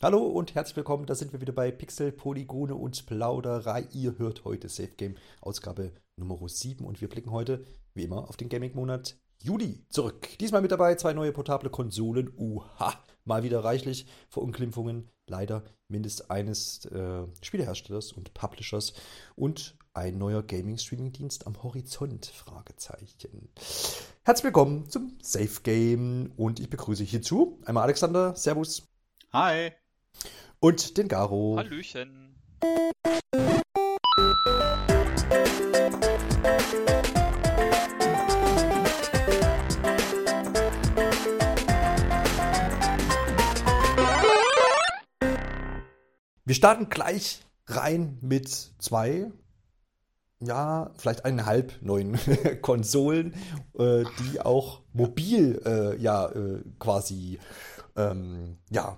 Hallo 0.00 0.24
und 0.28 0.54
herzlich 0.54 0.76
willkommen, 0.76 1.06
da 1.06 1.16
sind 1.16 1.32
wir 1.32 1.40
wieder 1.40 1.52
bei 1.52 1.72
Pixel, 1.72 2.12
Polygone 2.12 2.76
und 2.76 3.04
Plauderei. 3.06 3.88
Ihr 3.92 4.16
hört 4.16 4.44
heute 4.44 4.68
Safe 4.68 4.92
Game, 4.96 5.16
Ausgabe 5.40 5.90
Nummer 6.14 6.38
7 6.48 6.84
und 6.84 7.00
wir 7.00 7.08
blicken 7.08 7.32
heute, 7.32 7.64
wie 7.94 8.04
immer, 8.04 8.28
auf 8.28 8.36
den 8.36 8.48
Gaming-Monat 8.48 9.18
Juli 9.42 9.84
zurück. 9.88 10.28
Diesmal 10.38 10.62
mit 10.62 10.70
dabei 10.70 10.94
zwei 10.94 11.14
neue 11.14 11.32
portable 11.32 11.68
Konsolen. 11.68 12.32
Uha, 12.38 12.94
mal 13.24 13.42
wieder 13.42 13.64
reichlich 13.64 14.06
Verunglimpfungen. 14.28 15.10
Leider 15.26 15.64
mindestens 15.88 16.30
eines 16.30 16.84
äh, 16.84 17.26
Spieleherstellers 17.42 18.12
und 18.12 18.32
Publishers 18.34 18.92
und 19.34 19.76
ein 19.94 20.16
neuer 20.16 20.44
Gaming-Streaming-Dienst 20.44 21.44
am 21.44 21.60
Horizont? 21.60 22.26
Fragezeichen. 22.26 23.48
Herzlich 24.22 24.44
willkommen 24.44 24.88
zum 24.88 25.18
Safe 25.20 25.60
Game 25.64 26.30
und 26.36 26.60
ich 26.60 26.70
begrüße 26.70 27.02
hierzu 27.02 27.58
einmal 27.64 27.82
Alexander. 27.82 28.36
Servus. 28.36 28.86
Hi. 29.32 29.72
Und 30.60 30.96
den 30.96 31.08
Garo. 31.08 31.56
Hallöchen. 31.56 32.34
Wir 46.48 46.54
starten 46.54 46.88
gleich 46.88 47.42
rein 47.66 48.16
mit 48.22 48.48
zwei, 48.48 49.30
ja, 50.40 50.90
vielleicht 50.96 51.26
eineinhalb 51.26 51.74
neuen 51.82 52.18
Konsolen, 52.62 53.34
äh, 53.78 54.04
die 54.18 54.40
auch 54.40 54.80
mobil, 54.94 55.60
äh, 55.66 56.00
ja, 56.00 56.26
äh, 56.30 56.62
quasi, 56.78 57.38
ähm, 57.96 58.56
ja, 58.70 58.96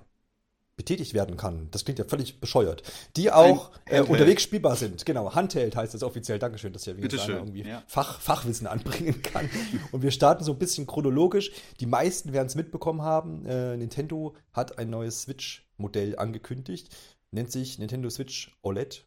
betätigt 0.80 1.12
werden 1.12 1.36
kann. 1.36 1.68
Das 1.72 1.84
klingt 1.84 1.98
ja 1.98 2.06
völlig 2.06 2.40
bescheuert. 2.40 2.82
Die 3.14 3.30
auch 3.30 3.70
äh, 3.84 4.00
unterwegs 4.00 4.42
spielbar 4.42 4.76
sind. 4.76 5.04
Genau, 5.04 5.34
Handheld 5.34 5.76
heißt 5.76 5.92
das 5.92 6.02
offiziell. 6.02 6.38
Dankeschön, 6.38 6.72
dass 6.72 6.86
ich 6.86 6.96
ja 6.96 7.02
wieder 7.02 7.28
irgendwie 7.28 7.64
ja. 7.68 7.82
Fach, 7.86 8.18
Fachwissen 8.18 8.66
anbringen 8.66 9.20
kann. 9.20 9.50
Und 9.92 10.00
wir 10.00 10.10
starten 10.10 10.42
so 10.42 10.52
ein 10.52 10.58
bisschen 10.58 10.86
chronologisch. 10.86 11.52
Die 11.80 11.86
meisten 11.86 12.32
werden 12.32 12.46
es 12.46 12.54
mitbekommen 12.54 13.02
haben. 13.02 13.44
Äh, 13.44 13.76
Nintendo 13.76 14.34
hat 14.54 14.78
ein 14.78 14.88
neues 14.88 15.22
Switch-Modell 15.22 16.18
angekündigt. 16.18 16.88
Nennt 17.30 17.52
sich 17.52 17.78
Nintendo 17.78 18.08
Switch 18.08 18.56
OLED 18.62 19.04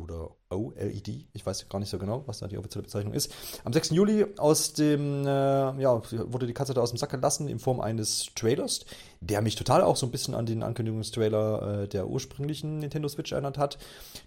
oder 0.00 0.30
OLED. 0.50 1.26
Ich 1.32 1.44
weiß 1.44 1.68
gar 1.68 1.78
nicht 1.78 1.88
so 1.88 1.98
genau, 1.98 2.22
was 2.26 2.38
da 2.38 2.48
die 2.48 2.58
offizielle 2.58 2.84
Bezeichnung 2.84 3.14
ist. 3.14 3.32
Am 3.64 3.72
6. 3.72 3.90
Juli 3.90 4.26
aus 4.38 4.72
dem, 4.72 5.26
äh, 5.26 5.28
ja, 5.28 6.02
wurde 6.32 6.46
die 6.46 6.54
Katze 6.54 6.74
da 6.74 6.80
aus 6.80 6.90
dem 6.90 6.98
Sack 6.98 7.10
gelassen 7.10 7.48
in 7.48 7.58
Form 7.58 7.80
eines 7.80 8.26
Trailers, 8.34 8.84
der 9.20 9.42
mich 9.42 9.56
total 9.56 9.82
auch 9.82 9.96
so 9.96 10.06
ein 10.06 10.10
bisschen 10.12 10.34
an 10.34 10.46
den 10.46 10.62
Ankündigungstrailer 10.62 11.82
äh, 11.82 11.88
der 11.88 12.08
ursprünglichen 12.08 12.78
Nintendo 12.78 13.08
Switch 13.08 13.32
erinnert 13.32 13.58
hat. 13.58 13.78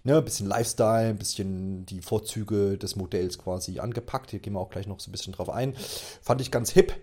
Ne, 0.04 0.18
ein 0.18 0.24
bisschen 0.24 0.46
Lifestyle, 0.46 1.10
ein 1.10 1.18
bisschen 1.18 1.86
die 1.86 2.00
Vorzüge 2.00 2.78
des 2.78 2.96
Modells 2.96 3.38
quasi 3.38 3.78
angepackt. 3.78 4.30
Hier 4.30 4.40
gehen 4.40 4.54
wir 4.54 4.60
auch 4.60 4.70
gleich 4.70 4.86
noch 4.86 5.00
so 5.00 5.10
ein 5.10 5.12
bisschen 5.12 5.32
drauf 5.32 5.50
ein. 5.50 5.74
Fand 6.22 6.40
ich 6.40 6.50
ganz 6.50 6.70
hip. 6.70 6.94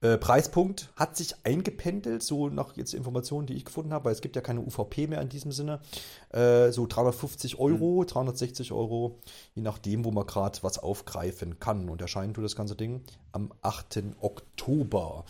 Äh, 0.00 0.16
Preispunkt 0.16 0.90
hat 0.94 1.16
sich 1.16 1.34
eingependelt, 1.44 2.22
so 2.22 2.48
nach 2.48 2.76
jetzt 2.76 2.94
Informationen, 2.94 3.46
die 3.46 3.54
ich 3.54 3.64
gefunden 3.64 3.92
habe, 3.92 4.06
weil 4.06 4.12
es 4.12 4.20
gibt 4.20 4.36
ja 4.36 4.42
keine 4.42 4.60
UVP 4.60 5.08
mehr 5.08 5.20
in 5.20 5.28
diesem 5.28 5.50
Sinne. 5.50 5.80
Äh, 6.30 6.70
so 6.70 6.86
350 6.86 7.58
Euro, 7.58 8.02
mhm. 8.02 8.06
360 8.06 8.72
Euro, 8.72 9.18
je 9.54 9.62
nachdem, 9.62 10.04
wo 10.04 10.12
man 10.12 10.26
gerade 10.26 10.58
was 10.62 10.78
aufgreifen 10.78 11.58
kann. 11.58 11.88
Und 11.88 12.00
erscheint 12.00 12.36
du 12.36 12.42
das 12.42 12.54
ganze 12.54 12.76
Ding 12.76 13.02
am 13.32 13.52
8. 13.62 14.02
Oktober. 14.20 15.24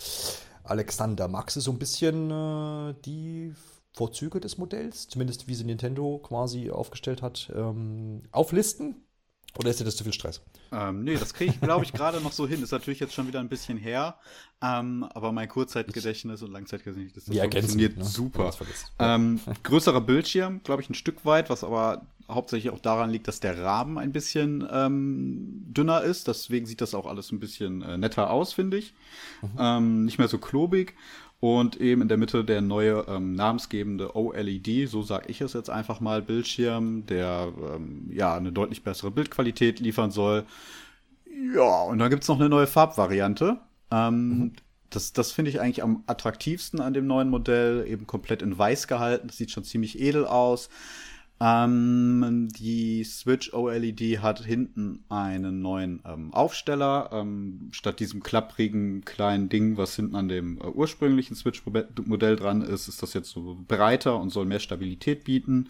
Alexander, 0.64 1.28
magst 1.28 1.56
du 1.56 1.60
so 1.60 1.70
ein 1.70 1.78
bisschen 1.78 2.30
äh, 2.30 2.94
die 3.06 3.54
Vorzüge 3.92 4.38
des 4.38 4.58
Modells, 4.58 5.08
zumindest 5.08 5.48
wie 5.48 5.54
sie 5.54 5.64
Nintendo 5.64 6.18
quasi 6.18 6.70
aufgestellt 6.70 7.22
hat, 7.22 7.50
ähm, 7.56 8.22
auflisten? 8.32 9.07
Oder 9.56 9.70
ist 9.70 9.80
dir 9.80 9.84
das 9.84 9.96
zu 9.96 10.04
viel 10.04 10.12
Stress? 10.12 10.40
Ähm, 10.70 11.04
nee, 11.04 11.16
das 11.16 11.34
kriege 11.34 11.52
ich, 11.52 11.60
glaube 11.60 11.84
ich, 11.84 11.92
gerade 11.92 12.20
noch 12.20 12.32
so 12.32 12.46
hin. 12.46 12.62
Ist 12.62 12.70
natürlich 12.70 13.00
jetzt 13.00 13.14
schon 13.14 13.26
wieder 13.26 13.40
ein 13.40 13.48
bisschen 13.48 13.78
her. 13.78 14.16
Ähm, 14.62 15.04
aber 15.14 15.32
mein 15.32 15.48
Kurzzeitgedächtnis 15.48 16.42
und 16.42 16.52
Langzeitgedächtnis, 16.52 17.24
das 17.26 17.36
funktioniert 17.36 17.96
ne? 17.96 18.04
super. 18.04 18.52
Ähm, 18.98 19.40
größerer 19.62 20.00
Bildschirm, 20.00 20.60
glaube 20.62 20.82
ich, 20.82 20.90
ein 20.90 20.94
Stück 20.94 21.24
weit, 21.24 21.50
was 21.50 21.64
aber 21.64 22.02
hauptsächlich 22.28 22.72
auch 22.72 22.78
daran 22.78 23.10
liegt, 23.10 23.26
dass 23.26 23.40
der 23.40 23.58
Rahmen 23.62 23.98
ein 23.98 24.12
bisschen 24.12 24.66
ähm, 24.70 25.64
dünner 25.68 26.02
ist. 26.02 26.28
Deswegen 26.28 26.66
sieht 26.66 26.80
das 26.80 26.94
auch 26.94 27.06
alles 27.06 27.32
ein 27.32 27.40
bisschen 27.40 27.82
äh, 27.82 27.96
netter 27.96 28.30
aus, 28.30 28.52
finde 28.52 28.76
ich. 28.76 28.92
Mhm. 29.42 29.48
Ähm, 29.58 30.04
nicht 30.04 30.18
mehr 30.18 30.28
so 30.28 30.38
klobig 30.38 30.94
und 31.40 31.80
eben 31.80 32.02
in 32.02 32.08
der 32.08 32.16
Mitte 32.16 32.44
der 32.44 32.60
neue 32.60 33.04
ähm, 33.08 33.34
namensgebende 33.34 34.16
OLED, 34.16 34.88
so 34.88 35.02
sage 35.02 35.28
ich 35.28 35.40
es 35.40 35.52
jetzt 35.52 35.70
einfach 35.70 36.00
mal, 36.00 36.20
Bildschirm, 36.20 37.06
der 37.06 37.52
ähm, 37.74 38.10
ja 38.12 38.36
eine 38.36 38.50
deutlich 38.50 38.82
bessere 38.82 39.10
Bildqualität 39.10 39.78
liefern 39.78 40.10
soll. 40.10 40.44
Ja, 41.54 41.82
und 41.84 41.98
dann 41.98 42.10
gibt's 42.10 42.28
noch 42.28 42.40
eine 42.40 42.48
neue 42.48 42.66
Farbvariante. 42.66 43.58
Ähm, 43.92 44.28
mhm. 44.28 44.52
Das, 44.90 45.12
das 45.12 45.30
finde 45.32 45.50
ich 45.50 45.60
eigentlich 45.60 45.82
am 45.82 46.02
attraktivsten 46.06 46.80
an 46.80 46.94
dem 46.94 47.06
neuen 47.06 47.28
Modell, 47.28 47.86
eben 47.86 48.06
komplett 48.06 48.42
in 48.42 48.58
weiß 48.58 48.88
gehalten. 48.88 49.28
Das 49.28 49.36
sieht 49.36 49.50
schon 49.50 49.64
ziemlich 49.64 50.00
edel 50.00 50.26
aus. 50.26 50.70
Ähm, 51.40 52.48
die 52.50 53.04
Switch 53.04 53.52
OLED 53.52 54.20
hat 54.20 54.44
hinten 54.44 55.04
einen 55.08 55.62
neuen 55.62 56.00
ähm, 56.04 56.34
Aufsteller. 56.34 57.10
Ähm, 57.12 57.68
statt 57.70 58.00
diesem 58.00 58.22
klapprigen 58.22 59.04
kleinen 59.04 59.48
Ding, 59.48 59.76
was 59.76 59.94
hinten 59.94 60.16
an 60.16 60.28
dem 60.28 60.58
äh, 60.58 60.66
ursprünglichen 60.66 61.36
Switch-Modell 61.36 62.34
dran 62.34 62.62
ist, 62.62 62.88
ist 62.88 63.02
das 63.02 63.14
jetzt 63.14 63.30
so 63.30 63.56
breiter 63.68 64.18
und 64.20 64.30
soll 64.30 64.46
mehr 64.46 64.58
Stabilität 64.58 65.24
bieten. 65.24 65.68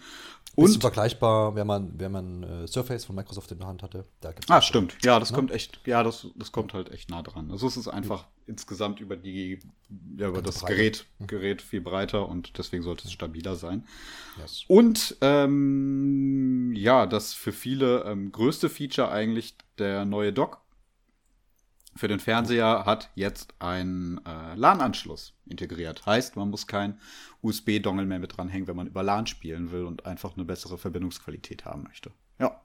Und 0.59 0.65
Bisschen 0.65 0.81
vergleichbar, 0.81 1.55
wenn 1.55 1.65
man, 1.65 1.97
wenn 1.97 2.11
man 2.11 2.43
äh, 2.43 2.67
Surface 2.67 3.05
von 3.05 3.15
Microsoft 3.15 3.49
in 3.53 3.59
der 3.59 3.67
Hand 3.67 3.81
hatte. 3.81 4.03
ah, 4.49 4.61
stimmt. 4.61 4.97
Ja, 5.05 5.17
das 5.17 5.31
ne? 5.31 5.37
kommt 5.37 5.51
echt, 5.51 5.79
ja, 5.85 6.03
das, 6.03 6.27
das 6.35 6.51
kommt 6.51 6.73
halt 6.73 6.91
echt 6.91 7.09
nah 7.09 7.21
dran. 7.21 7.49
Also 7.49 7.65
es 7.65 7.77
ist 7.77 7.87
einfach 7.87 8.23
mhm. 8.23 8.43
insgesamt 8.47 8.99
über 8.99 9.15
die, 9.15 9.59
ja, 10.17 10.27
über 10.27 10.41
das 10.41 10.65
Gerät, 10.65 11.05
mhm. 11.17 11.27
Gerät 11.27 11.61
viel 11.61 11.79
breiter 11.79 12.27
und 12.27 12.57
deswegen 12.57 12.83
sollte 12.83 13.07
es 13.07 13.13
stabiler 13.13 13.55
sein. 13.55 13.87
Yes. 14.37 14.65
Und 14.67 15.15
ähm, 15.21 16.73
ja, 16.75 17.05
das 17.05 17.33
für 17.33 17.53
viele 17.53 18.03
ähm, 18.03 18.33
größte 18.33 18.69
Feature 18.69 19.09
eigentlich 19.09 19.55
der 19.77 20.03
neue 20.03 20.33
Dock 20.33 20.59
für 21.99 22.07
den 22.07 22.19
Fernseher 22.19 22.85
hat 22.85 23.09
jetzt 23.15 23.53
ein 23.59 24.21
äh, 24.25 24.55
LAN-Anschluss 24.55 25.33
integriert. 25.45 26.05
Heißt, 26.05 26.37
man 26.37 26.49
muss 26.49 26.65
kein 26.65 26.99
USB-Dongle 27.41 28.05
mehr 28.05 28.19
mit 28.19 28.37
dranhängen, 28.37 28.67
wenn 28.67 28.75
man 28.77 28.87
über 28.87 29.03
LAN 29.03 29.27
spielen 29.27 29.71
will 29.71 29.83
und 29.83 30.05
einfach 30.05 30.35
eine 30.35 30.45
bessere 30.45 30.77
Verbindungsqualität 30.77 31.65
haben 31.65 31.83
möchte. 31.83 32.11
Ja. 32.39 32.61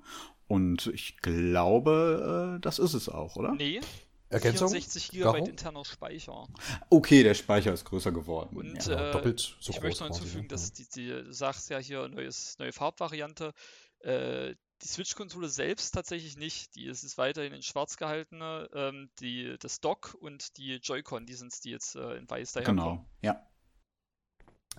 Und 0.47 0.87
ich 0.89 1.19
glaube, 1.19 2.57
äh, 2.57 2.61
das 2.61 2.79
ist 2.79 2.95
es 2.95 3.09
auch, 3.09 3.37
oder? 3.37 3.55
Nee. 3.55 3.81
Ergänzung? 4.29 4.69
64 4.69 5.11
GB 5.11 5.39
interner 5.51 5.85
Speicher. 5.85 6.47
Okay, 6.91 7.23
der 7.23 7.35
Speicher 7.35 7.73
ist 7.73 7.85
größer 7.85 8.13
geworden. 8.13 8.57
Und 8.57 8.87
ja, 8.87 9.11
äh, 9.11 9.13
doppelt 9.13 9.57
so 9.61 9.71
ich 9.71 9.77
groß 9.77 9.83
möchte 9.83 10.05
noch 10.05 10.17
hinzufügen, 10.17 10.49
dass 10.49 10.73
die, 10.73 10.89
die, 10.89 11.09
du 11.09 11.33
sagst 11.33 11.71
ja 11.71 11.79
hier 11.79 12.09
neues, 12.09 12.57
neue 12.59 12.73
Farbvariante. 12.73 13.53
Äh, 14.01 14.55
die 14.85 14.89
Switch-Konsole 14.89 15.49
selbst 15.49 15.93
tatsächlich 15.93 16.37
nicht. 16.37 16.75
Die 16.77 16.87
ist, 16.87 17.03
ist 17.03 17.17
weiterhin 17.19 17.53
in 17.53 17.63
schwarz 17.63 17.97
gehalten. 17.97 18.41
Ähm, 18.75 19.11
die, 19.19 19.57
das 19.59 19.81
Dock 19.81 20.15
und 20.21 20.57
die 20.59 20.75
Joy-Con, 20.77 21.27
die 21.27 21.35
sind 21.35 21.53
es, 21.53 21.61
die 21.61 21.71
jetzt 21.71 21.97
äh, 21.97 22.17
in 22.17 22.29
weiß 22.29 22.53
daher 22.53 22.67
Genau, 22.67 22.85
kommen. 22.85 23.07
ja. 23.23 23.47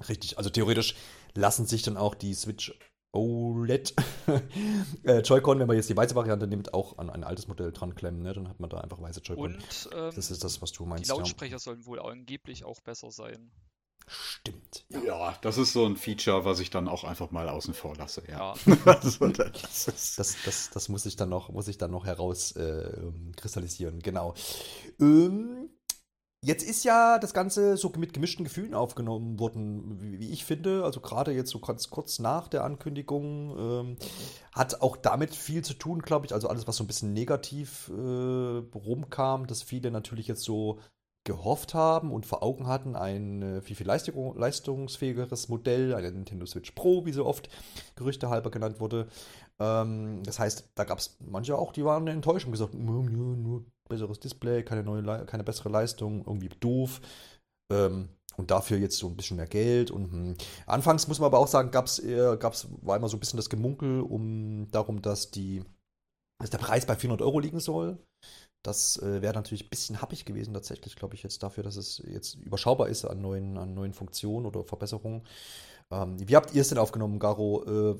Richtig, 0.07 0.38
also 0.38 0.49
theoretisch 0.49 0.95
lassen 1.33 1.66
sich 1.66 1.81
dann 1.81 1.97
auch 1.97 2.16
die 2.16 2.33
Switch 2.33 2.77
OLED 3.13 3.93
äh, 5.03 5.19
Joy-Con, 5.19 5.59
wenn 5.59 5.67
man 5.67 5.77
jetzt 5.77 5.89
die 5.89 5.95
weiße 5.95 6.16
Variante 6.16 6.47
nimmt, 6.47 6.73
auch 6.73 6.97
an 6.97 7.09
ein 7.09 7.23
altes 7.23 7.47
Modell 7.47 7.72
dran 7.72 7.95
klemmen. 7.95 8.22
Ne? 8.22 8.33
Dann 8.33 8.49
hat 8.49 8.59
man 8.59 8.69
da 8.69 8.81
einfach 8.81 9.01
weiße 9.01 9.22
Joy-Con. 9.22 9.55
Und 9.55 9.89
ähm, 9.93 10.11
das 10.13 10.29
ist 10.29 10.43
das, 10.43 10.61
was 10.61 10.73
du 10.73 10.85
meinst. 10.85 11.05
Die 11.05 11.09
Lautsprecher 11.09 11.53
ja. 11.53 11.59
sollen 11.59 11.85
wohl 11.85 11.99
angeblich 11.99 12.66
auch 12.66 12.81
besser 12.81 13.09
sein. 13.11 13.51
Stimmt. 14.07 14.85
Ja. 14.89 15.03
ja. 15.03 15.38
das 15.41 15.57
ist 15.57 15.73
so 15.73 15.85
ein 15.85 15.97
Feature, 15.97 16.45
was 16.45 16.59
ich 16.59 16.69
dann 16.69 16.88
auch 16.88 17.03
einfach 17.03 17.31
mal 17.31 17.49
außen 17.49 17.73
vor 17.73 17.96
lasse. 17.96 18.23
Ja. 18.29 18.53
ja. 18.66 18.75
das, 18.85 19.19
das, 20.16 20.37
das, 20.46 20.69
das, 20.69 20.90
muss 20.90 21.05
ich 21.05 21.16
dann 21.16 21.29
noch, 21.29 21.49
muss 21.49 21.67
ich 21.67 21.78
dann 21.78 21.91
noch 21.91 22.05
herauskristallisieren. 22.05 23.99
Äh, 23.99 24.02
genau. 24.02 24.34
Ähm, 24.99 25.69
jetzt 26.41 26.63
ist 26.63 26.84
ja 26.84 27.17
das 27.17 27.34
Ganze 27.34 27.78
so 27.78 27.91
mit 27.97 28.13
gemischten 28.13 28.46
Gefühlen 28.46 28.75
aufgenommen 28.75 29.40
worden, 29.40 29.99
wie, 30.02 30.19
wie 30.19 30.31
ich 30.31 30.46
finde. 30.46 30.84
Also 30.84 30.99
gerade 30.99 31.31
jetzt 31.31 31.49
so 31.49 31.59
ganz 31.59 31.90
kurz 31.90 32.19
nach 32.19 32.47
der 32.47 32.63
Ankündigung 32.63 33.57
ähm, 33.57 33.97
hat 34.53 34.81
auch 34.81 34.97
damit 34.97 35.34
viel 35.34 35.63
zu 35.63 35.73
tun, 35.73 36.02
glaube 36.02 36.28
ich. 36.28 36.34
Also 36.34 36.47
alles, 36.47 36.67
was 36.67 36.78
so 36.78 36.84
ein 36.84 36.87
bisschen 36.87 37.13
negativ 37.13 37.90
äh, 37.90 38.61
rumkam, 38.75 39.47
dass 39.47 39.63
viele 39.63 39.90
natürlich 39.90 40.28
jetzt 40.28 40.43
so 40.43 40.79
gehofft 41.25 41.73
haben 41.73 42.11
und 42.11 42.25
vor 42.25 42.43
Augen 42.43 42.67
hatten, 42.67 42.95
ein 42.95 43.41
äh, 43.41 43.61
viel, 43.61 43.75
viel 43.75 43.87
Leistung, 43.87 44.37
leistungsfähigeres 44.37 45.49
Modell, 45.49 45.93
eine 45.93 46.11
Nintendo 46.11 46.45
Switch 46.45 46.72
Pro, 46.72 47.05
wie 47.05 47.11
so 47.11 47.25
oft 47.25 47.49
Gerüchte 47.95 48.29
halber 48.29 48.51
genannt 48.51 48.79
wurde. 48.79 49.07
Ähm, 49.59 50.22
das 50.23 50.39
heißt, 50.39 50.69
da 50.75 50.83
gab 50.83 50.99
es 50.99 51.17
manche 51.19 51.57
auch, 51.57 51.73
die 51.73 51.83
waren 51.83 52.07
enttäuscht 52.07 52.45
und 52.45 52.51
gesagt, 52.53 52.73
nur 52.75 53.66
besseres 53.89 54.19
Display, 54.19 54.63
keine, 54.63 54.83
neue, 54.83 55.25
keine 55.25 55.43
bessere 55.43 55.69
Leistung, 55.69 56.23
irgendwie 56.25 56.49
doof. 56.59 57.01
Ähm, 57.71 58.09
und 58.37 58.51
dafür 58.51 58.78
jetzt 58.78 58.97
so 58.97 59.07
ein 59.07 59.16
bisschen 59.16 59.37
mehr 59.37 59.47
Geld. 59.47 59.91
Und 59.91 60.11
hm. 60.11 60.35
anfangs 60.66 61.07
muss 61.07 61.19
man 61.19 61.28
aber 61.28 61.39
auch 61.39 61.47
sagen, 61.47 61.71
gab's, 61.71 61.99
äh, 61.99 62.37
gab's, 62.37 62.67
war 62.81 62.97
immer 62.97 63.09
so 63.09 63.17
ein 63.17 63.19
bisschen 63.19 63.37
das 63.37 63.49
Gemunkel 63.49 64.01
um 64.01 64.69
darum, 64.71 65.01
dass 65.01 65.31
die, 65.31 65.63
dass 66.39 66.49
der 66.49 66.57
Preis 66.57 66.85
bei 66.85 66.95
400 66.95 67.25
Euro 67.25 67.39
liegen 67.39 67.59
soll. 67.59 67.97
Das 68.66 68.97
äh, 68.97 69.22
wäre 69.22 69.34
natürlich 69.34 69.66
ein 69.66 69.70
bisschen 69.70 70.02
happig 70.02 70.26
gewesen, 70.26 70.53
tatsächlich, 70.53 70.96
glaube 70.96 71.14
ich, 71.16 71.23
jetzt 71.23 71.44
dafür, 71.44 71.64
dass 71.64 71.76
es 71.76 72.02
jetzt 72.08 72.35
überschaubar 72.35 72.90
ist 72.90 73.06
an 73.06 73.22
neuen, 73.22 73.58
an 73.58 73.73
neuen 73.73 73.94
Funktionen 73.94 74.46
oder 74.46 74.64
Verbesserungen. 74.64 75.22
Ähm, 75.91 76.16
wie 76.28 76.35
habt 76.35 76.53
ihr 76.56 76.62
es 76.62 76.70
denn 76.70 76.79
aufgenommen, 76.79 77.20
Garo? 77.20 77.64
Äh, 77.64 77.96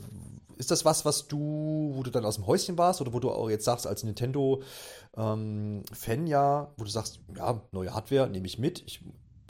ist 0.58 0.72
das 0.72 0.86
was, 0.86 1.06
was 1.06 1.28
du, 1.28 1.92
wo 1.94 2.02
du 2.02 2.10
dann 2.10 2.26
aus 2.26 2.36
dem 2.36 2.48
Häuschen 2.48 2.78
warst 2.78 3.00
oder 3.02 3.14
wo 3.14 3.20
du 3.20 3.30
auch 3.30 3.50
jetzt 3.50 3.66
sagst, 3.66 3.86
als 3.86 4.04
Nintendo-Fan 4.04 5.84
ähm, 6.08 6.28
ja, 6.28 6.72
wo 6.78 6.84
du 6.84 6.90
sagst, 6.90 7.20
ja, 7.36 7.62
neue 7.72 7.94
Hardware 7.94 8.28
nehme 8.30 8.48
ich 8.48 8.58
mit. 8.58 8.82
Ich 8.88 9.02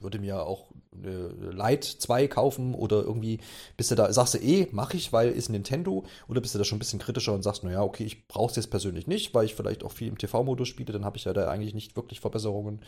würde 0.02 0.20
mir 0.20 0.44
auch 0.44 0.68
Light 1.04 1.84
2 1.84 2.28
kaufen 2.28 2.74
oder 2.74 3.02
irgendwie 3.02 3.40
bist 3.78 3.92
du 3.92 3.96
da, 3.96 4.12
sagst 4.12 4.36
du 4.36 4.38
eh, 4.40 4.68
mache 4.72 4.98
ich, 4.98 5.14
weil 5.14 5.32
ist 5.32 5.50
Nintendo 5.50 6.06
oder 6.28 6.42
bist 6.42 6.54
du 6.56 6.60
da 6.60 6.64
schon 6.64 6.78
ein 6.78 6.80
bisschen 6.80 7.00
kritischer 7.00 7.34
und 7.34 7.44
sagst, 7.44 7.64
naja, 7.64 7.82
okay, 7.82 8.04
ich 8.04 8.28
brauche 8.28 8.52
es 8.52 8.56
jetzt 8.56 8.70
persönlich 8.70 9.08
nicht, 9.08 9.34
weil 9.34 9.46
ich 9.46 9.56
vielleicht 9.56 9.84
auch 9.84 9.92
viel 9.92 10.08
im 10.08 10.18
TV-Modus 10.18 10.68
spiele, 10.68 10.94
dann 10.94 11.06
habe 11.06 11.18
ich 11.18 11.26
ja 11.26 11.34
da 11.34 11.50
eigentlich 11.50 11.74
nicht 11.74 11.96
wirklich 11.96 12.20
Verbesserungen. 12.20 12.82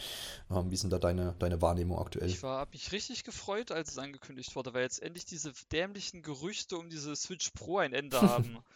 Ähm, 0.51 0.71
wie 0.71 0.75
sind 0.75 0.91
da 0.91 0.99
deine, 0.99 1.35
deine 1.39 1.61
Wahrnehmung 1.61 1.99
aktuell? 1.99 2.29
Ich 2.29 2.43
habe 2.43 2.71
mich 2.71 2.91
richtig 2.91 3.23
gefreut, 3.23 3.71
als 3.71 3.91
es 3.91 3.97
angekündigt 3.97 4.55
wurde, 4.55 4.73
weil 4.73 4.83
jetzt 4.83 5.01
endlich 5.01 5.25
diese 5.25 5.53
dämlichen 5.71 6.21
Gerüchte 6.21 6.77
um 6.77 6.89
diese 6.89 7.15
Switch 7.15 7.51
Pro 7.51 7.77
ein 7.77 7.93
Ende 7.93 8.21
haben. 8.21 8.57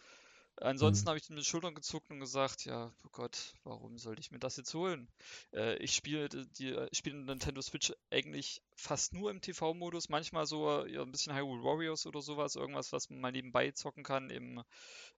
Ansonsten 0.56 1.06
mhm. 1.06 1.08
habe 1.08 1.18
ich 1.18 1.28
mit 1.28 1.38
den 1.38 1.44
Schultern 1.44 1.74
gezuckt 1.74 2.10
und 2.10 2.20
gesagt, 2.20 2.64
ja, 2.66 2.92
oh 3.04 3.08
Gott, 3.10 3.54
warum 3.64 3.98
sollte 3.98 4.20
ich 4.20 4.30
mir 4.30 4.38
das 4.38 4.56
jetzt 4.56 4.74
holen? 4.74 5.08
Äh, 5.52 5.76
ich 5.78 5.94
spiele 5.94 6.28
die, 6.28 6.68
äh, 6.68 6.88
spiele 6.94 7.16
Nintendo 7.16 7.62
Switch 7.62 7.92
eigentlich 8.10 8.62
fast 8.76 9.14
nur 9.14 9.30
im 9.30 9.40
TV-Modus, 9.40 10.08
manchmal 10.08 10.46
so 10.46 10.84
ja, 10.86 11.02
ein 11.02 11.10
bisschen 11.10 11.34
Hyrule 11.34 11.64
Warriors 11.64 12.06
oder 12.06 12.20
sowas, 12.20 12.54
irgendwas, 12.54 12.92
was 12.92 13.08
man 13.08 13.20
mal 13.20 13.32
nebenbei 13.32 13.70
zocken 13.70 14.04
kann 14.04 14.30
im 14.30 14.62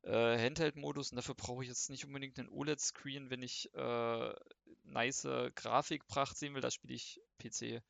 äh, 0.02 0.38
Handheld-Modus 0.38 1.10
und 1.10 1.16
dafür 1.16 1.34
brauche 1.34 1.62
ich 1.62 1.68
jetzt 1.68 1.90
nicht 1.90 2.04
unbedingt 2.04 2.38
einen 2.38 2.48
OLED-Screen, 2.48 3.30
wenn 3.30 3.42
ich 3.42 3.74
äh, 3.74 4.34
nice 4.84 5.26
Grafikpracht 5.56 6.36
sehen 6.36 6.54
will, 6.54 6.62
da 6.62 6.70
spiele 6.70 6.94
ich 6.94 7.20
PC. 7.38 7.82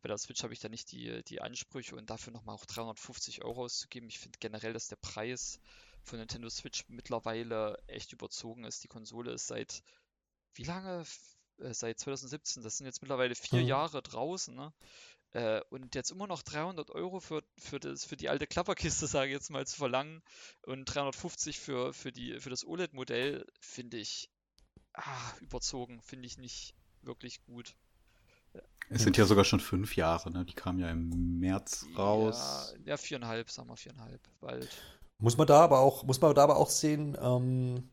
Bei 0.00 0.08
der 0.08 0.18
Switch 0.18 0.42
habe 0.44 0.52
ich 0.52 0.60
da 0.60 0.68
nicht 0.68 0.92
die, 0.92 1.24
die 1.24 1.40
Ansprüche 1.40 1.96
und 1.96 2.08
dafür 2.08 2.32
nochmal 2.32 2.54
auch 2.54 2.66
350 2.66 3.42
Euro 3.42 3.64
auszugeben. 3.64 4.08
Ich 4.08 4.20
finde 4.20 4.38
generell, 4.38 4.72
dass 4.72 4.86
der 4.86 4.96
Preis 4.96 5.60
von 6.08 6.18
Nintendo 6.18 6.48
Switch 6.48 6.84
mittlerweile 6.88 7.82
echt 7.86 8.12
überzogen 8.12 8.64
ist. 8.64 8.82
Die 8.84 8.88
Konsole 8.88 9.32
ist 9.32 9.46
seit 9.46 9.82
wie 10.54 10.64
lange? 10.64 11.04
Äh, 11.60 11.74
seit 11.74 11.98
2017. 11.98 12.62
Das 12.62 12.76
sind 12.78 12.86
jetzt 12.86 13.02
mittlerweile 13.02 13.34
vier 13.34 13.60
mhm. 13.60 13.68
Jahre 13.68 14.02
draußen. 14.02 14.54
Ne? 14.54 14.72
Äh, 15.32 15.60
und 15.70 15.94
jetzt 15.94 16.10
immer 16.10 16.26
noch 16.26 16.42
300 16.42 16.90
Euro 16.90 17.20
für, 17.20 17.42
für, 17.58 17.78
das, 17.80 18.04
für 18.04 18.16
die 18.16 18.28
alte 18.28 18.46
Klapperkiste, 18.46 19.06
sage 19.06 19.28
ich 19.28 19.34
jetzt 19.34 19.50
mal, 19.50 19.66
zu 19.66 19.76
verlangen 19.76 20.22
und 20.62 20.84
350 20.84 21.58
für, 21.58 21.92
für, 21.92 22.12
die, 22.12 22.40
für 22.40 22.50
das 22.50 22.64
OLED-Modell, 22.66 23.46
finde 23.60 23.98
ich 23.98 24.30
ah, 24.94 25.32
überzogen. 25.40 26.00
Finde 26.02 26.26
ich 26.26 26.38
nicht 26.38 26.74
wirklich 27.02 27.42
gut. 27.44 27.74
Es 28.90 29.02
sind 29.02 29.18
ja 29.18 29.26
sogar 29.26 29.44
schon 29.44 29.60
fünf 29.60 29.96
Jahre, 29.96 30.30
ne? 30.30 30.46
Die 30.46 30.54
kamen 30.54 30.78
ja 30.78 30.90
im 30.90 31.38
März 31.38 31.84
raus. 31.96 32.74
Ja, 32.78 32.92
ja 32.92 32.96
viereinhalb, 32.96 33.50
sagen 33.50 33.68
wir 33.68 33.76
viereinhalb, 33.76 34.26
bald. 34.40 34.70
Muss 35.20 35.36
man 35.36 35.46
da 35.46 35.60
aber 35.60 35.80
auch, 35.80 36.04
muss 36.04 36.20
man 36.20 36.34
da 36.34 36.44
aber 36.44 36.56
auch 36.56 36.70
sehen, 36.70 37.16
ähm, 37.20 37.90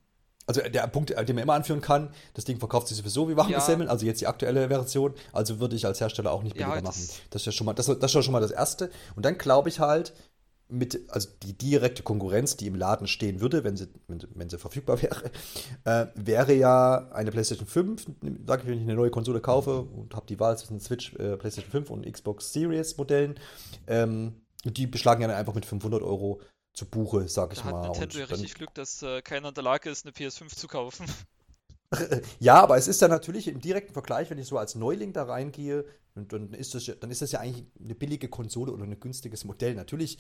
also 0.48 0.62
der 0.62 0.86
Punkt, 0.88 1.10
den 1.10 1.36
man 1.36 1.44
immer 1.44 1.54
anführen 1.54 1.82
kann, 1.82 2.10
das 2.36 2.46
Ding 2.46 2.60
verkauft 2.60 2.88
sich 2.88 2.98
sowieso 2.98 3.28
wie 3.30 3.36
warme 3.36 3.52
ja. 3.52 3.60
Also 3.88 4.06
jetzt 4.06 4.22
die 4.22 4.28
aktuelle 4.28 4.68
Version, 4.68 5.14
also 5.34 5.60
würde 5.60 5.76
ich 5.76 5.86
als 5.88 6.00
Hersteller 6.00 6.32
auch 6.32 6.44
nicht 6.44 6.54
billiger 6.54 6.76
ja, 6.76 6.82
das 6.82 6.96
machen. 6.98 7.20
Das 7.32 7.42
ist 7.42 7.46
ja 7.48 7.52
schon 7.52 7.66
mal, 7.66 7.74
das, 7.74 7.88
das 7.88 8.16
ist 8.16 8.24
schon 8.24 8.32
mal 8.32 8.42
das 8.42 8.52
Erste. 8.52 8.92
Und 9.16 9.26
dann 9.26 9.40
glaube 9.40 9.70
ich 9.70 9.80
halt, 9.80 10.14
mit, 10.68 11.02
also 11.10 11.30
die 11.44 11.54
direkte 11.54 12.02
Konkurrenz, 12.02 12.58
die 12.58 12.68
im 12.68 12.76
Laden 12.76 13.08
stehen 13.08 13.40
würde, 13.40 13.64
wenn 13.64 13.78
sie, 13.78 13.88
wenn, 14.08 14.24
wenn 14.34 14.50
sie 14.50 14.58
verfügbar 14.58 15.02
wäre, 15.02 15.32
äh, 15.84 16.08
wäre 16.16 16.54
ja 16.54 17.10
eine 17.12 17.32
PlayStation 17.32 17.68
5. 17.68 18.06
Sag 18.48 18.62
ich, 18.62 18.68
wenn 18.68 18.78
ich 18.78 18.84
eine 18.84 18.96
neue 18.96 19.12
Konsole 19.12 19.42
kaufe 19.42 19.82
und 19.82 20.16
habe 20.16 20.26
die 20.28 20.40
Wahl 20.40 20.58
zwischen 20.58 20.80
Switch, 20.80 21.14
äh, 21.16 21.38
PlayStation 21.38 21.72
5 21.72 21.90
und 21.90 22.12
Xbox 22.12 22.52
Series 22.52 22.98
Modellen, 22.98 23.36
ähm, 23.88 24.42
die 24.64 24.88
beschlagen 24.88 25.22
ja 25.22 25.28
dann 25.28 25.38
einfach 25.38 25.54
mit 25.54 25.66
500 25.66 26.02
Euro 26.02 26.42
zu 26.76 26.86
Buche, 26.86 27.28
sag 27.28 27.54
ich 27.54 27.60
da 27.60 27.72
mal. 27.72 27.88
Hat 27.88 28.00
Nintendo 28.00 28.20
ja 28.20 28.26
richtig 28.26 28.54
Glück, 28.54 28.74
dass 28.74 29.02
äh, 29.02 29.22
keiner 29.22 29.50
in 29.50 29.54
der 29.54 29.64
Lage 29.64 29.90
ist, 29.90 30.06
eine 30.06 30.14
PS5 30.14 30.56
zu 30.56 30.68
kaufen. 30.68 31.06
ja, 32.40 32.62
aber 32.62 32.78
es 32.78 32.88
ist 32.88 33.02
dann 33.02 33.12
natürlich 33.12 33.48
im 33.48 33.62
direkten 33.62 33.94
Vergleich, 33.94 34.30
wenn 34.30 34.38
ich 34.38 34.48
so 34.48 34.58
als 34.58 34.76
Neuling 34.76 35.14
da 35.14 35.24
reingehe, 35.24 35.86
dann 36.16 36.54
ist 36.54 36.76
das, 36.76 36.92
dann 37.00 37.12
ist 37.12 37.22
das 37.22 37.32
ja 37.32 37.40
eigentlich 37.40 37.66
eine 37.80 37.96
billige 37.96 38.28
Konsole 38.28 38.72
oder 38.72 38.84
ein 38.84 39.00
günstiges 39.00 39.46
Modell. 39.46 39.76
Natürlich 39.76 40.18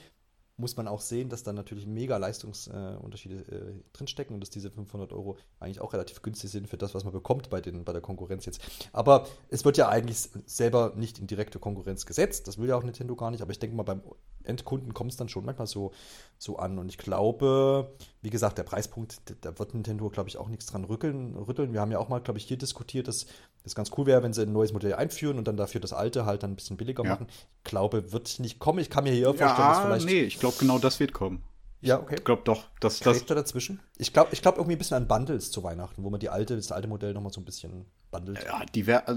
muss 0.58 0.78
man 0.78 0.88
auch 0.88 1.02
sehen, 1.02 1.30
dass 1.30 1.44
da 1.44 1.52
natürlich 1.52 1.86
mega 1.86 2.16
Leistungsunterschiede 2.18 3.36
äh, 3.36 3.74
drinstecken 3.92 4.34
und 4.34 4.40
dass 4.40 4.50
diese 4.50 4.72
500 4.72 5.12
Euro 5.12 5.38
eigentlich 5.60 5.82
auch 5.82 5.94
relativ 5.94 6.22
günstig 6.22 6.50
sind 6.50 6.70
für 6.70 6.78
das, 6.78 6.96
was 6.96 7.04
man 7.04 7.12
bekommt 7.12 7.50
bei, 7.50 7.60
den, 7.60 7.84
bei 7.84 7.92
der 7.92 8.02
Konkurrenz 8.02 8.46
jetzt. 8.46 8.62
Aber 8.94 9.28
es 9.50 9.66
wird 9.66 9.78
ja 9.78 9.90
eigentlich 9.90 10.30
selber 10.46 10.94
nicht 10.96 11.20
in 11.20 11.28
direkte 11.28 11.60
Konkurrenz 11.60 12.06
gesetzt. 12.06 12.48
Das 12.48 12.58
will 12.58 12.70
ja 12.70 12.78
auch 12.78 12.84
Nintendo 12.84 13.16
gar 13.16 13.32
nicht. 13.32 13.42
Aber 13.42 13.52
ich 13.52 13.60
denke 13.60 13.76
mal, 13.76 13.84
beim 13.84 14.02
Endkunden 14.44 14.94
kommt 14.94 15.12
es 15.12 15.18
dann 15.18 15.30
schon 15.30 15.46
manchmal 15.46 15.68
so, 15.68 15.92
so 16.38 16.58
an. 16.58 16.80
Und 16.80 16.90
ich 16.90 16.98
glaube, 16.98 17.94
wie 18.22 18.30
gesagt, 18.30 18.58
der 18.58 18.64
Preispunkt, 18.64 19.22
da 19.42 19.58
wird 19.60 19.74
Nintendo, 19.74 20.10
glaube 20.10 20.30
ich, 20.30 20.38
auch 20.38 20.48
nichts 20.48 20.68
dran 20.68 20.86
rütteln. 20.86 21.36
rütteln. 21.36 21.74
Wir 21.74 21.82
haben 21.82 21.92
ja 21.92 22.00
auch 22.00 22.10
mal, 22.10 22.20
glaube 22.20 22.40
ich, 22.40 22.46
hier 22.46 22.58
diskutiert, 22.58 23.08
dass 23.08 23.26
es 23.64 23.76
ganz 23.76 23.92
cool 23.98 24.06
wäre, 24.06 24.24
wenn 24.24 24.34
sie 24.34 24.44
ein 24.44 24.54
neues 24.54 24.74
Modell 24.74 24.94
einführen 24.94 25.38
und 25.38 25.48
dann 25.48 25.58
dafür 25.58 25.82
das 25.82 25.94
alte 25.94 26.26
halt 26.26 26.44
dann 26.44 26.52
ein 26.52 26.56
bisschen 26.56 26.78
billiger 26.78 27.04
ja. 27.04 27.12
machen. 27.12 27.28
Ich 27.30 27.64
glaube, 27.64 28.12
wird 28.12 28.40
nicht 28.40 28.60
kommen. 28.60 28.80
Ich 28.80 28.90
kann 28.90 29.04
mir 29.04 29.14
hier 29.14 29.26
vorstellen, 29.26 29.50
ja, 29.50 29.74
dass 29.74 29.82
vielleicht. 29.82 30.06
Nee, 30.06 30.22
ich 30.22 30.40
glaube, 30.46 30.58
genau 30.60 30.80
das 30.80 31.00
wird 31.00 31.14
kommen. 31.14 31.44
Ja, 31.82 32.00
okay. 32.00 32.16
Ich 32.18 32.24
glaube 32.24 32.42
doch, 32.46 32.66
dass 32.80 33.00
das. 33.00 33.26
da 33.26 33.36
dazwischen? 33.36 33.80
Ich 33.98 34.12
glaube 34.14 34.30
ich 34.32 34.42
glaub 34.42 34.56
irgendwie 34.56 34.76
ein 34.76 34.78
bisschen 34.80 34.98
an 34.98 35.08
Bundles 35.08 35.52
zu 35.52 35.64
Weihnachten, 35.64 36.04
wo 36.04 36.10
man 36.10 36.20
die 36.20 36.30
alte, 36.30 36.56
das 36.56 36.72
alte 36.72 36.88
Modell 36.88 37.14
nochmal 37.14 37.32
so 37.32 37.42
ein 37.42 37.46
bisschen 37.46 37.86
bundelt. 38.12 38.44
Ja, 38.44 38.66
die 38.74 38.88
wär, 38.88 39.08
äh, 39.08 39.16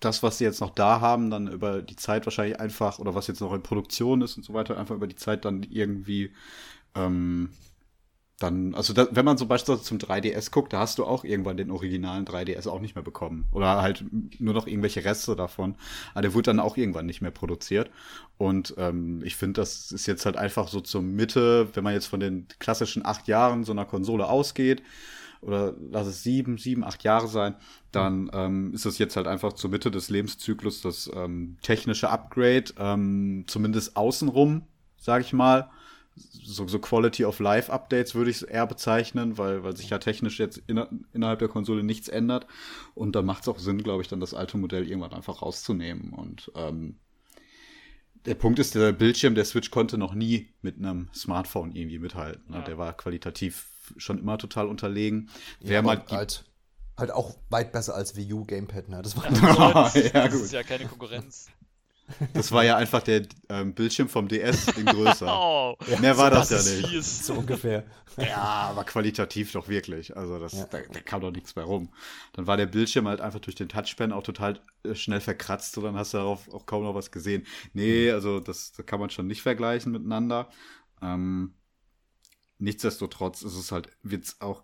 das, 0.00 0.22
was 0.22 0.38
sie 0.38 0.44
jetzt 0.44 0.60
noch 0.60 0.70
da 0.70 1.00
haben, 1.00 1.30
dann 1.30 1.48
über 1.48 1.80
die 1.82 1.96
Zeit 1.96 2.26
wahrscheinlich 2.26 2.60
einfach, 2.60 2.98
oder 2.98 3.14
was 3.14 3.28
jetzt 3.28 3.40
noch 3.40 3.52
in 3.54 3.62
Produktion 3.62 4.20
ist 4.20 4.36
und 4.36 4.42
so 4.44 4.52
weiter, 4.52 4.76
einfach 4.76 4.94
über 4.94 5.06
die 5.06 5.16
Zeit 5.16 5.44
dann 5.44 5.62
irgendwie 5.62 6.32
ähm, 6.94 7.50
dann, 8.38 8.74
also 8.74 8.92
da, 8.92 9.08
wenn 9.12 9.24
man 9.24 9.38
so 9.38 9.46
beispielsweise 9.46 9.82
zum 9.82 9.96
3DS 9.96 10.50
guckt, 10.50 10.72
da 10.72 10.80
hast 10.80 10.98
du 10.98 11.06
auch 11.06 11.24
irgendwann 11.24 11.56
den 11.56 11.70
originalen 11.70 12.26
3DS 12.26 12.68
auch 12.68 12.80
nicht 12.80 12.94
mehr 12.94 13.04
bekommen. 13.04 13.46
Oder 13.52 13.80
halt 13.80 14.04
nur 14.38 14.52
noch 14.52 14.66
irgendwelche 14.66 15.04
Reste 15.04 15.34
davon. 15.36 15.74
Aber 16.12 16.20
der 16.20 16.34
wurde 16.34 16.50
dann 16.50 16.60
auch 16.60 16.76
irgendwann 16.76 17.06
nicht 17.06 17.22
mehr 17.22 17.30
produziert. 17.30 17.90
Und 18.36 18.74
ähm, 18.76 19.22
ich 19.24 19.36
finde, 19.36 19.62
das 19.62 19.90
ist 19.90 20.06
jetzt 20.06 20.26
halt 20.26 20.36
einfach 20.36 20.68
so 20.68 20.82
zur 20.82 21.00
Mitte, 21.00 21.68
wenn 21.74 21.82
man 21.82 21.94
jetzt 21.94 22.06
von 22.06 22.20
den 22.20 22.46
klassischen 22.58 23.06
acht 23.06 23.26
Jahren 23.26 23.64
so 23.64 23.72
einer 23.72 23.86
Konsole 23.86 24.26
ausgeht, 24.26 24.82
oder 25.40 25.74
lass 25.90 26.06
es 26.06 26.22
sieben, 26.22 26.58
sieben, 26.58 26.84
acht 26.84 27.04
Jahre 27.04 27.28
sein, 27.28 27.54
dann 27.92 28.30
ähm, 28.34 28.74
ist 28.74 28.84
es 28.84 28.98
jetzt 28.98 29.16
halt 29.16 29.28
einfach 29.28 29.52
zur 29.52 29.70
Mitte 29.70 29.90
des 29.90 30.10
Lebenszyklus 30.10 30.82
das 30.82 31.10
ähm, 31.14 31.56
technische 31.62 32.10
Upgrade, 32.10 32.64
ähm, 32.78 33.44
zumindest 33.46 33.96
außenrum, 33.96 34.62
sag 34.98 35.22
ich 35.22 35.32
mal 35.32 35.70
so, 36.16 36.66
so 36.66 36.78
Quality 36.78 37.24
of 37.24 37.38
Life 37.40 37.72
Updates 37.72 38.14
würde 38.14 38.30
ich 38.30 38.36
es 38.36 38.42
eher 38.42 38.66
bezeichnen, 38.66 39.36
weil, 39.38 39.62
weil 39.64 39.76
sich 39.76 39.90
ja 39.90 39.98
technisch 39.98 40.38
jetzt 40.38 40.62
inner, 40.66 40.88
innerhalb 41.12 41.40
der 41.40 41.48
Konsole 41.48 41.82
nichts 41.82 42.08
ändert. 42.08 42.46
Und 42.94 43.14
dann 43.16 43.26
macht 43.26 43.42
es 43.42 43.48
auch 43.48 43.58
Sinn, 43.58 43.82
glaube 43.82 44.02
ich, 44.02 44.08
dann 44.08 44.20
das 44.20 44.34
alte 44.34 44.56
Modell 44.56 44.88
irgendwann 44.88 45.12
einfach 45.12 45.42
rauszunehmen. 45.42 46.12
Und 46.12 46.50
ähm, 46.54 46.96
der 48.24 48.34
Punkt 48.34 48.58
ist, 48.58 48.74
der 48.74 48.92
Bildschirm 48.92 49.34
der 49.34 49.44
Switch 49.44 49.70
konnte 49.70 49.98
noch 49.98 50.14
nie 50.14 50.48
mit 50.62 50.78
einem 50.78 51.08
Smartphone 51.14 51.72
irgendwie 51.72 51.98
mithalten. 51.98 52.50
Ne? 52.50 52.58
Ja. 52.58 52.64
Der 52.64 52.78
war 52.78 52.96
qualitativ 52.96 53.68
schon 53.96 54.18
immer 54.18 54.38
total 54.38 54.66
unterlegen. 54.66 55.30
Ja, 55.60 55.70
Wer 55.70 55.82
mal 55.82 56.04
halt, 56.10 56.44
halt 56.96 57.10
auch 57.10 57.36
weit 57.50 57.72
besser 57.72 57.94
als 57.94 58.16
Wii 58.16 58.32
U 58.32 58.44
Gamepad. 58.44 58.88
Ne? 58.88 59.02
Das 59.02 59.16
war 59.16 59.30
ja, 59.32 59.72
das, 59.84 59.94
ja, 59.94 60.10
das 60.26 60.34
ist 60.34 60.52
ja 60.52 60.62
keine 60.62 60.86
Konkurrenz. 60.86 61.48
Das 62.34 62.52
war 62.52 62.64
ja 62.64 62.76
einfach 62.76 63.02
der 63.02 63.26
ähm, 63.48 63.74
Bildschirm 63.74 64.08
vom 64.08 64.28
DS 64.28 64.68
in 64.76 64.86
größer. 64.86 65.26
oh, 65.28 65.76
Mehr 66.00 66.16
war 66.16 66.30
das, 66.30 66.48
das 66.48 66.70
ja 66.70 66.76
nicht. 66.76 66.88
Fies. 66.88 67.26
So 67.26 67.34
ungefähr. 67.34 67.84
Ja, 68.16 68.42
aber 68.70 68.84
qualitativ 68.84 69.52
doch 69.52 69.68
wirklich. 69.68 70.16
Also 70.16 70.38
das, 70.38 70.52
ja. 70.52 70.66
da, 70.70 70.78
da, 70.80 71.00
kam 71.00 71.20
doch 71.20 71.30
nichts 71.30 71.56
mehr 71.56 71.64
rum. 71.64 71.92
Dann 72.32 72.46
war 72.46 72.56
der 72.56 72.66
Bildschirm 72.66 73.08
halt 73.08 73.20
einfach 73.20 73.40
durch 73.40 73.56
den 73.56 73.68
Touchspan 73.68 74.12
auch 74.12 74.22
total 74.22 74.60
äh, 74.84 74.94
schnell 74.94 75.20
verkratzt 75.20 75.76
und 75.78 75.84
dann 75.84 75.96
hast 75.96 76.14
du 76.14 76.18
darauf 76.18 76.52
auch 76.52 76.66
kaum 76.66 76.84
noch 76.84 76.94
was 76.94 77.10
gesehen. 77.10 77.46
Nee, 77.74 78.08
mhm. 78.08 78.14
also 78.14 78.40
das, 78.40 78.72
das 78.72 78.86
kann 78.86 79.00
man 79.00 79.10
schon 79.10 79.26
nicht 79.26 79.42
vergleichen 79.42 79.92
miteinander. 79.92 80.48
Ähm, 81.02 81.54
nichtsdestotrotz 82.58 83.42
ist 83.42 83.56
es 83.56 83.72
halt, 83.72 83.88
wird's 84.02 84.40
auch, 84.40 84.62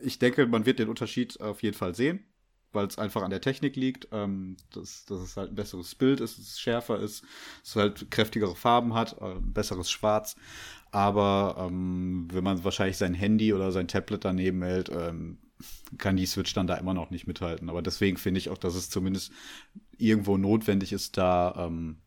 ich 0.00 0.18
denke, 0.18 0.46
man 0.46 0.66
wird 0.66 0.78
den 0.78 0.88
Unterschied 0.88 1.40
auf 1.40 1.62
jeden 1.62 1.76
Fall 1.76 1.94
sehen 1.94 2.29
weil 2.72 2.86
es 2.86 2.98
einfach 2.98 3.22
an 3.22 3.30
der 3.30 3.40
Technik 3.40 3.76
liegt, 3.76 4.08
ähm, 4.12 4.56
dass, 4.72 5.04
dass 5.06 5.20
es 5.20 5.36
halt 5.36 5.52
ein 5.52 5.56
besseres 5.56 5.94
Bild 5.94 6.20
ist, 6.20 6.38
dass 6.38 6.46
es 6.46 6.60
schärfer 6.60 6.98
ist, 6.98 7.22
dass 7.22 7.70
es 7.70 7.76
halt 7.76 8.10
kräftigere 8.10 8.54
Farben 8.54 8.94
hat, 8.94 9.16
äh, 9.20 9.34
besseres 9.40 9.90
Schwarz. 9.90 10.36
Aber 10.92 11.56
ähm, 11.58 12.28
wenn 12.32 12.44
man 12.44 12.64
wahrscheinlich 12.64 12.96
sein 12.96 13.14
Handy 13.14 13.52
oder 13.52 13.72
sein 13.72 13.88
Tablet 13.88 14.24
daneben 14.24 14.62
hält, 14.62 14.90
ähm, 14.90 15.38
kann 15.98 16.16
die 16.16 16.26
Switch 16.26 16.52
dann 16.54 16.66
da 16.66 16.76
immer 16.76 16.94
noch 16.94 17.10
nicht 17.10 17.26
mithalten. 17.26 17.68
Aber 17.68 17.82
deswegen 17.82 18.16
finde 18.16 18.38
ich 18.38 18.48
auch, 18.48 18.58
dass 18.58 18.74
es 18.74 18.90
zumindest 18.90 19.32
irgendwo 19.96 20.36
notwendig 20.36 20.92
ist, 20.92 21.16
da 21.16 21.54
ähm, 21.66 21.98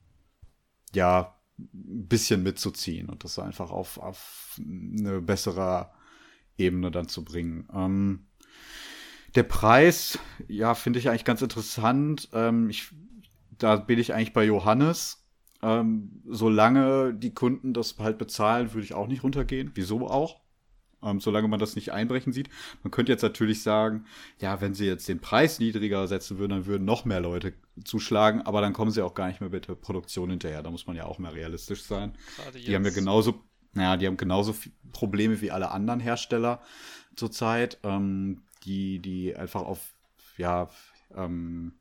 ja, 0.93 1.36
ein 1.60 2.08
bisschen 2.08 2.43
mitzuziehen 2.43 3.10
und 3.10 3.24
das 3.24 3.38
einfach 3.39 3.70
auf, 3.70 3.98
auf 4.00 4.60
eine 4.60 5.22
bessere 5.22 5.91
Ebene 6.58 6.91
dann 6.91 7.08
zu 7.08 7.24
bringen. 7.24 7.67
Ähm, 7.74 8.27
der 9.35 9.43
Preis, 9.43 10.19
ja, 10.47 10.75
finde 10.75 10.99
ich 10.99 11.09
eigentlich 11.09 11.25
ganz 11.25 11.41
interessant. 11.41 12.29
Ähm, 12.33 12.69
ich, 12.69 12.89
da 13.57 13.77
bin 13.77 13.99
ich 13.99 14.13
eigentlich 14.13 14.33
bei 14.33 14.45
Johannes. 14.45 15.23
Ähm, 15.61 16.21
solange 16.25 17.13
die 17.13 17.33
Kunden 17.33 17.73
das 17.73 17.97
halt 17.97 18.17
bezahlen, 18.17 18.73
würde 18.73 18.85
ich 18.85 18.93
auch 18.93 19.07
nicht 19.07 19.23
runtergehen. 19.23 19.71
Wieso 19.75 20.07
auch? 20.07 20.41
Ähm, 21.01 21.19
solange 21.19 21.47
man 21.47 21.59
das 21.59 21.75
nicht 21.75 21.91
einbrechen 21.91 22.31
sieht. 22.31 22.49
Man 22.83 22.91
könnte 22.91 23.11
jetzt 23.11 23.23
natürlich 23.23 23.63
sagen, 23.63 24.05
ja, 24.39 24.61
wenn 24.61 24.73
sie 24.73 24.85
jetzt 24.85 25.07
den 25.07 25.19
Preis 25.19 25.59
niedriger 25.59 26.07
setzen 26.07 26.37
würden, 26.37 26.51
dann 26.51 26.65
würden 26.65 26.85
noch 26.85 27.05
mehr 27.05 27.19
Leute 27.19 27.53
zuschlagen, 27.83 28.41
aber 28.41 28.61
dann 28.61 28.73
kommen 28.73 28.91
sie 28.91 29.01
auch 29.01 29.13
gar 29.13 29.27
nicht 29.27 29.41
mehr 29.41 29.49
mit 29.49 29.67
der 29.67 29.75
Produktion 29.75 30.29
hinterher. 30.29 30.63
Da 30.63 30.71
muss 30.71 30.87
man 30.87 30.95
ja 30.95 31.05
auch 31.05 31.19
mehr 31.19 31.33
realistisch 31.33 31.83
sein. 31.83 32.13
Die 32.55 32.75
haben 32.75 32.85
ja 32.85 32.91
genauso, 32.91 33.41
naja, 33.73 33.97
die 33.97 34.07
haben 34.07 34.17
genauso 34.17 34.55
Probleme 34.91 35.41
wie 35.41 35.51
alle 35.51 35.71
anderen 35.71 35.99
Hersteller 35.99 36.61
zurzeit. 37.15 37.79
Ähm, 37.83 38.43
die, 38.65 39.00
die 39.00 39.36
einfach 39.36 39.62
auf, 39.62 39.93
ja, 40.38 40.70
ähm, 41.15 41.74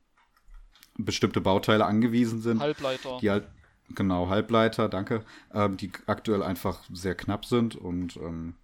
bestimmte 0.99 1.41
Bauteile 1.41 1.87
angewiesen 1.87 2.41
sind. 2.41 2.61
Halbleiter. 2.61 3.19
Die 3.21 3.31
halt, 3.31 3.49
genau, 3.95 4.29
Halbleiter, 4.29 4.89
danke, 4.89 5.25
ähm, 5.55 5.77
die 5.77 5.91
aktuell 6.07 6.43
einfach 6.43 6.81
sehr 6.93 7.15
knapp 7.15 7.45
sind 7.47 7.77
und 7.77 8.17
ähm, 8.17 8.55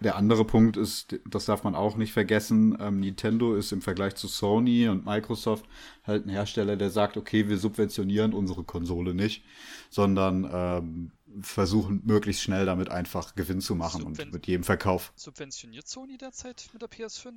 der 0.00 0.16
andere 0.16 0.46
Punkt 0.46 0.78
ist, 0.78 1.18
das 1.28 1.44
darf 1.44 1.62
man 1.62 1.74
auch 1.74 1.96
nicht 1.96 2.12
vergessen, 2.12 2.76
ähm, 2.80 3.00
Nintendo 3.00 3.54
ist 3.54 3.70
im 3.70 3.82
Vergleich 3.82 4.14
zu 4.14 4.28
Sony 4.28 4.88
und 4.88 5.04
Microsoft 5.04 5.66
halt 6.06 6.26
ein 6.26 6.30
Hersteller, 6.30 6.76
der 6.76 6.90
sagt, 6.90 7.18
okay, 7.18 7.48
wir 7.48 7.58
subventionieren 7.58 8.32
unsere 8.32 8.64
Konsole 8.64 9.14
nicht, 9.14 9.44
sondern 9.90 10.48
ähm, 10.50 11.12
versuchen 11.40 12.02
möglichst 12.04 12.42
schnell 12.42 12.66
damit 12.66 12.90
einfach 12.90 13.34
Gewinn 13.34 13.60
zu 13.60 13.74
machen 13.74 14.02
Subven 14.02 14.24
und 14.26 14.32
mit 14.32 14.46
jedem 14.46 14.64
Verkauf. 14.64 15.12
Subventioniert 15.16 15.88
Sony 15.88 16.16
derzeit 16.16 16.68
mit 16.72 16.82
der 16.82 16.90
PS5? 16.90 17.32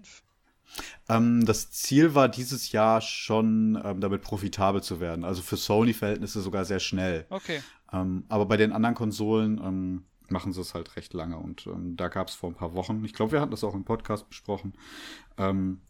Ähm, 1.10 1.46
das 1.46 1.72
Ziel 1.72 2.16
war 2.16 2.30
dieses 2.30 2.72
Jahr 2.72 3.02
schon, 3.02 3.80
ähm, 3.84 4.02
damit 4.02 4.22
profitabel 4.22 4.82
zu 4.82 5.00
werden. 5.00 5.24
Also 5.24 5.42
für 5.42 5.58
Sony-Verhältnisse 5.58 6.42
sogar 6.42 6.66
sehr 6.66 6.80
schnell. 6.80 7.26
Okay. 7.30 7.62
Ähm, 7.92 8.26
aber 8.30 8.46
bei 8.46 8.58
den 8.58 8.72
anderen 8.72 8.96
Konsolen 8.96 9.60
ähm, 9.64 10.06
machen 10.30 10.54
sie 10.54 10.62
es 10.62 10.74
halt 10.74 10.96
recht 10.96 11.14
lange. 11.14 11.38
Und 11.38 11.68
ähm, 11.68 11.96
da 11.96 12.08
gab 12.08 12.30
es 12.30 12.36
vor 12.36 12.50
ein 12.50 12.56
paar 12.56 12.74
Wochen, 12.74 13.04
ich 13.06 13.14
glaube, 13.14 13.34
wir 13.34 13.42
hatten 13.42 13.52
das 13.52 13.64
auch 13.64 13.76
im 13.76 13.86
Podcast 13.86 14.28
besprochen, 14.30 14.74
ähm, 15.38 15.82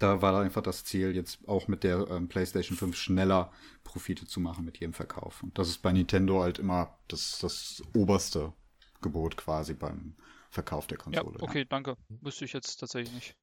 da 0.00 0.22
war 0.22 0.40
einfach 0.40 0.62
das 0.62 0.84
Ziel, 0.84 1.14
jetzt 1.14 1.46
auch 1.46 1.68
mit 1.68 1.84
der 1.84 2.08
ähm, 2.10 2.28
PlayStation 2.28 2.76
5 2.76 2.96
schneller 2.96 3.52
Profite 3.84 4.26
zu 4.26 4.40
machen 4.40 4.64
mit 4.64 4.78
jedem 4.78 4.94
Verkauf. 4.94 5.42
Und 5.42 5.58
das 5.58 5.68
ist 5.68 5.78
bei 5.78 5.92
Nintendo 5.92 6.42
halt 6.42 6.58
immer 6.58 6.98
das, 7.08 7.38
das 7.38 7.82
oberste 7.94 8.52
Gebot 9.02 9.36
quasi 9.36 9.74
beim 9.74 10.14
Verkauf 10.50 10.86
der 10.86 10.98
Konsole. 10.98 11.38
Ja, 11.38 11.44
okay, 11.44 11.60
ja. 11.60 11.64
danke. 11.68 11.96
Wüsste 12.08 12.44
ich 12.44 12.52
jetzt 12.52 12.76
tatsächlich 12.76 13.14
nicht. 13.14 13.36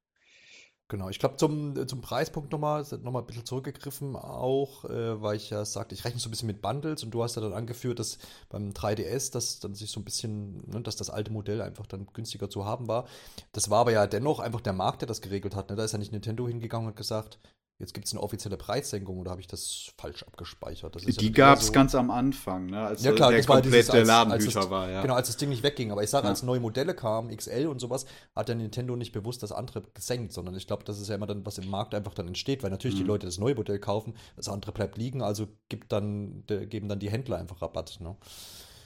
Genau, 0.89 1.09
ich 1.09 1.19
glaube 1.19 1.35
zum, 1.35 1.85
zum 1.85 1.99
Preispunkt 1.99 2.49
nochmal, 2.53 2.85
nochmal 3.03 3.21
ein 3.21 3.25
bisschen 3.25 3.45
zurückgegriffen 3.45 4.15
auch, 4.15 4.85
äh, 4.85 5.21
weil 5.21 5.35
ich 5.35 5.49
ja 5.49 5.65
sagte, 5.65 5.93
ich 5.93 6.05
rechne 6.05 6.21
so 6.21 6.29
ein 6.29 6.31
bisschen 6.31 6.47
mit 6.47 6.61
Bundles 6.61 7.03
und 7.03 7.11
du 7.11 7.21
hast 7.23 7.35
ja 7.35 7.41
dann 7.41 7.51
angeführt, 7.51 7.99
dass 7.99 8.17
beim 8.47 8.69
3DS, 8.69 9.33
dass 9.33 9.59
dann 9.59 9.75
sich 9.75 9.91
so 9.91 9.99
ein 9.99 10.05
bisschen, 10.05 10.63
ne, 10.65 10.81
dass 10.81 10.95
das 10.95 11.09
alte 11.09 11.33
Modell 11.33 11.61
einfach 11.61 11.87
dann 11.87 12.07
günstiger 12.13 12.49
zu 12.49 12.63
haben 12.63 12.87
war. 12.87 13.05
Das 13.51 13.69
war 13.69 13.79
aber 13.79 13.91
ja 13.91 14.07
dennoch 14.07 14.39
einfach 14.39 14.61
der 14.61 14.71
Markt, 14.71 15.01
der 15.01 15.07
das 15.07 15.19
geregelt 15.19 15.55
hat. 15.57 15.69
Ne? 15.69 15.75
Da 15.75 15.83
ist 15.83 15.91
ja 15.91 15.97
nicht 15.97 16.13
Nintendo 16.13 16.47
hingegangen 16.47 16.87
und 16.87 16.95
gesagt, 16.95 17.37
Jetzt 17.79 17.93
gibt 17.93 18.07
es 18.07 18.13
eine 18.13 18.23
offizielle 18.23 18.57
Preissenkung 18.57 19.19
oder 19.19 19.29
habe 19.29 19.39
ich 19.39 19.45
das 19.45 19.91
falsch 19.97 20.23
abgespeichert? 20.23 20.95
Das 20.95 21.03
die 21.03 21.25
ja 21.27 21.31
gab 21.31 21.59
es 21.59 21.67
so 21.67 21.71
ganz 21.71 21.93
am 21.93 22.09
Anfang, 22.09 22.65
ne? 22.65 22.79
als 22.79 23.03
ja, 23.03 23.11
klar, 23.11 23.29
der 23.29 23.37
das 23.37 23.47
war 23.47 23.61
dieses, 23.61 23.91
als, 23.91 24.09
als 24.09 24.69
war. 24.71 24.89
Ja. 24.89 25.03
Genau, 25.03 25.13
als 25.13 25.27
das 25.27 25.37
Ding 25.37 25.49
nicht 25.49 25.61
wegging. 25.61 25.91
Aber 25.91 26.01
ich 26.01 26.09
sage, 26.09 26.25
ja. 26.25 26.31
als 26.31 26.41
neue 26.41 26.59
Modelle 26.59 26.95
kamen, 26.95 27.35
XL 27.35 27.67
und 27.67 27.79
sowas, 27.79 28.07
hat 28.35 28.47
der 28.47 28.55
Nintendo 28.55 28.95
nicht 28.95 29.11
bewusst 29.11 29.43
das 29.43 29.51
andere 29.51 29.83
gesenkt, 29.93 30.33
sondern 30.33 30.55
ich 30.55 30.65
glaube, 30.65 30.85
das 30.85 30.99
ist 30.99 31.07
ja 31.07 31.15
immer 31.15 31.27
dann, 31.27 31.45
was 31.45 31.59
im 31.59 31.69
Markt 31.69 31.93
einfach 31.93 32.15
dann 32.15 32.27
entsteht, 32.27 32.63
weil 32.63 32.71
natürlich 32.71 32.95
mhm. 32.95 33.01
die 33.01 33.07
Leute 33.07 33.25
das 33.27 33.37
neue 33.37 33.53
Modell 33.53 33.77
kaufen, 33.77 34.15
das 34.35 34.49
andere 34.49 34.71
bleibt 34.71 34.97
liegen, 34.97 35.21
also 35.21 35.47
gibt 35.69 35.91
dann, 35.91 36.45
geben 36.47 36.89
dann 36.89 36.97
die 36.97 37.11
Händler 37.11 37.37
einfach 37.37 37.61
Rabatt. 37.61 37.99
Ne? 37.99 38.15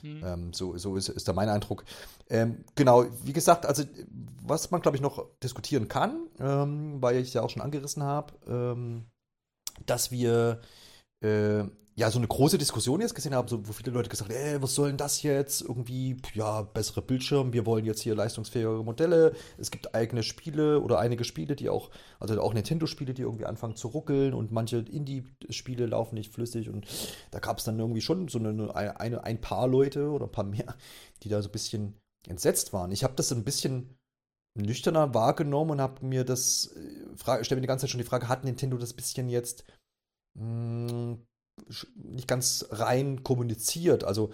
Mhm. 0.03 0.21
Ähm, 0.23 0.53
so 0.53 0.77
so 0.77 0.95
ist, 0.95 1.09
ist 1.09 1.27
da 1.27 1.33
mein 1.33 1.49
Eindruck. 1.49 1.83
Ähm, 2.29 2.63
genau, 2.75 3.05
wie 3.23 3.33
gesagt, 3.33 3.65
also 3.65 3.83
was 4.43 4.71
man, 4.71 4.81
glaube 4.81 4.97
ich, 4.97 5.01
noch 5.01 5.25
diskutieren 5.43 5.87
kann, 5.87 6.27
ähm, 6.39 7.01
weil 7.01 7.17
ich 7.17 7.33
ja 7.33 7.41
auch 7.41 7.49
schon 7.49 7.61
angerissen 7.61 8.03
habe, 8.03 8.33
ähm, 8.47 9.05
dass 9.85 10.11
wir 10.11 10.61
äh, 11.21 11.63
ja 12.01 12.09
so 12.09 12.17
eine 12.17 12.27
große 12.27 12.57
Diskussion 12.57 12.99
jetzt 12.99 13.13
gesehen 13.13 13.35
haben, 13.35 13.47
so, 13.47 13.67
wo 13.67 13.73
viele 13.73 13.91
Leute 13.91 14.09
gesagt 14.09 14.31
haben, 14.31 14.37
ey, 14.37 14.61
was 14.61 14.73
soll 14.73 14.87
denn 14.87 14.97
das 14.97 15.21
jetzt? 15.21 15.61
Irgendwie, 15.61 16.17
ja, 16.33 16.63
bessere 16.63 17.01
Bildschirme, 17.03 17.53
wir 17.53 17.67
wollen 17.67 17.85
jetzt 17.85 18.01
hier 18.01 18.15
leistungsfähigere 18.15 18.83
Modelle. 18.83 19.33
Es 19.59 19.69
gibt 19.69 19.93
eigene 19.93 20.23
Spiele 20.23 20.81
oder 20.81 20.97
einige 20.97 21.23
Spiele, 21.23 21.55
die 21.55 21.69
auch, 21.69 21.91
also 22.19 22.41
auch 22.41 22.55
Nintendo-Spiele, 22.55 23.13
die 23.13 23.21
irgendwie 23.21 23.45
anfangen 23.45 23.75
zu 23.75 23.87
ruckeln 23.87 24.33
und 24.33 24.51
manche 24.51 24.77
Indie-Spiele 24.77 25.85
laufen 25.85 26.15
nicht 26.15 26.33
flüssig 26.33 26.69
und 26.69 26.87
da 27.29 27.37
gab 27.37 27.59
es 27.59 27.65
dann 27.65 27.77
irgendwie 27.77 28.01
schon 28.01 28.27
so 28.27 28.39
eine, 28.39 28.75
eine, 28.75 29.23
ein 29.23 29.39
paar 29.39 29.67
Leute 29.67 30.09
oder 30.09 30.25
ein 30.25 30.31
paar 30.31 30.43
mehr, 30.43 30.75
die 31.21 31.29
da 31.29 31.39
so 31.43 31.49
ein 31.49 31.51
bisschen 31.53 31.93
entsetzt 32.27 32.73
waren. 32.73 32.91
Ich 32.91 33.03
habe 33.03 33.13
das 33.13 33.31
ein 33.31 33.43
bisschen 33.43 33.95
nüchterner 34.55 35.13
wahrgenommen 35.13 35.71
und 35.71 35.81
habe 35.81 36.03
mir 36.03 36.23
das, 36.25 36.75
äh, 36.75 37.43
stelle 37.43 37.59
mir 37.59 37.65
die 37.65 37.67
ganze 37.67 37.83
Zeit 37.83 37.91
schon 37.91 38.01
die 38.01 38.07
Frage, 38.07 38.27
hat 38.27 38.43
Nintendo 38.43 38.77
das 38.77 38.93
bisschen 38.93 39.29
jetzt 39.29 39.65
mh, 40.33 40.89
hm, 40.89 41.27
nicht 41.95 42.27
ganz 42.27 42.65
rein 42.71 43.23
kommuniziert. 43.23 44.03
Also 44.03 44.31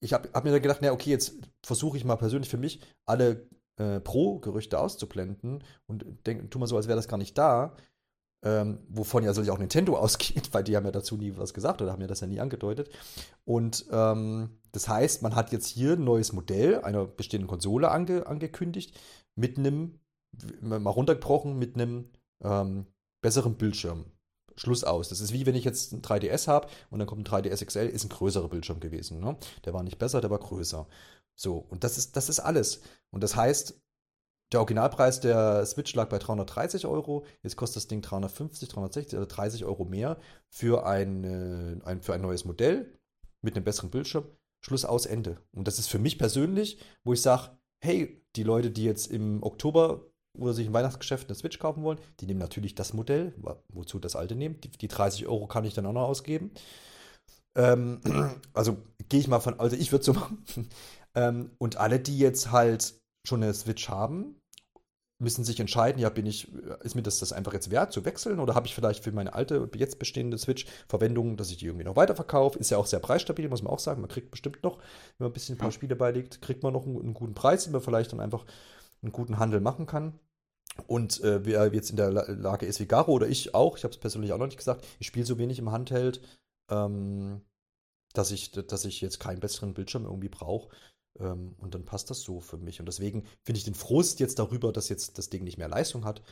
ich 0.00 0.12
habe 0.12 0.28
hab 0.32 0.44
mir 0.44 0.52
dann 0.52 0.62
gedacht, 0.62 0.80
na 0.82 0.92
okay, 0.92 1.10
jetzt 1.10 1.34
versuche 1.64 1.96
ich 1.96 2.04
mal 2.04 2.16
persönlich 2.16 2.50
für 2.50 2.58
mich 2.58 2.80
alle 3.06 3.48
äh, 3.76 4.00
Pro-Gerüchte 4.00 4.78
auszublenden 4.78 5.64
und 5.86 6.04
denk, 6.26 6.50
tu 6.50 6.58
mal 6.58 6.66
so, 6.66 6.76
als 6.76 6.88
wäre 6.88 6.96
das 6.96 7.08
gar 7.08 7.16
nicht 7.16 7.36
da. 7.38 7.74
Ähm, 8.44 8.80
wovon 8.88 9.24
ja 9.24 9.32
soll 9.32 9.48
auch 9.48 9.58
Nintendo 9.58 9.96
ausgeht, 9.98 10.52
weil 10.52 10.64
die 10.64 10.76
haben 10.76 10.84
ja 10.84 10.92
dazu 10.92 11.16
nie 11.16 11.36
was 11.36 11.54
gesagt 11.54 11.80
oder 11.80 11.92
haben 11.92 12.02
ja 12.02 12.06
das 12.06 12.20
ja 12.20 12.26
nie 12.26 12.40
angedeutet. 12.40 12.90
Und 13.44 13.86
ähm, 13.90 14.60
das 14.72 14.88
heißt, 14.88 15.22
man 15.22 15.34
hat 15.34 15.50
jetzt 15.52 15.66
hier 15.66 15.94
ein 15.94 16.04
neues 16.04 16.32
Modell 16.34 16.82
einer 16.82 17.06
bestehenden 17.06 17.48
Konsole 17.48 17.90
ange 17.90 18.26
angekündigt, 18.26 18.98
mit 19.34 19.56
einem, 19.56 19.98
mal 20.60 20.90
runtergebrochen, 20.90 21.58
mit 21.58 21.74
einem 21.74 22.10
ähm, 22.42 22.86
besseren 23.22 23.56
Bildschirm. 23.56 24.04
Schluss 24.56 24.84
aus. 24.84 25.08
Das 25.08 25.20
ist 25.20 25.32
wie 25.32 25.46
wenn 25.46 25.54
ich 25.54 25.64
jetzt 25.64 25.92
ein 25.92 26.02
3DS 26.02 26.46
habe 26.48 26.68
und 26.90 26.98
dann 26.98 27.08
kommt 27.08 27.28
ein 27.28 27.44
3DS 27.44 27.64
XL, 27.64 27.88
ist 27.88 28.04
ein 28.04 28.08
größerer 28.08 28.48
Bildschirm 28.48 28.80
gewesen. 28.80 29.20
Ne? 29.20 29.36
Der 29.64 29.74
war 29.74 29.82
nicht 29.82 29.98
besser, 29.98 30.20
der 30.20 30.30
war 30.30 30.38
größer. 30.38 30.86
So, 31.36 31.56
und 31.56 31.84
das 31.84 31.98
ist, 31.98 32.16
das 32.16 32.28
ist 32.28 32.40
alles. 32.40 32.82
Und 33.10 33.22
das 33.22 33.36
heißt, 33.36 33.80
der 34.52 34.60
Originalpreis 34.60 35.20
der 35.20 35.66
Switch 35.66 35.94
lag 35.94 36.08
bei 36.08 36.18
330 36.18 36.86
Euro, 36.86 37.24
jetzt 37.42 37.56
kostet 37.56 37.76
das 37.76 37.88
Ding 37.88 38.02
350, 38.02 38.68
360 38.68 39.18
oder 39.18 39.26
30 39.26 39.64
Euro 39.64 39.84
mehr 39.84 40.18
für 40.48 40.86
ein, 40.86 41.24
äh, 41.24 41.84
ein, 41.84 42.02
für 42.02 42.14
ein 42.14 42.20
neues 42.20 42.44
Modell 42.44 42.98
mit 43.42 43.56
einem 43.56 43.64
besseren 43.64 43.90
Bildschirm. 43.90 44.26
Schluss 44.60 44.84
aus, 44.84 45.06
Ende. 45.06 45.38
Und 45.52 45.68
das 45.68 45.78
ist 45.78 45.88
für 45.88 45.98
mich 45.98 46.18
persönlich, 46.18 46.78
wo 47.02 47.12
ich 47.12 47.20
sage, 47.20 47.50
hey, 47.80 48.24
die 48.36 48.44
Leute, 48.44 48.70
die 48.70 48.84
jetzt 48.84 49.08
im 49.08 49.42
Oktober 49.42 50.06
oder 50.38 50.52
sich 50.52 50.66
im 50.66 50.72
Weihnachtsgeschäft 50.72 51.28
eine 51.28 51.36
Switch 51.36 51.58
kaufen 51.58 51.82
wollen, 51.82 51.98
die 52.20 52.26
nehmen 52.26 52.40
natürlich 52.40 52.74
das 52.74 52.92
Modell, 52.92 53.34
wozu 53.72 53.98
das 53.98 54.16
alte 54.16 54.34
nehmen. 54.34 54.60
Die, 54.60 54.70
die 54.70 54.88
30 54.88 55.26
Euro 55.26 55.46
kann 55.46 55.64
ich 55.64 55.74
dann 55.74 55.86
auch 55.86 55.92
noch 55.92 56.08
ausgeben. 56.08 56.50
Ähm, 57.56 58.00
also 58.52 58.78
gehe 59.08 59.20
ich 59.20 59.28
mal 59.28 59.40
von, 59.40 59.58
also 59.60 59.76
ich 59.76 59.92
würde 59.92 60.04
so 60.04 60.12
machen. 60.14 60.44
ähm, 61.14 61.50
und 61.58 61.76
alle, 61.76 62.00
die 62.00 62.18
jetzt 62.18 62.50
halt 62.50 62.94
schon 63.26 63.42
eine 63.42 63.54
Switch 63.54 63.88
haben, 63.88 64.36
müssen 65.22 65.44
sich 65.44 65.60
entscheiden, 65.60 66.00
ja, 66.00 66.08
bin 66.08 66.26
ich, 66.26 66.52
ist 66.82 66.96
mir 66.96 67.02
das, 67.02 67.18
das 67.18 67.32
einfach 67.32 67.52
jetzt 67.52 67.70
wert 67.70 67.92
zu 67.92 68.04
wechseln 68.04 68.40
oder 68.40 68.54
habe 68.54 68.66
ich 68.66 68.74
vielleicht 68.74 69.04
für 69.04 69.12
meine 69.12 69.32
alte, 69.32 69.70
jetzt 69.76 69.98
bestehende 69.98 70.36
Switch 70.38 70.66
Verwendung, 70.88 71.36
dass 71.36 71.50
ich 71.50 71.58
die 71.58 71.66
irgendwie 71.66 71.84
noch 71.84 71.96
weiterverkaufe? 71.96 72.58
Ist 72.58 72.70
ja 72.70 72.78
auch 72.78 72.86
sehr 72.86 72.98
preisstabil, 72.98 73.48
muss 73.48 73.62
man 73.62 73.72
auch 73.72 73.78
sagen. 73.78 74.00
Man 74.00 74.10
kriegt 74.10 74.32
bestimmt 74.32 74.62
noch, 74.64 74.78
wenn 74.78 75.24
man 75.24 75.30
ein 75.30 75.32
bisschen 75.32 75.54
ein 75.54 75.58
paar 75.58 75.70
Spiele 75.70 75.94
beilegt, 75.94 76.42
kriegt 76.42 76.62
man 76.62 76.72
noch 76.72 76.84
einen, 76.84 77.00
einen 77.00 77.14
guten 77.14 77.34
Preis, 77.34 77.64
den 77.64 77.72
man 77.72 77.80
vielleicht 77.80 78.12
dann 78.12 78.20
einfach 78.20 78.44
einen 79.04 79.12
guten 79.12 79.38
Handel 79.38 79.60
machen 79.60 79.86
kann. 79.86 80.18
Und 80.86 81.20
äh, 81.22 81.44
wer 81.44 81.72
jetzt 81.72 81.90
in 81.90 81.96
der 81.96 82.10
Lage 82.10 82.66
ist 82.66 82.80
wie 82.80 82.86
Garo 82.86 83.12
oder 83.12 83.28
ich 83.28 83.54
auch, 83.54 83.76
ich 83.76 83.84
habe 83.84 83.92
es 83.92 84.00
persönlich 84.00 84.32
auch 84.32 84.38
noch 84.38 84.46
nicht 84.46 84.56
gesagt, 84.56 84.84
ich 84.98 85.06
spiele 85.06 85.26
so 85.26 85.38
wenig 85.38 85.58
im 85.60 85.70
Handheld, 85.70 86.20
ähm, 86.70 87.42
dass, 88.12 88.32
ich, 88.32 88.50
dass 88.50 88.84
ich 88.84 89.00
jetzt 89.00 89.20
keinen 89.20 89.40
besseren 89.40 89.74
Bildschirm 89.74 90.04
irgendwie 90.04 90.28
brauche. 90.28 90.74
Ähm, 91.20 91.54
und 91.58 91.74
dann 91.74 91.84
passt 91.84 92.10
das 92.10 92.22
so 92.22 92.40
für 92.40 92.56
mich. 92.56 92.80
Und 92.80 92.86
deswegen 92.86 93.24
finde 93.44 93.58
ich 93.58 93.64
den 93.64 93.74
Frust 93.74 94.18
jetzt 94.18 94.40
darüber, 94.40 94.72
dass 94.72 94.88
jetzt 94.88 95.16
das 95.18 95.30
Ding 95.30 95.44
nicht 95.44 95.58
mehr 95.58 95.68
Leistung 95.68 96.04
hat, 96.04 96.22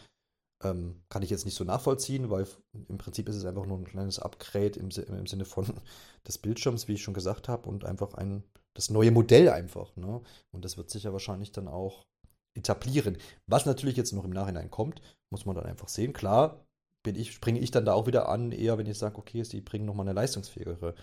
ähm, 0.65 1.03
kann 1.09 1.23
ich 1.23 1.31
jetzt 1.31 1.45
nicht 1.45 1.57
so 1.57 1.65
nachvollziehen, 1.65 2.31
weil 2.31 2.47
im 2.89 2.99
Prinzip 2.99 3.29
ist 3.29 3.37
es 3.37 3.45
einfach 3.45 3.67
nur 3.67 3.79
ein 3.79 3.85
kleines 3.85 4.19
Upgrade 4.19 4.79
im, 4.79 4.91
im 4.91 5.27
Sinne 5.27 5.45
von 5.45 5.67
des 6.27 6.39
Bildschirms, 6.39 6.89
wie 6.89 6.95
ich 6.95 7.03
schon 7.03 7.15
gesagt 7.15 7.49
habe, 7.49 7.69
und 7.69 7.85
einfach 7.85 8.15
ein 8.15 8.43
das 8.75 8.91
neue 8.91 9.11
Modell 9.11 9.49
einfach. 9.51 9.95
Ne? 9.97 10.21
Und 10.51 10.65
das 10.65 10.77
wird 10.77 10.91
sich 10.91 11.05
ja 11.05 11.13
wahrscheinlich 11.13 11.53
dann 11.53 11.69
auch 11.69 12.07
etablieren. 12.55 13.17
Was 13.47 13.67
natürlich 13.67 13.97
jetzt 13.97 14.13
noch 14.13 14.25
im 14.25 14.31
Nachhinein 14.31 14.71
kommt, 14.71 15.01
muss 15.31 15.47
man 15.47 15.57
dann 15.57 15.67
einfach 15.67 15.89
sehen. 15.89 16.13
Klar, 16.13 16.67
bin 17.03 17.17
ich, 17.17 17.33
springe 17.33 17.61
ich 17.61 17.71
dann 17.71 17.85
da 17.85 17.95
auch 17.95 18.07
wieder 18.07 18.29
an, 18.29 18.53
eher 18.53 18.79
wenn 18.79 18.87
ich 18.87 18.99
sage, 18.99 19.19
okay, 19.19 19.43
sie 19.43 19.61
bringen 19.61 19.87
nochmal 19.87 20.07
eine 20.07 20.15
leistungsfähigere 20.15 20.95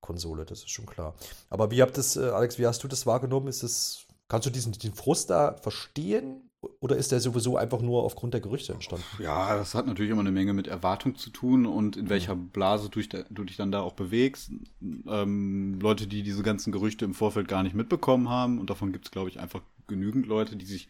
Konsole, 0.00 0.44
das 0.44 0.60
ist 0.60 0.70
schon 0.70 0.86
klar. 0.86 1.14
Aber 1.48 1.70
wie 1.70 1.82
habt 1.82 1.96
das, 1.96 2.16
äh, 2.16 2.30
Alex, 2.30 2.58
wie 2.58 2.66
hast 2.66 2.82
du 2.82 2.88
das 2.88 3.06
wahrgenommen? 3.06 3.48
Ist 3.48 3.62
das, 3.62 4.06
kannst 4.28 4.46
du 4.46 4.50
diesen, 4.50 4.72
diesen 4.72 4.94
Frust 4.94 5.30
da 5.30 5.54
verstehen? 5.54 6.48
Oder 6.80 6.96
ist 6.96 7.10
der 7.10 7.18
sowieso 7.20 7.56
einfach 7.56 7.80
nur 7.80 8.04
aufgrund 8.04 8.34
der 8.34 8.40
Gerüchte 8.40 8.72
entstanden? 8.72 9.04
Ja, 9.18 9.56
das 9.56 9.74
hat 9.74 9.86
natürlich 9.86 10.12
immer 10.12 10.20
eine 10.20 10.30
Menge 10.30 10.52
mit 10.52 10.68
Erwartung 10.68 11.16
zu 11.16 11.30
tun 11.30 11.66
und 11.66 11.96
in 11.96 12.08
welcher 12.08 12.36
Blase 12.36 12.88
du, 12.88 13.00
du 13.30 13.44
dich 13.44 13.56
dann 13.56 13.72
da 13.72 13.80
auch 13.80 13.94
bewegst. 13.94 14.52
Ähm, 14.80 15.80
Leute, 15.80 16.06
die 16.06 16.22
diese 16.22 16.44
ganzen 16.44 16.72
Gerüchte 16.72 17.04
im 17.04 17.14
Vorfeld 17.14 17.48
gar 17.48 17.64
nicht 17.64 17.74
mitbekommen 17.74 18.28
haben 18.28 18.60
und 18.60 18.70
davon 18.70 18.92
gibt 18.92 19.06
es, 19.06 19.10
glaube 19.10 19.28
ich, 19.28 19.40
einfach 19.40 19.62
genügend 19.92 20.26
Leute, 20.26 20.56
die 20.56 20.64
sich 20.64 20.88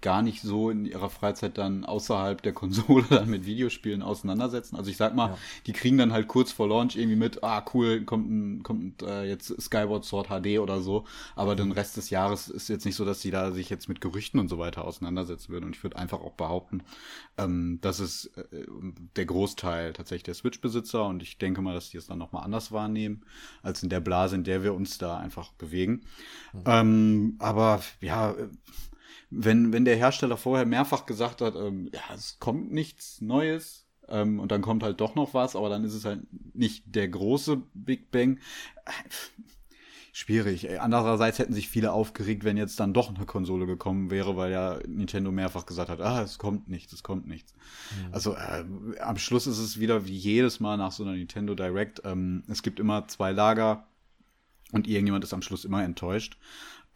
gar 0.00 0.22
nicht 0.22 0.42
so 0.42 0.70
in 0.70 0.86
ihrer 0.86 1.10
Freizeit 1.10 1.58
dann 1.58 1.84
außerhalb 1.84 2.40
der 2.42 2.52
Konsole 2.52 3.04
dann 3.10 3.28
mit 3.28 3.46
Videospielen 3.46 4.02
auseinandersetzen. 4.02 4.76
Also 4.76 4.90
ich 4.90 4.96
sag 4.96 5.14
mal, 5.14 5.30
ja. 5.30 5.38
die 5.66 5.72
kriegen 5.72 5.98
dann 5.98 6.12
halt 6.12 6.28
kurz 6.28 6.52
vor 6.52 6.68
Launch 6.68 6.96
irgendwie 6.96 7.16
mit, 7.16 7.42
ah 7.42 7.64
cool, 7.74 8.04
kommt 8.04 8.30
ein, 8.30 8.62
kommt 8.62 9.02
äh, 9.02 9.24
jetzt 9.24 9.60
Skyward 9.60 10.04
Sword 10.04 10.28
HD 10.28 10.58
oder 10.60 10.80
so, 10.80 11.04
aber 11.34 11.56
den 11.56 11.72
Rest 11.72 11.96
des 11.96 12.10
Jahres 12.10 12.48
ist 12.48 12.68
jetzt 12.68 12.84
nicht 12.84 12.94
so, 12.94 13.04
dass 13.04 13.20
die 13.20 13.30
da 13.30 13.50
sich 13.50 13.70
jetzt 13.70 13.88
mit 13.88 14.00
Gerüchten 14.00 14.38
und 14.38 14.48
so 14.48 14.58
weiter 14.58 14.84
auseinandersetzen 14.84 15.52
würden. 15.52 15.66
Und 15.66 15.76
ich 15.76 15.82
würde 15.82 15.98
einfach 15.98 16.20
auch 16.20 16.34
behaupten, 16.34 16.82
ähm, 17.36 17.78
das 17.80 17.98
ist 17.98 18.26
äh, 18.36 18.66
der 19.16 19.26
Großteil 19.26 19.92
tatsächlich 19.94 20.24
der 20.24 20.34
Switch-Besitzer 20.34 21.04
und 21.06 21.22
ich 21.22 21.38
denke 21.38 21.60
mal, 21.60 21.74
dass 21.74 21.90
die 21.90 21.96
es 21.96 22.06
dann 22.06 22.18
nochmal 22.18 22.44
anders 22.44 22.70
wahrnehmen, 22.70 23.22
als 23.62 23.82
in 23.82 23.88
der 23.88 24.00
Blase, 24.00 24.36
in 24.36 24.44
der 24.44 24.62
wir 24.62 24.74
uns 24.74 24.98
da 24.98 25.18
einfach 25.18 25.52
bewegen. 25.52 26.02
Mhm. 26.52 26.62
Ähm, 26.66 27.36
aber 27.40 27.82
ja, 28.00 28.36
wenn, 29.30 29.72
wenn 29.72 29.84
der 29.84 29.96
Hersteller 29.96 30.36
vorher 30.36 30.66
mehrfach 30.66 31.06
gesagt 31.06 31.40
hat, 31.40 31.54
ähm, 31.56 31.90
ja, 31.92 32.14
es 32.14 32.38
kommt 32.38 32.72
nichts 32.72 33.20
Neues, 33.20 33.88
ähm, 34.08 34.40
und 34.40 34.50
dann 34.50 34.62
kommt 34.62 34.82
halt 34.82 35.00
doch 35.00 35.14
noch 35.14 35.34
was, 35.34 35.54
aber 35.54 35.68
dann 35.68 35.84
ist 35.84 35.94
es 35.94 36.04
halt 36.04 36.22
nicht 36.54 36.84
der 36.86 37.08
große 37.08 37.62
Big 37.74 38.10
Bang. 38.10 38.38
Schwierig. 40.12 40.80
Andererseits 40.80 41.38
hätten 41.38 41.52
sich 41.52 41.68
viele 41.68 41.92
aufgeregt, 41.92 42.42
wenn 42.42 42.56
jetzt 42.56 42.80
dann 42.80 42.92
doch 42.94 43.14
eine 43.14 43.26
Konsole 43.26 43.66
gekommen 43.66 44.10
wäre, 44.10 44.36
weil 44.36 44.50
ja 44.50 44.78
Nintendo 44.86 45.30
mehrfach 45.30 45.66
gesagt 45.66 45.90
hat, 45.90 46.00
ah, 46.00 46.22
es 46.22 46.38
kommt 46.38 46.68
nichts, 46.68 46.92
es 46.92 47.02
kommt 47.02 47.28
nichts. 47.28 47.52
Mhm. 47.52 48.14
Also 48.14 48.34
äh, 48.34 48.64
am 49.00 49.18
Schluss 49.18 49.46
ist 49.46 49.58
es 49.58 49.78
wieder 49.78 50.06
wie 50.06 50.16
jedes 50.16 50.58
Mal 50.58 50.76
nach 50.76 50.90
so 50.90 51.04
einer 51.04 51.12
Nintendo 51.12 51.54
Direct. 51.54 52.02
Ähm, 52.04 52.42
es 52.48 52.62
gibt 52.62 52.80
immer 52.80 53.06
zwei 53.06 53.30
Lager 53.30 53.86
und 54.72 54.88
irgendjemand 54.88 55.22
ist 55.22 55.34
am 55.34 55.42
Schluss 55.42 55.64
immer 55.64 55.84
enttäuscht. 55.84 56.38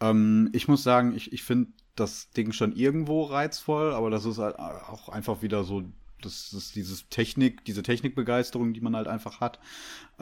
Ähm, 0.00 0.48
ich 0.52 0.66
muss 0.66 0.82
sagen, 0.82 1.14
ich, 1.14 1.32
ich 1.32 1.44
finde 1.44 1.70
das 1.96 2.30
Ding 2.30 2.52
schon 2.52 2.72
irgendwo 2.72 3.24
reizvoll, 3.24 3.92
aber 3.92 4.10
das 4.10 4.24
ist 4.24 4.38
halt 4.38 4.58
auch 4.58 5.08
einfach 5.08 5.42
wieder 5.42 5.64
so 5.64 5.82
das 6.22 6.52
ist 6.52 6.76
dieses 6.76 7.08
Technik, 7.08 7.64
diese 7.64 7.82
Technikbegeisterung, 7.82 8.72
die 8.72 8.80
man 8.80 8.96
halt 8.96 9.08
einfach 9.08 9.40
hat. 9.40 9.58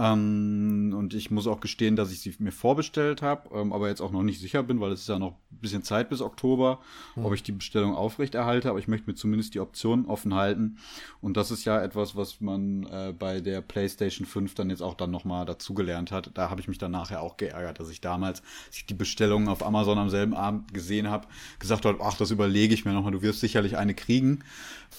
Ähm, 0.01 0.95
und 0.97 1.13
ich 1.13 1.31
muss 1.31 1.47
auch 1.47 1.61
gestehen, 1.61 1.95
dass 1.95 2.11
ich 2.11 2.21
sie 2.21 2.35
mir 2.39 2.53
vorbestellt 2.53 3.21
habe, 3.21 3.55
ähm, 3.55 3.75
aber 3.75 3.89
jetzt 3.89 4.01
auch 4.01 4.13
noch 4.13 4.23
nicht 4.23 4.41
sicher 4.41 4.63
bin, 4.63 4.81
weil 4.81 4.93
es 4.93 5.03
ist 5.03 5.09
ja 5.09 5.19
noch 5.19 5.33
ein 5.53 5.59
bisschen 5.61 5.83
Zeit 5.83 6.09
bis 6.09 6.23
Oktober, 6.23 6.81
mhm. 7.17 7.27
ob 7.27 7.35
ich 7.35 7.43
die 7.43 7.53
Bestellung 7.53 7.95
aufrechterhalte. 7.95 8.71
Aber 8.71 8.79
ich 8.79 8.89
möchte 8.89 9.11
mir 9.11 9.15
zumindest 9.15 9.53
die 9.53 9.61
Option 9.61 10.07
offen 10.07 10.35
halten. 10.35 10.79
Und 11.21 11.37
das 11.37 11.51
ist 11.51 11.67
ja 11.67 11.83
etwas, 11.83 12.17
was 12.17 12.41
man 12.41 12.85
äh, 12.87 13.13
bei 13.17 13.41
der 13.43 13.61
PlayStation 13.61 14.27
5 14.27 14.55
dann 14.55 14.71
jetzt 14.71 14.81
auch 14.81 14.95
dann 14.95 15.11
nochmal 15.11 15.45
dazugelernt 15.45 16.13
hat. 16.13 16.31
Da 16.33 16.49
habe 16.49 16.63
ich 16.63 16.69
mich 16.69 16.79
dann 16.79 16.93
nachher 16.93 17.21
auch 17.21 17.37
geärgert, 17.37 17.79
dass 17.79 17.91
ich 17.91 18.01
damals, 18.01 18.41
als 18.69 18.79
ich 18.79 18.87
die 18.87 18.95
Bestellung 18.95 19.49
auf 19.49 19.63
Amazon 19.63 19.99
am 19.99 20.09
selben 20.09 20.33
Abend 20.33 20.73
gesehen 20.73 21.11
habe, 21.11 21.29
gesagt 21.59 21.85
habe, 21.85 21.99
ach, 22.03 22.17
das 22.17 22.31
überlege 22.31 22.73
ich 22.73 22.87
mir 22.87 22.95
nochmal, 22.95 23.13
du 23.13 23.21
wirst 23.21 23.41
sicherlich 23.41 23.77
eine 23.77 23.93
kriegen. 23.93 24.45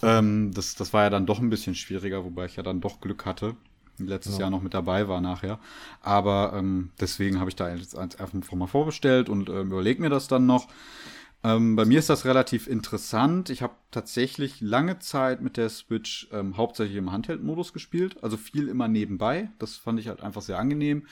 Ähm, 0.03 0.51
das, 0.53 0.75
das 0.75 0.93
war 0.93 1.03
ja 1.03 1.09
dann 1.09 1.25
doch 1.25 1.39
ein 1.39 1.49
bisschen 1.49 1.73
schwieriger, 1.73 2.23
wobei 2.23 2.45
ich 2.45 2.55
ja 2.55 2.61
dann 2.61 2.81
doch 2.81 3.01
Glück 3.01 3.25
hatte. 3.25 3.55
Letztes 4.07 4.35
ja. 4.35 4.41
Jahr 4.41 4.49
noch 4.49 4.61
mit 4.61 4.73
dabei 4.73 5.07
war 5.07 5.21
nachher. 5.21 5.59
Aber 6.01 6.53
ähm, 6.55 6.91
deswegen 6.99 7.39
habe 7.39 7.49
ich 7.49 7.55
da 7.55 7.73
jetzt 7.73 7.97
einfach 7.97 8.53
mal 8.53 8.67
vorbestellt 8.67 9.29
und 9.29 9.49
ähm, 9.49 9.71
überlege 9.71 10.01
mir 10.01 10.09
das 10.09 10.27
dann 10.27 10.45
noch. 10.45 10.67
Ähm, 11.43 11.75
bei 11.75 11.85
mir 11.85 11.97
ist 11.97 12.09
das 12.09 12.25
relativ 12.25 12.67
interessant. 12.67 13.49
Ich 13.49 13.63
habe 13.63 13.73
tatsächlich 13.89 14.61
lange 14.61 14.99
Zeit 14.99 15.41
mit 15.41 15.57
der 15.57 15.69
Switch 15.69 16.27
ähm, 16.31 16.55
hauptsächlich 16.55 16.97
im 16.97 17.11
Handheld-Modus 17.11 17.73
gespielt, 17.73 18.23
also 18.23 18.37
viel 18.37 18.67
immer 18.67 18.87
nebenbei. 18.87 19.49
Das 19.57 19.75
fand 19.75 19.99
ich 19.99 20.07
halt 20.07 20.21
einfach 20.21 20.43
sehr 20.43 20.59
angenehm. 20.59 21.07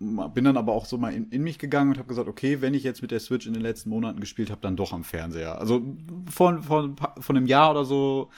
Bin 0.00 0.44
dann 0.44 0.56
aber 0.56 0.72
auch 0.72 0.86
so 0.86 0.98
mal 0.98 1.12
in, 1.12 1.30
in 1.30 1.42
mich 1.42 1.58
gegangen 1.58 1.92
und 1.92 1.98
habe 1.98 2.08
gesagt, 2.08 2.28
okay, 2.28 2.60
wenn 2.60 2.74
ich 2.74 2.82
jetzt 2.82 3.02
mit 3.02 3.12
der 3.12 3.20
Switch 3.20 3.46
in 3.46 3.52
den 3.52 3.62
letzten 3.62 3.90
Monaten 3.90 4.18
gespielt 4.18 4.50
habe, 4.50 4.60
dann 4.60 4.76
doch 4.76 4.92
am 4.92 5.04
Fernseher. 5.04 5.60
Also 5.60 5.82
von, 6.28 6.62
von, 6.62 6.96
von 6.96 7.36
einem 7.36 7.46
Jahr 7.46 7.70
oder 7.70 7.84
so 7.84 8.30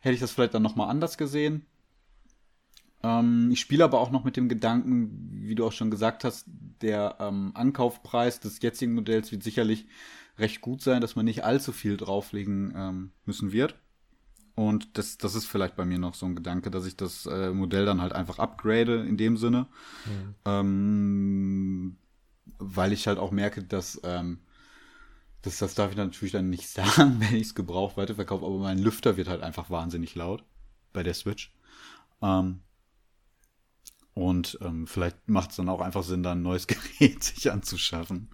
hätte 0.00 0.14
ich 0.14 0.20
das 0.20 0.32
vielleicht 0.32 0.54
dann 0.54 0.62
nochmal 0.62 0.88
anders 0.88 1.18
gesehen. 1.18 1.66
Ähm, 3.02 3.50
ich 3.50 3.60
spiele 3.60 3.84
aber 3.84 4.00
auch 4.00 4.10
noch 4.10 4.24
mit 4.24 4.36
dem 4.36 4.48
Gedanken, 4.48 5.42
wie 5.42 5.54
du 5.54 5.66
auch 5.66 5.72
schon 5.72 5.90
gesagt 5.90 6.24
hast, 6.24 6.46
der 6.82 7.16
ähm, 7.20 7.52
Ankaufpreis 7.54 8.40
des 8.40 8.60
jetzigen 8.62 8.94
Modells 8.94 9.32
wird 9.32 9.42
sicherlich 9.42 9.86
recht 10.38 10.60
gut 10.60 10.82
sein, 10.82 11.00
dass 11.00 11.16
man 11.16 11.24
nicht 11.24 11.44
allzu 11.44 11.72
viel 11.72 11.96
drauflegen 11.96 12.72
ähm, 12.76 13.12
müssen 13.24 13.52
wird. 13.52 13.74
Und 14.54 14.98
das, 14.98 15.16
das 15.16 15.34
ist 15.34 15.46
vielleicht 15.46 15.76
bei 15.76 15.84
mir 15.84 15.98
noch 15.98 16.14
so 16.14 16.26
ein 16.26 16.34
Gedanke, 16.34 16.70
dass 16.70 16.86
ich 16.86 16.96
das 16.96 17.26
äh, 17.26 17.50
Modell 17.50 17.86
dann 17.86 18.02
halt 18.02 18.12
einfach 18.12 18.38
upgrade 18.38 19.04
in 19.04 19.16
dem 19.16 19.36
Sinne. 19.36 19.66
Mhm. 20.04 20.34
Ähm, 20.44 21.96
weil 22.58 22.92
ich 22.92 23.06
halt 23.06 23.18
auch 23.18 23.30
merke, 23.30 23.62
dass, 23.62 24.00
ähm, 24.04 24.40
das, 25.42 25.58
das 25.58 25.74
darf 25.74 25.90
ich 25.92 25.96
natürlich 25.96 26.32
dann 26.32 26.50
nicht 26.50 26.68
sagen, 26.68 27.20
wenn 27.20 27.36
ich 27.36 27.48
es 27.48 27.54
gebraucht 27.54 27.96
weiterverkaufe, 27.96 28.44
aber 28.44 28.58
mein 28.58 28.78
Lüfter 28.78 29.16
wird 29.16 29.28
halt 29.28 29.42
einfach 29.42 29.70
wahnsinnig 29.70 30.14
laut 30.14 30.44
bei 30.92 31.02
der 31.02 31.14
Switch. 31.14 31.54
Ähm, 32.20 32.60
und 34.20 34.58
ähm, 34.60 34.86
vielleicht 34.86 35.30
macht 35.30 35.50
es 35.50 35.56
dann 35.56 35.70
auch 35.70 35.80
einfach 35.80 36.02
Sinn, 36.02 36.22
dann 36.22 36.40
ein 36.40 36.42
neues 36.42 36.66
Gerät 36.98 37.24
sich 37.24 37.50
anzuschaffen. 37.50 38.28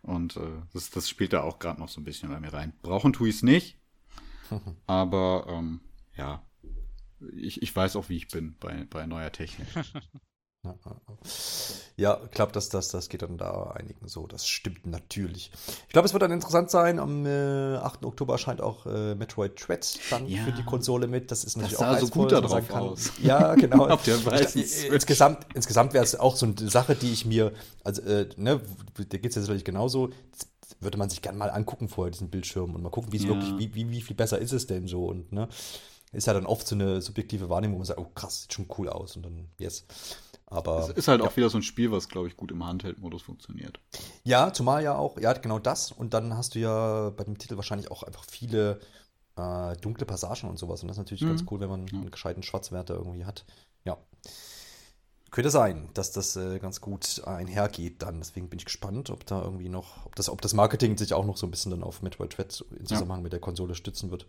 Und 0.00 0.38
äh, 0.38 0.62
das, 0.72 0.88
das 0.88 1.10
spielt 1.10 1.34
da 1.34 1.42
auch 1.42 1.58
gerade 1.58 1.78
noch 1.78 1.90
so 1.90 2.00
ein 2.00 2.04
bisschen 2.04 2.30
bei 2.30 2.40
mir 2.40 2.54
rein. 2.54 2.72
Brauchen 2.80 3.12
tue 3.12 3.28
ich 3.28 3.36
es 3.36 3.42
nicht. 3.42 3.76
aber 4.86 5.46
ähm, 5.50 5.80
ja, 6.16 6.42
ich, 7.34 7.60
ich 7.60 7.76
weiß 7.76 7.96
auch, 7.96 8.08
wie 8.08 8.16
ich 8.16 8.28
bin 8.28 8.56
bei, 8.58 8.86
bei 8.88 9.06
neuer 9.06 9.30
Technik. 9.30 9.68
Ja, 11.96 12.20
klappt 12.30 12.56
das, 12.56 12.68
das, 12.68 12.88
das 12.88 13.08
geht 13.08 13.22
dann 13.22 13.38
da 13.38 13.70
einigen 13.74 14.06
so. 14.06 14.26
Das 14.26 14.46
stimmt 14.46 14.86
natürlich. 14.86 15.50
Ich 15.86 15.92
glaube, 15.92 16.06
es 16.06 16.12
wird 16.12 16.22
dann 16.22 16.30
interessant 16.30 16.70
sein. 16.70 16.98
Am 16.98 17.24
äh, 17.24 17.76
8. 17.76 18.04
Oktober 18.04 18.34
erscheint 18.34 18.60
auch 18.60 18.86
äh, 18.86 19.14
Metroid 19.14 19.52
Dread 19.56 19.98
dann 20.10 20.26
ja. 20.26 20.44
für 20.44 20.52
die 20.52 20.62
Konsole 20.62 21.06
mit. 21.06 21.30
Das 21.30 21.44
ist 21.44 21.56
natürlich 21.56 21.78
das 21.78 21.80
sah 21.80 21.96
auch 21.96 22.00
so 22.00 22.08
gut 22.08 22.32
da 22.32 22.40
drauf 22.40 22.70
aus. 22.70 23.12
Ja, 23.22 23.54
genau. 23.54 23.86
Auf 23.88 24.02
der 24.04 24.16
ich, 24.54 24.86
insgesamt 24.86 25.46
insgesamt 25.54 25.94
wäre 25.94 26.04
es 26.04 26.18
auch 26.18 26.36
so 26.36 26.46
eine 26.46 26.68
Sache, 26.68 26.94
die 26.94 27.12
ich 27.12 27.24
mir, 27.24 27.52
also, 27.82 28.02
äh, 28.02 28.28
ne, 28.36 28.60
da 28.94 29.02
geht 29.04 29.26
es 29.26 29.36
jetzt 29.36 29.44
natürlich 29.44 29.64
genauso. 29.64 30.10
Würde 30.80 30.98
man 30.98 31.08
sich 31.08 31.22
gerne 31.22 31.38
mal 31.38 31.50
angucken 31.50 31.88
vorher, 31.88 32.10
diesen 32.10 32.28
Bildschirm 32.28 32.74
und 32.74 32.82
mal 32.82 32.90
gucken, 32.90 33.12
wie 33.12 33.16
es 33.16 33.22
ja. 33.22 33.30
wirklich, 33.30 33.56
wie, 33.58 33.74
wie, 33.74 33.90
wie 33.90 34.02
viel 34.02 34.16
besser 34.16 34.38
ist 34.38 34.52
es 34.52 34.66
denn 34.66 34.86
so 34.86 35.06
und, 35.06 35.32
ne 35.32 35.48
ist 36.12 36.26
ja 36.26 36.32
dann 36.32 36.46
oft 36.46 36.66
so 36.66 36.74
eine 36.74 37.02
subjektive 37.02 37.48
Wahrnehmung, 37.48 37.76
wo 37.76 37.78
man 37.80 37.86
sagt, 37.86 38.00
oh 38.00 38.10
krass, 38.14 38.42
sieht 38.42 38.54
schon 38.54 38.68
cool 38.78 38.88
aus 38.88 39.16
und 39.16 39.24
dann, 39.24 39.48
yes. 39.58 39.84
Aber. 40.46 40.78
Es 40.78 40.90
ist 40.90 41.08
halt 41.08 41.20
ja. 41.20 41.26
auch 41.26 41.36
wieder 41.36 41.50
so 41.50 41.58
ein 41.58 41.62
Spiel, 41.62 41.90
was, 41.90 42.08
glaube 42.08 42.28
ich, 42.28 42.36
gut 42.36 42.52
im 42.52 42.64
Handheld-Modus 42.64 43.22
funktioniert. 43.22 43.80
Ja, 44.22 44.52
zumal 44.52 44.82
ja 44.82 44.96
auch, 44.96 45.18
ja, 45.18 45.32
genau 45.32 45.58
das. 45.58 45.90
Und 45.92 46.14
dann 46.14 46.36
hast 46.36 46.54
du 46.54 46.60
ja 46.60 47.10
bei 47.10 47.24
dem 47.24 47.36
Titel 47.36 47.56
wahrscheinlich 47.56 47.90
auch 47.90 48.04
einfach 48.04 48.24
viele 48.24 48.80
äh, 49.36 49.76
dunkle 49.78 50.06
Passagen 50.06 50.48
und 50.48 50.58
sowas. 50.58 50.82
Und 50.82 50.88
das 50.88 50.96
ist 50.96 51.00
natürlich 51.00 51.22
mhm. 51.22 51.28
ganz 51.28 51.44
cool, 51.50 51.60
wenn 51.60 51.68
man 51.68 51.86
einen 51.88 52.10
gescheiten 52.10 52.42
Schwarzwerte 52.42 52.94
irgendwie 52.94 53.24
hat. 53.24 53.44
Ja. 53.84 53.98
Könnte 55.32 55.50
sein, 55.50 55.90
dass 55.94 56.12
das 56.12 56.36
äh, 56.36 56.60
ganz 56.60 56.80
gut 56.80 57.22
einhergeht 57.26 58.00
dann. 58.02 58.20
Deswegen 58.20 58.48
bin 58.48 58.60
ich 58.60 58.64
gespannt, 58.64 59.10
ob 59.10 59.26
da 59.26 59.42
irgendwie 59.42 59.68
noch, 59.68 60.06
ob 60.06 60.14
das, 60.14 60.30
ob 60.30 60.40
das 60.40 60.54
Marketing 60.54 60.96
sich 60.96 61.12
auch 61.12 61.26
noch 61.26 61.36
so 61.36 61.46
ein 61.46 61.50
bisschen 61.50 61.72
dann 61.72 61.82
auf 61.82 62.02
Metroid 62.02 62.38
Dread 62.38 62.64
in 62.78 62.86
Zusammenhang 62.86 63.18
ja. 63.18 63.24
mit 63.24 63.32
der 63.32 63.40
Konsole 63.40 63.74
stützen 63.74 64.12
wird. 64.12 64.26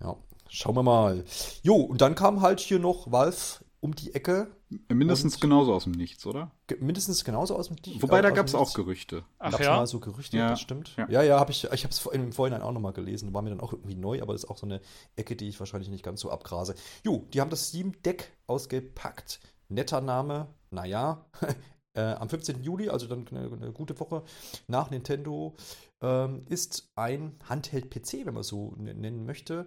Ja, 0.00 0.16
schauen 0.48 0.76
wir 0.76 0.84
mal. 0.84 1.24
Jo, 1.62 1.74
und 1.74 2.00
dann 2.00 2.14
kam 2.14 2.40
halt 2.40 2.60
hier 2.60 2.78
noch 2.78 3.10
Valve 3.10 3.58
um 3.80 3.94
die 3.94 4.14
Ecke. 4.14 4.48
Mindestens 4.88 5.40
genauso 5.40 5.72
aus 5.72 5.84
dem 5.84 5.92
Nichts, 5.92 6.26
oder? 6.26 6.50
Mindestens 6.80 7.24
genauso 7.24 7.56
aus 7.56 7.68
dem 7.68 7.76
Nichts. 7.84 8.02
Wobei, 8.02 8.20
da 8.22 8.30
gab 8.30 8.46
es 8.46 8.54
auch 8.54 8.74
Gerüchte. 8.74 9.24
Ach 9.38 9.52
gab's 9.52 9.64
ja? 9.64 9.76
mal 9.76 9.86
so 9.86 10.00
Gerüchte, 10.00 10.36
ja. 10.36 10.50
das 10.50 10.60
stimmt. 10.60 10.94
Ja, 10.96 11.08
ja, 11.08 11.22
ja 11.22 11.40
hab 11.40 11.50
ich, 11.50 11.64
ich 11.64 11.84
habe 11.84 11.92
es 11.92 12.06
im 12.06 12.32
Vorhinein 12.32 12.62
auch 12.62 12.72
nochmal 12.72 12.92
gelesen. 12.92 13.32
War 13.34 13.42
mir 13.42 13.50
dann 13.50 13.60
auch 13.60 13.72
irgendwie 13.72 13.94
neu, 13.94 14.20
aber 14.20 14.32
das 14.32 14.44
ist 14.44 14.50
auch 14.50 14.58
so 14.58 14.66
eine 14.66 14.80
Ecke, 15.16 15.36
die 15.36 15.48
ich 15.48 15.58
wahrscheinlich 15.58 15.90
nicht 15.90 16.04
ganz 16.04 16.20
so 16.20 16.30
abgrase. 16.30 16.74
Jo, 17.04 17.26
die 17.32 17.40
haben 17.40 17.50
das 17.50 17.68
Steam 17.68 18.00
Deck 18.02 18.36
ausgepackt. 18.46 19.40
Netter 19.68 20.00
Name, 20.00 20.48
naja. 20.70 21.26
äh, 21.94 22.00
am 22.00 22.28
15. 22.28 22.62
Juli, 22.62 22.88
also 22.88 23.06
dann 23.06 23.26
eine, 23.28 23.50
eine 23.52 23.72
gute 23.72 23.98
Woche 24.00 24.22
nach 24.66 24.90
Nintendo, 24.90 25.56
ähm, 26.00 26.44
ist 26.48 26.90
ein 26.94 27.38
Handheld-PC, 27.48 28.26
wenn 28.26 28.34
man 28.34 28.42
so 28.42 28.74
nennen 28.76 29.24
möchte. 29.24 29.66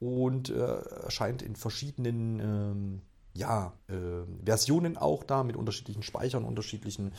Und 0.00 0.50
äh, 0.50 0.78
erscheint 1.02 1.42
in 1.42 1.56
verschiedenen 1.56 2.38
ähm, 2.38 3.02
ja, 3.38 3.72
äh, 3.88 3.94
Versionen 4.44 4.96
auch 4.96 5.22
da 5.22 5.44
mit 5.44 5.56
unterschiedlichen 5.56 6.02
Speichern, 6.02 6.44
unterschiedlichen 6.44 7.12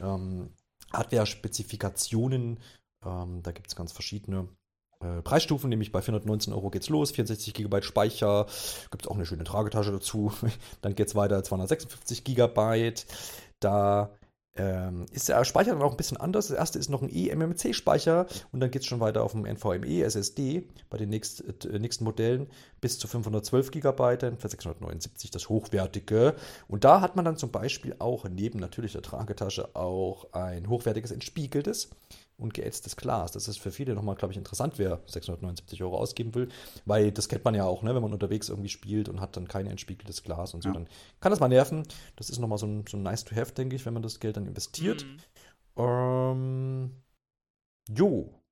ähm, 0.00 0.50
Hardware-Spezifikationen. 0.92 2.60
Ähm, 3.04 3.42
da 3.42 3.50
gibt 3.50 3.68
es 3.68 3.76
ganz 3.76 3.92
verschiedene. 3.92 4.48
äh, 5.00 5.20
Preisstufen, 5.22 5.68
nämlich 5.68 5.90
bei 5.90 6.00
419 6.00 6.52
Euro 6.52 6.70
geht's 6.70 6.88
los, 6.88 7.10
64 7.10 7.52
GB 7.52 7.82
Speicher, 7.82 8.46
gibt 8.90 9.04
es 9.04 9.10
auch 9.10 9.16
eine 9.16 9.26
schöne 9.26 9.44
Tragetasche 9.44 9.90
dazu. 9.90 10.32
Dann 10.80 10.94
geht 10.94 11.08
es 11.08 11.14
weiter, 11.14 11.42
256 11.42 12.22
GB. 12.22 12.94
Da 13.60 14.10
ähm, 14.56 15.06
ist 15.10 15.28
der 15.28 15.44
Speicher 15.44 15.72
dann 15.72 15.82
auch 15.82 15.90
ein 15.90 15.96
bisschen 15.96 16.16
anders. 16.16 16.48
Das 16.48 16.56
erste 16.56 16.78
ist 16.78 16.88
noch 16.88 17.02
ein 17.02 17.10
eMMC-Speicher 17.10 18.26
und 18.52 18.60
dann 18.60 18.70
geht 18.70 18.82
es 18.82 18.86
schon 18.86 19.00
weiter 19.00 19.22
auf 19.24 19.32
dem 19.32 19.46
NVMe 19.46 20.02
SSD 20.02 20.68
bei 20.90 20.98
den 20.98 21.10
nächst, 21.10 21.42
äh, 21.64 21.78
nächsten 21.78 22.04
Modellen 22.04 22.48
bis 22.80 22.98
zu 22.98 23.08
512 23.08 23.70
GB, 23.70 24.36
für 24.38 24.48
679 24.48 25.30
das 25.30 25.48
hochwertige. 25.48 26.34
Und 26.68 26.84
da 26.84 27.00
hat 27.00 27.16
man 27.16 27.24
dann 27.24 27.36
zum 27.36 27.50
Beispiel 27.50 27.96
auch 27.98 28.28
neben 28.28 28.60
natürlich 28.60 28.92
der 28.92 29.02
Tragetasche 29.02 29.74
auch 29.74 30.32
ein 30.32 30.68
hochwertiges 30.68 31.10
entspiegeltes 31.10 31.90
und 32.36 32.54
geätztes 32.54 32.96
Glas. 32.96 33.32
Das 33.32 33.48
ist 33.48 33.58
für 33.58 33.70
viele 33.70 33.94
nochmal, 33.94 34.16
glaube 34.16 34.32
ich, 34.32 34.38
interessant, 34.38 34.74
wer 34.78 35.00
679 35.06 35.82
Euro 35.82 35.98
ausgeben 35.98 36.34
will, 36.34 36.48
weil 36.84 37.12
das 37.12 37.28
kennt 37.28 37.44
man 37.44 37.54
ja 37.54 37.64
auch, 37.64 37.82
ne, 37.82 37.94
wenn 37.94 38.02
man 38.02 38.12
unterwegs 38.12 38.48
irgendwie 38.48 38.68
spielt 38.68 39.08
und 39.08 39.20
hat 39.20 39.36
dann 39.36 39.48
kein 39.48 39.66
entspiegeltes 39.66 40.22
Glas 40.22 40.54
und 40.54 40.62
so, 40.62 40.70
ja. 40.70 40.74
dann 40.74 40.88
kann 41.20 41.30
das 41.30 41.40
mal 41.40 41.48
nerven. 41.48 41.84
Das 42.16 42.30
ist 42.30 42.38
nochmal 42.38 42.58
so 42.58 42.66
ein, 42.66 42.84
so 42.88 42.96
ein 42.96 43.02
nice 43.02 43.24
to 43.24 43.36
have, 43.36 43.52
denke 43.52 43.76
ich, 43.76 43.86
wenn 43.86 43.94
man 43.94 44.02
das 44.02 44.20
Geld 44.20 44.36
dann 44.36 44.46
investiert. 44.46 45.04
Mhm. 45.04 45.82
Ähm, 45.82 47.02
jo, 47.88 48.43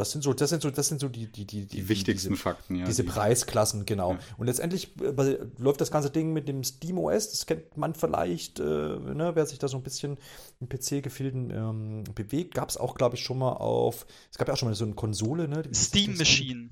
das 0.00 0.10
sind 0.12 0.22
so, 0.22 0.32
das 0.32 0.50
sind 0.50 0.62
so, 0.62 0.70
das 0.70 0.88
sind 0.88 1.00
so 1.00 1.08
die, 1.08 1.26
die, 1.26 1.44
die, 1.44 1.66
die 1.66 1.88
wichtigsten 1.88 2.30
diese, 2.30 2.42
Fakten, 2.42 2.74
ja. 2.76 2.86
Diese 2.86 3.04
Preisklassen, 3.04 3.84
genau. 3.86 4.12
Ja. 4.12 4.18
Und 4.38 4.46
letztendlich 4.46 4.98
äh, 5.00 5.38
läuft 5.58 5.80
das 5.80 5.90
ganze 5.90 6.10
Ding 6.10 6.32
mit 6.32 6.48
dem 6.48 6.64
Steam 6.64 6.98
OS, 6.98 7.30
das 7.30 7.46
kennt 7.46 7.76
man 7.76 7.94
vielleicht, 7.94 8.58
äh, 8.60 8.62
ne, 8.62 9.32
wer 9.34 9.46
sich 9.46 9.58
da 9.58 9.68
so 9.68 9.76
ein 9.76 9.82
bisschen 9.82 10.18
im 10.60 10.68
PC-Gefilden 10.68 11.50
ähm, 11.50 12.04
bewegt. 12.14 12.54
Gab 12.54 12.70
es 12.70 12.76
auch, 12.76 12.94
glaube 12.94 13.16
ich, 13.16 13.22
schon 13.22 13.38
mal 13.38 13.52
auf, 13.52 14.06
es 14.30 14.38
gab 14.38 14.48
ja 14.48 14.54
auch 14.54 14.58
schon 14.58 14.68
mal 14.68 14.74
so 14.74 14.84
eine 14.84 14.94
Konsole, 14.94 15.46
ne? 15.46 15.62
Steam 15.74 16.16
Machine. 16.16 16.70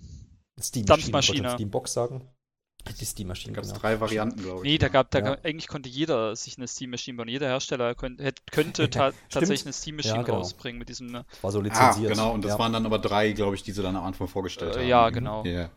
Steam 0.61 0.87
Machine, 1.13 1.51
Steam 1.51 1.71
Box 1.71 1.93
sagen. 1.93 2.23
Die 3.01 3.05
Steam-Maschine. 3.05 3.53
Da 3.53 3.57
gab 3.57 3.65
es 3.65 3.71
genau. 3.71 3.81
drei 3.81 4.01
Varianten, 4.01 4.43
glaube 4.43 4.59
ich. 4.59 4.73
Nee, 4.73 4.79
da 4.79 4.89
gab, 4.89 5.11
da 5.11 5.19
ja. 5.19 5.37
eigentlich 5.43 5.69
konnte 5.69 5.89
jeder 5.89 6.35
sich 6.35 6.57
eine 6.57 6.67
Steam-Maschine 6.67 7.17
bauen. 7.17 7.29
Jeder 7.29 7.47
Hersteller 7.47 7.95
könnte, 7.95 8.33
könnte 8.51 8.89
ta 8.91 9.13
tatsächlich 9.31 9.67
eine 9.67 9.73
Steam-Maschine 9.73 10.17
ja, 10.17 10.23
genau. 10.23 10.39
rausbringen 10.39 10.79
mit 10.79 10.89
diesem. 10.89 11.09
Ne? 11.09 11.25
War 11.43 11.53
so 11.53 11.61
lizenziert. 11.61 12.11
Ah, 12.11 12.15
genau, 12.15 12.33
und 12.33 12.45
das 12.45 12.53
ja. 12.53 12.59
waren 12.59 12.73
dann 12.73 12.87
aber 12.87 12.99
drei, 12.99 13.33
glaube 13.33 13.57
ich, 13.57 13.63
die 13.63 13.73
sie 13.73 13.83
dann 13.83 13.97
am 13.97 14.05
Anfang 14.05 14.29
vorgestellt 14.29 14.77
äh, 14.77 14.81
haben. 14.81 14.89
Ja, 14.89 15.11
genau. 15.11 15.45
Yeah. 15.45 15.71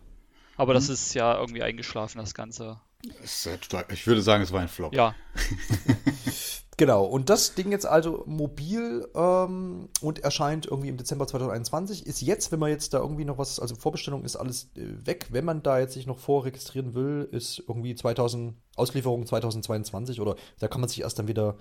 Aber 0.55 0.73
das 0.73 0.87
mhm. 0.87 0.93
ist 0.93 1.13
ja 1.13 1.37
irgendwie 1.37 1.63
eingeschlafen, 1.63 2.19
das 2.19 2.33
Ganze. 2.33 2.79
Ich 3.23 4.07
würde 4.07 4.21
sagen, 4.21 4.43
es 4.43 4.51
war 4.51 4.61
ein 4.61 4.67
Flop. 4.67 4.93
Ja. 4.93 5.15
Genau, 6.81 7.05
und 7.05 7.29
das 7.29 7.53
Ding 7.53 7.71
jetzt 7.71 7.85
also 7.85 8.23
mobil 8.25 9.07
ähm, 9.13 9.87
und 10.01 10.17
erscheint 10.23 10.65
irgendwie 10.65 10.89
im 10.89 10.97
Dezember 10.97 11.27
2021. 11.27 12.07
Ist 12.07 12.21
jetzt, 12.21 12.51
wenn 12.51 12.57
man 12.57 12.71
jetzt 12.71 12.95
da 12.95 12.97
irgendwie 12.97 13.23
noch 13.23 13.37
was, 13.37 13.59
also 13.59 13.75
Vorbestellung 13.75 14.23
ist 14.23 14.35
alles 14.35 14.71
äh, 14.75 15.05
weg. 15.05 15.27
Wenn 15.29 15.45
man 15.45 15.61
da 15.61 15.77
jetzt 15.77 15.93
sich 15.93 16.07
noch 16.07 16.17
vorregistrieren 16.17 16.95
will, 16.95 17.29
ist 17.31 17.61
irgendwie 17.67 17.93
2000, 17.93 18.55
Auslieferung 18.77 19.27
2022 19.27 20.19
oder 20.21 20.35
da 20.57 20.67
kann 20.67 20.81
man 20.81 20.89
sich 20.89 21.01
erst 21.01 21.19
dann 21.19 21.27
wieder, 21.27 21.59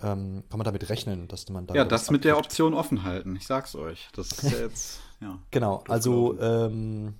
ähm, 0.00 0.42
kann 0.48 0.56
man 0.56 0.64
damit 0.64 0.88
rechnen, 0.88 1.28
dass 1.28 1.46
man 1.50 1.66
da. 1.66 1.74
Ja, 1.74 1.84
das 1.84 2.10
mit 2.10 2.24
der 2.24 2.38
Option 2.38 2.72
offen 2.72 3.02
halten, 3.02 3.36
ich 3.36 3.46
sag's 3.46 3.76
euch. 3.76 4.08
Das 4.14 4.32
ist 4.32 4.42
ja 4.50 4.58
jetzt, 4.60 5.00
ja. 5.20 5.38
Genau, 5.50 5.84
also 5.86 6.40
ähm, 6.40 7.16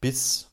bis 0.00 0.50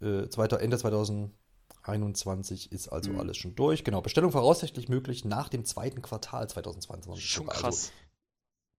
äh, 0.00 0.06
Ende 0.06 0.30
2021. 0.30 1.39
21 1.82 2.72
ist 2.72 2.88
also 2.88 3.12
mhm. 3.12 3.20
alles 3.20 3.36
schon 3.36 3.54
durch. 3.54 3.84
Genau, 3.84 4.00
Bestellung 4.00 4.32
voraussichtlich 4.32 4.88
möglich 4.88 5.24
nach 5.24 5.48
dem 5.48 5.64
zweiten 5.64 6.02
Quartal 6.02 6.48
2022. 6.48 7.24
Schon 7.24 7.48
also, 7.48 7.60
krass. 7.60 7.92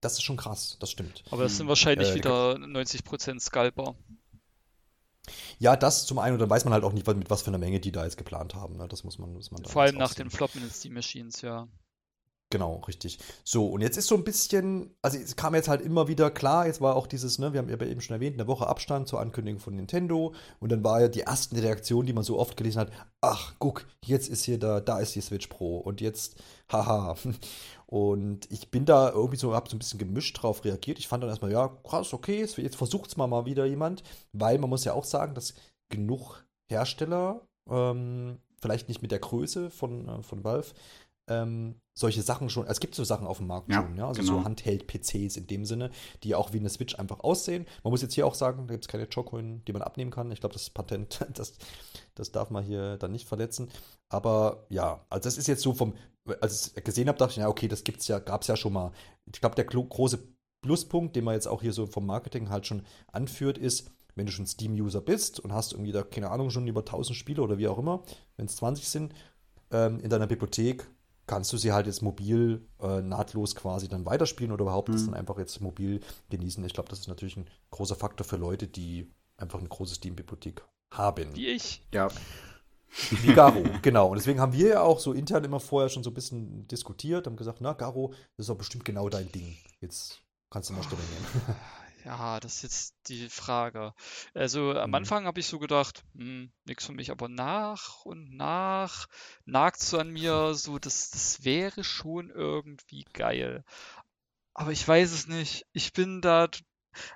das 0.01 0.13
ist 0.13 0.23
schon 0.23 0.37
krass, 0.37 0.77
das 0.79 0.91
stimmt. 0.91 1.23
Aber 1.31 1.43
das 1.43 1.57
sind 1.57 1.67
wahrscheinlich 1.67 2.09
äh, 2.09 2.15
wieder 2.15 2.55
90% 2.55 3.39
Scalper. 3.39 3.95
Ja, 5.59 5.75
das 5.75 6.05
zum 6.05 6.19
einen, 6.19 6.33
und 6.33 6.39
dann 6.39 6.49
weiß 6.49 6.65
man 6.65 6.73
halt 6.73 6.83
auch 6.83 6.93
nicht, 6.93 7.05
mit 7.07 7.29
was 7.29 7.43
für 7.43 7.49
einer 7.49 7.59
Menge 7.59 7.79
die 7.79 7.91
da 7.91 8.03
jetzt 8.03 8.17
geplant 8.17 8.55
haben. 8.55 8.77
Ne? 8.77 8.87
Das 8.87 9.03
muss 9.03 9.19
man, 9.19 9.33
muss 9.33 9.51
man 9.51 9.63
Vor 9.65 9.83
allem 9.83 9.97
nach 9.97 10.13
den 10.13 10.29
Flop 10.29 10.55
in 10.55 10.61
den 10.61 10.71
Steam 10.71 10.93
Machines, 10.93 11.41
ja. 11.41 11.67
Genau, 12.51 12.81
richtig. 12.85 13.17
So, 13.45 13.67
und 13.67 13.79
jetzt 13.79 13.97
ist 13.97 14.07
so 14.07 14.15
ein 14.15 14.25
bisschen, 14.25 14.93
also 15.01 15.17
es 15.17 15.37
kam 15.37 15.55
jetzt 15.55 15.69
halt 15.69 15.79
immer 15.81 16.09
wieder 16.09 16.29
klar, 16.29 16.67
jetzt 16.67 16.81
war 16.81 16.97
auch 16.97 17.07
dieses, 17.07 17.39
ne, 17.39 17.53
wir 17.53 17.59
haben 17.59 17.69
ja 17.69 17.81
eben 17.81 18.01
schon 18.01 18.13
erwähnt, 18.13 18.37
eine 18.37 18.45
Woche 18.45 18.67
Abstand 18.67 19.07
zur 19.07 19.21
Ankündigung 19.21 19.61
von 19.61 19.73
Nintendo 19.73 20.33
und 20.59 20.69
dann 20.69 20.83
war 20.83 20.99
ja 20.99 21.07
die 21.07 21.21
ersten 21.21 21.57
Reaktionen, 21.57 22.07
die 22.07 22.13
man 22.13 22.25
so 22.25 22.37
oft 22.37 22.57
gelesen 22.57 22.81
hat, 22.81 22.91
ach, 23.21 23.53
guck, 23.57 23.87
jetzt 24.03 24.27
ist 24.27 24.43
hier 24.43 24.59
da, 24.59 24.81
da 24.81 24.99
ist 24.99 25.15
die 25.15 25.21
Switch 25.21 25.47
Pro 25.47 25.77
und 25.77 26.01
jetzt, 26.01 26.35
haha. 26.71 27.15
Und 27.87 28.49
ich 28.49 28.71
bin 28.71 28.85
da 28.85 29.09
irgendwie 29.09 29.35
so, 29.35 29.53
hab 29.53 29.67
so 29.67 29.75
ein 29.75 29.79
bisschen 29.79 29.99
gemischt 29.99 30.41
drauf 30.41 30.63
reagiert. 30.63 30.97
Ich 30.97 31.09
fand 31.09 31.23
dann 31.23 31.29
erstmal, 31.29 31.51
ja, 31.51 31.67
krass, 31.83 32.13
okay, 32.13 32.39
jetzt 32.39 32.75
versucht's 32.77 33.17
mal 33.17 33.27
mal 33.27 33.45
wieder 33.45 33.65
jemand, 33.65 34.01
weil 34.31 34.57
man 34.59 34.69
muss 34.69 34.85
ja 34.85 34.93
auch 34.93 35.03
sagen, 35.03 35.35
dass 35.35 35.55
genug 35.89 36.45
Hersteller, 36.69 37.41
ähm, 37.69 38.39
vielleicht 38.61 38.87
nicht 38.87 39.01
mit 39.01 39.11
der 39.11 39.19
Größe 39.19 39.69
von, 39.69 40.07
äh, 40.07 40.23
von 40.23 40.43
Valve, 40.43 40.73
ähm, 41.31 41.75
solche 41.93 42.21
Sachen 42.21 42.49
schon, 42.49 42.65
es 42.67 42.79
gibt 42.79 42.95
so 42.95 43.03
Sachen 43.03 43.27
auf 43.27 43.37
dem 43.37 43.47
Markt 43.47 43.69
ja, 43.71 43.81
schon, 43.81 43.95
ja, 43.95 44.07
also 44.07 44.21
genau. 44.21 44.39
so 44.39 44.43
Handheld-PCs 44.43 45.37
in 45.37 45.47
dem 45.47 45.65
Sinne, 45.65 45.91
die 46.23 46.35
auch 46.35 46.53
wie 46.53 46.59
eine 46.59 46.69
Switch 46.69 46.95
einfach 46.95 47.19
aussehen. 47.19 47.65
Man 47.83 47.91
muss 47.91 48.01
jetzt 48.01 48.13
hier 48.13 48.25
auch 48.25 48.33
sagen, 48.33 48.67
da 48.67 48.73
gibt 48.73 48.85
es 48.85 48.87
keine 48.87 49.07
Chocoin, 49.07 49.63
die 49.65 49.73
man 49.73 49.81
abnehmen 49.81 50.11
kann. 50.11 50.31
Ich 50.31 50.39
glaube, 50.39 50.53
das 50.53 50.69
Patent, 50.69 51.25
das, 51.33 51.53
das 52.15 52.31
darf 52.31 52.49
man 52.49 52.63
hier 52.63 52.97
dann 52.97 53.11
nicht 53.11 53.27
verletzen. 53.27 53.69
Aber 54.09 54.65
ja, 54.69 55.05
also 55.09 55.23
das 55.23 55.37
ist 55.37 55.47
jetzt 55.47 55.61
so 55.61 55.73
vom, 55.73 55.93
als 56.41 56.67
ich 56.67 56.77
es 56.77 56.83
gesehen 56.83 57.07
habe, 57.07 57.17
dachte 57.17 57.31
ich, 57.31 57.37
ja, 57.37 57.47
okay, 57.47 57.67
das 57.67 57.83
gibt's 57.83 58.07
ja, 58.07 58.19
gab 58.19 58.41
es 58.41 58.47
ja 58.47 58.55
schon 58.55 58.73
mal. 58.73 58.91
Ich 59.31 59.39
glaube, 59.39 59.55
der 59.55 59.65
große 59.65 60.19
Pluspunkt, 60.61 61.15
den 61.15 61.23
man 61.23 61.33
jetzt 61.33 61.47
auch 61.47 61.61
hier 61.61 61.73
so 61.73 61.87
vom 61.87 62.05
Marketing 62.05 62.49
halt 62.49 62.67
schon 62.67 62.85
anführt, 63.11 63.57
ist, 63.57 63.91
wenn 64.15 64.25
du 64.25 64.31
schon 64.31 64.45
Steam-User 64.45 65.01
bist 65.01 65.39
und 65.39 65.53
hast 65.53 65.73
irgendwie 65.73 65.91
da, 65.91 66.03
keine 66.03 66.29
Ahnung, 66.29 66.49
schon 66.49 66.67
über 66.67 66.81
1000 66.81 67.17
Spiele 67.17 67.41
oder 67.41 67.57
wie 67.57 67.67
auch 67.67 67.77
immer, 67.77 68.03
wenn 68.37 68.45
es 68.45 68.57
20 68.57 68.87
sind, 68.87 69.13
ähm, 69.71 69.99
in 69.99 70.09
deiner 70.09 70.27
Bibliothek, 70.27 70.87
kannst 71.27 71.53
du 71.53 71.57
sie 71.57 71.71
halt 71.71 71.87
jetzt 71.87 72.01
mobil 72.01 72.67
äh, 72.79 73.01
nahtlos 73.01 73.55
quasi 73.55 73.87
dann 73.87 74.05
weiterspielen 74.05 74.51
oder 74.51 74.63
überhaupt 74.63 74.89
mhm. 74.89 74.93
das 74.93 75.05
dann 75.05 75.13
einfach 75.13 75.37
jetzt 75.37 75.61
mobil 75.61 76.01
genießen. 76.29 76.63
Ich 76.65 76.73
glaube, 76.73 76.89
das 76.89 76.99
ist 76.99 77.07
natürlich 77.07 77.37
ein 77.37 77.47
großer 77.69 77.95
Faktor 77.95 78.25
für 78.25 78.37
Leute, 78.37 78.67
die 78.67 79.11
einfach 79.37 79.59
eine 79.59 79.69
große 79.69 79.95
Steam-Bibliothek 79.95 80.63
haben. 80.91 81.35
Wie 81.35 81.47
ich. 81.47 81.85
Ja. 81.93 82.09
Wie 83.09 83.33
Garo, 83.33 83.63
genau. 83.81 84.09
Und 84.09 84.17
deswegen 84.17 84.39
haben 84.39 84.53
wir 84.53 84.67
ja 84.67 84.81
auch 84.81 84.99
so 84.99 85.13
intern 85.13 85.43
immer 85.43 85.59
vorher 85.59 85.89
schon 85.89 86.03
so 86.03 86.09
ein 86.09 86.13
bisschen 86.13 86.67
diskutiert, 86.67 87.25
haben 87.25 87.37
gesagt, 87.37 87.61
na, 87.61 87.73
Garo, 87.73 88.09
das 88.35 88.43
ist 88.43 88.49
doch 88.49 88.57
bestimmt 88.57 88.85
genau 88.85 89.07
dein 89.09 89.31
Ding. 89.31 89.57
Jetzt 89.79 90.21
kannst 90.49 90.69
du 90.69 90.73
mal 90.73 90.83
Stelle 90.83 91.01
nehmen. 91.01 91.57
Ja, 92.03 92.39
das 92.39 92.55
ist 92.55 92.63
jetzt 92.63 92.95
die 93.07 93.29
Frage. 93.29 93.93
Also 94.33 94.73
am 94.73 94.89
mhm. 94.91 94.95
Anfang 94.95 95.25
habe 95.25 95.39
ich 95.39 95.47
so 95.47 95.59
gedacht, 95.59 96.03
hm, 96.15 96.51
nichts 96.65 96.85
für 96.85 96.93
mich, 96.93 97.11
aber 97.11 97.29
nach 97.29 98.05
und 98.05 98.35
nach 98.35 99.07
nagt 99.45 99.79
so 99.79 99.99
an 99.99 100.09
mir, 100.09 100.53
so 100.55 100.79
das, 100.79 101.11
das 101.11 101.43
wäre 101.43 101.83
schon 101.83 102.29
irgendwie 102.29 103.05
geil. 103.13 103.63
Aber 104.53 104.71
ich 104.71 104.87
weiß 104.87 105.11
es 105.11 105.27
nicht. 105.27 105.65
Ich 105.73 105.93
bin 105.93 106.21
da 106.21 106.49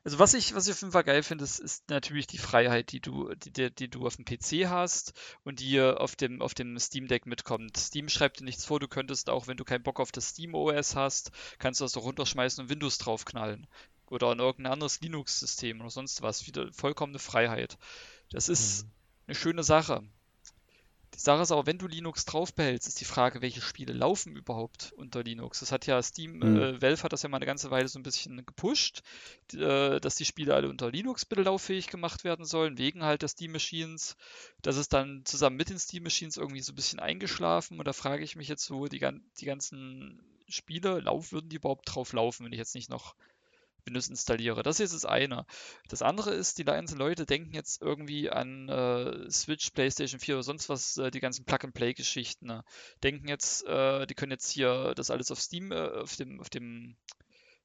also 0.04 0.20
was 0.20 0.34
ich, 0.34 0.56
was 0.56 0.68
ich 0.68 0.74
auf 0.74 0.82
jeden 0.82 0.94
Fall 0.94 1.04
geil 1.04 1.24
finde, 1.24 1.44
ist, 1.44 1.60
ist 1.60 1.90
natürlich 1.90 2.28
die 2.28 2.38
Freiheit, 2.38 2.92
die 2.92 3.02
du, 3.02 3.34
die, 3.36 3.74
die 3.74 3.90
du 3.90 4.06
auf 4.06 4.16
dem 4.16 4.26
PC 4.26 4.70
hast 4.70 5.14
und 5.44 5.60
die 5.60 5.82
auf 5.82 6.16
dem, 6.16 6.42
auf 6.42 6.54
dem 6.54 6.80
Steam 6.80 7.08
Deck 7.08 7.26
mitkommt. 7.26 7.76
Steam 7.78 8.08
schreibt 8.10 8.40
dir 8.40 8.46
nichts 8.46 8.66
vor, 8.66 8.80
du 8.80 8.88
könntest 8.88 9.30
auch, 9.30 9.48
wenn 9.48 9.58
du 9.58 9.66
keinen 9.66 9.84
Bock 9.84 10.00
auf 10.00 10.12
das 10.12 10.30
Steam 10.30 10.56
OS 10.56 10.96
hast, 10.96 11.32
kannst 11.60 11.82
du 11.82 11.86
das 11.86 11.98
auch 11.98 12.04
runterschmeißen 12.04 12.64
und 12.64 12.70
Windows 12.70 12.98
draufknallen 13.00 13.68
oder 14.10 14.32
in 14.32 14.40
irgendein 14.40 14.74
anderes 14.74 15.02
Linux-System 15.02 15.82
oder 15.82 15.90
sonst 15.90 16.22
was. 16.22 16.48
Wieder 16.48 16.72
vollkommene 16.72 17.20
Freiheit. 17.20 17.78
Das 18.32 18.50
ist 18.50 18.84
mhm. 18.84 18.92
eine 19.28 19.36
schöne 19.36 19.64
Sache. 19.64 20.04
Die 21.16 21.22
Sache 21.22 21.44
ist 21.44 21.52
aber, 21.52 21.66
wenn 21.66 21.78
du 21.78 21.88
Linux 21.88 22.26
drauf 22.26 22.54
behältst, 22.54 22.90
ist 22.90 23.00
die 23.00 23.06
Frage, 23.06 23.42
welche 23.42 23.62
Spiele 23.62 23.94
laufen 23.94 24.36
überhaupt 24.36 24.92
unter 24.98 25.24
Linux. 25.24 25.62
Das 25.62 25.72
hat 25.72 25.88
ja 25.88 26.02
Steam, 26.04 26.40
mhm. 26.40 26.58
äh, 26.58 26.82
Valve 26.82 27.04
hat 27.04 27.14
das 27.14 27.24
ja 27.24 27.30
mal 27.30 27.38
eine 27.38 27.46
ganze 27.46 27.72
Weile 27.72 27.88
so 27.88 27.98
ein 27.98 28.04
bisschen 28.04 28.46
gepusht, 28.46 29.02
äh, 29.54 30.02
dass 30.02 30.16
die 30.16 30.26
Spiele 30.26 30.54
alle 30.54 30.68
unter 30.68 30.92
Linux 30.92 31.24
bitte 31.24 31.44
lauffähig 31.44 31.88
gemacht 31.88 32.26
werden 32.26 32.44
sollen, 32.44 32.78
wegen 32.78 33.04
halt 33.04 33.22
der 33.22 33.30
Steam 33.30 33.54
Machines. 33.54 34.18
Das 34.62 34.76
ist 34.76 34.92
dann 34.92 35.24
zusammen 35.24 35.56
mit 35.56 35.70
den 35.70 35.80
Steam 35.80 36.04
Machines 36.04 36.36
irgendwie 36.36 36.62
so 36.62 36.74
ein 36.74 36.76
bisschen 36.76 37.00
eingeschlafen 37.00 37.80
und 37.80 37.88
da 37.88 37.94
frage 37.94 38.24
ich 38.24 38.36
mich 38.36 38.50
jetzt 38.50 38.66
so, 38.66 38.88
die, 38.88 39.00
die 39.40 39.46
ganzen 39.46 40.22
Spiele, 40.50 41.00
lauf, 41.00 41.32
würden 41.32 41.48
die 41.48 41.56
überhaupt 41.56 41.86
drauf 41.96 42.12
laufen, 42.12 42.46
wenn 42.46 42.54
ich 42.54 42.60
jetzt 42.60 42.76
nicht 42.76 42.90
noch 42.90 43.16
Windows 43.86 44.08
installiere. 44.08 44.64
Das 44.64 44.80
ist 44.80 44.94
das 44.94 45.06
eine. 45.06 45.46
Das 45.90 46.02
andere 46.02 46.34
ist, 46.34 46.58
die 46.58 46.66
ganzen 46.66 46.98
Leute 46.98 47.26
denken 47.26 47.54
jetzt 47.54 47.82
irgendwie 47.82 48.30
an 48.30 48.70
äh, 48.70 49.30
Switch, 49.30 49.70
PlayStation 49.72 50.20
4 50.20 50.36
oder 50.36 50.44
sonst 50.44 50.70
was, 50.70 50.98
äh, 50.98 51.12
die 51.12 51.20
ganzen 51.20 51.46
Plug-and-Play-Geschichten. 51.46 52.48
Ne? 52.48 52.64
Denken 53.04 53.28
jetzt, 53.28 53.66
äh, 53.66 54.06
die 54.06 54.16
können 54.16 54.32
jetzt 54.32 54.50
hier 54.50 54.94
das 54.96 55.10
alles 55.10 55.32
auf 55.32 55.40
Steam, 55.40 55.72
äh, 55.72 55.90
auf 55.90 56.16
dem, 56.16 56.40
auf 56.40 56.50
dem 56.50 56.98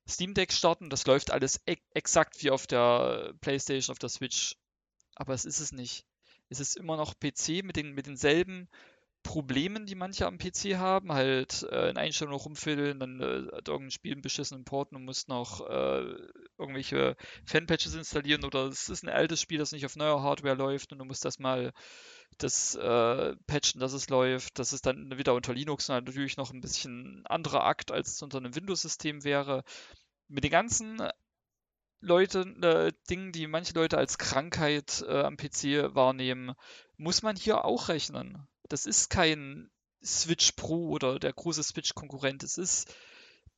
Steam 0.09 0.35
Deck 0.35 0.53
starten. 0.53 0.91
Das 0.91 1.07
läuft 1.07 1.31
alles 1.31 1.61
e 1.67 1.77
exakt 1.95 2.43
wie 2.43 2.51
auf 2.51 2.67
der 2.67 3.35
PlayStation, 3.41 3.93
auf 3.93 3.99
der 3.99 4.09
Switch. 4.09 4.57
Aber 5.15 5.35
es 5.35 5.45
ist 5.45 5.61
es 5.61 5.73
nicht. 5.73 6.07
Es 6.49 6.59
ist 6.59 6.77
immer 6.77 6.97
noch 6.97 7.15
PC 7.15 7.63
mit, 7.63 7.77
den, 7.77 7.93
mit 7.93 8.07
denselben 8.07 8.69
Problemen, 9.23 9.87
die 9.87 9.95
manche 9.95 10.27
am 10.27 10.39
PC 10.39 10.77
haben, 10.77 11.13
halt 11.13 11.63
äh, 11.71 11.91
in 11.91 11.99
Einstellungen 11.99 12.41
rumfiddeln, 12.41 12.99
dann 13.01 13.21
äh, 13.21 13.57
hat 13.57 13.69
irgendein 13.69 13.91
Spiel 13.91 14.13
einen 14.13 14.23
beschissenen 14.23 14.65
Port 14.65 14.93
und 14.93 15.05
muss 15.05 15.29
noch 15.29 15.61
äh, 15.69 16.15
irgendwelche 16.59 17.17
Fanpatches 17.45 17.95
installieren 17.95 18.45
oder 18.45 18.67
es 18.67 18.89
ist 18.89 19.05
ein 19.05 19.11
altes 19.11 19.41
Spiel, 19.41 19.59
das 19.59 19.73
nicht 19.73 19.85
auf 19.85 19.97
neuer 19.97 20.23
Hardware 20.23 20.55
läuft 20.55 20.93
und 20.93 20.99
du 20.99 21.05
musst 21.05 21.25
das 21.25 21.39
mal 21.39 21.73
das 22.39 22.75
äh, 22.75 23.37
patchen, 23.47 23.81
dass 23.81 23.93
es 23.93 24.09
läuft. 24.09 24.59
Das 24.59 24.73
ist 24.73 24.87
dann 24.87 25.17
wieder 25.19 25.35
unter 25.35 25.53
Linux 25.55 25.89
natürlich 25.89 26.37
noch 26.37 26.53
ein 26.53 26.61
bisschen 26.61 27.23
anderer 27.27 27.65
Akt, 27.65 27.93
als 27.93 28.13
es 28.13 28.23
unter 28.23 28.39
einem 28.39 28.55
Windows-System 28.55 29.25
wäre. 29.25 29.65
Mit 30.29 30.45
den 30.45 30.51
ganzen 30.51 31.03
Leuten, 32.01 32.63
äh, 32.63 32.93
Dingen, 33.11 33.33
die 33.33 33.47
manche 33.47 33.75
Leute 33.75 33.99
als 33.99 34.17
Krankheit 34.17 35.05
äh, 35.07 35.21
am 35.21 35.37
PC 35.37 35.95
wahrnehmen, 35.95 36.55
muss 36.97 37.23
man 37.23 37.37
hier 37.37 37.65
auch 37.65 37.89
rechnen. 37.89 38.47
Das 38.71 38.87
ist 38.87 39.11
kein 39.11 39.69
Switch 40.03 40.53
Pro 40.53 40.89
oder 40.89 41.19
der 41.19 41.33
große 41.33 41.63
Switch-Konkurrent. 41.63 42.43
Es 42.43 42.57
ist 42.57 42.95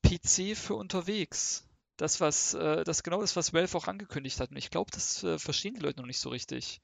PC 0.02 0.56
für 0.56 0.74
unterwegs. 0.74 1.68
Das, 1.96 2.20
was, 2.20 2.54
äh, 2.54 2.82
das 2.82 3.02
genau 3.02 3.20
das, 3.20 3.36
was 3.36 3.52
Valve 3.52 3.76
auch 3.76 3.86
angekündigt 3.86 4.40
hat. 4.40 4.50
Und 4.50 4.56
ich 4.56 4.70
glaube, 4.70 4.90
das 4.90 5.22
äh, 5.22 5.38
verstehen 5.38 5.74
die 5.74 5.82
Leute 5.82 6.00
noch 6.00 6.06
nicht 6.06 6.18
so 6.18 6.30
richtig. 6.30 6.80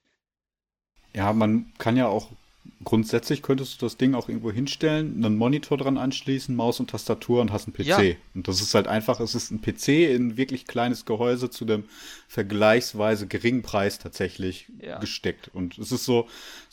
Ja, 1.14 1.32
man 1.32 1.72
kann 1.78 1.96
ja 1.96 2.06
auch 2.06 2.30
grundsätzlich 2.84 3.42
könntest 3.42 3.80
du 3.80 3.86
das 3.86 3.96
Ding 3.96 4.14
auch 4.14 4.28
irgendwo 4.28 4.50
hinstellen, 4.50 5.24
einen 5.24 5.36
Monitor 5.36 5.76
dran 5.78 5.98
anschließen, 5.98 6.54
Maus 6.54 6.80
und 6.80 6.90
Tastatur 6.90 7.40
und 7.40 7.52
hast 7.52 7.66
einen 7.66 7.74
PC. 7.74 7.86
Ja. 7.86 8.14
Und 8.34 8.48
das 8.48 8.60
ist 8.60 8.74
halt 8.74 8.86
einfach, 8.86 9.20
es 9.20 9.34
ist 9.34 9.50
ein 9.50 9.60
PC 9.60 9.88
in 10.14 10.36
wirklich 10.36 10.66
kleines 10.66 11.04
Gehäuse 11.04 11.50
zu 11.50 11.64
dem 11.64 11.84
vergleichsweise 12.28 13.26
geringen 13.26 13.62
Preis 13.62 13.98
tatsächlich 13.98 14.68
ja. 14.80 14.98
gesteckt. 14.98 15.50
Und 15.52 15.78
es 15.78 15.92
ist 15.92 16.04
so, 16.04 16.28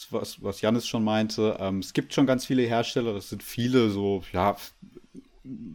was, 0.10 0.42
was 0.44 0.62
Janis 0.62 0.88
schon 0.88 1.04
meinte, 1.04 1.58
ähm, 1.60 1.80
es 1.80 1.94
gibt 1.94 2.14
schon 2.14 2.26
ganz 2.26 2.46
viele 2.46 2.64
Hersteller, 2.64 3.14
das 3.14 3.30
sind 3.30 3.44
viele 3.44 3.90
so, 3.90 4.24
ja, 4.32 4.56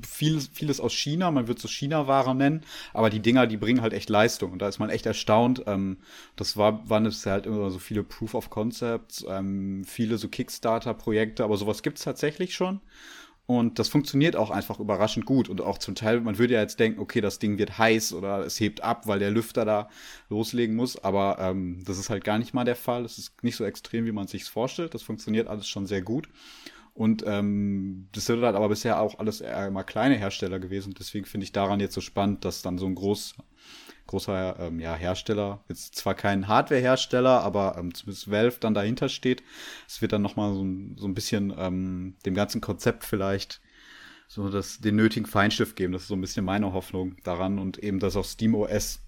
vieles, 0.06 0.50
vieles 0.52 0.80
aus 0.80 0.92
China, 0.92 1.30
man 1.30 1.48
wird 1.48 1.62
es 1.64 1.70
China-Ware 1.70 2.34
nennen, 2.34 2.62
aber 2.92 3.10
die 3.10 3.20
Dinger, 3.20 3.46
die 3.46 3.56
bringen 3.56 3.82
halt 3.82 3.92
echt 3.92 4.10
Leistung 4.10 4.52
und 4.52 4.60
da 4.60 4.68
ist 4.68 4.78
man 4.78 4.90
echt 4.90 5.06
erstaunt. 5.06 5.64
Ähm, 5.66 5.98
das 6.36 6.56
war, 6.56 6.88
waren 6.88 7.06
es 7.06 7.24
halt 7.26 7.46
immer 7.46 7.70
so 7.70 7.78
viele 7.78 8.02
Proof 8.02 8.34
of 8.34 8.50
Concepts, 8.50 9.24
ähm, 9.28 9.84
viele 9.84 10.18
so 10.18 10.28
Kickstarter-Projekte, 10.28 11.44
aber 11.44 11.56
sowas 11.56 11.82
gibt's 11.82 12.02
tatsächlich 12.02 12.54
schon. 12.54 12.80
Und 13.50 13.80
das 13.80 13.88
funktioniert 13.88 14.36
auch 14.36 14.50
einfach 14.50 14.78
überraschend 14.78 15.26
gut. 15.26 15.48
Und 15.48 15.60
auch 15.60 15.78
zum 15.78 15.96
Teil, 15.96 16.20
man 16.20 16.38
würde 16.38 16.54
ja 16.54 16.60
jetzt 16.60 16.78
denken, 16.78 17.00
okay, 17.00 17.20
das 17.20 17.40
Ding 17.40 17.58
wird 17.58 17.78
heiß 17.78 18.12
oder 18.12 18.46
es 18.46 18.60
hebt 18.60 18.84
ab, 18.84 19.08
weil 19.08 19.18
der 19.18 19.32
Lüfter 19.32 19.64
da 19.64 19.88
loslegen 20.28 20.76
muss. 20.76 21.02
Aber 21.02 21.36
ähm, 21.40 21.82
das 21.84 21.98
ist 21.98 22.10
halt 22.10 22.22
gar 22.22 22.38
nicht 22.38 22.54
mal 22.54 22.62
der 22.62 22.76
Fall. 22.76 23.04
Es 23.04 23.18
ist 23.18 23.42
nicht 23.42 23.56
so 23.56 23.64
extrem, 23.64 24.06
wie 24.06 24.12
man 24.12 24.28
sich 24.28 24.44
vorstellt. 24.44 24.94
Das 24.94 25.02
funktioniert 25.02 25.48
alles 25.48 25.66
schon 25.66 25.86
sehr 25.86 26.00
gut. 26.00 26.28
Und 27.00 27.24
ähm, 27.26 28.08
das 28.12 28.26
sind 28.26 28.42
halt 28.42 28.54
aber 28.54 28.68
bisher 28.68 29.00
auch 29.00 29.18
alles 29.18 29.40
eher 29.40 29.68
immer 29.68 29.84
kleine 29.84 30.16
Hersteller 30.16 30.60
gewesen. 30.60 30.92
Deswegen 30.98 31.24
finde 31.24 31.44
ich 31.44 31.52
daran 31.52 31.80
jetzt 31.80 31.94
so 31.94 32.02
spannend, 32.02 32.44
dass 32.44 32.60
dann 32.60 32.76
so 32.76 32.84
ein 32.84 32.94
groß, 32.94 33.36
großer 34.06 34.56
ähm, 34.60 34.80
ja, 34.80 34.94
Hersteller, 34.96 35.64
jetzt 35.70 35.94
zwar 35.94 36.14
kein 36.14 36.46
Hardware-Hersteller, 36.46 37.40
aber 37.40 37.78
ähm, 37.78 37.94
zumindest 37.94 38.30
Valve 38.30 38.58
dann 38.60 38.74
dahinter 38.74 39.08
steht. 39.08 39.42
Es 39.88 40.02
wird 40.02 40.12
dann 40.12 40.20
nochmal 40.20 40.52
so, 40.52 40.58
so 40.96 41.08
ein 41.08 41.14
bisschen 41.14 41.54
ähm, 41.56 42.16
dem 42.26 42.34
ganzen 42.34 42.60
Konzept 42.60 43.04
vielleicht 43.04 43.62
so 44.28 44.50
das, 44.50 44.80
den 44.80 44.96
nötigen 44.96 45.24
Feinstift 45.24 45.76
geben. 45.76 45.94
Das 45.94 46.02
ist 46.02 46.08
so 46.08 46.16
ein 46.16 46.20
bisschen 46.20 46.44
meine 46.44 46.74
Hoffnung 46.74 47.16
daran. 47.24 47.58
Und 47.58 47.78
eben, 47.78 47.98
dass 47.98 48.14
auch 48.14 48.26
SteamOS 48.26 49.00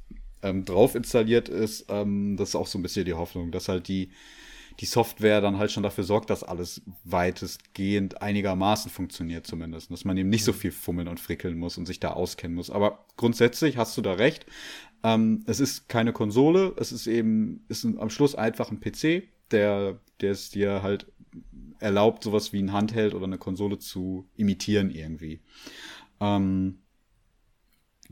ähm, 0.43 0.65
drauf 0.65 0.95
installiert 0.95 1.51
ist, 1.51 1.85
ähm, 1.91 2.39
das 2.39 2.49
ist 2.49 2.55
auch 2.55 2.69
so 2.69 2.79
ein 2.79 2.83
bisschen 2.83 3.05
die 3.05 3.13
Hoffnung, 3.13 3.51
dass 3.51 3.69
halt 3.69 3.87
die 3.87 4.13
die 4.81 4.87
Software 4.87 5.41
dann 5.41 5.59
halt 5.59 5.71
schon 5.71 5.83
dafür 5.83 6.05
sorgt, 6.05 6.31
dass 6.31 6.43
alles 6.43 6.83
weitestgehend 7.05 8.23
einigermaßen 8.23 8.91
funktioniert 8.91 9.47
zumindest. 9.47 9.91
Dass 9.91 10.05
man 10.05 10.17
eben 10.17 10.29
nicht 10.29 10.45
so 10.45 10.53
viel 10.53 10.73
fummeln 10.73 11.09
und 11.09 11.21
frickeln 11.21 11.59
muss 11.59 11.79
und 11.79 11.87
sich 11.87 12.01
da 12.01 12.13
auskennen 12.13 12.55
muss. 12.55 12.71
Aber 12.71 13.07
grundsätzlich 13.17 13.77
hast 13.77 13.97
du 13.97 14.03
da 14.03 14.13
recht. 14.13 14.47
Ähm, 15.03 15.43
es 15.47 15.61
ist 15.61 15.89
keine 15.89 16.13
Konsole, 16.13 16.75
es 16.79 16.93
ist 16.93 17.07
eben, 17.07 17.65
ist 17.69 17.85
am 17.85 18.11
Schluss 18.11 18.35
einfach 18.35 18.71
ein 18.71 18.81
PC, 18.81 19.25
der, 19.51 19.99
der 20.21 20.33
es 20.33 20.51
dir 20.51 20.83
halt 20.83 21.07
erlaubt, 21.81 22.23
sowas 22.23 22.53
wie 22.53 22.63
ein 22.63 22.73
Handheld 22.73 23.15
oder 23.15 23.25
eine 23.25 23.39
Konsole 23.39 23.79
zu 23.79 24.29
imitieren 24.37 24.91
irgendwie. 24.91 25.41
Ähm, 26.21 26.82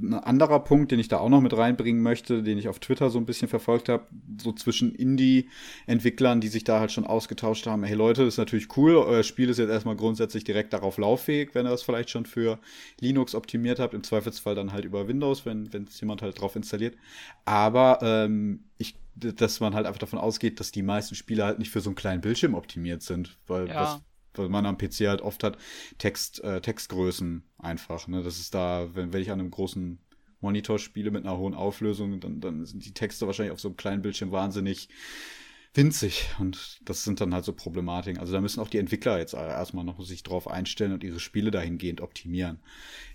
ein 0.03 0.15
anderer 0.15 0.61
Punkt, 0.61 0.93
den 0.93 0.99
ich 0.99 1.09
da 1.09 1.19
auch 1.19 1.29
noch 1.29 1.41
mit 1.41 1.57
reinbringen 1.57 2.03
möchte, 2.03 2.43
den 2.43 2.59
ich 2.59 2.69
auf 2.69 2.79
Twitter 2.79 3.11
so 3.11 3.19
ein 3.19 3.27
bisschen 3.27 3.49
verfolgt 3.49 3.89
habe, 3.89 4.07
so 4.41 4.53
zwischen 4.53 4.95
Indie-Entwicklern, 4.95 6.41
die 6.41 6.49
sich 6.49 6.65
da 6.65 6.81
halt 6.81 6.93
schon 6.93 7.07
ausgetauscht 7.07 7.67
haben, 7.67 7.85
hey 7.85 7.95
Leute, 7.95 8.23
ist 8.23 8.37
natürlich 8.37 8.77
cool, 8.77 8.97
euer 8.97 9.23
Spiel 9.23 9.49
ist 9.49 9.59
jetzt 9.59 9.71
erstmal 9.71 9.97
grundsätzlich 9.97 10.45
direkt 10.45 10.73
darauf 10.73 10.99
lauffähig, 10.99 11.55
wenn 11.55 11.67
ihr 11.67 11.71
das 11.71 11.83
vielleicht 11.83 12.11
schon 12.11 12.27
für 12.27 12.59
Linux 13.01 13.35
optimiert 13.35 13.79
habt, 13.79 13.95
im 13.95 14.03
Zweifelsfall 14.03 14.55
dann 14.55 14.73
halt 14.73 14.85
über 14.85 15.09
Windows, 15.09 15.47
wenn 15.47 15.69
es 15.89 16.01
jemand 16.01 16.23
halt 16.23 16.41
drauf 16.41 16.57
installiert. 16.57 16.97
Aber 17.45 17.99
ähm, 18.03 18.65
ich 18.79 18.97
dass 19.17 19.61
man 19.61 19.75
halt 19.75 19.87
einfach 19.87 19.99
davon 19.99 20.19
ausgeht, 20.19 20.61
dass 20.61 20.73
die 20.73 20.83
meisten 20.83 21.15
Spiele 21.15 21.45
halt 21.45 21.59
nicht 21.59 21.71
für 21.71 21.81
so 21.81 21.91
einen 21.91 21.97
kleinen 21.97 22.23
Bildschirm 22.23 22.55
optimiert 22.55 23.03
sind, 23.03 23.37
weil 23.47 23.69
ja. 23.69 23.75
was 23.75 24.01
weil 24.35 24.49
man 24.49 24.67
am 24.67 24.79
PC 24.79 25.09
halt 25.09 25.23
oft 25.23 25.43
hat, 25.45 25.59
Text, 25.99 26.43
äh, 26.45 26.61
Textgrößen 26.61 27.43
einfach. 27.59 28.09
Ne? 28.09 28.23
Das 28.23 28.39
ist 28.39 28.55
da, 28.55 28.89
wenn, 28.95 29.13
wenn 29.13 29.23
ich 29.23 29.31
an 29.31 29.41
einem 29.41 29.51
großen 29.51 29.99
Monitor 30.41 30.79
spiele 30.79 31.11
mit 31.11 31.25
einer 31.25 31.37
hohen 31.37 31.55
Auflösung, 31.55 32.21
dann, 32.21 32.41
dann 32.41 32.65
sind 32.65 32.85
die 32.85 32.95
Texte 32.95 33.27
wahrscheinlich 33.27 33.53
auf 33.53 33.61
so 33.61 33.69
einem 33.69 33.77
kleinen 33.77 34.03
Bildschirm 34.03 34.33
wahnsinnig 34.33 34.89
winzig. 35.75 36.31
Und 36.39 36.81
das 36.85 37.05
sind 37.05 37.21
dann 37.21 37.35
halt 37.35 37.45
so 37.45 37.53
Problematiken. 37.53 38.21
Also 38.21 38.33
da 38.33 38.41
müssen 38.41 38.61
auch 38.61 38.71
die 38.71 38.79
Entwickler 38.79 39.19
jetzt 39.19 39.35
erstmal 39.35 39.85
noch 39.85 40.01
sich 40.01 40.23
drauf 40.23 40.49
einstellen 40.49 40.93
und 40.93 41.05
ihre 41.05 41.21
Spiele 41.21 41.51
dahingehend 41.51 42.01
optimieren 42.01 42.61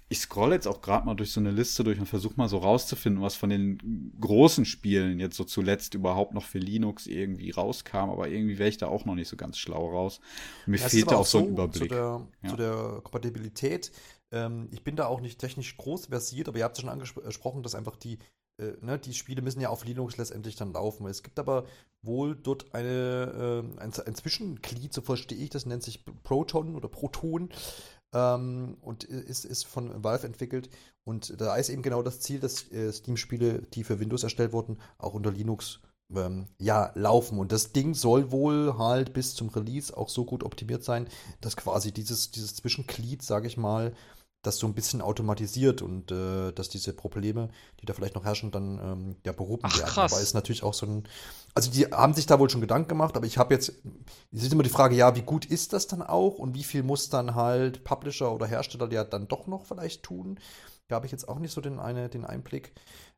ich 0.08 0.20
scroll 0.20 0.54
jetzt 0.54 0.68
auch 0.68 0.82
gerade 0.82 1.06
mal 1.06 1.16
durch 1.16 1.32
so 1.32 1.40
eine 1.40 1.50
Liste 1.52 1.84
durch 1.84 2.00
und 2.00 2.06
versuche 2.06 2.36
mal 2.38 2.48
so 2.48 2.60
rauszufinden, 2.60 3.24
was 3.24 3.36
von 3.36 3.50
den 3.50 4.14
großen 4.20 4.66
Spielen 4.66 5.20
jetzt 5.20 5.36
so 5.36 5.44
zuletzt 5.44 5.96
überhaupt 5.96 6.34
noch 6.34 6.44
für 6.44 6.60
Linux 6.60 7.08
irgendwie 7.08 7.50
rauskam, 7.50 8.12
aber 8.12 8.28
irgendwie 8.28 8.60
wäre 8.60 8.70
ich 8.70 8.78
da 8.78 8.88
auch 8.88 9.06
noch 9.06 9.16
nicht 9.16 9.28
so 9.28 9.36
ganz 9.36 9.58
schlau 9.58 9.90
raus. 9.90 10.20
Und 10.68 10.72
mir 10.72 10.78
fehlt 10.78 11.10
da 11.10 11.16
auch 11.16 11.26
so 11.26 11.40
ein 11.40 11.50
Überblick. 11.50 11.90
Zu 11.90 11.96
der, 11.96 12.28
ja. 12.44 12.50
zu 12.50 12.56
der 12.56 13.02
Kompatibilität. 13.04 13.92
Ähm, 14.32 14.68
ich 14.72 14.84
bin 14.84 14.96
da 14.96 15.08
auch 15.08 15.22
nicht 15.22 15.40
technisch 15.40 15.76
groß 15.76 16.08
versiert, 16.08 16.48
aber 16.48 16.60
ihr 16.60 16.66
habt 16.66 16.78
ja 16.78 16.82
schon 16.82 16.90
angesprochen, 16.92 17.64
dass 17.64 17.74
einfach 17.74 17.96
die, 17.96 18.20
äh, 18.60 18.74
ne, 18.82 19.00
die 19.00 19.14
Spiele 19.14 19.42
müssen 19.42 19.62
ja 19.62 19.70
auf 19.70 19.86
Linux 19.86 20.18
letztendlich 20.18 20.56
dann 20.56 20.72
laufen. 20.72 21.08
Es 21.08 21.24
gibt 21.24 21.40
aber 21.40 21.66
wohl 22.04 22.36
dort 22.36 22.76
eine, 22.76 23.64
äh, 23.78 23.82
ein, 23.82 23.92
ein 24.06 24.16
Zwischenglied, 24.16 24.94
so 24.94 25.02
verstehe 25.02 25.40
ich, 25.40 25.50
das 25.50 25.66
nennt 25.66 25.82
sich 25.82 26.06
Proton 26.24 26.76
oder 26.76 26.90
Proton 26.90 27.50
ähm, 28.16 28.78
und 28.82 29.04
ist, 29.04 29.46
ist 29.46 29.68
von 29.68 30.04
Valve 30.04 30.26
entwickelt. 30.26 30.70
Und 31.04 31.40
da 31.40 31.56
ist 31.56 31.70
eben 31.70 31.84
genau 31.84 32.02
das 32.02 32.20
Ziel, 32.22 32.40
dass 32.40 32.72
äh, 32.72 32.92
Steam-Spiele, 32.92 33.62
die 33.74 33.84
für 33.84 34.00
Windows 34.00 34.24
erstellt 34.24 34.54
wurden, 34.54 34.80
auch 34.98 35.14
unter 35.14 35.32
Linux 35.32 35.82
ähm, 36.16 36.48
ja, 36.60 36.92
laufen. 36.96 37.38
Und 37.38 37.52
das 37.52 37.74
Ding 37.74 37.94
soll 37.94 38.32
wohl 38.32 38.78
halt 38.78 39.14
bis 39.14 39.36
zum 39.36 39.50
Release 39.50 39.96
auch 39.96 40.10
so 40.10 40.26
gut 40.26 40.44
optimiert 40.44 40.84
sein, 40.84 41.08
dass 41.42 41.58
quasi 41.58 41.92
dieses, 41.92 42.32
dieses 42.32 42.56
Zwischenglied, 42.56 43.22
sage 43.22 43.48
ich 43.48 43.58
mal, 43.58 43.94
das 44.42 44.58
so 44.58 44.68
ein 44.68 44.74
bisschen 44.74 45.02
automatisiert 45.02 45.82
und 45.82 46.12
äh, 46.12 46.52
dass 46.52 46.70
diese 46.70 46.94
Probleme, 46.94 47.50
die 47.82 47.86
da 47.86 47.94
vielleicht 47.94 48.16
noch 48.16 48.26
herrschen, 48.26 48.52
dann 48.52 48.80
ähm, 48.80 49.16
ja 49.26 49.32
behoben 49.32 49.64
Ach, 49.66 49.78
werden. 49.78 49.90
Krass. 49.90 50.14
Aber 50.14 50.22
ist 50.22 50.34
natürlich 50.34 50.64
auch 50.64 50.74
so 50.74 50.86
ein. 50.86 51.04
Also 51.56 51.72
die 51.72 51.86
haben 51.86 52.14
sich 52.14 52.26
da 52.26 52.38
wohl 52.38 52.50
schon 52.50 52.60
Gedanken 52.60 52.90
gemacht, 52.90 53.16
aber 53.16 53.26
ich 53.26 53.38
habe 53.38 53.54
jetzt, 53.54 53.70
es 54.34 54.44
ist 54.44 54.52
immer 54.52 54.64
die 54.64 54.70
Frage, 54.70 54.96
ja, 54.96 55.16
wie 55.16 55.22
gut 55.22 55.46
ist 55.46 55.72
das 55.72 55.88
dann 55.88 56.02
auch 56.02 56.38
und 56.38 56.54
wie 56.54 56.66
viel 56.66 56.84
muss 56.84 57.10
dann 57.10 57.34
halt 57.34 57.86
Publisher 57.86 58.34
oder 58.34 58.46
Hersteller 58.46 58.92
ja 58.92 59.06
dann 59.06 59.30
doch 59.30 59.48
noch 59.48 59.66
vielleicht 59.66 60.04
tun? 60.04 60.38
Da 60.90 60.96
habe 60.96 61.06
ich 61.06 61.14
jetzt 61.14 61.30
auch 61.30 61.40
nicht 61.40 61.54
so 61.54 61.62
den, 61.62 61.80
eine, 61.80 62.10
den 62.10 62.26
Einblick. 62.26 62.74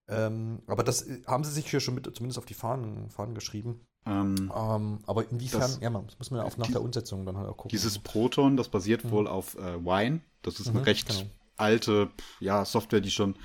Ähm, 0.08 0.62
aber 0.68 0.84
das 0.84 1.02
äh, 1.02 1.22
haben 1.26 1.44
sie 1.44 1.52
sich 1.52 1.70
hier 1.70 1.80
schon 1.80 1.96
mit, 1.96 2.06
zumindest 2.16 2.38
auf 2.38 2.46
die 2.46 2.54
Fahnen, 2.54 3.10
Fahnen 3.10 3.34
geschrieben. 3.34 3.82
Ähm, 4.06 4.52
ähm, 4.56 5.00
aber 5.06 5.30
inwiefern, 5.30 5.62
das, 5.62 5.80
ja, 5.82 5.90
das 5.90 6.18
muss 6.18 6.32
man 6.32 6.40
ja 6.40 6.46
auch 6.46 6.58
nach 6.58 6.68
die, 6.68 6.74
der 6.74 6.82
Umsetzung 6.82 7.26
dann 7.26 7.38
halt 7.38 7.50
auch 7.50 7.58
gucken. 7.58 7.70
Dieses 7.70 8.00
Proton, 8.00 8.56
das 8.56 8.70
basiert 8.70 9.04
mhm. 9.04 9.12
wohl 9.12 9.28
auf 9.28 9.56
äh, 9.56 9.84
Wine. 9.84 10.22
Das 10.44 10.60
ist 10.60 10.68
mhm, 10.68 10.78
eine 10.78 10.86
recht 10.86 11.10
genau. 11.10 11.30
alte 11.58 12.10
ja, 12.40 12.64
Software, 12.64 13.02
die 13.02 13.12
schon 13.12 13.36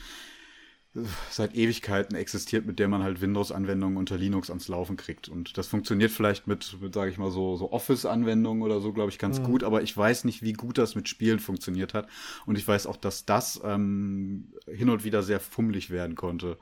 seit 1.30 1.54
Ewigkeiten 1.54 2.14
existiert, 2.14 2.66
mit 2.66 2.78
der 2.78 2.88
man 2.88 3.02
halt 3.02 3.22
Windows-Anwendungen 3.22 3.96
unter 3.96 4.18
Linux 4.18 4.50
ans 4.50 4.68
Laufen 4.68 4.96
kriegt. 4.96 5.28
Und 5.28 5.56
das 5.56 5.66
funktioniert 5.66 6.10
vielleicht 6.10 6.46
mit, 6.46 6.76
mit 6.80 6.92
sage 6.92 7.10
ich 7.10 7.18
mal, 7.18 7.30
so, 7.30 7.56
so 7.56 7.72
Office-Anwendungen 7.72 8.62
oder 8.62 8.80
so, 8.80 8.92
glaube 8.92 9.10
ich, 9.10 9.18
ganz 9.18 9.40
mhm. 9.40 9.44
gut. 9.44 9.64
Aber 9.64 9.82
ich 9.82 9.96
weiß 9.96 10.24
nicht, 10.24 10.42
wie 10.42 10.52
gut 10.52 10.76
das 10.76 10.94
mit 10.94 11.08
Spielen 11.08 11.38
funktioniert 11.38 11.94
hat. 11.94 12.08
Und 12.44 12.58
ich 12.58 12.68
weiß 12.68 12.86
auch, 12.86 12.96
dass 12.96 13.24
das 13.24 13.60
ähm, 13.64 14.52
hin 14.66 14.90
und 14.90 15.04
wieder 15.04 15.22
sehr 15.22 15.40
fummelig 15.40 15.88
werden 15.90 16.14
konnte. 16.14 16.58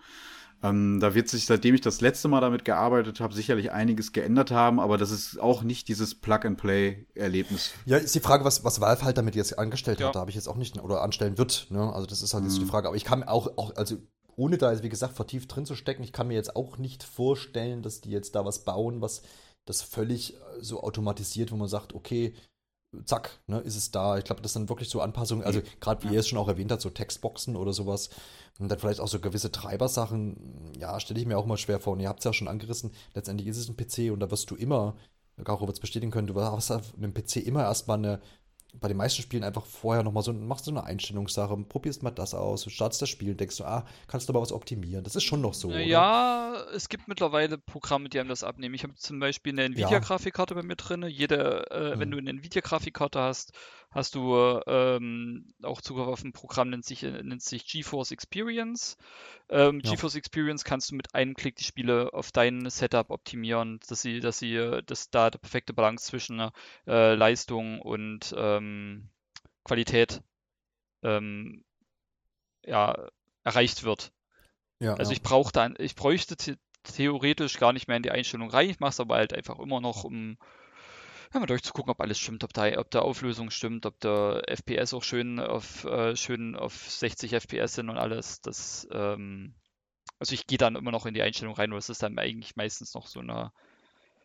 Ähm, 0.62 1.00
da 1.00 1.14
wird 1.14 1.28
sich, 1.28 1.46
seitdem 1.46 1.74
ich 1.74 1.80
das 1.80 2.00
letzte 2.00 2.28
Mal 2.28 2.40
damit 2.40 2.64
gearbeitet 2.64 3.20
habe, 3.20 3.32
sicherlich 3.32 3.72
einiges 3.72 4.12
geändert 4.12 4.50
haben, 4.50 4.78
aber 4.78 4.98
das 4.98 5.10
ist 5.10 5.40
auch 5.40 5.62
nicht 5.62 5.88
dieses 5.88 6.14
Plug-and-Play-Erlebnis. 6.14 7.72
Ja, 7.86 7.96
ist 7.96 8.14
die 8.14 8.20
Frage, 8.20 8.44
was, 8.44 8.62
was 8.62 8.80
Valve 8.80 9.02
halt 9.04 9.16
damit 9.16 9.36
jetzt 9.36 9.58
angestellt 9.58 10.00
ja. 10.00 10.08
hat, 10.08 10.16
da 10.16 10.20
habe 10.20 10.30
ich 10.30 10.36
jetzt 10.36 10.48
auch 10.48 10.56
nicht, 10.56 10.78
oder 10.78 11.00
anstellen 11.00 11.38
wird. 11.38 11.68
Ne? 11.70 11.90
Also 11.92 12.06
das 12.06 12.20
ist 12.20 12.34
halt 12.34 12.44
mhm. 12.44 12.50
jetzt 12.50 12.58
die 12.58 12.64
mhm. 12.66 12.68
Frage. 12.68 12.88
Aber 12.88 12.96
ich 12.96 13.04
kann 13.04 13.22
auch, 13.22 13.56
auch, 13.56 13.74
also 13.76 13.96
ohne 14.40 14.56
da 14.56 14.72
jetzt, 14.72 14.82
wie 14.82 14.88
gesagt, 14.88 15.14
vertieft 15.14 15.54
drin 15.54 15.66
zu 15.66 15.76
stecken, 15.76 16.02
ich 16.02 16.14
kann 16.14 16.28
mir 16.28 16.34
jetzt 16.34 16.56
auch 16.56 16.78
nicht 16.78 17.02
vorstellen, 17.02 17.82
dass 17.82 18.00
die 18.00 18.10
jetzt 18.10 18.34
da 18.34 18.46
was 18.46 18.64
bauen, 18.64 19.02
was 19.02 19.20
das 19.66 19.82
völlig 19.82 20.34
äh, 20.34 20.38
so 20.60 20.82
automatisiert, 20.82 21.52
wo 21.52 21.56
man 21.56 21.68
sagt, 21.68 21.94
okay, 21.94 22.34
zack, 23.04 23.38
ne, 23.46 23.58
ist 23.60 23.76
es 23.76 23.90
da. 23.90 24.16
Ich 24.16 24.24
glaube, 24.24 24.40
das 24.40 24.54
sind 24.54 24.70
wirklich 24.70 24.88
so 24.88 25.02
Anpassungen, 25.02 25.44
also 25.44 25.60
gerade 25.80 26.02
wie 26.02 26.06
ja. 26.06 26.14
ihr 26.14 26.20
es 26.20 26.28
schon 26.28 26.38
auch 26.38 26.48
erwähnt 26.48 26.72
habt, 26.72 26.80
so 26.80 26.88
Textboxen 26.88 27.54
oder 27.54 27.74
sowas. 27.74 28.08
Und 28.58 28.70
dann 28.70 28.78
vielleicht 28.78 29.00
auch 29.00 29.08
so 29.08 29.20
gewisse 29.20 29.52
Treibersachen, 29.52 30.72
ja, 30.78 30.98
stelle 31.00 31.20
ich 31.20 31.26
mir 31.26 31.36
auch 31.36 31.46
mal 31.46 31.58
schwer 31.58 31.78
vor. 31.78 31.92
Und 31.92 32.00
ihr 32.00 32.08
habt 32.08 32.20
es 32.20 32.24
ja 32.24 32.32
schon 32.32 32.48
angerissen, 32.48 32.92
letztendlich 33.14 33.46
ist 33.46 33.58
es 33.58 33.68
ein 33.68 33.76
PC 33.76 34.10
und 34.10 34.20
da 34.20 34.30
wirst 34.30 34.50
du 34.50 34.56
immer, 34.56 34.96
Garo 35.44 35.66
wird 35.66 35.76
es 35.76 35.80
bestätigen 35.80 36.10
können, 36.10 36.26
du 36.26 36.40
hast 36.40 36.70
auf 36.70 36.94
einem 36.96 37.12
PC 37.12 37.36
immer 37.36 37.64
erstmal 37.64 37.98
eine, 37.98 38.20
bei 38.78 38.88
den 38.88 38.96
meisten 38.96 39.22
Spielen 39.22 39.44
einfach 39.44 39.64
vorher 39.66 40.02
nochmal 40.02 40.22
so, 40.22 40.32
machst 40.32 40.64
so 40.64 40.70
eine 40.70 40.84
Einstellungssache, 40.84 41.56
probierst 41.68 42.02
mal 42.02 42.10
das 42.10 42.34
aus, 42.34 42.70
startest 42.70 43.02
das 43.02 43.08
Spiel 43.08 43.30
und 43.30 43.40
denkst 43.40 43.56
so, 43.56 43.64
ah, 43.64 43.84
kannst 44.06 44.28
du 44.28 44.32
aber 44.32 44.42
was 44.42 44.52
optimieren. 44.52 45.04
Das 45.04 45.16
ist 45.16 45.24
schon 45.24 45.40
noch 45.40 45.54
so. 45.54 45.70
Ja, 45.70 46.50
oder? 46.52 46.74
es 46.74 46.88
gibt 46.88 47.08
mittlerweile 47.08 47.58
Programme, 47.58 48.08
die 48.08 48.20
einem 48.20 48.28
das 48.28 48.44
abnehmen. 48.44 48.74
Ich 48.74 48.82
habe 48.82 48.94
zum 48.94 49.20
Beispiel 49.20 49.52
eine 49.52 49.64
Nvidia-Grafikkarte 49.64 50.54
bei 50.54 50.62
mir 50.62 50.76
drin. 50.76 51.04
Jede, 51.08 51.70
äh, 51.70 51.94
mhm. 51.96 52.00
wenn 52.00 52.10
du 52.10 52.18
eine 52.18 52.30
Nvidia-Grafikkarte 52.30 53.20
hast, 53.20 53.52
hast 53.90 54.14
du 54.14 54.60
ähm, 54.66 55.52
auch 55.62 55.80
Zugriff 55.80 56.06
auf 56.06 56.22
ein 56.22 56.32
Programm, 56.32 56.70
nennt 56.70 56.84
sich, 56.84 57.02
nennt 57.02 57.42
sich 57.42 57.66
GeForce 57.66 58.12
Experience. 58.12 58.96
Ähm, 59.48 59.80
ja. 59.82 59.90
GeForce 59.90 60.14
Experience 60.14 60.64
kannst 60.64 60.90
du 60.90 60.94
mit 60.94 61.14
einem 61.14 61.34
Klick 61.34 61.56
die 61.56 61.64
Spiele 61.64 62.12
auf 62.12 62.30
dein 62.30 62.70
Setup 62.70 63.10
optimieren, 63.10 63.80
dass 63.88 64.02
sie, 64.02 64.20
dass 64.20 64.38
sie, 64.38 64.80
dass 64.86 65.10
da 65.10 65.30
der 65.30 65.38
perfekte 65.38 65.72
Balance 65.72 66.06
zwischen 66.06 66.50
äh, 66.86 67.14
Leistung 67.14 67.80
und 67.80 68.32
ähm, 68.36 69.08
Qualität 69.64 70.22
ähm, 71.02 71.64
ja, 72.64 73.08
erreicht 73.42 73.82
wird. 73.82 74.12
Ja, 74.78 74.94
also 74.94 75.10
ja. 75.10 75.16
ich 75.16 75.22
brauche 75.22 75.52
dann, 75.52 75.74
ich 75.78 75.94
bräuchte 75.94 76.36
theoretisch 76.84 77.58
gar 77.58 77.72
nicht 77.72 77.88
mehr 77.88 77.96
in 77.96 78.02
die 78.02 78.10
Einstellung 78.10 78.50
rein, 78.50 78.70
ich 78.70 78.80
mache 78.80 78.90
es 78.90 79.00
aber 79.00 79.16
halt 79.16 79.34
einfach 79.34 79.58
immer 79.58 79.80
noch, 79.80 80.04
um 80.04 80.38
ja, 81.32 81.40
mal 81.40 81.46
durchzugucken, 81.46 81.90
ob 81.90 82.00
alles 82.00 82.18
stimmt, 82.18 82.42
ob, 82.44 82.52
da, 82.52 82.78
ob 82.78 82.90
der 82.90 83.02
Auflösung 83.02 83.50
stimmt, 83.50 83.86
ob 83.86 83.98
der 84.00 84.42
FPS 84.48 84.94
auch 84.94 85.04
schön 85.04 85.38
auf, 85.38 85.84
äh, 85.84 86.16
schön 86.16 86.56
auf 86.56 86.90
60 86.90 87.34
FPS 87.34 87.74
sind 87.74 87.88
und 87.88 87.98
alles. 87.98 88.40
Das, 88.40 88.88
ähm, 88.90 89.54
also 90.18 90.34
ich 90.34 90.46
gehe 90.46 90.58
dann 90.58 90.76
immer 90.76 90.90
noch 90.90 91.06
in 91.06 91.14
die 91.14 91.22
Einstellung 91.22 91.54
rein, 91.54 91.70
weil 91.70 91.78
es 91.78 91.88
ist 91.88 92.02
dann 92.02 92.18
eigentlich 92.18 92.56
meistens 92.56 92.94
noch 92.94 93.06
so 93.06 93.20
eine 93.20 93.52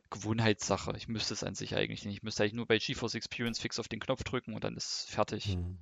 Gewohnheitssache. 0.09 0.95
Ich 0.97 1.07
müsste 1.07 1.33
es 1.33 1.43
an 1.43 1.55
sich 1.55 1.75
eigentlich 1.75 2.05
nicht. 2.05 2.17
Ich 2.17 2.23
müsste 2.23 2.43
eigentlich 2.43 2.53
nur 2.53 2.67
bei 2.67 2.79
GeForce 2.79 3.15
Experience 3.15 3.59
fix 3.59 3.79
auf 3.79 3.87
den 3.87 3.99
Knopf 3.99 4.23
drücken 4.23 4.53
und 4.53 4.63
dann 4.63 4.75
ist 4.75 5.05
fertig. 5.09 5.57
Mhm. 5.57 5.77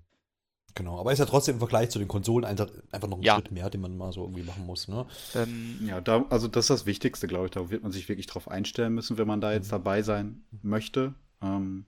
Genau, 0.76 1.00
aber 1.00 1.12
ist 1.14 1.20
ja 1.20 1.26
trotzdem 1.26 1.56
im 1.56 1.60
Vergleich 1.60 1.90
zu 1.90 2.00
den 2.00 2.08
Konsolen 2.08 2.46
einfach, 2.46 2.68
einfach 2.92 3.08
noch 3.08 3.18
ein 3.18 3.24
ja. 3.24 3.36
Schritt 3.36 3.52
mehr, 3.52 3.70
den 3.70 3.82
man 3.82 3.96
mal 3.96 4.12
so 4.12 4.24
irgendwie 4.24 4.44
machen 4.44 4.66
muss. 4.66 4.88
Ne? 4.88 5.06
Ähm, 5.36 5.80
ja, 5.86 6.02
da, 6.02 6.26
also 6.30 6.48
das 6.48 6.66
ist 6.66 6.70
das 6.70 6.86
Wichtigste, 6.86 7.28
glaube 7.28 7.46
ich. 7.46 7.52
Da 7.52 7.70
wird 7.70 7.84
man 7.84 7.92
sich 7.92 8.10
wirklich 8.10 8.28
drauf 8.28 8.48
einstellen 8.48 8.94
müssen, 8.94 9.18
wenn 9.18 9.28
man 9.28 9.42
da 9.42 9.54
jetzt 9.54 9.68
mhm. 9.68 9.72
dabei 9.72 10.02
sein 10.02 10.44
möchte. 10.64 11.14
Ähm, 11.42 11.86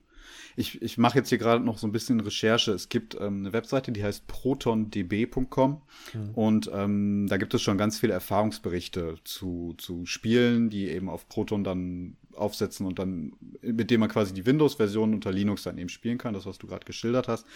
ich 0.56 0.80
ich 0.82 0.98
mache 0.98 1.18
jetzt 1.18 1.28
hier 1.28 1.38
gerade 1.38 1.62
noch 1.62 1.78
so 1.78 1.86
ein 1.86 1.92
bisschen 1.92 2.20
Recherche. 2.20 2.72
Es 2.72 2.88
gibt 2.88 3.14
ähm, 3.14 3.40
eine 3.40 3.52
Webseite, 3.52 3.92
die 3.92 4.02
heißt 4.02 4.26
protondb.com 4.26 5.82
mhm. 6.14 6.30
und 6.34 6.70
ähm, 6.72 7.26
da 7.28 7.36
gibt 7.36 7.54
es 7.54 7.62
schon 7.62 7.78
ganz 7.78 7.98
viele 7.98 8.12
Erfahrungsberichte 8.12 9.16
zu, 9.24 9.74
zu 9.78 10.06
Spielen, 10.06 10.70
die 10.70 10.88
eben 10.88 11.08
auf 11.08 11.28
Proton 11.28 11.64
dann 11.64 12.16
aufsetzen 12.36 12.86
und 12.86 12.98
dann, 12.98 13.32
mit 13.62 13.90
dem 13.90 14.00
man 14.00 14.08
quasi 14.08 14.34
die 14.34 14.46
Windows-Version 14.46 15.14
unter 15.14 15.32
Linux 15.32 15.62
dann 15.64 15.78
eben 15.78 15.88
spielen 15.88 16.18
kann, 16.18 16.34
das, 16.34 16.46
was 16.46 16.58
du 16.58 16.66
gerade 16.66 16.84
geschildert 16.84 17.28
hast. 17.28 17.46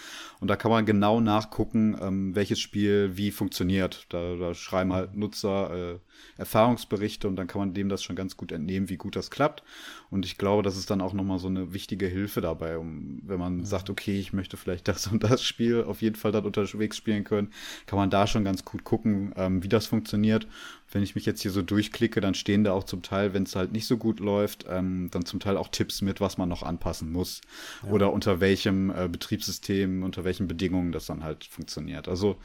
Und 0.41 0.49
da 0.49 0.57
kann 0.57 0.71
man 0.71 0.87
genau 0.87 1.21
nachgucken, 1.21 1.97
ähm, 2.01 2.35
welches 2.35 2.61
Spiel 2.61 3.17
wie 3.17 3.31
funktioniert. 3.31 4.07
Da, 4.09 4.37
da 4.37 4.55
schreiben 4.55 4.93
halt 4.93 5.17
Nutzer 5.17 5.95
äh, 5.95 5.99
Erfahrungsberichte 6.37 7.29
und 7.29 7.37
dann 7.37 7.47
kann 7.47 7.61
man 7.61 7.75
dem 7.75 7.89
das 7.89 8.03
schon 8.03 8.17
ganz 8.17 8.37
gut 8.37 8.53
entnehmen, 8.53 8.89
wie 8.89 8.97
gut 8.97 9.17
das 9.17 9.31
klappt. 9.31 9.63
Und 10.11 10.25
ich 10.27 10.39
glaube, 10.39 10.63
das 10.63 10.77
ist 10.77 10.91
dann 10.91 11.01
auch 11.01 11.13
nochmal 11.13 11.39
so 11.39 11.49
eine 11.49 11.73
wichtige 11.73 12.07
Hilfe 12.07 12.41
dabei, 12.41 12.79
um, 12.79 13.21
wenn 13.25 13.39
man 13.39 13.59
mhm. 13.59 13.65
sagt, 13.65 13.91
okay, 13.91 14.19
ich 14.19 14.33
möchte 14.33 14.57
vielleicht 14.57 14.89
das 14.89 15.07
und 15.07 15.23
das 15.23 15.43
Spiel 15.43 15.85
auf 15.85 16.03
jeden 16.03 16.17
Fall 16.17 16.33
dann 16.33 16.45
unterwegs 16.45 16.97
spielen 16.97 17.25
können, 17.25 17.53
kann 17.87 17.99
man 17.99 18.11
da 18.11 18.27
schon 18.27 18.45
ganz 18.45 18.65
gut 18.65 18.85
gucken, 18.85 19.33
ähm, 19.37 19.63
wie 19.63 19.69
das 19.69 19.87
funktioniert 19.87 20.47
wenn 20.91 21.03
ich 21.03 21.15
mich 21.15 21.27
jetzt 21.27 21.43
hier 21.43 21.51
so 21.51 21.63
durchklicke, 21.63 22.21
dann 22.21 22.35
stehen 22.35 22.65
da 22.65 22.73
auch 22.73 22.85
zum 22.85 23.03
Teil, 23.03 23.33
wenn 23.33 23.45
es 23.45 23.57
halt 23.57 23.73
nicht 23.73 23.87
so 23.87 23.97
gut 23.97 24.21
läuft, 24.21 24.65
ähm, 24.69 25.09
dann 25.11 25.25
zum 25.25 25.41
Teil 25.41 25.57
auch 25.57 25.69
Tipps 25.69 26.03
mit, 26.03 26.21
was 26.21 26.39
man 26.39 26.49
noch 26.49 26.63
anpassen 26.63 27.13
muss. 27.13 27.41
Ja. 27.83 27.91
Oder 27.91 28.13
unter 28.13 28.41
welchem 28.41 28.91
äh, 28.91 29.09
Betriebssystem, 29.09 30.03
unter 30.03 30.25
welchen 30.25 30.49
Bedingungen 30.49 30.93
das 30.93 31.07
dann 31.07 31.23
halt 31.23 31.45
funktioniert. 31.45 32.09
Also 32.09 32.39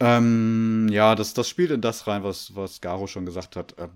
ähm, 0.00 0.88
ja, 0.90 1.14
das, 1.14 1.34
das 1.34 1.48
spielt 1.48 1.70
in 1.70 1.80
das 1.80 2.06
rein, 2.06 2.24
was, 2.24 2.56
was 2.56 2.80
Garo 2.80 3.06
schon 3.06 3.26
gesagt 3.26 3.56
hat. 3.56 3.78
Äh, 3.78 3.88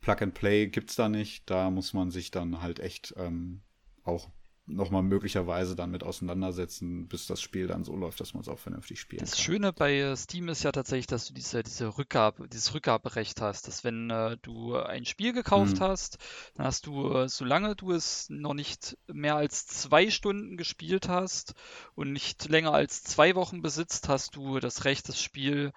Plug 0.00 0.16
and 0.20 0.34
Play 0.34 0.66
gibt's 0.68 0.96
da 0.96 1.08
nicht. 1.08 1.48
Da 1.50 1.70
muss 1.70 1.92
man 1.92 2.10
sich 2.10 2.30
dann 2.30 2.62
halt 2.62 2.80
echt 2.80 3.14
ähm, 3.18 3.60
auch 4.04 4.30
nochmal 4.68 5.02
möglicherweise 5.02 5.74
dann 5.74 5.90
mit 5.90 6.02
auseinandersetzen, 6.02 7.08
bis 7.08 7.26
das 7.26 7.40
Spiel 7.40 7.66
dann 7.66 7.84
so 7.84 7.96
läuft, 7.96 8.20
dass 8.20 8.34
man 8.34 8.42
es 8.42 8.48
auch 8.48 8.58
vernünftig 8.58 9.00
spielen 9.00 9.20
das 9.20 9.30
kann. 9.30 9.36
Das 9.36 9.44
Schöne 9.44 9.72
bei 9.72 10.14
Steam 10.16 10.48
ist 10.48 10.62
ja 10.62 10.72
tatsächlich, 10.72 11.06
dass 11.06 11.26
du 11.26 11.34
diese, 11.34 11.62
diese 11.62 11.98
Rückgabe, 11.98 12.48
dieses 12.48 12.74
Rückgaberecht 12.74 13.40
hast, 13.40 13.68
dass 13.68 13.84
wenn 13.84 14.10
äh, 14.10 14.36
du 14.42 14.76
ein 14.76 15.04
Spiel 15.04 15.32
gekauft 15.32 15.76
mhm. 15.76 15.80
hast, 15.80 16.18
dann 16.54 16.66
hast 16.66 16.86
du, 16.86 17.12
äh, 17.12 17.28
solange 17.28 17.76
du 17.76 17.92
es 17.92 18.28
noch 18.30 18.54
nicht 18.54 18.96
mehr 19.06 19.36
als 19.36 19.66
zwei 19.66 20.10
Stunden 20.10 20.56
gespielt 20.56 21.08
hast 21.08 21.54
und 21.94 22.12
nicht 22.12 22.48
länger 22.48 22.72
als 22.72 23.02
zwei 23.02 23.34
Wochen 23.34 23.62
besitzt, 23.62 24.08
hast 24.08 24.36
du 24.36 24.60
das 24.60 24.84
Recht, 24.84 25.08
das 25.08 25.20
Spiel 25.20 25.72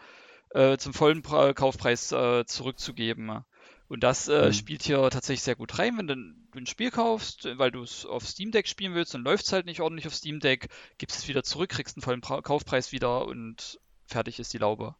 äh, 0.49 0.77
zum 0.77 0.93
vollen 0.93 1.21
pra 1.21 1.53
Kaufpreis 1.53 2.11
äh, 2.11 2.45
zurückzugeben. 2.45 3.43
Und 3.91 4.03
das 4.03 4.29
äh, 4.29 4.45
mhm. 4.45 4.53
spielt 4.53 4.83
hier 4.83 5.09
tatsächlich 5.09 5.43
sehr 5.43 5.57
gut 5.57 5.77
rein, 5.77 5.97
wenn 5.97 6.07
du, 6.07 6.13
ein 6.57 6.65
Spiel 6.65 6.91
kaufst, 6.91 7.45
weil 7.57 7.71
du 7.71 7.83
es 7.83 8.05
auf 8.05 8.25
Steam 8.25 8.51
Deck 8.51 8.69
spielen 8.69 8.95
willst 8.95 9.15
und 9.15 9.23
läuft 9.23 9.45
es 9.45 9.51
halt 9.51 9.65
nicht 9.65 9.81
ordentlich 9.81 10.07
auf 10.07 10.15
Steam 10.15 10.39
Deck, 10.39 10.69
gibst 10.97 11.19
es 11.19 11.27
wieder 11.27 11.43
zurück, 11.43 11.71
kriegst 11.71 11.97
einen 11.97 12.01
vollen 12.01 12.21
pra 12.21 12.41
Kaufpreis 12.41 12.93
wieder 12.93 13.25
und 13.25 13.81
fertig 14.05 14.39
ist 14.39 14.53
die 14.53 14.59
Laube. 14.59 14.95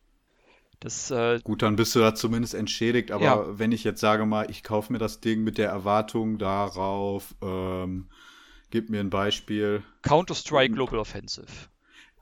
Das, 0.82 1.10
äh, 1.10 1.40
Gut, 1.42 1.62
dann 1.62 1.78
bist 1.78 1.96
du 1.96 2.00
da 2.00 2.14
zumindest 2.16 2.54
entschädigt, 2.54 3.12
aber 3.12 3.24
ja. 3.24 3.60
wenn 3.60 3.72
ich 3.72 3.86
jetzt 3.86 4.02
sage 4.02 4.26
mal, 4.26 4.52
ich 4.52 4.62
kaufe 4.62 4.92
mir 4.92 5.00
das 5.00 5.22
Ding 5.22 5.42
mit 5.42 5.58
der 5.58 5.70
Erwartung 5.70 6.38
darauf, 6.38 7.34
ähm, 7.42 8.10
gib 8.72 8.90
mir 8.90 9.00
ein 9.00 9.10
Beispiel. 9.10 9.84
Counter-Strike 10.02 10.74
Global 10.74 11.00
Offensive. 11.00 11.48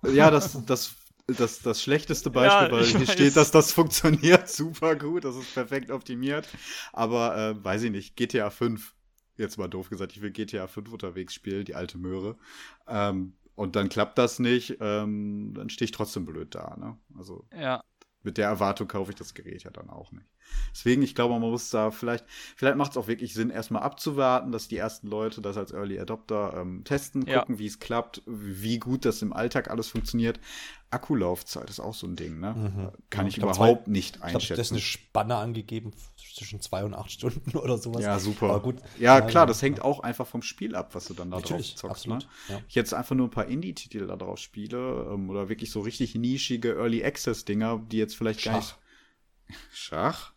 Ja, 0.04 0.30
das, 0.30 0.64
das 0.68 0.94
das, 1.38 1.62
das 1.62 1.82
schlechteste 1.82 2.30
Beispiel, 2.30 2.68
ja, 2.68 2.72
weil 2.72 2.86
hier 2.86 3.02
weiß. 3.02 3.14
steht, 3.14 3.36
dass 3.36 3.52
das 3.52 3.72
funktioniert 3.72 4.50
super 4.50 4.96
gut, 4.96 5.26
das 5.26 5.36
ist 5.36 5.54
perfekt 5.54 5.92
optimiert. 5.92 6.48
Aber 6.94 7.38
äh, 7.38 7.64
weiß 7.64 7.84
ich 7.84 7.92
nicht, 7.92 8.16
GTA 8.16 8.50
5, 8.50 8.96
jetzt 9.38 9.58
mal 9.58 9.68
doof 9.68 9.90
gesagt, 9.90 10.14
ich 10.14 10.22
will 10.22 10.32
GTA 10.32 10.68
5 10.68 10.92
unterwegs 10.92 11.34
spielen, 11.34 11.66
die 11.66 11.76
alte 11.76 11.98
Möhre. 11.98 12.38
Ähm, 12.88 13.34
und 13.56 13.76
dann 13.76 13.90
klappt 13.90 14.18
das 14.18 14.40
nicht, 14.40 14.78
ähm, 14.80 15.54
dann 15.54 15.70
stehe 15.70 15.86
ich 15.86 15.92
trotzdem 15.92 16.26
blöd 16.26 16.56
da. 16.56 16.78
Ne? 16.78 16.98
Also 17.18 17.46
ja. 17.54 17.84
mit 18.24 18.38
der 18.38 18.48
Erwartung 18.48 18.88
kaufe 18.88 19.12
ich 19.12 19.18
das 19.18 19.34
Gerät 19.34 19.64
ja 19.64 19.72
dann 19.72 19.90
auch 19.90 20.12
nicht. 20.12 20.28
Deswegen, 20.72 21.02
ich 21.02 21.16
glaube, 21.16 21.34
man 21.40 21.50
muss 21.50 21.70
da 21.70 21.92
vielleicht, 21.92 22.26
vielleicht 22.56 22.78
macht 22.78 22.92
es 22.92 22.98
auch 22.98 23.08
wirklich 23.08 23.34
Sinn, 23.34 23.50
erstmal 23.50 23.84
abzuwarten, 23.84 24.52
dass 24.52 24.68
die 24.68 24.78
ersten 24.78 25.08
Leute 25.08 25.42
das 25.42 25.58
als 25.58 25.72
Early 25.72 26.00
Adopter 26.00 26.54
ähm, 26.58 26.84
testen, 26.84 27.26
gucken, 27.26 27.56
ja. 27.56 27.60
wie 27.60 27.66
es 27.66 27.80
klappt, 27.80 28.22
wie 28.26 28.80
gut 28.80 29.06
das 29.06 29.22
im 29.22 29.34
Alltag 29.34 29.70
alles 29.70 29.90
funktioniert. 29.90 30.40
Akkulaufzeit 30.92 31.70
ist 31.70 31.80
auch 31.80 31.94
so 31.94 32.08
ein 32.08 32.16
Ding, 32.16 32.40
ne? 32.40 32.54
Mhm. 32.54 32.90
Kann 33.12 33.26
ja, 33.26 33.30
ich, 33.30 33.38
ich 33.38 33.44
glaub, 33.44 33.56
überhaupt 33.56 33.86
zwei, 33.86 33.92
nicht 33.92 34.24
einschätzen. 34.24 34.38
Ich 34.38 34.48
glaube, 34.48 34.58
das 34.58 34.68
ist 34.68 34.72
eine 34.72 34.82
Spanne 34.82 35.36
angegeben 35.36 35.92
zwischen 36.36 36.62
zwei 36.62 36.84
und 36.84 36.96
acht 36.96 37.12
Stunden 37.12 37.56
oder 37.58 37.78
sowas. 37.78 38.02
Ja, 38.02 38.18
super. 38.18 38.50
Aber 38.50 38.62
gut. 38.62 38.78
Ja, 38.98 39.22
klar, 39.22 39.46
das 39.46 39.62
hängt 39.62 39.82
auch 39.82 40.00
einfach 40.00 40.26
vom 40.26 40.42
Spiel 40.42 40.76
ab, 40.76 40.96
was 40.96 41.06
du 41.06 41.14
dann 41.14 41.30
da 41.30 41.38
Natürlich, 41.38 41.76
drauf 41.76 41.92
zockst. 41.92 42.08
Ne? 42.08 42.16
Absolut, 42.16 42.50
ne? 42.50 42.56
ja. 42.56 42.62
Ich 42.68 42.76
jetzt 42.76 42.94
einfach 42.94 43.16
nur 43.16 43.28
ein 43.28 43.32
paar 43.32 43.46
Indie-Titel 43.46 44.08
da 44.08 44.16
drauf 44.16 44.40
spiele 44.40 45.08
ähm, 45.14 45.30
oder 45.30 45.48
wirklich 45.48 45.70
so 45.70 45.82
richtig 45.82 46.16
nischige 46.16 46.76
Early 46.76 47.04
Access-Dinger, 47.04 47.84
die 47.92 47.98
jetzt 47.98 48.16
vielleicht 48.16 48.42
Schach. 48.42 48.52
gar 48.52 48.60
nicht 48.60 48.76
Schach? 49.72 50.34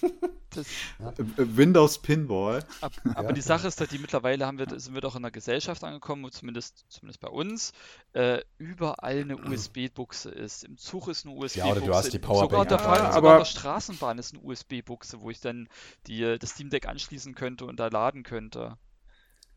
Das, 0.54 0.68
ja. 1.00 1.12
Windows 1.36 1.98
Pinball. 1.98 2.64
Ab, 2.80 2.92
aber 3.16 3.30
ja. 3.30 3.32
die 3.32 3.40
Sache 3.40 3.66
ist, 3.66 3.80
dass 3.80 3.88
die 3.88 3.98
mittlerweile 3.98 4.46
haben 4.46 4.56
wir, 4.56 4.68
sind 4.78 4.94
wir 4.94 5.00
doch 5.00 5.16
in 5.16 5.24
einer 5.24 5.32
Gesellschaft 5.32 5.82
angekommen, 5.82 6.22
wo 6.22 6.28
zumindest, 6.28 6.84
zumindest 6.88 7.20
bei 7.20 7.28
uns, 7.28 7.72
äh, 8.12 8.40
überall 8.56 9.22
eine 9.22 9.36
USB-Buchse 9.36 10.30
ist. 10.30 10.62
Im 10.62 10.78
Zug 10.78 11.08
ist 11.08 11.26
eine 11.26 11.34
USB-Buchse. 11.34 11.58
Ja, 11.58 11.66
oder 11.66 11.80
du 11.80 11.92
hast 11.92 12.12
die 12.12 12.20
Powerbank. 12.20 12.70
Sogar, 12.70 12.96
der, 12.96 13.04
ja, 13.04 13.12
sogar 13.12 13.38
der 13.38 13.44
Straßenbahn 13.46 14.18
ist 14.18 14.32
eine 14.32 14.44
USB-Buchse, 14.44 15.20
wo 15.22 15.30
ich 15.30 15.40
dann 15.40 15.68
die, 16.06 16.38
das 16.38 16.50
Steam 16.50 16.70
Deck 16.70 16.86
anschließen 16.86 17.34
könnte 17.34 17.64
und 17.64 17.80
da 17.80 17.88
laden 17.88 18.22
könnte. 18.22 18.78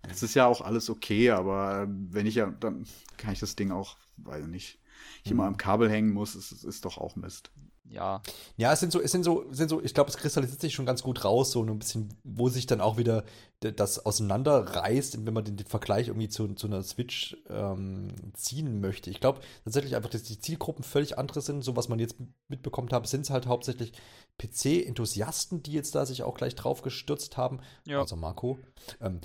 Es 0.09 0.23
ist 0.23 0.34
ja 0.34 0.47
auch 0.47 0.61
alles 0.61 0.89
okay, 0.89 1.30
aber 1.32 1.88
wenn 1.88 2.25
ich 2.25 2.36
ja, 2.36 2.47
dann 2.47 2.88
kann 3.17 3.34
ich 3.34 3.39
das 3.39 3.55
Ding 3.55 3.71
auch, 3.71 3.97
weiß 4.17 4.45
ich 4.45 4.49
nicht, 4.49 4.80
ich 5.23 5.32
immer 5.32 5.45
am 5.45 5.57
Kabel 5.57 5.89
hängen 5.89 6.11
muss, 6.11 6.36
ist, 6.36 6.51
ist 6.63 6.86
doch 6.86 6.97
auch 6.97 7.15
Mist. 7.15 7.51
Ja. 7.89 8.21
Ja, 8.57 8.73
es 8.73 8.79
sind 8.79 8.91
so, 8.91 9.01
es 9.01 9.11
sind 9.11 9.23
so, 9.23 9.45
sind 9.51 9.69
so, 9.69 9.81
ich 9.81 9.93
glaube, 9.93 10.09
es 10.09 10.17
kristallisiert 10.17 10.61
sich 10.61 10.73
schon 10.73 10.85
ganz 10.85 11.03
gut 11.03 11.23
raus, 11.23 11.51
so 11.51 11.63
ein 11.63 11.79
bisschen, 11.79 12.09
wo 12.23 12.49
sich 12.49 12.65
dann 12.65 12.81
auch 12.81 12.97
wieder 12.97 13.23
das 13.59 14.05
auseinanderreißt, 14.05 15.25
wenn 15.25 15.33
man 15.33 15.43
den, 15.43 15.57
den 15.57 15.65
Vergleich 15.65 16.09
irgendwie 16.09 16.29
zu, 16.29 16.47
zu 16.53 16.67
einer 16.67 16.83
Switch 16.83 17.35
ähm, 17.49 18.09
ziehen 18.33 18.81
möchte. 18.81 19.09
Ich 19.09 19.19
glaube 19.19 19.39
tatsächlich 19.63 19.95
einfach, 19.95 20.09
dass 20.09 20.23
die 20.23 20.39
Zielgruppen 20.39 20.83
völlig 20.83 21.17
andere 21.17 21.41
sind. 21.41 21.63
So 21.63 21.75
was 21.75 21.89
man 21.89 21.97
jetzt 21.97 22.17
mitbekommen 22.49 22.89
hat, 22.91 23.07
sind 23.07 23.21
es 23.21 23.31
halt 23.31 23.47
hauptsächlich 23.47 23.93
PC-Enthusiasten, 24.38 25.63
die 25.63 25.71
jetzt 25.71 25.95
da 25.95 26.05
sich 26.05 26.21
auch 26.21 26.35
gleich 26.35 26.53
drauf 26.53 26.83
gestürzt 26.83 27.38
haben. 27.38 27.59
Ja. 27.85 28.01
Also 28.01 28.15
Marco. 28.15 28.59
Ähm 29.01 29.21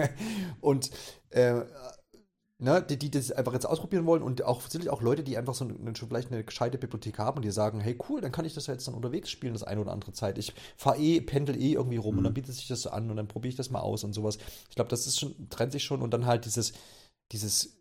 und 0.60 0.90
äh, 1.30 1.62
ne, 2.60 2.82
die, 2.82 2.98
die 2.98 3.10
das 3.10 3.32
einfach 3.32 3.52
jetzt 3.52 3.66
ausprobieren 3.66 4.06
wollen 4.06 4.22
und 4.22 4.44
auch 4.44 4.60
sicherlich 4.62 4.90
auch 4.90 5.02
Leute, 5.02 5.22
die 5.22 5.36
einfach 5.36 5.54
so 5.54 5.64
eine, 5.64 5.96
schon 5.96 6.08
vielleicht 6.08 6.30
eine 6.30 6.44
gescheite 6.44 6.78
Bibliothek 6.78 7.18
haben 7.18 7.38
und 7.38 7.44
die 7.44 7.50
sagen, 7.50 7.80
hey 7.80 7.96
cool, 8.08 8.20
dann 8.20 8.32
kann 8.32 8.44
ich 8.44 8.54
das 8.54 8.66
ja 8.66 8.74
jetzt 8.74 8.86
dann 8.86 8.94
unterwegs 8.94 9.30
spielen, 9.30 9.54
das 9.54 9.62
eine 9.62 9.80
oder 9.80 9.92
andere 9.92 10.12
Zeit. 10.12 10.38
Ich 10.38 10.54
fahre 10.76 10.98
eh, 10.98 11.20
pendel 11.20 11.60
eh 11.60 11.72
irgendwie 11.72 11.96
rum 11.96 12.14
mhm. 12.14 12.18
und 12.18 12.24
dann 12.24 12.34
bietet 12.34 12.54
sich 12.54 12.68
das 12.68 12.82
so 12.82 12.90
an 12.90 13.10
und 13.10 13.16
dann 13.16 13.28
probiere 13.28 13.50
ich 13.50 13.56
das 13.56 13.70
mal 13.70 13.80
aus 13.80 14.04
und 14.04 14.12
sowas. 14.12 14.38
Ich 14.68 14.76
glaube, 14.76 14.90
das 14.90 15.06
ist 15.06 15.18
schon, 15.18 15.48
trennt 15.48 15.72
sich 15.72 15.84
schon 15.84 16.02
und 16.02 16.12
dann 16.12 16.26
halt 16.26 16.44
dieses, 16.44 16.72
dieses 17.32 17.79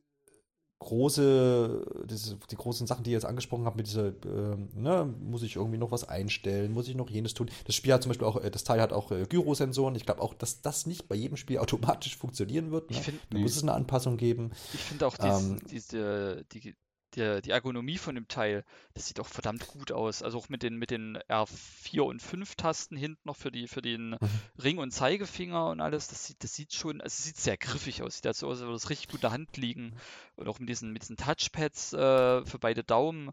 große, 0.79 2.05
diese, 2.09 2.37
die 2.49 2.55
großen 2.55 2.87
Sachen, 2.87 3.03
die 3.03 3.11
ihr 3.11 3.15
jetzt 3.15 3.25
angesprochen 3.25 3.65
habt, 3.65 3.75
mit 3.75 3.87
dieser, 3.87 4.07
äh, 4.07 4.55
ne, 4.73 5.13
muss 5.21 5.43
ich 5.43 5.57
irgendwie 5.57 5.77
noch 5.77 5.91
was 5.91 6.07
einstellen, 6.07 6.71
muss 6.71 6.87
ich 6.87 6.95
noch 6.95 7.09
jenes 7.09 7.33
tun. 7.33 7.49
Das 7.65 7.75
Spiel 7.75 7.93
hat 7.93 8.01
zum 8.01 8.09
Beispiel 8.09 8.27
auch, 8.27 8.37
äh, 8.41 8.49
das 8.49 8.63
Teil 8.63 8.81
hat 8.81 8.93
auch 8.93 9.11
äh, 9.11 9.25
Gyrosensoren. 9.27 9.95
Ich 9.95 10.05
glaube 10.05 10.21
auch, 10.21 10.33
dass 10.33 10.61
das 10.61 10.85
nicht 10.85 11.07
bei 11.07 11.15
jedem 11.15 11.37
Spiel 11.37 11.57
automatisch 11.59 12.17
funktionieren 12.17 12.71
wird. 12.71 12.91
Ne? 12.91 12.97
Find, 12.97 13.19
da 13.29 13.37
nee. 13.37 13.43
muss 13.43 13.57
es 13.57 13.63
eine 13.63 13.73
Anpassung 13.73 14.17
geben. 14.17 14.51
Ich 14.73 14.81
finde 14.81 15.07
auch 15.07 15.17
dies, 15.17 15.41
ähm, 15.41 15.59
diese, 15.69 16.45
die, 16.53 16.75
die, 17.15 17.41
die 17.41 17.51
Ergonomie 17.51 17.97
von 17.97 18.15
dem 18.15 18.27
Teil, 18.27 18.63
das 18.93 19.07
sieht 19.07 19.19
auch 19.19 19.27
verdammt 19.27 19.67
gut 19.67 19.91
aus. 19.91 20.23
Also 20.23 20.37
auch 20.37 20.49
mit 20.49 20.63
den, 20.63 20.77
mit 20.77 20.91
den 20.91 21.17
R4 21.17 22.01
und 22.01 22.21
5 22.21 22.55
Tasten 22.55 22.95
hinten 22.95 23.21
noch 23.23 23.35
für, 23.35 23.51
die, 23.51 23.67
für 23.67 23.81
den 23.81 24.11
mhm. 24.11 24.17
Ring 24.61 24.77
und 24.77 24.91
Zeigefinger 24.91 25.67
und 25.67 25.81
alles. 25.81 26.07
Das 26.07 26.25
sieht, 26.25 26.43
das 26.43 26.53
sieht 26.53 26.73
schon, 26.73 27.01
also 27.01 27.21
sieht 27.21 27.37
sehr 27.37 27.57
griffig 27.57 28.03
aus. 28.03 28.15
Sieht 28.15 28.25
halt 28.25 28.35
so 28.35 28.47
aus, 28.47 28.59
als 28.59 28.61
würde 28.61 28.75
es 28.75 28.89
richtig 28.89 29.09
gut 29.09 29.19
in 29.19 29.21
der 29.21 29.31
Hand 29.31 29.57
liegen. 29.57 29.95
Und 30.35 30.47
auch 30.47 30.59
mit 30.59 30.69
diesen, 30.69 30.91
mit 30.91 31.01
diesen 31.01 31.17
Touchpads 31.17 31.93
äh, 31.93 32.45
für 32.45 32.59
beide 32.59 32.83
Daumen. 32.83 33.31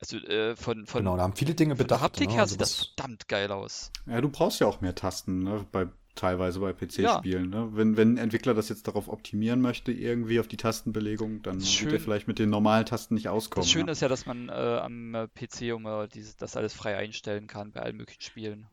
Also 0.00 0.18
äh, 0.18 0.56
von, 0.56 0.86
von, 0.86 1.00
genau, 1.00 1.16
da 1.16 1.22
haben 1.22 1.36
viele 1.36 1.54
Dinge 1.54 1.76
bedacht. 1.76 2.02
Haptik 2.02 2.28
ne? 2.28 2.34
her 2.34 2.42
also 2.42 2.52
sieht 2.52 2.60
das 2.60 2.74
verdammt 2.74 3.28
geil 3.28 3.50
aus. 3.52 3.90
Ja, 4.06 4.20
du 4.20 4.28
brauchst 4.28 4.60
ja 4.60 4.66
auch 4.66 4.80
mehr 4.80 4.94
Tasten 4.94 5.44
ne? 5.44 5.66
bei 5.70 5.86
teilweise 6.14 6.60
bei 6.60 6.72
PC-Spielen. 6.72 7.52
Ja. 7.52 7.64
Ne? 7.64 7.70
Wenn, 7.72 7.96
wenn 7.96 8.14
ein 8.14 8.18
Entwickler 8.18 8.54
das 8.54 8.68
jetzt 8.68 8.86
darauf 8.88 9.08
optimieren 9.08 9.60
möchte, 9.60 9.92
irgendwie 9.92 10.40
auf 10.40 10.48
die 10.48 10.56
Tastenbelegung, 10.56 11.42
dann 11.42 11.60
wird 11.60 11.92
er 11.92 12.00
vielleicht 12.00 12.28
mit 12.28 12.38
den 12.38 12.50
normalen 12.50 12.86
Tasten 12.86 13.14
nicht 13.14 13.28
auskommen. 13.28 13.64
Das 13.64 13.70
Schöne 13.70 13.86
ja. 13.86 13.92
ist 13.92 14.00
ja, 14.00 14.08
dass 14.08 14.26
man 14.26 14.48
äh, 14.48 14.52
am 14.52 15.14
äh, 15.14 15.28
PC 15.28 15.62
immer 15.62 16.06
dieses, 16.06 16.36
das 16.36 16.56
alles 16.56 16.72
frei 16.72 16.96
einstellen 16.96 17.46
kann 17.46 17.72
bei 17.72 17.80
allen 17.80 17.96
möglichen 17.96 18.22
Spielen. 18.22 18.66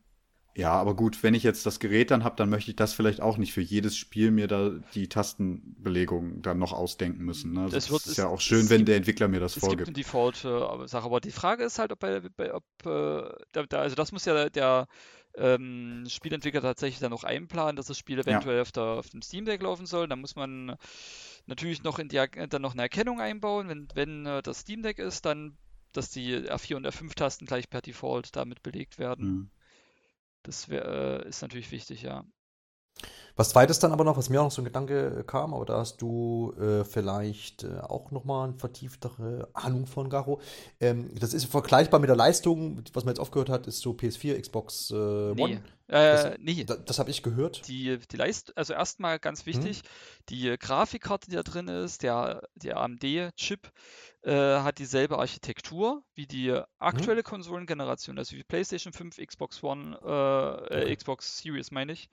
Ja, 0.54 0.74
aber 0.74 0.96
gut, 0.96 1.24
wenn 1.24 1.34
ich 1.34 1.44
jetzt 1.44 1.66
das 1.66 1.80
Gerät 1.80 2.12
dann 2.12 2.26
habe, 2.26 2.36
dann 2.36 2.50
möchte 2.50 2.72
ich 2.72 2.76
das 2.76 2.94
vielleicht 2.94 3.22
auch 3.22 3.38
nicht 3.38 3.54
für 3.54 3.62
jedes 3.62 3.96
Spiel 3.96 4.32
mir 4.32 4.48
da 4.48 4.72
die 4.94 5.08
Tastenbelegung 5.08 6.42
dann 6.42 6.60
noch 6.60 6.74
ausdenken 6.74 7.24
müssen. 7.24 7.54
Ne? 7.54 7.62
Also 7.62 7.76
das, 7.76 7.90
wird, 7.90 8.06
ist 8.06 8.18
ja 8.18 8.28
auch 8.28 8.42
schön, 8.42 8.70
wenn 8.70 8.84
der 8.84 8.98
Entwickler 8.98 9.30
mir 9.30 9.40
das 9.40 9.56
es 9.56 9.62
vorgibt. 9.62 9.84
Es 9.84 9.86
gibt 9.88 9.98
eine 9.98 10.04
Default-Sache, 10.04 11.06
aber 11.06 11.22
die 11.22 11.32
Frage 11.32 11.64
ist 11.64 11.80
halt, 11.80 11.94
ob, 11.94 12.00
bei, 12.00 12.20
bei, 12.36 12.54
ob 12.54 12.64
äh, 12.86 13.30
da, 13.54 13.78
also 13.78 13.96
das 13.96 14.12
muss 14.12 14.26
ja 14.26 14.50
der 14.50 14.88
ähm, 15.36 16.06
Spielentwickler 16.08 16.62
tatsächlich 16.62 17.00
dann 17.00 17.12
noch 17.12 17.24
einplanen, 17.24 17.76
dass 17.76 17.88
das 17.88 17.98
Spiel 17.98 18.20
eventuell 18.20 18.58
ja. 18.58 18.62
auf, 18.62 18.72
der, 18.72 18.84
auf 18.84 19.10
dem 19.10 19.22
Steam 19.22 19.46
Deck 19.46 19.62
laufen 19.62 19.86
soll. 19.86 20.08
Dann 20.08 20.22
muss 20.22 20.36
man 20.36 20.76
natürlich 21.46 21.84
noch 21.84 22.00
in 22.00 22.10
die, 22.10 22.22
dann 22.50 22.62
noch 22.62 22.74
eine 22.74 22.84
Erkennung 22.84 23.22
einbauen. 23.22 23.70
Wenn, 23.70 23.88
wenn 23.94 24.26
äh, 24.26 24.42
das 24.42 24.60
Steam 24.60 24.84
Deck 24.84 25.00
ist, 25.00 25.26
dann, 25.26 25.58
dass 25.94 26.10
die 26.10 26.36
R4 26.36 26.76
und 26.76 26.88
R5-Tasten 26.88 27.48
gleich 27.48 27.70
per 27.70 27.82
Default 27.82 28.36
damit 28.36 28.64
belegt 28.64 29.00
werden. 29.00 29.28
Mhm. 29.28 29.52
Das 30.44 30.70
wär, 30.70 30.86
äh, 30.86 31.28
ist 31.30 31.42
natürlich 31.42 31.72
wichtig, 31.72 32.02
ja. 32.02 32.26
Was 33.36 33.50
zweites 33.50 33.80
dann 33.80 33.92
aber 33.92 34.04
noch, 34.04 34.18
was 34.18 34.30
mir 34.30 34.40
auch 34.42 34.46
noch 34.46 34.52
so 34.52 34.62
ein 34.62 34.66
Gedanke 34.66 35.20
äh, 35.20 35.24
kam, 35.24 35.54
aber 35.54 35.66
da 35.66 35.78
hast 35.78 36.02
du 36.02 36.54
äh, 36.60 36.84
vielleicht 36.84 37.64
äh, 37.64 37.80
auch 37.80 38.12
nochmal 38.12 38.50
eine 38.50 38.58
vertieftere 38.58 39.50
Ahnung 39.54 39.88
von, 39.88 40.10
Garo. 40.10 40.42
Ähm, 40.80 41.10
das 41.18 41.34
ist 41.34 41.46
vergleichbar 41.46 42.00
mit 42.00 42.10
der 42.10 42.16
Leistung, 42.16 42.84
was 42.94 43.06
man 43.06 43.14
jetzt 43.14 43.20
aufgehört 43.20 43.50
hat, 43.50 43.68
ist 43.68 43.80
so 43.80 43.92
PS4, 43.92 44.40
Xbox 44.40 44.92
äh, 44.92 45.34
nee. 45.34 45.42
One. 45.42 45.64
Das, 45.88 46.24
äh, 46.26 46.38
nee. 46.40 46.64
Das, 46.64 46.86
das 46.86 47.00
habe 47.00 47.10
ich 47.10 47.24
gehört. 47.24 47.68
Die, 47.68 47.98
die 47.98 48.16
Leist 48.18 48.56
also 48.58 48.74
erstmal 48.74 49.20
ganz 49.20 49.46
wichtig, 49.46 49.80
hm. 49.80 49.84
die 50.30 50.56
Grafikkarte, 50.60 51.30
die 51.30 51.36
da 51.36 51.44
drin 51.44 51.68
ist, 51.68 52.04
der, 52.04 52.48
der 52.56 52.78
AMD-Chip, 52.78 53.72
äh, 54.24 54.32
hat 54.32 54.78
dieselbe 54.78 55.18
Architektur 55.18 56.04
wie 56.14 56.28
die 56.28 56.58
aktuelle 56.80 57.22
hm. 57.22 57.26
Konsolengeneration, 57.26 58.18
also 58.18 58.36
wie 58.36 58.44
PlayStation 58.44 58.94
5, 58.94 59.18
Xbox 59.18 59.64
One, 59.64 59.98
okay. 60.00 60.96
Xbox 60.96 61.40
Series 61.40 61.72
meine 61.72 61.94
ich. 61.94 62.10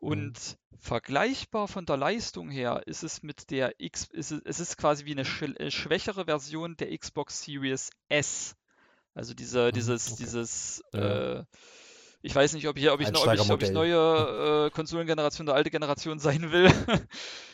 Mhm. 0.00 0.08
Und 0.08 0.58
mhm. 0.70 0.78
vergleichbar 0.78 1.68
von 1.68 1.86
der 1.86 1.96
Leistung 1.96 2.50
her 2.50 2.82
ist 2.86 3.02
es 3.02 3.22
mit 3.22 3.50
der 3.50 3.74
X, 3.78 4.08
ist 4.12 4.30
es, 4.30 4.42
es 4.44 4.60
ist 4.60 4.76
quasi 4.76 5.04
wie 5.04 5.12
eine 5.12 5.22
äh, 5.22 5.70
schwächere 5.70 6.26
Version 6.26 6.76
der 6.76 6.96
Xbox 6.96 7.42
Series 7.42 7.90
S. 8.08 8.56
Also 9.14 9.34
diese, 9.34 9.68
mhm, 9.68 9.72
dieses, 9.72 10.12
okay. 10.12 10.16
dieses, 10.18 10.82
ja. 10.92 11.38
äh, 11.38 11.44
ich 12.22 12.34
weiß 12.34 12.54
nicht, 12.54 12.66
ob, 12.66 12.76
hier, 12.76 12.92
ob, 12.92 13.00
ich, 13.00 13.08
ob, 13.08 13.32
ich, 13.32 13.50
ob 13.50 13.62
ich 13.62 13.70
neue 13.70 14.66
äh, 14.66 14.70
Konsolengeneration 14.70 15.46
der 15.46 15.54
alte 15.54 15.70
Generation 15.70 16.18
sein 16.20 16.50
will. 16.52 16.70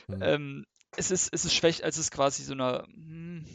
mhm. 0.09 0.23
ähm, 0.23 0.67
es 0.97 1.11
ist, 1.11 1.33
es 1.33 1.45
ist 1.45 1.55
schwächer, 1.55 1.85
es 1.85 1.99
ist 1.99 2.11
quasi 2.11 2.43
so 2.43 2.53
eine, 2.53 2.85
hm, 2.93 3.47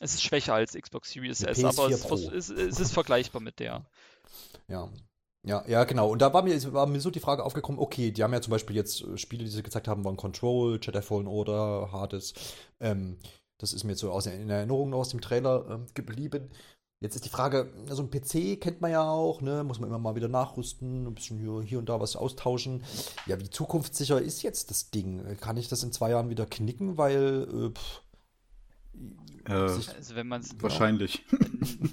es 0.00 0.14
ist 0.14 0.22
schwächer 0.22 0.54
als 0.54 0.74
Xbox 0.74 1.10
Series 1.10 1.42
S, 1.42 1.64
aber 1.64 1.88
es, 1.88 2.04
es, 2.04 2.50
es, 2.50 2.80
ist 2.80 2.92
vergleichbar 2.92 3.40
mit 3.40 3.60
der. 3.60 3.86
Ja, 4.68 4.90
ja, 5.46 5.64
ja, 5.68 5.84
genau. 5.84 6.10
Und 6.10 6.20
da 6.20 6.34
war 6.34 6.42
mir, 6.42 6.72
war 6.72 6.86
mir 6.86 7.00
so 7.00 7.10
die 7.10 7.20
Frage 7.20 7.44
aufgekommen, 7.44 7.80
okay, 7.80 8.10
die 8.10 8.24
haben 8.24 8.32
ja 8.32 8.42
zum 8.42 8.50
Beispiel 8.50 8.74
jetzt 8.74 9.02
äh, 9.02 9.16
Spiele, 9.16 9.44
die 9.44 9.50
sie 9.50 9.62
gezeigt 9.62 9.86
haben, 9.86 10.04
waren 10.04 10.16
Control, 10.16 10.80
Jedi 10.82 11.00
Fallen 11.00 11.28
Order, 11.28 11.90
Hades. 11.92 12.34
Ähm, 12.80 13.16
das 13.56 13.72
ist 13.72 13.84
mir 13.84 13.92
jetzt 13.92 14.00
so 14.00 14.10
aus 14.10 14.26
in 14.26 14.50
Erinnerung 14.50 14.92
aus 14.92 15.10
dem 15.10 15.20
Trailer 15.20 15.64
ähm, 15.70 15.86
geblieben. 15.94 16.50
Jetzt 16.98 17.14
ist 17.14 17.24
die 17.24 17.30
Frage, 17.30 17.72
so 17.88 18.02
ein 18.02 18.10
PC 18.10 18.60
kennt 18.60 18.80
man 18.80 18.90
ja 18.90 19.08
auch, 19.08 19.40
ne? 19.40 19.62
muss 19.62 19.78
man 19.78 19.88
immer 19.88 20.00
mal 20.00 20.16
wieder 20.16 20.28
nachrüsten, 20.28 21.06
ein 21.06 21.14
bisschen 21.14 21.38
hier, 21.38 21.62
hier 21.62 21.78
und 21.78 21.88
da 21.88 22.00
was 22.00 22.16
austauschen. 22.16 22.82
Ja, 23.26 23.38
wie 23.38 23.48
zukunftssicher 23.48 24.20
ist 24.20 24.42
jetzt 24.42 24.70
das 24.70 24.90
Ding? 24.90 25.36
Kann 25.40 25.58
ich 25.58 25.68
das 25.68 25.84
in 25.84 25.92
zwei 25.92 26.10
Jahren 26.10 26.30
wieder 26.30 26.46
knicken, 26.46 26.98
weil 26.98 27.46
äh, 27.52 27.70
pff, 27.70 28.02
äh, 29.48 29.52
also 29.52 30.14
wenn 30.14 30.28
man 30.28 30.42
wahrscheinlich. 30.60 31.24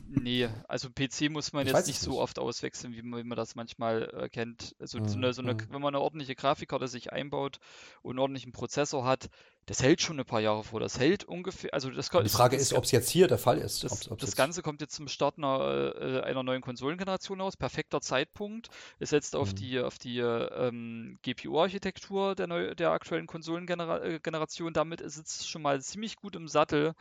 nee, 0.10 0.49
also 0.68 0.89
PC 0.89 1.30
muss 1.30 1.54
man 1.54 1.66
ich 1.66 1.74
jetzt 1.74 1.88
nicht 1.88 1.99
so 1.99 2.20
oft 2.20 2.39
auswechseln, 2.39 2.93
wie 2.93 3.01
man, 3.01 3.20
wie 3.20 3.28
man 3.28 3.36
das 3.36 3.56
manchmal 3.56 4.10
äh, 4.14 4.30
kennt. 4.30 4.76
Also 4.80 4.99
mhm. 4.99 5.08
so 5.08 5.18
eine, 5.18 5.34
so 5.34 5.41
eine, 5.41 5.58
wenn 5.70 5.82
man 5.82 5.95
eine 5.95 6.01
ordentliche 6.01 6.36
Grafikkarte 6.36 6.88
sich 6.88 7.12
einbaut 7.12 7.60
und 8.01 8.12
einen 8.12 8.20
ordentlichen 8.20 8.51
Prozessor 8.51 9.06
hat, 9.06 9.30
das 9.66 9.82
hält 9.82 10.01
schon 10.01 10.20
ein 10.20 10.26
paar 10.26 10.41
Jahre 10.41 10.64
vor. 10.64 10.80
Das 10.80 10.99
hält 10.99 11.24
ungefähr, 11.24 11.74
also 11.74 11.89
das 11.89 12.10
Die 12.10 12.30
Frage 12.30 12.58
das, 12.58 12.68
ist, 12.68 12.74
ob 12.74 12.84
es 12.84 12.91
jetzt 12.91 13.10
hier 13.10 13.28
der 13.28 13.38
Fall 13.38 13.58
ist. 13.60 13.84
Das, 13.84 13.93
ob's, 13.93 14.12
ob's 14.12 14.26
das 14.26 14.36
Ganze 14.36 14.62
kommt 14.62 14.82
jetzt 14.82 14.95
zum 14.95 15.08
Start 15.08 15.38
einer, 15.38 15.93
äh, 15.95 16.22
einer 16.22 16.43
neuen 16.43 16.62
Konsolengeneration 16.62 17.39
aus. 17.39 17.56
Perfekter 17.56 18.01
Zeitpunkt. 18.01 18.70
Es 18.99 19.12
setzt 19.12 19.36
auf 19.36 19.51
mhm. 19.51 19.56
die, 19.56 19.80
auf 19.80 19.97
die 19.99 20.20
ähm, 20.20 21.18
GPU-Architektur 21.22 22.36
der, 22.36 22.76
der 22.76 22.91
aktuellen 22.91 23.28
Konsolengeneration. 23.28 24.70
Äh, 24.70 24.74
Damit 24.74 24.99
ist 24.99 25.18
es 25.18 25.47
schon 25.47 25.62
mal 25.62 25.82
ziemlich 25.82 26.18
gut 26.18 26.36
im 26.36 26.47
Sattel, 26.47 26.93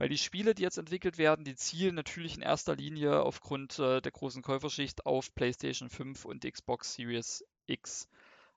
weil 0.00 0.08
die 0.08 0.16
Spiele, 0.16 0.54
die 0.54 0.62
jetzt 0.62 0.78
entwickelt 0.78 1.18
werden, 1.18 1.44
die 1.44 1.54
zielen 1.54 1.94
natürlich 1.94 2.34
in 2.34 2.40
erster 2.40 2.74
Linie 2.74 3.22
aufgrund 3.22 3.78
äh, 3.78 4.00
der 4.00 4.10
großen 4.10 4.40
Käuferschicht 4.40 5.04
auf 5.04 5.34
PlayStation 5.34 5.90
5 5.90 6.24
und 6.24 6.50
Xbox 6.50 6.94
Series 6.94 7.44
X 7.66 8.08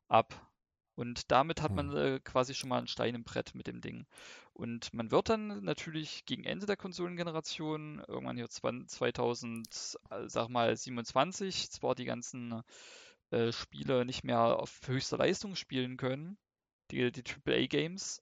ab. 0.07 0.49
Und 0.95 1.31
damit 1.31 1.61
hat 1.61 1.75
man 1.75 1.91
hm. 1.91 1.97
äh, 1.97 2.19
quasi 2.21 2.53
schon 2.55 2.69
mal 2.69 2.77
einen 2.77 2.87
Stein 2.87 3.13
im 3.13 3.25
Brett 3.25 3.55
mit 3.55 3.67
dem 3.67 3.81
Ding. 3.81 4.05
Und 4.53 4.93
man 4.93 5.11
wird 5.11 5.27
dann 5.27 5.65
natürlich 5.65 6.23
gegen 6.25 6.45
Ende 6.45 6.65
der 6.65 6.77
Konsolengeneration, 6.77 8.01
irgendwann 8.07 8.37
hier 8.37 8.47
2000, 8.47 9.97
äh, 10.11 10.29
sag 10.29 10.47
mal 10.47 10.77
27, 10.77 11.69
zwar 11.71 11.93
die 11.93 12.05
ganzen 12.05 12.61
äh, 13.31 13.51
Spiele 13.51 14.05
nicht 14.05 14.23
mehr 14.23 14.39
auf 14.39 14.79
höchster 14.85 15.17
Leistung 15.17 15.57
spielen 15.57 15.97
können, 15.97 16.37
die, 16.89 17.11
die 17.11 17.23
AAA-Games, 17.25 18.21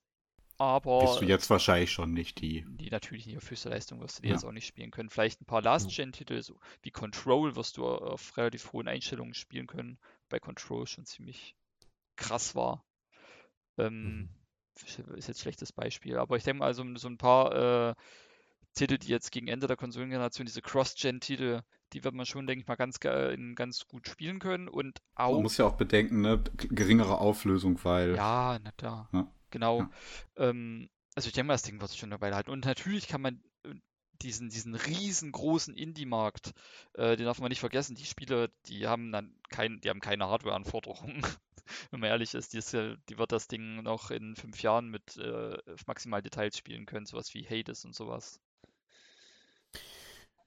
aber. 0.62 1.00
Bist 1.02 1.22
du 1.22 1.26
jetzt 1.26 1.50
wahrscheinlich 1.50 1.92
schon 1.92 2.14
nicht 2.14 2.40
die. 2.40 2.66
Die 2.68 2.90
natürlich 2.90 3.26
nicht 3.26 3.38
auf 3.38 3.50
höchster 3.50 3.70
Leistung 3.70 4.00
wirst 4.00 4.20
du 4.20 4.22
die 4.22 4.30
ja. 4.30 4.36
jetzt 4.36 4.46
auch 4.46 4.52
nicht 4.52 4.68
spielen 4.68 4.92
können. 4.92 5.10
Vielleicht 5.10 5.42
ein 5.42 5.46
paar 5.46 5.62
Last-Gen-Titel, 5.62 6.42
so 6.42 6.60
wie 6.84 6.92
Control, 6.92 7.56
wirst 7.56 7.78
du 7.78 7.88
auf 7.88 8.38
relativ 8.38 8.72
hohen 8.72 8.88
Einstellungen 8.88 9.34
spielen 9.34 9.68
können. 9.68 9.98
Bei 10.30 10.40
Control 10.40 10.88
schon 10.88 11.06
ziemlich 11.06 11.56
krass 12.16 12.56
war. 12.56 12.86
Ähm, 13.78 14.04
mhm. 14.04 14.30
Ist 15.16 15.28
jetzt 15.28 15.40
ein 15.40 15.42
schlechtes 15.42 15.74
Beispiel, 15.74 16.18
aber 16.18 16.38
ich 16.38 16.44
denke 16.44 16.60
mal, 16.60 16.74
so, 16.74 16.84
so 16.96 17.08
ein 17.08 17.18
paar 17.18 17.90
äh, 17.90 17.96
Titel, 18.74 18.98
die 18.98 19.10
jetzt 19.10 19.32
gegen 19.32 19.48
Ende 19.48 19.68
der 19.68 19.76
Konsolengeneration, 19.76 20.46
diese 20.46 20.62
Cross-Gen-Titel, 20.62 21.62
die 21.94 22.04
wird 22.04 22.16
man 22.16 22.26
schon, 22.26 22.48
denke 22.48 22.62
ich 22.62 22.68
mal, 22.68 22.76
ganz, 22.76 23.00
ganz 23.00 23.86
gut 23.88 24.08
spielen 24.08 24.40
können. 24.40 24.70
Und 24.70 25.02
auch. 25.16 25.34
Man 25.34 25.44
muss 25.44 25.58
ja 25.58 25.66
auch 25.66 25.76
bedenken, 25.76 26.22
ne? 26.22 26.42
geringere 26.56 27.18
Auflösung, 27.18 27.84
weil. 27.84 28.16
Ja, 28.16 28.60
na 28.64 28.72
klar. 28.72 29.10
Ja. 29.12 29.28
Genau. 29.52 29.82
Ja. 29.82 29.90
Ähm, 30.38 30.90
also 31.16 31.28
ich 31.28 31.34
denke 31.34 31.48
mal, 31.48 31.54
das 31.54 31.64
Ding 31.64 31.80
wird 31.80 31.92
sich 31.92 32.00
schon 32.00 32.10
dabei 32.10 32.34
halten. 32.34 32.52
Und 32.52 32.66
natürlich 32.66 33.08
kann 33.08 33.22
man 33.22 33.44
diesen, 34.22 34.50
diesen 34.50 34.76
riesengroßen 34.76 35.76
Indie-Markt, 35.76 36.54
äh, 36.94 37.16
den 37.16 37.26
darf 37.26 37.40
man 37.40 37.50
nicht 37.50 37.60
vergessen. 37.60 37.96
Die 37.96 38.06
Spiele, 38.06 38.52
die 38.68 38.88
haben 38.88 39.12
dann 39.12 39.36
kein, 39.50 39.80
die 39.82 39.90
haben 39.90 40.00
keine 40.00 40.28
Hardware-Anforderungen. 40.28 41.22
Wenn 41.92 42.00
man 42.00 42.10
ehrlich 42.10 42.34
ist, 42.34 42.54
die, 42.54 42.58
ist 42.58 42.74
ja, 42.74 42.96
die, 43.10 43.18
wird 43.18 43.32
das 43.32 43.48
Ding 43.48 43.84
noch 43.84 44.12
in 44.12 44.36
fünf 44.36 44.62
Jahren 44.62 44.90
mit 44.90 45.18
äh, 45.18 45.58
maximal 45.88 46.22
Details 46.22 46.58
spielen 46.58 46.86
können, 46.86 47.06
sowas 47.06 47.34
wie 47.34 47.46
Hades 47.46 47.86
und 47.86 47.96
sowas. 47.96 48.40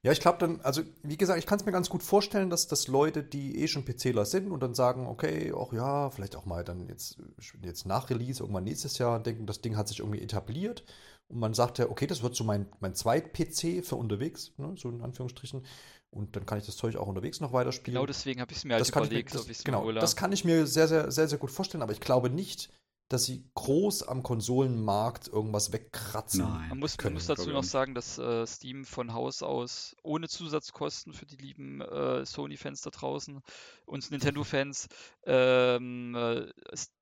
Ja, 0.05 0.13
ich 0.13 0.21
glaube 0.21 0.37
dann, 0.39 0.61
also 0.61 0.83
wie 1.03 1.17
gesagt, 1.17 1.39
ich 1.39 1.47
kann 1.47 1.59
es 1.59 1.65
mir 1.65 1.73
ganz 1.73 1.89
gut 1.89 2.03
vorstellen, 2.03 2.51
dass 2.51 2.69
das 2.69 2.89
Leute, 2.89 3.23
die 3.23 3.63
eh 3.63 3.69
schon 3.69 3.87
PCler 3.87 4.27
sind 4.27 4.53
und 4.53 4.63
dann 4.63 4.75
sagen, 4.75 5.07
okay, 5.07 5.51
auch 5.55 5.73
ja, 5.73 6.11
vielleicht 6.11 6.37
auch 6.37 6.45
mal 6.45 6.63
dann 6.63 6.87
jetzt, 6.91 7.17
jetzt 7.63 7.87
nach 7.87 8.11
Release, 8.11 8.43
irgendwann 8.43 8.65
nächstes 8.65 8.99
Jahr, 8.99 9.19
denken, 9.19 9.47
das 9.47 9.63
Ding 9.63 9.79
hat 9.79 9.89
sich 9.89 10.01
irgendwie 10.01 10.21
etabliert 10.21 10.85
und 11.29 11.39
man 11.41 11.55
sagt 11.55 11.79
ja, 11.79 11.89
okay, 11.89 12.07
das 12.07 12.23
wird 12.23 12.37
so 12.37 12.45
mein, 12.45 12.67
mein 12.81 12.95
Zweit-PC 12.95 13.83
für 13.83 13.97
unterwegs, 13.97 14.53
ne, 14.59 14.75
so 14.77 14.91
in 14.91 15.01
Anführungsstrichen. 15.01 15.65
Und 16.11 16.37
dann 16.37 16.45
kann 16.45 16.59
ich 16.59 16.67
das 16.67 16.77
Zeug 16.77 16.97
auch 16.97 17.09
unterwegs 17.09 17.41
noch 17.41 17.55
weiterspielen. 17.55 17.95
Genau 17.95 18.07
deswegen 18.07 18.43
habe 18.43 18.53
ich 18.53 18.59
es 18.59 18.65
mir 18.65 18.75
halt 18.75 18.87
überlegt, 18.87 19.35
ich 19.35 19.41
mir, 19.41 19.49
das, 19.49 19.65
Genau, 19.65 19.91
das 19.91 20.17
kann 20.17 20.33
ich 20.33 20.45
mir 20.45 20.67
sehr, 20.67 20.87
sehr, 20.87 21.11
sehr, 21.11 21.29
sehr 21.29 21.39
gut 21.39 21.51
vorstellen, 21.51 21.83
aber 21.83 21.93
ich 21.93 22.01
glaube 22.01 22.29
nicht, 22.29 22.71
dass 23.15 23.25
sie 23.27 23.45
groß 23.55 24.03
am 24.03 24.25
Konsolenmarkt 24.25 25.29
irgendwas 25.29 25.73
wegkratzen. 25.73 26.41
Nein. 26.41 26.69
Man 26.71 26.79
muss, 26.81 26.99
können. 26.99 27.15
man 27.15 27.23
muss 27.23 27.27
dazu 27.29 27.51
noch 27.51 27.63
sagen, 27.63 27.95
dass 27.95 28.19
äh, 28.19 28.45
Steam 28.45 28.85
von 28.85 29.15
Haus 29.15 29.45
aus 29.45 29.95
ohne 30.03 30.29
Zusatzkosten 30.29 31.13
für 31.13 31.25
die 31.25 31.37
lieben 31.37 31.81
äh, 31.81 32.27
Sony-Fans 32.27 32.83
da 32.83 32.91
draußen 32.91 33.41
und 33.87 34.11
Nintendo-Fans 34.11 34.89
ähm, 35.27 36.17
äh, 36.17 36.47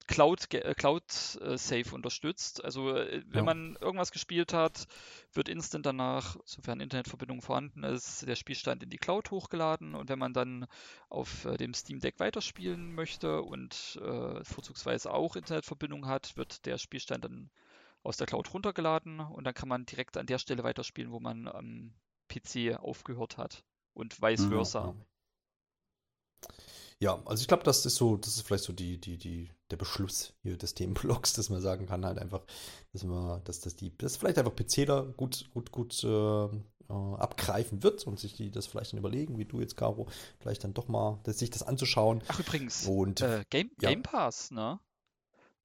Cloud, 0.07 0.53
äh, 0.55 0.75
Cloud 0.75 1.05
äh, 1.41 1.57
Save 1.57 1.95
unterstützt. 1.95 2.65
Also 2.65 2.91
äh, 2.95 3.23
wenn 3.27 3.45
ja. 3.47 3.55
man 3.55 3.77
irgendwas 3.81 4.13
gespielt 4.13 4.53
hat, 4.53 4.87
wird 5.33 5.49
instant 5.49 5.87
danach, 5.87 6.37
sofern 6.45 6.81
Internetverbindung 6.81 7.43
vorhanden 7.43 7.85
ist, 7.85 8.27
der 8.27 8.37
Spielstand 8.37 8.83
in 8.83 8.91
die 8.91 8.99
Cloud 8.99 9.31
hochgeladen 9.31 9.95
und 9.95 10.09
wenn 10.09 10.19
man 10.19 10.33
dann 10.33 10.67
auf 11.09 11.47
dem 11.59 11.75
Steam 11.75 12.01
Deck 12.01 12.19
weiterspielen 12.21 12.95
möchte 12.95 13.43
und 13.43 14.01
äh, 14.03 14.45
vorzugsweise 14.45 15.13
auch 15.13 15.37
Internetverbindung 15.37 16.07
hat, 16.07 16.37
wird 16.37 16.67
der 16.67 16.79
Spielstand 16.79 17.25
dann 17.25 17.51
aus 18.03 18.17
der 18.17 18.27
Cloud 18.27 18.53
runtergeladen 18.53 19.21
und 19.21 19.45
dann 19.45 19.55
kann 19.55 19.69
man 19.69 19.87
direkt 19.87 20.17
an 20.17 20.27
der 20.27 20.39
Stelle 20.39 20.65
weiterspielen, 20.65 21.13
wo 21.13 21.21
man 21.21 21.47
am 21.49 21.95
PC 22.29 22.77
aufgehört 22.79 23.37
hat 23.37 23.65
und 23.95 24.21
vice 24.21 24.47
versa. 24.47 24.87
Ja. 24.87 24.95
Ja, 27.03 27.21
also 27.25 27.41
ich 27.41 27.49
glaube, 27.49 27.65
das 27.65 27.85
ist 27.85 27.97
so, 27.97 28.17
das 28.17 28.37
ist 28.37 28.47
vielleicht 28.47 28.63
so 28.63 28.73
die, 28.73 28.97
die, 28.97 29.19
die, 29.19 29.51
der 29.73 29.79
Beschluss 29.79 30.35
hier 30.43 30.57
des 30.57 30.75
Themenblocks, 30.75 31.33
dass 31.35 31.51
man 31.51 31.61
sagen 31.61 31.87
kann, 31.87 32.05
halt 32.05 32.19
einfach, 32.19 32.43
dass 32.93 33.05
man, 33.05 33.43
dass 33.45 33.61
das 33.61 33.75
die, 33.75 33.97
das 33.97 34.17
vielleicht 34.17 34.39
einfach 34.39 34.55
PCler 34.55 35.05
gut, 35.17 35.51
gut, 35.53 35.73
gut 35.73 36.05
äh, 36.05 36.45
äh, 36.47 36.51
abgreifen 36.89 37.83
wird 37.83 38.07
und 38.07 38.21
sich 38.21 38.35
die 38.35 38.51
das 38.51 38.67
vielleicht 38.67 38.93
dann 38.93 38.99
überlegen, 38.99 39.39
wie 39.39 39.45
du 39.45 39.61
jetzt, 39.61 39.77
Caro, 39.77 40.09
vielleicht 40.39 40.65
dann 40.65 40.75
doch 40.75 40.89
mal 40.89 41.21
das, 41.25 41.39
sich 41.39 41.51
das 41.51 41.63
anzuschauen. 41.63 42.23
Ach 42.29 42.39
übrigens, 42.39 42.87
und, 42.87 43.21
äh, 43.23 43.45
Game, 43.51 43.71
ja. 43.81 43.89
Game 43.89 44.03
Pass, 44.03 44.51
ne? 44.51 44.79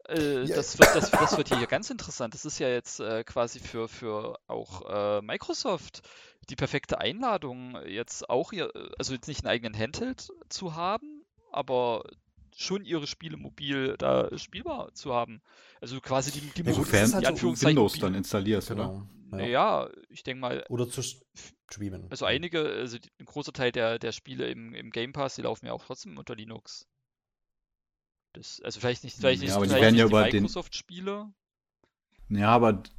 Äh, 0.07 0.45
ja. 0.45 0.55
das, 0.55 0.79
wird, 0.79 0.95
das, 0.95 1.11
das, 1.11 1.37
wird 1.37 1.53
hier 1.53 1.67
ganz 1.67 1.89
interessant. 1.89 2.33
Das 2.33 2.45
ist 2.45 2.59
ja 2.59 2.69
jetzt 2.69 3.01
äh, 3.01 3.25
quasi 3.25 3.59
für, 3.59 3.89
für 3.89 4.39
auch 4.47 4.89
äh, 4.89 5.21
Microsoft 5.21 6.01
die 6.49 6.55
perfekte 6.55 6.99
Einladung, 6.99 7.77
jetzt 7.85 8.29
auch 8.29 8.51
hier, 8.51 8.71
also 8.97 9.13
jetzt 9.13 9.27
nicht 9.27 9.43
einen 9.43 9.51
eigenen 9.51 9.77
Handheld 9.77 10.31
zu 10.47 10.75
haben, 10.75 11.25
aber 11.51 12.03
schon 12.57 12.83
ihre 12.85 13.05
Spiele 13.07 13.37
mobil 13.37 13.95
da 13.97 14.35
spielbar 14.37 14.93
zu 14.93 15.13
haben. 15.13 15.41
Also 15.79 16.01
quasi 16.01 16.31
die, 16.31 16.41
die 16.41 16.67
ja, 16.67 16.73
Sofern 16.73 17.13
halt 17.13 17.25
Anführungszeichen 17.25 17.77
Windows 17.77 17.99
dann 17.99 18.15
installierst, 18.15 18.69
genau. 18.69 19.07
oder? 19.29 19.37
Naja, 19.37 19.89
ich 20.09 20.23
denke 20.23 20.41
mal. 20.41 20.65
Oder 20.69 20.89
zu 20.89 21.01
streamen. 21.69 22.07
Also 22.09 22.25
einige, 22.25 22.61
also 22.61 22.97
ein 23.19 23.25
großer 23.25 23.53
Teil 23.53 23.71
der, 23.71 23.99
der 23.99 24.11
Spiele 24.11 24.49
im, 24.49 24.73
im 24.73 24.89
Game 24.89 25.13
Pass, 25.13 25.35
die 25.35 25.41
laufen 25.43 25.67
ja 25.67 25.73
auch 25.73 25.85
trotzdem 25.85 26.17
unter 26.17 26.35
Linux. 26.35 26.87
Das, 28.33 28.61
also 28.61 28.79
vielleicht 28.79 29.03
nicht, 29.03 29.17
vielleicht 29.17 29.41
ja, 29.41 29.47
nicht, 29.47 29.55
aber 29.55 29.67
die 29.67 29.73
werden 29.73 29.95
ja 29.95 30.05
über 30.05 30.23
Microsoft-Spiele. 30.23 31.31
Ja, 32.29 32.49
aber 32.49 32.73
das 32.73 32.91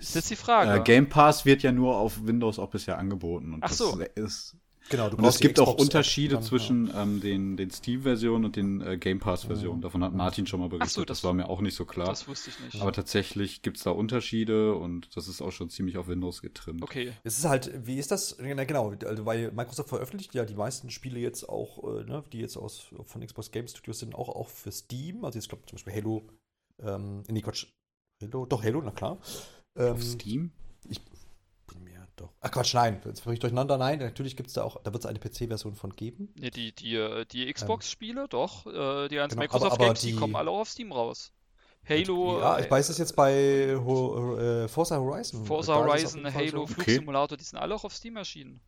ist 0.00 0.14
jetzt 0.14 0.30
die 0.30 0.36
Frage. 0.36 0.80
Äh, 0.80 0.84
Game 0.84 1.08
Pass 1.08 1.44
wird 1.44 1.62
ja 1.62 1.72
nur 1.72 1.96
auf 1.96 2.26
Windows 2.26 2.58
auch 2.58 2.70
bisher 2.70 2.98
angeboten. 2.98 3.58
Ach 3.60 3.72
so. 3.72 3.98
ist 4.14 4.56
Genau, 4.90 5.08
und 5.08 5.24
es 5.24 5.38
gibt 5.38 5.60
auch 5.60 5.74
Unterschiede 5.74 6.34
dann, 6.34 6.42
zwischen 6.42 6.88
ja. 6.88 7.02
ähm, 7.02 7.20
den, 7.20 7.56
den 7.56 7.70
Steam-Versionen 7.70 8.44
und 8.44 8.56
den 8.56 8.80
äh, 8.80 8.98
Game 8.98 9.20
Pass-Versionen. 9.20 9.80
Davon 9.80 10.02
hat 10.02 10.12
Martin 10.12 10.48
schon 10.48 10.58
mal 10.58 10.68
berichtet. 10.68 10.90
So, 10.90 11.04
das, 11.04 11.18
das, 11.18 11.24
war 11.24 11.32
mir 11.32 11.48
auch 11.48 11.60
nicht 11.60 11.76
so 11.76 11.84
klar. 11.84 12.08
Das 12.08 12.26
wusste 12.26 12.50
ich 12.50 12.58
nicht. 12.58 12.82
Aber 12.82 12.92
tatsächlich 12.92 13.62
gibt 13.62 13.76
es 13.76 13.84
da 13.84 13.92
Unterschiede 13.92 14.74
und 14.74 15.16
das 15.16 15.28
ist 15.28 15.42
auch 15.42 15.52
schon 15.52 15.70
ziemlich 15.70 15.96
auf 15.96 16.08
Windows 16.08 16.42
getrimmt. 16.42 16.82
Okay. 16.82 17.12
Es 17.22 17.38
ist 17.38 17.44
halt, 17.44 17.70
wie 17.86 17.98
ist 17.98 18.10
das? 18.10 18.36
Genau, 18.38 18.92
also 19.04 19.26
weil 19.26 19.52
Microsoft 19.52 19.90
veröffentlicht 19.90 20.34
ja 20.34 20.44
die 20.44 20.56
meisten 20.56 20.90
Spiele 20.90 21.20
jetzt 21.20 21.48
auch, 21.48 21.84
äh, 21.84 22.04
ne, 22.04 22.24
die 22.32 22.38
jetzt 22.38 22.56
aus 22.56 22.88
von 23.04 23.24
Xbox 23.24 23.52
Game 23.52 23.68
Studios 23.68 24.00
sind, 24.00 24.16
auch, 24.16 24.28
auch 24.28 24.48
für 24.48 24.72
Steam. 24.72 25.24
Also 25.24 25.38
jetzt 25.38 25.48
glaube 25.48 25.64
zum 25.66 25.76
Beispiel 25.76 25.94
Halo, 25.94 26.26
ähm, 26.82 27.22
nee, 27.28 27.42
Quatsch, 27.42 27.66
Halo, 28.20 28.44
doch 28.44 28.64
Halo, 28.64 28.82
na 28.82 28.90
klar. 28.90 29.18
Ähm, 29.76 29.92
auf 29.92 30.02
Steam? 30.02 30.50
Ich 30.88 31.00
doch. 32.20 32.32
Ach 32.40 32.50
Quatsch, 32.50 32.74
nein, 32.74 33.00
jetzt 33.04 33.26
ich 33.26 33.38
durcheinander. 33.38 33.78
Nein, 33.78 33.98
natürlich 33.98 34.36
gibt 34.36 34.48
es 34.48 34.54
da 34.54 34.62
auch, 34.62 34.82
da 34.82 34.92
wird 34.92 35.04
es 35.04 35.06
eine 35.06 35.18
PC-Version 35.18 35.74
von 35.74 35.94
geben. 35.96 36.32
Nee, 36.38 36.50
die, 36.50 36.72
die, 36.72 36.94
äh, 36.94 37.24
die 37.24 37.52
Xbox-Spiele, 37.52 38.22
ähm, 38.22 38.28
doch. 38.28 38.66
Äh, 38.66 39.08
die 39.08 39.16
ganzen 39.16 39.36
genau, 39.38 39.42
Microsoft 39.42 39.72
aber, 39.72 39.74
aber 39.74 39.84
Games, 39.86 40.00
die, 40.00 40.12
die, 40.12 40.16
kommen 40.16 40.36
alle 40.36 40.50
auf 40.50 40.68
Steam 40.68 40.92
raus. 40.92 41.32
Halo. 41.88 42.40
Ja, 42.40 42.58
ich 42.58 42.70
weiß 42.70 42.88
es 42.90 42.98
jetzt 42.98 43.16
bei 43.16 43.74
Ho 43.76 44.36
äh, 44.38 44.68
Forza 44.68 44.98
Horizon. 44.98 45.44
Forza 45.44 45.74
Horizon, 45.74 46.32
Halo. 46.32 46.66
Flugsimulator, 46.66 47.36
die 47.36 47.44
sind 47.44 47.58
alle 47.58 47.74
auch 47.74 47.84
auf 47.84 47.94
Steam 47.94 48.16
erschienen. 48.16 48.60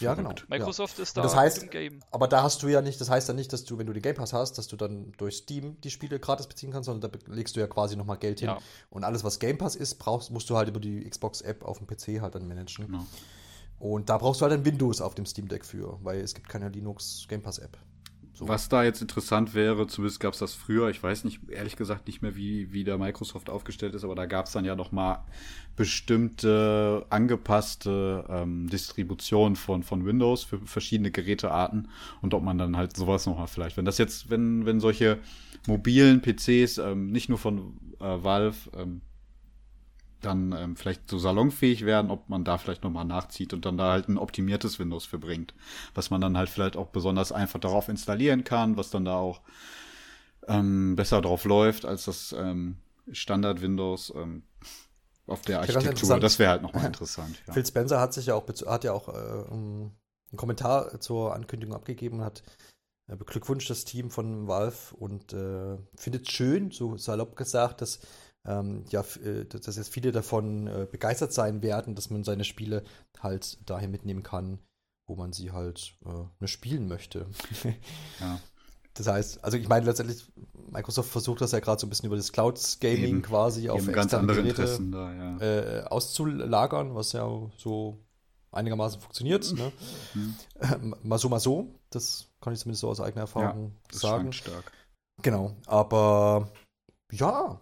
Ja, 0.00 0.14
genau. 0.14 0.32
Microsoft 0.48 0.98
ja. 0.98 1.02
ist 1.02 1.16
da 1.16 1.22
das 1.22 1.36
heißt, 1.36 1.62
im 1.62 1.70
Game. 1.70 2.00
Aber 2.10 2.28
da 2.28 2.42
hast 2.42 2.62
du 2.62 2.68
ja 2.68 2.82
nicht, 2.82 3.00
das 3.00 3.10
heißt 3.10 3.28
ja 3.28 3.34
nicht, 3.34 3.52
dass 3.52 3.64
du, 3.64 3.78
wenn 3.78 3.86
du 3.86 3.92
den 3.92 4.02
Game 4.02 4.14
Pass 4.14 4.32
hast, 4.32 4.58
dass 4.58 4.66
du 4.66 4.76
dann 4.76 5.12
durch 5.18 5.36
Steam 5.36 5.80
die 5.82 5.90
Spiele 5.90 6.18
gratis 6.18 6.46
beziehen 6.46 6.72
kannst, 6.72 6.86
sondern 6.86 7.10
da 7.10 7.32
legst 7.32 7.56
du 7.56 7.60
ja 7.60 7.66
quasi 7.66 7.96
nochmal 7.96 8.18
Geld 8.18 8.40
hin. 8.40 8.48
Ja. 8.48 8.58
Und 8.90 9.04
alles, 9.04 9.24
was 9.24 9.38
Game 9.38 9.58
Pass 9.58 9.76
ist, 9.76 9.96
brauchst, 9.96 10.30
musst 10.30 10.48
du 10.50 10.56
halt 10.56 10.68
über 10.68 10.80
die 10.80 11.08
Xbox-App 11.08 11.64
auf 11.64 11.78
dem 11.78 11.86
PC 11.86 12.20
halt 12.20 12.34
dann 12.34 12.48
managen. 12.48 12.86
Genau. 12.86 13.06
Und 13.78 14.10
da 14.10 14.18
brauchst 14.18 14.40
du 14.40 14.44
halt 14.44 14.52
ein 14.52 14.64
Windows 14.64 15.00
auf 15.00 15.14
dem 15.14 15.24
Steam 15.26 15.48
Deck 15.48 15.64
für, 15.64 15.98
weil 16.02 16.20
es 16.20 16.34
gibt 16.34 16.48
keine 16.48 16.68
Linux 16.68 17.26
Game 17.28 17.42
Pass 17.42 17.58
App. 17.58 17.78
So. 18.40 18.48
Was 18.48 18.70
da 18.70 18.84
jetzt 18.84 19.02
interessant 19.02 19.52
wäre, 19.52 19.86
zumindest 19.86 20.18
gab 20.18 20.32
es 20.32 20.38
das 20.38 20.54
früher, 20.54 20.88
ich 20.88 21.02
weiß 21.02 21.24
nicht, 21.24 21.40
ehrlich 21.50 21.76
gesagt 21.76 22.06
nicht 22.06 22.22
mehr, 22.22 22.36
wie, 22.36 22.72
wie 22.72 22.84
der 22.84 22.96
Microsoft 22.96 23.50
aufgestellt 23.50 23.94
ist, 23.94 24.02
aber 24.02 24.14
da 24.14 24.24
gab 24.24 24.46
es 24.46 24.52
dann 24.52 24.64
ja 24.64 24.74
noch 24.74 24.92
mal 24.92 25.26
bestimmte 25.76 27.04
angepasste 27.10 28.24
ähm, 28.30 28.66
Distribution 28.70 29.56
von, 29.56 29.82
von 29.82 30.06
Windows 30.06 30.44
für 30.44 30.58
verschiedene 30.60 31.10
Gerätearten 31.10 31.88
und 32.22 32.32
ob 32.32 32.42
man 32.42 32.56
dann 32.56 32.78
halt 32.78 32.96
sowas 32.96 33.26
noch 33.26 33.36
mal 33.36 33.46
vielleicht, 33.46 33.76
wenn 33.76 33.84
das 33.84 33.98
jetzt, 33.98 34.30
wenn, 34.30 34.64
wenn 34.64 34.80
solche 34.80 35.18
mobilen 35.66 36.22
PCs 36.22 36.78
ähm, 36.78 37.12
nicht 37.12 37.28
nur 37.28 37.36
von 37.36 37.74
äh, 38.00 38.24
Valve 38.24 38.56
ähm, 38.74 39.02
dann 40.20 40.52
ähm, 40.52 40.76
vielleicht 40.76 41.08
so 41.08 41.18
salonfähig 41.18 41.84
werden, 41.84 42.10
ob 42.10 42.28
man 42.28 42.44
da 42.44 42.58
vielleicht 42.58 42.84
nochmal 42.84 43.04
nachzieht 43.04 43.52
und 43.52 43.64
dann 43.64 43.76
da 43.76 43.92
halt 43.92 44.08
ein 44.08 44.18
optimiertes 44.18 44.78
Windows 44.78 45.06
für 45.06 45.18
bringt. 45.18 45.54
Was 45.94 46.10
man 46.10 46.20
dann 46.20 46.36
halt 46.36 46.48
vielleicht 46.48 46.76
auch 46.76 46.88
besonders 46.88 47.32
einfach 47.32 47.60
darauf 47.60 47.88
installieren 47.88 48.44
kann, 48.44 48.76
was 48.76 48.90
dann 48.90 49.04
da 49.04 49.16
auch 49.16 49.40
ähm, 50.48 50.96
besser 50.96 51.20
drauf 51.20 51.44
läuft 51.44 51.84
als 51.84 52.04
das 52.04 52.34
ähm, 52.36 52.76
Standard 53.12 53.60
Windows 53.62 54.12
ähm, 54.14 54.42
auf 55.26 55.42
der 55.42 55.60
Architektur. 55.60 56.18
Das 56.18 56.38
wäre 56.38 56.50
halt 56.50 56.62
nochmal 56.62 56.86
interessant. 56.86 57.42
Ja. 57.46 57.52
Phil 57.52 57.66
Spencer 57.66 58.00
hat 58.00 58.12
sich 58.12 58.26
ja 58.26 58.34
auch 58.34 58.46
hat 58.66 58.84
ja 58.84 58.92
auch 58.92 59.08
äh, 59.08 59.52
einen 59.52 59.92
Kommentar 60.36 61.00
zur 61.00 61.34
Ankündigung 61.34 61.74
abgegeben 61.74 62.18
und 62.18 62.24
hat 62.24 62.42
äh, 63.10 63.16
beglückwünscht 63.16 63.70
das 63.70 63.84
Team 63.84 64.10
von 64.10 64.46
Valve 64.46 64.94
und 64.96 65.32
äh, 65.32 65.78
findet 65.96 66.30
schön, 66.30 66.70
so 66.70 66.96
salopp 66.96 67.36
gesagt, 67.36 67.80
dass 67.80 68.00
ähm, 68.46 68.84
ja, 68.90 69.04
äh, 69.24 69.44
dass 69.44 69.76
jetzt 69.76 69.92
viele 69.92 70.12
davon 70.12 70.66
äh, 70.66 70.86
begeistert 70.90 71.32
sein 71.32 71.62
werden, 71.62 71.94
dass 71.94 72.10
man 72.10 72.24
seine 72.24 72.44
Spiele 72.44 72.84
halt 73.18 73.58
dahin 73.68 73.90
mitnehmen 73.90 74.22
kann, 74.22 74.58
wo 75.06 75.16
man 75.16 75.32
sie 75.32 75.52
halt 75.52 75.96
äh, 76.04 76.24
nur 76.38 76.48
spielen 76.48 76.88
möchte. 76.88 77.26
ja. 78.20 78.40
Das 78.94 79.06
heißt, 79.06 79.44
also 79.44 79.56
ich 79.56 79.68
meine 79.68 79.86
letztendlich, 79.86 80.30
Microsoft 80.68 81.10
versucht 81.10 81.40
das 81.40 81.52
ja 81.52 81.60
gerade 81.60 81.80
so 81.80 81.86
ein 81.86 81.90
bisschen 81.90 82.06
über 82.06 82.16
das 82.16 82.32
Cloud 82.32 82.58
Gaming 82.80 83.22
quasi 83.22 83.70
auf 83.70 83.86
ganz 83.92 84.12
andere 84.12 84.42
Geräte 84.42 84.78
da, 84.90 85.14
ja. 85.14 85.38
äh, 85.38 85.84
auszulagern, 85.84 86.94
was 86.94 87.12
ja 87.12 87.26
so 87.56 87.98
einigermaßen 88.52 89.00
funktioniert. 89.00 89.52
Ne? 89.52 89.72
Mhm. 90.14 90.34
Äh, 90.58 90.76
mal 91.02 91.18
so, 91.18 91.28
mal 91.28 91.40
so. 91.40 91.74
Das 91.90 92.26
kann 92.40 92.52
ich 92.52 92.60
zumindest 92.60 92.80
so 92.80 92.88
aus 92.88 93.00
eigener 93.00 93.22
Erfahrung 93.22 93.64
ja, 93.64 93.90
das 93.90 94.00
sagen. 94.00 94.32
stark. 94.32 94.72
Genau, 95.22 95.56
aber 95.66 96.50
ja, 97.12 97.60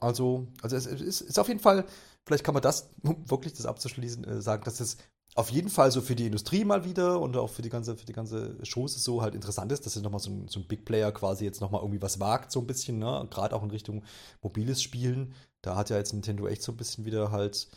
also, 0.00 0.48
also 0.62 0.76
es, 0.76 0.86
es 0.86 1.20
ist 1.20 1.38
auf 1.38 1.48
jeden 1.48 1.60
Fall, 1.60 1.84
vielleicht 2.26 2.44
kann 2.44 2.54
man 2.54 2.62
das, 2.62 2.90
um 3.02 3.28
wirklich 3.28 3.54
das 3.54 3.66
abzuschließen, 3.66 4.24
äh, 4.24 4.40
sagen, 4.40 4.64
dass 4.64 4.80
es 4.80 4.98
auf 5.34 5.50
jeden 5.50 5.68
Fall 5.68 5.92
so 5.92 6.00
für 6.00 6.16
die 6.16 6.26
Industrie 6.26 6.64
mal 6.64 6.84
wieder 6.84 7.20
und 7.20 7.36
auch 7.36 7.50
für 7.50 7.62
die 7.62 7.68
ganze, 7.68 7.96
für 7.96 8.06
die 8.06 8.12
ganze 8.12 8.56
Chose 8.64 8.98
so 8.98 9.22
halt 9.22 9.34
interessant 9.34 9.70
ist, 9.70 9.86
dass 9.86 9.94
jetzt 9.94 10.02
nochmal 10.02 10.20
so 10.20 10.30
ein, 10.30 10.48
so 10.48 10.58
ein 10.58 10.66
Big 10.66 10.84
Player 10.84 11.12
quasi 11.12 11.44
jetzt 11.44 11.60
nochmal 11.60 11.82
irgendwie 11.82 12.02
was 12.02 12.18
wagt, 12.18 12.50
so 12.50 12.60
ein 12.60 12.66
bisschen, 12.66 12.98
ne? 12.98 13.26
Gerade 13.30 13.54
auch 13.54 13.62
in 13.62 13.70
Richtung 13.70 14.02
mobiles 14.42 14.82
Spielen. 14.82 15.34
Da 15.62 15.76
hat 15.76 15.90
ja 15.90 15.96
jetzt 15.96 16.12
Nintendo 16.12 16.48
echt 16.48 16.62
so 16.62 16.72
ein 16.72 16.76
bisschen 16.76 17.04
wieder 17.04 17.30
halt 17.30 17.68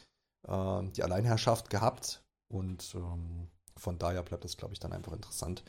äh, 0.47 0.83
die 0.95 1.03
Alleinherrschaft 1.03 1.69
gehabt 1.69 2.23
und 2.47 2.95
ähm, 2.95 3.47
von 3.77 3.99
daher 3.99 4.23
bleibt 4.23 4.43
das, 4.43 4.57
glaube 4.57 4.73
ich, 4.73 4.79
dann 4.79 4.93
einfach 4.93 5.13
interessant, 5.13 5.63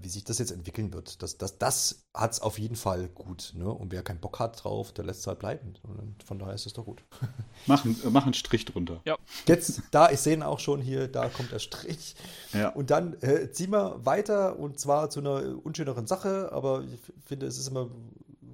wie 0.00 0.08
sich 0.08 0.24
das 0.24 0.38
jetzt 0.38 0.50
entwickeln 0.50 0.92
wird. 0.92 1.22
Das, 1.22 1.38
das, 1.38 1.58
das 1.58 2.02
hat 2.12 2.32
es 2.32 2.40
auf 2.40 2.58
jeden 2.58 2.76
Fall 2.76 3.08
gut. 3.08 3.52
Ne? 3.56 3.68
Und 3.68 3.92
wer 3.92 4.02
keinen 4.02 4.20
Bock 4.20 4.38
hat 4.38 4.64
drauf, 4.64 4.92
der 4.92 5.04
lässt 5.04 5.20
es 5.20 5.26
halt 5.26 5.38
bleiben. 5.38 5.74
Und 5.82 6.22
von 6.24 6.38
daher 6.38 6.54
ist 6.54 6.66
es 6.66 6.72
doch 6.72 6.84
gut. 6.84 7.02
Machen, 7.66 7.96
äh, 8.04 8.10
mach 8.10 8.24
einen 8.24 8.34
Strich 8.34 8.64
drunter. 8.64 9.00
Ja. 9.04 9.16
Jetzt, 9.46 9.82
da, 9.90 10.10
ich 10.10 10.20
sehe 10.20 10.46
auch 10.46 10.58
schon 10.58 10.80
hier, 10.80 11.08
da 11.08 11.28
kommt 11.28 11.52
der 11.52 11.58
Strich. 11.58 12.16
Ja. 12.52 12.70
Und 12.70 12.90
dann 12.90 13.14
äh, 13.22 13.50
ziehen 13.52 13.70
wir 13.70 14.04
weiter 14.04 14.58
und 14.58 14.80
zwar 14.80 15.10
zu 15.10 15.20
einer 15.20 15.64
unschöneren 15.64 16.06
Sache, 16.06 16.50
aber 16.52 16.82
ich 16.82 17.00
finde, 17.24 17.46
es 17.46 17.58
ist 17.58 17.68
immer 17.68 17.88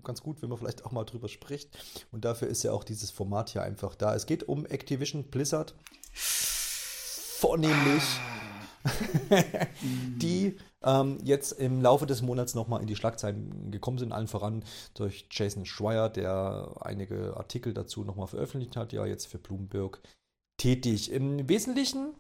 ganz 0.05 0.23
gut, 0.23 0.41
wenn 0.43 0.49
man 0.49 0.59
vielleicht 0.59 0.85
auch 0.85 0.93
mal 0.93 1.05
drüber 1.05 1.29
spricht. 1.29 1.71
Und 2.13 2.25
dafür 2.25 2.49
ist 2.49 2.63
ja 2.63 2.73
auch 2.73 2.85
dieses 2.85 3.11
Format 3.11 3.51
hier 3.51 3.63
einfach 3.63 3.95
da. 3.95 4.15
Es 4.15 4.27
geht 4.27 4.49
um 4.49 4.67
Activision 4.67 5.25
Blizzard. 5.25 5.75
Vornehmlich. 6.13 8.03
die 9.83 10.57
ähm, 10.87 11.19
jetzt 11.25 11.53
im 11.53 11.83
Laufe 11.83 12.07
des 12.07 12.23
Monats 12.23 12.55
nochmal 12.55 12.81
in 12.81 12.87
die 12.87 12.97
Schlagzeilen 12.97 13.71
gekommen 13.71 13.99
sind, 13.99 14.13
allen 14.13 14.29
voran 14.29 14.65
durch 14.95 15.27
Jason 15.31 15.67
Schreier, 15.67 16.09
der 16.09 16.77
einige 16.81 17.37
Artikel 17.37 17.75
dazu 17.75 18.05
nochmal 18.05 18.29
veröffentlicht 18.29 18.77
hat, 18.77 18.93
ja 18.93 19.05
jetzt 19.05 19.27
für 19.27 19.39
Bloomberg 19.39 20.01
tätig. 20.57 21.11
Im 21.11 21.49
Wesentlichen 21.49 22.15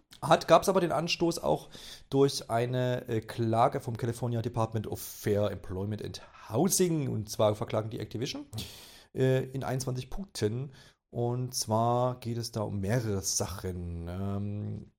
gab 0.47 0.63
es 0.63 0.69
aber 0.69 0.81
den 0.81 0.93
Anstoß 0.93 1.39
auch 1.39 1.71
durch 2.11 2.51
eine 2.51 3.09
äh, 3.09 3.21
Klage 3.21 3.81
vom 3.81 3.97
California 3.97 4.43
Department 4.43 4.87
of 4.89 5.01
Fair 5.01 5.51
Employment 5.51 6.05
and 6.05 6.21
Housing. 6.49 7.09
Und 7.09 7.31
zwar 7.31 7.55
verklagen 7.55 7.91
die 7.91 8.01
Activision 8.01 8.47
äh, 9.15 9.45
in 9.45 9.63
21 9.63 10.11
Punkten. 10.11 10.73
Und 11.11 11.55
zwar 11.55 12.19
geht 12.21 12.37
es 12.37 12.51
da 12.51 12.63
um 12.63 12.81
mehrere 12.81 13.23
Sachen. 13.23 14.09
Ähm, 14.09 14.93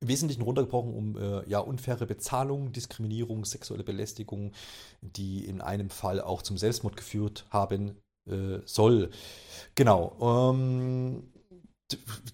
im 0.00 0.08
Wesentlichen 0.08 0.42
runtergebrochen 0.42 0.94
um 0.94 1.16
äh, 1.16 1.48
ja, 1.48 1.60
unfaire 1.60 2.06
Bezahlung, 2.06 2.72
Diskriminierung, 2.72 3.44
sexuelle 3.44 3.84
Belästigung, 3.84 4.52
die 5.00 5.44
in 5.44 5.60
einem 5.60 5.90
Fall 5.90 6.20
auch 6.20 6.42
zum 6.42 6.58
Selbstmord 6.58 6.96
geführt 6.96 7.46
haben 7.50 7.96
äh, 8.28 8.58
soll. 8.64 9.10
Genau. 9.74 10.16
Ähm, 10.50 11.28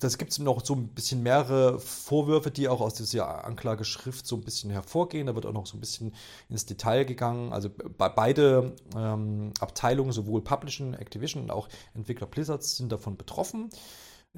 das 0.01 0.19
gibt 0.19 0.31
es 0.31 0.39
noch 0.39 0.65
so 0.65 0.75
ein 0.75 0.89
bisschen 0.89 1.23
mehrere 1.23 1.81
Vorwürfe, 1.81 2.51
die 2.51 2.69
auch 2.69 2.81
aus 2.81 2.95
dieser 2.95 3.45
Anklageschrift 3.45 4.27
so 4.27 4.37
ein 4.37 4.43
bisschen 4.43 4.71
hervorgehen. 4.71 5.27
Da 5.27 5.35
wird 5.35 5.47
auch 5.47 5.53
noch 5.53 5.67
so 5.67 5.77
ein 5.77 5.81
bisschen 5.81 6.15
ins 6.49 6.65
Detail 6.65 7.05
gegangen. 7.05 7.53
Also 7.53 7.69
bei, 7.71 8.09
beide 8.09 8.77
ähm, 8.97 9.53
Abteilungen, 9.59 10.13
sowohl 10.13 10.43
Publishing, 10.43 10.95
Activision 10.95 11.43
und 11.43 11.51
auch 11.51 11.69
Entwickler 11.95 12.29
Blizzards, 12.29 12.77
sind 12.77 12.93
davon 12.93 13.17
betroffen 13.17 13.71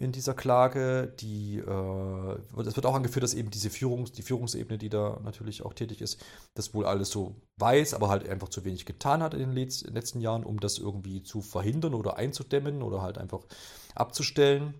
in 0.00 0.12
dieser 0.12 0.34
Klage. 0.34 1.14
Die, 1.20 1.58
äh, 1.58 2.62
es 2.66 2.76
wird 2.76 2.86
auch 2.86 2.94
angeführt, 2.94 3.22
dass 3.22 3.34
eben 3.34 3.50
diese 3.50 3.68
Führungs-, 3.68 4.12
die 4.12 4.22
Führungsebene, 4.22 4.78
die 4.78 4.88
da 4.88 5.20
natürlich 5.22 5.62
auch 5.62 5.74
tätig 5.74 6.00
ist, 6.00 6.24
das 6.54 6.74
wohl 6.74 6.86
alles 6.86 7.10
so 7.10 7.36
weiß, 7.58 7.94
aber 7.94 8.08
halt 8.08 8.28
einfach 8.28 8.48
zu 8.48 8.64
wenig 8.64 8.86
getan 8.86 9.22
hat 9.22 9.34
in 9.34 9.40
den 9.40 9.52
letzten 9.52 10.20
Jahren, 10.20 10.44
um 10.44 10.58
das 10.58 10.78
irgendwie 10.78 11.22
zu 11.22 11.42
verhindern 11.42 11.94
oder 11.94 12.16
einzudämmen 12.16 12.82
oder 12.82 13.02
halt 13.02 13.18
einfach 13.18 13.40
abzustellen. 13.94 14.74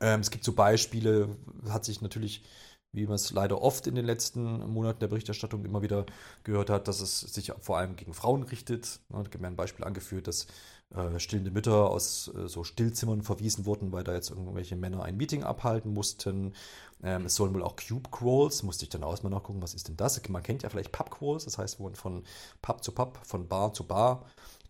Ähm, 0.00 0.20
es 0.20 0.30
gibt 0.30 0.44
so 0.44 0.52
Beispiele, 0.52 1.36
hat 1.68 1.84
sich 1.84 2.02
natürlich, 2.02 2.44
wie 2.92 3.06
man 3.06 3.14
es 3.14 3.30
leider 3.32 3.62
oft 3.62 3.86
in 3.86 3.94
den 3.94 4.04
letzten 4.04 4.68
Monaten 4.70 5.00
der 5.00 5.08
Berichterstattung 5.08 5.64
immer 5.64 5.82
wieder 5.82 6.06
gehört 6.44 6.70
hat, 6.70 6.88
dass 6.88 7.00
es 7.00 7.20
sich 7.20 7.52
vor 7.60 7.78
allem 7.78 7.96
gegen 7.96 8.14
Frauen 8.14 8.42
richtet. 8.42 9.00
Da 9.08 9.22
gibt 9.22 9.40
mir 9.40 9.46
ein 9.48 9.56
Beispiel 9.56 9.84
angeführt, 9.84 10.26
dass 10.28 10.46
äh, 10.94 11.18
stillende 11.18 11.50
Mütter 11.50 11.90
aus 11.90 12.30
äh, 12.34 12.48
so 12.48 12.64
Stillzimmern 12.64 13.22
verwiesen 13.22 13.66
wurden, 13.66 13.92
weil 13.92 14.04
da 14.04 14.14
jetzt 14.14 14.30
irgendwelche 14.30 14.76
Männer 14.76 15.02
ein 15.02 15.16
Meeting 15.16 15.42
abhalten 15.42 15.92
mussten. 15.92 16.54
Ähm, 17.02 17.26
es 17.26 17.34
sollen 17.34 17.54
wohl 17.54 17.62
auch 17.62 17.76
Cube 17.76 18.08
Crawls, 18.10 18.62
musste 18.62 18.84
ich 18.84 18.90
dann 18.90 19.04
auch 19.04 19.22
mal 19.22 19.30
nachgucken, 19.30 19.62
was 19.62 19.74
ist 19.74 19.88
denn 19.88 19.96
das? 19.96 20.20
Man 20.28 20.42
kennt 20.42 20.62
ja 20.62 20.70
vielleicht 20.70 20.92
Pub 20.92 21.10
Crawls, 21.10 21.44
das 21.44 21.58
heißt, 21.58 21.80
wo 21.80 21.84
man 21.84 21.94
von 21.94 22.24
Pub 22.62 22.82
zu 22.82 22.92
Pub, 22.92 23.18
von 23.24 23.48
Bar 23.48 23.72
zu 23.72 23.84
Bar 23.84 24.24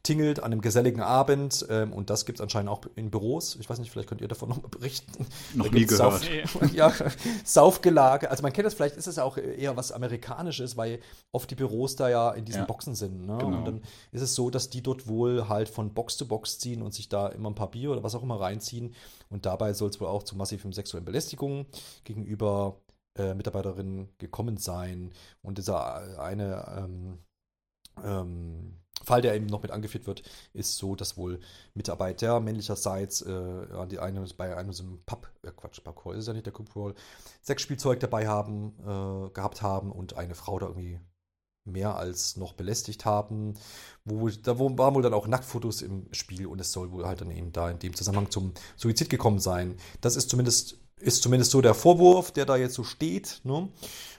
tingelt 0.06 0.38
an 0.38 0.52
einem 0.52 0.60
geselligen 0.60 1.00
Abend 1.00 1.66
ähm, 1.68 1.92
und 1.92 2.10
das 2.10 2.26
gibt 2.26 2.38
es 2.38 2.42
anscheinend 2.42 2.70
auch 2.70 2.82
in 2.94 3.10
Büros. 3.10 3.56
Ich 3.56 3.68
weiß 3.68 3.80
nicht, 3.80 3.90
vielleicht 3.90 4.08
könnt 4.08 4.20
ihr 4.20 4.28
davon 4.28 4.48
noch 4.48 4.62
mal 4.62 4.68
berichten. 4.68 5.26
Noch 5.54 5.70
nie 5.70 5.84
gehört. 5.84 6.22
Sauf, 6.22 6.72
ja, 6.72 6.92
Saufgelage. 7.44 8.30
Also 8.30 8.42
man 8.42 8.52
kennt 8.52 8.66
das, 8.66 8.74
vielleicht 8.74 8.96
ist 8.96 9.08
es 9.08 9.18
auch 9.18 9.36
eher 9.36 9.76
was 9.76 9.90
Amerikanisches, 9.90 10.76
weil 10.76 11.00
oft 11.32 11.50
die 11.50 11.56
Büros 11.56 11.96
da 11.96 12.08
ja 12.08 12.30
in 12.30 12.44
diesen 12.44 12.60
ja. 12.60 12.66
Boxen 12.66 12.94
sind. 12.94 13.26
Ne? 13.26 13.36
Genau. 13.38 13.58
Und 13.58 13.64
dann 13.64 13.82
ist 14.12 14.22
es 14.22 14.34
so, 14.36 14.48
dass 14.48 14.70
die 14.70 14.82
dort 14.82 15.08
wohl 15.08 15.48
halt 15.48 15.68
von 15.68 15.92
Box 15.92 16.16
zu 16.16 16.28
Box 16.28 16.60
ziehen 16.60 16.82
und 16.82 16.94
sich 16.94 17.08
da 17.08 17.26
immer 17.28 17.50
ein 17.50 17.56
paar 17.56 17.72
Bier 17.72 17.90
oder 17.90 18.04
was 18.04 18.14
auch 18.14 18.22
immer 18.22 18.40
reinziehen. 18.40 18.94
Und 19.28 19.44
dabei 19.44 19.72
soll 19.72 19.90
es 19.90 20.00
wohl 20.00 20.08
auch 20.08 20.22
zu 20.22 20.36
massiven 20.36 20.72
sexuellen 20.72 21.04
Belästigungen 21.04 21.66
gegenüber 22.04 22.80
äh, 23.18 23.34
Mitarbeiterinnen 23.34 24.10
gekommen 24.18 24.56
sein. 24.56 25.12
Und 25.42 25.58
dieser 25.58 26.20
eine 26.20 26.64
ähm, 26.78 27.18
ähm, 28.04 28.76
Fall, 29.04 29.22
der 29.22 29.34
eben 29.34 29.46
noch 29.46 29.62
mit 29.62 29.70
angeführt 29.70 30.06
wird, 30.06 30.22
ist 30.52 30.76
so, 30.76 30.96
dass 30.96 31.16
wohl 31.16 31.40
Mitarbeiter 31.74 32.40
männlicherseits 32.40 33.22
äh, 33.22 33.86
die 33.90 33.98
eine, 33.98 34.26
bei 34.36 34.56
einem 34.56 34.72
so 34.72 34.82
einem 34.82 35.00
Pub, 35.04 35.28
äh, 35.42 35.50
Quatsch, 35.50 35.82
Pubcrawl 35.82 36.16
ist 36.16 36.26
ja 36.26 36.32
nicht 36.32 36.46
der 36.46 36.52
Crawl, 36.52 36.94
Sexspielzeug 37.42 38.00
dabei 38.00 38.26
haben, 38.26 38.72
äh, 38.80 39.30
gehabt 39.30 39.62
haben 39.62 39.92
und 39.92 40.16
eine 40.16 40.34
Frau 40.34 40.58
da 40.58 40.66
irgendwie 40.66 41.00
mehr 41.66 41.96
als 41.96 42.36
noch 42.36 42.54
belästigt 42.54 43.04
haben. 43.04 43.54
Wo, 44.04 44.28
da 44.28 44.58
wo, 44.58 44.76
waren 44.78 44.94
wohl 44.94 45.02
dann 45.02 45.14
auch 45.14 45.26
Nacktfotos 45.26 45.82
im 45.82 46.06
Spiel 46.12 46.46
und 46.46 46.60
es 46.60 46.72
soll 46.72 46.92
wohl 46.92 47.06
halt 47.06 47.20
dann 47.20 47.30
eben 47.30 47.52
da 47.52 47.68
in 47.70 47.78
dem 47.78 47.94
Zusammenhang 47.94 48.30
zum 48.30 48.52
Suizid 48.76 49.10
gekommen 49.10 49.40
sein. 49.40 49.76
Das 50.00 50.16
ist 50.16 50.30
zumindest, 50.30 50.78
ist 51.00 51.22
zumindest 51.22 51.50
so 51.50 51.60
der 51.60 51.74
Vorwurf, 51.74 52.30
der 52.32 52.46
da 52.46 52.56
jetzt 52.56 52.74
so 52.74 52.82
steht. 52.82 53.40
Ne? 53.44 53.68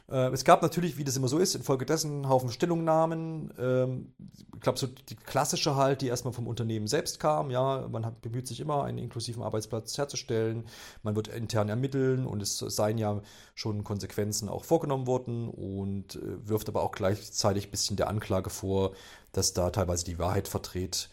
Äh, 0.10 0.30
es 0.32 0.44
gab 0.44 0.62
natürlich, 0.62 0.98
wie 0.98 1.04
das 1.04 1.18
immer 1.18 1.28
so 1.28 1.40
ist, 1.40 1.56
infolgedessen 1.56 2.12
einen 2.12 2.30
Haufen 2.30 2.50
Stellungnahmen. 2.50 3.52
Ähm, 3.58 4.14
ich 4.54 4.62
glaube, 4.62 4.78
so 4.78 4.88
die 4.88 5.16
klassische 5.16 5.76
halt, 5.76 6.02
die 6.02 6.08
erstmal 6.08 6.34
vom 6.34 6.48
Unternehmen 6.48 6.88
selbst 6.88 7.20
kam. 7.20 7.50
Ja, 7.50 7.88
man 7.92 8.06
hat, 8.06 8.22
bemüht 8.22 8.48
sich 8.48 8.60
immer, 8.60 8.84
einen 8.84 9.00
inklusiven 9.00 9.42
Arbeitsplatz 9.42 9.98
herzustellen. 9.98 10.66
Man 11.02 11.16
wird 11.16 11.30
intern 11.30 11.70
ermitteln 11.70 12.28
und 12.28 12.42
es 12.44 12.60
seien 12.60 13.00
ja 13.00 13.22
schon 13.56 13.84
Konsequenzen 13.84 14.48
auch 14.48 14.64
vorgenommen 14.64 15.08
worden 15.08 15.50
und 15.50 16.16
äh, 16.16 16.48
wirft 16.48 16.70
aber 16.70 16.84
auch 16.84 16.92
gleichzeitig 16.92 17.68
ein 17.68 17.72
bisschen 17.72 17.98
der 17.98 18.08
Anklage 18.08 18.52
vor, 18.52 18.92
dass 19.32 19.54
da 19.54 19.72
teilweise 19.72 20.06
die 20.06 20.20
Wahrheit 20.20 20.48
verdreht 20.48 21.10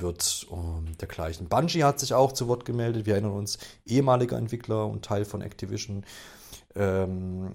wird 0.00 0.46
und 0.50 1.00
dergleichen. 1.00 1.48
Bungie 1.48 1.84
hat 1.84 2.00
sich 2.00 2.14
auch 2.14 2.32
zu 2.32 2.48
Wort 2.48 2.64
gemeldet. 2.64 3.06
Wir 3.06 3.14
erinnern 3.14 3.32
uns, 3.32 3.58
ehemaliger 3.84 4.36
Entwickler 4.36 4.86
und 4.86 5.04
Teil 5.04 5.24
von 5.24 5.42
Activision. 5.42 6.04
Ähm, 6.74 7.54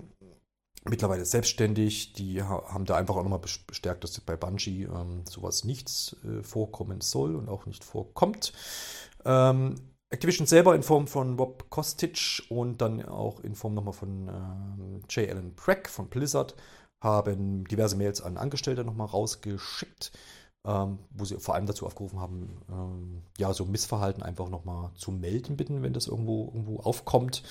mittlerweile 0.85 1.25
selbstständig. 1.25 2.13
Die 2.13 2.41
haben 2.41 2.85
da 2.85 2.95
einfach 2.95 3.15
auch 3.15 3.23
nochmal 3.23 3.41
bestärkt, 3.67 4.03
dass 4.03 4.19
bei 4.21 4.35
Bungie 4.35 4.83
ähm, 4.83 5.23
sowas 5.29 5.63
nichts 5.63 6.15
äh, 6.23 6.43
vorkommen 6.43 7.01
soll 7.01 7.35
und 7.35 7.49
auch 7.49 7.65
nicht 7.65 7.83
vorkommt. 7.83 8.53
Ähm, 9.25 9.75
Activision 10.09 10.45
selber 10.45 10.75
in 10.75 10.83
Form 10.83 11.07
von 11.07 11.37
Rob 11.37 11.69
Kostic 11.69 12.43
und 12.49 12.81
dann 12.81 13.05
auch 13.05 13.39
in 13.39 13.55
Form 13.55 13.73
nochmal 13.73 13.93
von 13.93 14.27
ähm, 14.27 15.01
J. 15.09 15.29
Allen 15.29 15.55
Prack 15.55 15.89
von 15.89 16.09
Blizzard 16.09 16.55
haben 16.99 17.63
diverse 17.65 17.95
Mails 17.95 18.21
an 18.21 18.37
Angestellte 18.37 18.83
nochmal 18.83 19.07
rausgeschickt, 19.07 20.11
ähm, 20.66 20.99
wo 21.12 21.26
sie 21.26 21.39
vor 21.39 21.55
allem 21.55 21.66
dazu 21.66 21.86
aufgerufen 21.86 22.20
haben, 22.20 22.62
ähm, 22.70 23.24
ja, 23.38 23.53
so 23.53 23.66
Missverhalten 23.66 24.22
einfach 24.24 24.49
nochmal 24.49 24.91
zu 24.95 25.12
melden 25.12 25.57
bitten, 25.57 25.82
wenn 25.82 25.93
das 25.93 26.07
irgendwo, 26.07 26.45
irgendwo 26.45 26.80
aufkommt. 26.82 27.43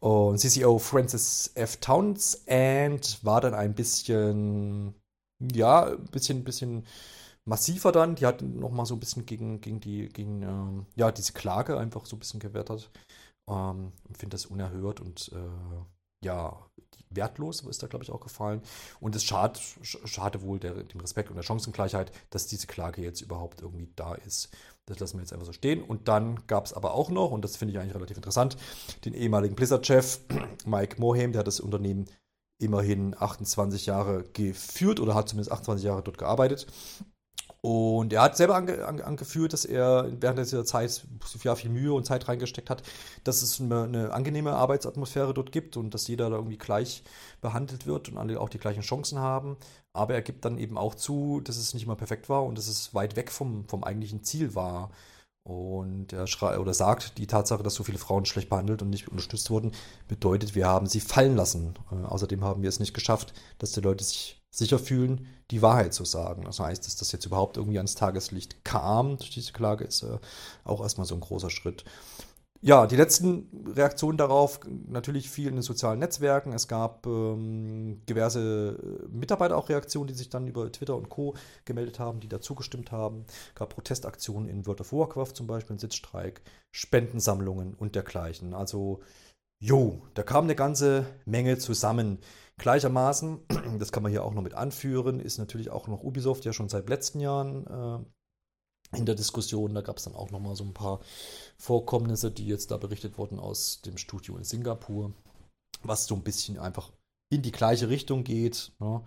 Und 0.00 0.38
CCO 0.38 0.78
Francis 0.78 1.50
F. 1.54 1.78
Townsend 1.78 3.24
war 3.24 3.40
dann 3.40 3.54
ein 3.54 3.74
bisschen, 3.74 4.94
ja, 5.40 5.86
ein 5.86 6.04
bisschen, 6.04 6.44
bisschen 6.44 6.86
massiver 7.44 7.92
dann. 7.92 8.14
Die 8.14 8.26
hat 8.26 8.42
nochmal 8.42 8.86
so 8.86 8.94
ein 8.94 9.00
bisschen 9.00 9.26
gegen, 9.26 9.60
gegen 9.60 9.80
die, 9.80 10.08
gegen, 10.08 10.42
ähm, 10.42 10.86
ja, 10.96 11.10
diese 11.10 11.32
Klage 11.32 11.78
einfach 11.78 12.06
so 12.06 12.16
ein 12.16 12.20
bisschen 12.20 12.40
gewettert. 12.40 12.90
Ähm, 13.48 13.92
finde 14.12 14.34
das 14.34 14.46
unerhört 14.46 15.00
und 15.00 15.30
äh, 15.32 15.95
ja, 16.26 16.66
wertlos, 17.10 17.62
ist 17.62 17.82
da, 17.82 17.86
glaube 17.86 18.04
ich, 18.04 18.10
auch 18.10 18.20
gefallen. 18.20 18.60
Und 19.00 19.14
es 19.14 19.24
schade, 19.24 19.58
schade 19.82 20.42
wohl 20.42 20.58
der, 20.58 20.74
dem 20.74 21.00
Respekt 21.00 21.30
und 21.30 21.36
der 21.36 21.42
Chancengleichheit, 21.42 22.12
dass 22.30 22.46
diese 22.46 22.66
Klage 22.66 23.02
jetzt 23.02 23.20
überhaupt 23.20 23.62
irgendwie 23.62 23.88
da 23.96 24.14
ist. 24.14 24.50
Das 24.86 24.98
lassen 24.98 25.16
wir 25.16 25.22
jetzt 25.22 25.32
einfach 25.32 25.46
so 25.46 25.52
stehen. 25.52 25.82
Und 25.82 26.08
dann 26.08 26.46
gab 26.46 26.66
es 26.66 26.72
aber 26.72 26.94
auch 26.94 27.10
noch, 27.10 27.30
und 27.30 27.42
das 27.42 27.56
finde 27.56 27.72
ich 27.72 27.78
eigentlich 27.80 27.94
relativ 27.94 28.16
interessant, 28.16 28.56
den 29.04 29.14
ehemaligen 29.14 29.54
Blizzard-Chef 29.54 30.20
Mike 30.66 31.00
Mohem, 31.00 31.32
der 31.32 31.40
hat 31.40 31.46
das 31.46 31.60
Unternehmen 31.60 32.06
immerhin 32.58 33.14
28 33.18 33.86
Jahre 33.86 34.24
geführt 34.32 35.00
oder 35.00 35.14
hat 35.14 35.28
zumindest 35.28 35.52
28 35.52 35.84
Jahre 35.84 36.02
dort 36.02 36.18
gearbeitet. 36.18 36.66
Und 37.66 38.12
er 38.12 38.22
hat 38.22 38.36
selber 38.36 38.54
ange, 38.54 38.86
ange, 38.86 39.04
angeführt, 39.04 39.52
dass 39.52 39.64
er 39.64 40.08
während 40.20 40.38
dieser 40.38 40.64
Zeit 40.64 41.04
ja, 41.42 41.56
viel 41.56 41.68
Mühe 41.68 41.92
und 41.92 42.06
Zeit 42.06 42.28
reingesteckt 42.28 42.70
hat, 42.70 42.84
dass 43.24 43.42
es 43.42 43.60
eine, 43.60 43.82
eine, 43.82 44.12
angenehme 44.12 44.52
Arbeitsatmosphäre 44.52 45.34
dort 45.34 45.50
gibt 45.50 45.76
und 45.76 45.92
dass 45.92 46.06
jeder 46.06 46.30
da 46.30 46.36
irgendwie 46.36 46.58
gleich 46.58 47.02
behandelt 47.40 47.84
wird 47.84 48.08
und 48.08 48.18
alle 48.18 48.40
auch 48.40 48.50
die 48.50 48.60
gleichen 48.60 48.82
Chancen 48.82 49.18
haben. 49.18 49.56
Aber 49.92 50.14
er 50.14 50.22
gibt 50.22 50.44
dann 50.44 50.58
eben 50.58 50.78
auch 50.78 50.94
zu, 50.94 51.40
dass 51.40 51.56
es 51.56 51.74
nicht 51.74 51.82
immer 51.82 51.96
perfekt 51.96 52.28
war 52.28 52.44
und 52.44 52.56
dass 52.56 52.68
es 52.68 52.94
weit 52.94 53.16
weg 53.16 53.32
vom, 53.32 53.66
vom 53.68 53.82
eigentlichen 53.82 54.22
Ziel 54.22 54.54
war. 54.54 54.92
Und 55.42 56.12
er 56.12 56.28
oder 56.60 56.72
sagt, 56.72 57.18
die 57.18 57.26
Tatsache, 57.26 57.64
dass 57.64 57.74
so 57.74 57.82
viele 57.82 57.98
Frauen 57.98 58.26
schlecht 58.26 58.48
behandelt 58.48 58.80
und 58.82 58.90
nicht 58.90 59.08
unterstützt 59.08 59.50
wurden, 59.50 59.72
bedeutet, 60.06 60.54
wir 60.54 60.68
haben 60.68 60.86
sie 60.86 61.00
fallen 61.00 61.34
lassen. 61.34 61.74
Äh, 61.90 62.04
außerdem 62.04 62.44
haben 62.44 62.62
wir 62.62 62.68
es 62.68 62.78
nicht 62.78 62.94
geschafft, 62.94 63.34
dass 63.58 63.72
die 63.72 63.80
Leute 63.80 64.04
sich 64.04 64.35
sicher 64.56 64.78
fühlen, 64.78 65.26
die 65.50 65.60
Wahrheit 65.60 65.92
zu 65.92 66.04
sagen. 66.04 66.44
Das 66.44 66.60
heißt, 66.60 66.86
dass 66.86 66.96
das 66.96 67.12
jetzt 67.12 67.26
überhaupt 67.26 67.58
irgendwie 67.58 67.78
ans 67.78 67.94
Tageslicht 67.94 68.64
kam 68.64 69.18
durch 69.18 69.30
diese 69.30 69.52
Klage, 69.52 69.84
ist 69.84 70.02
äh, 70.02 70.18
auch 70.64 70.80
erstmal 70.80 71.06
so 71.06 71.14
ein 71.14 71.20
großer 71.20 71.50
Schritt. 71.50 71.84
Ja, 72.62 72.86
die 72.86 72.96
letzten 72.96 73.48
Reaktionen 73.66 74.16
darauf 74.16 74.60
natürlich 74.88 75.28
viel 75.28 75.48
in 75.48 75.56
den 75.56 75.62
sozialen 75.62 75.98
Netzwerken. 75.98 76.52
Es 76.52 76.68
gab 76.68 77.06
ähm, 77.06 78.00
diverse 78.08 78.78
äh, 79.04 79.08
Mitarbeiter 79.08 79.58
auch 79.58 79.68
Reaktionen, 79.68 80.08
die 80.08 80.14
sich 80.14 80.30
dann 80.30 80.48
über 80.48 80.72
Twitter 80.72 80.96
und 80.96 81.10
Co. 81.10 81.34
gemeldet 81.66 81.98
haben, 81.98 82.20
die 82.20 82.28
da 82.28 82.40
zugestimmt 82.40 82.92
haben. 82.92 83.26
Es 83.48 83.54
gab 83.54 83.74
Protestaktionen 83.74 84.48
in 84.48 84.66
World 84.66 84.80
of 84.80 84.92
Warcraft 84.92 85.34
zum 85.34 85.46
Beispiel, 85.46 85.74
einen 85.74 85.80
Sitzstreik, 85.80 86.40
Spendensammlungen 86.72 87.74
und 87.74 87.94
dergleichen. 87.94 88.54
Also, 88.54 89.00
jo, 89.60 90.02
da 90.14 90.22
kam 90.22 90.44
eine 90.44 90.56
ganze 90.56 91.04
Menge 91.26 91.58
zusammen. 91.58 92.18
Gleichermaßen, 92.58 93.40
das 93.78 93.92
kann 93.92 94.02
man 94.02 94.12
hier 94.12 94.24
auch 94.24 94.34
noch 94.34 94.42
mit 94.42 94.54
anführen, 94.54 95.20
ist 95.20 95.38
natürlich 95.38 95.70
auch 95.70 95.88
noch 95.88 96.02
Ubisoft 96.02 96.44
ja 96.44 96.52
schon 96.52 96.68
seit 96.68 96.88
letzten 96.88 97.20
Jahren 97.20 97.66
äh, 97.66 98.96
in 98.96 99.06
der 99.06 99.14
Diskussion. 99.14 99.74
Da 99.74 99.82
gab 99.82 99.98
es 99.98 100.04
dann 100.04 100.14
auch 100.14 100.30
noch 100.30 100.40
mal 100.40 100.56
so 100.56 100.64
ein 100.64 100.74
paar 100.74 101.00
Vorkommnisse, 101.58 102.30
die 102.30 102.46
jetzt 102.46 102.70
da 102.70 102.76
berichtet 102.76 103.18
wurden 103.18 103.38
aus 103.38 103.82
dem 103.82 103.98
Studio 103.98 104.36
in 104.36 104.44
Singapur, 104.44 105.12
was 105.82 106.06
so 106.06 106.14
ein 106.14 106.22
bisschen 106.22 106.58
einfach 106.58 106.92
in 107.28 107.42
die 107.42 107.52
gleiche 107.52 107.88
Richtung 107.88 108.24
geht. 108.24 108.72
Ne? 108.78 109.04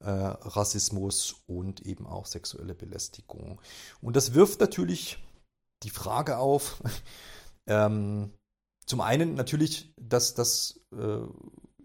Äh, 0.00 0.10
Rassismus 0.10 1.36
und 1.46 1.80
eben 1.80 2.06
auch 2.06 2.26
sexuelle 2.26 2.74
Belästigung. 2.74 3.60
Und 4.00 4.16
das 4.16 4.34
wirft 4.34 4.60
natürlich 4.60 5.18
die 5.82 5.90
Frage 5.90 6.38
auf, 6.38 6.82
ähm, 7.66 8.30
zum 8.86 9.00
einen 9.00 9.34
natürlich, 9.34 9.94
dass 9.96 10.34
das 10.34 10.80
äh, 10.92 11.20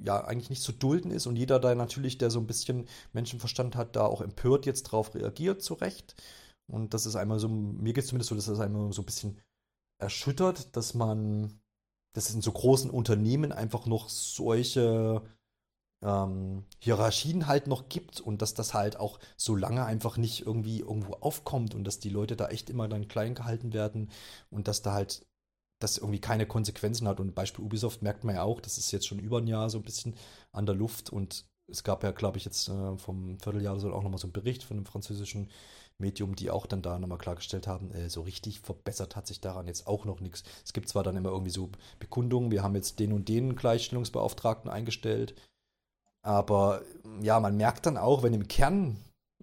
ja 0.03 0.23
eigentlich 0.23 0.49
nicht 0.49 0.61
zu 0.61 0.71
dulden 0.71 1.11
ist 1.11 1.27
und 1.27 1.35
jeder 1.35 1.59
da 1.59 1.75
natürlich, 1.75 2.17
der 2.17 2.31
so 2.31 2.39
ein 2.39 2.47
bisschen 2.47 2.87
Menschenverstand 3.13 3.75
hat, 3.75 3.95
da 3.95 4.05
auch 4.05 4.21
empört 4.21 4.65
jetzt 4.65 4.83
drauf 4.83 5.13
reagiert, 5.15 5.61
zu 5.61 5.73
Recht. 5.75 6.15
Und 6.67 6.93
das 6.93 7.05
ist 7.05 7.15
einmal 7.15 7.39
so, 7.39 7.47
mir 7.47 7.93
geht 7.93 8.03
es 8.03 8.09
zumindest 8.09 8.29
so, 8.29 8.35
dass 8.35 8.45
das 8.45 8.59
einmal 8.59 8.93
so 8.93 9.01
ein 9.01 9.05
bisschen 9.05 9.39
erschüttert, 9.99 10.75
dass 10.75 10.93
man, 10.93 11.59
dass 12.13 12.29
es 12.29 12.35
in 12.35 12.41
so 12.41 12.51
großen 12.51 12.89
Unternehmen 12.89 13.51
einfach 13.51 13.85
noch 13.85 14.09
solche 14.09 15.21
ähm, 16.01 16.63
Hierarchien 16.79 17.47
halt 17.47 17.67
noch 17.67 17.89
gibt 17.89 18.21
und 18.21 18.41
dass 18.41 18.53
das 18.53 18.73
halt 18.73 18.97
auch 18.97 19.19
so 19.35 19.55
lange 19.55 19.85
einfach 19.85 20.17
nicht 20.17 20.45
irgendwie 20.45 20.79
irgendwo 20.79 21.13
aufkommt 21.15 21.75
und 21.75 21.83
dass 21.83 21.99
die 21.99 22.09
Leute 22.09 22.35
da 22.35 22.47
echt 22.47 22.69
immer 22.69 22.87
dann 22.87 23.07
klein 23.07 23.35
gehalten 23.35 23.73
werden 23.73 24.09
und 24.49 24.67
dass 24.67 24.81
da 24.81 24.93
halt 24.93 25.25
das 25.79 25.97
irgendwie 25.97 26.19
keine 26.19 26.45
Konsequenzen 26.45 27.07
hat. 27.07 27.19
Und 27.19 27.35
Beispiel 27.35 27.63
Ubisoft 27.65 28.01
merkt 28.01 28.23
man 28.23 28.35
ja 28.35 28.43
auch, 28.43 28.61
das 28.61 28.77
ist 28.77 28.91
jetzt 28.91 29.07
schon 29.07 29.19
über 29.19 29.39
ein 29.39 29.47
Jahr 29.47 29.69
so 29.69 29.79
ein 29.79 29.83
bisschen 29.83 30.15
an 30.51 30.65
der 30.65 30.75
Luft 30.75 31.09
und 31.09 31.45
es 31.67 31.83
gab 31.83 32.03
ja, 32.03 32.11
glaube 32.11 32.37
ich, 32.37 32.45
jetzt 32.45 32.67
äh, 32.67 32.97
vom 32.97 33.39
Vierteljahr 33.39 33.79
soll 33.79 33.93
auch 33.93 34.03
nochmal 34.03 34.19
so 34.19 34.27
ein 34.27 34.33
Bericht 34.33 34.63
von 34.63 34.77
einem 34.77 34.85
französischen 34.85 35.49
Medium, 35.99 36.35
die 36.35 36.49
auch 36.49 36.65
dann 36.65 36.81
da 36.81 36.97
nochmal 36.97 37.17
klargestellt 37.17 37.67
haben, 37.67 37.91
äh, 37.91 38.09
so 38.09 38.21
richtig 38.21 38.61
verbessert 38.61 39.15
hat 39.15 39.27
sich 39.27 39.41
daran 39.41 39.67
jetzt 39.67 39.85
auch 39.85 40.05
noch 40.05 40.19
nichts. 40.19 40.43
Es 40.65 40.73
gibt 40.73 40.89
zwar 40.89 41.03
dann 41.03 41.15
immer 41.15 41.29
irgendwie 41.29 41.51
so 41.51 41.69
Bekundungen, 41.99 42.51
wir 42.51 42.63
haben 42.63 42.75
jetzt 42.75 42.99
den 42.99 43.13
und 43.13 43.27
den 43.29 43.55
Gleichstellungsbeauftragten 43.55 44.71
eingestellt, 44.71 45.35
aber 46.21 46.81
ja, 47.21 47.39
man 47.39 47.57
merkt 47.57 47.85
dann 47.85 47.97
auch, 47.97 48.23
wenn 48.23 48.33
im 48.33 48.47
Kern 48.47 48.97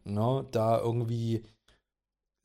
ne, 0.04 0.46
da 0.50 0.78
irgendwie 0.80 1.42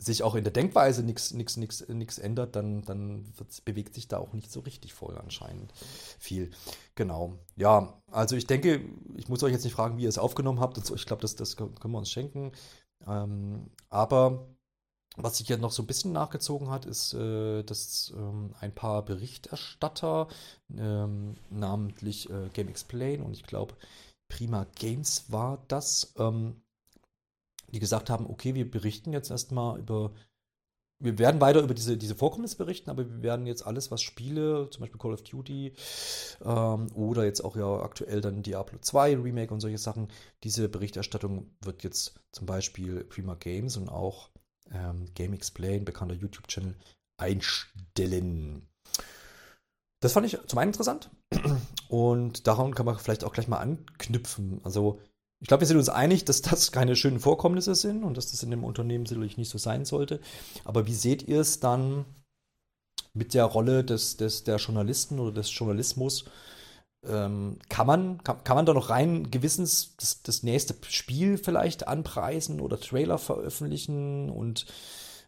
sich 0.02 0.24
auch 0.24 0.34
in 0.34 0.44
der 0.44 0.54
Denkweise 0.54 1.04
nichts 1.04 2.18
ändert, 2.18 2.56
dann, 2.56 2.82
dann 2.82 3.32
bewegt 3.66 3.94
sich 3.94 4.08
da 4.08 4.18
auch 4.18 4.34
nicht 4.34 4.52
so 4.52 4.62
richtig 4.62 4.94
voll 4.94 5.16
anscheinend 5.18 5.72
viel. 6.18 6.50
Genau. 6.96 7.34
Ja, 7.56 8.02
also 8.10 8.36
ich 8.36 8.48
denke, 8.48 8.82
ich 9.16 9.30
muss 9.30 9.44
euch 9.44 9.52
jetzt 9.52 9.64
nicht 9.64 9.76
fragen, 9.76 9.98
wie 9.98 10.04
ihr 10.04 10.10
es 10.10 10.18
aufgenommen 10.18 10.60
habt. 10.60 10.78
Ich 10.78 11.06
glaube, 11.06 11.22
das, 11.22 11.36
das 11.36 11.56
können 11.56 11.76
wir 11.84 11.98
uns 12.00 12.10
schenken. 12.10 12.52
Ähm, 13.06 13.70
aber 13.90 14.48
was 15.18 15.38
sich 15.38 15.50
ja 15.50 15.58
noch 15.58 15.72
so 15.72 15.84
ein 15.84 15.88
bisschen 15.88 16.14
nachgezogen 16.14 16.70
hat, 16.70 16.86
ist, 16.86 17.14
äh, 17.14 17.64
dass 17.64 18.12
ähm, 18.16 18.56
ein 18.60 18.74
paar 18.74 19.04
Berichterstatter, 19.04 20.30
ähm, 20.76 21.36
namentlich 21.52 22.30
äh, 22.30 22.50
Game 22.54 22.70
Explain 22.70 23.22
und 23.22 23.34
ich 23.34 23.44
glaube 23.44 23.76
Prima 24.30 24.66
Games 24.76 25.26
war 25.28 25.64
das, 25.68 26.14
ähm, 26.18 26.64
die 27.72 27.80
gesagt 27.80 28.10
haben, 28.10 28.28
okay, 28.28 28.56
wir 28.56 28.70
berichten 28.70 29.14
jetzt 29.14 29.32
erstmal 29.32 29.80
über, 29.80 30.14
wir 31.00 31.18
werden 31.18 31.42
weiter 31.42 31.62
über 31.62 31.74
diese, 31.74 31.98
diese 31.98 32.16
Vorkommnisse 32.16 32.58
berichten, 32.58 32.90
aber 32.90 33.10
wir 33.10 33.24
werden 33.24 33.48
jetzt 33.48 33.66
alles, 33.66 33.92
was 33.92 34.02
Spiele, 34.02 34.70
zum 34.70 34.82
Beispiel 34.82 35.00
Call 35.00 35.14
of 35.14 35.24
Duty 35.24 35.74
ähm, 36.44 36.88
oder 36.94 37.26
jetzt 37.26 37.44
auch 37.44 37.56
ja 37.56 37.82
aktuell 37.82 38.22
dann 38.22 38.44
Diablo 38.44 38.80
2 38.80 39.18
Remake 39.18 39.54
und 39.54 39.62
solche 39.62 39.78
Sachen, 39.78 40.10
diese 40.44 40.70
Berichterstattung 40.70 41.56
wird 41.62 41.84
jetzt 41.84 42.20
zum 42.32 42.46
Beispiel 42.46 43.04
Prima 43.04 43.36
Games 43.36 43.78
und 43.78 43.90
auch 43.90 44.30
ähm, 44.72 45.06
Game 45.16 45.34
Explain, 45.34 45.86
bekannter 45.86 46.16
YouTube-Channel, 46.16 46.76
einstellen. 47.18 48.68
Das 50.02 50.14
fand 50.14 50.26
ich 50.26 50.38
zum 50.48 50.60
einen 50.60 50.70
interessant 50.70 51.12
und 51.90 52.48
daran 52.48 52.74
kann 52.74 52.86
man 52.86 52.98
vielleicht 52.98 53.24
auch 53.24 53.34
gleich 53.34 53.48
mal 53.48 53.60
anknüpfen. 53.60 54.60
Also 54.64 55.00
ich 55.42 55.48
glaube, 55.48 55.62
wir 55.62 55.68
sind 55.68 55.78
uns 55.78 55.90
einig, 55.90 56.24
dass 56.24 56.44
das 56.44 56.72
keine 56.72 56.96
schönen 56.96 57.20
Vorkommnisse 57.20 57.74
sind 57.74 58.04
und 58.04 58.16
dass 58.16 58.30
das 58.30 58.44
in 58.44 58.52
dem 58.52 58.64
Unternehmen 58.64 59.08
sicherlich 59.08 59.38
nicht 59.38 59.50
so 59.50 59.58
sein 59.58 59.86
sollte. 59.86 60.20
Aber 60.64 60.86
wie 60.86 60.94
seht 60.94 61.28
ihr 61.28 61.42
es 61.42 61.60
dann 61.60 62.06
mit 63.14 63.34
der 63.34 63.46
Rolle 63.46 63.84
des, 63.84 64.18
des, 64.18 64.44
der 64.44 64.58
Journalisten 64.58 65.20
oder 65.20 65.32
des 65.32 65.54
Journalismus? 65.54 66.26
Ähm, 67.08 67.58
kann, 67.70 67.88
man, 67.88 68.24
kann, 68.24 68.44
kann 68.44 68.56
man 68.56 68.68
da 68.68 68.76
noch 68.76 68.92
rein 68.92 69.32
gewissens 69.32 69.96
das, 69.98 70.22
das 70.22 70.44
nächste 70.44 70.76
Spiel 70.88 71.40
vielleicht 71.40 71.88
anpreisen 71.88 72.62
oder 72.62 72.80
Trailer 72.80 73.18
veröffentlichen 73.18 74.30
und 74.30 74.68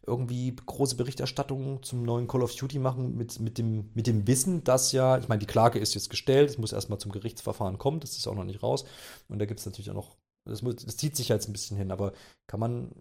irgendwie 0.06 0.56
große 0.56 0.96
Berichterstattung 0.96 1.82
zum 1.84 2.04
neuen 2.04 2.28
Call 2.28 2.44
of 2.44 2.56
Duty 2.56 2.80
machen 2.80 3.16
mit, 3.16 3.40
mit, 3.40 3.58
dem, 3.58 3.90
mit 3.94 4.08
dem 4.08 4.28
Wissen, 4.28 4.64
dass 4.64 4.92
ja, 4.92 5.18
ich 5.18 5.30
meine, 5.30 5.40
die 5.40 5.46
Klage 5.46 5.80
ist 5.80 5.94
jetzt 5.94 6.10
gestellt, 6.10 6.50
es 6.50 6.58
muss 6.58 6.74
erstmal 6.74 7.00
zum 7.00 7.12
Gerichtsverfahren 7.12 7.78
kommen, 7.78 8.02
das 8.02 8.18
ist 8.18 8.28
auch 8.28 8.36
noch 8.36 8.44
nicht 8.44 8.62
raus. 8.62 8.86
Und 9.30 9.40
da 9.40 9.46
gibt 9.46 9.60
es 9.60 9.66
natürlich 9.66 9.90
auch 9.92 9.96
noch, 9.96 10.18
das, 10.46 10.62
muss, 10.62 10.76
das 10.78 10.98
zieht 10.98 11.16
sich 11.16 11.30
jetzt 11.30 11.48
ein 11.48 11.54
bisschen 11.54 11.78
hin, 11.78 11.92
aber 11.92 12.14
kann 12.48 12.60
man 12.60 12.92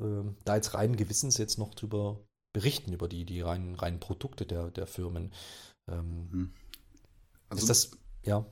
äh, 0.00 0.28
da 0.44 0.56
jetzt 0.56 0.74
rein 0.74 0.96
Gewissens 0.96 1.38
jetzt 1.38 1.58
noch 1.58 1.74
drüber 1.74 2.20
berichten, 2.52 2.92
über 2.92 3.08
die, 3.08 3.24
die 3.24 3.40
reinen, 3.40 3.76
reinen 3.76 4.00
Produkte 4.00 4.44
der, 4.44 4.70
der 4.70 4.88
Firmen? 4.88 5.32
Ähm, 5.88 6.28
hm. 6.30 6.54
also, 7.48 7.62
ist 7.62 7.68
das, 7.68 7.98
ja. 8.24 8.44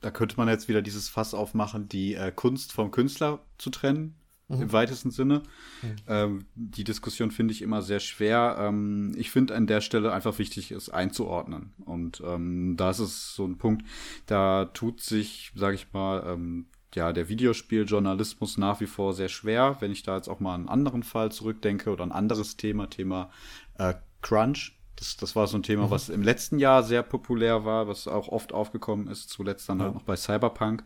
Da 0.00 0.10
könnte 0.12 0.36
man 0.36 0.48
jetzt 0.48 0.68
wieder 0.68 0.82
dieses 0.82 1.08
Fass 1.08 1.34
aufmachen, 1.34 1.88
die 1.88 2.14
äh, 2.14 2.30
Kunst 2.30 2.72
vom 2.72 2.92
Künstler 2.92 3.44
zu 3.58 3.70
trennen 3.70 4.14
mhm. 4.48 4.62
im 4.62 4.72
weitesten 4.72 5.10
Sinne. 5.10 5.42
Mhm. 5.82 5.96
Ähm, 6.06 6.46
die 6.54 6.84
Diskussion 6.84 7.30
finde 7.30 7.52
ich 7.52 7.62
immer 7.62 7.82
sehr 7.82 8.00
schwer. 8.00 8.56
Ähm, 8.58 9.12
ich 9.16 9.30
finde 9.30 9.54
an 9.54 9.66
der 9.66 9.80
Stelle 9.80 10.12
einfach 10.12 10.38
wichtig, 10.38 10.70
es 10.70 10.88
einzuordnen. 10.88 11.72
Und 11.84 12.22
ähm, 12.24 12.76
da 12.76 12.90
ist 12.90 13.00
es 13.00 13.34
so 13.34 13.44
ein 13.44 13.58
Punkt, 13.58 13.84
da 14.26 14.66
tut 14.66 15.00
sich, 15.00 15.52
sage 15.54 15.74
ich 15.74 15.92
mal, 15.92 16.22
ähm, 16.26 16.66
ja, 16.94 17.12
der 17.12 17.28
Videospieljournalismus 17.28 18.56
nach 18.56 18.80
wie 18.80 18.86
vor 18.86 19.12
sehr 19.12 19.28
schwer. 19.28 19.76
Wenn 19.80 19.92
ich 19.92 20.02
da 20.02 20.16
jetzt 20.16 20.28
auch 20.28 20.40
mal 20.40 20.54
einen 20.54 20.68
anderen 20.68 21.02
Fall 21.02 21.30
zurückdenke 21.30 21.90
oder 21.90 22.04
ein 22.04 22.12
anderes 22.12 22.56
Thema, 22.56 22.88
Thema 22.88 23.30
äh, 23.74 23.94
Crunch, 24.22 24.72
das, 24.96 25.16
das 25.16 25.36
war 25.36 25.46
so 25.46 25.58
ein 25.58 25.62
Thema, 25.62 25.86
mhm. 25.86 25.90
was 25.90 26.08
im 26.08 26.22
letzten 26.22 26.58
Jahr 26.58 26.82
sehr 26.82 27.02
populär 27.02 27.64
war, 27.64 27.86
was 27.86 28.08
auch 28.08 28.28
oft 28.28 28.52
aufgekommen 28.52 29.08
ist, 29.08 29.28
zuletzt 29.28 29.68
dann 29.68 29.78
halt 29.78 29.90
ja. 29.90 29.94
halt 29.94 30.02
noch 30.02 30.06
bei 30.06 30.16
Cyberpunk. 30.16 30.84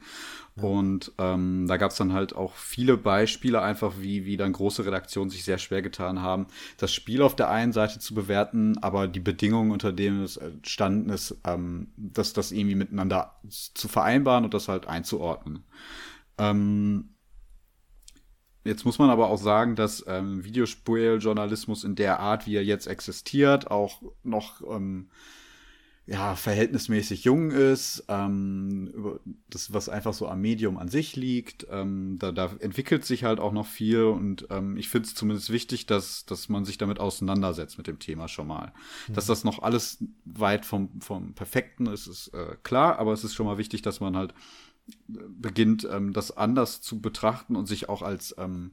Ja. 0.56 0.64
Und 0.64 1.12
ähm, 1.18 1.66
da 1.68 1.76
gab 1.76 1.92
es 1.92 1.96
dann 1.96 2.12
halt 2.12 2.34
auch 2.34 2.54
viele 2.54 2.96
Beispiele, 2.96 3.62
einfach 3.62 3.94
wie, 3.98 4.26
wie 4.26 4.36
dann 4.36 4.52
große 4.52 4.84
Redaktionen 4.84 5.30
sich 5.30 5.44
sehr 5.44 5.58
schwer 5.58 5.80
getan 5.80 6.20
haben, 6.22 6.46
das 6.76 6.92
Spiel 6.92 7.22
auf 7.22 7.36
der 7.36 7.50
einen 7.50 7.72
Seite 7.72 8.00
zu 8.00 8.14
bewerten, 8.14 8.78
aber 8.78 9.06
die 9.06 9.20
Bedingungen, 9.20 9.70
unter 9.70 9.92
denen 9.92 10.22
es 10.24 10.36
entstanden 10.36 11.10
ist, 11.10 11.36
ähm, 11.44 11.92
dass 11.96 12.32
das 12.32 12.50
irgendwie 12.50 12.74
miteinander 12.74 13.36
zu 13.48 13.88
vereinbaren 13.88 14.44
und 14.44 14.54
das 14.54 14.68
halt 14.68 14.86
einzuordnen. 14.86 15.64
Ähm, 16.36 17.10
Jetzt 18.64 18.84
muss 18.84 18.98
man 18.98 19.10
aber 19.10 19.28
auch 19.28 19.38
sagen, 19.38 19.74
dass 19.74 20.04
ähm, 20.06 20.44
Videospieljournalismus 20.44 21.84
in 21.84 21.94
der 21.94 22.20
Art, 22.20 22.46
wie 22.46 22.56
er 22.56 22.64
jetzt 22.64 22.86
existiert, 22.86 23.70
auch 23.70 24.02
noch 24.22 24.60
ähm, 24.70 25.08
ja, 26.10 26.34
verhältnismäßig 26.34 27.22
jung 27.22 27.52
ist, 27.52 28.04
ähm, 28.08 29.20
das, 29.48 29.72
was 29.72 29.88
einfach 29.88 30.12
so 30.12 30.26
am 30.26 30.40
Medium 30.40 30.76
an 30.76 30.88
sich 30.88 31.14
liegt. 31.14 31.68
Ähm, 31.70 32.16
da, 32.18 32.32
da 32.32 32.50
entwickelt 32.58 33.04
sich 33.04 33.22
halt 33.22 33.38
auch 33.38 33.52
noch 33.52 33.66
viel 33.66 34.02
und 34.04 34.48
ähm, 34.50 34.76
ich 34.76 34.88
finde 34.88 35.06
es 35.06 35.14
zumindest 35.14 35.50
wichtig, 35.50 35.86
dass, 35.86 36.26
dass 36.26 36.48
man 36.48 36.64
sich 36.64 36.78
damit 36.78 36.98
auseinandersetzt 36.98 37.78
mit 37.78 37.86
dem 37.86 38.00
Thema 38.00 38.26
schon 38.26 38.48
mal. 38.48 38.72
Mhm. 39.06 39.14
Dass 39.14 39.26
das 39.26 39.44
noch 39.44 39.62
alles 39.62 40.04
weit 40.24 40.66
vom, 40.66 41.00
vom 41.00 41.32
Perfekten 41.34 41.86
ist, 41.86 42.08
ist 42.08 42.34
äh, 42.34 42.56
klar, 42.64 42.98
aber 42.98 43.12
es 43.12 43.22
ist 43.22 43.34
schon 43.34 43.46
mal 43.46 43.58
wichtig, 43.58 43.82
dass 43.82 44.00
man 44.00 44.16
halt 44.16 44.34
beginnt, 45.08 45.88
ähm, 45.90 46.12
das 46.12 46.36
anders 46.36 46.80
zu 46.80 47.00
betrachten 47.00 47.56
und 47.56 47.66
sich 47.66 47.88
auch 47.88 48.02
als, 48.02 48.34
ähm, 48.38 48.72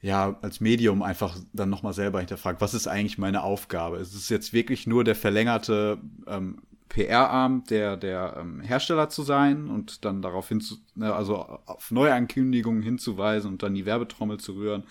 ja, 0.00 0.38
als 0.42 0.60
Medium 0.60 1.02
einfach 1.02 1.38
dann 1.52 1.70
nochmal 1.70 1.94
selber 1.94 2.20
hinterfragt, 2.20 2.60
was 2.60 2.74
ist 2.74 2.86
eigentlich 2.86 3.18
meine 3.18 3.42
Aufgabe? 3.42 3.98
Ist 3.98 4.14
es 4.14 4.28
jetzt 4.28 4.52
wirklich 4.52 4.86
nur 4.86 5.04
der 5.04 5.14
verlängerte 5.14 5.98
ähm, 6.26 6.58
PR-Arm 6.88 7.64
der, 7.64 7.96
der 7.96 8.36
ähm, 8.38 8.60
Hersteller 8.60 9.08
zu 9.08 9.22
sein 9.22 9.68
und 9.68 10.04
dann 10.04 10.22
darauf 10.22 10.48
hin 10.48 10.60
zu, 10.60 10.76
ne, 10.94 11.12
also 11.12 11.38
auf 11.66 11.90
Neuankündigungen 11.90 12.82
hinzuweisen 12.82 13.50
und 13.50 13.62
dann 13.62 13.74
die 13.74 13.86
Werbetrommel 13.86 14.38
zu 14.38 14.52
rühren? 14.52 14.84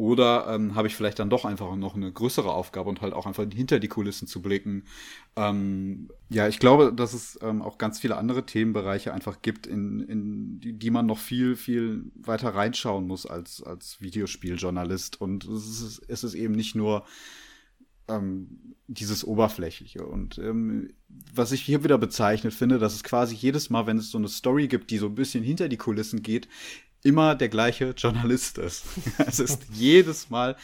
Oder 0.00 0.46
ähm, 0.48 0.76
habe 0.76 0.88
ich 0.88 0.96
vielleicht 0.96 1.18
dann 1.18 1.28
doch 1.28 1.44
einfach 1.44 1.76
noch 1.76 1.94
eine 1.94 2.10
größere 2.10 2.50
Aufgabe 2.50 2.88
und 2.88 3.02
halt 3.02 3.12
auch 3.12 3.26
einfach 3.26 3.44
hinter 3.52 3.78
die 3.78 3.88
Kulissen 3.88 4.26
zu 4.26 4.40
blicken? 4.40 4.84
Ähm, 5.36 6.08
ja, 6.30 6.48
ich 6.48 6.58
glaube, 6.58 6.94
dass 6.94 7.12
es 7.12 7.38
ähm, 7.42 7.60
auch 7.60 7.76
ganz 7.76 8.00
viele 8.00 8.16
andere 8.16 8.46
Themenbereiche 8.46 9.12
einfach 9.12 9.42
gibt, 9.42 9.66
in, 9.66 10.00
in 10.00 10.58
die, 10.58 10.72
die 10.72 10.90
man 10.90 11.04
noch 11.04 11.18
viel, 11.18 11.54
viel 11.54 12.04
weiter 12.14 12.54
reinschauen 12.54 13.06
muss 13.06 13.26
als, 13.26 13.62
als 13.62 14.00
Videospieljournalist. 14.00 15.20
Und 15.20 15.44
es 15.44 15.82
ist, 15.82 16.02
es 16.08 16.24
ist 16.24 16.32
eben 16.32 16.54
nicht 16.54 16.74
nur 16.74 17.04
ähm, 18.08 18.74
dieses 18.86 19.22
Oberflächliche. 19.22 20.06
Und 20.06 20.38
ähm, 20.38 20.94
was 21.34 21.52
ich 21.52 21.60
hier 21.60 21.84
wieder 21.84 21.98
bezeichnet 21.98 22.54
finde, 22.54 22.78
dass 22.78 22.94
es 22.94 23.04
quasi 23.04 23.34
jedes 23.34 23.68
Mal, 23.68 23.86
wenn 23.86 23.98
es 23.98 24.10
so 24.10 24.16
eine 24.16 24.28
Story 24.28 24.66
gibt, 24.66 24.92
die 24.92 24.96
so 24.96 25.08
ein 25.08 25.14
bisschen 25.14 25.44
hinter 25.44 25.68
die 25.68 25.76
Kulissen 25.76 26.22
geht, 26.22 26.48
immer 27.02 27.34
der 27.34 27.48
gleiche 27.48 27.90
Journalist 27.96 28.58
ist. 28.58 28.84
es 29.18 29.40
ist 29.40 29.62
jedes 29.72 30.30
Mal 30.30 30.56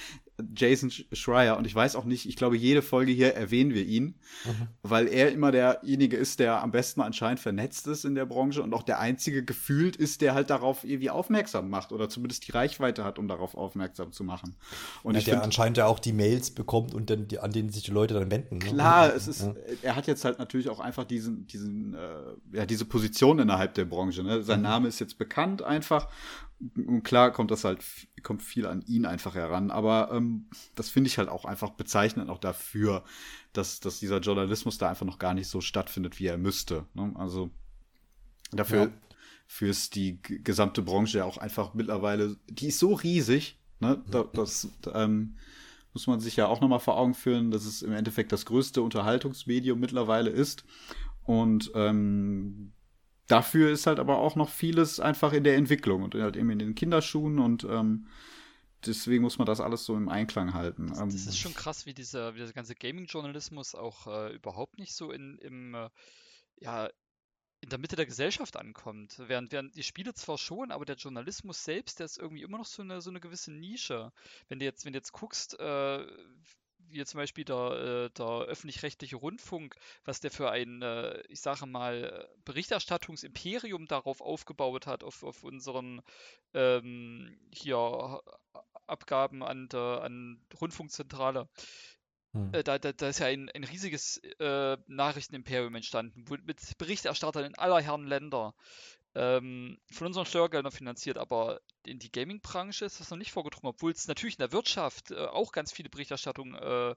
Jason 0.54 0.90
Schreier 0.90 1.56
und 1.56 1.66
ich 1.66 1.74
weiß 1.74 1.96
auch 1.96 2.04
nicht, 2.04 2.28
ich 2.28 2.36
glaube, 2.36 2.56
jede 2.56 2.82
Folge 2.82 3.12
hier 3.12 3.34
erwähnen 3.34 3.72
wir 3.72 3.84
ihn, 3.84 4.16
mhm. 4.44 4.68
weil 4.82 5.08
er 5.08 5.32
immer 5.32 5.50
derjenige 5.50 6.16
ist, 6.16 6.40
der 6.40 6.62
am 6.62 6.72
besten 6.72 7.00
anscheinend 7.00 7.40
vernetzt 7.40 7.86
ist 7.86 8.04
in 8.04 8.14
der 8.14 8.26
Branche 8.26 8.62
und 8.62 8.74
auch 8.74 8.82
der 8.82 8.98
einzige 8.98 9.44
gefühlt 9.44 9.96
ist, 9.96 10.20
der 10.20 10.34
halt 10.34 10.50
darauf 10.50 10.84
irgendwie 10.84 11.08
aufmerksam 11.08 11.70
macht 11.70 11.90
oder 11.90 12.10
zumindest 12.10 12.46
die 12.46 12.52
Reichweite 12.52 13.02
hat, 13.02 13.18
um 13.18 13.28
darauf 13.28 13.54
aufmerksam 13.54 14.12
zu 14.12 14.24
machen. 14.24 14.56
Und 15.02 15.14
ja, 15.14 15.20
ich 15.20 15.24
der 15.24 15.34
find, 15.34 15.44
anscheinend 15.44 15.78
ja 15.78 15.86
auch 15.86 15.98
die 15.98 16.12
Mails 16.12 16.50
bekommt 16.50 16.92
und 16.92 17.08
dann 17.08 17.28
die, 17.28 17.38
an 17.38 17.52
denen 17.52 17.70
sich 17.70 17.84
die 17.84 17.92
Leute 17.92 18.12
dann 18.12 18.30
wenden. 18.30 18.58
Ne? 18.58 18.64
Klar, 18.66 19.14
es 19.14 19.28
ist, 19.28 19.42
ja. 19.42 19.54
er 19.82 19.96
hat 19.96 20.06
jetzt 20.06 20.24
halt 20.26 20.38
natürlich 20.38 20.68
auch 20.68 20.80
einfach 20.80 21.04
diesen, 21.04 21.46
diesen, 21.46 21.94
äh, 21.94 22.58
ja, 22.58 22.66
diese 22.66 22.84
Position 22.84 23.38
innerhalb 23.38 23.72
der 23.74 23.86
Branche. 23.86 24.22
Ne? 24.22 24.42
Sein 24.42 24.58
mhm. 24.58 24.64
Name 24.64 24.88
ist 24.88 24.98
jetzt 24.98 25.16
bekannt 25.16 25.62
einfach 25.62 26.08
und 26.76 27.02
klar 27.02 27.32
kommt 27.32 27.50
das 27.50 27.64
halt, 27.64 27.84
kommt 28.22 28.42
viel 28.42 28.66
an 28.66 28.82
ihn 28.86 29.04
einfach 29.04 29.34
heran, 29.34 29.70
aber 29.70 30.10
ähm, 30.12 30.48
das 30.74 30.88
finde 30.88 31.08
ich 31.08 31.18
halt 31.18 31.28
auch 31.28 31.44
einfach 31.44 31.70
bezeichnend 31.70 32.30
auch 32.30 32.38
dafür, 32.38 33.04
dass, 33.52 33.80
dass 33.80 34.00
dieser 34.00 34.20
Journalismus 34.20 34.78
da 34.78 34.88
einfach 34.88 35.06
noch 35.06 35.18
gar 35.18 35.34
nicht 35.34 35.48
so 35.48 35.60
stattfindet, 35.60 36.18
wie 36.18 36.26
er 36.26 36.38
müsste. 36.38 36.86
Ne? 36.94 37.12
Also 37.16 37.50
dafür 38.52 38.84
ja. 38.84 38.90
für 39.46 39.68
ist 39.68 39.94
die 39.96 40.20
gesamte 40.22 40.82
Branche 40.82 41.18
ja 41.18 41.24
auch 41.24 41.38
einfach 41.38 41.74
mittlerweile, 41.74 42.36
die 42.48 42.68
ist 42.68 42.78
so 42.78 42.94
riesig, 42.94 43.58
ne? 43.80 44.02
Da, 44.10 44.24
das 44.24 44.68
ähm, 44.94 45.36
muss 45.92 46.06
man 46.06 46.20
sich 46.20 46.36
ja 46.36 46.46
auch 46.46 46.60
nochmal 46.60 46.80
vor 46.80 46.98
Augen 46.98 47.14
führen, 47.14 47.50
dass 47.50 47.64
es 47.64 47.82
im 47.82 47.92
Endeffekt 47.92 48.32
das 48.32 48.46
größte 48.46 48.82
Unterhaltungsmedium 48.82 49.78
mittlerweile 49.78 50.30
ist. 50.30 50.64
Und 51.22 51.70
ähm, 51.74 52.72
dafür 53.26 53.70
ist 53.70 53.86
halt 53.86 53.98
aber 53.98 54.18
auch 54.18 54.36
noch 54.36 54.48
vieles 54.48 55.00
einfach 55.00 55.32
in 55.32 55.44
der 55.44 55.56
Entwicklung 55.56 56.02
und 56.02 56.14
halt 56.14 56.36
eben 56.36 56.50
in 56.50 56.58
den 56.58 56.74
Kinderschuhen 56.74 57.38
und 57.38 57.64
ähm, 57.64 58.06
deswegen 58.84 59.22
muss 59.22 59.38
man 59.38 59.46
das 59.46 59.60
alles 59.60 59.84
so 59.84 59.96
im 59.96 60.08
Einklang 60.08 60.54
halten. 60.54 60.88
Das, 60.88 60.98
das 60.98 61.12
ähm, 61.12 61.28
ist 61.28 61.38
schon 61.38 61.54
krass, 61.54 61.86
wie 61.86 61.94
dieser, 61.94 62.34
wie 62.34 62.40
dieser 62.40 62.52
ganze 62.52 62.74
Gaming-Journalismus 62.74 63.74
auch 63.74 64.06
äh, 64.06 64.34
überhaupt 64.34 64.78
nicht 64.78 64.94
so 64.94 65.10
in, 65.10 65.38
im, 65.38 65.74
äh, 65.74 65.88
ja, 66.56 66.88
in 67.60 67.70
der 67.70 67.78
Mitte 67.78 67.96
der 67.96 68.06
Gesellschaft 68.06 68.56
ankommt. 68.56 69.20
Während, 69.26 69.50
während 69.50 69.74
die 69.76 69.82
Spiele 69.82 70.14
zwar 70.14 70.38
schon, 70.38 70.70
aber 70.70 70.84
der 70.84 70.96
Journalismus 70.96 71.64
selbst, 71.64 71.98
der 71.98 72.06
ist 72.06 72.18
irgendwie 72.18 72.42
immer 72.42 72.58
noch 72.58 72.66
so 72.66 72.82
eine, 72.82 73.00
so 73.00 73.10
eine 73.10 73.20
gewisse 73.20 73.50
Nische. 73.50 74.12
Wenn 74.48 74.58
du 74.58 74.64
jetzt, 74.64 74.84
wenn 74.84 74.92
du 74.92 74.98
jetzt 74.98 75.12
guckst, 75.12 75.58
äh, 75.58 76.06
wie 76.88 77.04
zum 77.04 77.18
Beispiel 77.18 77.44
der, 77.44 77.56
äh, 77.56 78.10
der 78.10 78.26
öffentlich-rechtliche 78.26 79.16
Rundfunk, 79.16 79.76
was 80.04 80.20
der 80.20 80.30
für 80.30 80.50
ein, 80.50 80.82
äh, 80.82 81.22
ich 81.28 81.40
sage 81.40 81.66
mal, 81.66 82.28
Berichterstattungsimperium 82.44 83.86
darauf 83.86 84.20
aufgebaut 84.20 84.86
hat, 84.86 85.04
auf, 85.04 85.22
auf 85.22 85.42
unseren 85.42 86.02
ähm, 86.54 87.38
hier 87.52 88.20
Abgaben 88.86 89.42
an 89.42 89.68
der 89.68 90.02
an 90.02 90.40
Rundfunkzentrale. 90.60 91.48
Hm. 92.32 92.54
Äh, 92.54 92.62
da, 92.62 92.78
da, 92.78 92.92
da, 92.92 93.08
ist 93.08 93.18
ja 93.18 93.26
ein, 93.26 93.50
ein 93.50 93.64
riesiges 93.64 94.18
äh, 94.38 94.76
Nachrichtenimperium 94.86 95.74
entstanden, 95.74 96.24
mit 96.44 96.78
Berichterstattern 96.78 97.44
in 97.44 97.54
aller 97.56 97.80
Herren 97.80 98.06
Länder 98.06 98.54
ähm, 99.14 99.78
von 99.90 100.08
unseren 100.08 100.26
Steuergeldern 100.26 100.72
finanziert, 100.72 101.16
aber 101.16 101.60
in 101.86 101.98
die 101.98 102.10
Gaming-Branche 102.10 102.84
ist 102.84 103.00
das 103.00 103.10
noch 103.10 103.18
nicht 103.18 103.32
vorgedrungen, 103.32 103.68
obwohl 103.68 103.92
es 103.92 104.08
natürlich 104.08 104.36
in 104.36 104.42
der 104.42 104.52
Wirtschaft 104.52 105.10
äh, 105.10 105.16
auch 105.26 105.52
ganz 105.52 105.72
viele 105.72 105.88
Berichterstattungen 105.88 106.54
äh, 106.54 106.94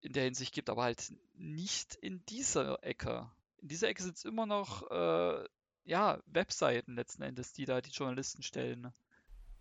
in 0.00 0.12
der 0.12 0.24
Hinsicht 0.24 0.54
gibt, 0.54 0.70
aber 0.70 0.82
halt 0.82 1.12
nicht 1.34 1.94
in 1.94 2.24
dieser 2.26 2.82
Ecke. 2.84 3.30
In 3.58 3.68
dieser 3.68 3.88
Ecke 3.88 4.02
sind 4.02 4.16
es 4.16 4.24
immer 4.24 4.46
noch 4.46 4.90
äh, 4.90 5.44
ja, 5.84 6.20
Webseiten 6.26 6.94
letzten 6.94 7.22
Endes, 7.22 7.52
die 7.52 7.64
da 7.64 7.80
die 7.80 7.90
Journalisten 7.90 8.42
stellen. 8.42 8.92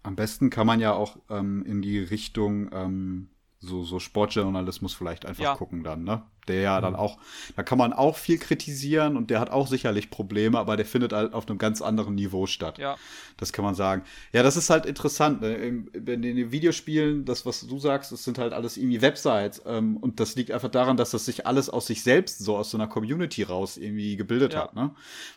Am 0.03 0.16
besten 0.16 0.49
kann 0.49 0.68
man 0.68 0.80
ja 0.80 0.93
auch 0.93 1.18
ähm, 1.30 1.66
in 1.66 1.82
die 1.82 1.99
Richtung 1.99 2.72
ähm, 2.72 3.30
so, 3.60 3.84
so 3.84 3.99
Sportjournalismus 3.99 4.93
vielleicht 4.93 5.26
einfach 5.26 5.43
ja. 5.43 5.55
gucken 5.55 5.84
dann, 5.84 6.03
ne? 6.03 6.22
Der 6.47 6.62
ja 6.62 6.80
dann 6.80 6.93
mhm. 6.93 6.99
auch, 6.99 7.18
da 7.58 7.64
kann 7.64 7.78
man 7.78 7.91
auch 7.91 8.16
viel 8.16 8.38
kritisieren 8.38 9.18
und 9.18 9.30
der 9.30 9.41
hat 9.41 9.49
auch 9.49 9.68
sicherlich 9.68 10.10
Probleme, 10.10 10.58
aber 10.58 10.78
der 10.78 10.86
findet 10.86 11.12
halt 11.12 11.34
auf 11.34 11.49
einem 11.49 11.58
ganz 11.58 11.82
anderen 11.82 12.16
Niveau 12.16 12.45
statt. 12.45 12.78
Ja. 12.78 12.95
Das 13.36 13.51
kann 13.51 13.66
man 13.66 13.76
sagen. 13.76 14.03
Ja, 14.32 14.43
das 14.43 14.55
ist 14.55 14.70
halt 14.70 14.86
interessant. 14.86 15.41
Ne? 15.41 15.55
In, 15.55 15.88
in 15.88 16.22
den 16.22 16.51
Videospielen, 16.51 17.26
das, 17.26 17.45
was 17.45 17.68
du 17.68 17.80
sagst, 17.80 18.14
das 18.14 18.24
sind 18.24 18.38
halt 18.38 18.53
alles 18.53 18.78
irgendwie 18.78 19.01
Websites. 19.01 19.62
Ähm, 19.66 19.97
und 19.97 20.22
das 20.22 20.36
liegt 20.36 20.51
einfach 20.51 20.72
daran, 20.72 20.95
dass 20.95 21.12
das 21.12 21.26
sich 21.26 21.45
alles 21.45 21.70
aus 21.70 21.88
sich 21.88 22.01
selbst, 22.01 22.39
so 22.39 22.55
aus 22.55 22.72
so 22.72 22.78
einer 22.78 22.88
Community 22.88 23.43
raus 23.43 23.76
irgendwie 23.76 24.16
gebildet 24.16 24.53
ja. 24.53 24.64
hat. 24.64 24.76
Ne? 24.76 24.91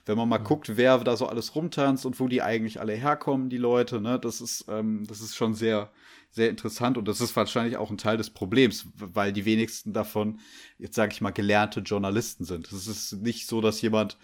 Wenn 0.06 0.16
man 0.16 0.28
mal 0.28 0.38
mhm. 0.38 0.44
guckt, 0.44 0.76
wer 0.76 0.96
da 0.98 1.16
so 1.16 1.26
alles 1.26 1.56
rumtanzt 1.56 2.06
und 2.06 2.20
wo 2.20 2.28
die 2.28 2.40
eigentlich 2.40 2.80
alle 2.80 2.92
herkommen, 2.92 3.50
die 3.50 3.58
Leute, 3.58 4.00
ne, 4.00 4.20
das 4.20 4.40
ist, 4.40 4.66
ähm, 4.68 5.04
das 5.08 5.20
ist 5.20 5.34
schon 5.34 5.54
sehr, 5.54 5.90
sehr 6.30 6.48
interessant 6.48 6.96
und 6.96 7.08
das 7.08 7.20
ist 7.20 7.34
wahrscheinlich 7.34 7.76
auch 7.76 7.90
ein 7.90 7.98
Teil 7.98 8.16
des 8.16 8.30
Problems, 8.30 8.86
weil 8.94 9.32
die 9.32 9.44
wenigsten 9.44 9.92
davon, 9.92 10.38
jetzt 10.78 10.94
sage 10.94 11.12
ich 11.12 11.20
mal, 11.20 11.30
gelernte 11.30 11.80
Journalisten 11.80 12.44
sind. 12.44 12.70
Es 12.70 12.86
ist 12.86 13.12
nicht 13.14 13.46
so, 13.48 13.60
dass 13.60 13.82
jemand 13.82 14.16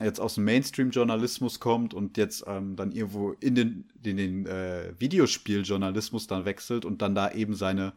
jetzt 0.00 0.20
aus 0.20 0.36
dem 0.36 0.44
Mainstream-Journalismus 0.44 1.60
kommt 1.60 1.94
und 1.94 2.16
jetzt 2.16 2.44
ähm, 2.46 2.76
dann 2.76 2.92
irgendwo 2.92 3.32
in 3.32 3.54
den, 3.54 3.90
in 4.02 4.16
den 4.16 4.46
äh, 4.46 4.94
Videospieljournalismus 4.98 6.26
dann 6.26 6.44
wechselt 6.44 6.84
und 6.84 7.02
dann 7.02 7.14
da 7.14 7.30
eben 7.32 7.54
seine 7.54 7.92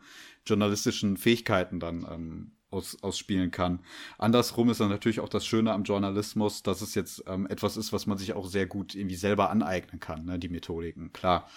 journalistischen 0.46 1.18
Fähigkeiten 1.18 1.80
dann 1.80 2.06
ähm, 2.10 2.52
aus, 2.70 3.02
ausspielen 3.02 3.52
kann. 3.52 3.80
Andersrum 4.18 4.70
ist 4.70 4.80
dann 4.80 4.90
natürlich 4.90 5.20
auch 5.20 5.30
das 5.30 5.46
Schöne 5.46 5.72
am 5.72 5.84
Journalismus, 5.84 6.64
dass 6.64 6.82
es 6.82 6.96
jetzt 6.96 7.24
ähm, 7.28 7.48
etwas 7.48 7.78
ist, 7.78 7.94
was 7.94 8.06
man 8.06 8.18
sich 8.18 8.34
auch 8.34 8.48
sehr 8.48 8.66
gut 8.66 8.96
irgendwie 8.96 9.16
selber 9.16 9.50
aneignen 9.50 10.00
kann, 10.00 10.26
ne, 10.26 10.38
die 10.38 10.50
Methodiken, 10.50 11.14
klar. 11.14 11.50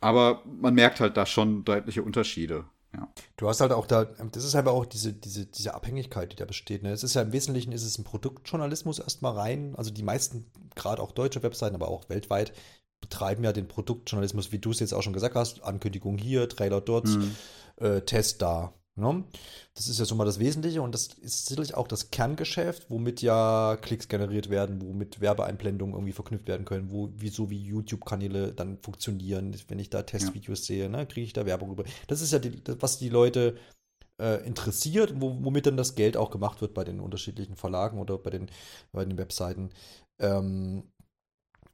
Aber 0.00 0.42
man 0.46 0.74
merkt 0.74 1.00
halt 1.00 1.16
da 1.16 1.26
schon 1.26 1.64
deutliche 1.64 2.02
Unterschiede. 2.02 2.64
Ja. 2.92 3.08
Du 3.36 3.48
hast 3.48 3.60
halt 3.60 3.72
auch 3.72 3.86
da, 3.86 4.04
das 4.04 4.44
ist 4.44 4.54
halt 4.54 4.66
auch 4.66 4.84
diese, 4.84 5.12
diese, 5.12 5.46
diese 5.46 5.74
Abhängigkeit, 5.74 6.32
die 6.32 6.36
da 6.36 6.44
besteht. 6.44 6.82
Ne? 6.82 6.90
Es 6.90 7.04
ist 7.04 7.14
ja 7.14 7.22
im 7.22 7.32
Wesentlichen 7.32 7.72
ist 7.72 7.84
es 7.84 7.98
ein 7.98 8.04
Produktjournalismus 8.04 8.98
erstmal 8.98 9.34
rein. 9.34 9.74
Also 9.76 9.90
die 9.90 10.02
meisten, 10.02 10.50
gerade 10.74 11.00
auch 11.00 11.12
deutsche 11.12 11.42
Webseiten, 11.42 11.76
aber 11.76 11.88
auch 11.88 12.08
weltweit, 12.08 12.52
betreiben 13.00 13.44
ja 13.44 13.52
den 13.52 13.68
Produktjournalismus, 13.68 14.52
wie 14.52 14.58
du 14.58 14.70
es 14.70 14.80
jetzt 14.80 14.92
auch 14.92 15.02
schon 15.02 15.12
gesagt 15.12 15.36
hast. 15.36 15.62
Ankündigung 15.62 16.18
hier, 16.18 16.48
Trailer 16.48 16.80
dort, 16.80 17.06
mhm. 17.06 17.34
äh, 17.76 18.00
Test 18.02 18.42
da. 18.42 18.74
Ne? 19.00 19.24
Das 19.74 19.88
ist 19.88 19.98
ja 19.98 20.04
so 20.04 20.14
mal 20.14 20.24
das 20.24 20.38
Wesentliche 20.38 20.82
und 20.82 20.94
das 20.94 21.08
ist 21.08 21.46
sicherlich 21.46 21.74
auch 21.74 21.88
das 21.88 22.10
Kerngeschäft, 22.10 22.90
womit 22.90 23.22
ja 23.22 23.76
Klicks 23.80 24.08
generiert 24.08 24.50
werden, 24.50 24.82
womit 24.82 25.20
Werbeeinblendungen 25.20 25.94
irgendwie 25.94 26.12
verknüpft 26.12 26.48
werden 26.48 26.64
können, 26.64 26.90
wo 26.90 27.10
wie 27.16 27.28
so 27.28 27.50
wie 27.50 27.62
YouTube-Kanäle 27.62 28.52
dann 28.52 28.78
funktionieren. 28.78 29.56
Wenn 29.68 29.78
ich 29.78 29.90
da 29.90 30.02
Testvideos 30.02 30.60
ja. 30.60 30.74
sehe, 30.74 30.88
ne, 30.88 31.06
kriege 31.06 31.24
ich 31.24 31.32
da 31.32 31.46
Werbung 31.46 31.72
über. 31.72 31.84
Das 32.06 32.20
ist 32.20 32.32
ja 32.32 32.38
die, 32.38 32.62
was 32.78 32.98
die 32.98 33.08
Leute 33.08 33.56
äh, 34.20 34.44
interessiert, 34.46 35.14
wo, 35.16 35.36
womit 35.42 35.66
dann 35.66 35.76
das 35.76 35.94
Geld 35.94 36.16
auch 36.16 36.30
gemacht 36.30 36.60
wird 36.60 36.74
bei 36.74 36.84
den 36.84 37.00
unterschiedlichen 37.00 37.56
Verlagen 37.56 37.98
oder 37.98 38.18
bei 38.18 38.30
den, 38.30 38.50
bei 38.92 39.04
den 39.04 39.18
Webseiten. 39.18 39.70
Ähm, 40.18 40.84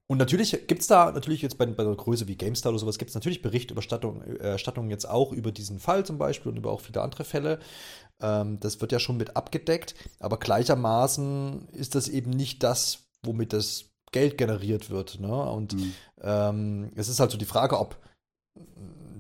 und 0.09 0.19
natürlich 0.19 0.53
gibt 0.69 0.83
es 0.83 0.87
da, 0.87 1.11
natürlich 1.11 1.43
jetzt 1.43 1.59
bei, 1.59 1.67
bei 1.67 1.83
einer 1.83 1.97
Größe 1.97 2.29
wie 2.29 2.37
GameStar 2.37 2.71
oder 2.71 2.79
sowas, 2.79 2.99
gibt 2.99 3.09
es 3.09 3.15
natürlich 3.17 3.43
Berichterstattungen 3.43 4.23
äh, 4.41 4.91
jetzt 4.91 5.09
auch 5.09 5.33
über 5.33 5.51
diesen 5.51 5.81
Fall 5.81 6.07
zum 6.07 6.17
Beispiel 6.17 6.53
und 6.53 6.59
über 6.59 6.71
auch 6.71 6.81
viele 6.81 7.03
andere 7.03 7.25
Fälle. 7.25 7.59
Ähm, 8.21 8.61
das 8.61 8.81
wird 8.81 8.93
ja 8.93 9.01
schon 9.01 9.17
mit 9.17 9.37
abgedeckt, 9.37 9.97
aber 10.21 10.39
gleichermaßen 10.39 11.69
ist 11.71 11.97
das 11.97 12.09
eben 12.09 12.31
nicht 12.31 12.63
das, 12.63 13.09
womit 13.25 13.53
das 13.53 13.87
Geld 14.13 14.39
generiert 14.39 14.91
wird. 14.91 15.19
Ne? 15.19 15.51
Und 15.51 15.75
mhm. 15.75 15.93
ähm, 16.23 16.93
es 16.95 17.09
ist 17.09 17.19
halt 17.19 17.33
so 17.33 17.39
die 17.39 17.45
Frage, 17.45 17.79
ob 17.81 17.99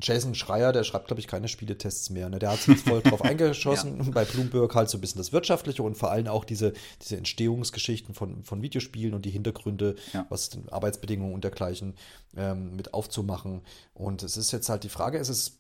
Jason 0.01 0.35
Schreier, 0.35 0.73
der 0.73 0.85
schreibt, 0.85 1.09
glaube 1.09 1.21
ich, 1.21 1.27
keine 1.27 1.49
Spieletests 1.49 2.11
mehr. 2.11 2.29
Ne? 2.29 2.39
Der 2.39 2.53
hat 2.53 2.61
sich 2.61 2.79
voll 2.79 3.03
drauf 3.03 3.23
eingeschossen. 3.25 4.03
ja. 4.05 4.11
Bei 4.11 4.25
Bloomberg 4.25 4.75
halt 4.75 4.91
so 4.91 4.99
ein 4.99 5.01
bisschen 5.01 5.19
das 5.19 5.33
Wirtschaftliche 5.33 5.83
und 5.83 5.97
vor 5.97 6.11
allem 6.11 6.27
auch 6.29 6.45
diese, 6.45 6.73
diese 7.03 7.17
Entstehungsgeschichten 7.17 8.15
von, 8.15 8.45
von 8.45 8.63
Videospielen 8.63 9.15
und 9.15 9.25
die 9.25 9.31
Hintergründe, 9.31 9.97
ja. 10.13 10.27
was 10.29 10.51
Arbeitsbedingungen 10.71 11.35
und 11.35 11.45
dergleichen 11.45 11.95
ähm, 12.37 12.77
mit 12.77 12.95
aufzumachen. 12.95 13.63
Und 13.95 14.23
es 14.23 14.37
ist 14.37 14.53
jetzt 14.53 14.69
halt 14.69 14.85
die 14.85 14.89
Frage, 14.89 15.19
ist 15.19 15.29
es 15.29 15.59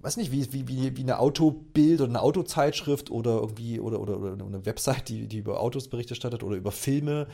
weiß 0.00 0.16
nicht, 0.16 0.30
wie, 0.30 0.52
wie, 0.52 0.68
wie, 0.68 0.96
wie 0.96 1.02
eine 1.02 1.18
Autobild 1.18 2.00
oder 2.00 2.10
eine 2.10 2.22
Autozeitschrift 2.22 3.10
oder 3.10 3.40
irgendwie 3.40 3.80
oder, 3.80 4.00
oder, 4.00 4.18
oder 4.18 4.32
eine 4.32 4.64
Website, 4.64 5.08
die, 5.08 5.26
die 5.26 5.38
über 5.38 5.60
Autos 5.60 5.88
Bericht 5.88 6.10
erstattet 6.10 6.42
oder 6.42 6.56
über 6.56 6.70
Filme, 6.70 7.26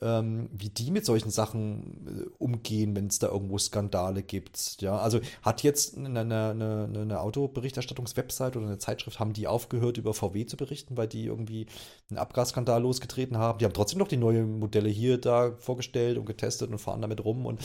ähm, 0.00 0.48
wie 0.52 0.68
die 0.68 0.90
mit 0.92 1.04
solchen 1.04 1.30
Sachen 1.30 2.06
äh, 2.06 2.30
umgehen, 2.38 2.94
wenn 2.94 3.08
es 3.08 3.18
da 3.18 3.28
irgendwo 3.28 3.58
Skandale 3.58 4.22
gibt. 4.22 4.80
Ja, 4.80 4.98
also 4.98 5.20
hat 5.42 5.62
jetzt 5.62 5.96
eine, 5.96 6.20
eine, 6.20 6.50
eine, 6.50 7.00
eine 7.00 7.20
Autoberichterstattungswebsite 7.20 8.56
oder 8.56 8.68
eine 8.68 8.78
Zeitschrift, 8.78 9.18
haben 9.18 9.32
die 9.32 9.48
aufgehört, 9.48 9.98
über 9.98 10.14
VW 10.14 10.46
zu 10.46 10.56
berichten, 10.56 10.96
weil 10.96 11.08
die 11.08 11.26
irgendwie 11.26 11.66
einen 12.08 12.18
Abgasskandal 12.18 12.82
losgetreten 12.82 13.36
haben. 13.36 13.58
Die 13.58 13.64
haben 13.64 13.74
trotzdem 13.74 13.98
noch 13.98 14.08
die 14.08 14.16
neuen 14.16 14.60
Modelle 14.60 14.88
hier 14.88 15.18
da 15.18 15.56
vorgestellt 15.58 16.18
und 16.18 16.26
getestet 16.26 16.70
und 16.70 16.78
fahren 16.78 17.02
damit 17.02 17.24
rum 17.24 17.46
und 17.46 17.60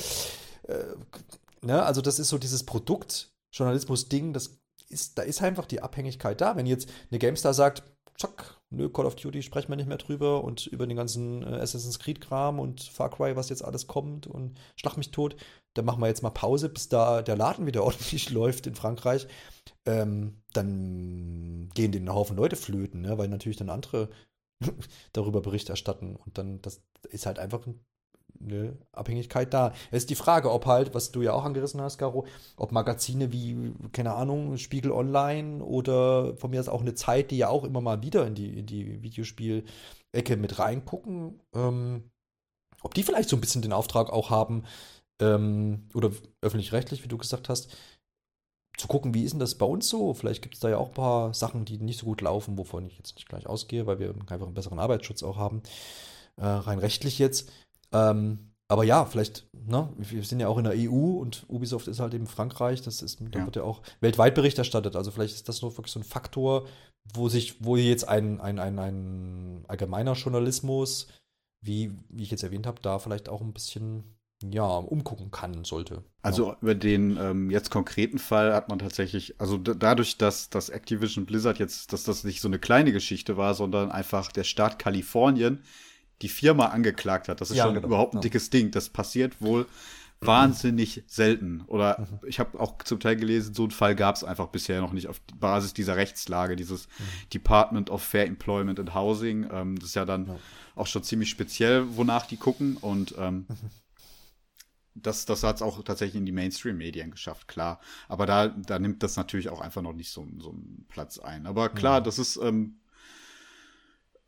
äh, 0.63 0.83
ne, 1.61 1.83
also 1.83 2.01
das 2.01 2.17
ist 2.17 2.29
so 2.29 2.37
dieses 2.39 2.63
Produkt 2.63 3.36
Journalismus-Ding, 3.51 4.33
das 4.33 4.59
ist, 4.89 5.17
da 5.17 5.23
ist 5.23 5.41
einfach 5.41 5.65
die 5.65 5.81
Abhängigkeit 5.81 6.39
da. 6.41 6.55
Wenn 6.55 6.65
jetzt 6.65 6.89
eine 7.09 7.19
GameStar 7.19 7.53
sagt, 7.53 7.83
zack, 8.17 8.59
nö, 8.69 8.89
Call 8.89 9.05
of 9.05 9.15
Duty 9.15 9.43
sprechen 9.43 9.69
wir 9.69 9.75
nicht 9.75 9.87
mehr 9.87 9.97
drüber 9.97 10.43
und 10.43 10.67
über 10.67 10.87
den 10.87 10.97
ganzen 10.97 11.43
äh, 11.43 11.57
Assassin's 11.57 11.99
Creed-Kram 11.99 12.59
und 12.59 12.83
Far 12.83 13.09
Cry, 13.09 13.35
was 13.35 13.49
jetzt 13.49 13.63
alles 13.63 13.87
kommt 13.87 14.27
und 14.27 14.59
Schlag 14.75 14.97
mich 14.97 15.11
tot, 15.11 15.35
dann 15.73 15.85
machen 15.85 16.01
wir 16.01 16.07
jetzt 16.07 16.23
mal 16.23 16.31
Pause, 16.31 16.69
bis 16.69 16.89
da 16.89 17.21
der 17.21 17.35
Laden 17.35 17.65
wieder 17.65 17.83
ordentlich 17.85 18.29
läuft 18.29 18.67
in 18.67 18.75
Frankreich. 18.75 19.27
Ähm, 19.85 20.41
dann 20.53 21.69
gehen 21.75 21.91
den 21.91 22.11
Haufen 22.13 22.37
Leute 22.37 22.55
flöten, 22.55 23.01
ne? 23.01 23.17
weil 23.17 23.27
natürlich 23.27 23.57
dann 23.57 23.69
andere 23.69 24.09
darüber 25.13 25.41
Bericht 25.41 25.69
erstatten. 25.69 26.15
Und 26.15 26.37
dann, 26.37 26.61
das 26.61 26.81
ist 27.09 27.25
halt 27.25 27.39
einfach 27.39 27.65
ein 27.67 27.85
eine 28.41 28.77
Abhängigkeit 28.91 29.53
da. 29.53 29.73
Es 29.91 30.03
ist 30.03 30.09
die 30.09 30.15
Frage, 30.15 30.51
ob 30.51 30.65
halt, 30.65 30.93
was 30.93 31.11
du 31.11 31.21
ja 31.21 31.33
auch 31.33 31.45
angerissen 31.45 31.81
hast, 31.81 31.97
Caro, 31.97 32.25
ob 32.55 32.71
Magazine 32.71 33.31
wie, 33.31 33.73
keine 33.91 34.13
Ahnung, 34.13 34.57
Spiegel 34.57 34.91
Online 34.91 35.63
oder 35.63 36.35
von 36.37 36.51
mir 36.51 36.59
ist 36.59 36.69
auch 36.69 36.81
eine 36.81 36.95
Zeit, 36.95 37.31
die 37.31 37.37
ja 37.37 37.49
auch 37.49 37.63
immer 37.63 37.81
mal 37.81 38.01
wieder 38.01 38.25
in 38.27 38.35
die, 38.35 38.59
in 38.59 38.65
die 38.65 39.01
Videospiel-Ecke 39.01 40.37
mit 40.37 40.59
reingucken, 40.59 41.41
ähm, 41.55 42.11
ob 42.81 42.93
die 42.93 43.03
vielleicht 43.03 43.29
so 43.29 43.37
ein 43.37 43.41
bisschen 43.41 43.61
den 43.61 43.73
Auftrag 43.73 44.11
auch 44.11 44.29
haben, 44.29 44.63
ähm, 45.19 45.89
oder 45.93 46.11
öffentlich-rechtlich, 46.41 47.03
wie 47.03 47.07
du 47.07 47.17
gesagt 47.17 47.49
hast, 47.49 47.75
zu 48.77 48.87
gucken, 48.87 49.13
wie 49.13 49.23
ist 49.23 49.31
denn 49.31 49.39
das 49.39 49.55
bei 49.55 49.65
uns 49.65 49.89
so? 49.89 50.13
Vielleicht 50.13 50.43
gibt 50.43 50.53
es 50.53 50.59
da 50.61 50.69
ja 50.69 50.77
auch 50.77 50.89
ein 50.89 50.93
paar 50.93 51.33
Sachen, 51.33 51.65
die 51.65 51.79
nicht 51.79 51.99
so 51.99 52.05
gut 52.05 52.21
laufen, 52.21 52.57
wovon 52.57 52.85
ich 52.85 52.97
jetzt 52.97 53.15
nicht 53.15 53.27
gleich 53.27 53.47
ausgehe, 53.47 53.87
weil 53.87 53.99
wir 53.99 54.09
einfach 54.09 54.45
einen 54.45 54.53
besseren 54.53 54.79
Arbeitsschutz 54.79 55.23
auch 55.23 55.37
haben, 55.37 55.63
äh, 56.37 56.45
rein 56.45 56.79
rechtlich 56.79 57.17
jetzt. 57.17 57.51
Ähm, 57.97 58.47
aber 58.69 58.83
ja, 58.83 59.05
vielleicht, 59.05 59.47
ne, 59.53 59.89
wir 59.97 60.23
sind 60.23 60.39
ja 60.39 60.47
auch 60.49 60.57
in 60.57 60.65
der 60.65 60.73
EU 60.75 61.19
und 61.19 61.45
Ubisoft 61.47 61.87
ist 61.87 61.99
halt 61.99 62.13
eben 62.13 62.27
Frankreich, 62.27 62.81
das 62.81 63.01
ist, 63.01 63.19
da 63.31 63.39
ja. 63.39 63.45
wird 63.45 63.55
ja 63.55 63.63
auch 63.63 63.81
weltweit 64.01 64.35
Bericht 64.35 64.57
erstattet. 64.57 64.95
Also 64.95 65.11
vielleicht 65.11 65.35
ist 65.35 65.47
das 65.47 65.61
nur 65.61 65.75
wirklich 65.77 65.93
so 65.93 65.99
ein 65.99 66.03
Faktor, 66.03 66.67
wo 67.13 67.29
sich, 67.29 67.63
wo 67.63 67.77
jetzt 67.77 68.07
ein, 68.07 68.41
ein, 68.41 68.59
ein, 68.59 68.77
ein 68.77 69.65
allgemeiner 69.69 70.13
Journalismus, 70.13 71.07
wie, 71.61 71.97
wie 72.09 72.23
ich 72.23 72.31
jetzt 72.31 72.43
erwähnt 72.43 72.67
habe, 72.67 72.81
da 72.81 72.99
vielleicht 72.99 73.29
auch 73.29 73.41
ein 73.41 73.53
bisschen 73.53 74.17
ja, 74.43 74.65
umgucken 74.65 75.31
kann, 75.31 75.63
sollte. 75.63 76.03
Also 76.21 76.49
ja. 76.49 76.57
über 76.61 76.75
den 76.75 77.17
ähm, 77.17 77.49
jetzt 77.49 77.71
konkreten 77.71 78.19
Fall 78.19 78.53
hat 78.53 78.69
man 78.69 78.79
tatsächlich, 78.79 79.39
also 79.39 79.57
dadurch, 79.57 80.17
dass 80.17 80.49
das 80.49 80.69
Activision 80.69 81.25
Blizzard 81.25 81.57
jetzt, 81.57 81.93
dass 81.93 82.03
das 82.03 82.23
nicht 82.23 82.41
so 82.41 82.47
eine 82.47 82.59
kleine 82.59 82.91
Geschichte 82.91 83.37
war, 83.37 83.55
sondern 83.55 83.91
einfach 83.91 84.31
der 84.31 84.43
Staat 84.43 84.77
Kalifornien 84.77 85.63
die 86.21 86.29
Firma 86.29 86.67
angeklagt 86.67 87.29
hat. 87.29 87.41
Das 87.41 87.51
ist 87.51 87.57
ja, 87.57 87.65
schon 87.65 87.75
genau, 87.75 87.87
überhaupt 87.87 88.15
ein 88.15 88.21
dickes 88.21 88.49
Ding. 88.49 88.71
Das 88.71 88.89
passiert 88.89 89.41
wohl 89.41 89.67
wahnsinnig 90.19 91.03
selten. 91.07 91.63
Oder 91.67 91.99
mhm. 91.99 92.27
ich 92.27 92.39
habe 92.39 92.59
auch 92.59 92.81
zum 92.83 92.99
Teil 92.99 93.15
gelesen, 93.15 93.53
so 93.53 93.63
einen 93.63 93.71
Fall 93.71 93.95
gab 93.95 94.15
es 94.15 94.23
einfach 94.23 94.47
bisher 94.47 94.81
noch 94.81 94.93
nicht 94.93 95.07
auf 95.07 95.21
Basis 95.39 95.73
dieser 95.73 95.95
Rechtslage, 95.95 96.55
dieses 96.55 96.87
mhm. 96.87 97.29
Department 97.33 97.89
of 97.89 98.01
Fair 98.01 98.25
Employment 98.25 98.79
and 98.79 98.95
Housing. 98.95 99.47
Ähm, 99.51 99.77
das 99.77 99.89
ist 99.89 99.95
ja 99.95 100.05
dann 100.05 100.27
ja. 100.27 100.39
auch 100.75 100.87
schon 100.87 101.03
ziemlich 101.03 101.29
speziell, 101.29 101.95
wonach 101.95 102.25
die 102.25 102.37
gucken. 102.37 102.77
Und 102.77 103.15
ähm, 103.19 103.45
mhm. 103.47 103.55
das, 104.95 105.25
das 105.25 105.43
hat 105.43 105.57
es 105.57 105.61
auch 105.61 105.83
tatsächlich 105.83 106.17
in 106.19 106.25
die 106.25 106.31
Mainstream-Medien 106.31 107.11
geschafft, 107.11 107.47
klar. 107.47 107.79
Aber 108.07 108.25
da, 108.25 108.47
da 108.47 108.79
nimmt 108.79 109.03
das 109.03 109.17
natürlich 109.17 109.49
auch 109.49 109.61
einfach 109.61 109.83
noch 109.83 109.93
nicht 109.93 110.09
so, 110.09 110.27
so 110.39 110.49
einen 110.49 110.85
Platz 110.89 111.19
ein. 111.19 111.45
Aber 111.45 111.69
klar, 111.69 112.01
das 112.01 112.17
ist 112.17 112.37
ähm, 112.37 112.79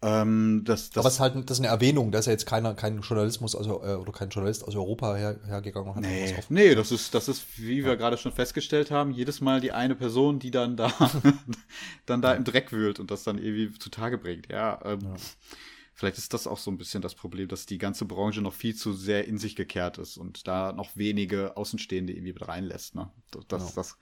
ähm, 0.01 0.61
das, 0.65 0.89
das, 0.91 0.97
Aber 0.97 1.07
es 1.09 1.15
ist 1.15 1.19
halt 1.19 1.35
das 1.49 1.57
ist 1.57 1.65
eine 1.65 1.73
Erwähnung, 1.73 2.11
da 2.11 2.19
ist 2.19 2.27
ja 2.27 2.31
jetzt 2.31 2.45
keiner, 2.45 2.73
kein 2.73 3.01
Journalismus 3.01 3.53
aus, 3.53 3.67
äh, 3.67 3.69
oder 3.95 4.11
kein 4.13 4.29
Journalist 4.29 4.63
aus 4.63 4.75
Europa 4.75 5.15
her, 5.15 5.39
hergegangen 5.45 5.89
und 5.89 5.95
hat 5.95 6.03
nee, 6.03 6.33
was 6.37 6.49
nee, 6.49 6.73
das 6.73 6.91
ist, 6.91 7.13
das 7.13 7.27
ist, 7.27 7.45
wie 7.57 7.83
wir 7.83 7.97
gerade 7.97 8.17
schon 8.17 8.31
festgestellt 8.31 8.91
haben, 8.91 9.11
jedes 9.11 9.41
Mal 9.41 9.59
die 9.59 9.73
eine 9.73 9.95
Person, 9.95 10.39
die 10.39 10.51
dann 10.51 10.77
da, 10.77 10.93
dann 12.05 12.21
da 12.21 12.33
im 12.33 12.45
Dreck 12.45 12.71
wühlt 12.71 12.99
und 12.99 13.11
das 13.11 13.23
dann 13.23 13.37
irgendwie 13.37 13.77
zutage 13.77 14.17
bringt. 14.17 14.49
Ja, 14.49 14.79
ähm, 14.85 14.99
ja. 15.01 15.15
Vielleicht 15.99 16.17
ist 16.17 16.33
das 16.33 16.47
auch 16.47 16.57
so 16.57 16.71
ein 16.71 16.77
bisschen 16.77 17.01
das 17.01 17.13
Problem, 17.13 17.49
dass 17.49 17.65
die 17.65 17.77
ganze 17.77 18.05
Branche 18.05 18.41
noch 18.41 18.53
viel 18.53 18.73
zu 18.73 18.93
sehr 18.93 19.27
in 19.27 19.37
sich 19.37 19.57
gekehrt 19.57 19.97
ist 19.97 20.15
und 20.15 20.47
da 20.47 20.71
noch 20.71 20.95
wenige 20.95 21.57
Außenstehende 21.57 22.13
irgendwie 22.13 22.31
mit 22.31 22.47
reinlässt. 22.47 22.95
Ne? 22.95 23.11
Das, 23.49 23.63
ja. 23.63 23.71
das, 23.75 23.97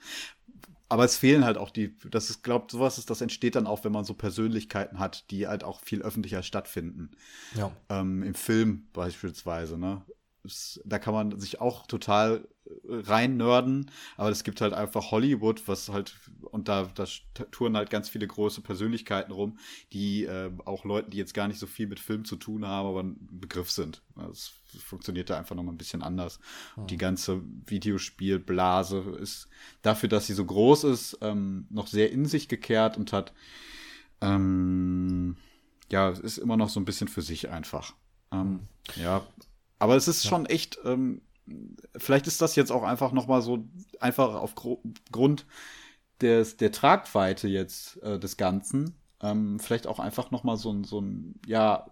aber 0.90 1.04
es 1.04 1.18
fehlen 1.18 1.44
halt 1.44 1.58
auch 1.58 1.70
die, 1.70 1.98
das 2.10 2.30
ist, 2.30 2.44
glaubt, 2.44 2.72
sowas 2.72 2.98
ist, 2.98 3.10
das 3.10 3.22
entsteht 3.22 3.56
dann 3.56 3.68
auch, 3.68 3.84
wenn 3.84 3.92
man 3.92 4.06
so 4.06 4.14
Persönlichkeiten 4.14 5.00
hat, 5.00 5.30
die 5.32 5.48
halt 5.48 5.64
auch 5.64 5.82
viel 5.82 6.02
öffentlicher 6.02 6.44
stattfinden. 6.44 7.12
Ja. 7.56 7.72
Ähm, 7.90 8.24
Im 8.24 8.36
Film 8.36 8.88
beispielsweise, 8.94 9.78
ne? 9.78 10.02
Es, 10.48 10.82
da 10.86 11.00
kann 11.00 11.14
man 11.14 11.40
sich 11.40 11.62
auch 11.62 11.88
total 11.88 12.48
rein 12.88 13.38
nörden, 13.38 13.92
aber 14.16 14.30
es 14.30 14.44
gibt 14.44 14.62
halt 14.62 14.74
einfach 14.74 15.12
Hollywood, 15.12 15.68
was 15.68 15.90
halt, 15.90 16.16
und 16.42 16.68
da, 16.68 16.90
da 16.96 17.06
touren 17.52 17.78
halt 17.78 17.90
ganz 17.90 18.10
viele 18.10 18.28
große 18.28 18.62
Persönlichkeiten 18.62 19.32
rum, 19.32 19.58
die 19.94 20.26
äh, 20.26 20.52
auch 20.66 20.86
Leuten, 20.86 21.12
die 21.12 21.18
jetzt 21.18 21.34
gar 21.34 21.48
nicht 21.48 21.60
so 21.60 21.68
viel 21.68 21.88
mit 21.88 22.00
Film 22.00 22.26
zu 22.26 22.36
tun 22.36 22.66
haben, 22.66 22.88
aber 22.88 23.04
ein 23.04 23.18
Begriff 23.32 23.72
sind. 23.72 24.02
Das 24.16 24.52
funktioniert 24.80 25.30
da 25.30 25.38
einfach 25.38 25.56
nochmal 25.56 25.74
ein 25.74 25.78
bisschen 25.78 26.04
anders. 26.04 26.40
Mhm. 26.76 26.82
Und 26.82 26.92
die 26.92 26.98
ganze 26.98 27.42
Videospielblase 27.66 29.00
ist 29.20 29.48
dafür, 29.82 30.10
dass 30.10 30.28
sie 30.28 30.34
so 30.34 30.46
groß 30.46 30.86
ist, 30.86 31.18
ähm, 31.22 31.68
noch 31.70 31.88
sehr 31.88 32.12
in 32.12 32.26
sich 32.26 32.48
gekehrt 32.48 32.98
und 32.98 33.14
hat, 33.14 33.34
ähm, 34.22 35.38
ja, 35.90 36.10
ist 36.10 36.38
immer 36.38 36.58
noch 36.58 36.70
so 36.70 36.80
ein 36.80 36.86
bisschen 36.86 37.08
für 37.08 37.22
sich 37.22 37.50
einfach. 37.50 37.94
Ähm, 38.32 38.50
mhm. 38.50 38.60
Ja, 39.02 39.26
aber 39.80 39.96
es 39.96 40.08
ist 40.08 40.24
ja. 40.24 40.30
schon 40.30 40.46
echt, 40.46 40.80
ähm, 40.86 41.22
vielleicht 41.96 42.28
ist 42.28 42.42
das 42.42 42.56
jetzt 42.56 42.72
auch 42.72 42.84
einfach 42.84 43.12
noch 43.12 43.28
mal 43.28 43.42
so 43.42 43.66
einfach 44.00 44.36
aufgrund 44.36 45.46
des, 46.22 46.58
der 46.58 46.72
Tragweite 46.72 47.48
jetzt 47.48 48.02
äh, 48.04 48.20
des 48.20 48.38
Ganzen 48.38 48.96
ähm, 49.22 49.60
vielleicht 49.60 49.88
auch 49.88 50.00
einfach 50.00 50.32
noch 50.32 50.44
mal 50.44 50.58
so 50.58 50.72
ein 50.72 50.84
so 50.84 51.02
ein 51.02 51.40
ja 51.46 51.88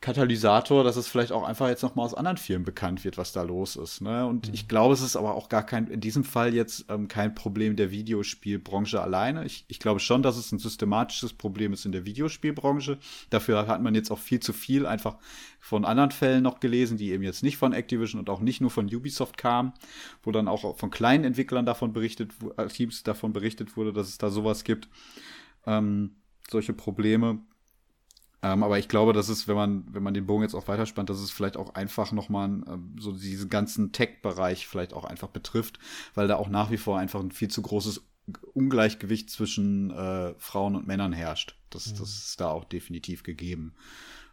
Katalysator, 0.00 0.84
dass 0.84 0.96
es 0.96 1.08
vielleicht 1.08 1.32
auch 1.32 1.42
einfach 1.42 1.68
jetzt 1.68 1.82
noch 1.82 1.96
mal 1.96 2.04
aus 2.04 2.14
anderen 2.14 2.36
Firmen 2.36 2.64
bekannt 2.64 3.04
wird, 3.04 3.18
was 3.18 3.32
da 3.32 3.42
los 3.42 3.74
ist. 3.74 4.00
Ne? 4.00 4.26
Und 4.26 4.46
mhm. 4.46 4.54
ich 4.54 4.68
glaube, 4.68 4.94
es 4.94 5.00
ist 5.00 5.16
aber 5.16 5.34
auch 5.34 5.48
gar 5.48 5.66
kein, 5.66 5.88
in 5.88 6.00
diesem 6.00 6.22
Fall 6.22 6.54
jetzt 6.54 6.84
ähm, 6.88 7.08
kein 7.08 7.34
Problem 7.34 7.74
der 7.74 7.90
Videospielbranche 7.90 9.02
alleine. 9.02 9.44
Ich, 9.44 9.64
ich 9.66 9.80
glaube 9.80 9.98
schon, 9.98 10.22
dass 10.22 10.36
es 10.36 10.52
ein 10.52 10.60
systematisches 10.60 11.32
Problem 11.32 11.72
ist 11.72 11.84
in 11.84 11.90
der 11.90 12.04
Videospielbranche. 12.04 12.98
Dafür 13.30 13.66
hat 13.66 13.82
man 13.82 13.96
jetzt 13.96 14.12
auch 14.12 14.20
viel 14.20 14.38
zu 14.38 14.52
viel 14.52 14.86
einfach 14.86 15.16
von 15.58 15.84
anderen 15.84 16.12
Fällen 16.12 16.44
noch 16.44 16.60
gelesen, 16.60 16.96
die 16.96 17.10
eben 17.10 17.24
jetzt 17.24 17.42
nicht 17.42 17.56
von 17.56 17.72
Activision 17.72 18.20
und 18.20 18.30
auch 18.30 18.40
nicht 18.40 18.60
nur 18.60 18.70
von 18.70 18.86
Ubisoft 18.86 19.36
kamen, 19.36 19.72
wo 20.22 20.30
dann 20.30 20.46
auch 20.46 20.78
von 20.78 20.90
kleinen 20.90 21.24
Entwicklern 21.24 21.66
davon 21.66 21.92
berichtet, 21.92 22.30
äh, 22.56 22.68
Teams 22.68 23.02
davon 23.02 23.32
berichtet 23.32 23.76
wurde, 23.76 23.92
dass 23.92 24.08
es 24.08 24.18
da 24.18 24.30
sowas 24.30 24.62
gibt. 24.62 24.88
Ähm, 25.66 26.14
solche 26.48 26.72
Probleme. 26.72 27.40
Ähm, 28.42 28.62
aber 28.62 28.78
ich 28.78 28.88
glaube, 28.88 29.12
dass 29.12 29.28
es, 29.28 29.48
wenn 29.48 29.56
man, 29.56 29.84
wenn 29.92 30.02
man 30.02 30.14
den 30.14 30.26
Bogen 30.26 30.44
jetzt 30.44 30.54
auch 30.54 30.68
weiterspannt, 30.68 31.10
dass 31.10 31.18
es 31.18 31.30
vielleicht 31.30 31.56
auch 31.56 31.74
einfach 31.74 32.12
nochmal 32.12 32.48
ähm, 32.48 32.94
so 32.98 33.12
diesen 33.12 33.48
ganzen 33.48 33.92
Tech-Bereich 33.92 34.66
vielleicht 34.66 34.92
auch 34.92 35.04
einfach 35.04 35.28
betrifft, 35.28 35.78
weil 36.14 36.28
da 36.28 36.36
auch 36.36 36.48
nach 36.48 36.70
wie 36.70 36.76
vor 36.76 36.98
einfach 36.98 37.20
ein 37.20 37.32
viel 37.32 37.48
zu 37.48 37.62
großes 37.62 38.04
Ungleichgewicht 38.54 39.30
zwischen 39.30 39.90
äh, 39.90 40.34
Frauen 40.38 40.76
und 40.76 40.86
Männern 40.86 41.12
herrscht. 41.12 41.56
Das, 41.70 41.92
mhm. 41.92 41.98
das 41.98 42.10
ist 42.10 42.40
da 42.40 42.50
auch 42.50 42.64
definitiv 42.64 43.22
gegeben. 43.22 43.74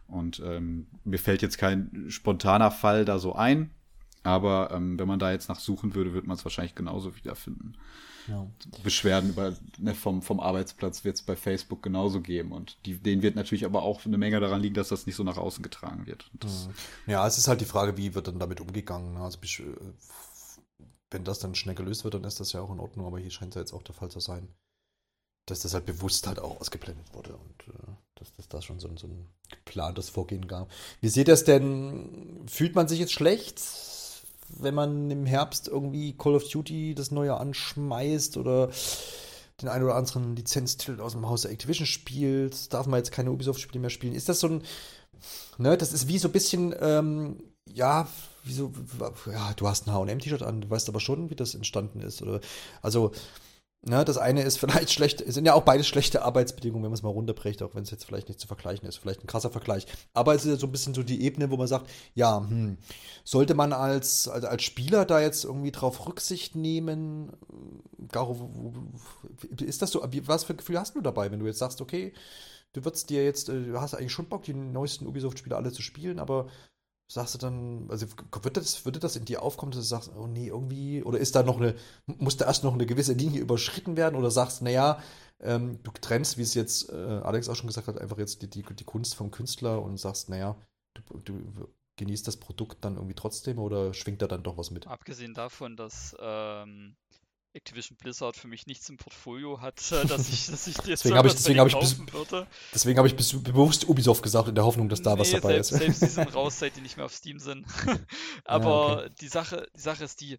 Und 0.06 0.40
ähm, 0.44 0.86
mir 1.04 1.18
fällt 1.18 1.42
jetzt 1.42 1.58
kein 1.58 2.06
spontaner 2.08 2.70
Fall 2.70 3.04
da 3.04 3.18
so 3.18 3.34
ein, 3.34 3.70
aber 4.22 4.70
ähm, 4.72 4.98
wenn 4.98 5.08
man 5.08 5.18
da 5.18 5.32
jetzt 5.32 5.48
nach 5.48 5.58
suchen 5.58 5.94
würde, 5.94 6.12
würde 6.12 6.28
man 6.28 6.36
es 6.36 6.44
wahrscheinlich 6.44 6.74
genauso 6.74 7.16
wiederfinden. 7.16 7.76
Ja. 8.28 8.46
Beschwerden 8.82 9.30
über, 9.30 9.56
ne, 9.78 9.94
vom, 9.94 10.22
vom 10.22 10.40
Arbeitsplatz 10.40 11.04
wird 11.04 11.16
es 11.16 11.22
bei 11.22 11.36
Facebook 11.36 11.82
genauso 11.82 12.20
geben. 12.20 12.52
Und 12.52 12.76
die, 12.84 12.98
denen 12.98 13.22
wird 13.22 13.36
natürlich 13.36 13.64
aber 13.64 13.82
auch 13.82 14.04
eine 14.04 14.18
Menge 14.18 14.40
daran 14.40 14.60
liegen, 14.60 14.74
dass 14.74 14.88
das 14.88 15.06
nicht 15.06 15.16
so 15.16 15.22
nach 15.22 15.36
außen 15.36 15.62
getragen 15.62 16.06
wird. 16.06 16.30
Ja, 17.06 17.26
es 17.26 17.38
ist 17.38 17.48
halt 17.48 17.60
die 17.60 17.66
Frage, 17.66 17.96
wie 17.96 18.14
wird 18.14 18.28
dann 18.28 18.38
damit 18.38 18.60
umgegangen. 18.60 19.14
Ne? 19.14 19.20
Also 19.20 19.38
wenn 21.10 21.24
das 21.24 21.38
dann 21.38 21.54
schnell 21.54 21.74
gelöst 21.74 22.04
wird, 22.04 22.14
dann 22.14 22.24
ist 22.24 22.40
das 22.40 22.52
ja 22.52 22.60
auch 22.60 22.72
in 22.72 22.80
Ordnung, 22.80 23.06
aber 23.06 23.18
hier 23.18 23.30
scheint 23.30 23.52
es 23.52 23.54
ja 23.54 23.60
jetzt 23.62 23.72
auch 23.72 23.82
der 23.82 23.94
Fall 23.94 24.10
zu 24.10 24.20
sein, 24.20 24.48
dass 25.46 25.60
das 25.60 25.74
halt 25.74 25.86
bewusst 25.86 26.26
halt 26.26 26.40
auch 26.40 26.60
ausgeblendet 26.60 27.14
wurde 27.14 27.36
und 27.36 27.68
äh, 27.68 27.92
dass 28.16 28.34
das 28.34 28.48
da 28.48 28.60
schon 28.60 28.80
so, 28.80 28.90
so 28.96 29.06
ein 29.06 29.28
geplantes 29.48 30.08
Vorgehen 30.08 30.48
gab. 30.48 30.68
Wie 31.00 31.08
seht 31.08 31.28
ihr 31.28 31.32
das 31.32 31.44
denn? 31.44 32.44
Fühlt 32.48 32.74
man 32.74 32.88
sich 32.88 32.98
jetzt 32.98 33.12
schlecht, 33.12 33.60
wenn 34.50 34.74
man 34.74 35.10
im 35.10 35.26
Herbst 35.26 35.68
irgendwie 35.68 36.16
Call 36.16 36.34
of 36.34 36.48
Duty 36.48 36.94
das 36.94 37.10
neue 37.10 37.36
anschmeißt 37.36 38.36
oder 38.36 38.70
den 39.60 39.68
einen 39.68 39.84
oder 39.84 39.94
anderen 39.94 40.36
Lizenztitel 40.36 41.00
aus 41.00 41.12
dem 41.12 41.28
Hause 41.28 41.48
Activision 41.48 41.86
spielt? 41.86 42.72
Darf 42.72 42.86
man 42.86 42.98
jetzt 42.98 43.12
keine 43.12 43.30
Ubisoft-Spiele 43.30 43.80
mehr 43.80 43.90
spielen? 43.90 44.14
Ist 44.14 44.28
das 44.28 44.40
so 44.40 44.48
ein, 44.48 44.62
ne, 45.58 45.76
das 45.76 45.92
ist 45.92 46.08
wie 46.08 46.18
so 46.18 46.28
ein 46.28 46.32
bisschen, 46.32 46.74
ähm, 46.80 47.42
ja, 47.72 48.08
wieso, 48.44 48.72
ja, 49.30 49.52
du 49.54 49.68
hast 49.68 49.86
ein 49.86 49.92
H&M-T-Shirt 49.92 50.42
an, 50.42 50.60
du 50.60 50.70
weißt 50.70 50.88
aber 50.88 51.00
schon, 51.00 51.30
wie 51.30 51.36
das 51.36 51.54
entstanden 51.54 52.00
ist, 52.00 52.22
oder, 52.22 52.40
also, 52.82 53.12
Ne, 53.88 54.04
das 54.04 54.18
eine 54.18 54.42
ist 54.42 54.58
vielleicht 54.58 54.90
schlecht, 54.92 55.20
es 55.20 55.34
sind 55.34 55.46
ja 55.46 55.54
auch 55.54 55.62
beides 55.62 55.86
schlechte 55.86 56.22
Arbeitsbedingungen, 56.22 56.82
wenn 56.82 56.90
man 56.90 56.96
es 56.96 57.04
mal 57.04 57.10
runterbricht, 57.10 57.62
auch 57.62 57.76
wenn 57.76 57.84
es 57.84 57.92
jetzt 57.92 58.04
vielleicht 58.04 58.26
nicht 58.26 58.40
zu 58.40 58.48
vergleichen 58.48 58.88
ist, 58.88 58.96
vielleicht 58.96 59.22
ein 59.22 59.28
krasser 59.28 59.50
Vergleich. 59.50 59.86
Aber 60.12 60.34
es 60.34 60.44
ist 60.44 60.50
ja 60.50 60.56
so 60.56 60.66
ein 60.66 60.72
bisschen 60.72 60.92
so 60.92 61.04
die 61.04 61.22
Ebene, 61.22 61.52
wo 61.52 61.56
man 61.56 61.68
sagt, 61.68 61.88
ja, 62.14 62.40
hm, 62.40 62.78
sollte 63.22 63.54
man 63.54 63.72
als, 63.72 64.26
als, 64.26 64.44
als 64.44 64.64
Spieler 64.64 65.04
da 65.04 65.20
jetzt 65.20 65.44
irgendwie 65.44 65.70
drauf 65.70 66.04
Rücksicht 66.08 66.56
nehmen? 66.56 67.32
Garo, 68.10 68.74
ist 69.60 69.82
das 69.82 69.92
so, 69.92 70.02
was 70.02 70.44
für 70.44 70.56
Gefühl 70.56 70.80
hast 70.80 70.96
du 70.96 71.00
dabei, 71.00 71.30
wenn 71.30 71.38
du 71.38 71.46
jetzt 71.46 71.58
sagst, 71.58 71.80
okay, 71.80 72.12
du 72.72 72.84
würdest 72.84 73.08
dir 73.08 73.24
jetzt, 73.24 73.48
äh, 73.48 73.66
du 73.66 73.80
hast 73.80 73.94
eigentlich 73.94 74.12
schon 74.12 74.28
Bock, 74.28 74.42
die 74.42 74.54
neuesten 74.54 75.06
Ubisoft-Spiele 75.06 75.54
alle 75.54 75.70
zu 75.70 75.82
spielen, 75.82 76.18
aber 76.18 76.48
sagst 77.08 77.34
du 77.34 77.38
dann, 77.38 77.86
also 77.88 78.06
wird 78.42 78.56
das, 78.56 78.84
würde 78.84 78.98
das 78.98 79.16
in 79.16 79.24
dir 79.24 79.42
aufkommen, 79.42 79.72
dass 79.72 79.80
du 79.80 79.86
sagst, 79.86 80.10
oh 80.16 80.26
nee, 80.26 80.48
irgendwie, 80.48 81.02
oder 81.02 81.18
ist 81.18 81.34
da 81.36 81.42
noch 81.42 81.58
eine, 81.58 81.74
muss 82.06 82.36
da 82.36 82.46
erst 82.46 82.64
noch 82.64 82.74
eine 82.74 82.86
gewisse 82.86 83.12
Linie 83.12 83.40
überschritten 83.40 83.96
werden 83.96 84.16
oder 84.16 84.30
sagst, 84.30 84.62
naja, 84.62 85.00
ähm, 85.40 85.82
du 85.82 85.90
trennst, 85.92 86.38
wie 86.38 86.42
es 86.42 86.54
jetzt 86.54 86.90
äh, 86.90 86.94
Alex 86.94 87.48
auch 87.48 87.56
schon 87.56 87.68
gesagt 87.68 87.86
hat, 87.86 87.98
einfach 87.98 88.18
jetzt 88.18 88.42
die, 88.42 88.48
die, 88.48 88.62
die 88.62 88.84
Kunst 88.84 89.14
vom 89.14 89.30
Künstler 89.30 89.82
und 89.82 89.98
sagst, 89.98 90.28
naja, 90.28 90.56
du, 90.94 91.18
du 91.20 91.68
genießt 91.96 92.26
das 92.26 92.36
Produkt 92.36 92.84
dann 92.84 92.96
irgendwie 92.96 93.14
trotzdem 93.14 93.58
oder 93.58 93.94
schwingt 93.94 94.22
da 94.22 94.26
dann 94.26 94.42
doch 94.42 94.56
was 94.56 94.70
mit? 94.70 94.86
Abgesehen 94.86 95.34
davon, 95.34 95.76
dass 95.76 96.16
ähm, 96.20 96.96
Activision 97.56 97.96
Blizzard 97.96 98.36
für 98.36 98.48
mich 98.48 98.66
nichts 98.66 98.88
im 98.88 98.98
Portfolio 98.98 99.60
hat, 99.60 99.80
äh, 99.90 100.06
dass 100.06 100.28
ich, 100.28 100.46
dass 100.50 100.66
ich 100.66 100.76
jetzt 100.76 101.04
deswegen 101.04 101.16
habe 101.16 101.28
ich, 101.28 101.34
deswegen 101.34 101.60
hab 101.60 101.68
ich 101.68 102.12
würde. 102.12 102.46
Deswegen 102.74 102.98
habe 102.98 103.08
ich 103.08 103.16
bewusst 103.16 103.88
Ubisoft 103.88 104.22
gesagt, 104.22 104.48
in 104.48 104.54
der 104.54 104.64
Hoffnung, 104.64 104.88
dass 104.88 105.02
da 105.02 105.14
nee, 105.14 105.20
was 105.20 105.30
dabei 105.30 105.54
selbst, 105.54 105.72
ist. 105.72 105.78
Selbst 105.78 106.02
die 106.02 106.06
sind 106.06 106.34
raus, 106.34 106.58
seit 106.58 106.76
die 106.76 106.80
nicht 106.82 106.96
mehr 106.96 107.06
auf 107.06 107.14
Steam 107.14 107.38
sind. 107.38 107.66
Aber 108.44 108.68
ja, 108.68 108.98
okay. 108.98 109.14
die, 109.20 109.28
Sache, 109.28 109.66
die 109.74 109.80
Sache 109.80 110.04
ist 110.04 110.20
die. 110.20 110.38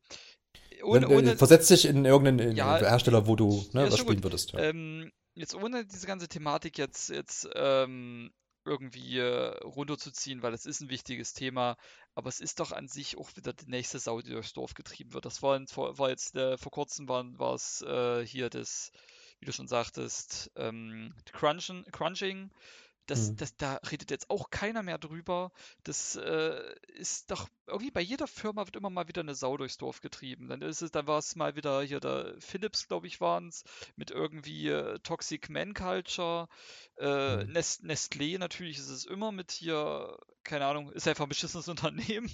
Ohne, 0.84 1.08
äh, 1.08 1.36
versetz 1.36 1.68
dich 1.68 1.86
in 1.86 2.06
irgendeinen 2.06 2.56
ja, 2.56 2.78
Hersteller, 2.78 3.26
wo 3.26 3.36
du 3.36 3.66
ne, 3.74 3.86
ja, 3.86 3.92
was 3.92 3.98
spielen 3.98 4.18
gut. 4.18 4.26
würdest. 4.26 4.54
Ähm, 4.56 5.12
jetzt 5.34 5.56
ohne 5.56 5.86
diese 5.86 6.06
ganze 6.06 6.28
Thematik 6.28 6.78
jetzt, 6.78 7.10
jetzt 7.10 7.50
ähm, 7.56 8.32
irgendwie 8.68 9.20
runterzuziehen, 9.20 10.42
weil 10.44 10.54
es 10.54 10.66
ist 10.66 10.82
ein 10.82 10.90
wichtiges 10.90 11.34
Thema, 11.34 11.78
aber 12.16 12.30
es 12.30 12.40
ist 12.40 12.60
doch 12.60 12.72
an 12.72 12.88
sich 12.88 13.18
auch 13.18 13.36
wieder 13.36 13.54
die 13.54 13.70
nächste 13.70 14.00
Sau, 14.00 14.22
die 14.22 14.32
durchs 14.32 14.54
Dorf 14.54 14.74
getrieben 14.74 15.14
wird. 15.14 15.26
Das 15.26 15.42
war, 15.42 15.60
war 15.98 16.10
jetzt 16.10 16.36
äh, 16.36 16.58
vor 16.58 16.72
kurzem 16.72 17.08
war, 17.08 17.26
war 17.40 17.54
es 17.54 17.82
äh, 17.82 18.26
hier 18.26 18.50
das, 18.50 18.92
wie 19.40 19.46
du 19.46 19.52
schon 19.52 19.68
sagtest, 19.68 20.52
ähm, 20.56 21.14
Crunchen, 21.32 21.86
Crunching 21.92 22.52
das, 23.08 23.32
mhm. 23.32 23.38
das, 23.38 23.58
da 23.58 23.76
redet 23.90 24.12
jetzt 24.12 24.30
auch 24.30 24.50
keiner 24.50 24.84
mehr 24.84 24.98
drüber. 24.98 25.52
Das 25.84 26.16
äh, 26.16 26.62
ist 26.94 27.32
doch 27.32 27.48
irgendwie 27.66 27.92
bei 27.92 28.02
jeder 28.02 28.28
Firma 28.28 28.66
wird 28.66 28.76
immer 28.76 28.90
mal 28.90 29.08
wieder 29.08 29.22
eine 29.22 29.36
Sau 29.36 29.58
durchs 29.58 29.78
Dorf 29.78 30.02
getrieben. 30.02 30.48
Dann 30.50 30.62
ist 30.62 30.82
es, 30.82 30.92
dann 30.92 31.08
war 31.08 31.18
es 31.18 31.36
mal 31.36 31.56
wieder 31.56 31.82
hier 31.82 32.00
der 32.00 32.36
Philips, 32.40 32.88
glaube 32.88 33.08
ich, 33.08 33.20
waren 33.20 33.48
es, 33.48 33.64
mit 33.96 34.12
irgendwie 34.12 34.70
äh, 34.70 35.00
Toxic 35.00 35.50
Man 35.50 35.74
Culture. 35.74 36.48
Äh, 36.98 37.46
mhm. 37.46 37.52
Nest, 37.52 37.84
Nestlé 37.84 38.38
natürlich 38.38 38.78
ist 38.78 38.90
es 38.90 39.06
immer 39.06 39.32
mit 39.32 39.52
hier, 39.52 40.18
keine 40.44 40.66
Ahnung, 40.66 40.92
ist 40.92 41.08
einfach 41.08 41.26
ein 41.26 41.30
beschissenes 41.30 41.68
Unternehmen. 41.70 42.30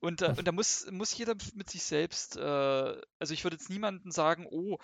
Und, 0.00 0.22
äh, 0.22 0.34
und 0.36 0.46
da 0.46 0.52
muss, 0.52 0.90
muss 0.90 1.16
jeder 1.16 1.34
mit 1.54 1.70
sich 1.70 1.82
selbst, 1.82 2.36
äh, 2.36 2.40
also 3.18 3.34
ich 3.34 3.44
würde 3.44 3.56
jetzt 3.56 3.70
niemanden 3.70 4.10
sagen, 4.10 4.46
oh, 4.50 4.78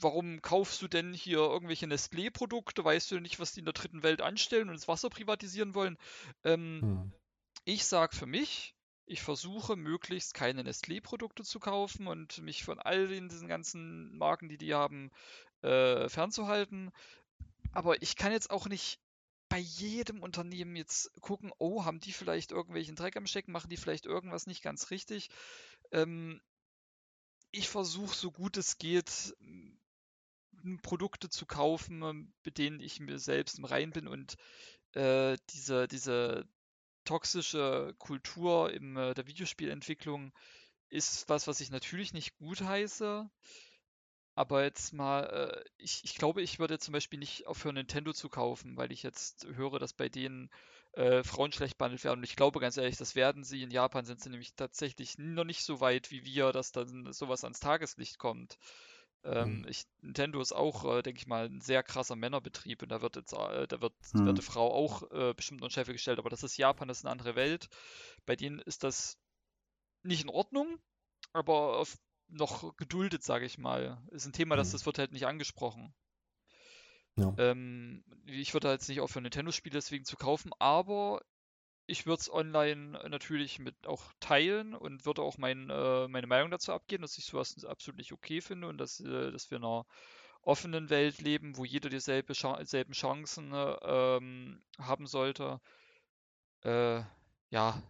warum 0.00 0.42
kaufst 0.42 0.80
du 0.82 0.88
denn 0.88 1.12
hier 1.12 1.38
irgendwelche 1.38 1.86
Nestlé-Produkte? 1.86 2.84
Weißt 2.84 3.10
du 3.10 3.20
nicht, 3.20 3.38
was 3.38 3.52
die 3.52 3.60
in 3.60 3.66
der 3.66 3.74
dritten 3.74 4.02
Welt 4.02 4.20
anstellen 4.20 4.68
und 4.68 4.74
das 4.74 4.88
Wasser 4.88 5.10
privatisieren 5.10 5.74
wollen? 5.74 5.98
Ähm, 6.44 6.80
hm. 6.82 7.12
Ich 7.64 7.84
sage 7.84 8.16
für 8.16 8.26
mich, 8.26 8.74
ich 9.06 9.22
versuche 9.22 9.76
möglichst 9.76 10.34
keine 10.34 10.62
Nestlé-Produkte 10.62 11.44
zu 11.44 11.60
kaufen 11.60 12.06
und 12.06 12.38
mich 12.42 12.64
von 12.64 12.78
all 12.78 13.08
den, 13.08 13.28
diesen 13.28 13.48
ganzen 13.48 14.16
Marken, 14.16 14.48
die 14.48 14.58
die 14.58 14.74
haben, 14.74 15.10
äh, 15.62 16.08
fernzuhalten. 16.08 16.90
Aber 17.72 18.02
ich 18.02 18.16
kann 18.16 18.32
jetzt 18.32 18.50
auch 18.50 18.68
nicht 18.68 19.00
bei 19.48 19.58
jedem 19.58 20.22
Unternehmen 20.22 20.76
jetzt 20.76 21.12
gucken, 21.20 21.52
oh, 21.58 21.84
haben 21.84 22.00
die 22.00 22.12
vielleicht 22.12 22.52
irgendwelchen 22.52 22.96
Dreck 22.96 23.16
am 23.16 23.26
Stecken, 23.26 23.52
machen 23.52 23.68
die 23.68 23.76
vielleicht 23.76 24.06
irgendwas 24.06 24.46
nicht 24.46 24.62
ganz 24.62 24.90
richtig. 24.90 25.28
Ähm, 25.90 26.40
ich 27.50 27.68
versuche 27.68 28.16
so 28.16 28.30
gut 28.30 28.56
es 28.56 28.78
geht, 28.78 29.36
Produkte 30.82 31.28
zu 31.28 31.46
kaufen, 31.46 32.02
ähm, 32.02 32.32
mit 32.44 32.58
denen 32.58 32.80
ich 32.80 33.00
mir 33.00 33.18
selbst 33.18 33.58
im 33.58 33.64
Rein 33.64 33.90
bin 33.90 34.08
und 34.08 34.36
äh, 34.92 35.36
diese, 35.50 35.88
diese 35.88 36.46
toxische 37.04 37.94
Kultur 37.98 38.72
in 38.72 38.96
äh, 38.96 39.14
der 39.14 39.26
Videospielentwicklung 39.26 40.32
ist 40.88 41.28
was, 41.28 41.46
was 41.46 41.60
ich 41.60 41.70
natürlich 41.70 42.12
nicht 42.12 42.36
gut 42.36 42.60
heiße. 42.60 43.28
Aber 44.34 44.62
jetzt 44.64 44.92
mal, 44.94 45.24
äh, 45.24 45.70
ich, 45.76 46.04
ich 46.04 46.14
glaube, 46.14 46.42
ich 46.42 46.58
würde 46.58 46.78
zum 46.78 46.92
Beispiel 46.92 47.18
nicht 47.18 47.46
aufhören, 47.46 47.74
Nintendo 47.74 48.12
zu 48.12 48.28
kaufen, 48.28 48.76
weil 48.76 48.92
ich 48.92 49.02
jetzt 49.02 49.46
höre, 49.54 49.78
dass 49.78 49.92
bei 49.92 50.08
denen 50.08 50.50
äh, 50.92 51.22
Frauen 51.22 51.52
schlecht 51.52 51.76
behandelt 51.78 52.04
werden. 52.04 52.20
Und 52.20 52.24
ich 52.24 52.36
glaube 52.36 52.60
ganz 52.60 52.76
ehrlich, 52.76 52.96
das 52.96 53.14
werden 53.14 53.44
sie. 53.44 53.62
In 53.62 53.70
Japan 53.70 54.04
sind 54.04 54.20
sie 54.20 54.30
nämlich 54.30 54.54
tatsächlich 54.54 55.18
noch 55.18 55.44
nicht 55.44 55.64
so 55.64 55.80
weit 55.80 56.10
wie 56.10 56.24
wir, 56.24 56.52
dass 56.52 56.72
dann 56.72 57.12
sowas 57.12 57.44
ans 57.44 57.60
Tageslicht 57.60 58.18
kommt. 58.18 58.58
Ähm, 59.24 59.60
mhm. 59.60 59.68
ich, 59.68 59.84
Nintendo 60.00 60.40
ist 60.40 60.52
auch, 60.52 60.84
äh, 60.84 61.02
denke 61.02 61.18
ich 61.18 61.26
mal, 61.26 61.46
ein 61.46 61.60
sehr 61.60 61.82
krasser 61.82 62.16
Männerbetrieb 62.16 62.82
und 62.82 62.88
da 62.88 63.02
wird 63.02 63.16
jetzt, 63.16 63.32
äh, 63.32 63.68
da 63.68 63.80
wird, 63.80 63.94
mhm. 64.12 64.26
wird 64.26 64.38
die 64.38 64.42
Frau 64.42 64.72
auch 64.72 65.10
äh, 65.12 65.32
bestimmt 65.34 65.62
unter 65.62 65.72
Chef 65.72 65.86
gestellt, 65.86 66.18
aber 66.18 66.30
das 66.30 66.42
ist 66.42 66.56
Japan, 66.56 66.88
das 66.88 66.98
ist 66.98 67.04
eine 67.04 67.12
andere 67.12 67.36
Welt. 67.36 67.68
Bei 68.26 68.34
denen 68.34 68.58
ist 68.58 68.82
das 68.82 69.18
nicht 70.02 70.24
in 70.24 70.30
Ordnung, 70.30 70.78
aber 71.32 71.84
noch 72.28 72.76
geduldet, 72.76 73.22
sage 73.22 73.44
ich 73.46 73.58
mal. 73.58 74.02
Ist 74.10 74.26
ein 74.26 74.32
Thema, 74.32 74.56
mhm. 74.56 74.58
das, 74.58 74.72
das 74.72 74.86
wird 74.86 74.98
halt 74.98 75.12
nicht 75.12 75.26
angesprochen. 75.26 75.94
Ja. 77.16 77.34
Ähm, 77.38 78.04
ich 78.24 78.54
würde 78.54 78.70
jetzt 78.70 78.88
nicht 78.88 79.00
aufhören, 79.00 79.24
Nintendo-Spiele 79.24 79.74
deswegen 79.74 80.04
zu 80.04 80.16
kaufen, 80.16 80.50
aber 80.58 81.20
ich 81.92 82.06
würde 82.06 82.20
es 82.22 82.32
online 82.32 82.98
natürlich 83.10 83.58
mit 83.58 83.86
auch 83.86 84.02
teilen 84.18 84.74
und 84.74 85.04
würde 85.04 85.20
auch 85.20 85.36
mein, 85.36 85.68
äh, 85.68 86.08
meine 86.08 86.26
Meinung 86.26 86.50
dazu 86.50 86.72
abgeben, 86.72 87.02
dass 87.02 87.18
ich 87.18 87.26
sowas 87.26 87.64
absolut 87.66 87.98
nicht 87.98 88.12
okay 88.12 88.40
finde 88.40 88.66
und 88.66 88.78
dass, 88.78 88.98
äh, 89.00 89.30
dass 89.30 89.50
wir 89.50 89.58
in 89.58 89.64
einer 89.64 89.84
offenen 90.40 90.88
Welt 90.88 91.20
leben, 91.20 91.58
wo 91.58 91.66
jeder 91.66 91.90
dieselbe 91.90 92.32
selben 92.34 92.94
Chancen 92.94 93.52
ähm, 93.54 94.62
haben 94.78 95.06
sollte. 95.06 95.60
Äh, 96.64 97.02
ja, 97.50 97.82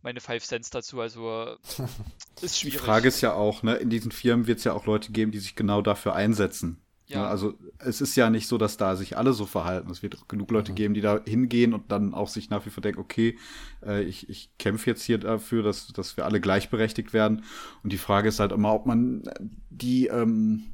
meine 0.00 0.20
Five 0.20 0.42
Cents 0.42 0.70
dazu, 0.70 0.98
also 0.98 1.58
ist 2.40 2.58
schwierig. 2.58 2.78
Die 2.78 2.84
Frage 2.84 3.08
ist 3.08 3.20
ja 3.20 3.34
auch, 3.34 3.62
ne, 3.62 3.76
in 3.76 3.90
diesen 3.90 4.10
Firmen 4.10 4.46
wird 4.46 4.58
es 4.58 4.64
ja 4.64 4.72
auch 4.72 4.86
Leute 4.86 5.12
geben, 5.12 5.32
die 5.32 5.38
sich 5.38 5.54
genau 5.54 5.82
dafür 5.82 6.14
einsetzen. 6.14 6.82
Ja. 7.10 7.26
Also 7.26 7.54
es 7.78 8.00
ist 8.00 8.14
ja 8.14 8.30
nicht 8.30 8.46
so, 8.46 8.56
dass 8.56 8.76
da 8.76 8.94
sich 8.94 9.18
alle 9.18 9.32
so 9.32 9.44
verhalten. 9.44 9.90
Es 9.90 10.02
wird 10.02 10.16
auch 10.16 10.28
genug 10.28 10.50
Leute 10.50 10.72
mhm. 10.72 10.76
geben, 10.76 10.94
die 10.94 11.00
da 11.00 11.20
hingehen 11.24 11.74
und 11.74 11.90
dann 11.90 12.14
auch 12.14 12.28
sich 12.28 12.50
nach 12.50 12.64
wie 12.66 12.70
vor 12.70 12.82
denken, 12.82 13.00
okay, 13.00 13.36
äh, 13.84 14.02
ich, 14.04 14.28
ich 14.28 14.50
kämpfe 14.58 14.90
jetzt 14.90 15.02
hier 15.02 15.18
dafür, 15.18 15.62
dass, 15.62 15.88
dass 15.88 16.16
wir 16.16 16.24
alle 16.24 16.40
gleichberechtigt 16.40 17.12
werden. 17.12 17.44
Und 17.82 17.92
die 17.92 17.98
Frage 17.98 18.28
ist 18.28 18.38
halt 18.38 18.52
immer, 18.52 18.72
ob 18.72 18.86
man 18.86 19.24
die 19.70 20.06
ähm, 20.06 20.66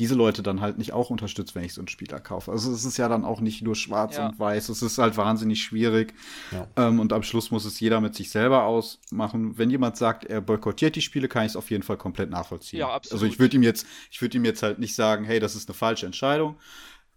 diese 0.00 0.14
Leute 0.14 0.42
dann 0.42 0.62
halt 0.62 0.78
nicht 0.78 0.94
auch 0.94 1.10
unterstützt, 1.10 1.54
wenn 1.54 1.62
ich 1.62 1.74
so 1.74 1.82
einen 1.82 1.88
Spieler 1.88 2.20
kaufe. 2.20 2.50
Also 2.50 2.72
es 2.72 2.86
ist 2.86 2.96
ja 2.96 3.06
dann 3.06 3.22
auch 3.22 3.42
nicht 3.42 3.60
nur 3.60 3.76
schwarz 3.76 4.16
ja. 4.16 4.28
und 4.30 4.38
weiß, 4.38 4.70
es 4.70 4.80
ist 4.80 4.96
halt 4.96 5.18
wahnsinnig 5.18 5.62
schwierig. 5.62 6.14
Ja. 6.52 6.66
Ähm, 6.76 7.00
und 7.00 7.12
am 7.12 7.22
Schluss 7.22 7.50
muss 7.50 7.66
es 7.66 7.78
jeder 7.80 8.00
mit 8.00 8.14
sich 8.14 8.30
selber 8.30 8.64
ausmachen. 8.64 9.58
Wenn 9.58 9.68
jemand 9.68 9.98
sagt, 9.98 10.24
er 10.24 10.40
boykottiert 10.40 10.96
die 10.96 11.02
Spiele, 11.02 11.28
kann 11.28 11.44
ich 11.44 11.50
es 11.50 11.56
auf 11.56 11.70
jeden 11.70 11.82
Fall 11.82 11.98
komplett 11.98 12.30
nachvollziehen. 12.30 12.80
Ja, 12.80 12.88
absolut. 12.88 13.12
Also 13.12 13.26
ich 13.26 13.38
würde 13.38 13.56
ihm 13.56 13.62
jetzt, 13.62 13.86
ich 14.10 14.22
würde 14.22 14.38
ihm 14.38 14.44
jetzt 14.46 14.62
halt 14.62 14.78
nicht 14.78 14.94
sagen, 14.94 15.26
hey, 15.26 15.38
das 15.38 15.54
ist 15.54 15.68
eine 15.68 15.74
falsche 15.74 16.06
Entscheidung. 16.06 16.56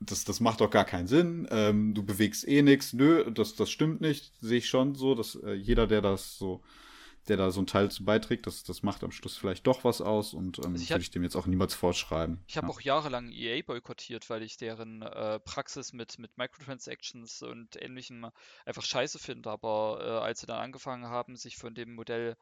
Das, 0.02 0.26
das 0.26 0.42
macht 0.42 0.60
doch 0.60 0.70
gar 0.70 0.84
keinen 0.84 1.08
Sinn. 1.08 1.48
Ähm, 1.52 1.94
du 1.94 2.04
bewegst 2.04 2.46
eh 2.46 2.64
nichts. 2.64 2.92
Nö, 2.92 3.32
das, 3.32 3.56
das 3.56 3.72
stimmt 3.72 4.02
nicht. 4.02 4.34
Sehe 4.42 4.58
ich 4.58 4.68
schon 4.68 4.96
so, 4.96 5.16
dass 5.16 5.36
äh, 5.36 5.54
jeder, 5.54 5.88
der 5.88 6.02
das 6.02 6.38
so 6.38 6.62
der 7.28 7.38
da 7.38 7.52
so 7.52 7.62
ein 7.62 7.68
Teil 7.68 7.90
zu 7.90 8.06
beiträgt. 8.06 8.48
Das, 8.48 8.64
das 8.64 8.84
macht 8.84 9.04
am 9.04 9.12
Schluss 9.12 9.38
vielleicht 9.38 9.66
doch 9.68 9.84
was 9.84 10.02
aus 10.02 10.34
und 10.34 10.60
ähm, 10.60 10.74
also 10.74 10.90
würde 10.90 11.02
ich 11.02 11.12
dem 11.12 11.24
jetzt 11.24 11.36
auch 11.36 11.46
niemals 11.46 11.74
vorschreiben. 11.74 12.44
Ich 12.48 12.58
habe 12.58 12.68
ja. 12.68 12.74
auch 12.74 12.82
jahrelang 12.82 13.32
EA 13.32 13.62
boykottiert, 13.66 14.30
weil 14.30 14.44
ich 14.44 14.58
deren 14.58 15.02
äh, 15.02 15.40
Praxis 15.40 15.94
mit, 15.94 16.20
mit 16.20 16.38
Microtransactions 16.38 17.42
und 17.44 17.82
ähnlichem 17.82 18.30
einfach 18.66 18.84
scheiße 18.84 19.20
finde. 19.20 19.50
Aber 19.50 20.00
äh, 20.02 20.26
als 20.26 20.42
sie 20.42 20.48
dann 20.48 20.60
angefangen 20.60 21.08
haben, 21.08 21.36
sich 21.36 21.58
von 21.58 21.74
dem 21.74 21.96
Modell 21.96 22.36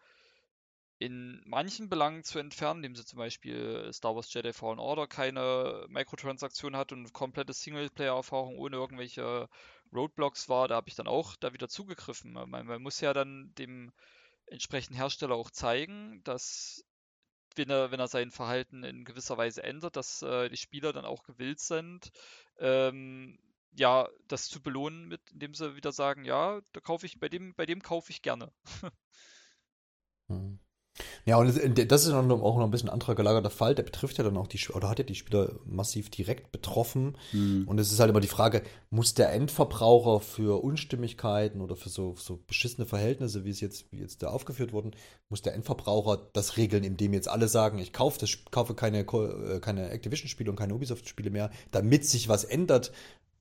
in 1.01 1.41
manchen 1.45 1.89
Belangen 1.89 2.23
zu 2.23 2.37
entfernen, 2.37 2.83
indem 2.83 2.95
sie 2.95 3.05
zum 3.05 3.17
Beispiel 3.17 3.91
Star 3.91 4.15
Wars 4.15 4.31
Jedi 4.31 4.53
Fallen 4.53 4.77
Order 4.77 5.07
keine 5.07 5.85
Mikrotransaktion 5.89 6.75
hat 6.75 6.91
und 6.91 7.11
komplette 7.11 7.53
Singleplayer-Erfahrung 7.53 8.59
ohne 8.59 8.75
irgendwelche 8.75 9.49
Roadblocks 9.91 10.47
war, 10.47 10.67
da 10.67 10.75
habe 10.75 10.89
ich 10.89 10.95
dann 10.95 11.07
auch 11.07 11.35
da 11.37 11.53
wieder 11.53 11.67
zugegriffen. 11.67 12.33
Man, 12.33 12.49
man, 12.49 12.81
muss 12.83 13.01
ja 13.01 13.13
dann 13.13 13.51
dem 13.57 13.91
entsprechenden 14.51 14.97
Hersteller 14.97 15.35
auch 15.35 15.51
zeigen, 15.51 16.21
dass 16.23 16.85
wenn 17.55 17.69
er, 17.69 17.91
wenn 17.91 17.99
er 17.99 18.07
sein 18.07 18.31
Verhalten 18.31 18.83
in 18.83 19.03
gewisser 19.03 19.37
Weise 19.37 19.63
ändert, 19.63 19.95
dass 19.95 20.21
äh, 20.21 20.49
die 20.49 20.57
Spieler 20.57 20.93
dann 20.93 21.05
auch 21.05 21.23
gewillt 21.23 21.59
sind, 21.59 22.11
ähm, 22.59 23.39
ja, 23.73 24.07
das 24.27 24.47
zu 24.47 24.61
belohnen, 24.61 25.07
mit, 25.07 25.21
indem 25.31 25.53
sie 25.53 25.75
wieder 25.75 25.91
sagen, 25.91 26.25
ja, 26.25 26.61
da 26.73 26.81
kaufe 26.81 27.05
ich, 27.05 27.19
bei 27.19 27.29
dem, 27.29 27.53
bei 27.55 27.65
dem 27.65 27.81
kaufe 27.81 28.11
ich 28.11 28.21
gerne. 28.21 28.51
hm. 30.29 30.60
Ja, 31.25 31.37
und 31.37 31.47
das 31.47 32.05
ist 32.05 32.13
auch 32.13 32.23
noch 32.23 32.63
ein 32.63 32.71
bisschen 32.71 32.89
anderer 32.89 33.15
gelagerter 33.15 33.49
Fall. 33.49 33.75
Der 33.75 33.83
betrifft 33.83 34.17
ja 34.17 34.23
dann 34.23 34.37
auch 34.37 34.47
die 34.47 34.59
oder 34.73 34.89
hat 34.89 34.99
ja 34.99 35.05
die 35.05 35.15
Spieler 35.15 35.55
massiv 35.65 36.09
direkt 36.09 36.51
betroffen. 36.51 37.17
Mhm. 37.31 37.67
Und 37.67 37.79
es 37.79 37.91
ist 37.91 37.99
halt 37.99 38.09
immer 38.09 38.19
die 38.19 38.27
Frage, 38.27 38.63
muss 38.89 39.13
der 39.13 39.31
Endverbraucher 39.31 40.19
für 40.19 40.63
Unstimmigkeiten 40.63 41.61
oder 41.61 41.75
für 41.75 41.89
so, 41.89 42.15
so 42.17 42.39
beschissene 42.47 42.87
Verhältnisse, 42.87 43.45
wie 43.45 43.51
es 43.51 43.61
jetzt, 43.61 43.91
wie 43.91 43.99
jetzt 43.99 44.23
da 44.23 44.29
aufgeführt 44.29 44.73
wurden, 44.73 44.91
muss 45.29 45.41
der 45.41 45.53
Endverbraucher 45.53 46.29
das 46.33 46.57
regeln, 46.57 46.83
indem 46.83 47.13
jetzt 47.13 47.27
alle 47.27 47.47
sagen, 47.47 47.79
ich 47.79 47.93
kaufe, 47.93 48.19
das, 48.19 48.31
kaufe 48.49 48.73
keine, 48.73 48.99
äh, 48.99 49.59
keine 49.59 49.89
Activision-Spiele 49.89 50.49
und 50.49 50.57
keine 50.57 50.73
Ubisoft-Spiele 50.73 51.29
mehr, 51.29 51.51
damit 51.71 52.05
sich 52.05 52.29
was 52.29 52.43
ändert, 52.43 52.91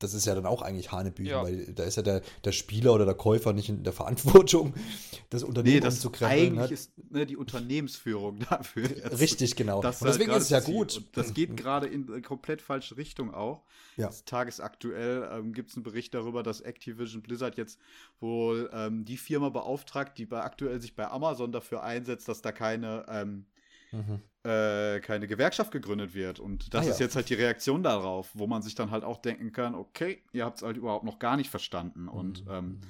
das 0.00 0.14
ist 0.14 0.24
ja 0.24 0.34
dann 0.34 0.46
auch 0.46 0.62
eigentlich 0.62 0.90
Hanebüchen, 0.90 1.30
ja. 1.30 1.42
weil 1.42 1.66
da 1.74 1.84
ist 1.84 1.96
ja 1.96 2.02
der, 2.02 2.22
der 2.44 2.52
Spieler 2.52 2.94
oder 2.94 3.04
der 3.04 3.14
Käufer 3.14 3.52
nicht 3.52 3.68
in 3.68 3.84
der 3.84 3.92
Verantwortung, 3.92 4.74
das 5.30 5.42
Unternehmen 5.42 5.74
nee, 5.76 5.80
das 5.80 6.04
Eigentlich 6.22 6.58
hat. 6.58 6.70
ist 6.70 6.92
ne, 7.10 7.26
die 7.26 7.36
Unternehmensführung 7.36 8.38
dafür. 8.50 8.88
Jetzt. 8.88 9.20
Richtig, 9.20 9.56
genau. 9.56 9.82
Das 9.82 10.00
deswegen 10.00 10.30
halt 10.30 10.40
ist 10.40 10.50
es 10.50 10.50
ja 10.50 10.60
gut. 10.60 10.96
Und 10.96 11.16
das 11.16 11.34
geht 11.34 11.56
gerade 11.56 11.86
in 11.86 12.10
eine 12.10 12.22
komplett 12.22 12.62
falsche 12.62 12.96
Richtung 12.96 13.32
auch. 13.34 13.62
Ja. 13.96 14.10
Tagesaktuell 14.24 15.28
ähm, 15.32 15.52
gibt 15.52 15.70
es 15.70 15.76
einen 15.76 15.82
Bericht 15.82 16.14
darüber, 16.14 16.42
dass 16.42 16.62
Activision 16.62 17.20
Blizzard 17.22 17.58
jetzt 17.58 17.78
wohl 18.20 18.70
ähm, 18.72 19.04
die 19.04 19.18
Firma 19.18 19.50
beauftragt, 19.50 20.16
die 20.16 20.24
bei 20.24 20.42
aktuell 20.42 20.80
sich 20.80 20.96
bei 20.96 21.08
Amazon 21.08 21.52
dafür 21.52 21.82
einsetzt, 21.82 22.26
dass 22.26 22.40
da 22.40 22.52
keine 22.52 23.04
ähm, 23.08 23.44
mhm. 23.92 24.22
Äh, 24.42 25.00
keine 25.00 25.26
Gewerkschaft 25.26 25.70
gegründet 25.70 26.14
wird. 26.14 26.40
Und 26.40 26.72
das 26.72 26.82
ah, 26.82 26.88
ja. 26.88 26.90
ist 26.92 27.00
jetzt 27.00 27.16
halt 27.16 27.28
die 27.28 27.34
Reaktion 27.34 27.82
darauf, 27.82 28.30
wo 28.34 28.46
man 28.46 28.62
sich 28.62 28.74
dann 28.74 28.90
halt 28.90 29.04
auch 29.04 29.18
denken 29.18 29.52
kann, 29.52 29.74
okay, 29.74 30.22
ihr 30.32 30.44
habt 30.44 30.58
es 30.58 30.62
halt 30.62 30.76
überhaupt 30.76 31.04
noch 31.04 31.18
gar 31.18 31.36
nicht 31.36 31.50
verstanden. 31.50 32.02
Mhm. 32.02 32.08
Und 32.08 32.44
ähm, 32.48 32.80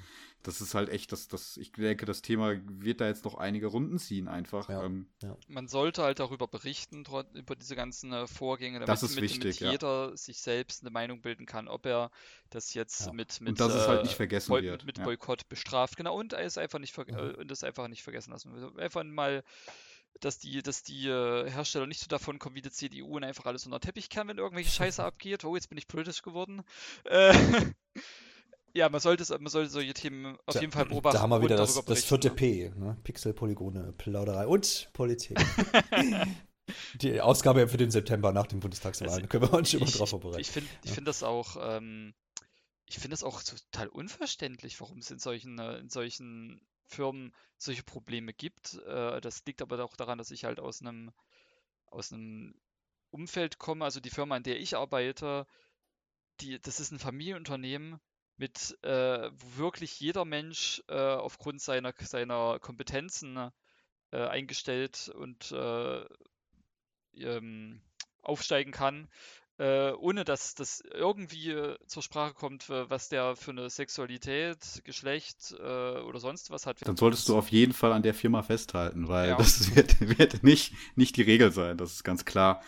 das 0.43 0.59
ist 0.59 0.73
halt 0.73 0.89
echt, 0.89 1.11
das, 1.11 1.27
das, 1.27 1.57
ich 1.57 1.71
denke, 1.71 2.05
das 2.05 2.21
Thema 2.21 2.55
wird 2.65 2.99
da 2.99 3.07
jetzt 3.07 3.25
noch 3.25 3.35
einige 3.35 3.67
Runden 3.67 3.99
ziehen, 3.99 4.27
einfach. 4.27 4.69
Ja, 4.69 4.83
ähm, 4.83 5.07
ja. 5.21 5.37
Man 5.47 5.67
sollte 5.67 6.01
halt 6.01 6.19
darüber 6.19 6.47
berichten, 6.47 7.03
über 7.33 7.55
diese 7.55 7.75
ganzen 7.75 8.11
äh, 8.11 8.27
Vorgänge, 8.27 8.79
damit, 8.79 8.89
das 8.89 9.03
ist 9.03 9.15
mit, 9.15 9.25
wichtig, 9.25 9.59
damit 9.59 9.73
jeder 9.73 10.09
ja. 10.09 10.17
sich 10.17 10.39
selbst 10.39 10.81
eine 10.81 10.89
Meinung 10.89 11.21
bilden 11.21 11.45
kann, 11.45 11.67
ob 11.67 11.85
er 11.85 12.11
das 12.49 12.73
jetzt 12.73 13.13
mit, 13.13 13.39
mit, 13.41 13.49
und 13.49 13.59
dass 13.59 13.73
äh, 13.73 13.77
es 13.77 13.87
halt 13.87 14.03
nicht 14.03 14.15
vergessen 14.15 14.49
Boy 14.49 14.63
wird. 14.63 14.85
mit 14.85 15.03
Boykott 15.03 15.47
bestraft. 15.47 15.95
Genau, 15.95 16.17
und 16.17 16.33
es 16.33 16.57
einfach 16.57 16.79
nicht, 16.79 16.97
mhm. 16.97 17.03
äh, 17.09 17.33
und 17.33 17.51
das 17.51 17.63
einfach 17.63 17.87
nicht 17.87 18.03
vergessen 18.03 18.31
lassen. 18.31 18.79
Einfach 18.79 19.03
mal 19.03 19.43
dass 20.19 20.37
die, 20.37 20.61
dass 20.61 20.83
die 20.83 21.07
äh, 21.07 21.49
Hersteller 21.49 21.87
nicht 21.87 21.99
so 21.99 22.07
davon 22.07 22.39
kommen 22.39 22.55
wie 22.55 22.61
die 22.61 22.71
CDU 22.71 23.17
und 23.17 23.23
einfach 23.23 23.45
alles 23.45 23.65
unter 23.65 23.79
den 23.79 23.83
Teppich 23.83 24.09
kehren, 24.09 24.27
wenn 24.27 24.37
irgendwelche 24.37 24.71
Scheiße 24.71 25.03
abgeht. 25.03 25.43
Oh, 25.45 25.55
jetzt 25.55 25.69
bin 25.69 25.77
ich 25.77 25.87
politisch 25.87 26.21
geworden. 26.21 26.63
Äh, 27.05 27.33
ja, 28.73 28.89
man 28.89 29.01
sollte, 29.01 29.25
man 29.39 29.49
sollte 29.49 29.69
solche 29.69 29.93
Themen 29.93 30.37
auf 30.45 30.59
jeden 30.59 30.71
Fall 30.71 30.85
beobachten. 30.85 31.15
Da 31.15 31.21
haben 31.21 31.29
wir 31.31 31.41
wieder 31.41 31.57
das, 31.57 31.83
das 31.85 32.03
vierte? 32.03 32.29
P, 32.29 32.71
ne? 32.75 32.97
Pixel, 33.03 33.33
Polygone, 33.33 33.93
Plauderei 33.97 34.47
und 34.47 34.89
Politik. 34.93 35.39
die 36.95 37.19
Ausgabe 37.19 37.67
für 37.67 37.77
den 37.77 37.91
September 37.91 38.31
nach 38.31 38.47
den 38.47 38.59
Bundestagswahlen. 38.59 39.13
Also, 39.13 39.27
können 39.27 39.43
wir 39.43 39.53
uns 39.53 39.71
schon 39.71 39.79
mal 39.81 39.89
drauf 39.89 40.09
vorbereiten. 40.09 40.41
Ich 40.41 40.51
finde 40.51 40.69
ja. 40.85 40.93
find 40.93 41.07
das 41.07 41.23
auch, 41.23 41.57
ähm, 41.59 42.13
ich 42.85 42.95
finde 42.95 43.09
das 43.13 43.23
auch 43.23 43.41
total 43.43 43.87
unverständlich, 43.87 44.79
warum 44.79 44.99
es 44.99 45.09
in 45.11 45.19
solchen, 45.19 45.59
äh, 45.59 45.79
in 45.79 45.89
solchen 45.89 46.61
Firmen 46.91 47.33
solche 47.57 47.83
Probleme 47.83 48.33
gibt. 48.33 48.75
Äh, 48.85 49.21
das 49.21 49.43
liegt 49.45 49.61
aber 49.61 49.83
auch 49.83 49.95
daran, 49.95 50.17
dass 50.17 50.31
ich 50.31 50.45
halt 50.45 50.59
aus 50.59 50.81
einem 50.81 51.11
aus 51.87 52.13
einem 52.13 52.55
Umfeld 53.11 53.59
komme, 53.59 53.83
also 53.83 53.99
die 53.99 54.09
Firma, 54.09 54.37
in 54.37 54.43
der 54.43 54.59
ich 54.59 54.77
arbeite, 54.77 55.45
die, 56.39 56.59
das 56.59 56.79
ist 56.79 56.91
ein 56.91 56.99
Familienunternehmen 56.99 57.99
mit, 58.37 58.77
äh, 58.83 59.29
wo 59.33 59.57
wirklich 59.57 59.99
jeder 59.99 60.25
Mensch 60.25 60.81
äh, 60.87 60.95
aufgrund 60.95 61.61
seiner, 61.61 61.93
seiner 61.99 62.59
Kompetenzen 62.59 63.51
äh, 64.11 64.25
eingestellt 64.25 65.09
und 65.09 65.51
äh, 65.51 66.05
ähm, 67.15 67.81
aufsteigen 68.21 68.71
kann 68.71 69.09
äh, 69.61 69.91
ohne 69.91 70.25
dass 70.25 70.55
das 70.55 70.83
irgendwie 70.91 71.51
äh, 71.51 71.77
zur 71.85 72.01
Sprache 72.01 72.33
kommt, 72.33 72.67
was 72.69 73.09
der 73.09 73.35
für 73.35 73.51
eine 73.51 73.69
Sexualität, 73.69 74.81
Geschlecht 74.85 75.53
äh, 75.59 75.99
oder 75.99 76.19
sonst 76.19 76.49
was 76.49 76.65
hat. 76.65 76.77
Dann 76.83 76.97
solltest 76.97 77.29
du 77.29 77.37
auf 77.37 77.49
jeden 77.49 77.73
Fall 77.73 77.93
an 77.93 78.01
der 78.01 78.15
Firma 78.15 78.41
festhalten, 78.41 79.07
weil 79.07 79.29
ja. 79.29 79.37
das 79.37 79.75
wird, 79.75 80.17
wird 80.17 80.43
nicht, 80.43 80.73
nicht 80.95 81.15
die 81.15 81.21
Regel 81.21 81.51
sein, 81.51 81.77
das 81.77 81.93
ist 81.93 82.03
ganz 82.03 82.25
klar. 82.25 82.61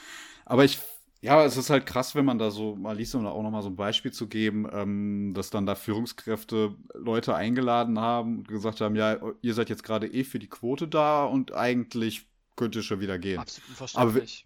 Aber 0.45 0.65
ich 0.65 0.79
ja, 1.21 1.45
es 1.45 1.55
ist 1.55 1.69
halt 1.69 1.85
krass, 1.85 2.15
wenn 2.15 2.25
man 2.25 2.37
da 2.37 2.51
so 2.51 2.75
mal 2.75 2.97
liest, 2.97 3.15
um 3.15 3.23
da 3.23 3.29
auch 3.29 3.41
nochmal 3.41 3.63
so 3.63 3.69
ein 3.69 3.77
Beispiel 3.77 4.11
zu 4.11 4.27
geben, 4.27 4.67
ähm, 4.69 5.33
dass 5.33 5.49
dann 5.49 5.65
da 5.65 5.73
Führungskräfte 5.73 6.75
Leute 6.93 7.33
eingeladen 7.33 7.97
haben 7.97 8.39
und 8.39 8.49
gesagt 8.49 8.81
haben, 8.81 8.97
ja, 8.97 9.17
ihr 9.41 9.53
seid 9.53 9.69
jetzt 9.69 9.83
gerade 9.83 10.05
eh 10.05 10.25
für 10.25 10.37
die 10.37 10.49
Quote 10.49 10.85
da 10.85 11.23
und 11.23 11.53
eigentlich 11.53 12.27
könnt 12.57 12.75
ihr 12.75 12.83
schon 12.83 12.99
wieder 12.99 13.17
gehen. 13.19 13.39
Absolut 13.39 13.69
unverständlich 13.69 14.45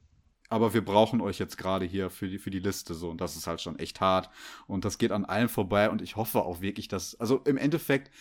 aber 0.49 0.73
wir 0.73 0.83
brauchen 0.83 1.21
euch 1.21 1.39
jetzt 1.39 1.57
gerade 1.57 1.85
hier 1.85 2.09
für 2.09 2.29
die, 2.29 2.39
für 2.39 2.49
die 2.49 2.59
Liste 2.59 2.93
so. 2.93 3.09
Und 3.09 3.19
das 3.19 3.35
ist 3.35 3.47
halt 3.47 3.61
schon 3.61 3.79
echt 3.79 3.99
hart. 3.99 4.29
Und 4.65 4.85
das 4.85 4.97
geht 4.97 5.11
an 5.11 5.25
allen 5.25 5.49
vorbei. 5.49 5.89
Und 5.89 6.01
ich 6.01 6.15
hoffe 6.15 6.43
auch 6.43 6.61
wirklich, 6.61 6.87
dass, 6.87 7.19
also 7.19 7.39
im 7.39 7.57
Endeffekt, 7.57 8.11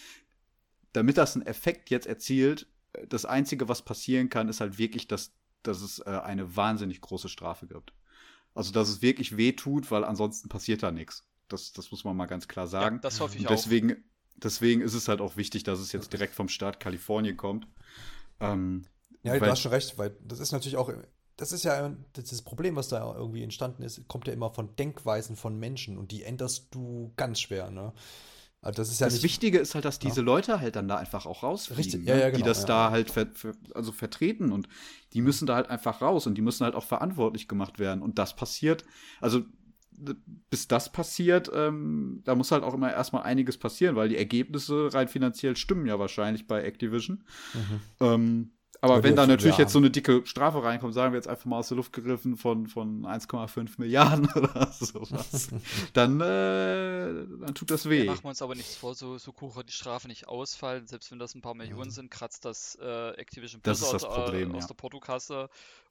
damit 0.92 1.18
das 1.18 1.36
einen 1.36 1.46
Effekt 1.46 1.90
jetzt 1.90 2.06
erzielt, 2.06 2.66
das 3.08 3.24
Einzige, 3.26 3.68
was 3.68 3.82
passieren 3.82 4.28
kann, 4.28 4.48
ist 4.48 4.60
halt 4.60 4.78
wirklich, 4.78 5.06
dass, 5.06 5.32
dass 5.62 5.82
es 5.82 6.00
äh, 6.00 6.20
eine 6.24 6.56
wahnsinnig 6.56 7.00
große 7.00 7.28
Strafe 7.28 7.66
gibt. 7.66 7.92
Also, 8.54 8.72
dass 8.72 8.88
es 8.88 9.02
wirklich 9.02 9.36
weh 9.36 9.52
tut, 9.52 9.90
weil 9.90 10.02
ansonsten 10.02 10.48
passiert 10.48 10.82
da 10.82 10.90
nichts. 10.90 11.28
Das, 11.48 11.72
das 11.72 11.90
muss 11.90 12.04
man 12.04 12.16
mal 12.16 12.26
ganz 12.26 12.48
klar 12.48 12.66
sagen. 12.66 12.96
Ja, 12.96 13.02
das 13.02 13.20
hoffe 13.20 13.36
ich 13.36 13.42
Und 13.42 13.50
deswegen, 13.50 13.92
auch. 13.92 13.96
Deswegen 14.38 14.82
ist 14.82 14.94
es 14.94 15.08
halt 15.08 15.20
auch 15.20 15.36
wichtig, 15.36 15.62
dass 15.62 15.78
es 15.78 15.92
jetzt 15.92 16.12
direkt 16.12 16.34
vom 16.34 16.48
Staat 16.48 16.78
Kalifornien 16.78 17.36
kommt. 17.36 17.66
Ähm, 18.38 18.84
ja, 19.22 19.38
du 19.38 19.46
hast 19.46 19.60
schon 19.60 19.72
recht, 19.72 19.96
weil 19.96 20.14
das 20.22 20.40
ist 20.40 20.52
natürlich 20.52 20.76
auch 20.76 20.92
das 21.36 21.52
ist 21.52 21.64
ja 21.64 21.94
das 22.14 22.42
Problem, 22.42 22.76
was 22.76 22.88
da 22.88 23.14
irgendwie 23.14 23.42
entstanden 23.42 23.82
ist, 23.82 24.06
kommt 24.08 24.26
ja 24.26 24.32
immer 24.32 24.50
von 24.50 24.74
Denkweisen 24.76 25.36
von 25.36 25.58
Menschen 25.58 25.98
und 25.98 26.10
die 26.10 26.22
änderst 26.22 26.74
du 26.74 27.12
ganz 27.16 27.40
schwer, 27.40 27.70
ne? 27.70 27.92
Also 28.62 28.78
das 28.78 28.90
ist 28.90 29.00
ja 29.00 29.06
das 29.06 29.22
Wichtige 29.22 29.58
ist 29.58 29.74
halt, 29.74 29.84
dass 29.84 29.98
diese 29.98 30.22
ja. 30.22 30.24
Leute 30.24 30.60
halt 30.60 30.74
dann 30.74 30.88
da 30.88 30.96
einfach 30.96 31.26
auch 31.26 31.42
rausfliegen, 31.42 31.84
Richtig. 31.84 32.04
Ja, 32.06 32.16
ja, 32.16 32.30
genau, 32.30 32.38
die 32.38 32.42
das 32.42 32.64
da 32.64 32.90
halt 32.90 33.10
ver 33.10 33.28
ver 33.32 33.52
also 33.74 33.92
vertreten 33.92 34.50
und 34.50 34.66
die 35.12 35.20
müssen 35.20 35.46
da 35.46 35.54
halt 35.54 35.68
einfach 35.70 36.00
raus 36.00 36.26
und 36.26 36.34
die 36.36 36.42
müssen 36.42 36.64
halt 36.64 36.74
auch 36.74 36.82
verantwortlich 36.82 37.48
gemacht 37.48 37.78
werden 37.78 38.02
und 38.02 38.18
das 38.18 38.34
passiert, 38.34 38.84
also 39.20 39.42
bis 40.50 40.68
das 40.68 40.90
passiert, 40.90 41.50
ähm, 41.54 42.22
da 42.24 42.34
muss 42.34 42.50
halt 42.50 42.64
auch 42.64 42.74
immer 42.74 42.92
erstmal 42.92 43.22
einiges 43.22 43.56
passieren, 43.56 43.96
weil 43.96 44.08
die 44.08 44.16
Ergebnisse 44.16 44.92
rein 44.92 45.08
finanziell 45.08 45.56
stimmen 45.56 45.86
ja 45.86 45.98
wahrscheinlich 45.98 46.46
bei 46.46 46.62
Activision. 46.62 47.24
Mhm. 47.54 47.80
Ähm, 48.00 48.50
aber 48.86 49.02
wenn 49.02 49.16
da 49.16 49.26
natürlich 49.26 49.58
jetzt 49.58 49.72
so 49.72 49.78
eine 49.78 49.90
dicke 49.90 50.22
Strafe 50.24 50.62
reinkommt, 50.62 50.94
sagen 50.94 51.12
wir 51.12 51.18
jetzt 51.18 51.28
einfach 51.28 51.44
mal 51.44 51.58
aus 51.58 51.68
der 51.68 51.76
Luft 51.76 51.92
gegriffen 51.92 52.36
von, 52.36 52.66
von 52.66 53.04
1,5 53.04 53.74
Milliarden 53.78 54.26
oder 54.34 54.72
sowas, 54.72 55.48
dann, 55.92 56.20
äh, 56.20 57.26
dann 57.40 57.54
tut 57.54 57.70
das 57.70 57.88
weh. 57.88 58.04
Ja, 58.04 58.12
machen 58.12 58.24
wir 58.24 58.28
uns 58.30 58.42
aber 58.42 58.54
nichts 58.54 58.76
vor, 58.76 58.94
so, 58.94 59.18
so 59.18 59.32
hoch 59.40 59.62
die 59.62 59.72
Strafe 59.72 60.08
nicht 60.08 60.28
ausfallen. 60.28 60.86
Selbst 60.86 61.10
wenn 61.10 61.18
das 61.18 61.34
ein 61.34 61.42
paar 61.42 61.54
Millionen 61.54 61.90
sind, 61.90 62.10
kratzt 62.10 62.44
das 62.44 62.78
äh, 62.80 63.10
Activision 63.10 63.60
Blizzard 63.60 63.94
das 63.94 64.02
das 64.02 64.10
Problem, 64.10 64.52
äh, 64.52 64.56
aus 64.56 64.64
ja. 64.64 64.68
der 64.68 64.74
Portokasse. 64.74 65.42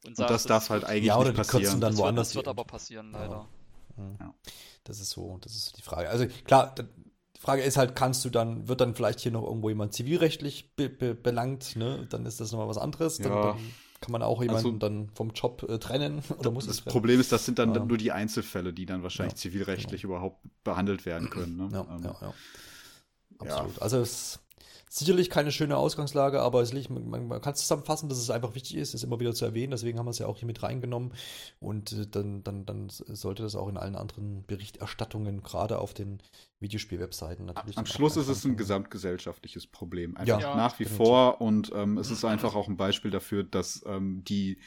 Und, 0.03 0.09
und 0.09 0.17
sagt, 0.17 0.29
das 0.29 0.43
darf 0.43 0.69
halt 0.69 0.83
eigentlich 0.83 1.05
ja, 1.05 1.17
oder 1.17 1.29
nicht 1.31 1.37
passieren. 1.37 1.81
Dann 1.81 1.91
das, 1.91 1.97
woanders 1.97 2.35
wird, 2.35 2.45
das 2.45 2.47
wird 2.47 2.47
aber 2.47 2.65
passieren, 2.65 3.11
leider. 3.11 3.47
Ja. 3.97 4.33
Das 4.83 4.99
ist 4.99 5.11
so, 5.11 5.37
das 5.41 5.55
ist 5.55 5.77
die 5.77 5.81
Frage. 5.81 6.09
Also 6.09 6.27
klar, 6.45 6.75
Frage 7.45 7.61
ist 7.61 7.77
halt, 7.77 7.95
kannst 7.95 8.25
du 8.25 8.31
dann, 8.31 8.67
wird 8.67 8.81
dann 8.81 8.95
vielleicht 8.95 9.19
hier 9.19 9.31
noch 9.31 9.43
irgendwo 9.43 9.69
jemand 9.69 9.93
zivilrechtlich 9.93 10.75
be 10.75 10.89
be 10.89 11.13
belangt, 11.13 11.75
ne? 11.75 12.07
Dann 12.09 12.25
ist 12.25 12.39
das 12.39 12.51
nochmal 12.51 12.67
was 12.67 12.79
anderes. 12.79 13.17
Dann, 13.19 13.31
ja. 13.31 13.43
dann 13.53 13.57
kann 14.01 14.11
man 14.11 14.23
auch 14.23 14.41
jemanden 14.41 14.65
also, 14.65 14.77
dann 14.77 15.09
vom 15.13 15.29
Job 15.29 15.63
äh, 15.69 15.77
trennen 15.77 16.23
oder 16.39 16.49
muss 16.49 16.65
Das 16.65 16.81
Problem 16.81 17.19
ist, 17.19 17.31
das 17.31 17.45
sind 17.45 17.59
dann 17.59 17.75
ja. 17.75 17.85
nur 17.85 17.97
die 17.99 18.11
Einzelfälle, 18.11 18.73
die 18.73 18.87
dann 18.87 19.03
wahrscheinlich 19.03 19.33
ja, 19.33 19.37
zivilrechtlich 19.37 20.01
genau. 20.01 20.15
überhaupt 20.15 20.39
behandelt 20.63 21.05
werden 21.05 21.29
können. 21.29 21.55
Ne? 21.55 21.69
Ja, 21.71 21.81
ähm, 21.81 22.03
ja, 22.03 22.15
ja. 22.19 22.33
Absolut. 23.37 23.79
Also 23.79 23.99
es 23.99 24.39
Sicherlich 24.97 25.29
keine 25.29 25.51
schöne 25.51 25.75
Ausgangslage, 25.75 26.41
aber 26.41 26.61
es 26.61 26.71
liegt, 26.71 26.89
man, 26.89 27.27
man 27.27 27.41
kann 27.41 27.51
es 27.51 27.59
zusammenfassen, 27.59 28.07
dass 28.07 28.17
es 28.17 28.29
einfach 28.29 28.55
wichtig 28.55 28.77
ist, 28.77 28.93
es 28.93 29.03
immer 29.03 29.19
wieder 29.19 29.33
zu 29.33 29.43
erwähnen. 29.43 29.71
Deswegen 29.71 29.99
haben 29.99 30.05
wir 30.05 30.11
es 30.11 30.19
ja 30.19 30.27
auch 30.27 30.37
hier 30.37 30.45
mit 30.45 30.63
reingenommen. 30.63 31.11
Und 31.59 31.91
äh, 31.91 32.07
dann, 32.09 32.45
dann, 32.45 32.65
dann 32.65 32.87
sollte 32.89 33.43
das 33.43 33.57
auch 33.57 33.67
in 33.67 33.75
allen 33.75 33.97
anderen 33.97 34.45
Berichterstattungen, 34.45 35.43
gerade 35.43 35.79
auf 35.79 35.93
den 35.93 36.21
Videospielwebseiten 36.61 37.45
natürlich. 37.45 37.77
Am 37.77 37.85
Schluss 37.85 38.15
ist 38.15 38.29
es 38.29 38.45
ein 38.45 38.55
gesamtgesellschaftliches 38.55 39.67
Problem. 39.67 40.15
Einfach 40.15 40.39
ja, 40.39 40.55
nach 40.55 40.79
wie 40.79 40.85
definitiv. 40.85 41.05
vor. 41.05 41.41
Und 41.41 41.73
ähm, 41.75 41.97
es 41.97 42.09
ist 42.09 42.23
einfach 42.23 42.55
auch 42.55 42.69
ein 42.69 42.77
Beispiel 42.77 43.11
dafür, 43.11 43.43
dass 43.43 43.83
ähm, 43.85 44.23
die 44.23 44.59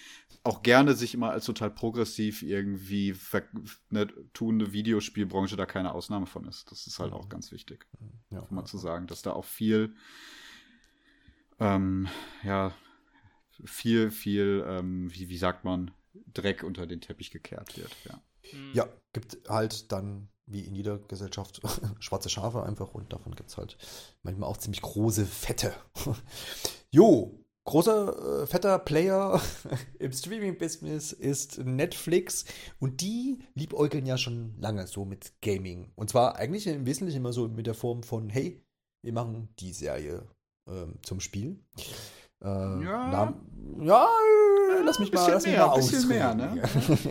auch 0.45 0.63
gerne 0.63 0.95
sich 0.95 1.15
immer 1.15 1.31
als 1.31 1.45
total 1.45 1.71
progressiv 1.71 2.43
irgendwie 2.43 3.15
ne, 3.91 4.07
tuende 4.33 4.73
Videospielbranche 4.73 5.57
da 5.57 5.67
keine 5.67 5.93
Ausnahme 5.95 6.27
von 6.27 6.47
ist. 6.47 6.71
Das 6.71 6.87
ist 6.87 6.99
halt 6.99 7.13
mhm. 7.13 7.19
auch 7.19 7.29
ganz 7.29 7.53
wichtig. 7.53 7.87
Ja, 8.31 8.47
mal 8.51 8.65
zu 8.65 8.79
sagen, 8.79 9.07
dass 9.07 9.23
da 9.23 9.33
auch 9.33 9.45
viel, 9.45 9.95
ähm, 11.59 12.09
ja, 12.43 12.73
viel, 13.65 14.11
viel, 14.11 14.65
ähm, 14.67 15.13
wie, 15.13 15.29
wie 15.29 15.39
sagt 15.39 15.65
man, 15.65 15.91
Dreck 16.33 16.63
unter 16.63 16.87
den 16.87 17.01
Teppich 17.01 17.31
gekehrt 17.31 17.77
wird. 17.77 17.95
Ja, 18.05 18.23
mhm. 18.53 18.71
ja 18.73 18.89
gibt 19.13 19.39
halt 19.49 19.93
dann 19.93 20.29
wie 20.47 20.65
in 20.65 20.75
jeder 20.75 20.99
Gesellschaft 20.99 21.61
schwarze 22.01 22.31
Schafe 22.31 22.63
einfach 22.63 22.95
und 22.95 23.13
davon 23.13 23.35
gibt 23.35 23.51
es 23.51 23.59
halt 23.59 23.77
manchmal 24.23 24.49
auch 24.49 24.57
ziemlich 24.57 24.83
große 24.83 25.27
Fette. 25.27 25.75
jo, 26.91 27.45
großer, 27.69 28.43
äh, 28.43 28.47
fetter 28.47 28.79
Player 28.79 29.41
im 29.99 30.13
Streaming-Business 30.13 31.13
ist 31.13 31.59
Netflix 31.59 32.47
und 32.79 33.03
die 33.03 33.41
liebäugeln 33.55 34.07
ja 34.07 34.17
schon 34.17 34.55
lange 34.59 34.87
so 34.87 35.05
mit 35.05 35.33
Gaming. 35.43 35.93
Und 35.95 36.09
zwar 36.09 36.37
eigentlich 36.37 36.67
im 36.67 36.87
Wesentlichen 36.87 37.19
immer 37.19 37.33
so 37.33 37.47
mit 37.47 37.67
der 37.67 37.75
Form 37.75 38.03
von, 38.03 38.31
hey, 38.31 38.65
wir 39.03 39.13
machen 39.13 39.51
die 39.59 39.73
Serie 39.75 40.27
ähm, 40.67 40.95
zum 41.03 41.21
Spiel. 41.21 41.61
Äh, 42.43 42.47
ja. 42.47 42.83
Na, 43.11 43.35
ja, 43.85 44.09
lass 44.85 44.99
mich 44.99 45.13
mal, 45.13 45.31
lass 45.31 45.45
mich 45.45 45.53
mehr, 45.53 45.67
mal 45.67 45.73
ausreden. 45.73 46.09
Mehr, 46.09 46.35
ne? 46.35 46.63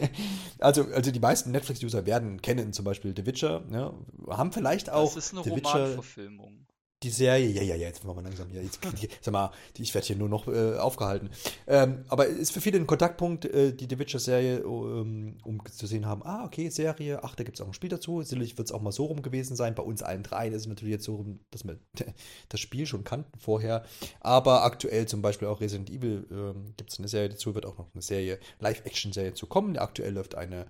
also, 0.60 0.86
also 0.86 1.12
die 1.12 1.20
meisten 1.20 1.52
Netflix-User 1.52 2.08
werden 2.08 2.42
kennen 2.42 2.74
zum 2.74 2.84
Beispiel 2.84 3.14
The 3.16 3.28
Witcher, 3.28 3.62
ne? 3.70 3.94
haben 4.28 4.52
vielleicht 4.52 4.90
auch 4.90 5.14
das 5.14 5.26
ist 5.26 5.34
eine 5.34 5.44
The 5.44 5.50
Romanverfilmung 5.52 6.68
die 7.04 7.12
Serie, 7.12 7.48
ja, 7.50 7.62
ja, 7.62 7.76
ja, 7.76 7.88
jetzt 7.88 8.04
machen 8.04 8.18
wir 8.18 8.24
langsam, 8.24 8.52
ja, 8.52 8.60
jetzt, 8.60 8.80
sag 9.22 9.32
mal, 9.32 9.52
ich 9.78 9.94
werde 9.94 10.08
hier 10.08 10.16
nur 10.16 10.30
noch 10.30 10.48
äh, 10.48 10.78
aufgehalten. 10.78 11.30
Ähm, 11.68 12.06
aber 12.08 12.26
ist 12.26 12.52
für 12.52 12.62
viele 12.62 12.80
ein 12.80 12.88
Kontaktpunkt, 12.88 13.46
äh, 13.46 13.72
die 13.72 13.86
The 13.88 14.00
Witcher-Serie, 14.00 14.66
um, 14.66 15.38
um 15.44 15.62
zu 15.68 15.86
sehen 15.86 16.08
haben, 16.08 16.24
ah, 16.24 16.44
okay, 16.46 16.70
Serie, 16.70 17.24
ach, 17.24 17.36
da 17.36 17.44
gibt 17.44 17.58
es 17.58 17.62
auch 17.62 17.68
ein 17.68 17.74
Spiel 17.74 17.92
dazu. 17.92 18.24
Sicherlich 18.24 18.58
wird 18.58 18.70
es 18.70 18.72
auch 18.72 18.82
mal 18.82 18.92
so 18.92 19.06
rum 19.06 19.22
gewesen 19.22 19.56
sein. 19.56 19.76
Bei 19.76 19.84
uns 19.84 20.02
allen 20.02 20.24
dreien 20.24 20.54
ist 20.54 20.62
es 20.62 20.68
natürlich 20.68 20.94
jetzt 20.94 21.06
so 21.06 21.18
rum, 21.18 21.40
dass 21.52 21.64
wir 21.66 21.78
das 22.50 22.60
Spiel 22.60 22.88
schon 22.88 23.04
kannten 23.04 23.38
vorher. 23.38 23.86
Aber 24.20 24.64
aktuell 24.64 25.08
zum 25.08 25.22
Beispiel 25.22 25.50
auch 25.50 25.62
Resident 25.62 25.92
Evil 25.92 26.26
ähm, 26.32 26.74
gibt 26.78 26.92
es 26.92 26.98
eine 26.98 27.08
Serie 27.08 27.30
dazu, 27.30 27.54
wird 27.54 27.68
auch 27.68 27.78
noch 27.78 27.94
eine 27.94 28.02
Serie, 28.02 28.40
Live-Action-Serie 28.60 29.36
zu 29.36 29.46
kommen. 29.46 29.78
Aktuell 29.78 30.14
läuft 30.14 30.34
eine 30.34 30.66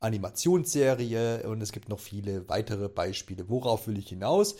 Animationsserie 0.00 1.46
und 1.46 1.60
es 1.60 1.72
gibt 1.72 1.90
noch 1.90 2.00
viele 2.00 2.48
weitere 2.48 2.88
Beispiele. 2.88 3.50
Worauf 3.50 3.86
will 3.86 3.98
ich 3.98 4.08
hinaus? 4.08 4.56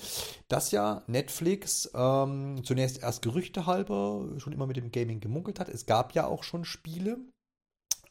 Das 0.49 0.73
ja 0.73 1.05
Netflix 1.09 1.91
ähm, 1.95 2.63
zunächst 2.65 3.03
erst 3.03 3.23
Gerüchte 3.23 3.67
halber 3.67 4.27
schon 4.39 4.53
immer 4.53 4.67
mit 4.67 4.77
dem 4.77 4.91
Gaming 4.91 5.21
gemunkelt 5.21 5.61
hat. 5.61 5.69
Es 5.69 5.87
gab 5.87 6.15
ja 6.15 6.27
auch 6.27 6.43
schon 6.43 6.65
Spiele, 6.65 7.19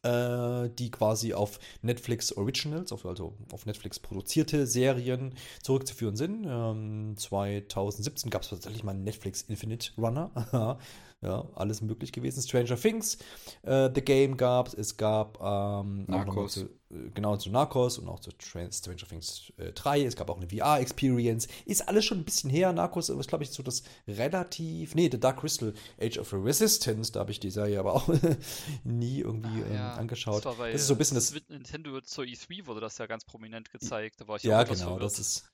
äh, 0.03 0.69
die 0.69 0.91
quasi 0.91 1.33
auf 1.33 1.59
Netflix 1.81 2.31
Originals, 2.31 2.91
auf, 2.91 3.05
also 3.05 3.35
auf 3.51 3.65
Netflix 3.65 3.99
produzierte 3.99 4.67
Serien 4.67 5.33
zurückzuführen 5.61 6.15
sind. 6.15 6.45
Ähm, 6.47 7.15
2017 7.17 8.29
gab 8.29 8.43
es 8.43 8.49
tatsächlich 8.49 8.83
mal 8.83 8.91
einen 8.91 9.03
Netflix 9.03 9.41
Infinite 9.43 9.91
Runner. 9.97 10.79
ja, 11.25 11.43
alles 11.55 11.81
möglich 11.81 12.11
gewesen. 12.11 12.41
Stranger 12.41 12.77
Things, 12.77 13.17
äh, 13.63 13.89
The 13.93 14.01
Game 14.01 14.37
gab 14.37 14.67
es, 14.67 14.73
es 14.75 14.97
gab 14.97 15.39
ähm, 15.41 16.05
Narcos. 16.07 16.53
Zu, 16.53 16.65
äh, 16.65 17.09
genau 17.13 17.35
zu 17.37 17.49
Narcos 17.49 17.97
und 17.97 18.07
auch 18.07 18.19
zu 18.19 18.29
Stranger 18.37 19.07
Things 19.07 19.51
äh, 19.57 19.71
3. 19.71 20.03
Es 20.03 20.15
gab 20.15 20.29
auch 20.29 20.37
eine 20.37 20.47
VR-Experience. 20.47 21.47
Ist 21.65 21.87
alles 21.87 22.05
schon 22.05 22.19
ein 22.19 22.25
bisschen 22.25 22.51
her. 22.51 22.71
Narcos 22.73 23.09
ist, 23.09 23.27
glaube 23.27 23.43
ich, 23.43 23.49
so 23.49 23.63
das 23.63 23.83
relativ. 24.07 24.93
Nee, 24.93 25.09
The 25.11 25.19
Dark 25.19 25.39
Crystal 25.39 25.73
Age 25.99 26.19
of 26.19 26.31
Resistance, 26.31 27.11
da 27.11 27.21
habe 27.21 27.31
ich 27.31 27.39
die 27.39 27.49
Serie 27.49 27.79
aber 27.79 27.95
auch 27.95 28.07
nie 28.83 29.21
irgendwie 29.21 29.63
ah, 29.71 29.73
ja. 29.73 29.93
ähm, 29.93 29.99
angeschaut. 30.01 30.45
Das, 30.45 30.57
war 30.59 30.67
das 30.67 30.81
ist 30.81 30.87
so 30.87 30.93
ein 30.93 30.97
bisschen 30.97 31.15
das. 31.15 31.33
Nintendo 31.49 31.99
zur 32.01 32.25
E3 32.25 32.67
wurde 32.67 32.81
das 32.81 32.97
ja 32.99 33.07
ganz 33.07 33.25
prominent 33.25 33.71
gezeigt. 33.71 34.21
Da 34.21 34.27
war 34.27 34.37
ich 34.37 34.43
ja, 34.43 34.63
genau, 34.63 34.99
das 34.99 35.17
ist 35.17 35.45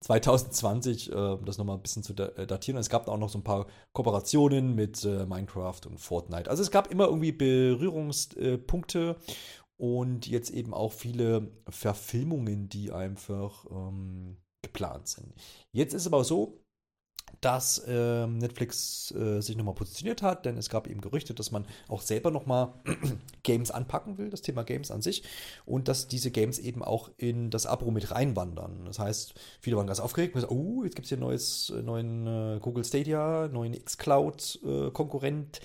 2020 0.00 1.12
äh, 1.12 1.38
das 1.44 1.58
nochmal 1.58 1.76
ein 1.76 1.82
bisschen 1.82 2.02
zu 2.02 2.14
äh, 2.14 2.46
datieren. 2.46 2.78
Es 2.78 2.88
gab 2.88 3.06
auch 3.08 3.18
noch 3.18 3.28
so 3.28 3.38
ein 3.38 3.44
paar 3.44 3.66
Kooperationen 3.92 4.74
mit 4.74 5.04
äh, 5.04 5.26
Minecraft 5.26 5.80
und 5.86 5.98
Fortnite. 5.98 6.48
Also 6.48 6.62
es 6.62 6.70
gab 6.70 6.90
immer 6.90 7.06
irgendwie 7.06 7.32
Berührungspunkte 7.32 9.16
und 9.76 10.26
jetzt 10.26 10.50
eben 10.50 10.74
auch 10.74 10.92
viele 10.92 11.50
Verfilmungen, 11.68 12.68
die 12.68 12.92
einfach 12.92 13.66
ähm, 13.70 14.38
geplant 14.62 15.08
sind. 15.08 15.34
Jetzt 15.72 15.94
ist 15.94 16.06
aber 16.06 16.24
so, 16.24 16.62
dass 17.40 17.78
äh, 17.86 18.26
Netflix 18.26 19.12
äh, 19.12 19.40
sich 19.40 19.56
nochmal 19.56 19.74
positioniert 19.74 20.22
hat, 20.22 20.44
denn 20.44 20.56
es 20.56 20.68
gab 20.68 20.86
eben 20.86 21.00
Gerüchte, 21.00 21.34
dass 21.34 21.50
man 21.50 21.66
auch 21.88 22.02
selber 22.02 22.30
nochmal 22.30 22.72
Games 23.42 23.70
anpacken 23.70 24.18
will, 24.18 24.30
das 24.30 24.42
Thema 24.42 24.62
Games 24.62 24.90
an 24.90 25.02
sich, 25.02 25.22
und 25.66 25.88
dass 25.88 26.08
diese 26.08 26.30
Games 26.30 26.58
eben 26.58 26.82
auch 26.82 27.10
in 27.16 27.50
das 27.50 27.66
Abo 27.66 27.90
mit 27.90 28.10
reinwandern. 28.10 28.84
Das 28.84 28.98
heißt, 28.98 29.34
viele 29.60 29.76
waren 29.76 29.86
ganz 29.86 30.00
aufgeregt, 30.00 30.34
gesagt, 30.34 30.52
oh, 30.52 30.84
jetzt 30.84 30.96
gibt 30.96 31.06
es 31.06 31.10
hier 31.10 31.18
neues, 31.18 31.70
äh, 31.70 31.82
neuen 31.82 32.26
äh, 32.26 32.58
Google 32.60 32.84
Stadia, 32.84 33.48
neuen 33.48 33.72
Xcloud-Konkurrent 33.72 35.58
äh, 35.58 35.60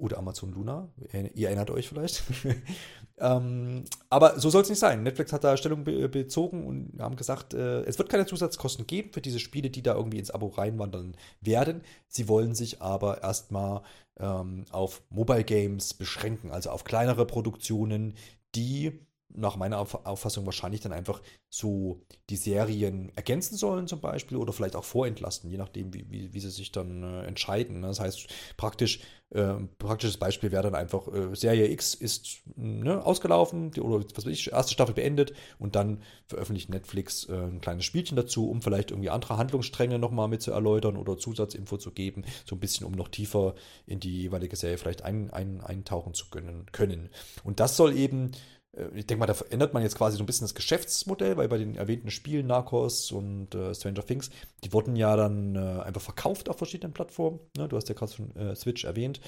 oder 0.00 0.18
Amazon 0.18 0.52
Luna. 0.52 0.88
Ihr 1.34 1.48
erinnert 1.48 1.70
euch 1.70 1.88
vielleicht. 1.88 2.22
ähm, 3.18 3.84
aber 4.08 4.40
so 4.40 4.50
soll 4.50 4.62
es 4.62 4.68
nicht 4.68 4.78
sein. 4.78 5.02
Netflix 5.02 5.32
hat 5.32 5.44
da 5.44 5.56
Stellung 5.56 5.84
be 5.84 6.08
bezogen 6.08 6.66
und 6.66 7.00
haben 7.00 7.16
gesagt, 7.16 7.54
äh, 7.54 7.82
es 7.82 7.98
wird 7.98 8.08
keine 8.08 8.26
Zusatzkosten 8.26 8.86
geben 8.86 9.12
für 9.12 9.20
diese 9.20 9.38
Spiele, 9.38 9.70
die 9.70 9.82
da 9.82 9.94
irgendwie 9.94 10.18
ins 10.18 10.30
Abo 10.30 10.48
reinwandern 10.48 11.16
werden. 11.40 11.82
Sie 12.08 12.28
wollen 12.28 12.54
sich 12.54 12.82
aber 12.82 13.22
erstmal 13.22 13.82
ähm, 14.18 14.64
auf 14.70 15.02
Mobile 15.10 15.44
Games 15.44 15.94
beschränken, 15.94 16.50
also 16.50 16.70
auf 16.70 16.84
kleinere 16.84 17.26
Produktionen, 17.26 18.14
die 18.54 19.00
nach 19.34 19.56
meiner 19.56 19.78
Auffassung 19.78 20.44
wahrscheinlich 20.46 20.80
dann 20.80 20.92
einfach 20.92 21.20
so 21.48 22.02
die 22.30 22.36
Serien 22.36 23.12
ergänzen 23.14 23.56
sollen 23.56 23.86
zum 23.86 24.00
Beispiel 24.00 24.36
oder 24.36 24.52
vielleicht 24.52 24.76
auch 24.76 24.84
vorentlasten, 24.84 25.50
je 25.50 25.56
nachdem, 25.56 25.94
wie, 25.94 26.10
wie, 26.10 26.32
wie 26.32 26.40
sie 26.40 26.50
sich 26.50 26.72
dann 26.72 27.02
äh, 27.02 27.24
entscheiden. 27.24 27.82
Das 27.82 28.00
heißt, 28.00 28.26
praktisch, 28.56 29.00
äh, 29.30 29.54
praktisches 29.78 30.16
Beispiel 30.16 30.50
wäre 30.50 30.64
dann 30.64 30.74
einfach, 30.74 31.06
äh, 31.08 31.34
Serie 31.34 31.70
X 31.70 31.94
ist 31.94 32.42
ne, 32.56 33.04
ausgelaufen 33.04 33.70
die, 33.70 33.80
oder 33.80 34.04
was 34.14 34.26
weiß 34.26 34.32
ich, 34.32 34.52
erste 34.52 34.72
Staffel 34.72 34.94
beendet 34.94 35.32
und 35.58 35.76
dann 35.76 36.02
veröffentlicht 36.26 36.68
Netflix 36.68 37.28
äh, 37.28 37.34
ein 37.34 37.60
kleines 37.60 37.84
Spielchen 37.84 38.16
dazu, 38.16 38.50
um 38.50 38.60
vielleicht 38.60 38.90
irgendwie 38.90 39.10
andere 39.10 39.36
Handlungsstränge 39.36 39.98
nochmal 39.98 40.28
mit 40.28 40.42
zu 40.42 40.50
erläutern 40.50 40.96
oder 40.96 41.16
Zusatzinfo 41.16 41.76
zu 41.76 41.92
geben, 41.92 42.24
so 42.44 42.56
ein 42.56 42.60
bisschen, 42.60 42.86
um 42.86 42.92
noch 42.92 43.08
tiefer 43.08 43.54
in 43.86 44.00
die 44.00 44.22
jeweilige 44.22 44.56
Serie 44.56 44.78
vielleicht 44.78 45.02
ein, 45.02 45.30
ein, 45.30 45.60
eintauchen 45.60 46.14
zu 46.14 46.28
können. 46.30 46.66
können. 46.72 47.10
Und 47.44 47.60
das 47.60 47.76
soll 47.76 47.96
eben 47.96 48.32
ich 48.72 49.06
denke 49.06 49.18
mal, 49.18 49.26
da 49.26 49.34
verändert 49.34 49.74
man 49.74 49.82
jetzt 49.82 49.96
quasi 49.96 50.16
so 50.16 50.22
ein 50.22 50.26
bisschen 50.26 50.44
das 50.44 50.54
Geschäftsmodell, 50.54 51.36
weil 51.36 51.48
bei 51.48 51.58
den 51.58 51.74
erwähnten 51.74 52.10
Spielen, 52.10 52.46
Narcos 52.46 53.10
und 53.10 53.54
äh, 53.54 53.74
Stranger 53.74 54.06
Things, 54.06 54.30
die 54.62 54.72
wurden 54.72 54.94
ja 54.94 55.16
dann 55.16 55.56
äh, 55.56 55.82
einfach 55.82 56.00
verkauft 56.00 56.48
auf 56.48 56.58
verschiedenen 56.58 56.92
Plattformen. 56.92 57.40
Ne? 57.56 57.68
Du 57.68 57.76
hast 57.76 57.88
ja 57.88 57.96
gerade 57.96 58.12
schon 58.12 58.34
äh, 58.36 58.54
Switch 58.54 58.84
erwähnt. 58.84 59.20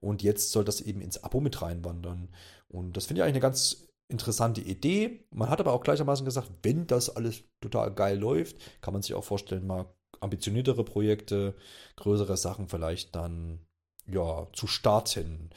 Und 0.00 0.22
jetzt 0.22 0.52
soll 0.52 0.64
das 0.64 0.80
eben 0.80 1.00
ins 1.00 1.22
Abo 1.24 1.40
mit 1.40 1.60
reinwandern. 1.60 2.28
Und 2.68 2.96
das 2.96 3.06
finde 3.06 3.20
ich 3.20 3.24
eigentlich 3.24 3.34
eine 3.34 3.40
ganz 3.40 3.88
interessante 4.08 4.60
Idee. 4.60 5.26
Man 5.30 5.50
hat 5.50 5.60
aber 5.60 5.72
auch 5.72 5.82
gleichermaßen 5.82 6.24
gesagt, 6.24 6.50
wenn 6.62 6.86
das 6.86 7.10
alles 7.10 7.42
total 7.60 7.92
geil 7.92 8.18
läuft, 8.18 8.58
kann 8.80 8.92
man 8.92 9.02
sich 9.02 9.14
auch 9.14 9.24
vorstellen, 9.24 9.66
mal 9.66 9.92
ambitioniertere 10.20 10.84
Projekte, 10.84 11.56
größere 11.96 12.36
Sachen 12.36 12.68
vielleicht 12.68 13.14
dann 13.16 13.66
ja 14.06 14.46
zu 14.52 14.66
starten. 14.66 15.50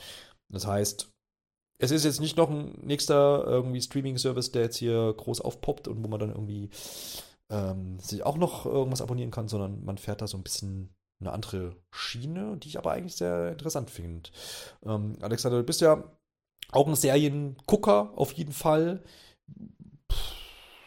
Das 0.50 0.66
heißt, 0.66 1.12
es 1.80 1.92
ist 1.92 2.06
jetzt 2.06 2.20
nicht 2.20 2.38
noch 2.38 2.50
ein 2.50 2.74
nächster 2.82 3.44
irgendwie 3.46 3.82
Streaming-Service, 3.82 4.52
der 4.52 4.64
jetzt 4.64 4.78
hier 4.78 5.14
groß 5.16 5.42
aufpoppt 5.42 5.88
und 5.88 6.04
wo 6.04 6.08
man 6.08 6.20
dann 6.20 6.30
irgendwie 6.32 6.70
ähm, 7.50 8.00
sich 8.00 8.26
auch 8.26 8.38
noch 8.38 8.66
irgendwas 8.66 9.02
abonnieren 9.02 9.32
kann, 9.32 9.48
sondern 9.48 9.84
man 9.86 9.98
fährt 9.98 10.22
da 10.22 10.28
so 10.28 10.38
ein 10.38 10.44
bisschen 10.44 10.94
eine 11.20 11.32
andere 11.32 11.76
Schiene, 11.92 12.58
die 12.58 12.68
ich 12.68 12.78
aber 12.78 12.92
eigentlich 12.92 13.16
sehr 13.16 13.52
interessant 13.52 13.90
finde. 13.90 14.30
Ähm, 14.86 15.18
Alexander, 15.22 15.58
du 15.58 15.64
bist 15.64 15.82
ja 15.82 16.04
auch 16.72 16.88
ein 16.88 16.96
Seriengucker 16.96 18.12
auf 18.16 18.34
jeden 18.34 18.52
Fall. 18.52 19.04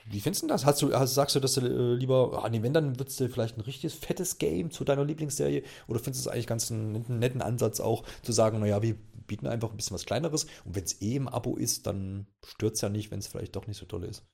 Wie 0.06 0.20
findest 0.20 0.42
du 0.42 0.48
das? 0.48 0.66
Hast 0.66 0.82
du, 0.82 0.92
hast, 0.92 1.14
sagst 1.14 1.36
du, 1.36 1.40
dass 1.40 1.54
du 1.54 1.60
äh, 1.60 1.94
lieber, 1.94 2.42
ah, 2.44 2.48
nee, 2.48 2.62
wenn, 2.62 2.74
dann 2.74 2.98
würdest 2.98 3.18
du 3.20 3.28
vielleicht 3.28 3.56
ein 3.56 3.62
richtiges 3.62 3.94
fettes 3.94 4.38
Game 4.38 4.70
zu 4.72 4.84
deiner 4.84 5.04
Lieblingsserie 5.04 5.62
oder 5.86 6.00
findest 6.00 6.26
du 6.26 6.28
es 6.28 6.34
eigentlich 6.34 6.48
ganz 6.48 6.70
einen, 6.70 7.04
einen 7.08 7.18
netten 7.20 7.42
Ansatz 7.42 7.78
auch 7.78 8.04
zu 8.22 8.32
sagen, 8.32 8.58
naja, 8.58 8.82
wir 8.82 8.96
bieten 9.30 9.46
einfach 9.46 9.70
ein 9.70 9.76
bisschen 9.76 9.94
was 9.94 10.06
Kleineres 10.06 10.46
und 10.64 10.74
wenn 10.74 10.82
es 10.82 11.00
eh 11.00 11.14
im 11.14 11.28
Abo 11.28 11.56
ist, 11.56 11.86
dann 11.86 12.26
stört 12.44 12.74
es 12.74 12.80
ja 12.80 12.88
nicht, 12.88 13.12
wenn 13.12 13.20
es 13.20 13.28
vielleicht 13.28 13.54
doch 13.54 13.68
nicht 13.68 13.78
so 13.78 13.86
toll 13.86 14.02
ist. 14.02 14.24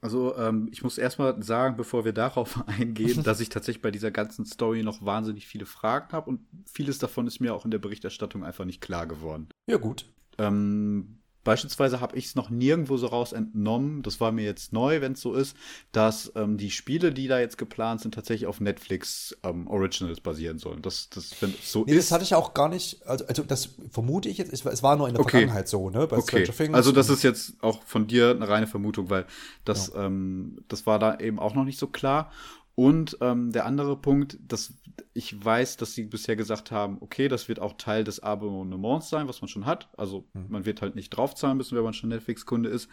Also 0.00 0.36
ähm, 0.36 0.68
ich 0.72 0.82
muss 0.82 0.98
erstmal 0.98 1.40
sagen, 1.40 1.76
bevor 1.76 2.04
wir 2.04 2.12
darauf 2.12 2.62
eingehen, 2.66 3.22
dass 3.22 3.38
ich 3.38 3.48
tatsächlich 3.48 3.82
bei 3.82 3.92
dieser 3.92 4.10
ganzen 4.10 4.44
Story 4.44 4.82
noch 4.82 5.04
wahnsinnig 5.04 5.46
viele 5.46 5.66
Fragen 5.66 6.12
habe 6.12 6.30
und 6.30 6.40
vieles 6.66 6.98
davon 6.98 7.28
ist 7.28 7.38
mir 7.38 7.54
auch 7.54 7.64
in 7.64 7.70
der 7.70 7.78
Berichterstattung 7.78 8.44
einfach 8.44 8.64
nicht 8.64 8.80
klar 8.80 9.06
geworden. 9.06 9.48
Ja 9.68 9.76
gut. 9.76 10.04
Ähm, 10.38 11.17
Beispielsweise 11.48 12.02
habe 12.02 12.14
ich 12.14 12.26
es 12.26 12.34
noch 12.34 12.50
nirgendwo 12.50 12.98
so 12.98 13.06
raus 13.06 13.32
entnommen, 13.32 14.02
das 14.02 14.20
war 14.20 14.32
mir 14.32 14.44
jetzt 14.44 14.74
neu, 14.74 15.00
wenn 15.00 15.12
es 15.12 15.22
so 15.22 15.32
ist, 15.32 15.56
dass 15.92 16.30
ähm, 16.36 16.58
die 16.58 16.70
Spiele, 16.70 17.10
die 17.10 17.26
da 17.26 17.40
jetzt 17.40 17.56
geplant 17.56 18.02
sind, 18.02 18.12
tatsächlich 18.12 18.46
auf 18.46 18.60
Netflix 18.60 19.34
ähm, 19.42 19.66
Originals 19.66 20.20
basieren 20.20 20.58
sollen. 20.58 20.82
Das, 20.82 21.08
das, 21.08 21.40
wenn 21.40 21.54
so 21.62 21.86
nee, 21.86 21.92
ist. 21.92 22.10
das 22.10 22.12
hatte 22.12 22.24
ich 22.24 22.34
auch 22.34 22.52
gar 22.52 22.68
nicht, 22.68 23.06
also, 23.06 23.24
also 23.26 23.42
das 23.44 23.70
vermute 23.90 24.28
ich 24.28 24.36
jetzt, 24.36 24.52
es 24.52 24.82
war 24.82 24.96
nur 24.96 25.08
in 25.08 25.14
der 25.14 25.22
okay. 25.22 25.38
Vergangenheit 25.38 25.68
so, 25.68 25.88
ne? 25.88 26.06
Bei 26.06 26.18
okay. 26.18 26.46
Also 26.74 26.92
das 26.92 27.08
ist 27.08 27.22
jetzt 27.22 27.54
auch 27.62 27.82
von 27.82 28.06
dir 28.06 28.32
eine 28.32 28.46
reine 28.46 28.66
Vermutung, 28.66 29.08
weil 29.08 29.24
das, 29.64 29.92
ja. 29.94 30.04
ähm, 30.04 30.58
das 30.68 30.86
war 30.86 30.98
da 30.98 31.18
eben 31.18 31.38
auch 31.38 31.54
noch 31.54 31.64
nicht 31.64 31.78
so 31.78 31.86
klar. 31.86 32.30
Und 32.78 33.18
ähm, 33.22 33.50
der 33.50 33.66
andere 33.66 33.96
Punkt, 33.96 34.38
dass 34.40 34.72
ich 35.12 35.44
weiß, 35.44 35.78
dass 35.78 35.96
sie 35.96 36.04
bisher 36.04 36.36
gesagt 36.36 36.70
haben, 36.70 36.98
okay, 37.00 37.26
das 37.26 37.48
wird 37.48 37.58
auch 37.58 37.72
Teil 37.72 38.04
des 38.04 38.20
Abonnements 38.20 39.08
sein, 39.10 39.26
was 39.26 39.40
man 39.40 39.48
schon 39.48 39.66
hat. 39.66 39.88
Also 39.96 40.28
mhm. 40.32 40.46
man 40.48 40.64
wird 40.64 40.80
halt 40.80 40.94
nicht 40.94 41.10
draufzahlen 41.10 41.56
müssen, 41.56 41.76
wenn 41.76 41.82
man 41.82 41.92
schon 41.92 42.10
Netflix-Kunde 42.10 42.68
ist. 42.68 42.88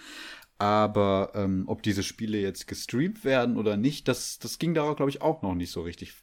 Aber 0.58 1.34
ähm, 1.36 1.66
ob 1.68 1.84
diese 1.84 2.02
Spiele 2.02 2.40
jetzt 2.40 2.66
gestreamt 2.66 3.24
werden 3.24 3.58
oder 3.58 3.78
nicht, 3.78 4.08
das, 4.08 4.40
das 4.40 4.58
ging 4.58 4.74
da, 4.74 4.92
glaube 4.94 5.12
ich, 5.12 5.22
auch 5.22 5.44
noch 5.44 5.54
nicht 5.54 5.70
so 5.70 5.84
richtig 5.84 6.16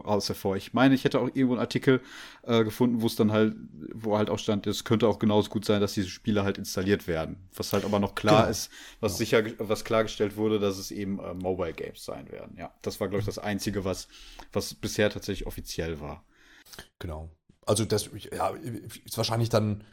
raus 0.00 0.28
hervor. 0.28 0.56
Ich 0.56 0.72
meine, 0.72 0.94
ich 0.94 1.04
hätte 1.04 1.20
auch 1.20 1.26
irgendwo 1.26 1.54
einen 1.54 1.60
Artikel 1.60 2.00
äh, 2.42 2.64
gefunden, 2.64 3.02
wo 3.02 3.06
es 3.06 3.16
dann 3.16 3.32
halt, 3.32 3.54
wo 3.94 4.16
halt 4.16 4.30
auch 4.30 4.38
stand, 4.38 4.66
es 4.66 4.84
könnte 4.84 5.08
auch 5.08 5.18
genauso 5.18 5.50
gut 5.50 5.64
sein, 5.64 5.80
dass 5.80 5.94
diese 5.94 6.08
Spiele 6.08 6.44
halt 6.44 6.58
installiert 6.58 7.06
werden. 7.06 7.36
Was 7.54 7.72
halt 7.72 7.84
aber 7.84 7.98
noch 7.98 8.14
klar 8.14 8.42
genau. 8.42 8.50
ist, 8.50 8.70
was 9.00 9.18
genau. 9.18 9.18
sicher, 9.18 9.44
was 9.58 9.84
klargestellt 9.84 10.36
wurde, 10.36 10.58
dass 10.58 10.78
es 10.78 10.90
eben 10.90 11.18
äh, 11.18 11.34
Mobile 11.34 11.72
Games 11.72 12.04
sein 12.04 12.30
werden. 12.30 12.56
Ja, 12.58 12.72
das 12.82 13.00
war, 13.00 13.08
glaube 13.08 13.20
ich, 13.20 13.26
das 13.26 13.38
Einzige, 13.38 13.84
was, 13.84 14.08
was 14.52 14.74
bisher 14.74 15.10
tatsächlich 15.10 15.46
offiziell 15.46 16.00
war. 16.00 16.24
Genau. 16.98 17.30
Also 17.66 17.84
das 17.84 18.08
ja, 18.32 18.50
ist 19.04 19.16
wahrscheinlich 19.16 19.50
dann 19.50 19.84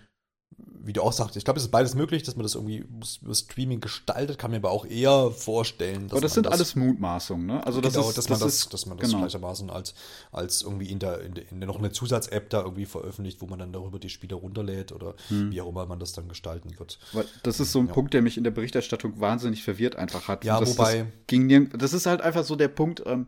wie 0.58 0.94
du 0.94 1.02
auch 1.02 1.12
sagst, 1.12 1.36
ich 1.36 1.44
glaube, 1.44 1.58
es 1.58 1.66
ist 1.66 1.72
beides 1.72 1.96
möglich, 1.96 2.22
dass 2.24 2.36
man 2.36 2.44
das 2.44 2.54
irgendwie 2.54 2.86
über 3.22 3.34
Streaming 3.34 3.82
gestaltet, 3.82 4.38
kann 4.38 4.52
mir 4.52 4.58
aber 4.58 4.70
auch 4.70 4.86
eher 4.86 5.32
vorstellen. 5.32 6.08
aber 6.12 6.22
das 6.22 6.36
sind 6.36 6.46
das, 6.46 6.54
alles 6.54 6.76
Mutmaßungen, 6.76 7.46
ne? 7.46 7.66
Also 7.66 7.82
das 7.82 7.94
genau, 7.94 8.08
ist, 8.08 8.18
dass 8.18 8.30
man 8.30 8.40
das, 8.40 8.70
dass 8.70 8.86
man 8.86 8.98
das 8.98 9.10
genau. 9.10 9.22
gleichermaßen 9.22 9.70
als, 9.72 9.96
als 10.32 10.62
irgendwie 10.62 10.86
in 10.86 11.00
der, 11.00 11.22
in 11.22 11.34
der, 11.34 11.52
in 11.52 11.60
der 11.60 11.68
noch 11.68 11.80
eine 11.80 11.92
Zusatz-App 11.92 12.52
da 12.52 12.62
irgendwie 12.62 12.86
veröffentlicht, 12.86 13.42
wo 13.42 13.48
man 13.48 13.58
dann 13.58 13.74
darüber 13.74 13.98
die 13.98 14.10
Spiele 14.10 14.36
runterlädt 14.36 14.92
oder 14.92 15.16
hm. 15.30 15.52
wie 15.52 15.60
auch 15.60 15.70
immer 15.70 15.88
man 15.88 16.00
das 16.00 16.14
dann 16.14 16.30
gestalten 16.30 16.78
wird. 16.78 17.00
Weil 17.14 17.26
das 17.42 17.60
ist 17.60 17.72
so 17.72 17.80
ein 17.80 17.88
ja. 17.88 17.94
Punkt, 17.94 18.14
der 18.14 18.22
mich 18.22 18.38
in 18.38 18.44
der 18.44 18.52
Berichterstattung 18.52 19.20
wahnsinnig 19.20 19.64
verwirrt 19.64 19.96
einfach 19.96 20.28
hat. 20.28 20.46
Ja, 20.46 20.60
das, 20.60 20.78
wobei. 20.78 21.00
Das, 21.00 21.08
ging 21.28 21.70
das 21.72 21.94
ist 21.94 22.06
halt 22.06 22.22
einfach 22.22 22.44
so 22.44 22.56
der 22.56 22.68
Punkt, 22.68 23.02
ähm, 23.08 23.28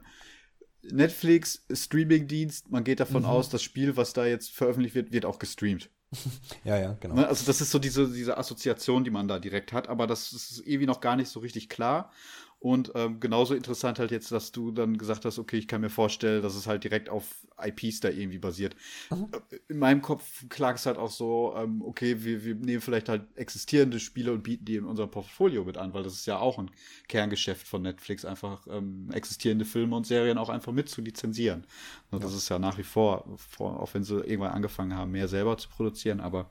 Netflix, 0.84 1.66
Streaming-Dienst, 1.72 2.70
man 2.72 2.84
geht 2.84 3.00
davon 3.00 3.24
mhm. 3.24 3.30
aus, 3.30 3.50
das 3.50 3.64
Spiel, 3.64 3.98
was 3.98 4.14
da 4.14 4.26
jetzt 4.26 4.52
veröffentlicht 4.52 4.96
wird, 4.96 5.12
wird 5.12 5.26
auch 5.26 5.40
gestreamt. 5.40 5.90
ja, 6.64 6.78
ja, 6.78 6.98
genau. 7.00 7.16
Ne, 7.16 7.28
also 7.28 7.46
das 7.46 7.62
ist 7.62 7.72
so 7.72 7.80
diese, 7.80 8.08
diese 8.08 8.38
Assoziation, 8.38 9.04
die 9.04 9.12
man 9.12 9.28
da 9.28 9.40
direkt 9.40 9.74
hat, 9.74 9.90
aber 9.90 10.08
das 10.08 10.32
ist 10.34 10.60
irgendwie 10.66 10.86
noch 10.86 11.02
gar 11.02 11.16
nicht 11.16 11.30
so 11.30 11.40
richtig 11.40 11.70
klar. 11.70 12.12
Und 12.60 12.92
ähm, 12.96 13.20
genauso 13.20 13.54
interessant 13.54 14.00
halt 14.00 14.10
jetzt, 14.10 14.32
dass 14.32 14.52
du 14.52 14.72
dann 14.72 14.98
gesagt 14.98 15.26
hast, 15.26 15.38
okay, 15.38 15.58
ich 15.58 15.68
kann 15.68 15.82
mir 15.82 15.92
vorstellen, 15.92 16.42
dass 16.42 16.56
es 16.56 16.66
halt 16.66 16.84
direkt 16.84 17.08
auf 17.08 17.46
IPs 17.64 18.00
da 18.00 18.10
irgendwie 18.10 18.40
basiert. 18.40 18.76
Mhm. 19.12 19.28
In 19.68 19.78
meinem 19.78 20.02
Kopf 20.02 20.46
klag 20.50 20.76
es 20.76 20.88
halt 20.88 20.98
auch 20.98 21.12
so, 21.12 21.54
ähm, 21.56 21.84
okay, 21.84 22.24
wir, 22.24 22.44
wir 22.44 22.56
nehmen 22.56 22.82
vielleicht 22.82 23.10
halt 23.10 23.28
existierende 23.36 24.00
Spiele 24.00 24.34
und 24.34 24.42
bieten 24.42 24.66
die 24.66 24.76
in 24.76 24.86
unserem 24.86 25.12
Portfolio 25.12 25.64
mit 25.66 25.78
an, 25.78 25.94
weil 25.94 26.02
das 26.02 26.14
ist 26.14 26.26
ja 26.26 26.40
auch 26.40 26.58
ein 26.58 26.72
Kerngeschäft 27.08 27.68
von 27.68 27.84
Netflix, 27.84 28.26
einfach 28.26 28.66
ähm, 28.72 29.10
existierende 29.12 29.66
Filme 29.66 29.96
und 29.96 30.08
Serien 30.08 30.40
auch 30.40 30.50
einfach 30.50 30.72
mit 30.72 30.90
zu 30.90 31.02
lizenzieren. 31.02 31.66
Und 32.10 32.24
das 32.24 32.34
ist 32.34 32.50
ja 32.50 32.58
nach 32.58 32.80
wie 32.80 32.84
vor, 32.84 33.38
vor, 33.38 33.80
auch 33.80 33.94
wenn 33.94 34.04
sie 34.04 34.16
irgendwann 34.16 34.54
angefangen 34.54 34.96
haben, 34.96 35.12
mehr 35.12 35.28
selber 35.28 35.58
zu 35.58 35.70
produzieren, 35.70 36.20
aber 36.20 36.50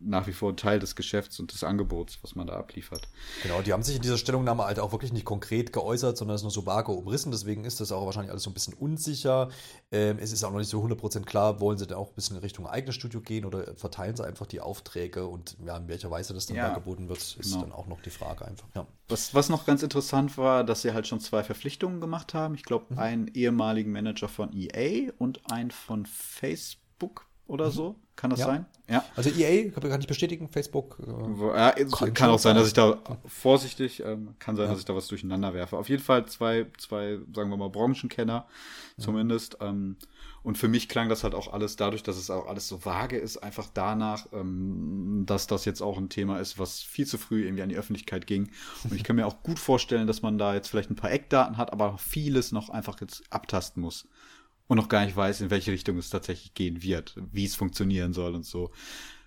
nach 0.00 0.26
wie 0.26 0.32
vor 0.32 0.56
Teil 0.56 0.78
des 0.78 0.96
Geschäfts 0.96 1.40
und 1.40 1.52
des 1.52 1.64
Angebots, 1.64 2.18
was 2.22 2.34
man 2.34 2.46
da 2.46 2.54
abliefert. 2.54 3.08
Genau, 3.42 3.62
die 3.62 3.72
haben 3.72 3.82
sich 3.82 3.96
in 3.96 4.02
dieser 4.02 4.18
Stellungnahme 4.18 4.64
halt 4.64 4.78
auch 4.78 4.92
wirklich 4.92 5.12
nicht 5.12 5.24
konkret 5.24 5.72
geäußert, 5.72 6.16
sondern 6.16 6.36
es 6.36 6.40
ist 6.40 6.44
nur 6.44 6.50
so 6.52 6.66
vage 6.66 6.92
umrissen. 6.92 7.32
Deswegen 7.32 7.64
ist 7.64 7.80
das 7.80 7.92
auch 7.92 8.04
wahrscheinlich 8.06 8.30
alles 8.30 8.44
so 8.44 8.50
ein 8.50 8.54
bisschen 8.54 8.74
unsicher. 8.74 9.48
Ähm, 9.90 10.18
es 10.20 10.32
ist 10.32 10.44
auch 10.44 10.50
noch 10.50 10.58
nicht 10.58 10.70
so 10.70 10.82
100% 10.82 11.24
klar, 11.24 11.60
wollen 11.60 11.78
sie 11.78 11.86
da 11.86 11.96
auch 11.96 12.10
ein 12.10 12.14
bisschen 12.14 12.36
in 12.36 12.42
Richtung 12.42 12.66
eigenes 12.66 12.94
Studio 12.94 13.20
gehen 13.20 13.44
oder 13.44 13.74
verteilen 13.76 14.16
sie 14.16 14.24
einfach 14.24 14.46
die 14.46 14.60
Aufträge 14.60 15.26
und 15.26 15.56
ja, 15.64 15.76
in 15.76 15.88
welcher 15.88 16.10
Weise 16.10 16.34
das 16.34 16.46
dann 16.46 16.56
ja, 16.56 16.68
angeboten 16.68 17.08
wird, 17.08 17.18
ist 17.18 17.40
genau. 17.40 17.60
dann 17.62 17.72
auch 17.72 17.86
noch 17.86 18.00
die 18.00 18.10
Frage 18.10 18.44
einfach. 18.44 18.68
Ja. 18.74 18.86
Was, 19.08 19.34
was 19.34 19.48
noch 19.48 19.66
ganz 19.66 19.82
interessant 19.82 20.36
war, 20.38 20.64
dass 20.64 20.82
sie 20.82 20.92
halt 20.92 21.06
schon 21.06 21.20
zwei 21.20 21.42
Verpflichtungen 21.42 22.00
gemacht 22.00 22.34
haben. 22.34 22.54
Ich 22.54 22.62
glaube, 22.62 22.94
mhm. 22.94 22.98
einen 22.98 23.28
ehemaligen 23.28 23.90
Manager 23.90 24.28
von 24.28 24.52
EA 24.52 25.12
und 25.18 25.50
einen 25.50 25.70
von 25.70 26.06
Facebook 26.06 27.27
oder 27.48 27.66
mhm. 27.66 27.72
so. 27.72 27.96
Kann 28.14 28.30
das 28.30 28.40
ja. 28.40 28.46
sein? 28.46 28.66
Ja. 28.88 29.04
Also 29.14 29.30
EA, 29.30 29.70
kann 29.70 30.00
ich 30.00 30.06
bestätigen, 30.08 30.48
Facebook. 30.48 30.98
Äh, 31.00 31.56
ja, 31.56 31.70
kann, 31.70 32.14
kann 32.14 32.30
auch 32.30 32.38
sein, 32.38 32.56
dass 32.56 32.66
ich 32.66 32.72
da 32.72 32.98
vorsichtig, 33.26 34.02
ähm, 34.04 34.34
kann 34.40 34.56
sein, 34.56 34.64
ja. 34.64 34.72
dass 34.72 34.80
ich 34.80 34.84
da 34.84 34.94
was 34.96 35.06
durcheinander 35.06 35.54
werfe. 35.54 35.76
Auf 35.78 35.88
jeden 35.88 36.02
Fall 36.02 36.26
zwei, 36.26 36.66
zwei, 36.78 37.18
sagen 37.32 37.48
wir 37.48 37.56
mal, 37.56 37.70
Branchenkenner 37.70 38.46
zumindest. 38.98 39.58
Ähm, 39.60 39.96
und 40.42 40.58
für 40.58 40.66
mich 40.66 40.88
klang 40.88 41.08
das 41.08 41.22
halt 41.22 41.34
auch 41.34 41.52
alles 41.52 41.76
dadurch, 41.76 42.02
dass 42.02 42.16
es 42.16 42.28
auch 42.28 42.46
alles 42.48 42.66
so 42.66 42.84
vage 42.84 43.16
ist, 43.16 43.36
einfach 43.36 43.68
danach, 43.72 44.26
ähm, 44.32 45.22
dass 45.24 45.46
das 45.46 45.64
jetzt 45.64 45.80
auch 45.80 45.96
ein 45.96 46.08
Thema 46.08 46.40
ist, 46.40 46.58
was 46.58 46.80
viel 46.80 47.06
zu 47.06 47.18
früh 47.18 47.44
irgendwie 47.44 47.62
an 47.62 47.68
die 47.68 47.76
Öffentlichkeit 47.76 48.26
ging. 48.26 48.50
Und 48.82 48.94
ich 48.94 49.04
kann 49.04 49.14
mir 49.14 49.26
auch 49.28 49.44
gut 49.44 49.60
vorstellen, 49.60 50.08
dass 50.08 50.22
man 50.22 50.38
da 50.38 50.54
jetzt 50.54 50.68
vielleicht 50.68 50.90
ein 50.90 50.96
paar 50.96 51.12
Eckdaten 51.12 51.56
hat, 51.56 51.72
aber 51.72 51.98
vieles 51.98 52.50
noch 52.50 52.68
einfach 52.68 53.00
jetzt 53.00 53.22
abtasten 53.30 53.80
muss 53.80 54.08
und 54.68 54.76
noch 54.76 54.88
gar 54.88 55.04
nicht 55.04 55.16
weiß, 55.16 55.40
in 55.40 55.50
welche 55.50 55.72
Richtung 55.72 55.98
es 55.98 56.10
tatsächlich 56.10 56.54
gehen 56.54 56.82
wird, 56.82 57.14
wie 57.32 57.44
es 57.44 57.56
funktionieren 57.56 58.12
soll 58.12 58.34
und 58.34 58.46
so. 58.46 58.70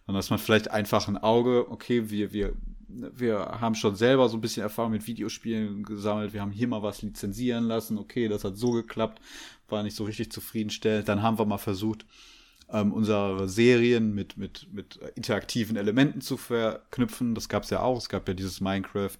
Und 0.05 0.15
dass 0.15 0.30
man 0.30 0.39
vielleicht 0.39 0.72
einfach 0.72 1.07
ein 1.07 1.18
Auge, 1.18 1.69
okay, 1.69 2.09
wir, 2.09 2.31
wir, 2.31 2.53
wir 2.88 3.39
haben 3.59 3.76
schon 3.76 3.95
selber 3.95 4.30
so 4.30 4.38
ein 4.38 4.41
bisschen 4.41 4.63
Erfahrung 4.63 4.91
mit 4.91 5.07
Videospielen 5.07 5.84
gesammelt, 5.84 6.34
wir 6.34 6.41
haben 6.41 6.51
hier 6.51 6.68
mal 6.68 6.84
was 6.84 7.01
lizenzieren 7.01 7.65
lassen, 7.65 7.97
okay, 7.97 8.27
das 8.27 8.43
hat 8.43 8.57
so 8.57 8.72
geklappt, 8.72 9.22
war 9.69 9.84
nicht 9.84 9.95
so 9.95 10.03
richtig 10.03 10.31
zufriedenstellend. 10.31 11.07
Dann 11.07 11.22
haben 11.22 11.39
wir 11.39 11.45
mal 11.45 11.57
versucht, 11.57 12.05
ähm, 12.72 12.93
unsere 12.93 13.49
Serien 13.49 14.13
mit, 14.13 14.38
mit, 14.38 14.68
mit 14.72 14.99
interaktiven 15.15 15.76
Elementen 15.76 16.22
zu 16.22 16.38
verknüpfen. 16.38 17.35
Das 17.35 17.49
gab 17.49 17.63
es 17.63 17.69
ja 17.69 17.81
auch. 17.81 17.97
Es 17.97 18.09
gab 18.09 18.27
ja 18.27 18.34
dieses 18.34 18.61
Minecraft, 18.61 19.19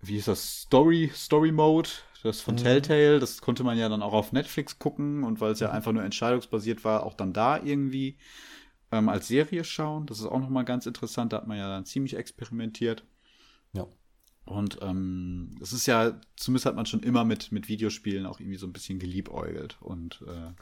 wie 0.00 0.16
ist 0.16 0.28
das, 0.28 0.62
Story, 0.62 1.10
Story 1.14 1.52
Mode, 1.52 1.88
das 2.22 2.40
von 2.40 2.54
mhm. 2.54 2.58
Telltale, 2.58 3.18
das 3.20 3.40
konnte 3.40 3.64
man 3.64 3.78
ja 3.78 3.88
dann 3.88 4.02
auch 4.02 4.12
auf 4.12 4.32
Netflix 4.32 4.78
gucken 4.78 5.24
und 5.24 5.40
weil 5.40 5.52
es 5.52 5.60
ja 5.60 5.70
einfach 5.70 5.92
nur 5.92 6.02
entscheidungsbasiert 6.02 6.84
war, 6.84 7.04
auch 7.04 7.14
dann 7.14 7.32
da 7.32 7.62
irgendwie 7.62 8.18
ähm, 8.90 9.08
als 9.08 9.28
Serie 9.28 9.64
schauen. 9.64 10.06
Das 10.06 10.18
ist 10.18 10.26
auch 10.26 10.40
nochmal 10.40 10.64
ganz 10.64 10.86
interessant, 10.86 11.32
da 11.32 11.38
hat 11.38 11.46
man 11.46 11.58
ja 11.58 11.68
dann 11.68 11.84
ziemlich 11.84 12.16
experimentiert. 12.16 13.04
Ja. 13.72 13.86
Und 14.44 14.78
ähm, 14.80 15.50
es 15.60 15.72
ist 15.72 15.86
ja, 15.86 16.18
zumindest 16.36 16.66
hat 16.66 16.74
man 16.74 16.86
schon 16.86 17.02
immer 17.02 17.24
mit, 17.24 17.52
mit 17.52 17.68
Videospielen 17.68 18.24
auch 18.24 18.40
irgendwie 18.40 18.56
so 18.56 18.66
ein 18.66 18.72
bisschen 18.72 18.98
geliebäugelt. 18.98 19.76
Und 19.80 20.24
äh, 20.26 20.52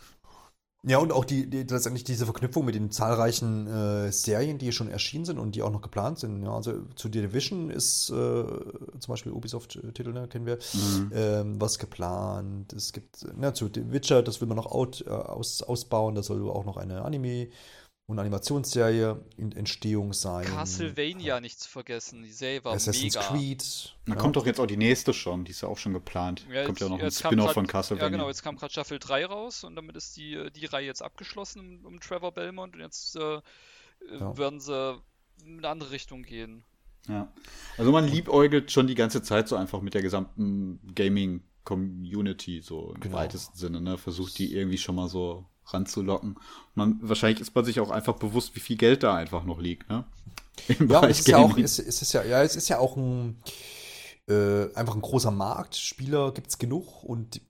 ja, 0.83 0.99
und 0.99 1.13
auch 1.13 1.25
die, 1.25 1.51
die, 1.51 1.65
letztendlich 1.65 2.05
diese 2.05 2.27
Verknüpfung 2.27 2.65
mit 2.65 2.75
den 2.75 2.91
zahlreichen 2.91 3.67
äh, 3.67 4.13
Serien, 4.13 4.59
die 4.59 4.71
schon 4.71 4.89
erschienen 4.89 5.25
sind 5.25 5.39
und 5.39 5.57
die 5.57 5.63
auch 5.63 5.73
noch 5.73 5.83
geplant 5.83 6.19
sind. 6.19 6.43
Ja, 6.45 6.55
also 6.55 6.83
zu 6.95 7.09
The 7.09 7.23
Division 7.23 7.71
ist 7.71 8.11
äh, 8.11 8.13
zum 8.13 9.09
Beispiel 9.09 9.33
Ubisoft-Titel, 9.33 10.13
ne, 10.13 10.29
kennen 10.29 10.47
wir, 10.47 10.59
mhm. 10.75 11.11
ähm, 11.13 11.61
was 11.61 11.79
geplant. 11.79 12.73
Es 12.73 12.93
gibt, 12.93 13.27
na, 13.37 13.53
zu 13.53 13.69
The 13.73 13.91
Witcher, 13.91 14.23
das 14.23 14.41
will 14.41 14.49
man 14.49 14.57
noch 14.57 14.71
out, 14.71 15.05
äh, 15.07 15.11
aus, 15.11 15.63
ausbauen, 15.63 16.15
da 16.15 16.23
soll 16.23 16.49
auch 16.49 16.65
noch 16.65 16.77
eine 16.77 17.05
Anime- 17.05 17.49
und 18.07 18.21
Animationsserie 18.21 19.21
in 19.37 19.51
Entstehung 19.53 20.13
sein. 20.13 20.47
Castlevania 20.47 21.41
nicht 21.41 21.59
zu 21.59 21.69
vergessen, 21.69 22.23
die 22.23 22.31
Serie 22.31 22.65
war 22.65 22.75
Assassin's 22.75 23.17
mega. 23.17 23.27
Creed. 23.27 23.97
Da 24.07 24.15
ja. 24.15 24.19
kommt 24.19 24.37
doch 24.37 24.47
jetzt 24.47 24.61
auch 24.61 24.67
die 24.67 24.77
nächste 24.77 25.13
schon, 25.13 25.45
die 25.45 25.51
ist 25.51 25.63
ja 25.63 25.69
auch 25.69 25.79
schon 25.79 25.93
geplant. 25.93 26.47
Ja, 26.49 26.65
kommt 26.65 26.81
ja 26.81 26.89
noch 26.89 27.01
ein 27.01 27.11
Spin-off 27.11 27.53
von 27.53 27.67
Castlevania. 27.67 28.07
Ja 28.07 28.11
genau, 28.11 28.29
jetzt 28.29 28.45
kam 28.45 28.57
gerade 28.57 28.73
Staffel 28.73 29.01
3 29.01 29.27
raus 29.27 29.65
und 29.65 29.75
damit 29.75 29.97
ist 29.97 30.17
die, 30.17 30.51
die 30.55 30.67
Reihe 30.67 30.87
jetzt 30.87 31.03
abgeschlossen 31.03 31.81
um, 31.85 31.95
um 31.95 32.01
Trevor 32.01 32.33
Belmont 32.33 32.75
und 32.75 32.81
jetzt 32.81 33.17
äh, 33.17 33.41
ja. 34.13 34.39
werden 34.39 34.61
sie 34.61 35.03
in 35.45 35.59
eine 35.59 35.69
andere 35.69 35.91
Richtung 35.91 36.23
gehen. 36.23 36.63
Ja, 37.09 37.33
also 37.77 37.91
man 37.93 38.07
liebäugelt 38.07 38.71
schon 38.71 38.87
die 38.87 38.95
ganze 38.95 39.23
Zeit 39.23 39.49
so 39.49 39.57
einfach 39.57 39.81
mit 39.81 39.95
der 39.95 40.03
gesamten 40.03 40.81
Gaming- 40.95 41.43
Community, 41.67 42.61
so 42.63 42.93
im 42.95 43.01
genau. 43.01 43.17
weitesten 43.17 43.59
Sinne, 43.59 43.81
ne? 43.81 43.99
Versucht 43.99 44.39
die 44.39 44.55
irgendwie 44.55 44.79
schon 44.79 44.95
mal 44.95 45.09
so 45.09 45.45
ranzulocken. 45.69 46.37
Man, 46.75 46.99
wahrscheinlich 47.03 47.41
ist 47.41 47.55
man 47.55 47.65
sich 47.65 47.81
auch 47.81 47.91
einfach 47.91 48.17
bewusst, 48.17 48.55
wie 48.55 48.61
viel 48.61 48.77
Geld 48.77 49.03
da 49.03 49.15
einfach 49.15 49.45
noch 49.45 49.61
liegt, 49.61 49.89
ne? 49.89 50.05
Im 50.69 50.91
ja, 50.91 51.07
es 51.07 51.21
ist 51.21 51.29
ja 51.29 51.37
auch, 51.37 51.57
es, 51.59 51.79
es, 51.79 52.01
ist 52.01 52.13
ja, 52.15 52.25
ja, 52.25 52.43
es 52.43 52.57
ist 52.57 52.69
ja 52.69 52.79
auch 52.79 52.97
ein, 52.97 53.37
äh, 54.29 54.73
einfach 54.75 54.95
ein 54.95 55.03
großer 55.03 55.31
Markt. 55.31 55.77
Spieler 55.77 56.33
gibt 56.33 56.49
es 56.49 56.59
genug 56.59 57.05
und 57.05 57.41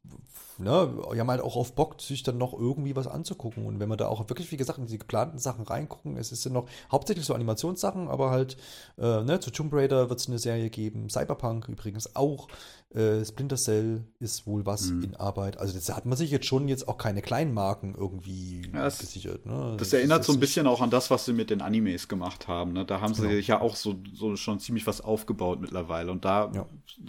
ne, 0.58 0.92
die 1.12 1.20
haben 1.20 1.30
halt 1.30 1.40
auch 1.40 1.56
auf 1.56 1.74
Bock, 1.74 2.00
sich 2.00 2.22
dann 2.22 2.38
noch 2.38 2.52
irgendwie 2.52 2.96
was 2.96 3.06
anzugucken. 3.06 3.66
Und 3.66 3.80
wenn 3.80 3.88
man 3.88 3.98
da 3.98 4.08
auch 4.08 4.28
wirklich, 4.28 4.50
wie 4.52 4.56
gesagt, 4.56 4.78
in 4.78 4.86
die 4.86 4.98
geplanten 4.98 5.38
Sachen 5.38 5.64
reingucken, 5.64 6.16
es 6.16 6.32
ist 6.32 6.44
ja 6.44 6.50
noch 6.50 6.66
hauptsächlich 6.90 7.26
so 7.26 7.34
Animationssachen, 7.34 8.08
aber 8.08 8.30
halt, 8.30 8.56
äh, 8.98 9.22
ne, 9.22 9.40
zu 9.40 9.50
Tomb 9.50 9.72
Raider 9.72 10.08
wird 10.08 10.20
es 10.20 10.28
eine 10.28 10.38
Serie 10.38 10.70
geben, 10.70 11.08
Cyberpunk 11.10 11.68
übrigens 11.68 12.16
auch, 12.16 12.48
äh, 12.94 13.24
Splinter 13.24 13.56
Cell 13.56 14.04
ist 14.20 14.46
wohl 14.46 14.64
was 14.64 14.90
mhm. 14.90 15.02
in 15.02 15.16
Arbeit. 15.16 15.58
Also 15.58 15.78
da 15.78 15.96
hat 15.96 16.06
man 16.06 16.16
sich 16.16 16.30
jetzt 16.30 16.46
schon 16.46 16.68
jetzt 16.68 16.88
auch 16.88 16.98
keine 16.98 17.20
kleinen 17.20 17.52
Marken 17.52 17.94
irgendwie 17.96 18.62
ja, 18.72 18.84
das, 18.84 18.98
gesichert. 18.98 19.44
Ne? 19.44 19.74
Das, 19.76 19.88
das 19.88 19.92
erinnert 19.92 20.24
so 20.24 20.32
ein 20.32 20.40
bisschen 20.40 20.66
auch 20.66 20.80
an 20.80 20.90
das, 20.90 21.10
was 21.10 21.24
sie 21.24 21.32
mit 21.32 21.50
den 21.50 21.60
Animes 21.60 22.08
gemacht 22.08 22.48
haben. 22.48 22.72
Ne? 22.72 22.84
Da 22.84 23.00
haben 23.00 23.14
sie 23.14 23.22
genau. 23.22 23.34
ja 23.34 23.60
auch 23.60 23.76
so, 23.76 23.96
so 24.14 24.36
schon 24.36 24.60
ziemlich 24.60 24.86
was 24.86 25.00
aufgebaut 25.00 25.60
mittlerweile 25.60 26.12
und 26.12 26.24
da 26.24 26.50
ja. 26.54 26.66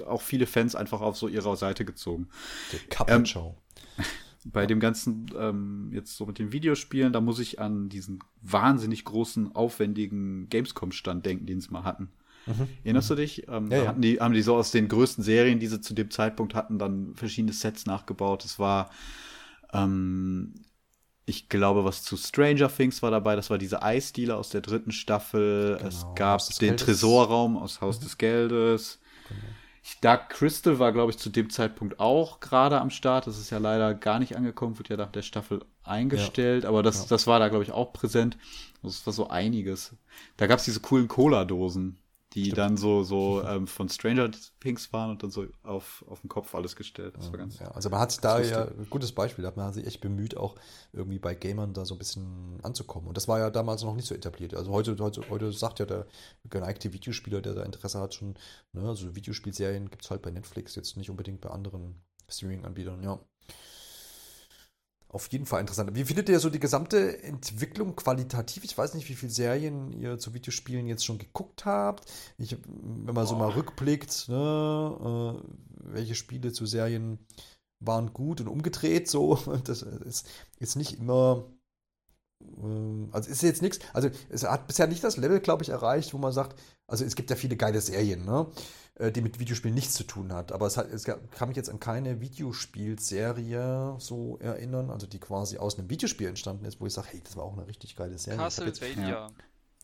auch 0.08 0.22
viele 0.22 0.48
Fans 0.48 0.76
einfach 0.76 1.02
auf 1.02 1.16
so 1.16 1.28
ihrer 1.28 1.56
Seite 1.56 1.86
gezogen. 1.86 2.28
Der 2.74 2.80
Kappenshow. 2.90 3.56
Ähm, 3.98 4.06
bei 4.52 4.66
dem 4.66 4.80
ganzen, 4.80 5.28
ähm, 5.38 5.92
jetzt 5.94 6.18
so 6.18 6.26
mit 6.26 6.40
den 6.40 6.52
Videospielen, 6.52 7.14
da 7.14 7.22
muss 7.22 7.40
ich 7.40 7.60
an 7.60 7.90
diesen 7.90 8.20
wahnsinnig 8.42 9.06
großen, 9.06 9.56
aufwendigen 9.56 10.50
Gamescom-Stand 10.50 11.26
denken, 11.26 11.46
den 11.46 11.62
sie 11.62 11.70
mal 11.70 11.84
hatten. 11.84 12.10
Mhm. 12.48 12.68
Erinnerst 12.84 13.10
du 13.10 13.16
dich? 13.16 13.48
Ähm, 13.48 13.70
ja, 13.72 13.78
ja. 13.78 13.88
Hatten 13.88 14.02
die, 14.02 14.20
haben 14.20 14.34
die 14.34 14.42
so 14.42 14.56
aus 14.56 14.72
den 14.72 14.88
größten 14.88 15.24
Serien, 15.24 15.60
die 15.60 15.68
sie 15.68 15.82
zu 15.82 15.94
dem 15.94 16.10
Zeitpunkt 16.10 16.56
hatten, 16.56 16.80
dann 16.80 17.16
verschiedene 17.16 17.54
Sets 17.54 17.86
nachgebaut. 17.86 18.46
Es 18.46 18.58
war, 18.58 18.90
ähm, 19.74 20.54
ich 21.26 21.50
glaube, 21.50 21.84
was 21.84 22.04
zu 22.04 22.16
Stranger 22.16 22.74
Things 22.74 23.04
war 23.04 23.12
dabei. 23.12 23.36
Das 23.36 23.50
war 23.50 23.58
diese 23.58 23.84
Eisdealer 23.84 24.38
aus 24.38 24.50
der 24.50 24.62
dritten 24.62 24.92
Staffel. 24.92 25.76
Genau. 25.78 25.90
Es 25.90 26.06
gab 26.16 26.42
den 26.48 26.70
Geldes. 26.70 26.86
Tresorraum 26.86 27.58
aus 27.58 27.82
Haus 27.82 28.00
mhm. 28.00 28.04
des 28.04 28.18
Geldes. 28.18 29.00
Genau. 29.28 29.42
Dark 30.02 30.30
Crystal 30.30 30.80
war, 30.80 30.92
glaube 30.92 31.12
ich, 31.12 31.18
zu 31.18 31.30
dem 31.30 31.50
Zeitpunkt 31.50 32.00
auch 32.00 32.40
gerade 32.40 32.82
am 32.82 32.90
Start. 32.90 33.28
Das 33.28 33.38
ist 33.38 33.50
ja 33.50 33.58
leider 33.58 33.94
gar 33.94 34.20
nicht 34.20 34.36
angekommen, 34.36 34.78
wird 34.78 34.90
ja 34.90 34.98
nach 34.98 35.12
der 35.12 35.22
Staffel 35.22 35.64
eingestellt, 35.84 36.64
ja. 36.64 36.70
aber 36.70 36.84
das, 36.84 37.04
ja. 37.04 37.06
das 37.10 37.26
war 37.26 37.40
da, 37.40 37.48
glaube 37.48 37.64
ich, 37.64 37.72
auch 37.72 37.94
präsent. 37.94 38.38
Das 38.84 39.06
war 39.06 39.14
so 39.14 39.30
einiges. 39.30 39.96
Da 40.36 40.48
gab 40.48 40.60
es 40.60 40.66
diese 40.66 40.82
coolen 40.82 41.08
Cola-Dosen 41.08 41.98
die 42.38 42.44
Stimmt. 42.44 42.58
dann 42.60 42.78
so, 42.78 43.02
so 43.02 43.44
ähm, 43.44 43.66
von 43.66 43.90
Stranger 43.90 44.30
Things 44.60 44.94
waren 44.94 45.10
und 45.10 45.24
dann 45.24 45.32
so 45.32 45.48
auf, 45.64 46.06
auf 46.08 46.22
den 46.22 46.30
Kopf 46.30 46.54
alles 46.54 46.76
gestellt. 46.76 47.16
Das 47.18 47.32
war 47.32 47.40
ganz 47.40 47.58
ja, 47.58 47.72
Also 47.72 47.90
man 47.90 48.00
hat 48.00 48.12
sich 48.12 48.22
da 48.22 48.40
ja 48.40 48.66
ein 48.66 48.88
gutes 48.92 49.12
Beispiel, 49.12 49.42
da 49.42 49.48
hat 49.48 49.58
man 49.58 49.74
sich 49.74 49.88
echt 49.88 50.02
bemüht, 50.02 50.38
auch 50.38 50.56
irgendwie 50.94 51.18
bei 51.18 51.34
Gamern 51.34 51.74
da 51.74 51.84
so 51.84 51.96
ein 51.96 51.98
bisschen 51.98 52.60
anzukommen. 52.62 53.08
Und 53.08 53.18
das 53.18 53.28
war 53.28 53.40
ja 53.40 53.50
damals 53.50 53.82
noch 53.82 53.96
nicht 53.96 54.08
so 54.08 54.14
etabliert. 54.14 54.54
Also 54.54 54.72
heute, 54.72 54.96
heute, 55.00 55.28
heute 55.32 55.52
sagt 55.52 55.80
ja 55.80 55.88
der 55.88 56.06
geneigte 56.48 56.94
Videospieler, 56.94 57.42
der 57.42 57.56
da 57.56 57.64
Interesse 57.64 58.00
hat, 58.00 58.14
schon, 58.14 58.36
ne, 58.72 58.88
also 58.88 59.16
Videospielserien 59.16 59.90
gibt 59.90 60.06
es 60.06 60.12
halt 60.12 60.22
bei 60.22 60.30
Netflix, 60.30 60.76
jetzt 60.76 60.96
nicht 60.96 61.10
unbedingt 61.10 61.42
bei 61.42 61.50
anderen 61.50 62.04
Streaming-Anbietern, 62.30 63.02
ja. 63.02 63.20
Auf 65.10 65.28
jeden 65.32 65.46
Fall 65.46 65.62
interessant. 65.62 65.96
Wie 65.96 66.04
findet 66.04 66.28
ihr 66.28 66.40
so 66.40 66.50
die 66.50 66.60
gesamte 66.60 67.24
Entwicklung 67.24 67.96
qualitativ? 67.96 68.66
Ich 68.66 68.78
weiß 68.78 68.94
nicht, 68.94 69.08
wie 69.08 69.16
viele 69.16 69.32
Serien 69.32 69.94
ihr 69.94 70.20
zu 70.20 70.34
Videospielen 70.34 70.86
jetzt 70.86 71.06
schon 71.06 71.18
geguckt 71.18 71.66
habt. 71.66 72.12
Ich, 72.38 72.58
wenn 72.68 73.16
man 73.16 73.26
so 73.26 73.36
mal 73.36 73.52
rückblickt, 73.52 74.28
ne, 74.28 75.38
äh, 75.40 75.94
welche 75.94 76.16
Spiele 76.16 76.52
zu 76.52 76.66
Serien 76.66 77.20
waren 77.80 78.12
gut 78.12 78.42
und 78.42 78.48
umgedreht, 78.48 79.10
so. 79.10 79.40
Das 79.64 79.82
ist, 79.82 80.28
ist 80.60 80.76
nicht 80.76 81.00
immer. 81.00 81.46
Äh, 82.42 83.08
also 83.12 83.30
ist 83.30 83.42
jetzt 83.42 83.62
nichts. 83.62 83.80
Also 83.94 84.10
es 84.30 84.44
hat 84.44 84.68
bisher 84.68 84.88
nicht 84.88 85.04
das 85.04 85.18
Level, 85.18 85.40
glaube 85.40 85.64
ich, 85.64 85.70
erreicht, 85.70 86.14
wo 86.14 86.18
man 86.18 86.32
sagt, 86.32 86.60
also 86.88 87.04
es 87.04 87.16
gibt 87.16 87.30
ja 87.30 87.36
viele 87.36 87.56
geile 87.56 87.82
Serien, 87.82 88.26
ne? 88.26 88.48
Äh, 88.96 89.12
die 89.12 89.22
mit 89.22 89.40
Videospielen 89.40 89.76
nichts 89.76 89.94
zu 89.94 90.04
tun 90.04 90.34
hat. 90.34 90.52
Aber 90.52 90.66
es, 90.66 90.78
hat, 90.78 90.92
es 90.92 91.04
kann 91.04 91.48
mich 91.48 91.58
jetzt 91.58 91.70
an 91.70 91.80
keine 91.80 92.20
Videospielserie 92.20 93.96
so 94.00 94.38
erinnern, 94.40 94.90
also 94.90 95.06
die 95.06 95.20
quasi 95.20 95.58
aus 95.58 95.78
einem 95.78 95.90
Videospiel 95.90 96.28
entstanden 96.28 96.66
ist, 96.66 96.82
wo 96.82 96.88
ich 96.88 96.94
sage, 96.94 97.10
hey, 97.12 97.22
das 97.24 97.36
war 97.36 97.44
auch 97.44 97.54
eine 97.54 97.68
richtig 97.68 97.96
geile 97.96 98.18
Serie. 98.18 98.40
Castlevania. 98.40 99.30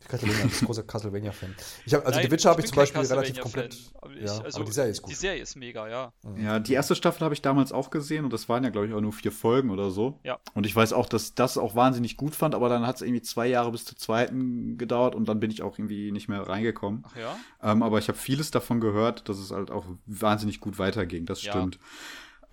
Castlevania, 0.08 0.46
das 0.46 0.62
große 0.62 0.84
Castlevania-Fan. 0.84 1.56
Ich 1.86 1.94
hab, 1.94 2.06
also 2.06 2.18
Nein, 2.18 2.28
The 2.28 2.32
Witcher 2.32 2.50
habe 2.50 2.62
ich 2.62 2.68
zum 2.68 2.76
Beispiel 2.76 3.02
relativ 3.02 3.40
komplett. 3.40 3.78
Aber, 4.02 4.14
ich, 4.14 4.22
ja, 4.22 4.38
also, 4.40 4.58
aber 4.58 4.66
die 4.66 4.72
Serie 4.72 4.92
ist 4.92 5.02
gut. 5.02 5.12
Die 5.12 5.16
Serie 5.16 5.42
ist 5.42 5.56
mega, 5.56 5.88
ja. 5.88 6.14
Ja, 6.38 6.60
die 6.60 6.74
erste 6.74 6.96
Staffel 6.96 7.24
habe 7.24 7.34
ich 7.34 7.42
damals 7.42 7.72
auch 7.72 7.90
gesehen 7.90 8.26
und 8.26 8.34
das 8.34 8.50
waren 8.50 8.64
ja, 8.64 8.70
glaube 8.70 8.88
ich, 8.88 8.94
auch 8.94 9.02
nur 9.02 9.14
vier 9.14 9.32
Folgen 9.32 9.70
oder 9.70 9.92
so. 9.92 10.20
Ja. 10.24 10.40
Und 10.54 10.66
ich 10.66 10.76
weiß 10.76 10.94
auch, 10.94 11.08
dass 11.08 11.36
das 11.36 11.58
auch 11.58 11.76
wahnsinnig 11.76 12.18
gut 12.18 12.36
fand, 12.36 12.56
aber 12.56 12.70
dann 12.70 12.86
hat 12.86 12.98
es 12.98 13.02
irgendwie 13.02 13.22
zwei 13.22 13.48
Jahre 13.48 13.72
bis 13.72 13.86
zur 13.86 13.98
zweiten 13.98 14.78
gedauert 14.78 15.16
und 15.16 15.28
dann 15.28 15.40
bin 15.40 15.52
ich 15.52 15.62
auch 15.62 15.78
irgendwie 15.78 16.12
nicht 16.12 16.28
mehr 16.28 16.42
reingekommen. 16.42 17.04
Ach 17.08 17.16
ja. 17.16 17.38
Ähm, 17.62 17.84
aber 17.84 18.00
ich 18.00 18.08
habe 18.08 18.18
vieles 18.18 18.52
davon 18.52 18.80
gehört, 18.80 19.30
dass 19.30 19.38
es 19.38 19.52
halt 19.52 19.72
auch 19.72 19.86
wahnsinnig 20.06 20.60
gut 20.60 20.80
weiterging. 20.80 21.26
Das 21.26 21.42
stimmt. 21.42 21.80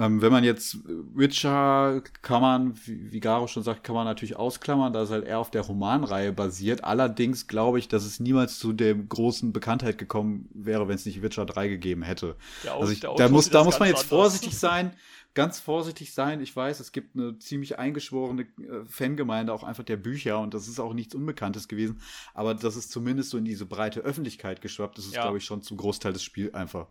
Ähm, 0.01 0.23
wenn 0.23 0.33
man 0.33 0.45
jetzt 0.45 0.79
Witcher 0.87 2.03
kann 2.23 2.41
man, 2.41 2.75
wie, 2.87 3.13
wie 3.13 3.21
Garo 3.21 3.47
schon 3.49 3.63
sagt, 3.63 3.85
kann 3.85 3.95
man 3.95 4.07
natürlich 4.07 4.35
ausklammern, 4.35 4.95
da 4.95 5.03
es 5.03 5.11
halt 5.11 5.27
eher 5.27 5.39
auf 5.39 5.51
der 5.51 5.61
Romanreihe 5.61 6.33
basiert. 6.33 6.85
Allerdings 6.85 7.49
glaube 7.49 7.79
ich, 7.79 7.87
dass 7.87 8.07
es 8.07 8.19
niemals 8.19 8.59
zu 8.59 8.73
der 8.73 8.95
großen 8.95 9.53
Bekanntheit 9.53 9.99
gekommen 9.99 10.49
wäre, 10.55 10.89
wenn 10.89 10.95
es 10.95 11.05
nicht 11.05 11.21
Witcher 11.21 11.45
3 11.45 11.69
gegeben 11.69 12.03
hätte. 12.03 12.37
Also 12.65 12.93
ich, 12.93 13.01
da 13.01 13.29
muss, 13.29 13.51
da 13.51 13.63
muss 13.63 13.79
man 13.79 13.89
jetzt 13.89 14.05
anders. 14.05 14.09
vorsichtig 14.09 14.59
sein, 14.59 14.93
ganz 15.35 15.61
vorsichtig 15.61 16.15
sein. 16.15 16.41
Ich 16.41 16.57
weiß, 16.57 16.81
es 16.81 16.93
gibt 16.93 17.15
eine 17.15 17.39
ziemlich 17.39 17.79
eingeschworene 17.79 18.43
äh, 18.43 18.87
Fangemeinde 18.87 19.53
auch 19.53 19.65
einfach 19.65 19.85
der 19.85 19.99
Bücher 19.99 20.41
und 20.41 20.55
das 20.55 20.67
ist 20.67 20.81
auch 20.81 20.95
nichts 20.95 21.15
Unbekanntes 21.15 21.69
gewesen. 21.69 22.01
Aber 22.33 22.55
dass 22.55 22.75
es 22.75 22.89
zumindest 22.89 23.29
so 23.29 23.37
in 23.37 23.45
diese 23.45 23.67
breite 23.67 24.01
Öffentlichkeit 24.01 24.63
geschwappt 24.63 24.99
ist, 24.99 25.09
ist, 25.09 25.17
ja. 25.17 25.23
glaube 25.23 25.37
ich, 25.37 25.45
schon 25.45 25.61
zum 25.61 25.77
Großteil 25.77 26.15
des 26.15 26.23
Spiels 26.23 26.55
einfach 26.55 26.87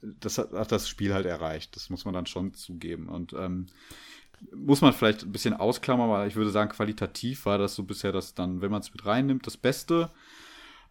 das 0.00 0.38
hat, 0.38 0.52
hat, 0.52 0.72
das 0.72 0.88
Spiel 0.88 1.14
halt 1.14 1.26
erreicht. 1.26 1.76
Das 1.76 1.90
muss 1.90 2.04
man 2.04 2.14
dann 2.14 2.26
schon 2.26 2.54
zugeben. 2.54 3.08
Und 3.08 3.32
ähm, 3.32 3.66
muss 4.54 4.80
man 4.80 4.92
vielleicht 4.92 5.22
ein 5.22 5.32
bisschen 5.32 5.54
ausklammern, 5.54 6.10
weil 6.10 6.28
ich 6.28 6.36
würde 6.36 6.50
sagen, 6.50 6.70
qualitativ 6.70 7.46
war 7.46 7.58
das 7.58 7.74
so 7.74 7.84
bisher 7.84 8.12
das 8.12 8.34
dann, 8.34 8.60
wenn 8.60 8.70
man 8.70 8.80
es 8.80 8.92
mit 8.92 9.04
reinnimmt, 9.06 9.46
das 9.46 9.56
Beste. 9.56 10.10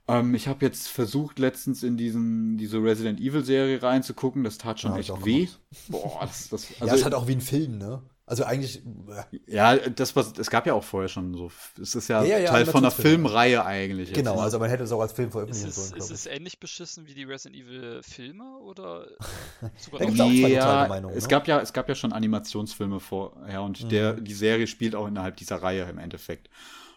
Ähm, 0.07 0.33
ich 0.35 0.47
habe 0.47 0.65
jetzt 0.65 0.87
versucht, 0.87 1.39
letztens 1.39 1.83
in 1.83 1.97
diesen, 1.97 2.57
diese 2.57 2.81
Resident 2.81 3.19
Evil 3.19 3.43
Serie 3.43 3.81
reinzugucken. 3.81 4.43
Das 4.43 4.57
tat 4.57 4.79
schon 4.79 4.93
ja, 4.93 4.99
echt 4.99 5.25
weh. 5.25 5.47
Boah, 5.87 6.19
das, 6.21 6.49
das, 6.49 6.67
also, 6.79 6.85
ja, 6.85 6.93
ist 6.93 7.03
halt 7.03 7.13
auch 7.13 7.27
wie 7.27 7.33
ein 7.33 7.41
Film, 7.41 7.77
ne? 7.77 8.01
Also 8.31 8.45
eigentlich. 8.45 8.81
Äh, 9.09 9.39
ja, 9.45 9.75
das 9.75 10.15
was 10.15 10.37
es 10.37 10.49
gab 10.49 10.65
ja 10.65 10.73
auch 10.73 10.85
vorher 10.85 11.09
schon 11.09 11.33
so. 11.33 11.51
Es 11.81 11.95
ist 11.95 12.07
ja, 12.07 12.23
ja, 12.23 12.37
ja 12.37 12.49
Teil 12.49 12.65
von 12.65 12.81
einer 12.81 12.89
Filmreihe 12.89 13.65
eigentlich. 13.65 14.13
Genau, 14.13 14.31
jetzt, 14.31 14.37
ne? 14.37 14.43
also 14.43 14.59
man 14.59 14.69
hätte 14.69 14.83
es 14.85 14.91
auch 14.93 15.01
als 15.01 15.11
Film 15.11 15.31
veröffentlichen 15.31 15.69
sollen. 15.69 15.97
Ist 15.97 16.11
es 16.11 16.27
ähnlich 16.27 16.57
beschissen 16.61 17.07
wie 17.07 17.13
die 17.13 17.25
Resident 17.25 17.61
Evil 17.61 17.99
Filme 18.03 18.57
oder 18.59 19.05
sogar 19.75 20.07
da 20.07 20.11
noch 20.13 20.31
ja, 20.31 20.87
Meinungen, 20.87 21.13
es 21.13 21.25
ne? 21.25 21.29
gab 21.29 21.45
ja 21.45 21.59
es 21.59 21.73
gab 21.73 21.89
ja 21.89 21.95
schon 21.95 22.13
Animationsfilme 22.13 23.01
vorher 23.01 23.63
und 23.63 23.83
mhm. 23.83 23.89
der 23.89 24.13
die 24.13 24.33
Serie 24.33 24.65
spielt 24.65 24.95
auch 24.95 25.07
innerhalb 25.09 25.35
dieser 25.35 25.57
Reihe 25.57 25.83
im 25.89 25.97
Endeffekt. 25.97 26.49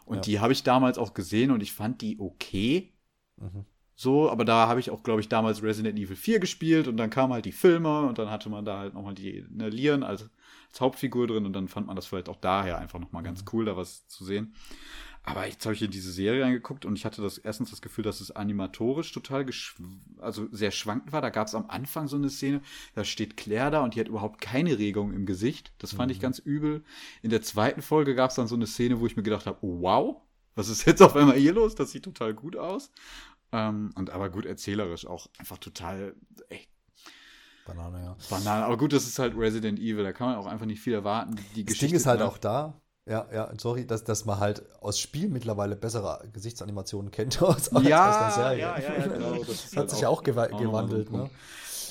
Und 0.04 0.18
ja. 0.18 0.22
die 0.22 0.38
habe 0.38 0.52
ich 0.52 0.62
damals 0.62 0.98
auch 0.98 1.14
gesehen 1.14 1.50
und 1.50 1.64
ich 1.64 1.72
fand 1.72 2.00
die 2.00 2.20
okay. 2.20 2.92
Mhm. 3.38 3.64
So, 3.96 4.30
aber 4.30 4.44
da 4.44 4.68
habe 4.68 4.78
ich 4.80 4.90
auch, 4.90 5.02
glaube 5.02 5.20
ich, 5.20 5.28
damals 5.28 5.62
Resident 5.62 5.98
Evil 5.98 6.16
4 6.16 6.40
gespielt 6.40 6.88
und 6.88 6.96
dann 6.96 7.10
kamen 7.10 7.32
halt 7.32 7.44
die 7.44 7.52
Filme 7.52 8.02
und 8.02 8.18
dann 8.18 8.30
hatte 8.30 8.48
man 8.50 8.64
da 8.64 8.78
halt 8.78 8.94
nochmal 8.94 9.14
die 9.14 9.44
ne, 9.50 9.68
Lieren 9.68 10.02
als, 10.02 10.28
als, 10.74 10.80
Hauptfigur 10.80 11.26
drin 11.26 11.46
und 11.46 11.52
dann 11.52 11.68
fand 11.68 11.86
man 11.86 11.96
das 11.96 12.06
vielleicht 12.06 12.28
auch 12.28 12.36
daher 12.36 12.78
einfach 12.78 12.98
nochmal 12.98 13.22
ganz 13.22 13.42
mhm. 13.42 13.48
cool, 13.52 13.64
da 13.64 13.76
was 13.76 14.06
zu 14.08 14.24
sehen. 14.24 14.54
Aber 15.26 15.46
jetzt 15.46 15.64
habe 15.64 15.74
ich 15.74 15.80
in 15.80 15.90
diese 15.90 16.12
Serie 16.12 16.44
reingeguckt 16.44 16.84
und 16.84 16.96
ich 16.96 17.06
hatte 17.06 17.22
das 17.22 17.38
erstens 17.38 17.70
das 17.70 17.80
Gefühl, 17.80 18.04
dass 18.04 18.20
es 18.20 18.30
animatorisch 18.30 19.10
total 19.10 19.46
also 20.18 20.46
sehr 20.50 20.70
schwankend 20.70 21.12
war. 21.14 21.22
Da 21.22 21.30
gab 21.30 21.46
es 21.46 21.54
am 21.54 21.70
Anfang 21.70 22.08
so 22.08 22.16
eine 22.16 22.28
Szene, 22.28 22.60
da 22.94 23.04
steht 23.04 23.38
Claire 23.38 23.70
da 23.70 23.82
und 23.82 23.94
die 23.94 24.00
hat 24.00 24.08
überhaupt 24.08 24.42
keine 24.42 24.78
Regung 24.78 25.14
im 25.14 25.24
Gesicht. 25.24 25.72
Das 25.78 25.94
fand 25.94 26.10
mhm. 26.10 26.16
ich 26.16 26.20
ganz 26.20 26.40
übel. 26.40 26.84
In 27.22 27.30
der 27.30 27.40
zweiten 27.40 27.80
Folge 27.80 28.14
gab 28.14 28.30
es 28.30 28.36
dann 28.36 28.48
so 28.48 28.54
eine 28.54 28.66
Szene, 28.66 29.00
wo 29.00 29.06
ich 29.06 29.16
mir 29.16 29.22
gedacht 29.22 29.46
habe, 29.46 29.58
oh, 29.62 29.80
wow, 29.80 30.16
was 30.56 30.68
ist 30.68 30.84
jetzt 30.84 31.00
auf 31.00 31.16
einmal 31.16 31.36
hier 31.36 31.54
los? 31.54 31.74
Das 31.74 31.90
sieht 31.90 32.04
total 32.04 32.34
gut 32.34 32.56
aus. 32.56 32.92
Ähm, 33.50 33.92
und 33.94 34.10
aber 34.10 34.28
gut 34.28 34.44
erzählerisch 34.44 35.06
auch 35.06 35.28
einfach 35.38 35.56
total 35.56 36.14
echt. 36.50 36.68
Banane, 37.66 38.04
ja. 38.04 38.16
Banane. 38.28 38.64
Aber 38.64 38.76
gut, 38.76 38.92
das 38.92 39.04
ist 39.04 39.18
halt 39.18 39.36
Resident 39.36 39.78
Evil. 39.78 40.04
Da 40.04 40.12
kann 40.12 40.28
man 40.28 40.36
auch 40.36 40.46
einfach 40.46 40.66
nicht 40.66 40.80
viel 40.80 40.94
erwarten. 40.94 41.36
Die 41.54 41.64
das 41.64 41.72
Geschichte 41.72 41.86
Ding 41.86 41.96
ist 41.96 42.06
halt 42.06 42.22
auch 42.22 42.38
da. 42.38 42.80
Ja, 43.06 43.26
ja, 43.32 43.52
sorry, 43.58 43.86
dass, 43.86 44.02
dass 44.04 44.24
man 44.24 44.38
halt 44.38 44.62
aus 44.80 44.98
Spiel 44.98 45.28
mittlerweile 45.28 45.76
bessere 45.76 46.26
Gesichtsanimationen 46.32 47.10
kennt 47.10 47.42
als, 47.42 47.70
ja, 47.82 48.10
aus 48.10 48.36
der 48.36 48.44
Serie. 48.44 48.58
Ja, 48.60 48.78
ja, 48.78 48.98
ja, 48.98 49.06
genau. 49.12 49.34
Das, 49.38 49.46
das 49.46 49.70
hat 49.72 49.76
halt 49.76 49.90
sich 49.90 50.00
ja 50.00 50.08
auch, 50.08 50.20
auch 50.20 50.22
gewandelt. 50.22 51.10
Ne? 51.10 51.30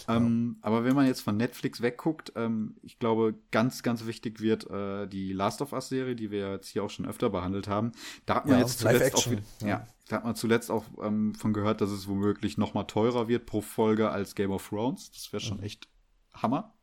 Ähm, 0.07 0.57
ja. 0.57 0.67
Aber 0.67 0.83
wenn 0.83 0.95
man 0.95 1.05
jetzt 1.05 1.21
von 1.21 1.37
Netflix 1.37 1.81
wegguckt, 1.81 2.33
ähm, 2.35 2.75
ich 2.81 2.99
glaube, 2.99 3.35
ganz, 3.51 3.83
ganz 3.83 4.05
wichtig 4.05 4.41
wird 4.41 4.69
äh, 4.69 5.07
die 5.07 5.33
Last 5.33 5.61
of 5.61 5.71
Us 5.71 5.89
Serie, 5.89 6.15
die 6.15 6.31
wir 6.31 6.51
jetzt 6.51 6.69
hier 6.69 6.83
auch 6.83 6.89
schon 6.89 7.05
öfter 7.05 7.29
behandelt 7.29 7.67
haben. 7.67 7.91
Da 8.25 8.35
hat 8.35 8.45
man 8.45 8.55
ja, 8.55 8.61
jetzt 8.61 8.79
zuletzt 8.79 9.15
auch 9.15 9.29
wieder, 9.29 9.41
ja. 9.61 9.87
Da 10.07 10.17
hat 10.17 10.25
man 10.25 10.35
zuletzt 10.35 10.69
auch 10.69 10.85
ähm, 11.01 11.33
von 11.35 11.53
gehört, 11.53 11.81
dass 11.81 11.89
es 11.89 12.07
womöglich 12.07 12.57
noch 12.57 12.73
mal 12.73 12.83
teurer 12.83 13.27
wird 13.27 13.45
pro 13.45 13.61
Folge 13.61 14.09
als 14.09 14.35
Game 14.35 14.51
of 14.51 14.67
Thrones. 14.67 15.11
Das 15.11 15.31
wäre 15.31 15.41
schon 15.41 15.57
mhm. 15.57 15.63
echt 15.63 15.87
Hammer. 16.33 16.73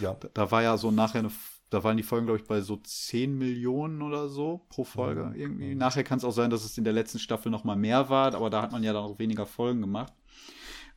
Ja. 0.00 0.14
Da, 0.14 0.28
da, 0.32 0.50
war 0.50 0.62
ja 0.62 0.76
so 0.76 0.90
nachher 0.90 1.20
eine 1.20 1.30
da 1.70 1.84
waren 1.84 1.96
die 1.96 2.02
Folgen, 2.02 2.26
glaube 2.26 2.40
ich, 2.40 2.46
bei 2.46 2.60
so 2.60 2.76
10 2.76 3.36
Millionen 3.36 4.00
oder 4.00 4.28
so 4.28 4.64
pro 4.70 4.84
Folge 4.84 5.24
mhm. 5.24 5.34
irgendwie. 5.34 5.74
Nachher 5.74 6.04
kann 6.04 6.18
es 6.18 6.24
auch 6.24 6.32
sein, 6.32 6.50
dass 6.50 6.64
es 6.64 6.78
in 6.78 6.84
der 6.84 6.92
letzten 6.92 7.18
Staffel 7.18 7.50
noch 7.50 7.64
mal 7.64 7.76
mehr 7.76 8.08
war, 8.08 8.34
aber 8.34 8.48
da 8.50 8.62
hat 8.62 8.72
man 8.72 8.82
ja 8.82 8.92
dann 8.92 9.04
auch 9.04 9.18
weniger 9.18 9.46
Folgen 9.46 9.80
gemacht. 9.80 10.12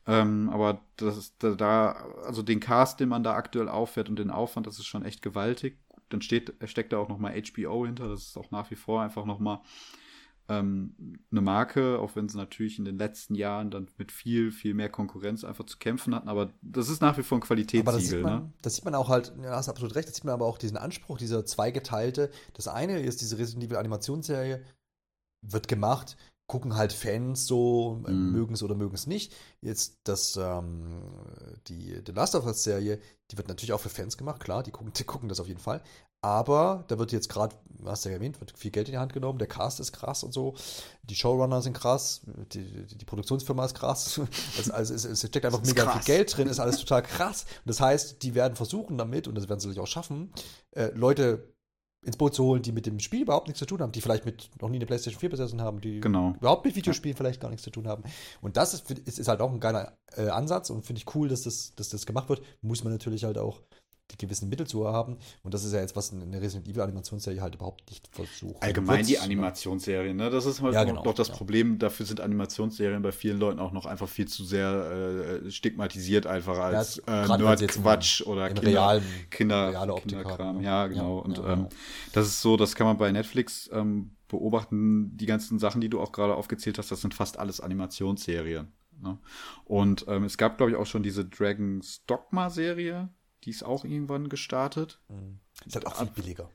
Ähm, 0.06 0.48
aber 0.50 0.80
das 0.96 1.16
ist 1.16 1.36
da, 1.38 1.92
also 2.24 2.42
den 2.42 2.58
Cast, 2.58 3.00
den 3.00 3.10
man 3.10 3.22
da 3.22 3.34
aktuell 3.34 3.68
auffährt 3.68 4.08
und 4.08 4.18
den 4.18 4.30
Aufwand, 4.30 4.66
das 4.66 4.78
ist 4.78 4.86
schon 4.86 5.04
echt 5.04 5.22
gewaltig. 5.22 5.78
Dann 6.08 6.22
steht, 6.22 6.54
steckt 6.64 6.92
da 6.92 6.98
auch 6.98 7.08
nochmal 7.08 7.40
HBO 7.40 7.86
hinter, 7.86 8.08
das 8.08 8.22
ist 8.22 8.36
auch 8.36 8.50
nach 8.50 8.70
wie 8.70 8.76
vor 8.76 9.02
einfach 9.02 9.24
nochmal 9.24 9.60
ähm, 10.48 11.18
eine 11.30 11.40
Marke, 11.40 11.98
auch 11.98 12.16
wenn 12.16 12.28
sie 12.28 12.36
natürlich 12.36 12.78
in 12.78 12.84
den 12.84 12.98
letzten 12.98 13.34
Jahren 13.34 13.70
dann 13.70 13.88
mit 13.96 14.12
viel, 14.12 14.50
viel 14.50 14.74
mehr 14.74 14.88
Konkurrenz 14.88 15.44
einfach 15.44 15.64
zu 15.64 15.78
kämpfen 15.78 16.14
hatten. 16.14 16.28
Aber 16.28 16.50
das 16.62 16.88
ist 16.88 17.00
nach 17.00 17.16
wie 17.16 17.22
vor 17.22 17.38
ein 17.38 17.42
Qualitätssiegel. 17.42 17.92
Das 17.92 18.08
sieht, 18.08 18.22
man, 18.22 18.42
ne? 18.42 18.52
das 18.62 18.74
sieht 18.74 18.84
man 18.84 18.94
auch 18.94 19.08
halt, 19.08 19.32
ja, 19.42 19.50
hast 19.50 19.68
absolut 19.68 19.94
recht, 19.94 20.08
das 20.08 20.16
sieht 20.16 20.24
man 20.24 20.34
aber 20.34 20.46
auch 20.46 20.58
diesen 20.58 20.76
Anspruch, 20.76 21.18
dieser 21.18 21.46
zweigeteilte. 21.46 22.30
Das 22.54 22.68
eine 22.68 23.00
ist 23.00 23.20
diese 23.20 23.38
Resident 23.38 23.64
Evil 23.64 23.76
Animationsserie, 23.76 24.64
wird 25.42 25.68
gemacht, 25.68 26.16
gucken 26.46 26.76
halt 26.76 26.92
Fans 26.92 27.46
so, 27.46 28.02
äh, 28.06 28.10
mm. 28.10 28.32
mögen 28.32 28.54
es 28.54 28.62
oder 28.62 28.74
mögen 28.74 28.94
es 28.94 29.06
nicht. 29.06 29.34
Jetzt 29.60 30.00
das, 30.04 30.36
ähm, 30.36 31.02
die 31.68 32.02
The 32.04 32.12
Last 32.12 32.34
of 32.34 32.46
Us 32.46 32.62
Serie, 32.62 32.98
die 33.30 33.38
wird 33.38 33.48
natürlich 33.48 33.72
auch 33.72 33.80
für 33.80 33.88
Fans 33.88 34.18
gemacht, 34.18 34.40
klar, 34.42 34.62
die 34.62 34.70
gucken, 34.70 34.92
die 34.92 35.04
gucken 35.04 35.28
das 35.28 35.40
auf 35.40 35.48
jeden 35.48 35.60
Fall. 35.60 35.82
Aber 36.24 36.84
da 36.86 36.98
wird 36.98 37.10
jetzt 37.10 37.28
gerade, 37.28 37.56
hast 37.84 38.04
du 38.04 38.08
ja 38.08 38.14
erwähnt, 38.14 38.38
wird 38.40 38.56
viel 38.56 38.70
Geld 38.70 38.88
in 38.88 38.92
die 38.92 38.98
Hand 38.98 39.12
genommen, 39.12 39.40
der 39.40 39.48
Cast 39.48 39.80
ist 39.80 39.92
krass 39.92 40.22
und 40.22 40.32
so, 40.32 40.54
die 41.02 41.16
Showrunner 41.16 41.60
sind 41.62 41.72
krass, 41.72 42.22
die, 42.52 42.86
die, 42.86 43.04
Produktionsfirma 43.04 43.64
ist 43.64 43.74
krass. 43.74 44.20
Also, 44.56 44.72
also 44.72 44.94
es, 44.94 45.04
es, 45.04 45.26
steckt 45.26 45.44
einfach 45.44 45.64
mega 45.64 45.82
krass. 45.82 46.04
viel 46.04 46.14
Geld 46.14 46.36
drin, 46.36 46.46
ist 46.46 46.60
alles 46.60 46.78
total 46.78 47.02
krass. 47.02 47.42
Und 47.64 47.68
das 47.68 47.80
heißt, 47.80 48.22
die 48.22 48.36
werden 48.36 48.54
versuchen 48.54 48.98
damit, 48.98 49.26
und 49.26 49.34
das 49.34 49.48
werden 49.48 49.58
sie 49.58 49.66
natürlich 49.66 49.82
auch 49.82 49.90
schaffen, 49.90 50.32
äh, 50.72 50.90
Leute 50.94 51.52
ins 52.04 52.16
Boot 52.16 52.34
zu 52.34 52.44
holen, 52.44 52.62
die 52.62 52.72
mit 52.72 52.86
dem 52.86 52.98
Spiel 52.98 53.22
überhaupt 53.22 53.46
nichts 53.46 53.60
zu 53.60 53.66
tun 53.66 53.80
haben, 53.80 53.92
die 53.92 54.00
vielleicht 54.00 54.24
mit 54.24 54.50
noch 54.60 54.68
nie 54.68 54.76
eine 54.76 54.86
PlayStation 54.86 55.20
4 55.20 55.30
besessen 55.30 55.60
haben, 55.60 55.80
die 55.80 56.00
genau. 56.00 56.34
überhaupt 56.40 56.64
mit 56.64 56.74
Videospielen 56.74 57.16
vielleicht 57.16 57.40
gar 57.40 57.48
nichts 57.48 57.62
zu 57.62 57.70
tun 57.70 57.86
haben. 57.86 58.02
Und 58.40 58.56
das 58.56 58.74
ist, 58.74 58.90
ist, 58.90 59.18
ist 59.18 59.28
halt 59.28 59.40
auch 59.40 59.52
ein 59.52 59.60
geiler 59.60 59.96
äh, 60.16 60.28
Ansatz 60.28 60.70
und 60.70 60.84
finde 60.84 61.00
ich 61.00 61.14
cool, 61.14 61.28
dass 61.28 61.42
das, 61.42 61.74
dass 61.76 61.90
das 61.90 62.06
gemacht 62.06 62.28
wird. 62.28 62.42
Muss 62.60 62.82
man 62.82 62.92
natürlich 62.92 63.24
halt 63.24 63.38
auch 63.38 63.60
die 64.10 64.18
gewissen 64.18 64.48
Mittel 64.48 64.66
zu 64.66 64.86
haben. 64.86 65.16
Und 65.42 65.54
das 65.54 65.64
ist 65.64 65.72
ja 65.72 65.80
jetzt, 65.80 65.96
was 65.96 66.12
eine 66.12 66.40
Resident 66.40 66.68
Evil 66.68 66.82
Animationsserie 66.82 67.40
halt 67.40 67.54
überhaupt 67.54 67.88
nicht 67.88 68.08
versucht. 68.08 68.62
Allgemein 68.62 69.06
die 69.06 69.18
Animationsserien, 69.18 70.16
ne? 70.16 70.30
Das 70.30 70.44
ist 70.44 70.60
halt 70.60 70.74
ja, 70.74 70.84
genau, 70.84 71.02
doch 71.02 71.14
das 71.14 71.28
ja. 71.28 71.34
Problem. 71.34 71.78
Dafür 71.78 72.06
sind 72.06 72.20
Animationsserien 72.20 73.02
bei 73.02 73.12
vielen 73.12 73.38
Leuten 73.38 73.58
auch 73.58 73.72
noch 73.72 73.86
einfach 73.86 74.08
viel 74.08 74.28
zu 74.28 74.44
sehr 74.44 75.40
äh, 75.44 75.50
stigmatisiert, 75.50 76.26
einfach 76.26 76.58
als 76.58 77.02
ja, 77.06 77.24
äh, 77.24 77.38
Nerd-Quatsch 77.38 78.22
oder 78.22 78.48
Kinder, 78.48 78.62
realen, 78.62 79.04
Kinder, 79.30 79.96
Kinderkram. 79.96 80.60
Ja, 80.60 80.86
genau. 80.86 81.18
Und 81.18 81.38
ähm, 81.38 81.68
das 82.12 82.26
ist 82.26 82.42
so, 82.42 82.56
das 82.56 82.74
kann 82.74 82.86
man 82.86 82.98
bei 82.98 83.10
Netflix 83.12 83.70
ähm, 83.72 84.16
beobachten. 84.28 85.16
Die 85.16 85.26
ganzen 85.26 85.58
Sachen, 85.58 85.80
die 85.80 85.88
du 85.88 86.00
auch 86.00 86.12
gerade 86.12 86.34
aufgezählt 86.34 86.78
hast, 86.78 86.90
das 86.90 87.00
sind 87.00 87.14
fast 87.14 87.38
alles 87.38 87.60
Animationsserien. 87.60 88.72
Ne? 89.00 89.18
Und 89.64 90.04
ähm, 90.08 90.24
es 90.24 90.38
gab, 90.38 90.58
glaube 90.58 90.72
ich, 90.72 90.76
auch 90.76 90.86
schon 90.86 91.02
diese 91.02 91.24
Dragon's 91.24 92.04
Dogma-Serie, 92.06 93.08
die 93.44 93.50
ist 93.50 93.62
auch 93.62 93.84
irgendwann 93.84 94.28
gestartet. 94.28 95.00
Mhm. 95.08 95.38
Ist 95.66 95.74
halt 95.74 95.86
auch 95.86 95.96
viel 95.96 96.06
billiger. 96.06 96.50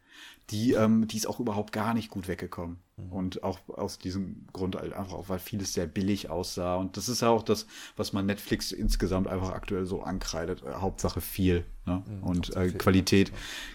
Die, 0.49 0.73
ähm, 0.73 1.07
die 1.07 1.17
ist 1.17 1.27
auch 1.27 1.39
überhaupt 1.39 1.71
gar 1.71 1.93
nicht 1.93 2.09
gut 2.09 2.27
weggekommen. 2.27 2.79
Mhm. 2.97 3.11
Und 3.11 3.43
auch 3.43 3.59
aus 3.69 3.99
diesem 3.99 4.47
Grund 4.53 4.75
halt 4.75 4.93
einfach 4.93 5.13
auch, 5.13 5.29
weil 5.29 5.39
vieles 5.39 5.73
sehr 5.73 5.87
billig 5.87 6.29
aussah. 6.29 6.75
Und 6.75 6.97
das 6.97 7.09
ist 7.09 7.21
ja 7.21 7.29
auch 7.29 7.43
das, 7.43 7.67
was 7.95 8.13
man 8.13 8.25
Netflix 8.25 8.71
insgesamt 8.71 9.27
einfach 9.27 9.51
aktuell 9.51 9.85
so 9.85 10.01
ankreidet. 10.01 10.63
Äh, 10.63 10.73
Hauptsache 10.75 11.21
viel. 11.21 11.65
Ne? 11.85 12.03
Mhm, 12.07 12.23
und 12.23 12.55
äh, 12.55 12.71
Qualität 12.71 13.31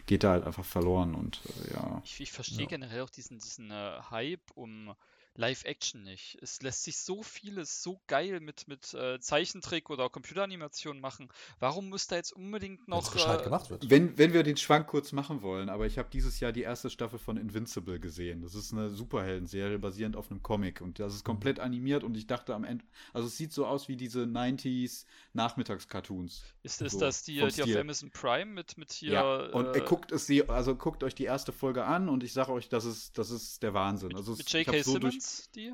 geht 0.07 0.25
da 0.25 0.31
halt 0.31 0.45
einfach 0.45 0.65
verloren. 0.65 1.15
Und 1.15 1.41
äh, 1.47 1.75
ja. 1.75 2.03
Ich, 2.05 2.21
ich 2.21 2.33
verstehe 2.33 2.63
ja. 2.63 2.69
generell 2.69 3.03
auch 3.03 3.11
diesen, 3.11 3.39
diesen 3.39 3.71
äh, 3.71 4.01
Hype 4.11 4.51
um 4.55 4.95
Live-Action 5.35 6.03
nicht. 6.03 6.39
Es 6.43 6.61
lässt 6.63 6.85
sich 6.85 6.99
so 6.99 7.23
vieles 7.23 7.83
so 7.83 8.01
geil 8.07 8.41
mit, 8.41 8.69
mit 8.69 8.93
äh, 8.95 9.19
Zeichentrick 9.21 9.91
oder 9.91 10.11
Computeranimation 10.11 11.01
machen. 11.01 11.29
Warum 11.59 11.89
muss 11.89 12.07
da 12.07 12.17
jetzt 12.17 12.33
unbedingt 12.33 12.89
noch. 12.89 13.15
Äh, 13.15 13.43
gemacht 13.43 13.71
wird. 13.71 13.89
Wenn, 13.89 14.19
wenn 14.19 14.33
wir 14.33 14.43
den 14.43 14.57
Schwank 14.57 14.87
kurz 14.87 15.13
machen 15.13 15.43
wollen, 15.43 15.69
aber 15.69 15.87
ich 15.87 15.99
habe 15.99 16.09
dieses 16.13 16.41
Jahr 16.41 16.53
die 16.53 16.63
erste 16.63 16.91
Staffel 16.91 17.19
von 17.19 17.37
Invincible 17.37 17.99
gesehen. 17.99 18.43
Das 18.43 18.55
ist 18.55 18.73
eine 18.73 18.91
Superhelden-Serie 18.91 19.79
basierend 19.79 20.17
auf 20.17 20.31
einem 20.31 20.43
Comic 20.43 20.81
und 20.81 20.99
das 20.99 21.15
ist 21.15 21.25
komplett 21.25 21.61
animiert 21.61 22.05
und 22.05 22.17
ich 22.17 22.27
dachte 22.27 22.55
am 22.55 22.65
Ende, 22.65 22.85
also 23.13 23.29
es 23.29 23.37
sieht 23.37 23.53
so 23.53 23.67
aus 23.67 23.89
wie 23.89 23.97
diese 23.97 24.25
90s 24.25 25.07
Nachmittags-Cartoons. 25.33 26.43
Ist, 26.63 26.83
ist 26.83 26.93
so, 26.93 27.01
das 27.01 27.23
die, 27.25 27.35
die 27.35 27.63
auf 27.63 27.77
Amazon 27.77 28.11
Prime 28.11 28.53
mit, 28.53 28.77
mit 28.77 28.93
hier. 28.93 29.13
Ja, 29.13 29.47
und 29.47 29.75
äh, 29.75 29.81
guckt 29.81 30.13
es 30.13 30.27
sie, 30.27 30.49
also 30.49 30.75
guckt 30.75 31.03
euch 31.05 31.15
die 31.15 31.25
erste 31.25 31.53
Folge 31.53 31.85
an 31.85 32.09
und 32.09 32.23
ich 32.23 32.33
sage 32.33 32.53
euch, 32.53 32.69
das 32.69 32.85
ist, 32.85 33.17
das 33.19 33.31
ist 33.31 33.63
der 33.63 33.75
Wahnsinn. 33.75 34.15
Also 34.15 34.33
mit, 34.33 34.41
mit 34.41 34.53
J.K. 34.53 34.83
So 34.83 34.93
Simmons? 34.93 35.22
Simmons, 35.23 35.51
die? 35.55 35.73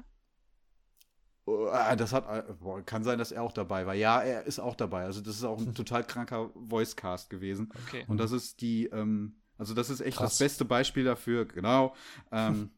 Oh, 1.46 1.68
ah, 1.72 1.96
das 1.96 2.12
hat, 2.12 2.28
äh, 2.28 2.52
boah, 2.52 2.82
kann 2.82 3.04
sein, 3.04 3.18
dass 3.18 3.32
er 3.32 3.42
auch 3.42 3.52
dabei 3.52 3.86
war. 3.86 3.94
Ja, 3.94 4.20
er 4.20 4.44
ist 4.44 4.58
auch 4.58 4.76
dabei. 4.76 5.04
Also 5.04 5.20
das 5.20 5.36
ist 5.36 5.44
auch 5.44 5.58
ein 5.58 5.74
total 5.74 6.04
kranker 6.04 6.50
Voicecast 6.54 7.30
gewesen. 7.30 7.72
Okay. 7.86 8.04
Und 8.06 8.18
das 8.18 8.32
ist 8.32 8.60
die, 8.60 8.86
ähm, 8.86 9.40
also 9.56 9.74
das 9.74 9.88
ist 9.88 10.00
echt 10.00 10.18
Krass. 10.18 10.32
das 10.32 10.38
beste 10.38 10.64
Beispiel 10.64 11.04
dafür, 11.04 11.46
genau, 11.46 11.94
ähm, 12.32 12.70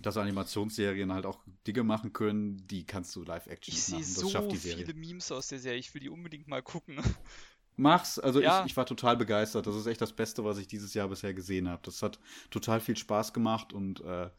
dass 0.00 0.16
Animationsserien 0.16 1.12
halt 1.12 1.26
auch 1.26 1.40
Dinge 1.66 1.82
machen 1.82 2.12
können, 2.12 2.66
die 2.68 2.84
kannst 2.86 3.16
du 3.16 3.24
Live-Action 3.24 3.74
machen. 3.74 4.00
Ich 4.00 4.06
sehe 4.06 4.30
so 4.30 4.50
viele 4.54 4.94
Memes 4.94 5.32
aus 5.32 5.48
der 5.48 5.58
Serie. 5.58 5.80
Ich 5.80 5.92
will 5.92 6.00
die 6.00 6.10
unbedingt 6.10 6.46
mal 6.46 6.62
gucken. 6.62 7.00
Mach's. 7.76 8.18
Also 8.18 8.40
ja. 8.40 8.60
ich, 8.60 8.72
ich 8.72 8.76
war 8.76 8.86
total 8.86 9.16
begeistert. 9.16 9.66
Das 9.66 9.74
ist 9.74 9.86
echt 9.86 10.00
das 10.00 10.12
Beste, 10.12 10.44
was 10.44 10.58
ich 10.58 10.66
dieses 10.66 10.94
Jahr 10.94 11.08
bisher 11.08 11.32
gesehen 11.32 11.68
habe. 11.68 11.80
Das 11.84 12.02
hat 12.02 12.20
total 12.50 12.80
viel 12.80 12.96
Spaß 12.96 13.32
gemacht 13.32 13.72
und 13.72 14.00
äh, 14.00 14.30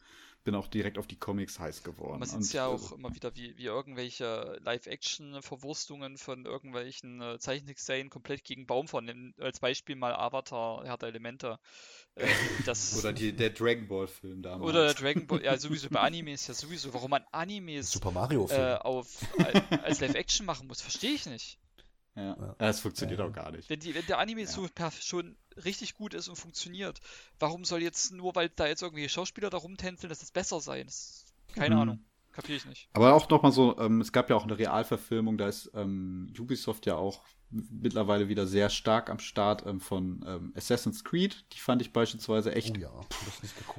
bin 0.44 0.54
auch 0.54 0.68
direkt 0.68 0.98
auf 0.98 1.06
die 1.06 1.16
Comics 1.16 1.58
heiß 1.58 1.82
geworden. 1.82 2.18
Man 2.18 2.28
sieht 2.28 2.54
ja 2.54 2.66
auch 2.66 2.92
äh, 2.92 2.94
immer 2.94 3.14
wieder, 3.14 3.34
wie, 3.36 3.56
wie 3.56 3.64
irgendwelche 3.64 4.58
Live-Action-Verwurstungen 4.62 6.16
von 6.16 6.46
irgendwelchen 6.46 7.20
äh, 7.20 7.38
Zeichentrickserien 7.38 8.10
komplett 8.10 8.44
gegen 8.44 8.66
Baum 8.66 8.88
von. 8.88 9.34
Als 9.38 9.60
Beispiel 9.60 9.96
mal 9.96 10.14
Avatar, 10.14 10.84
er 10.84 10.92
hat 10.92 11.02
Elemente. 11.02 11.58
Äh, 12.14 12.26
das 12.64 12.98
oder 12.98 13.12
die, 13.12 13.32
der 13.32 13.50
Dragon 13.50 13.86
Ball-Film 13.88 14.42
damals. 14.42 14.68
Oder 14.68 14.86
der 14.86 14.94
Dragon 14.94 15.26
Ball, 15.26 15.42
ja, 15.44 15.56
sowieso 15.56 15.88
bei 15.90 16.00
Animes 16.00 16.46
ja 16.46 16.54
sowieso. 16.54 16.94
Warum 16.94 17.10
man 17.10 17.24
Animes 17.32 17.90
Super 17.92 18.10
Mario 18.10 18.48
äh, 18.50 18.76
auf, 18.76 19.18
als 19.82 20.00
Live-Action 20.00 20.46
machen 20.46 20.66
muss, 20.66 20.80
verstehe 20.80 21.12
ich 21.12 21.26
nicht. 21.26 21.58
Ja. 22.16 22.36
ja. 22.38 22.54
Das 22.58 22.80
funktioniert 22.80 23.20
ja. 23.20 23.26
auch 23.26 23.32
gar 23.32 23.50
nicht. 23.52 23.70
Wenn, 23.70 23.80
die, 23.80 23.94
wenn 23.94 24.06
der 24.06 24.18
Anime 24.18 24.42
ja. 24.42 24.46
so 24.46 24.68
schon 25.00 25.36
richtig 25.64 25.94
gut 25.94 26.14
ist 26.14 26.28
und 26.28 26.36
funktioniert, 26.36 27.00
warum 27.38 27.64
soll 27.64 27.82
jetzt 27.82 28.12
nur, 28.12 28.34
weil 28.34 28.48
da 28.48 28.66
jetzt 28.66 28.82
irgendwie 28.82 29.08
Schauspieler 29.08 29.50
da 29.50 29.58
rumtänzeln, 29.58 30.08
dass 30.08 30.20
das 30.20 30.30
besser 30.30 30.60
sein? 30.60 30.86
Das, 30.86 31.24
keine 31.54 31.76
mhm. 31.76 31.80
Ahnung. 31.80 32.04
Kapiere 32.32 32.58
ich 32.58 32.66
nicht. 32.66 32.88
Aber 32.92 33.14
auch 33.14 33.28
nochmal 33.28 33.50
so, 33.50 33.76
ähm, 33.78 34.00
es 34.00 34.12
gab 34.12 34.30
ja 34.30 34.36
auch 34.36 34.44
eine 34.44 34.56
Realverfilmung, 34.56 35.36
da 35.36 35.48
ist 35.48 35.70
ähm, 35.74 36.32
Ubisoft 36.38 36.86
ja 36.86 36.94
auch 36.94 37.22
mittlerweile 37.50 38.28
wieder 38.28 38.46
sehr 38.46 38.70
stark 38.70 39.10
am 39.10 39.18
Start 39.18 39.66
ähm, 39.66 39.80
von 39.80 40.24
ähm, 40.26 40.52
Assassin's 40.56 41.02
Creed. 41.02 41.44
Die 41.52 41.58
fand 41.58 41.82
ich 41.82 41.92
beispielsweise 41.92 42.54
echt 42.54 42.76
oh 42.76 42.80
ja, 42.80 42.92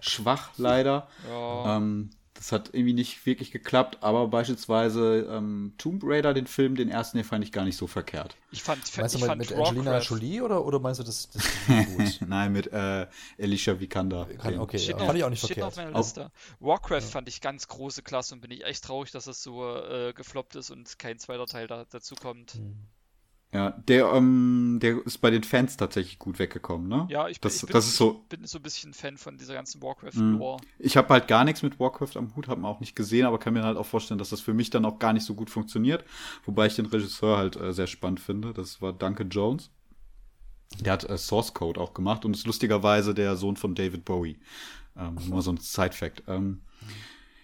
schwach, 0.02 0.52
leider. 0.58 1.08
Ja. 1.30 1.78
Das 2.34 2.52
hat 2.52 2.70
irgendwie 2.74 2.94
nicht 2.94 3.26
wirklich 3.26 3.52
geklappt, 3.52 3.98
aber 4.02 4.28
beispielsweise 4.28 5.28
ähm, 5.30 5.74
Tomb 5.78 6.02
Raider, 6.04 6.34
den 6.34 6.48
Film, 6.48 6.76
den 6.76 6.90
ersten, 6.90 7.18
den 7.18 7.26
fand 7.26 7.44
ich 7.44 7.52
gar 7.52 7.66
nicht 7.66 7.78
so 7.78 7.88
verkehrt. 7.88 8.36
Ich 8.52 8.64
fand, 8.64 8.80
meinst 8.98 9.16
ich 9.16 9.22
du 9.22 9.28
mit, 9.28 9.38
mit 9.38 9.54
Angelina 9.54 10.00
Jolie 10.00 10.42
oder, 10.42 10.66
oder 10.66 10.80
meinst 10.80 11.00
du 11.00 11.04
das, 11.04 11.30
das 11.30 11.44
gut? 11.68 12.28
Nein, 12.28 12.54
mit 12.54 12.68
äh, 12.68 13.08
Alicia 13.40 13.80
Vikander. 13.80 14.28
Okay, 14.38 14.58
okay 14.58 14.78
ja, 14.78 14.98
fand 14.98 15.18
ich 15.18 15.24
auch 15.24 15.30
nicht 15.30 15.46
verkehrt. 15.46 15.68
Auf 15.68 15.76
meiner 15.76 15.98
Liste. 15.98 16.32
Warcraft 16.60 17.02
ja. 17.02 17.08
fand 17.08 17.28
ich 17.28 17.42
ganz 17.42 17.68
große 17.68 18.02
Klasse 18.02 18.36
und 18.36 18.42
bin 18.42 18.52
ich 18.52 18.64
echt 18.64 18.86
traurig, 18.86 19.12
dass 19.12 19.26
das 19.26 19.44
so 19.44 19.78
äh, 19.78 20.14
gefloppt 20.14 20.56
ist 20.56 20.72
und 20.72 20.98
kein 21.00 21.20
zweiter 21.20 21.46
Teil 21.46 21.68
da, 21.68 21.86
dazu 21.90 22.16
kommt. 22.16 22.54
Hm. 22.54 22.76
Ja, 23.54 23.72
der, 23.72 24.14
ähm, 24.14 24.80
der 24.82 25.06
ist 25.06 25.18
bei 25.18 25.30
den 25.30 25.44
Fans 25.44 25.76
tatsächlich 25.76 26.20
gut 26.20 26.40
weggekommen, 26.40 26.88
ne? 26.88 27.06
Ja, 27.10 27.28
ich, 27.28 27.42
das, 27.42 27.56
ich 27.56 27.62
bin, 27.64 27.74
das 27.74 27.86
ist 27.86 27.98
so, 27.98 28.24
bin 28.30 28.46
so 28.46 28.60
ein 28.60 28.62
bisschen 28.62 28.94
Fan 28.94 29.18
von 29.18 29.38
dieser 29.38 29.54
ganzen 29.54 29.82
Warcraft-Lore. 29.82 30.62
Mhm. 30.62 30.68
Ich 30.80 30.96
habe 30.96 31.10
halt 31.10 31.28
gar 31.28 31.44
nichts 31.44 31.62
mit 31.62 31.78
Warcraft 31.78 32.16
am 32.16 32.34
Hut, 32.34 32.48
habe 32.48 32.62
ihn 32.62 32.66
auch 32.66 32.80
nicht 32.80 32.96
gesehen, 32.96 33.26
aber 33.26 33.40
kann 33.40 33.54
mir 33.54 33.64
halt 33.64 33.76
auch 33.76 33.86
vorstellen, 33.86 34.20
dass 34.20 34.30
das 34.30 34.40
für 34.40 34.54
mich 34.54 34.70
dann 34.70 34.86
auch 34.86 35.00
gar 35.00 35.12
nicht 35.12 35.26
so 35.26 35.36
gut 35.36 35.50
funktioniert. 35.50 36.06
Wobei 36.46 36.68
ich 36.68 36.76
den 36.76 36.86
Regisseur 36.86 37.38
halt 37.38 37.58
äh, 37.58 37.74
sehr 37.74 37.88
spannend 37.88 38.22
finde. 38.22 38.54
Das 38.54 38.82
war 38.82 38.94
Duncan 38.94 39.30
Jones. 39.30 39.70
Der 40.80 40.94
hat 40.94 41.10
äh, 41.10 41.18
Source 41.18 41.54
Code 41.54 41.82
auch 41.82 41.94
gemacht 41.94 42.24
und 42.24 42.34
ist 42.34 42.48
lustigerweise 42.48 43.14
der 43.14 43.36
Sohn 43.36 43.58
von 43.58 43.76
David 43.76 44.06
Bowie. 44.06 44.40
Ähm, 44.98 45.18
nur 45.28 45.42
so 45.42 45.52
ein 45.52 45.58
Side-Fact. 45.58 46.24
Ähm, 46.28 46.62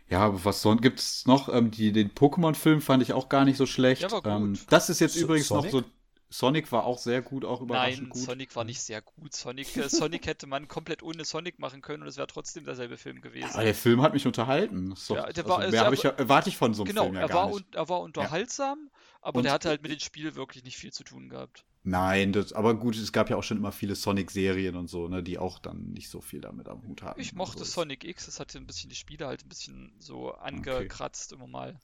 ja, 0.10 0.22
aber 0.22 0.46
was 0.46 0.62
sonst 0.62 0.82
gibt 0.82 1.00
es 1.00 1.26
noch? 1.26 1.54
Ähm, 1.54 1.70
die, 1.70 1.92
den 1.92 2.12
Pokémon-Film 2.12 2.80
fand 2.80 3.04
ich 3.04 3.12
auch 3.12 3.28
gar 3.28 3.44
nicht 3.44 3.58
so 3.58 3.66
schlecht. 3.66 4.04
Ja, 4.04 4.12
war 4.12 4.22
gut. 4.22 4.32
Ähm, 4.32 4.58
das 4.70 4.90
ist 4.90 5.02
jetzt 5.02 5.16
so, 5.16 5.26
übrigens 5.26 5.48
Sonic? 5.48 5.74
noch 5.74 5.82
so 5.82 5.86
Sonic 6.30 6.72
war 6.72 6.84
auch 6.84 6.98
sehr 6.98 7.22
gut, 7.22 7.46
auch 7.46 7.62
überraschend 7.62 8.02
Nein, 8.02 8.10
gut. 8.10 8.22
Sonic 8.22 8.56
war 8.56 8.64
nicht 8.66 8.82
sehr 8.82 9.02
gut. 9.02 9.34
Sonic, 9.34 9.76
äh, 9.78 9.90
Sonic 9.90 10.26
hätte 10.28 10.46
man 10.48 10.68
komplett 10.68 11.02
ohne 11.02 11.24
Sonic 11.24 11.60
machen 11.60 11.82
können 11.82 12.04
und 12.04 12.10
es 12.10 12.18
wäre 12.18 12.28
trotzdem 12.28 12.66
derselbe 12.66 12.98
Film 12.98 13.22
gewesen. 13.22 13.52
Aber 13.54 13.64
der 13.64 13.76
Film 13.76 14.02
hat 14.02 14.14
mich 14.14 14.28
unterhalten. 14.28 14.94
Doch, 15.08 15.16
ja, 15.16 15.32
der 15.32 15.48
war, 15.48 15.60
also 15.60 15.72
mehr 15.72 15.86
also, 15.86 15.94
ich, 15.94 16.04
erwarte 16.04 16.50
ich 16.50 16.58
von 16.58 16.74
so 16.74 16.84
einem 16.84 16.90
genau, 16.90 17.04
Film 17.04 17.16
ja 17.16 17.22
er 17.22 17.34
war, 17.34 17.50
nicht. 17.50 17.76
er 17.76 17.90
war 17.90 18.02
unterhaltsam, 18.02 18.90
ja. 18.92 19.00
aber 19.22 19.38
und, 19.38 19.44
der 19.44 19.54
hatte 19.54 19.70
halt 19.70 19.82
mit 19.84 19.92
dem 19.92 20.00
Spiel 20.00 20.36
wirklich 20.36 20.64
nicht 20.64 20.78
viel 20.78 20.92
zu 20.92 21.04
tun 21.04 21.30
gehabt. 21.30 21.64
Nein, 21.84 22.34
das, 22.34 22.52
aber 22.52 22.76
gut, 22.76 22.98
es 22.98 23.14
gab 23.14 23.30
ja 23.30 23.38
auch 23.38 23.44
schon 23.44 23.58
immer 23.58 23.72
viele 23.72 23.96
Sonic-Serien 23.96 24.76
und 24.76 24.90
so, 24.90 25.08
ne, 25.08 25.24
die 25.24 25.38
auch 25.38 25.58
dann 25.58 25.94
nicht 25.94 26.10
so 26.10 26.20
viel 26.20 26.42
damit 26.42 26.68
am 26.68 26.84
Hut 26.84 27.02
hatten. 27.02 27.22
Ich 27.22 27.34
mochte 27.34 27.60
also 27.60 27.72
Sonic 27.72 28.04
X, 28.04 28.26
das 28.26 28.42
hatte 28.42 28.58
ein 28.58 28.68
bisschen 28.68 28.90
die 28.90 28.98
Spiele 28.98 29.26
halt 29.26 29.46
ein 29.46 29.50
bisschen 29.50 29.94
so 29.98 30.34
angekratzt 30.34 31.32
okay. 31.32 31.42
immer 31.42 31.50
mal. 31.50 31.80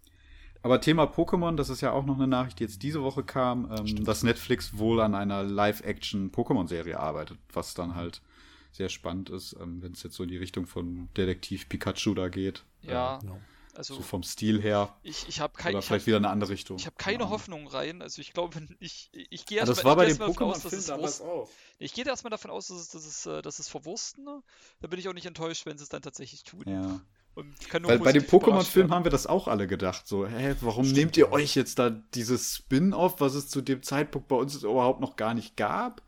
Aber 0.64 0.80
Thema 0.80 1.04
Pokémon, 1.04 1.58
das 1.58 1.70
ist 1.70 1.82
ja 1.82 1.92
auch 1.92 2.06
noch 2.06 2.16
eine 2.16 2.28
Nachricht, 2.28 2.60
die 2.60 2.64
jetzt 2.64 2.82
diese 2.84 3.04
Woche 3.04 3.24
kam, 3.24 3.70
ähm, 3.70 4.06
dass 4.06 4.24
Netflix 4.24 4.78
wohl 4.78 5.02
an 5.02 5.14
einer 5.14 5.44
Live-Action-Pokémon-Serie 5.44 6.98
arbeitet, 6.98 7.38
was 7.52 7.74
dann 7.74 7.96
halt 7.96 8.22
sehr 8.72 8.88
spannend 8.88 9.30
ist, 9.30 9.58
ähm, 9.62 9.84
wenn 9.84 9.92
es 9.92 10.04
jetzt 10.04 10.16
so 10.16 10.24
in 10.24 10.30
die 10.30 10.38
Richtung 10.38 10.66
von 10.66 11.10
Detektiv 11.18 11.68
Pikachu 11.68 12.14
da 12.14 12.30
geht. 12.30 12.64
Ja. 12.82 13.20
Ähm, 13.22 13.42
also, 13.76 13.96
so 13.96 14.02
vom 14.02 14.24
Stil 14.24 14.62
her. 14.62 14.96
Ich, 15.04 15.28
ich 15.28 15.42
habe 15.42 15.54
keine. 15.54 15.78
Oder 15.78 15.82
vielleicht 15.82 16.04
hab, 16.04 16.08
wieder 16.08 16.18
eine 16.18 16.30
andere 16.30 16.52
Richtung. 16.52 16.78
Ich 16.78 16.86
habe 16.86 16.96
keine 16.96 17.24
ja. 17.24 17.30
Hoffnung 17.30 17.68
rein. 17.68 18.02
Also 18.02 18.22
ich 18.22 18.32
glaube, 18.32 18.66
ich, 18.80 19.10
ich 19.12 19.46
gehe 19.46 19.58
erstmal. 19.58 19.76
Das 19.76 19.84
war 19.84 19.96
bei 19.96 20.06
dem 20.06 20.18
Pokémon-Film 20.18 20.86
damals 20.86 21.22
auch. 21.22 21.50
Ich 21.80 21.94
gehe 21.94 22.06
erstmal 22.06 22.32
davon 22.32 22.52
aus, 22.52 22.68
dass 22.68 22.78
es, 22.78 22.90
dass 22.90 23.06
es, 23.06 23.24
dass 23.44 23.60
es 23.60 23.68
verwursten. 23.68 24.24
Ne? 24.24 24.44
Da 24.80 24.88
bin 24.88 25.00
ich 25.00 25.10
auch 25.10 25.14
nicht 25.14 25.26
enttäuscht, 25.26 25.66
wenn 25.66 25.78
sie 25.78 25.84
es 25.84 25.90
dann 25.90 26.04
tatsächlich 26.04 26.44
tun. 26.44 26.64
Ja. 26.68 27.02
Weil 27.36 28.00
bei 28.00 28.12
dem 28.12 28.24
Pokémon-Film 28.24 28.92
haben 28.92 29.06
wir 29.06 29.12
das 29.12 29.26
auch 29.26 29.48
alle 29.48 29.68
gedacht. 29.68 30.08
So, 30.08 30.28
hä, 30.28 30.56
warum 30.62 30.86
Stimmt. 30.86 30.98
nehmt 30.98 31.18
ihr 31.18 31.32
euch 31.32 31.56
jetzt 31.56 31.80
da 31.80 31.90
dieses 31.90 32.56
Spin-off, 32.56 33.20
was 33.20 33.34
es 33.34 33.50
zu 33.50 33.62
dem 33.62 33.82
Zeitpunkt 33.82 34.28
bei 34.28 34.36
uns 34.36 34.62
überhaupt 34.64 35.02
noch 35.02 35.16
gar 35.16 35.34
nicht 35.34 35.58
gab? 35.58 36.02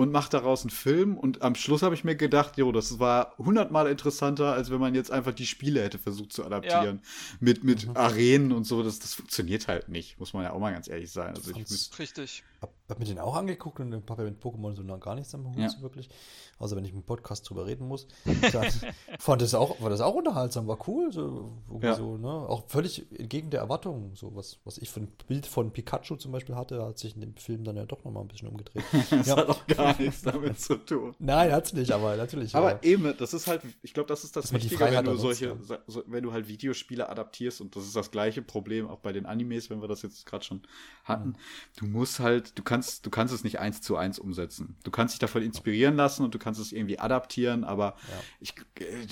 und 0.00 0.12
macht 0.12 0.32
daraus 0.32 0.62
einen 0.62 0.70
Film. 0.70 1.18
Und 1.18 1.42
am 1.42 1.54
Schluss 1.54 1.82
habe 1.82 1.94
ich 1.94 2.04
mir 2.04 2.16
gedacht, 2.16 2.56
jo, 2.56 2.72
das 2.72 2.98
war 2.98 3.34
hundertmal 3.36 3.86
interessanter, 3.86 4.54
als 4.54 4.70
wenn 4.70 4.80
man 4.80 4.94
jetzt 4.94 5.10
einfach 5.10 5.34
die 5.34 5.46
Spiele 5.46 5.82
hätte 5.82 5.98
versucht 5.98 6.32
zu 6.32 6.44
adaptieren. 6.44 7.00
Ja. 7.02 7.36
Mit, 7.40 7.64
mit 7.64 7.86
mhm. 7.86 7.96
Arenen 7.96 8.52
und 8.52 8.64
so. 8.64 8.82
Das, 8.82 8.98
das 8.98 9.12
funktioniert 9.12 9.68
halt 9.68 9.90
nicht, 9.90 10.18
muss 10.18 10.32
man 10.32 10.44
ja 10.44 10.52
auch 10.52 10.58
mal 10.58 10.72
ganz 10.72 10.88
ehrlich 10.88 11.10
sein. 11.10 11.34
Also 11.34 11.50
ich 11.50 11.98
Richtig. 11.98 12.44
Hab, 12.60 12.74
hab 12.88 12.98
mir 12.98 13.06
den 13.06 13.18
auch 13.18 13.36
angeguckt 13.36 13.80
und 13.80 13.94
habe 14.10 14.22
ja 14.22 14.30
mit 14.30 14.42
Pokémon 14.42 14.74
so 14.74 14.84
gar 14.98 15.14
nichts 15.14 15.34
am 15.34 15.46
Hut, 15.48 15.58
ja. 15.58 15.68
so 15.68 15.80
wirklich. 15.80 16.08
Außer 16.58 16.76
wenn 16.76 16.84
ich 16.84 16.92
im 16.92 17.02
Podcast 17.02 17.48
drüber 17.48 17.66
reden 17.66 17.88
muss. 17.88 18.06
fand 19.18 19.40
das 19.40 19.54
auch, 19.54 19.80
war 19.80 19.88
das 19.88 20.02
auch 20.02 20.14
unterhaltsam, 20.14 20.66
war 20.66 20.78
cool. 20.86 21.10
So, 21.10 21.52
ja. 21.80 21.94
so, 21.94 22.18
ne? 22.18 22.28
Auch 22.28 22.64
völlig 22.68 23.06
entgegen 23.18 23.50
der 23.50 23.60
Erwartungen. 23.60 24.14
So, 24.14 24.34
was, 24.36 24.58
was 24.64 24.76
ich 24.76 24.90
für 24.90 25.00
ein 25.00 25.08
Bild 25.26 25.46
von 25.46 25.72
Pikachu 25.72 26.16
zum 26.16 26.32
Beispiel 26.32 26.54
hatte, 26.54 26.84
hat 26.84 26.98
sich 26.98 27.14
in 27.14 27.22
dem 27.22 27.34
Film 27.36 27.64
dann 27.64 27.76
ja 27.76 27.86
doch 27.86 28.04
nochmal 28.04 28.24
ein 28.24 28.28
bisschen 28.28 28.48
umgedreht. 28.48 28.84
das 29.10 29.26
ja. 29.26 29.36
hat 29.36 29.48
auch 29.48 29.66
gar 29.66 29.98
nichts 29.98 30.22
damit 30.22 30.60
zu 30.60 30.76
tun. 30.76 31.14
Nein, 31.18 31.52
hat 31.52 31.66
es 31.66 31.72
nicht, 31.72 31.92
aber 31.92 32.16
natürlich. 32.16 32.54
Aber 32.54 32.72
ja. 32.72 32.82
eben, 32.82 33.14
das 33.16 33.32
ist 33.32 33.46
halt, 33.46 33.62
ich 33.82 33.94
glaube, 33.94 34.08
das 34.08 34.24
ist 34.24 34.36
das 34.36 34.52
Wichtige, 34.52 34.80
wenn 34.80 35.04
du 35.04 35.16
solche, 35.16 35.56
so, 35.86 36.02
wenn 36.06 36.22
du 36.22 36.32
halt 36.32 36.48
Videospiele 36.48 37.08
adaptierst 37.08 37.60
und 37.60 37.74
das 37.74 37.84
ist 37.84 37.96
das 37.96 38.10
gleiche 38.10 38.42
Problem 38.42 38.88
auch 38.88 38.98
bei 38.98 39.12
den 39.12 39.26
Animes, 39.26 39.70
wenn 39.70 39.80
wir 39.80 39.88
das 39.88 40.02
jetzt 40.02 40.26
gerade 40.26 40.44
schon 40.44 40.62
hatten. 41.04 41.30
Mhm. 41.30 41.36
Du 41.78 41.86
musst 41.86 42.20
halt, 42.20 42.49
du 42.54 42.62
kannst, 42.62 43.06
du 43.06 43.10
kannst 43.10 43.34
es 43.34 43.44
nicht 43.44 43.58
eins 43.58 43.80
zu 43.80 43.96
eins 43.96 44.18
umsetzen. 44.18 44.76
Du 44.84 44.90
kannst 44.90 45.14
dich 45.14 45.18
davon 45.18 45.42
inspirieren 45.42 45.96
lassen 45.96 46.24
und 46.24 46.34
du 46.34 46.38
kannst 46.38 46.60
es 46.60 46.72
irgendwie 46.72 46.98
adaptieren, 46.98 47.64
aber 47.64 47.96
ja. 48.08 48.22
ich, 48.40 48.54
äh, 48.80 49.06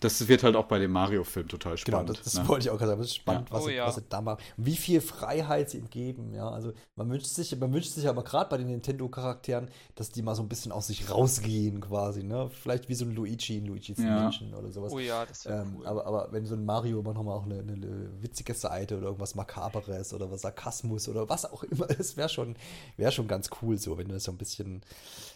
das 0.00 0.28
wird 0.28 0.42
halt 0.42 0.56
auch 0.56 0.66
bei 0.66 0.78
dem 0.78 0.92
Mario-Film 0.92 1.48
total 1.48 1.72
genau, 1.72 1.76
spannend. 1.76 2.08
Genau, 2.08 2.18
das, 2.18 2.32
das 2.32 2.42
ne? 2.42 2.48
wollte 2.48 2.66
ich 2.66 2.70
auch 2.70 2.78
sagen. 2.78 2.98
Das 2.98 3.06
ist 3.06 3.16
spannend, 3.16 3.48
ja. 3.50 3.54
was, 3.54 3.62
oh, 3.62 3.66
sie, 3.66 3.74
ja. 3.74 3.86
was, 3.86 3.94
sie, 3.96 4.02
da 4.08 4.20
machen. 4.20 4.42
Wie 4.56 4.76
viel 4.76 5.00
Freiheit 5.00 5.70
sie 5.70 5.78
ihm 5.78 5.90
geben. 5.90 6.34
Ja, 6.34 6.48
also 6.48 6.72
man 6.96 7.10
wünscht 7.10 7.26
sich, 7.26 7.58
man 7.58 7.72
wünscht 7.72 7.92
sich 7.92 8.08
aber 8.08 8.22
gerade 8.22 8.50
bei 8.50 8.58
den 8.58 8.68
Nintendo-Charakteren, 8.68 9.68
dass 9.94 10.10
die 10.10 10.22
mal 10.22 10.34
so 10.34 10.42
ein 10.42 10.48
bisschen 10.48 10.72
aus 10.72 10.86
sich 10.86 11.10
rausgehen, 11.10 11.80
quasi. 11.80 12.22
Ne? 12.22 12.50
Vielleicht 12.50 12.88
wie 12.88 12.94
so 12.94 13.04
ein 13.04 13.14
Luigi 13.14 13.58
in 13.58 13.66
Luigi's 13.66 13.98
ja. 13.98 14.04
Mansion 14.04 14.54
oder 14.54 14.70
sowas. 14.70 14.92
Oh 14.92 14.98
ja, 14.98 15.24
das 15.24 15.46
ähm, 15.46 15.76
cool. 15.78 15.86
aber, 15.86 16.06
aber 16.06 16.28
wenn 16.32 16.46
so 16.46 16.54
ein 16.54 16.64
Mario 16.64 17.00
immer 17.00 17.14
noch 17.14 17.22
mal 17.22 17.34
auch 17.34 17.44
eine, 17.44 17.60
eine, 17.60 17.72
eine, 17.72 18.22
witzige 18.22 18.54
Seite 18.54 18.96
oder 18.96 19.06
irgendwas 19.06 19.34
Makaberes 19.34 20.12
oder 20.12 20.30
was 20.30 20.42
Sarkasmus 20.42 21.08
oder 21.08 21.28
was 21.28 21.50
auch 21.50 21.62
immer, 21.64 21.86
das 21.98 22.16
wäre 22.16 22.28
schon, 22.28 22.56
wär 22.96 23.10
schon 23.10 23.28
ganz 23.28 23.50
cool 23.62 23.78
so, 23.78 23.98
wenn 23.98 24.08
das 24.08 24.24
so 24.24 24.32
ein 24.32 24.38
bisschen, 24.38 24.82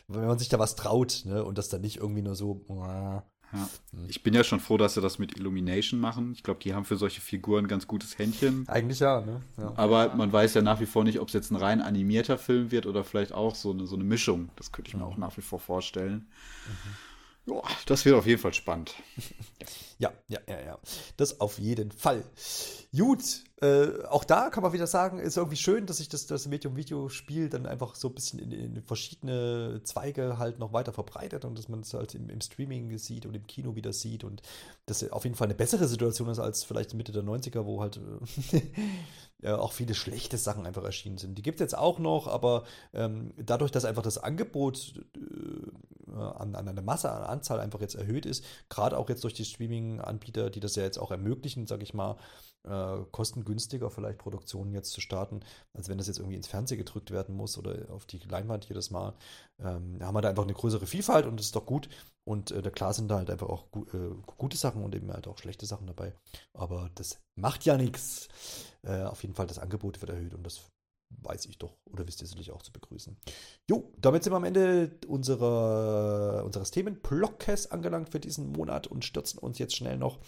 wenn 0.09 0.27
man 0.27 0.39
sich 0.39 0.49
da 0.49 0.59
was 0.59 0.77
traut 0.77 1.23
ne? 1.25 1.45
und 1.45 1.59
das 1.59 1.69
dann 1.69 1.81
nicht 1.81 1.97
irgendwie 1.99 2.23
nur 2.23 2.35
so. 2.35 2.65
Ja. 3.55 3.69
Ich 4.09 4.23
bin 4.23 4.35
ja 4.35 4.43
schon 4.43 4.59
froh, 4.59 4.77
dass 4.77 4.95
sie 4.95 5.01
das 5.01 5.19
mit 5.19 5.37
Illumination 5.39 6.01
machen. 6.01 6.33
Ich 6.33 6.43
glaube, 6.43 6.61
die 6.61 6.75
haben 6.75 6.85
für 6.85 6.97
solche 6.97 7.21
Figuren 7.21 7.65
ein 7.65 7.69
ganz 7.69 7.87
gutes 7.87 8.19
Händchen. 8.19 8.69
Eigentlich 8.69 8.99
ja, 9.01 9.21
ne? 9.21 9.41
Ja. 9.57 9.73
Aber 9.77 10.15
man 10.15 10.33
weiß 10.33 10.55
ja 10.55 10.63
nach 10.63 10.81
wie 10.81 10.87
vor 10.87 11.05
nicht, 11.05 11.21
ob 11.21 11.29
es 11.29 11.35
jetzt 11.35 11.51
ein 11.51 11.57
rein 11.57 11.81
animierter 11.81 12.37
Film 12.37 12.71
wird 12.73 12.87
oder 12.87 13.05
vielleicht 13.05 13.33
auch 13.33 13.55
so 13.55 13.71
eine, 13.71 13.87
so 13.87 13.95
eine 13.95 14.05
Mischung. 14.05 14.51
Das 14.57 14.73
könnte 14.73 14.89
ich 14.89 14.97
mir 14.97 15.05
auch 15.05 15.17
nach 15.17 15.37
wie 15.37 15.43
vor 15.43 15.61
vorstellen. 15.61 16.27
Mhm. 16.67 17.55
Ja, 17.55 17.63
das 17.87 18.05
wird 18.05 18.17
auf 18.17 18.27
jeden 18.27 18.41
Fall 18.41 18.55
spannend. 18.55 18.95
Ja, 19.97 20.13
ja, 20.27 20.41
ja, 20.49 20.61
ja. 20.61 20.79
Das 21.17 21.41
auf 21.41 21.61
jeden 21.61 21.93
Fall. 21.93 22.25
Gut, 22.97 23.23
äh, 23.65 24.05
auch 24.11 24.25
da 24.25 24.51
kann 24.51 24.63
man 24.63 24.75
wieder 24.75 24.87
sagen, 24.87 25.19
ist 25.19 25.39
irgendwie 25.39 25.57
schön, 25.57 25.87
dass 25.87 25.97
sich 25.97 26.11
das, 26.11 26.27
das 26.27 26.47
Medium-Videospiel 26.49 27.49
dann 27.49 27.65
einfach 27.65 27.95
so 27.95 28.09
ein 28.09 28.15
bisschen 28.15 28.39
in, 28.39 28.53
in, 28.53 28.83
verschiedene 28.83 29.81
Zweige 29.85 30.39
halt 30.39 30.59
noch 30.59 30.75
weiter 30.75 30.93
verbreitet 30.93 31.47
und 31.47 31.57
dass 31.57 31.69
man 31.69 31.81
es 31.81 31.95
halt 31.95 32.15
im, 32.15 32.29
im, 32.29 32.43
Streaming 32.43 32.99
sieht 32.99 33.25
und 33.25 33.35
im 33.35 33.47
Kino 33.47 33.75
wieder 33.75 33.95
sieht 33.95 34.23
und 34.23 34.43
das 34.85 35.11
auf 35.11 35.25
jeden 35.25 35.35
Fall 35.35 35.47
eine 35.47 35.55
bessere 35.55 35.89
Situation 35.89 36.29
ist 36.29 36.41
als 36.41 36.63
vielleicht 36.63 36.93
Mitte 36.93 37.13
der 37.13 37.23
90er, 37.23 37.65
wo 37.65 37.81
halt 37.81 38.01
äh, 39.43 39.51
auch 39.53 39.73
viele 39.73 39.95
schlechte 39.95 40.37
Sachen 40.37 40.67
einfach 40.67 40.85
erschienen 40.85 41.17
sind. 41.17 41.39
Die 41.39 41.43
gibt 41.43 41.57
es 41.57 41.65
jetzt 41.65 41.79
auch 41.79 41.99
noch, 41.99 42.27
aber 42.27 42.65
ähm, 42.93 43.33
dadurch, 43.39 43.71
dass 43.71 43.87
einfach 43.87 44.03
das 44.03 44.19
Angebot 44.19 45.01
äh, 45.17 46.13
an, 46.13 46.55
an 46.55 46.69
einer 46.69 46.83
Masse, 46.83 47.11
an 47.11 47.23
Anzahl 47.23 47.61
einfach 47.61 47.81
jetzt 47.81 47.95
erhöht 47.95 48.27
ist, 48.27 48.45
gerade 48.69 48.99
auch 48.99 49.09
jetzt 49.09 49.25
durch 49.25 49.35
die 49.35 49.47
Streaming-Anbieter, 49.47 50.51
die 50.51 50.61
das 50.61 50.77
ja 50.77 50.83
jetzt 50.83 50.99
auch 50.99 51.11
ermöglichen, 51.11 51.67
sage 51.67 51.83
ich 51.83 51.95
mal, 51.95 52.17
äh, 52.65 53.05
kostengünstiger 53.11 53.91
vielleicht 53.91 54.19
Produktionen 54.19 54.73
jetzt 54.73 54.93
zu 54.93 55.01
starten, 55.01 55.41
als 55.73 55.89
wenn 55.89 55.99
das 55.99 56.07
jetzt 56.07 56.19
irgendwie 56.19 56.37
ins 56.37 56.47
Fernsehen 56.47 56.79
gedrückt 56.79 57.11
werden 57.11 57.35
muss 57.35 57.59
oder 57.59 57.91
auf 57.91 58.07
die 58.07 58.19
Leinwand 58.19 58.67
jedes 58.69 58.91
Mal. 58.91 59.15
Ähm, 59.59 59.99
da 59.99 60.07
haben 60.07 60.15
wir 60.15 60.23
da 60.23 60.31
einfach 60.31 60.45
eine 60.45 60.55
größere 60.55 60.87
Vielfalt 60.87 61.27
und 61.27 61.39
das 61.39 61.47
ist 61.47 61.57
doch 61.57 61.67
gut. 61.67 61.89
Und 62.25 62.51
äh, 62.53 62.63
klar 62.71 62.95
sind 62.95 63.09
da 63.09 63.17
halt 63.17 63.31
einfach 63.31 63.49
auch 63.49 63.71
gu 63.71 63.85
äh, 63.93 64.15
gute 64.39 64.57
Sachen 64.57 64.83
und 64.83 64.95
eben 64.95 65.13
halt 65.13 65.29
auch 65.29 65.39
schlechte 65.39 65.67
Sachen 65.67 65.87
dabei. 65.87 66.15
Aber 66.55 66.91
das 66.95 67.21
macht 67.35 67.65
ja 67.65 67.77
nichts. 67.77 68.29
Äh, 68.83 69.03
auf 69.03 69.23
jeden 69.23 69.35
Fall, 69.35 69.47
das 69.47 69.59
Angebot 69.59 70.01
wird 70.01 70.11
erhöht 70.11 70.35
und 70.35 70.45
das 70.45 70.63
weiß 71.23 71.47
ich 71.47 71.59
doch 71.59 71.77
oder 71.93 72.07
wisst 72.07 72.21
ihr 72.21 72.27
sicherlich 72.27 72.51
auch 72.51 72.63
zu 72.63 72.73
begrüßen. 72.73 73.17
Jo, 73.69 73.93
damit 73.99 74.25
sind 74.25 74.33
wir 74.33 74.37
am 74.37 74.45
Ende 74.45 74.99
unserer, 75.07 76.45
unseres 76.45 76.71
Themenblocks 76.71 77.69
angelangt 77.69 78.11
für 78.11 78.21
diesen 78.21 78.53
Monat 78.53 78.87
und 78.87 79.05
stürzen 79.05 79.39
uns 79.39 79.59
jetzt 79.59 79.77
schnell 79.77 79.97
noch 79.97 80.19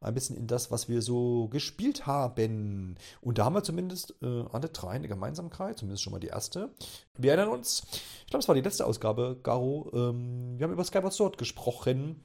ein 0.00 0.14
bisschen 0.14 0.36
in 0.36 0.46
das, 0.46 0.70
was 0.70 0.88
wir 0.88 1.02
so 1.02 1.48
gespielt 1.48 2.06
haben. 2.06 2.96
Und 3.20 3.38
da 3.38 3.44
haben 3.44 3.54
wir 3.54 3.62
zumindest 3.62 4.14
äh, 4.22 4.44
alle 4.50 4.68
drei 4.68 4.90
eine 4.90 5.08
Gemeinsamkeit, 5.08 5.78
zumindest 5.78 6.02
schon 6.02 6.12
mal 6.12 6.20
die 6.20 6.28
erste. 6.28 6.70
Wir 7.16 7.32
erinnern 7.32 7.52
uns, 7.52 7.82
ich 8.24 8.30
glaube, 8.30 8.42
es 8.42 8.48
war 8.48 8.54
die 8.54 8.62
letzte 8.62 8.86
Ausgabe, 8.86 9.38
Garo. 9.42 9.90
Ähm, 9.94 10.58
wir 10.58 10.64
haben 10.64 10.72
über 10.72 10.84
Skyward 10.84 11.12
Sword 11.12 11.38
gesprochen 11.38 12.24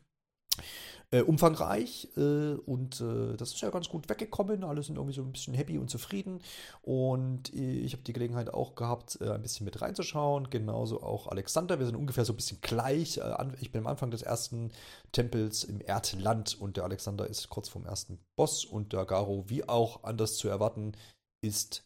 äh, 1.16 1.22
umfangreich 1.22 2.10
äh, 2.18 2.56
und 2.66 3.00
äh, 3.00 3.38
das 3.38 3.54
ist 3.54 3.62
ja 3.62 3.70
ganz 3.70 3.88
gut 3.88 4.10
weggekommen. 4.10 4.66
Alle 4.66 4.84
sind 4.84 4.98
irgendwie 4.98 5.16
so 5.16 5.22
ein 5.22 5.32
bisschen 5.32 5.54
happy 5.54 5.78
und 5.78 5.90
zufrieden. 5.90 6.42
Und 6.82 7.54
ich 7.54 7.94
habe 7.94 8.04
die 8.04 8.12
Gelegenheit 8.12 8.54
auch 8.54 8.76
gehabt, 8.76 9.20
äh, 9.22 9.32
ein 9.32 9.42
bisschen 9.42 9.64
mit 9.64 9.82
reinzuschauen. 9.82 10.50
Genauso 10.50 11.02
auch 11.02 11.28
Alexander. 11.28 11.80
Wir 11.80 11.86
sind 11.86 11.96
ungefähr 11.96 12.26
so 12.26 12.34
ein 12.34 12.36
bisschen 12.36 12.60
gleich. 12.60 13.18
Äh, 13.18 13.34
ich 13.62 13.72
bin 13.72 13.82
am 13.82 13.88
Anfang 13.88 14.12
des 14.12 14.24
ersten 14.24 14.72
Tempels 15.14 15.64
im 15.64 15.80
Erdland 15.80 16.60
und 16.60 16.76
der 16.76 16.84
Alexander 16.84 17.28
ist 17.28 17.50
kurz 17.50 17.70
vorm 17.70 17.86
ersten 17.86 18.20
Boss 18.36 18.66
und 18.66 18.92
der 18.92 19.06
Garo, 19.06 19.46
wie 19.48 19.68
auch 19.68 20.04
anders 20.04 20.36
zu 20.36 20.50
erwarten, 20.50 20.94
ist 21.42 21.86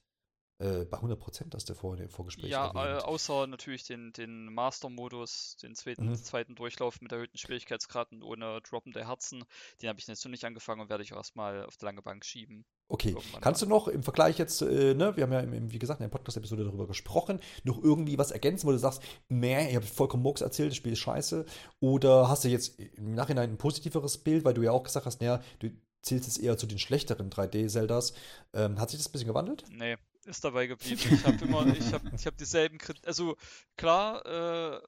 äh, 0.60 0.84
bei 0.84 0.98
100 0.98 1.18
Prozent, 1.18 1.54
das 1.54 1.64
der 1.64 1.76
vor 1.76 1.96
dem 1.96 2.10
Vorgespräch 2.10 2.52
Ja, 2.52 2.72
äh, 2.76 3.02
außer 3.02 3.48
natürlich 3.48 3.86
den, 3.86 4.12
den 4.12 4.54
Master-Modus, 4.54 5.56
den 5.64 5.74
zweiten, 5.74 6.10
mhm. 6.10 6.16
zweiten 6.16 6.56
Durchlauf 6.56 7.00
mit 7.00 7.14
erhöhten 7.14 7.38
Schwierigkeitsgraden 7.38 8.22
ohne 8.22 8.60
Droppen 8.62 8.92
der 8.92 9.08
Herzen. 9.08 9.46
Den 9.82 9.88
habe 9.88 10.00
ich 10.00 10.08
jetzt 10.08 10.24
noch 10.26 10.32
nicht 10.32 10.44
angefangen 10.44 10.82
und 10.82 10.90
werde 10.90 11.04
ich 11.04 11.14
auch 11.14 11.18
erstmal 11.18 11.66
auf 11.66 11.78
die 11.78 11.86
lange 11.86 12.02
Bank 12.02 12.26
schieben. 12.26 12.66
Okay, 12.90 13.16
kannst 13.40 13.62
du 13.62 13.68
noch 13.68 13.88
im 13.88 14.04
Vergleich 14.04 14.38
jetzt, 14.38 14.62
äh, 14.62 14.96
ne, 14.96 15.16
wir 15.16 15.24
haben 15.24 15.32
ja, 15.32 15.40
im, 15.40 15.72
wie 15.72 15.80
gesagt, 15.80 16.02
in 16.02 16.04
der 16.04 16.10
Podcast-Episode 16.10 16.66
darüber 16.66 16.88
gesprochen, 16.88 17.40
noch 17.64 17.82
irgendwie 17.82 18.18
was 18.18 18.32
ergänzen, 18.32 18.68
wo 18.68 18.72
du 18.72 18.80
sagst, 18.80 19.02
mehr, 19.30 19.70
ich 19.70 19.76
habe 19.76 19.86
vollkommen 19.86 20.24
Murks 20.24 20.42
erzählt, 20.42 20.72
das 20.72 20.78
Spiel 20.78 20.94
ist 20.94 21.00
scheiße, 21.00 21.46
oder 21.80 22.28
hast 22.28 22.44
du 22.44 22.50
jetzt 22.50 22.80
im 22.80 23.14
Nachhinein 23.14 23.52
ein 23.52 23.58
positiveres 23.58 24.18
Bild, 24.18 24.44
weil 24.44 24.56
du 24.56 24.64
ja 24.64 24.72
auch 24.72 24.84
gesagt 24.84 25.06
hast, 25.06 25.22
naja, 25.22 25.42
du 25.60 25.70
zählst 26.02 26.28
es 26.28 26.38
eher 26.38 26.58
zu 26.58 26.66
den 26.66 26.80
schlechteren 26.80 27.30
3D-Zeldas. 27.30 28.14
Ähm, 28.54 28.80
hat 28.80 28.90
sich 28.90 29.00
das 29.00 29.08
ein 29.08 29.12
bisschen 29.12 29.28
gewandelt? 29.28 29.66
Nee, 29.70 29.98
ist 30.26 30.44
dabei 30.44 30.68
geblieben. 30.68 31.02
Ich 31.12 31.26
habe 31.26 31.44
immer, 31.46 31.66
ich 31.68 31.94
habe 31.94 32.12
ich 32.16 32.26
hab 32.26 32.38
dieselben 32.38 32.78
Kriterien. 32.78 33.08
Also 33.08 33.38
klar, 33.78 34.26
äh, 34.26 34.82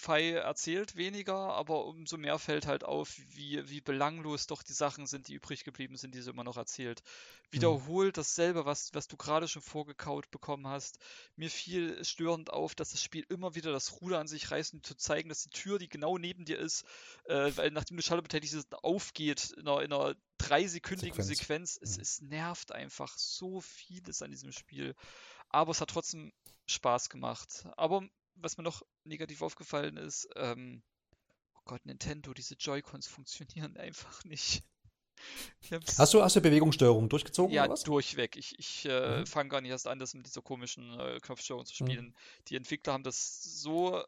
Fei 0.00 0.30
erzählt 0.30 0.96
weniger, 0.96 1.36
aber 1.36 1.84
umso 1.84 2.16
mehr 2.16 2.38
fällt 2.38 2.66
halt 2.66 2.84
auf, 2.84 3.20
wie, 3.28 3.68
wie 3.68 3.82
belanglos 3.82 4.46
doch 4.46 4.62
die 4.62 4.72
Sachen 4.72 5.06
sind, 5.06 5.28
die 5.28 5.34
übrig 5.34 5.62
geblieben 5.62 5.98
sind, 5.98 6.14
die 6.14 6.22
sie 6.22 6.30
immer 6.30 6.42
noch 6.42 6.56
erzählt. 6.56 7.02
Mhm. 7.02 7.56
Wiederholt 7.56 8.16
dasselbe, 8.16 8.64
was, 8.64 8.94
was 8.94 9.08
du 9.08 9.18
gerade 9.18 9.46
schon 9.46 9.60
vorgekaut 9.60 10.30
bekommen 10.30 10.66
hast. 10.66 10.98
Mir 11.36 11.50
fiel 11.50 12.02
störend 12.02 12.50
auf, 12.50 12.74
dass 12.74 12.92
das 12.92 13.02
Spiel 13.02 13.26
immer 13.28 13.54
wieder 13.54 13.72
das 13.72 14.00
Ruder 14.00 14.18
an 14.18 14.26
sich 14.26 14.50
reißt, 14.50 14.72
um 14.72 14.82
zu 14.82 14.94
zeigen, 14.94 15.28
dass 15.28 15.42
die 15.42 15.50
Tür, 15.50 15.78
die 15.78 15.90
genau 15.90 16.16
neben 16.16 16.46
dir 16.46 16.58
ist, 16.58 16.86
äh, 17.24 17.52
weil 17.56 17.70
nachdem 17.70 17.98
du 17.98 18.02
Schalter 18.02 18.22
betätigst, 18.22 18.72
aufgeht 18.82 19.50
in 19.58 19.68
einer, 19.68 19.82
in 19.82 19.92
einer 19.92 20.16
dreisekündigen 20.38 21.22
Sequenz. 21.22 21.74
Sequenz. 21.74 21.78
Es, 21.82 21.96
mhm. 21.96 22.02
es 22.02 22.20
nervt 22.22 22.72
einfach 22.72 23.18
so 23.18 23.60
vieles 23.60 24.22
an 24.22 24.30
diesem 24.30 24.52
Spiel. 24.52 24.96
Aber 25.50 25.72
es 25.72 25.80
hat 25.82 25.90
trotzdem 25.90 26.32
Spaß 26.66 27.10
gemacht. 27.10 27.66
Aber 27.76 28.08
was 28.42 28.56
mir 28.56 28.64
noch 28.64 28.82
negativ 29.04 29.42
aufgefallen 29.42 29.96
ist, 29.96 30.28
ähm, 30.36 30.82
oh 31.54 31.60
Gott, 31.64 31.84
Nintendo, 31.86 32.32
diese 32.34 32.54
Joy-Cons 32.54 33.06
funktionieren 33.06 33.76
einfach 33.76 34.24
nicht. 34.24 34.62
Hast 35.98 36.14
du, 36.14 36.22
hast 36.22 36.36
du 36.36 36.40
Bewegungssteuerung 36.40 37.10
durchgezogen? 37.10 37.52
Ja, 37.54 37.68
durchweg. 37.68 38.36
Ich, 38.36 38.58
ich 38.58 38.86
äh, 38.86 39.18
mhm. 39.18 39.26
fange 39.26 39.50
gar 39.50 39.60
nicht 39.60 39.70
erst 39.70 39.86
an, 39.86 39.98
das 39.98 40.14
mit 40.14 40.26
dieser 40.26 40.40
komischen 40.40 40.98
äh, 40.98 41.18
Knopfsteuerung 41.20 41.66
zu 41.66 41.82
mhm. 41.82 41.86
spielen. 41.86 42.06
Mhm. 42.06 42.14
Die 42.48 42.56
Entwickler 42.56 42.94
haben 42.94 43.02
das 43.02 43.42
so 43.42 44.02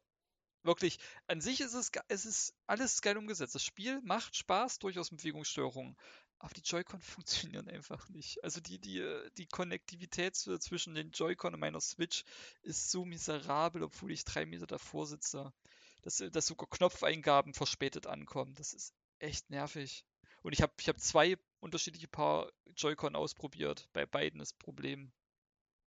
wirklich, 0.62 0.98
an 1.26 1.40
sich 1.40 1.60
ist 1.60 1.74
es, 1.74 1.90
es 2.08 2.24
ist 2.24 2.54
alles 2.66 3.02
geil 3.02 3.16
umgesetzt. 3.16 3.54
Das 3.54 3.64
Spiel 3.64 4.00
macht 4.02 4.36
Spaß, 4.36 4.78
durchaus 4.78 5.10
mit 5.10 5.20
Bewegungssteuerung. 5.20 5.96
Aber 6.42 6.52
die 6.54 6.62
Joy-Con 6.62 7.00
funktionieren 7.00 7.68
einfach 7.68 8.08
nicht. 8.08 8.42
Also 8.42 8.60
die, 8.60 8.78
die, 8.78 8.98
äh, 8.98 9.30
die 9.38 9.46
Konnektivität 9.46 10.34
zwischen 10.34 10.94
den 10.94 11.12
Joy-Con 11.12 11.54
und 11.54 11.60
meiner 11.60 11.80
Switch 11.80 12.24
ist 12.62 12.90
so 12.90 13.04
miserabel, 13.04 13.84
obwohl 13.84 14.10
ich 14.10 14.24
drei 14.24 14.44
Meter 14.44 14.66
davor 14.66 15.06
sitze. 15.06 15.52
Dass, 16.02 16.20
äh, 16.20 16.30
dass 16.30 16.46
sogar 16.46 16.68
Knopfeingaben 16.68 17.54
verspätet 17.54 18.08
ankommen. 18.08 18.54
Das 18.56 18.74
ist 18.74 18.92
echt 19.20 19.50
nervig. 19.50 20.04
Und 20.42 20.52
ich 20.52 20.62
habe 20.62 20.72
ich 20.80 20.88
hab 20.88 20.98
zwei 21.00 21.38
unterschiedliche 21.60 22.08
Paar 22.08 22.50
Joy-Con 22.76 23.14
ausprobiert. 23.14 23.88
Bei 23.92 24.04
beiden 24.04 24.40
ist 24.40 24.58
Problem. 24.58 25.12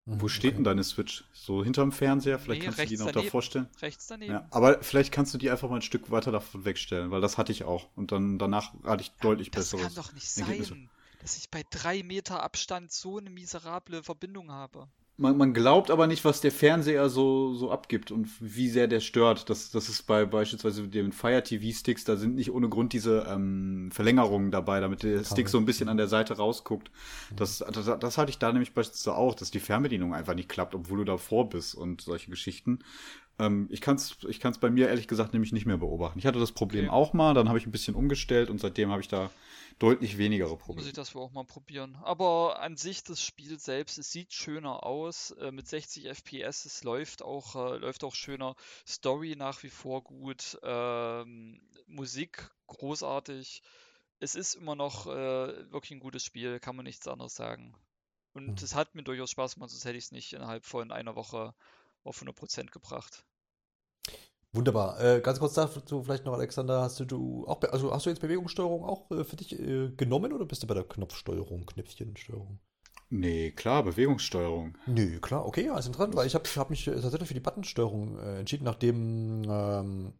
Wo 0.07 0.27
steht 0.27 0.55
denn 0.55 0.63
deine 0.63 0.83
Switch? 0.83 1.23
So 1.33 1.63
hinterm 1.63 1.91
Fernseher? 1.91 2.37
Vielleicht 2.37 2.61
nee, 2.61 2.65
kannst 2.65 2.79
du 2.79 2.85
die 2.85 2.97
noch 2.97 3.07
daneben. 3.07 3.25
da 3.25 3.31
vorstellen. 3.31 3.67
Rechts 3.81 4.05
daneben. 4.05 4.33
Ja, 4.33 4.47
aber 4.51 4.83
vielleicht 4.83 5.11
kannst 5.11 5.33
du 5.33 5.39
die 5.39 5.49
einfach 5.49 5.67
mal 5.67 5.77
ein 5.77 5.81
Stück 5.81 6.11
weiter 6.11 6.31
davon 6.31 6.63
wegstellen, 6.63 7.09
weil 7.09 7.21
das 7.21 7.39
hatte 7.39 7.51
ich 7.51 7.63
auch. 7.63 7.89
Und 7.95 8.11
dann 8.11 8.37
danach 8.37 8.73
hatte 8.83 9.01
ich 9.01 9.11
deutlich 9.21 9.49
das 9.49 9.71
besseres. 9.71 9.95
Das 9.95 9.95
kann 9.95 10.03
doch 10.03 10.13
nicht 10.13 10.29
sein, 10.29 10.89
dass 11.21 11.37
ich 11.37 11.49
bei 11.49 11.63
drei 11.71 12.03
Meter 12.03 12.43
Abstand 12.43 12.91
so 12.91 13.17
eine 13.17 13.31
miserable 13.31 14.03
Verbindung 14.03 14.51
habe. 14.51 14.87
Man, 15.17 15.37
man, 15.37 15.53
glaubt 15.53 15.91
aber 15.91 16.07
nicht, 16.07 16.25
was 16.25 16.41
der 16.41 16.51
Fernseher 16.51 17.07
so, 17.07 17.53
so 17.53 17.71
abgibt 17.71 18.11
und 18.11 18.27
wie 18.41 18.67
sehr 18.67 18.87
der 18.87 18.99
stört. 18.99 19.49
Das, 19.49 19.71
das 19.71 19.87
ist 19.87 20.03
bei 20.03 20.25
beispielsweise 20.25 20.89
den 20.89 21.13
Fire 21.13 21.41
TV-Sticks, 21.41 22.03
da 22.03 22.17
sind 22.17 22.35
nicht 22.35 22.51
ohne 22.51 22.67
Grund 22.67 22.91
diese 22.91 23.25
ähm, 23.29 23.91
Verlängerungen 23.93 24.51
dabei, 24.51 24.81
damit 24.81 25.03
der 25.03 25.23
Stick 25.23 25.47
so 25.47 25.57
ein 25.57 25.65
bisschen 25.65 25.87
an 25.87 25.95
der 25.95 26.09
Seite 26.09 26.35
rausguckt. 26.35 26.91
Das, 27.33 27.59
das, 27.59 27.99
das 27.99 28.17
hatte 28.17 28.29
ich 28.29 28.39
da 28.39 28.51
nämlich 28.51 28.73
beispielsweise 28.73 29.15
auch, 29.15 29.35
dass 29.35 29.51
die 29.51 29.61
Fernbedienung 29.61 30.13
einfach 30.13 30.35
nicht 30.35 30.49
klappt, 30.49 30.75
obwohl 30.75 30.97
du 30.97 31.05
davor 31.05 31.47
bist 31.47 31.75
und 31.75 32.01
solche 32.01 32.29
Geschichten. 32.29 32.79
Ähm, 33.39 33.67
ich 33.69 33.79
kann 33.79 33.95
es 33.95 34.17
ich 34.27 34.41
kann's 34.41 34.57
bei 34.57 34.69
mir 34.69 34.89
ehrlich 34.89 35.07
gesagt 35.07 35.31
nämlich 35.31 35.53
nicht 35.53 35.65
mehr 35.65 35.77
beobachten. 35.77 36.19
Ich 36.19 36.25
hatte 36.25 36.39
das 36.39 36.51
Problem 36.51 36.85
okay. 36.85 36.93
auch 36.93 37.13
mal, 37.13 37.33
dann 37.33 37.47
habe 37.47 37.57
ich 37.57 37.65
ein 37.65 37.71
bisschen 37.71 37.95
umgestellt 37.95 38.49
und 38.49 38.59
seitdem 38.59 38.91
habe 38.91 39.01
ich 39.01 39.07
da 39.07 39.29
deutlich 39.79 40.17
weniger 40.17 40.47
Probleme. 40.47 40.79
Muss 40.79 40.87
ich 40.87 40.93
das 40.93 41.15
wohl 41.15 41.23
auch 41.23 41.31
mal 41.31 41.45
probieren. 41.45 41.95
Aber 42.03 42.59
an 42.59 42.77
sich 42.77 43.03
das 43.03 43.21
Spiel 43.21 43.59
selbst, 43.59 43.97
es 43.97 44.11
sieht 44.11 44.33
schöner 44.33 44.83
aus. 44.83 45.31
Äh, 45.31 45.51
mit 45.51 45.67
60 45.67 46.07
FPS, 46.07 46.65
es 46.65 46.83
läuft 46.83 47.21
auch, 47.21 47.55
äh, 47.55 47.77
läuft 47.77 48.03
auch 48.03 48.15
schöner. 48.15 48.55
Story 48.87 49.35
nach 49.35 49.63
wie 49.63 49.69
vor 49.69 50.03
gut. 50.03 50.57
Ähm, 50.63 51.61
Musik 51.87 52.49
großartig. 52.67 53.61
Es 54.19 54.35
ist 54.35 54.55
immer 54.55 54.75
noch 54.75 55.07
äh, 55.07 55.71
wirklich 55.71 55.91
ein 55.91 55.99
gutes 55.99 56.23
Spiel, 56.23 56.59
kann 56.59 56.75
man 56.75 56.85
nichts 56.85 57.07
anderes 57.07 57.35
sagen. 57.35 57.75
Und 58.33 58.47
mhm. 58.47 58.55
es 58.63 58.75
hat 58.75 58.95
mir 58.95 59.03
durchaus 59.03 59.31
Spaß 59.31 59.55
gemacht, 59.55 59.69
sonst 59.69 59.85
hätte 59.85 59.97
ich 59.97 60.05
es 60.05 60.11
nicht 60.11 60.33
innerhalb 60.33 60.65
von 60.65 60.91
einer 60.91 61.15
Woche 61.15 61.53
auf 62.03 62.21
100% 62.21 62.71
gebracht. 62.71 63.25
Wunderbar. 64.55 64.99
Äh, 65.01 65.19
ganz 65.21 65.39
kurz 65.39 65.53
dazu 65.53 66.03
vielleicht 66.03 66.25
noch, 66.25 66.33
Alexander, 66.33 66.81
hast 66.81 66.99
du, 66.99 67.05
du 67.05 67.45
auch, 67.47 67.61
also 67.71 67.91
hast 67.93 68.05
du 68.05 68.09
jetzt 68.09 68.21
Bewegungssteuerung 68.21 68.83
auch 68.85 69.11
äh, 69.11 69.23
für 69.23 69.35
dich 69.35 69.59
äh, 69.59 69.89
genommen 69.89 70.31
oder 70.31 70.45
bist 70.45 70.63
du 70.63 70.67
bei 70.67 70.73
der 70.73 70.83
Knopfsteuerung, 70.83 71.65
Knöpfchensteuerung? 71.65 72.59
Nee, 73.09 73.51
klar, 73.51 73.83
Bewegungssteuerung. 73.83 74.77
Nö, 74.87 75.19
klar, 75.19 75.45
okay, 75.45 75.65
ja, 75.65 75.77
ist 75.77 75.87
interessant, 75.87 76.15
weil 76.15 76.25
ich 76.25 76.35
habe 76.35 76.47
hab 76.55 76.69
mich 76.69 76.87
äh, 76.87 76.99
tatsächlich 76.99 77.27
für 77.27 77.33
die 77.33 77.41
Buttonsteuerung 77.41 78.17
äh, 78.17 78.39
entschieden, 78.39 78.63
nachdem 78.63 79.43
ähm, 79.47 80.13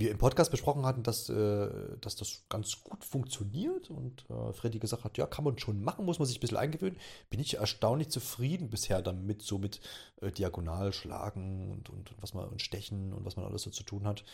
wir 0.00 0.10
im 0.10 0.18
Podcast 0.18 0.50
besprochen 0.50 0.84
hatten, 0.84 1.02
dass, 1.02 1.28
äh, 1.28 1.68
dass 2.00 2.16
das 2.16 2.44
ganz 2.48 2.82
gut 2.84 3.04
funktioniert 3.04 3.90
und 3.90 4.24
äh, 4.30 4.52
Freddy 4.52 4.78
gesagt 4.78 5.04
hat, 5.04 5.18
ja, 5.18 5.26
kann 5.26 5.44
man 5.44 5.58
schon 5.58 5.82
machen, 5.82 6.04
muss 6.04 6.18
man 6.18 6.26
sich 6.26 6.38
ein 6.38 6.40
bisschen 6.40 6.56
eingewöhnen, 6.56 6.98
bin 7.30 7.40
ich 7.40 7.58
erstaunlich 7.58 8.10
zufrieden 8.10 8.70
bisher 8.70 9.02
damit, 9.02 9.42
so 9.42 9.58
mit 9.58 9.80
äh, 10.20 10.30
diagonal 10.30 10.92
schlagen 10.92 11.70
und, 11.70 11.90
und, 11.90 12.10
und, 12.10 12.22
was 12.22 12.34
man 12.34 12.48
und 12.48 12.62
stechen 12.62 13.12
und 13.12 13.24
was 13.24 13.36
man 13.36 13.44
alles 13.46 13.62
so 13.62 13.70
zu 13.70 13.82
tun 13.82 14.06
hat. 14.06 14.24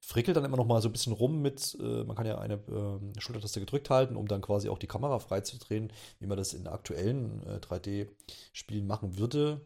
Frickelt 0.00 0.36
dann 0.36 0.44
immer 0.44 0.56
noch 0.56 0.66
mal 0.66 0.82
so 0.82 0.88
ein 0.88 0.92
bisschen 0.92 1.12
rum 1.12 1.42
mit, 1.42 1.76
äh, 1.80 2.04
man 2.04 2.16
kann 2.16 2.26
ja 2.26 2.38
eine 2.38 2.54
äh, 2.54 3.20
Schultertaste 3.20 3.60
gedrückt 3.60 3.90
halten, 3.90 4.16
um 4.16 4.28
dann 4.28 4.42
quasi 4.42 4.68
auch 4.68 4.78
die 4.78 4.86
Kamera 4.86 5.18
freizudrehen, 5.18 5.92
wie 6.18 6.26
man 6.26 6.38
das 6.38 6.54
in 6.54 6.66
aktuellen 6.66 7.42
3D-Spielen 7.60 8.84
äh, 8.84 8.88
machen 8.88 9.18
würde. 9.18 9.60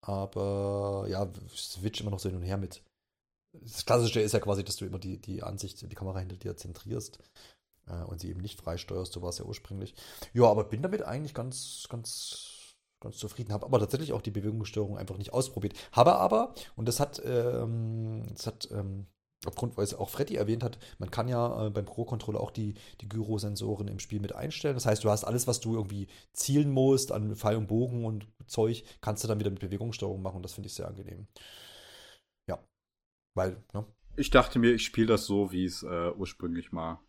Aber 0.00 1.06
ja, 1.08 1.30
Switch 1.54 2.00
immer 2.00 2.10
noch 2.10 2.18
so 2.18 2.28
hin 2.28 2.36
und 2.36 2.44
her 2.44 2.58
mit 2.58 2.82
das 3.62 3.84
Klassische 3.84 4.20
ist 4.20 4.32
ja 4.32 4.40
quasi, 4.40 4.64
dass 4.64 4.76
du 4.76 4.84
immer 4.84 4.98
die, 4.98 5.20
die 5.20 5.42
Ansicht, 5.42 5.80
die 5.90 5.94
Kamera 5.94 6.18
hinter 6.18 6.36
dir 6.36 6.56
zentrierst 6.56 7.18
äh, 7.86 8.02
und 8.04 8.20
sie 8.20 8.30
eben 8.30 8.40
nicht 8.40 8.60
freisteuerst. 8.60 9.12
So 9.12 9.22
war 9.22 9.30
es 9.30 9.38
ja 9.38 9.44
ursprünglich. 9.44 9.94
Ja, 10.32 10.44
aber 10.44 10.64
bin 10.64 10.82
damit 10.82 11.02
eigentlich 11.02 11.34
ganz, 11.34 11.86
ganz, 11.88 12.76
ganz 13.00 13.18
zufrieden. 13.18 13.52
Habe 13.52 13.66
aber 13.66 13.78
tatsächlich 13.78 14.12
auch 14.12 14.22
die 14.22 14.30
Bewegungssteuerung 14.30 14.98
einfach 14.98 15.18
nicht 15.18 15.32
ausprobiert. 15.32 15.74
Habe 15.92 16.16
aber, 16.16 16.54
und 16.76 16.86
das 16.88 17.00
hat, 17.00 17.22
ähm, 17.24 18.24
das 18.34 18.46
hat 18.46 18.68
ähm, 18.72 19.06
aufgrund, 19.46 19.76
weil 19.76 19.84
es 19.84 19.94
auch 19.94 20.08
Freddy 20.08 20.36
erwähnt 20.36 20.62
hat, 20.62 20.78
man 20.98 21.10
kann 21.10 21.28
ja 21.28 21.66
äh, 21.66 21.70
beim 21.70 21.84
Pro-Controller 21.84 22.40
auch 22.40 22.50
die, 22.50 22.74
die 23.00 23.08
Gyrosensoren 23.08 23.88
im 23.88 23.98
Spiel 23.98 24.20
mit 24.20 24.34
einstellen. 24.34 24.74
Das 24.74 24.86
heißt, 24.86 25.04
du 25.04 25.10
hast 25.10 25.24
alles, 25.24 25.46
was 25.46 25.60
du 25.60 25.74
irgendwie 25.74 26.08
zielen 26.32 26.70
musst 26.70 27.12
an 27.12 27.36
Pfeil 27.36 27.56
und 27.56 27.68
Bogen 27.68 28.04
und 28.04 28.26
Zeug, 28.46 28.84
kannst 29.00 29.24
du 29.24 29.28
dann 29.28 29.38
wieder 29.38 29.50
mit 29.50 29.60
Bewegungssteuerung 29.60 30.22
machen. 30.22 30.42
Das 30.42 30.54
finde 30.54 30.68
ich 30.68 30.74
sehr 30.74 30.88
angenehm. 30.88 31.26
Weil, 33.34 33.62
ne? 33.72 33.84
Ich 34.16 34.30
dachte 34.30 34.58
mir, 34.58 34.72
ich 34.72 34.84
spiele 34.84 35.08
das 35.08 35.26
so, 35.26 35.50
wie 35.50 35.64
es 35.64 35.82
äh, 35.82 36.10
ursprünglich 36.16 36.72
mal 36.72 37.00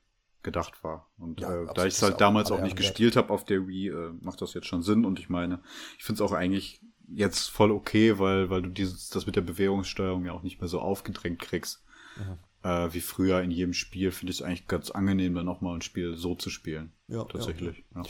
gedacht 0.41 0.83
war. 0.83 1.09
Und 1.17 1.41
ja, 1.41 1.63
äh, 1.63 1.67
da 1.73 1.85
ich 1.85 1.95
es 1.95 2.01
halt 2.01 2.21
damals 2.21 2.51
auch 2.51 2.61
nicht 2.61 2.75
gespielt 2.75 3.15
habe 3.15 3.31
auf 3.31 3.45
der 3.45 3.67
Wii, 3.67 3.89
äh, 3.89 4.11
macht 4.21 4.41
das 4.41 4.53
jetzt 4.53 4.67
schon 4.67 4.83
Sinn. 4.83 5.05
Und 5.05 5.19
ich 5.19 5.29
meine, 5.29 5.61
ich 5.97 6.03
finde 6.03 6.23
es 6.23 6.29
auch 6.29 6.33
eigentlich 6.33 6.81
jetzt 7.07 7.49
voll 7.49 7.71
okay, 7.71 8.17
weil, 8.19 8.49
weil 8.49 8.61
du 8.61 8.69
dieses, 8.69 9.09
das 9.09 9.25
mit 9.25 9.35
der 9.35 9.41
Bewegungssteuerung 9.41 10.25
ja 10.25 10.33
auch 10.33 10.43
nicht 10.43 10.61
mehr 10.61 10.67
so 10.67 10.79
aufgedrängt 10.79 11.39
kriegst. 11.39 11.83
Mhm. 12.17 12.37
Äh, 12.63 12.93
wie 12.93 13.01
früher 13.01 13.41
in 13.41 13.51
jedem 13.51 13.73
Spiel 13.73 14.11
finde 14.11 14.31
ich 14.31 14.39
es 14.39 14.45
eigentlich 14.45 14.67
ganz 14.67 14.89
angenehm, 14.91 15.35
dann 15.35 15.45
nochmal 15.45 15.75
ein 15.75 15.81
Spiel 15.81 16.15
so 16.15 16.35
zu 16.35 16.49
spielen. 16.49 16.93
Ja, 17.07 17.23
tatsächlich. 17.25 17.83
Ja. 17.93 18.01
ja. 18.01 18.09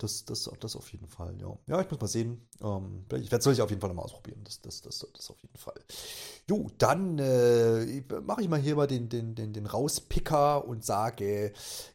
Das, 0.00 0.24
das, 0.24 0.50
das 0.60 0.76
auf 0.76 0.90
jeden 0.92 1.08
Fall, 1.08 1.36
ja. 1.38 1.54
Ja, 1.66 1.80
ich 1.82 1.90
muss 1.90 2.00
mal 2.00 2.06
sehen. 2.06 2.48
Ähm, 2.62 3.04
ich 3.20 3.30
werde 3.30 3.50
es 3.50 3.60
auf 3.60 3.68
jeden 3.68 3.82
Fall 3.82 3.90
nochmal 3.90 4.06
ausprobieren. 4.06 4.40
Das, 4.44 4.62
das, 4.62 4.80
das, 4.80 5.06
das 5.12 5.30
auf 5.30 5.38
jeden 5.42 5.58
Fall. 5.58 5.78
Jo, 6.48 6.70
dann 6.78 7.18
äh, 7.18 8.02
mache 8.22 8.40
ich 8.40 8.48
mal 8.48 8.58
hier 8.58 8.76
mal 8.76 8.86
den, 8.86 9.10
den, 9.10 9.34
den, 9.34 9.52
den 9.52 9.66
Rauspicker 9.66 10.66
und 10.66 10.86
sage, 10.86 11.52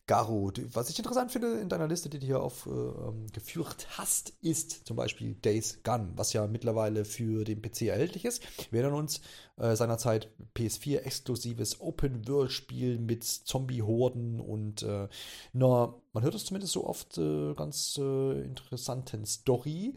Garo, 0.08 0.52
was 0.74 0.90
ich 0.90 1.00
interessant 1.00 1.32
finde 1.32 1.60
in 1.60 1.68
deiner 1.68 1.88
Liste, 1.88 2.10
die 2.10 2.20
du 2.20 2.26
hier 2.28 2.40
aufgeführt 2.40 3.88
äh, 3.90 3.94
hast, 3.98 4.34
ist 4.42 4.86
zum 4.86 4.96
Beispiel 4.98 5.34
Days 5.34 5.82
Gun, 5.84 6.12
was 6.16 6.32
ja 6.34 6.46
mittlerweile 6.46 7.06
für 7.06 7.44
den 7.44 7.62
PC 7.62 7.84
erhältlich 7.84 8.24
ist. 8.24 8.44
Wir 8.72 8.82
erinnern 8.82 9.00
uns 9.00 9.22
äh, 9.58 9.76
seinerzeit 9.76 10.30
PS4-exklusives 10.56 11.80
Open-World-Spiel 11.80 13.00
mit 13.00 13.24
Zombie-Horden 13.24 14.40
und 14.40 14.84
äh, 14.84 15.08
einer, 15.54 15.96
man 16.14 16.24
hört 16.24 16.36
es 16.36 16.46
zumindest 16.46 16.74
so 16.74 16.86
oft, 16.86 17.18
äh, 17.18 17.56
ganz 17.56 17.98
äh, 17.98 18.42
interessanten 18.44 19.26
Story. 19.26 19.96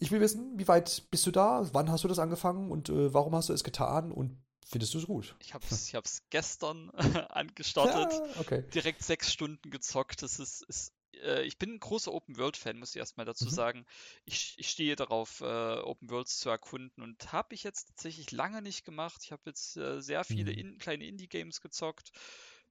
Ich 0.00 0.10
will 0.10 0.20
wissen, 0.20 0.58
wie 0.58 0.68
weit 0.68 1.04
bist 1.10 1.26
du 1.26 1.30
da? 1.30 1.66
Wann 1.72 1.90
hast 1.90 2.04
du 2.04 2.08
das 2.08 2.18
angefangen 2.18 2.70
und 2.70 2.90
äh, 2.90 3.14
warum 3.14 3.34
hast 3.34 3.48
du 3.48 3.52
es 3.54 3.64
getan? 3.64 4.12
Und 4.12 4.36
Findest 4.72 4.94
du 4.94 4.98
es 4.98 5.06
gut? 5.06 5.36
Ich 5.40 5.52
habe 5.52 5.66
es 5.70 5.92
ich 5.92 5.94
gestern 6.30 6.88
angestartet, 7.28 8.10
ja, 8.10 8.40
okay. 8.40 8.64
direkt 8.74 9.04
sechs 9.04 9.30
Stunden 9.30 9.70
gezockt. 9.70 10.22
Das 10.22 10.38
ist, 10.38 10.62
ist 10.62 10.94
äh, 11.22 11.42
ich 11.42 11.58
bin 11.58 11.74
ein 11.74 11.78
großer 11.78 12.10
Open-World-Fan, 12.10 12.78
muss 12.78 12.94
ich 12.94 12.96
erstmal 12.96 13.26
dazu 13.26 13.44
mhm. 13.44 13.50
sagen. 13.50 13.86
Ich, 14.24 14.54
ich, 14.56 14.70
stehe 14.70 14.96
darauf, 14.96 15.42
äh, 15.42 15.44
Open 15.44 16.08
Worlds 16.08 16.38
zu 16.38 16.48
erkunden 16.48 17.02
und 17.02 17.34
habe 17.34 17.54
ich 17.54 17.64
jetzt 17.64 17.88
tatsächlich 17.88 18.30
lange 18.30 18.62
nicht 18.62 18.86
gemacht. 18.86 19.20
Ich 19.24 19.30
habe 19.30 19.42
jetzt 19.44 19.76
äh, 19.76 20.00
sehr 20.00 20.24
viele 20.24 20.52
mhm. 20.52 20.58
in, 20.58 20.78
kleine 20.78 21.04
Indie-Games 21.04 21.60
gezockt. 21.60 22.10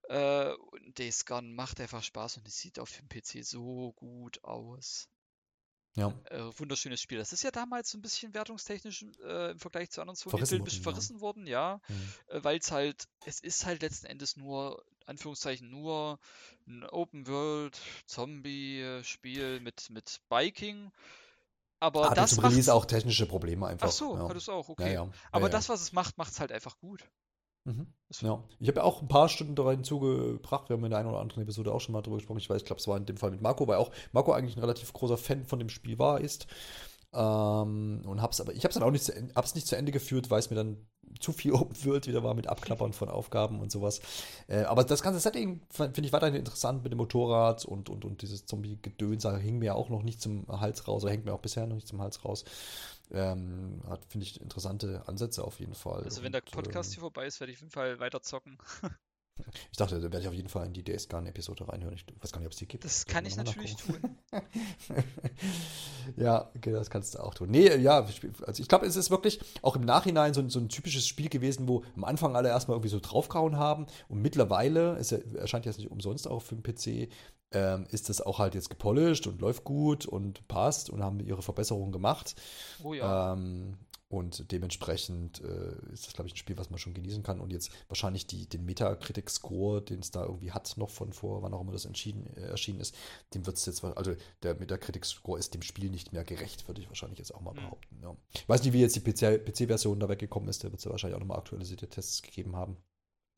Äh, 0.09 0.53
und 0.53 0.97
Days 0.97 1.25
Gone 1.25 1.53
macht 1.53 1.79
einfach 1.79 2.01
Spaß 2.01 2.37
und 2.37 2.47
es 2.47 2.57
sieht 2.57 2.79
auf 2.79 2.91
dem 2.91 3.09
PC 3.09 3.45
so 3.45 3.93
gut 3.93 4.43
aus. 4.43 5.07
Ja. 5.95 6.13
Äh, 6.29 6.43
wunderschönes 6.57 7.01
Spiel. 7.01 7.17
Das 7.17 7.33
ist 7.33 7.43
ja 7.43 7.51
damals 7.51 7.89
so 7.89 7.97
ein 7.97 8.01
bisschen 8.01 8.33
wertungstechnisch 8.33 9.03
äh, 9.25 9.51
im 9.51 9.59
Vergleich 9.59 9.91
zu 9.91 9.99
anderen 9.99 10.15
Sony-Titeln 10.15 10.61
ein 10.61 10.63
bisschen 10.63 10.83
verrissen 10.83 11.17
ja. 11.17 11.21
worden, 11.21 11.45
ja. 11.47 11.81
Mhm. 11.87 12.13
Äh, 12.27 12.41
Weil 12.43 12.59
es 12.59 12.71
halt, 12.71 13.09
es 13.25 13.41
ist 13.41 13.65
halt 13.65 13.81
letzten 13.81 14.05
Endes 14.05 14.37
nur, 14.37 14.85
Anführungszeichen, 15.05 15.69
nur 15.69 16.17
ein 16.65 16.85
Open-World-Zombie-Spiel 16.85 19.59
mit, 19.59 19.89
mit 19.89 20.21
Biking. 20.29 20.93
Aber 21.81 22.05
Hatte 22.05 22.21
das 22.21 22.35
zum 22.35 22.45
Release 22.45 22.73
auch 22.73 22.85
technische 22.85 23.25
Probleme 23.25 23.67
einfach. 23.67 23.87
Ach 23.87 23.91
so, 23.91 24.15
ja. 24.15 24.29
hat 24.29 24.37
es 24.37 24.47
auch, 24.47 24.69
okay. 24.69 24.93
Ja, 24.93 25.09
Aber 25.31 25.49
das, 25.49 25.67
was 25.67 25.81
es 25.81 25.91
macht, 25.91 26.17
macht 26.17 26.31
es 26.31 26.39
halt 26.39 26.51
einfach 26.51 26.77
gut. 26.77 27.03
Mhm. 27.65 27.93
Ja, 28.21 28.43
ich 28.59 28.67
habe 28.67 28.79
ja 28.79 28.83
auch 28.83 29.01
ein 29.01 29.07
paar 29.07 29.29
Stunden 29.29 29.55
darin 29.55 29.83
zugebracht. 29.83 30.69
Wir 30.69 30.75
haben 30.75 30.83
in 30.83 30.89
der 30.89 30.99
einen 30.99 31.09
oder 31.09 31.19
anderen 31.19 31.43
Episode 31.43 31.71
auch 31.73 31.79
schon 31.79 31.93
mal 31.93 32.01
drüber 32.01 32.17
gesprochen. 32.17 32.39
Ich 32.39 32.49
weiß, 32.49 32.57
ich 32.57 32.65
glaube, 32.65 32.79
es 32.79 32.87
war 32.87 32.97
in 32.97 33.05
dem 33.05 33.17
Fall 33.17 33.31
mit 33.31 33.41
Marco, 33.41 33.67
weil 33.67 33.77
auch 33.77 33.91
Marco 34.11 34.33
eigentlich 34.33 34.57
ein 34.57 34.61
relativ 34.61 34.91
großer 34.93 35.17
Fan 35.17 35.45
von 35.45 35.59
dem 35.59 35.69
Spiel 35.69 35.97
war, 35.99 36.19
ist. 36.19 36.47
Ähm, 37.13 38.03
und 38.05 38.21
hab's 38.21 38.39
aber, 38.39 38.53
ich 38.53 38.63
hab's 38.63 38.75
dann 38.75 38.83
auch 38.83 38.91
nicht 38.91 39.03
zu, 39.03 39.13
hab's 39.35 39.55
nicht 39.55 39.67
zu 39.67 39.75
Ende 39.75 39.91
geführt, 39.91 40.29
weil 40.29 40.39
es 40.39 40.49
mir 40.49 40.55
dann 40.55 40.77
zu 41.19 41.33
viel 41.33 41.51
Open 41.53 41.85
World 41.85 42.07
wieder 42.07 42.23
war 42.23 42.33
mit 42.33 42.47
Abklappern 42.47 42.93
von 42.93 43.09
Aufgaben 43.09 43.59
und 43.59 43.71
sowas. 43.71 43.99
Äh, 44.47 44.63
aber 44.63 44.83
das 44.83 45.01
ganze 45.03 45.19
Setting 45.19 45.61
finde 45.69 46.01
ich 46.01 46.13
weiterhin 46.13 46.35
interessant 46.35 46.83
mit 46.83 46.91
dem 46.91 46.97
Motorrad 46.97 47.65
und, 47.65 47.89
und, 47.89 48.05
und 48.05 48.21
dieses 48.21 48.45
Zombie-Gedöns 48.45 49.27
hing 49.41 49.59
mir 49.59 49.75
auch 49.75 49.89
noch 49.89 50.03
nicht 50.03 50.21
zum 50.21 50.47
Hals 50.47 50.87
raus, 50.87 51.03
oder 51.03 51.11
hängt 51.11 51.25
mir 51.25 51.33
auch 51.33 51.41
bisher 51.41 51.67
noch 51.67 51.75
nicht 51.75 51.87
zum 51.87 52.01
Hals 52.01 52.23
raus. 52.23 52.45
Ähm, 53.11 53.81
hat, 53.89 54.05
finde 54.05 54.25
ich, 54.25 54.39
interessante 54.39 55.03
Ansätze 55.05 55.43
auf 55.43 55.59
jeden 55.59 55.73
Fall. 55.73 56.03
Also, 56.03 56.21
wenn 56.21 56.27
und, 56.27 56.33
der 56.33 56.41
Podcast 56.41 56.91
äh, 56.91 56.93
hier 56.95 57.01
vorbei 57.01 57.25
ist, 57.25 57.41
werde 57.41 57.51
ich 57.51 57.57
auf 57.57 57.61
jeden 57.61 57.71
Fall 57.71 57.99
weiter 57.99 58.21
zocken. 58.21 58.57
Ich 59.71 59.77
dachte, 59.77 59.95
da 59.95 60.03
werde 60.03 60.19
ich 60.19 60.27
auf 60.27 60.33
jeden 60.33 60.49
Fall 60.49 60.65
in 60.65 60.73
die 60.73 60.83
DS 60.83 61.09
Gun-Episode 61.09 61.67
reinhören. 61.67 61.95
Ich 61.95 62.05
weiß 62.21 62.31
gar 62.31 62.39
nicht, 62.39 62.47
ob 62.47 62.53
es 62.53 62.59
die 62.59 62.67
gibt. 62.67 62.85
Das 62.85 63.05
kann 63.05 63.25
ich 63.25 63.35
natürlich 63.35 63.75
tun. 63.75 63.97
ja, 66.15 66.49
okay, 66.55 66.71
das 66.71 66.89
kannst 66.89 67.15
du 67.15 67.19
auch 67.19 67.33
tun. 67.33 67.49
Nee, 67.49 67.75
ja, 67.77 68.05
also 68.45 68.61
ich 68.61 68.67
glaube, 68.67 68.85
es 68.85 68.95
ist 68.95 69.09
wirklich 69.09 69.39
auch 69.61 69.75
im 69.75 69.83
Nachhinein 69.83 70.33
so, 70.33 70.47
so, 70.49 70.59
ein 70.59 70.69
typisches 70.69 71.07
Spiel 71.07 71.29
gewesen, 71.29 71.67
wo 71.67 71.83
am 71.95 72.03
Anfang 72.03 72.35
alle 72.35 72.49
erstmal 72.49 72.75
irgendwie 72.75 72.89
so 72.89 72.99
draufgehauen 72.99 73.57
haben 73.57 73.87
und 74.09 74.21
mittlerweile, 74.21 74.95
es 74.97 75.11
erscheint 75.11 75.65
jetzt 75.65 75.79
nicht 75.79 75.91
umsonst 75.91 76.27
auch 76.27 76.41
für 76.41 76.55
den 76.55 76.63
PC, 76.63 77.11
ähm, 77.53 77.85
ist 77.89 78.09
das 78.09 78.21
auch 78.21 78.39
halt 78.39 78.55
jetzt 78.55 78.69
gepolished 78.69 79.27
und 79.27 79.41
läuft 79.41 79.63
gut 79.63 80.05
und 80.05 80.47
passt 80.47 80.89
und 80.89 81.03
haben 81.03 81.19
ihre 81.19 81.41
Verbesserungen 81.41 81.91
gemacht. 81.91 82.35
Oh 82.83 82.93
ja. 82.93 83.33
Ähm, 83.33 83.77
und 84.11 84.51
dementsprechend 84.51 85.41
äh, 85.41 85.93
ist 85.93 86.05
das, 86.05 86.13
glaube 86.13 86.27
ich, 86.27 86.33
ein 86.33 86.37
Spiel, 86.37 86.57
was 86.57 86.69
man 86.69 86.79
schon 86.79 86.93
genießen 86.93 87.23
kann. 87.23 87.39
Und 87.39 87.49
jetzt 87.51 87.71
wahrscheinlich 87.87 88.27
die, 88.27 88.45
den 88.45 88.65
Metacritic-Score, 88.65 89.81
den 89.81 89.99
es 90.01 90.11
da 90.11 90.25
irgendwie 90.25 90.51
hat, 90.51 90.75
noch 90.75 90.89
von 90.89 91.13
vor, 91.13 91.41
wann 91.41 91.53
auch 91.53 91.61
immer 91.61 91.71
das 91.71 91.85
entschieden, 91.85 92.27
äh, 92.35 92.41
erschienen 92.41 92.81
ist, 92.81 92.93
dem 93.33 93.45
wird 93.45 93.55
es 93.55 93.65
jetzt, 93.65 93.83
also 93.85 94.13
der 94.43 94.55
Metacritic-Score 94.55 95.39
ist 95.39 95.53
dem 95.53 95.61
Spiel 95.61 95.89
nicht 95.89 96.11
mehr 96.11 96.25
gerecht, 96.25 96.67
würde 96.67 96.81
ich 96.81 96.89
wahrscheinlich 96.89 97.19
jetzt 97.19 97.33
auch 97.33 97.39
mal 97.39 97.53
mhm. 97.53 97.61
behaupten. 97.61 97.99
Ja. 98.03 98.17
Ich 98.33 98.49
weiß 98.49 98.63
nicht, 98.63 98.73
wie 98.73 98.81
jetzt 98.81 98.97
die 98.97 98.99
PC-Version 98.99 99.97
PC 99.97 100.01
da 100.01 100.09
weggekommen 100.09 100.49
ist, 100.49 100.61
da 100.61 100.69
wird 100.69 100.79
es 100.79 100.83
ja 100.83 100.91
wahrscheinlich 100.91 101.15
auch 101.15 101.21
nochmal 101.21 101.37
aktualisierte 101.37 101.87
Tests 101.87 102.21
gegeben 102.21 102.57
haben. 102.57 102.75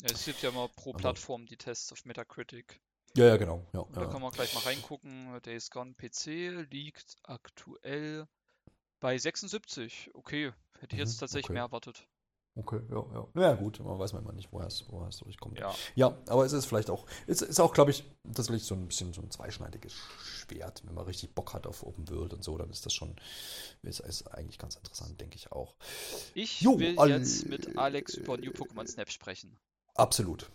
Ja, 0.01 0.09
es 0.11 0.25
gibt 0.25 0.41
ja 0.41 0.49
immer 0.49 0.69
pro 0.69 0.93
Plattform 0.93 1.45
die 1.45 1.57
Tests 1.57 1.91
auf 1.91 2.03
Metacritic. 2.05 2.81
Ja, 3.15 3.27
ja, 3.27 3.37
genau. 3.37 3.63
Ja, 3.73 3.85
da 3.93 4.01
ja. 4.01 4.07
kann 4.07 4.23
man 4.23 4.31
gleich 4.31 4.55
mal 4.55 4.61
reingucken. 4.61 5.39
Days 5.45 5.69
Gone 5.69 5.93
PC 5.93 6.67
liegt 6.71 7.17
aktuell 7.21 8.27
bei 9.03 9.17
76. 9.17 10.11
Okay, 10.13 10.53
hätte 10.79 10.95
ich 10.95 10.99
jetzt 10.99 11.17
mhm, 11.17 11.19
tatsächlich 11.19 11.45
okay. 11.47 11.53
mehr 11.53 11.63
erwartet. 11.63 12.07
Okay, 12.55 12.79
ja, 12.89 13.05
ja. 13.13 13.41
Ja, 13.41 13.53
gut, 13.55 13.79
man 13.81 13.99
weiß 13.99 14.13
man 14.13 14.23
immer 14.23 14.31
nicht, 14.31 14.47
woher 14.51 14.67
es, 14.67 14.85
woher 14.89 15.09
es 15.09 15.17
durchkommt. 15.17 15.59
Ja. 15.59 15.75
ja, 15.95 16.17
aber 16.27 16.45
es 16.45 16.53
ist 16.53 16.65
vielleicht 16.65 16.89
auch, 16.89 17.05
es 17.27 17.41
ist 17.41 17.59
auch, 17.59 17.73
glaube 17.73 17.91
ich, 17.91 18.05
tatsächlich 18.23 18.63
so 18.63 18.75
ein 18.75 18.87
bisschen 18.87 19.11
so 19.11 19.21
ein 19.21 19.29
zweischneidiges 19.29 19.93
Schwert. 19.93 20.83
Wenn 20.85 20.93
man 20.93 21.03
richtig 21.05 21.35
Bock 21.35 21.53
hat 21.53 21.67
auf 21.67 21.83
Open 21.83 22.07
World 22.09 22.33
und 22.33 22.43
so, 22.45 22.57
dann 22.57 22.69
ist 22.69 22.85
das 22.85 22.93
schon, 22.93 23.15
ist, 23.81 23.99
ist 23.99 24.27
eigentlich 24.27 24.57
ganz 24.57 24.75
interessant, 24.75 25.19
denke 25.19 25.35
ich 25.35 25.51
auch. 25.51 25.75
Ich 26.33 26.61
jo, 26.61 26.79
will 26.79 26.95
jetzt 27.09 27.47
mit 27.47 27.77
Alex 27.77 28.13
über 28.13 28.37
New 28.37 28.51
Pokémon 28.51 28.87
Snap 28.87 29.11
sprechen. 29.11 29.57
Absolut. 29.95 30.49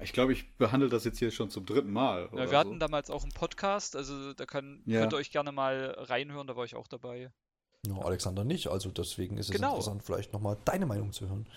Ich 0.00 0.12
glaube, 0.12 0.32
ich 0.32 0.56
behandle 0.56 0.88
das 0.88 1.04
jetzt 1.04 1.18
hier 1.18 1.30
schon 1.30 1.50
zum 1.50 1.66
dritten 1.66 1.92
Mal. 1.92 2.28
Ja, 2.32 2.38
wir 2.38 2.48
so. 2.48 2.56
hatten 2.56 2.78
damals 2.78 3.10
auch 3.10 3.22
einen 3.22 3.32
Podcast, 3.32 3.96
also 3.96 4.32
da 4.34 4.46
kann, 4.46 4.82
ja. 4.86 5.00
könnt 5.00 5.14
ihr 5.14 5.16
euch 5.16 5.30
gerne 5.30 5.52
mal 5.52 5.96
reinhören, 5.98 6.46
da 6.46 6.56
war 6.56 6.64
ich 6.64 6.76
auch 6.76 6.86
dabei. 6.86 7.32
No, 7.86 8.00
Alexander 8.02 8.44
nicht, 8.44 8.68
also 8.68 8.90
deswegen 8.90 9.38
ist 9.38 9.48
es 9.48 9.56
genau. 9.56 9.70
interessant, 9.70 10.04
vielleicht 10.04 10.32
nochmal 10.32 10.56
deine 10.64 10.86
Meinung 10.86 11.12
zu 11.12 11.28
hören. 11.28 11.48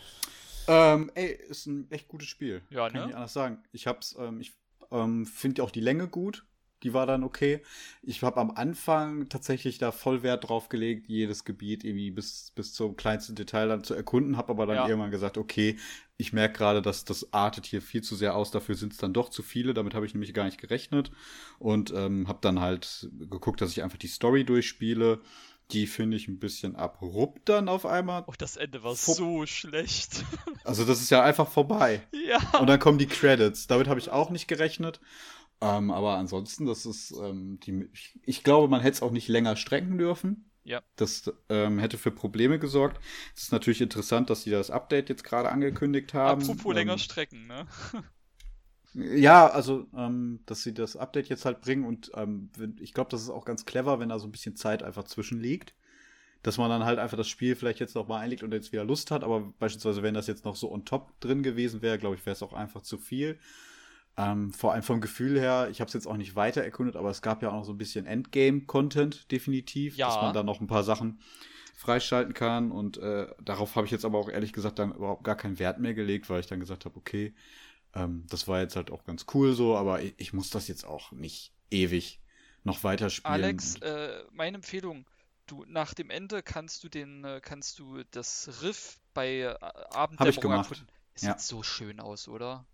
Ähm, 0.68 1.12
ey, 1.14 1.28
ist 1.28 1.68
ein 1.68 1.90
echt 1.92 2.08
gutes 2.08 2.28
Spiel. 2.28 2.64
Ja, 2.72 2.86
Kann 2.88 2.94
ne? 2.94 3.00
ich 3.00 3.06
nicht 3.08 3.16
anders 3.16 3.34
sagen. 3.34 3.64
Ich 3.72 3.86
hab's, 3.86 4.16
ähm, 4.18 4.42
ich 4.42 4.54
ähm, 4.90 5.28
finde 5.28 5.62
auch 5.62 5.70
die 5.70 5.82
Länge 5.82 6.08
gut 6.08 6.44
die 6.86 6.94
war 6.94 7.08
dann 7.08 7.24
okay. 7.24 7.62
Ich 8.04 8.22
habe 8.22 8.40
am 8.40 8.52
Anfang 8.52 9.28
tatsächlich 9.28 9.80
da 9.80 9.92
voll 9.92 10.24
Wert 10.24 10.48
drauf 10.48 10.70
gelegt, 10.70 11.08
jedes 11.08 11.44
Gebiet 11.44 11.84
irgendwie 11.84 12.12
bis, 12.12 12.52
bis 12.56 12.74
zum 12.74 12.96
kleinsten 12.96 13.36
Detail 13.36 13.68
dann 13.68 13.84
zu 13.84 13.96
erkunden, 13.96 14.38
habe 14.38 14.52
aber 14.52 14.68
dann 14.68 14.76
ja. 14.76 14.88
irgendwann 14.88 15.12
gesagt, 15.12 15.38
okay, 15.38 15.78
ich 16.18 16.34
merke 16.34 16.58
gerade, 16.58 16.82
dass 16.82 17.04
das 17.04 17.34
artet 17.34 17.66
hier 17.66 17.82
viel 17.82 18.02
zu 18.02 18.16
sehr 18.16 18.36
aus, 18.36 18.52
dafür 18.52 18.76
sind 18.76 18.94
es 18.94 19.00
dann 19.00 19.14
doch 19.14 19.30
zu 19.30 19.44
viele, 19.44 19.74
damit 19.74 19.94
habe 19.94 20.06
ich 20.06 20.14
nämlich 20.14 20.34
gar 20.34 20.46
nicht 20.46 20.60
gerechnet 20.60 21.12
und 21.60 21.92
ähm, 21.92 22.28
habe 22.28 22.40
dann 22.42 22.62
halt 22.62 23.10
geguckt, 23.12 23.62
dass 23.62 23.72
ich 23.72 23.84
einfach 23.84 23.98
die 23.98 24.08
Story 24.08 24.46
durchspiele. 24.46 25.22
Die 25.72 25.88
finde 25.88 26.16
ich 26.16 26.28
ein 26.28 26.38
bisschen 26.38 26.76
abrupt 26.76 27.50
dann 27.50 27.70
auf 27.70 27.88
einmal. 27.88 28.24
Oh, 28.28 28.34
das 28.38 28.56
Ende 28.56 28.84
war 28.84 28.96
Vor 28.96 29.16
so 29.16 29.46
schlecht. 29.46 30.24
Also 30.64 30.84
das 30.84 31.00
ist 31.00 31.12
ja 31.12 31.24
einfach 31.24 31.48
vorbei. 31.48 32.02
Ja. 32.28 32.40
Und 32.60 32.66
dann 32.66 32.80
kommen 32.80 32.98
die 32.98 33.06
Credits. 33.06 33.68
Damit 33.68 33.88
habe 33.88 34.00
ich 34.00 34.10
auch 34.10 34.32
nicht 34.32 34.48
gerechnet. 34.48 35.00
Ähm, 35.62 35.92
aber 35.92 36.18
ansonsten, 36.18 36.66
das 36.66 36.88
ist 36.88 37.12
ähm, 37.12 37.60
die. 37.62 37.88
Ich, 37.94 38.20
ich, 38.24 38.44
glaube, 38.44 38.68
man 38.68 38.82
hätte 38.82 38.96
es 38.96 39.02
auch 39.04 39.12
nicht 39.12 39.28
länger 39.28 39.56
strecken 39.56 40.00
dürfen. 40.00 40.50
Ja. 40.66 40.82
Das 40.96 41.32
ähm, 41.48 41.78
hätte 41.78 41.98
für 41.98 42.12
Probleme 42.12 42.58
gesorgt. 42.58 43.00
Es 43.36 43.44
ist 43.44 43.52
natürlich 43.52 43.82
interessant, 43.82 44.30
dass 44.32 44.42
sie 44.44 44.50
das 44.50 44.72
Update 44.72 45.10
jetzt 45.10 45.24
gerade 45.24 45.50
angekündigt 45.50 46.14
haben. 46.14 46.42
Apropos 46.42 46.74
länger 46.74 46.94
ähm, 46.94 47.00
strecken, 47.00 47.48
ne? 47.48 47.68
Ja, 48.96 49.48
also, 49.48 49.88
ähm, 49.96 50.40
dass 50.46 50.64
sie 50.64 50.74
das 50.74 50.96
Update 50.96 51.28
jetzt 51.28 51.46
halt 51.46 51.62
bringen 51.62 51.86
und 51.86 52.12
ähm, 52.16 52.50
ich 52.80 52.94
glaube, 52.94 53.10
das 53.12 53.22
ist 53.22 53.30
auch 53.30 53.44
ganz 53.44 53.66
clever, 53.66 54.00
wenn 54.00 54.10
da 54.10 54.20
so 54.20 54.28
ein 54.28 54.32
bisschen 54.32 54.56
Zeit 54.56 54.84
einfach 54.84 55.04
zwischenliegt. 55.04 55.76
Dass 56.44 56.58
man 56.58 56.70
dann 56.70 56.86
halt 56.86 57.00
einfach 57.00 57.18
das 57.18 57.28
Spiel 57.28 57.56
vielleicht 57.56 57.80
jetzt 57.80 57.96
noch 57.96 58.08
mal 58.08 58.20
einlegt 58.20 58.44
und 58.44 58.54
jetzt 58.54 58.72
wieder 58.72 58.86
Lust 58.86 59.12
hat, 59.12 59.24
aber 59.24 59.54
beispielsweise, 59.60 60.02
wenn 60.04 60.14
das 60.14 60.28
jetzt 60.28 60.46
noch 60.46 60.56
so 60.56 60.72
on 60.72 60.86
top 60.86 61.20
drin 61.20 61.44
gewesen 61.44 61.82
wäre, 61.82 61.98
glaube 62.00 62.16
ich, 62.16 62.26
wäre 62.26 62.36
es 62.36 62.44
auch 62.44 62.54
einfach 62.54 62.82
zu 62.82 62.98
viel. 62.98 63.38
Ähm, 64.18 64.54
vor 64.54 64.74
allem 64.74 64.84
vom 64.84 65.02
Gefühl 65.02 65.38
her, 65.38 65.68
ich 65.70 65.82
habe 65.82 65.90
es 65.90 65.94
jetzt 65.94 66.08
auch 66.08 66.16
nicht 66.16 66.36
weiter 66.36 66.64
erkundet, 66.64 66.96
aber 66.96 67.10
es 67.10 67.22
gab 67.22 67.42
ja 67.42 67.50
auch 67.50 67.56
noch 67.56 67.66
so 67.66 67.74
ein 67.74 67.78
bisschen 67.78 68.06
Endgame-Content, 68.06 69.30
definitiv, 69.32 69.98
ja. 69.98 70.08
dass 70.08 70.22
man 70.22 70.34
da 70.34 70.44
noch 70.44 70.62
ein 70.62 70.68
paar 70.68 70.84
Sachen 70.84 71.20
freischalten 71.76 72.34
kann. 72.34 72.72
Und 72.72 72.98
äh, 72.98 73.28
darauf 73.44 73.76
habe 73.76 73.86
ich 73.86 73.92
jetzt 73.92 74.06
aber 74.06 74.18
auch 74.18 74.30
ehrlich 74.30 74.54
gesagt 74.54 74.80
dann 74.80 74.94
überhaupt 74.94 75.26
gar 75.26 75.36
keinen 75.36 75.60
Wert 75.60 75.80
mehr 75.80 75.94
gelegt, 75.94 76.30
weil 76.30 76.40
ich 76.40 76.48
dann 76.48 76.62
gesagt 76.62 76.86
habe, 76.86 76.96
okay, 76.96 77.36
ähm, 77.94 78.26
das 78.30 78.48
war 78.48 78.62
jetzt 78.62 78.78
halt 78.78 78.90
auch 78.90 79.04
ganz 79.04 79.26
cool 79.34 79.54
so, 79.54 79.76
aber 79.76 80.02
ich, 80.02 80.14
ich 80.18 80.34
muss 80.34 80.50
das 80.50 80.68
jetzt 80.70 80.86
auch 80.86 81.12
nicht 81.12 81.54
ewig 81.70 82.22
noch 82.64 82.84
weiterspielen. 82.84 83.34
Alex, 83.34 83.76
äh, 83.82 84.24
meine 84.32 84.56
Empfehlung, 84.56 85.06
du 85.48 85.66
nach 85.68 85.94
dem 85.94 86.10
Ende 86.10 86.42
kannst 86.42 86.84
du 86.84 86.90
den, 86.90 87.24
äh, 87.24 87.42
kannst 87.44 87.80
du 87.80 88.04
das 88.12 88.62
Riff 88.62 89.00
bei 89.14 89.40
äh, 89.40 89.56
Abenddämmerung 89.92 90.42
gemacht. 90.42 90.86
Es 91.14 91.22
ja. 91.22 91.38
sieht 91.38 91.42
so 91.42 91.64
schön 91.64 92.00
aus, 92.00 92.28
oder? 92.28 92.66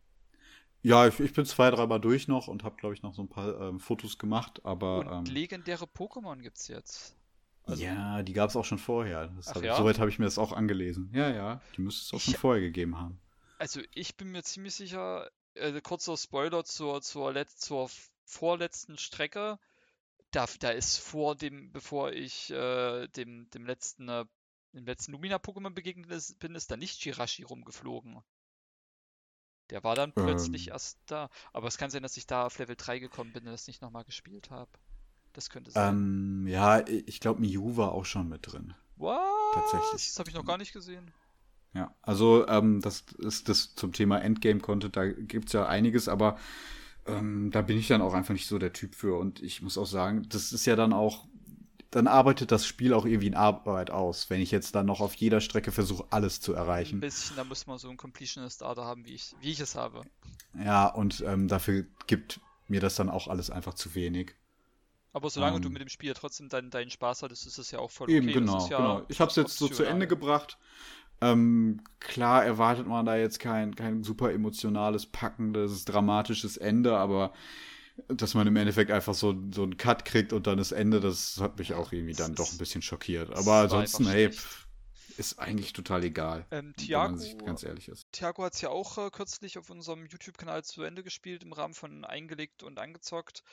Ja, 0.83 1.07
ich, 1.07 1.19
ich 1.19 1.33
bin 1.33 1.45
zwei, 1.45 1.69
dreimal 1.69 1.99
durch 1.99 2.27
noch 2.27 2.47
und 2.47 2.63
habe, 2.63 2.75
glaube 2.75 2.95
ich, 2.95 3.03
noch 3.03 3.13
so 3.13 3.21
ein 3.21 3.29
paar 3.29 3.59
ähm, 3.61 3.79
Fotos 3.79 4.17
gemacht, 4.17 4.65
aber. 4.65 4.99
Und 4.99 5.27
ähm, 5.27 5.33
legendäre 5.33 5.85
Pokémon 5.85 6.41
gibt's 6.41 6.67
jetzt. 6.67 7.15
Also, 7.63 7.83
ja, 7.83 8.23
die 8.23 8.33
gab 8.33 8.49
es 8.49 8.55
auch 8.55 8.65
schon 8.65 8.79
vorher. 8.79 9.31
Ach, 9.45 9.55
hab, 9.55 9.63
ja? 9.63 9.77
Soweit 9.77 9.99
habe 9.99 10.09
ich 10.09 10.17
mir 10.17 10.25
das 10.25 10.39
auch 10.39 10.51
angelesen. 10.51 11.11
Ja, 11.13 11.29
ja, 11.29 11.61
die 11.77 11.81
müsste 11.81 12.03
es 12.03 12.13
auch 12.13 12.17
ich, 12.17 12.33
schon 12.33 12.41
vorher 12.41 12.61
gegeben 12.61 12.97
haben. 12.97 13.19
Also 13.59 13.81
ich 13.93 14.17
bin 14.17 14.31
mir 14.31 14.41
ziemlich 14.43 14.73
sicher, 14.73 15.29
äh, 15.53 15.79
kurzer 15.81 16.17
Spoiler 16.17 16.63
zur, 16.63 17.01
zur, 17.01 17.31
Let 17.31 17.51
zur 17.51 17.89
vorletzten 18.25 18.97
Strecke. 18.97 19.59
Da, 20.31 20.47
da 20.59 20.71
ist 20.71 20.97
vor 20.97 21.35
dem, 21.35 21.71
bevor 21.71 22.11
ich 22.13 22.49
äh, 22.49 23.07
dem, 23.09 23.49
dem 23.51 23.65
letzten, 23.65 24.09
äh, 24.09 24.25
dem 24.73 24.85
letzten 24.85 25.11
Lumina-Pokémon 25.11 25.71
begegnet 25.71 26.09
bin, 26.39 26.55
ist 26.55 26.71
da 26.71 26.77
nicht 26.77 27.05
Jirachi 27.05 27.43
rumgeflogen. 27.43 28.23
Der 29.71 29.83
war 29.83 29.95
dann 29.95 30.11
plötzlich 30.13 30.67
ähm. 30.67 30.73
erst 30.73 30.99
da. 31.07 31.29
Aber 31.53 31.67
es 31.67 31.77
kann 31.77 31.89
sein, 31.89 32.03
dass 32.03 32.17
ich 32.17 32.27
da 32.27 32.45
auf 32.45 32.59
Level 32.59 32.75
3 32.75 32.99
gekommen 32.99 33.31
bin 33.33 33.45
und 33.45 33.51
das 33.51 33.67
nicht 33.67 33.81
nochmal 33.81 34.03
gespielt 34.03 34.51
habe. 34.51 34.69
Das 35.33 35.49
könnte 35.49 35.71
sein. 35.71 35.95
Ähm, 35.95 36.47
ja, 36.47 36.85
ich 36.87 37.19
glaube, 37.21 37.41
Miu 37.41 37.77
war 37.77 37.93
auch 37.93 38.05
schon 38.05 38.27
mit 38.27 38.51
drin. 38.51 38.73
Was? 38.97 39.17
Tatsächlich. 39.53 40.07
Das 40.07 40.19
habe 40.19 40.29
ich 40.29 40.35
noch 40.35 40.45
gar 40.45 40.57
nicht 40.57 40.73
gesehen. 40.73 41.11
Ja, 41.73 41.95
also 42.01 42.45
ähm, 42.47 42.81
das 42.81 43.05
ist 43.17 43.47
das 43.47 43.75
zum 43.75 43.93
Thema 43.93 44.19
Endgame-Content, 44.19 44.95
da 44.95 45.05
gibt 45.05 45.47
es 45.47 45.53
ja 45.53 45.67
einiges, 45.67 46.09
aber 46.09 46.37
ähm, 47.05 47.49
da 47.51 47.61
bin 47.61 47.77
ich 47.77 47.87
dann 47.87 48.01
auch 48.01 48.13
einfach 48.13 48.33
nicht 48.33 48.47
so 48.47 48.59
der 48.59 48.73
Typ 48.73 48.93
für. 48.93 49.17
Und 49.17 49.41
ich 49.41 49.61
muss 49.61 49.77
auch 49.77 49.85
sagen, 49.85 50.27
das 50.29 50.51
ist 50.51 50.65
ja 50.65 50.75
dann 50.75 50.91
auch 50.91 51.27
dann 51.91 52.07
arbeitet 52.07 52.51
das 52.51 52.65
Spiel 52.65 52.93
auch 52.93 53.05
irgendwie 53.05 53.27
in 53.27 53.35
Arbeit 53.35 53.91
aus, 53.91 54.29
wenn 54.29 54.41
ich 54.41 54.49
jetzt 54.49 54.75
dann 54.75 54.85
noch 54.85 55.01
auf 55.01 55.13
jeder 55.15 55.41
Strecke 55.41 55.73
versuche, 55.73 56.05
alles 56.09 56.39
zu 56.39 56.53
erreichen. 56.53 56.97
Ein 56.97 57.01
bisschen, 57.01 57.35
da 57.35 57.43
muss 57.43 57.67
man 57.67 57.77
so 57.77 57.89
einen 57.89 57.97
Completionist-Starter 57.97 58.85
haben, 58.85 59.05
wie 59.05 59.13
ich, 59.13 59.35
wie 59.41 59.51
ich 59.51 59.59
es 59.59 59.75
habe. 59.75 60.01
Ja, 60.57 60.87
und 60.87 61.21
ähm, 61.27 61.49
dafür 61.49 61.85
gibt 62.07 62.39
mir 62.69 62.79
das 62.79 62.95
dann 62.95 63.09
auch 63.09 63.27
alles 63.27 63.49
einfach 63.49 63.73
zu 63.73 63.93
wenig. 63.93 64.35
Aber 65.11 65.29
solange 65.29 65.57
ähm, 65.57 65.63
du 65.63 65.69
mit 65.69 65.81
dem 65.81 65.89
Spiel 65.89 66.13
trotzdem 66.13 66.47
deinen, 66.47 66.69
deinen 66.69 66.89
Spaß 66.89 67.23
hattest, 67.23 67.45
ist 67.45 67.57
es 67.57 67.71
ja 67.71 67.79
auch 67.79 67.91
voll 67.91 68.05
okay. 68.05 68.17
Eben, 68.17 68.27
genau, 68.27 68.67
ja 68.69 68.77
genau. 68.77 69.05
Ich 69.09 69.19
habe 69.19 69.29
es 69.29 69.35
jetzt 69.35 69.57
so 69.57 69.67
zu 69.67 69.83
Ende 69.83 70.07
gebracht. 70.07 70.57
Ähm, 71.19 71.81
klar 71.99 72.45
erwartet 72.45 72.87
man 72.87 73.05
da 73.05 73.17
jetzt 73.17 73.39
kein, 73.39 73.75
kein 73.75 74.03
super 74.03 74.31
emotionales, 74.31 75.05
packendes, 75.05 75.83
dramatisches 75.83 76.55
Ende, 76.55 76.97
aber 76.97 77.33
dass 78.07 78.33
man 78.33 78.47
im 78.47 78.55
Endeffekt 78.55 78.91
einfach 78.91 79.13
so, 79.13 79.35
so 79.51 79.63
einen 79.63 79.77
Cut 79.77 80.05
kriegt 80.05 80.33
und 80.33 80.47
dann 80.47 80.57
das 80.57 80.71
Ende, 80.71 80.99
das 80.99 81.37
hat 81.39 81.57
mich 81.59 81.73
auch 81.73 81.91
irgendwie 81.91 82.15
dann 82.15 82.35
doch 82.35 82.51
ein 82.51 82.57
bisschen 82.57 82.81
schockiert. 82.81 83.31
Aber 83.31 83.55
ansonsten, 83.55 84.07
hey, 84.07 84.31
pff, 84.31 84.67
ist 85.17 85.39
eigentlich 85.39 85.73
total 85.73 86.03
egal. 86.03 86.47
Ähm, 86.51 86.73
Thiago, 86.75 87.17
ganz 87.45 87.63
ehrlich 87.63 87.87
ist. 87.89 88.07
Thiago 88.11 88.43
hat 88.43 88.53
es 88.53 88.61
ja 88.61 88.69
auch 88.69 88.97
äh, 88.97 89.09
kürzlich 89.11 89.57
auf 89.57 89.69
unserem 89.69 90.05
YouTube-Kanal 90.05 90.63
zu 90.63 90.83
Ende 90.83 91.03
gespielt, 91.03 91.43
im 91.43 91.53
Rahmen 91.53 91.73
von 91.73 92.05
eingelegt 92.05 92.63
und 92.63 92.79
angezockt. 92.79 93.43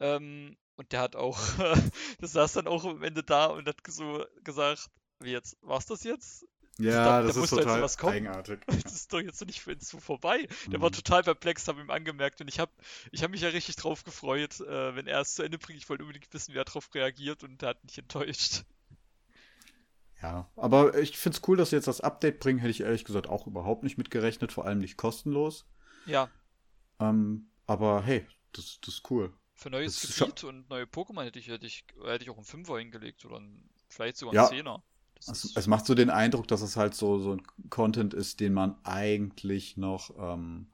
Ähm, 0.00 0.56
Und 0.76 0.92
der 0.92 1.00
hat 1.00 1.16
auch, 1.16 1.38
das 2.20 2.32
saß 2.32 2.52
dann 2.54 2.66
auch 2.68 2.84
am 2.84 3.02
Ende 3.02 3.22
da 3.24 3.46
und 3.46 3.68
hat 3.68 3.78
so 3.88 4.24
gesagt, 4.44 4.88
wie 5.20 5.32
jetzt, 5.32 5.56
war's 5.62 5.86
das 5.86 6.04
jetzt? 6.04 6.46
Ja, 6.80 7.22
das, 7.22 7.34
da, 7.34 7.40
das 7.40 7.50
ist 7.50 7.50
total 7.50 8.14
eigenartig. 8.14 8.60
Das 8.84 8.94
ist 8.94 9.12
doch 9.12 9.20
jetzt 9.20 9.44
nicht 9.44 9.60
für 9.60 9.72
ihn 9.72 9.80
zu 9.80 9.98
vorbei. 9.98 10.46
Der 10.68 10.78
mhm. 10.78 10.82
war 10.82 10.92
total 10.92 11.24
perplex, 11.24 11.66
habe 11.66 11.80
ihm 11.80 11.90
angemerkt 11.90 12.40
und 12.40 12.48
ich 12.48 12.60
habe 12.60 12.70
ich 13.10 13.24
hab 13.24 13.32
mich 13.32 13.40
ja 13.40 13.48
richtig 13.48 13.76
drauf 13.76 14.04
gefreut, 14.04 14.60
äh, 14.60 14.94
wenn 14.94 15.08
er 15.08 15.20
es 15.20 15.34
zu 15.34 15.42
Ende 15.42 15.58
bringt. 15.58 15.78
Ich 15.78 15.88
wollte 15.88 16.04
unbedingt 16.04 16.32
wissen, 16.32 16.54
wie 16.54 16.58
er 16.58 16.64
darauf 16.64 16.94
reagiert 16.94 17.42
und 17.42 17.62
er 17.62 17.70
hat 17.70 17.84
mich 17.84 17.98
enttäuscht. 17.98 18.64
Ja, 20.22 20.50
aber 20.56 20.98
ich 20.98 21.16
finde 21.16 21.38
es 21.38 21.48
cool, 21.48 21.56
dass 21.56 21.70
sie 21.70 21.76
jetzt 21.76 21.88
das 21.88 22.00
Update 22.00 22.40
bringen. 22.40 22.58
Hätte 22.58 22.70
ich 22.70 22.80
ehrlich 22.80 23.04
gesagt 23.04 23.28
auch 23.28 23.46
überhaupt 23.46 23.82
nicht 23.82 23.98
mitgerechnet, 23.98 24.52
vor 24.52 24.64
allem 24.64 24.78
nicht 24.78 24.96
kostenlos. 24.96 25.66
Ja. 26.06 26.30
Ähm, 27.00 27.50
aber 27.66 28.02
hey, 28.02 28.26
das, 28.52 28.78
das 28.80 28.94
ist 28.94 29.10
cool. 29.10 29.32
Für 29.54 29.70
neues 29.70 30.00
das 30.00 30.16
Gebiet 30.16 30.44
und 30.44 30.70
neue 30.70 30.84
Pokémon 30.84 31.24
hätte 31.24 31.38
ich, 31.38 31.48
hätte, 31.48 31.66
ich, 31.66 31.84
hätte 32.04 32.24
ich 32.24 32.30
auch 32.30 32.36
einen 32.36 32.44
Fünfer 32.44 32.78
hingelegt 32.78 33.24
oder 33.24 33.38
ein, 33.38 33.68
vielleicht 33.88 34.16
sogar 34.16 34.32
einen 34.32 34.42
ja. 34.44 34.48
Zehner. 34.48 34.82
Es, 35.26 35.56
es, 35.56 35.66
macht 35.66 35.86
so 35.86 35.94
den 35.94 36.10
Eindruck, 36.10 36.48
dass 36.48 36.62
es 36.62 36.76
halt 36.76 36.94
so, 36.94 37.18
so 37.18 37.32
ein 37.32 37.42
Content 37.70 38.14
ist, 38.14 38.40
den 38.40 38.54
man 38.54 38.76
eigentlich 38.84 39.76
noch 39.76 40.10
ähm, 40.18 40.68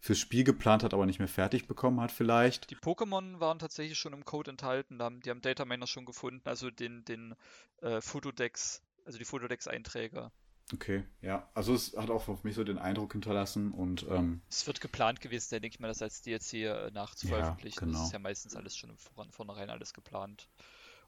fürs 0.00 0.18
Spiel 0.18 0.44
geplant 0.44 0.82
hat, 0.82 0.94
aber 0.94 1.06
nicht 1.06 1.18
mehr 1.18 1.28
fertig 1.28 1.66
bekommen 1.66 2.00
hat, 2.00 2.12
vielleicht. 2.12 2.70
Die 2.70 2.76
Pokémon 2.76 3.40
waren 3.40 3.58
tatsächlich 3.58 3.98
schon 3.98 4.12
im 4.12 4.24
Code 4.24 4.50
enthalten, 4.50 4.98
die 5.24 5.30
haben 5.30 5.40
Dataminer 5.40 5.86
schon 5.86 6.04
gefunden, 6.04 6.48
also 6.48 6.70
den, 6.70 7.04
den 7.04 7.34
äh, 7.80 8.00
Fotodex, 8.00 8.82
also 9.04 9.18
die 9.18 9.24
Fotodex-Einträge. 9.24 10.30
Okay, 10.74 11.04
ja. 11.22 11.48
Also 11.54 11.74
es 11.74 11.96
hat 11.96 12.10
auch 12.10 12.28
auf 12.28 12.44
mich 12.44 12.54
so 12.54 12.62
den 12.62 12.78
Eindruck 12.78 13.12
hinterlassen 13.12 13.72
und 13.72 14.06
ähm, 14.10 14.42
es 14.50 14.66
wird 14.66 14.80
geplant 14.80 15.20
gewesen, 15.20 15.50
denke 15.50 15.68
ich 15.68 15.80
mal, 15.80 15.88
das 15.88 16.02
als 16.02 16.20
DLC 16.20 16.54
äh, 16.54 16.90
nachzuveröffentlichen. 16.90 17.78
Ja, 17.78 17.86
genau. 17.86 17.98
Das 17.98 18.06
ist 18.08 18.12
ja 18.12 18.18
meistens 18.18 18.54
alles 18.54 18.76
schon 18.76 18.94
von 18.98 19.30
vornherein 19.30 19.70
alles 19.70 19.94
geplant. 19.94 20.48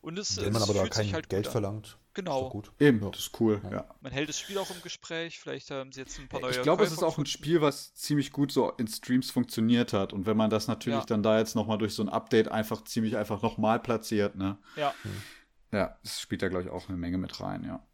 Und 0.03 0.19
es, 0.19 0.37
Wenn 0.39 0.53
man 0.53 0.63
es 0.63 0.71
aber 0.71 0.79
da 0.79 0.89
kein 0.89 1.13
halt 1.13 1.29
Geld 1.29 1.47
verlangt. 1.47 1.99
Genau. 2.15 2.49
Gut. 2.49 2.73
Eben, 2.81 3.03
ja. 3.03 3.11
das 3.11 3.21
ist 3.21 3.41
cool, 3.41 3.61
ja. 3.71 3.85
Man 4.01 4.13
hält 4.13 4.29
das 4.29 4.39
Spiel 4.39 4.59
auch 4.59 4.71
im 4.71 4.81
Gespräch, 4.83 5.39
vielleicht 5.39 5.71
haben 5.71 5.93
sie 5.93 6.01
jetzt 6.01 6.19
ein 6.19 6.29
paar 6.29 6.41
neue 6.41 6.53
Ich 6.53 6.63
glaube, 6.63 6.85
es 6.85 6.93
ist 6.93 7.03
auch 7.03 7.19
ein 7.19 7.27
Spiel, 7.27 7.61
was 7.61 7.95
ziemlich 7.95 8.33
gut 8.33 8.51
so 8.51 8.73
in 8.73 8.89
Streams 8.89 9.31
funktioniert 9.31 9.93
hat. 9.93 10.13
Und 10.13 10.27
wenn 10.27 10.37
man 10.37 10.51
das 10.51 10.69
natürlich 10.69 11.01
ja. 11.01 11.07
dann 11.07 11.23
da 11.23 11.39
jetzt 11.39 11.55
nochmal 11.55 11.79
durch 11.79 11.95
so 11.95 12.03
ein 12.03 12.09
Update 12.09 12.49
einfach 12.49 12.83
ziemlich 12.85 13.17
einfach 13.17 13.43
nochmal 13.43 13.79
platziert, 13.79 14.37
ne? 14.37 14.59
Ja. 14.77 14.95
Ja, 15.73 15.99
das 16.03 16.21
spielt 16.21 16.43
da, 16.43 16.49
glaube 16.49 16.65
ich, 16.65 16.71
auch 16.71 16.89
eine 16.89 16.99
Menge 16.99 17.19
mit 17.19 17.39
rein, 17.41 17.63
ja. 17.65 17.87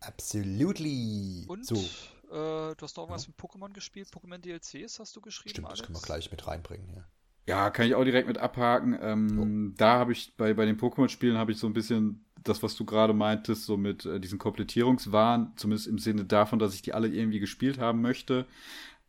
Absolutely. 0.00 1.44
Und 1.48 1.66
so. 1.66 1.76
Äh, 1.76 2.76
du 2.76 2.76
hast 2.82 2.96
noch 2.96 3.04
irgendwas 3.04 3.26
mit 3.26 3.36
Pokémon 3.36 3.72
gespielt? 3.72 4.08
Pokémon 4.08 4.38
DLCs 4.38 5.00
hast 5.00 5.16
du 5.16 5.20
geschrieben? 5.20 5.50
Stimmt, 5.50 5.66
Alex? 5.66 5.80
das 5.80 5.86
können 5.86 5.98
wir 5.98 6.02
gleich 6.02 6.30
mit 6.30 6.46
reinbringen 6.46 6.86
hier. 6.88 7.08
Ja, 7.46 7.70
kann 7.70 7.86
ich 7.86 7.94
auch 7.94 8.04
direkt 8.04 8.28
mit 8.28 8.38
abhaken. 8.38 8.98
Ähm, 9.00 9.72
oh. 9.72 9.74
Da 9.76 9.98
habe 9.98 10.12
ich 10.12 10.34
bei, 10.36 10.54
bei 10.54 10.66
den 10.66 10.78
Pokémon-Spielen 10.78 11.36
habe 11.36 11.52
ich 11.52 11.58
so 11.58 11.66
ein 11.66 11.72
bisschen 11.72 12.24
das, 12.44 12.62
was 12.62 12.76
du 12.76 12.84
gerade 12.84 13.12
meintest, 13.12 13.66
so 13.66 13.76
mit 13.76 14.06
äh, 14.06 14.20
diesen 14.20 14.38
Komplettierungswahn, 14.38 15.52
zumindest 15.56 15.88
im 15.88 15.98
Sinne 15.98 16.24
davon, 16.24 16.58
dass 16.58 16.74
ich 16.74 16.82
die 16.82 16.94
alle 16.94 17.08
irgendwie 17.08 17.40
gespielt 17.40 17.78
haben 17.78 18.00
möchte. 18.00 18.46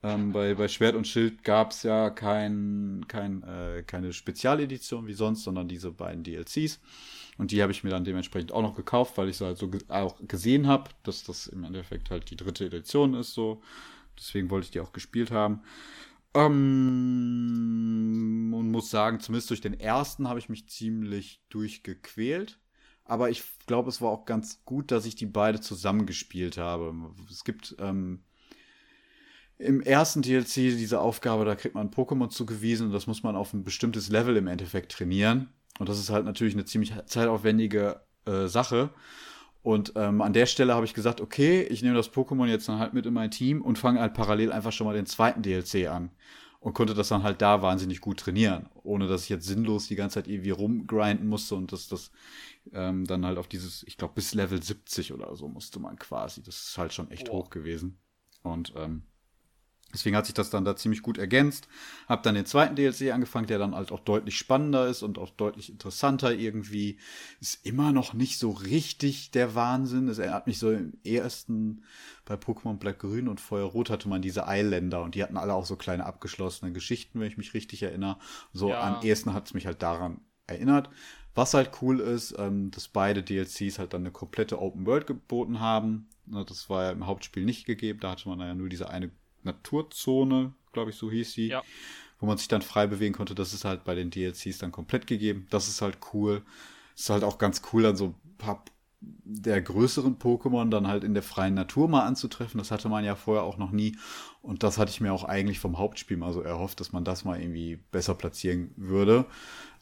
Ähm, 0.03 0.31
bei, 0.31 0.55
bei 0.55 0.67
Schwert 0.67 0.95
und 0.95 1.07
Schild 1.07 1.43
gab 1.43 1.71
es 1.71 1.83
ja 1.83 2.09
kein, 2.09 3.05
kein, 3.07 3.43
äh, 3.43 3.83
keine 3.85 4.13
Spezialedition 4.13 5.05
wie 5.05 5.13
sonst, 5.13 5.43
sondern 5.43 5.67
diese 5.67 5.91
beiden 5.91 6.23
DLCs. 6.23 6.79
Und 7.37 7.51
die 7.51 7.61
habe 7.61 7.71
ich 7.71 7.83
mir 7.83 7.91
dann 7.91 8.03
dementsprechend 8.03 8.51
auch 8.51 8.61
noch 8.61 8.75
gekauft, 8.75 9.17
weil 9.17 9.29
ich 9.29 9.37
so 9.37 9.45
halt 9.45 9.57
so 9.57 9.69
ge 9.69 9.81
auch 9.87 10.15
gesehen 10.27 10.67
habe, 10.67 10.89
dass 11.03 11.23
das 11.23 11.47
im 11.47 11.63
Endeffekt 11.63 12.09
halt 12.09 12.29
die 12.31 12.35
dritte 12.35 12.65
Edition 12.65 13.13
ist. 13.13 13.33
So. 13.33 13.61
Deswegen 14.17 14.49
wollte 14.49 14.65
ich 14.65 14.71
die 14.71 14.79
auch 14.79 14.91
gespielt 14.91 15.31
haben. 15.31 15.61
Ähm, 16.33 17.71
und 18.55 18.71
muss 18.71 18.89
sagen, 18.89 19.19
zumindest 19.19 19.49
durch 19.49 19.61
den 19.61 19.79
ersten 19.79 20.27
habe 20.27 20.39
ich 20.39 20.49
mich 20.49 20.69
ziemlich 20.69 21.41
durchgequält. 21.49 22.59
Aber 23.03 23.29
ich 23.29 23.43
glaube, 23.65 23.89
es 23.89 24.01
war 24.01 24.09
auch 24.09 24.25
ganz 24.25 24.63
gut, 24.63 24.91
dass 24.91 25.05
ich 25.05 25.15
die 25.15 25.25
beide 25.25 25.59
zusammengespielt 25.59 26.57
habe. 26.57 26.93
Es 27.29 27.43
gibt 27.43 27.75
ähm, 27.79 28.23
im 29.57 29.81
ersten 29.81 30.21
DLC 30.21 30.53
diese 30.53 31.01
Aufgabe, 31.01 31.45
da 31.45 31.55
kriegt 31.55 31.75
man 31.75 31.91
Pokémon 31.91 32.29
zugewiesen 32.29 32.87
und 32.87 32.93
das 32.93 33.07
muss 33.07 33.23
man 33.23 33.35
auf 33.35 33.53
ein 33.53 33.63
bestimmtes 33.63 34.09
Level 34.09 34.37
im 34.37 34.47
Endeffekt 34.47 34.93
trainieren. 34.93 35.49
Und 35.79 35.89
das 35.89 35.99
ist 35.99 36.09
halt 36.09 36.25
natürlich 36.25 36.53
eine 36.53 36.65
ziemlich 36.65 36.93
zeitaufwendige 37.05 38.01
äh, 38.25 38.47
Sache. 38.47 38.91
Und 39.63 39.93
ähm, 39.95 40.21
an 40.21 40.33
der 40.33 40.47
Stelle 40.47 40.73
habe 40.73 40.85
ich 40.85 40.93
gesagt, 40.93 41.21
okay, 41.21 41.61
ich 41.63 41.83
nehme 41.83 41.95
das 41.95 42.11
Pokémon 42.11 42.47
jetzt 42.47 42.67
dann 42.67 42.79
halt 42.79 42.93
mit 42.93 43.05
in 43.05 43.13
mein 43.13 43.29
Team 43.29 43.61
und 43.61 43.77
fange 43.77 43.99
halt 43.99 44.13
parallel 44.13 44.51
einfach 44.51 44.71
schon 44.71 44.87
mal 44.87 44.95
den 44.95 45.05
zweiten 45.05 45.43
DLC 45.43 45.87
an. 45.87 46.09
Und 46.59 46.73
konnte 46.73 46.93
das 46.93 47.07
dann 47.07 47.23
halt 47.23 47.41
da 47.41 47.63
wahnsinnig 47.63 48.01
gut 48.01 48.19
trainieren, 48.19 48.69
ohne 48.83 49.07
dass 49.07 49.23
ich 49.23 49.29
jetzt 49.29 49.47
sinnlos 49.47 49.87
die 49.87 49.95
ganze 49.95 50.15
Zeit 50.15 50.27
irgendwie 50.27 50.51
rumgrinden 50.51 51.27
musste 51.27 51.55
und 51.55 51.71
das, 51.71 51.87
das 51.87 52.11
ähm, 52.71 53.05
dann 53.05 53.25
halt 53.25 53.39
auf 53.39 53.47
dieses, 53.47 53.81
ich 53.87 53.97
glaube, 53.97 54.13
bis 54.13 54.35
Level 54.35 54.61
70 54.61 55.11
oder 55.11 55.35
so 55.35 55.47
musste 55.47 55.79
man 55.79 55.97
quasi. 55.97 56.43
Das 56.43 56.55
ist 56.55 56.77
halt 56.77 56.93
schon 56.93 57.09
echt 57.09 57.29
oh. 57.29 57.33
hoch 57.33 57.49
gewesen. 57.49 57.97
Und 58.43 58.73
ähm, 58.75 59.03
Deswegen 59.93 60.15
hat 60.15 60.25
sich 60.25 60.33
das 60.33 60.49
dann 60.49 60.65
da 60.65 60.75
ziemlich 60.75 61.01
gut 61.01 61.17
ergänzt. 61.17 61.67
Hab 62.07 62.23
dann 62.23 62.35
den 62.35 62.45
zweiten 62.45 62.75
DLC 62.75 63.11
angefangen, 63.11 63.47
der 63.47 63.59
dann 63.59 63.75
halt 63.75 63.91
auch 63.91 63.99
deutlich 63.99 64.37
spannender 64.37 64.87
ist 64.87 65.03
und 65.03 65.17
auch 65.17 65.29
deutlich 65.29 65.69
interessanter 65.69 66.33
irgendwie. 66.33 66.97
Ist 67.39 67.65
immer 67.65 67.91
noch 67.91 68.13
nicht 68.13 68.39
so 68.39 68.51
richtig 68.51 69.31
der 69.31 69.55
Wahnsinn. 69.55 70.07
Es 70.07 70.19
erinnert 70.19 70.47
mich 70.47 70.59
so 70.59 70.71
im 70.71 70.93
ersten, 71.03 71.83
bei 72.25 72.35
Pokémon 72.35 72.77
Black 72.77 72.99
Grün 72.99 73.27
und 73.27 73.41
Feuerrot 73.41 73.89
hatte 73.89 74.09
man 74.09 74.21
diese 74.21 74.47
Eiländer 74.47 75.01
und 75.03 75.15
die 75.15 75.23
hatten 75.23 75.37
alle 75.37 75.53
auch 75.53 75.65
so 75.65 75.75
kleine 75.75 76.05
abgeschlossene 76.05 76.71
Geschichten, 76.71 77.19
wenn 77.19 77.27
ich 77.27 77.37
mich 77.37 77.53
richtig 77.53 77.83
erinnere. 77.83 78.17
So 78.53 78.69
ja. 78.69 78.81
am 78.81 79.03
ehesten 79.03 79.33
hat 79.33 79.47
es 79.47 79.53
mich 79.53 79.65
halt 79.65 79.81
daran 79.81 80.21
erinnert. 80.47 80.89
Was 81.33 81.53
halt 81.53 81.71
cool 81.81 81.99
ist, 81.99 82.35
ähm, 82.37 82.71
dass 82.71 82.89
beide 82.89 83.23
DLCs 83.23 83.79
halt 83.79 83.93
dann 83.93 84.01
eine 84.01 84.11
komplette 84.11 84.61
Open 84.61 84.85
World 84.85 85.07
geboten 85.07 85.59
haben. 85.61 86.09
Das 86.25 86.69
war 86.69 86.83
ja 86.85 86.91
im 86.91 87.07
Hauptspiel 87.07 87.45
nicht 87.45 87.65
gegeben. 87.65 87.99
Da 88.01 88.11
hatte 88.11 88.27
man 88.27 88.39
ja 88.39 88.53
nur 88.53 88.69
diese 88.69 88.89
eine 88.89 89.11
Naturzone, 89.43 90.53
glaube 90.71 90.91
ich, 90.91 90.97
so 90.97 91.11
hieß 91.11 91.33
sie, 91.33 91.47
ja. 91.47 91.63
wo 92.19 92.25
man 92.25 92.37
sich 92.37 92.47
dann 92.47 92.61
frei 92.61 92.87
bewegen 92.87 93.13
konnte. 93.13 93.35
Das 93.35 93.53
ist 93.53 93.65
halt 93.65 93.83
bei 93.83 93.95
den 93.95 94.09
DLCs 94.09 94.57
dann 94.59 94.71
komplett 94.71 95.07
gegeben. 95.07 95.47
Das 95.49 95.67
ist 95.67 95.81
halt 95.81 95.97
cool. 96.13 96.43
Ist 96.95 97.09
halt 97.09 97.23
auch 97.23 97.37
ganz 97.37 97.61
cool, 97.71 97.83
dann 97.83 97.95
so 97.95 98.07
ein 98.07 98.37
paar 98.37 98.63
der 99.01 99.61
größeren 99.61 100.17
Pokémon 100.19 100.69
dann 100.69 100.87
halt 100.87 101.03
in 101.03 101.15
der 101.15 101.23
freien 101.23 101.55
Natur 101.55 101.87
mal 101.87 102.05
anzutreffen. 102.05 102.59
Das 102.59 102.69
hatte 102.69 102.87
man 102.87 103.03
ja 103.03 103.15
vorher 103.15 103.43
auch 103.43 103.57
noch 103.57 103.71
nie. 103.71 103.97
Und 104.43 104.61
das 104.61 104.77
hatte 104.77 104.91
ich 104.91 105.01
mir 105.01 105.11
auch 105.11 105.23
eigentlich 105.23 105.59
vom 105.59 105.79
Hauptspiel 105.79 106.17
mal 106.17 106.33
so 106.33 106.41
erhofft, 106.41 106.79
dass 106.79 106.91
man 106.91 107.03
das 107.03 107.25
mal 107.25 107.41
irgendwie 107.41 107.79
besser 107.91 108.13
platzieren 108.13 108.71
würde. 108.75 109.25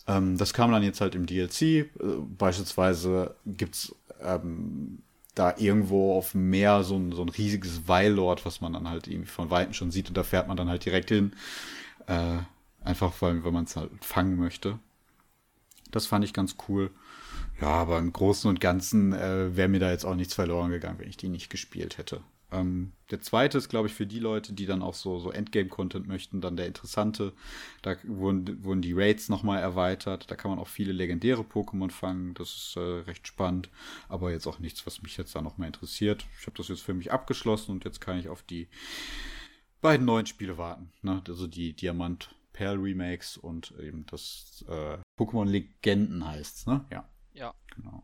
Ähm, 0.07 0.37
das 0.37 0.53
kam 0.53 0.71
dann 0.71 0.83
jetzt 0.83 1.01
halt 1.01 1.15
im 1.15 1.25
DLC. 1.25 1.61
Äh, 1.61 1.87
beispielsweise 2.37 3.35
gibt's 3.45 3.93
ähm, 4.21 5.01
da 5.39 5.55
irgendwo 5.57 6.15
auf 6.17 6.33
dem 6.33 6.49
Meer 6.49 6.83
so 6.83 6.97
ein, 6.97 7.13
so 7.13 7.21
ein 7.21 7.29
riesiges 7.29 7.87
Weilord, 7.87 8.45
was 8.45 8.59
man 8.59 8.73
dann 8.73 8.89
halt 8.89 9.07
irgendwie 9.07 9.29
von 9.29 9.49
Weitem 9.49 9.73
schon 9.73 9.89
sieht 9.89 10.09
und 10.09 10.17
da 10.17 10.23
fährt 10.23 10.49
man 10.49 10.57
dann 10.57 10.69
halt 10.69 10.83
direkt 10.83 11.09
hin. 11.09 11.31
Äh, 12.07 12.39
einfach 12.83 13.13
weil, 13.21 13.43
weil 13.43 13.53
man 13.53 13.63
es 13.63 13.75
halt 13.75 13.91
fangen 14.03 14.37
möchte. 14.37 14.79
Das 15.91 16.05
fand 16.05 16.25
ich 16.25 16.33
ganz 16.33 16.55
cool. 16.67 16.91
Ja, 17.61 17.69
aber 17.69 17.99
im 17.99 18.11
Großen 18.11 18.49
und 18.49 18.59
Ganzen 18.59 19.13
äh, 19.13 19.55
wäre 19.55 19.69
mir 19.69 19.79
da 19.79 19.91
jetzt 19.91 20.05
auch 20.05 20.15
nichts 20.15 20.33
verloren 20.33 20.71
gegangen, 20.71 20.99
wenn 20.99 21.09
ich 21.09 21.17
die 21.17 21.29
nicht 21.29 21.49
gespielt 21.49 21.97
hätte. 21.97 22.21
Ähm, 22.51 22.93
der 23.11 23.21
zweite 23.21 23.57
ist, 23.57 23.69
glaube 23.69 23.87
ich, 23.87 23.93
für 23.93 24.05
die 24.05 24.19
Leute, 24.19 24.53
die 24.53 24.65
dann 24.65 24.81
auch 24.81 24.93
so, 24.93 25.19
so 25.19 25.31
Endgame-Content 25.31 26.07
möchten, 26.07 26.41
dann 26.41 26.57
der 26.57 26.67
interessante. 26.67 27.33
Da 27.81 27.95
wurden, 28.03 28.63
wurden 28.63 28.81
die 28.81 28.93
Raids 28.93 29.29
nochmal 29.29 29.59
erweitert. 29.59 30.29
Da 30.29 30.35
kann 30.35 30.51
man 30.51 30.59
auch 30.59 30.67
viele 30.67 30.91
legendäre 30.91 31.41
Pokémon 31.41 31.91
fangen. 31.91 32.33
Das 32.33 32.49
ist 32.49 32.75
äh, 32.75 32.79
recht 32.79 33.27
spannend. 33.27 33.69
Aber 34.07 34.31
jetzt 34.31 34.47
auch 34.47 34.59
nichts, 34.59 34.85
was 34.85 35.01
mich 35.01 35.17
jetzt 35.17 35.35
da 35.35 35.41
noch 35.41 35.57
mehr 35.57 35.67
interessiert. 35.67 36.25
Ich 36.39 36.47
habe 36.47 36.57
das 36.57 36.67
jetzt 36.67 36.81
für 36.81 36.93
mich 36.93 37.11
abgeschlossen 37.11 37.71
und 37.71 37.85
jetzt 37.85 38.01
kann 38.01 38.19
ich 38.19 38.29
auf 38.29 38.43
die 38.43 38.67
beiden 39.81 40.05
neuen 40.05 40.25
Spiele 40.25 40.57
warten. 40.57 40.91
Ne? 41.01 41.21
Also 41.27 41.47
die 41.47 41.73
Diamant 41.73 42.35
Perl 42.53 42.77
Remakes 42.77 43.37
und 43.37 43.73
eben 43.79 44.05
das 44.07 44.65
äh, 44.67 44.97
Pokémon 45.17 45.45
Legenden 45.45 46.27
heißt 46.27 46.67
ne? 46.67 46.85
Ja. 46.91 47.07
Ja. 47.33 47.53
Genau. 47.75 48.03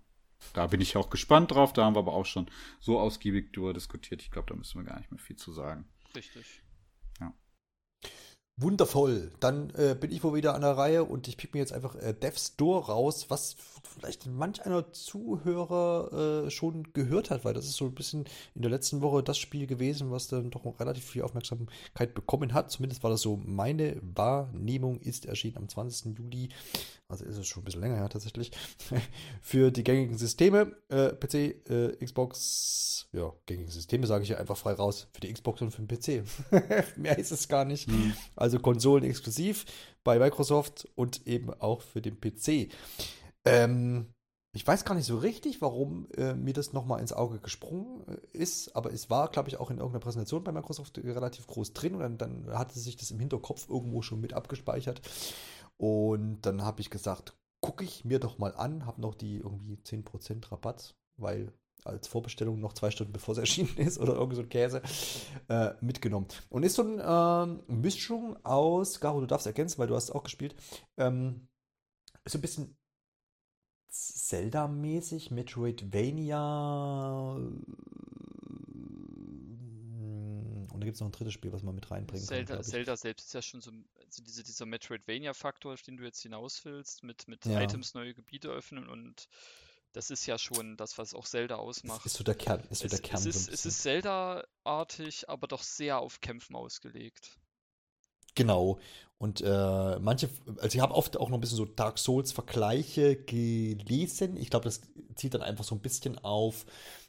Da 0.53 0.67
bin 0.67 0.81
ich 0.81 0.97
auch 0.97 1.09
gespannt 1.09 1.51
drauf. 1.51 1.73
Da 1.73 1.85
haben 1.85 1.95
wir 1.95 1.99
aber 1.99 2.13
auch 2.13 2.26
schon 2.26 2.47
so 2.80 2.99
ausgiebig 2.99 3.53
darüber 3.53 3.73
diskutiert. 3.73 4.22
Ich 4.22 4.31
glaube, 4.31 4.47
da 4.49 4.55
müssen 4.55 4.80
wir 4.80 4.85
gar 4.85 4.97
nicht 4.97 5.11
mehr 5.11 5.19
viel 5.19 5.35
zu 5.35 5.51
sagen. 5.51 5.85
Richtig. 6.15 6.61
Ja. 7.19 7.34
Wundervoll. 8.57 9.34
Dann 9.41 9.69
äh, 9.72 9.97
bin 9.99 10.11
ich 10.11 10.23
wohl 10.23 10.34
wieder 10.34 10.55
an 10.55 10.61
der 10.61 10.77
Reihe 10.77 11.03
und 11.03 11.27
ich 11.27 11.35
pick 11.35 11.53
mir 11.53 11.59
jetzt 11.59 11.73
einfach 11.73 11.95
äh, 11.95 12.13
Death's 12.13 12.55
Door 12.55 12.85
raus, 12.85 13.26
was 13.30 13.57
vielleicht 13.84 14.27
manch 14.27 14.65
einer 14.65 14.93
Zuhörer 14.93 16.45
äh, 16.45 16.51
schon 16.51 16.93
gehört 16.93 17.31
hat, 17.31 17.43
weil 17.43 17.53
das 17.53 17.65
ist 17.65 17.76
so 17.76 17.85
ein 17.85 17.95
bisschen 17.95 18.26
in 18.55 18.61
der 18.61 18.72
letzten 18.72 19.01
Woche 19.01 19.23
das 19.23 19.38
Spiel 19.38 19.67
gewesen, 19.67 20.09
was 20.09 20.30
dann 20.30 20.51
doch 20.51 20.80
relativ 20.80 21.03
viel 21.03 21.23
Aufmerksamkeit 21.23 22.13
bekommen 22.13 22.53
hat. 22.53 22.72
Zumindest 22.72 23.03
war 23.03 23.09
das 23.09 23.22
so 23.22 23.35
meine 23.43 23.97
Wahrnehmung, 24.01 25.01
ist 25.01 25.26
erschienen 25.26 25.57
am 25.57 25.67
20. 25.67 26.17
Juli. 26.17 26.49
Also 27.22 27.26
ist 27.26 27.38
es 27.38 27.48
schon 27.48 27.62
ein 27.62 27.66
bisschen 27.66 27.82
länger 27.82 27.96
her 27.96 28.10
tatsächlich, 28.10 28.52
für 29.42 29.72
die 29.72 29.84
gängigen 29.84 30.18
Systeme, 30.18 30.76
äh, 30.90 31.10
PC, 31.10 31.70
äh, 31.70 32.06
Xbox, 32.06 33.08
ja, 33.12 33.32
gängige 33.46 33.72
Systeme 33.72 34.08
sage 34.08 34.24
ich 34.24 34.30
ja 34.30 34.38
einfach 34.38 34.58
frei 34.58 34.74
raus, 34.74 35.08
für 35.14 35.22
die 35.22 35.32
Xbox 35.32 35.62
und 35.62 35.72
für 35.72 35.82
den 35.82 35.88
PC. 35.88 36.24
Mehr 36.98 37.18
ist 37.18 37.32
es 37.32 37.48
gar 37.48 37.66
nicht. 37.66 37.88
Mhm. 37.88 38.14
Also 38.36 38.60
Konsolen 38.60 39.04
exklusiv 39.04 39.66
bei 40.04 40.20
Microsoft 40.20 40.88
und 40.96 41.26
eben 41.26 41.54
auch 41.54 41.82
für 41.82 42.02
den 42.02 42.20
PC. 42.20 42.70
Ähm, 43.46 44.08
ich 44.56 44.66
weiß 44.66 44.86
gar 44.86 44.96
nicht 44.96 45.06
so 45.06 45.18
richtig, 45.18 45.62
warum 45.62 46.08
äh, 46.16 46.34
mir 46.34 46.54
das 46.54 46.72
nochmal 46.72 47.02
ins 47.02 47.12
Auge 47.12 47.40
gesprungen 47.40 48.06
äh, 48.08 48.38
ist, 48.38 48.74
aber 48.74 48.94
es 48.94 49.10
war, 49.10 49.30
glaube 49.30 49.50
ich, 49.50 49.58
auch 49.58 49.70
in 49.70 49.78
irgendeiner 49.78 50.00
Präsentation 50.00 50.46
bei 50.46 50.54
Microsoft 50.54 50.98
relativ 50.98 51.46
groß 51.48 51.74
drin 51.74 51.94
und 51.96 52.02
dann, 52.02 52.18
dann 52.18 52.48
hatte 52.58 52.80
sich 52.80 52.96
das 52.96 53.12
im 53.12 53.20
Hinterkopf 53.20 53.68
irgendwo 53.70 54.02
schon 54.02 54.22
mit 54.22 54.34
abgespeichert. 54.34 55.02
Und 55.77 56.41
dann 56.41 56.61
habe 56.61 56.81
ich 56.81 56.89
gesagt, 56.89 57.38
gucke 57.61 57.84
ich 57.84 58.06
mir 58.06 58.19
doch 58.19 58.38
mal 58.38 58.56
an, 58.56 58.85
habe 58.85 59.02
noch 59.02 59.15
die 59.15 59.38
irgendwie 59.38 59.76
10% 59.76 60.52
Rabatt, 60.52 60.95
weil 61.18 61.52
als 61.84 62.07
Vorbestellung 62.07 62.60
noch 62.60 62.73
zwei 62.73 62.91
Stunden 62.91 63.14
bevor 63.14 63.34
es 63.34 63.38
erschienen 63.39 63.77
ist 63.77 63.99
oder 63.99 64.15
irgend 64.15 64.35
so 64.35 64.41
ein 64.41 64.49
Käse 64.49 64.81
äh, 65.49 65.72
mitgenommen. 65.81 66.27
Und 66.49 66.64
ist 66.64 66.76
so 66.76 66.84
eine 66.84 67.60
äh, 67.68 67.72
Mischung 67.72 68.43
aus, 68.45 68.99
Garo, 68.99 69.19
du 69.19 69.27
darfst 69.27 69.47
ergänzen, 69.47 69.77
weil 69.77 69.88
du 69.88 69.95
hast 69.95 70.11
auch 70.11 70.23
gespielt, 70.23 70.56
ähm, 70.97 71.47
so 72.26 72.38
ein 72.38 72.41
bisschen 72.41 72.77
Zelda-mäßig, 73.89 75.31
Metroidvania. 75.31 77.38
Und 80.76 80.81
da 80.81 80.85
gibt 80.85 80.95
es 80.95 80.99
noch 80.99 81.07
ein 81.07 81.14
drittes 81.14 81.34
Spiel, 81.34 81.53
was 81.53 81.64
man 81.64 81.76
mit 81.76 81.89
reinbringen 81.89 82.26
Zelda, 82.26 82.56
kann. 82.56 82.64
Zelda 82.64 82.97
selbst 82.97 83.27
ist 83.27 83.34
ja 83.34 83.41
schon 83.41 83.61
so 83.61 83.72
also 84.06 84.23
diese, 84.23 84.44
dieser 84.44 84.65
Metroidvania-Faktor, 84.65 85.73
auf 85.73 85.82
den 85.82 85.98
du 85.98 86.03
jetzt 86.03 86.22
hinaus 86.22 86.64
willst, 86.65 87.03
mit, 87.03 87.27
mit 87.27 87.45
ja. 87.45 87.61
Items 87.61 87.94
neue 87.94 88.14
Gebiete 88.14 88.49
öffnen 88.49 88.88
und 88.88 89.27
das 89.95 90.11
ist 90.11 90.26
ja 90.26 90.38
schon 90.38 90.76
das, 90.76 90.98
was 90.98 91.14
auch 91.14 91.26
Zelda 91.26 91.56
ausmacht. 91.56 92.06
Ist 92.06 92.15
so 92.15 92.23
der 92.23 92.36
Kern. 92.36 92.61
Ist 92.69 92.82
so 92.82 92.88
der 92.90 92.99
Kern 92.99 93.19
es, 93.19 93.26
ist, 93.26 93.45
so 93.45 93.52
es 93.53 93.65
ist 93.65 93.82
Zelda-artig, 93.82 95.30
aber 95.30 95.48
doch 95.48 95.64
sehr 95.64 95.99
auf 95.99 96.19
Kämpfen 96.19 96.56
ausgelegt. 96.56 97.38
Genau. 98.36 98.80
Und 99.18 99.40
äh, 99.40 99.99
manche, 99.99 100.30
also 100.57 100.76
ich 100.76 100.82
habe 100.82 100.94
oft 100.94 101.15
auch 101.15 101.30
noch 101.30 101.38
ein 101.38 101.41
bisschen 101.41 101.56
so 101.57 101.64
Dark 101.64 101.98
Souls-Vergleiche 101.98 103.15
gelesen. 103.15 104.36
Ich 104.36 104.49
glaube, 104.49 104.65
das 104.65 104.82
zieht 105.15 105.34
dann 105.34 105.41
einfach 105.41 105.64
so 105.64 105.73
ein 105.73 105.82
bisschen 105.82 106.19
auf, 106.19 106.65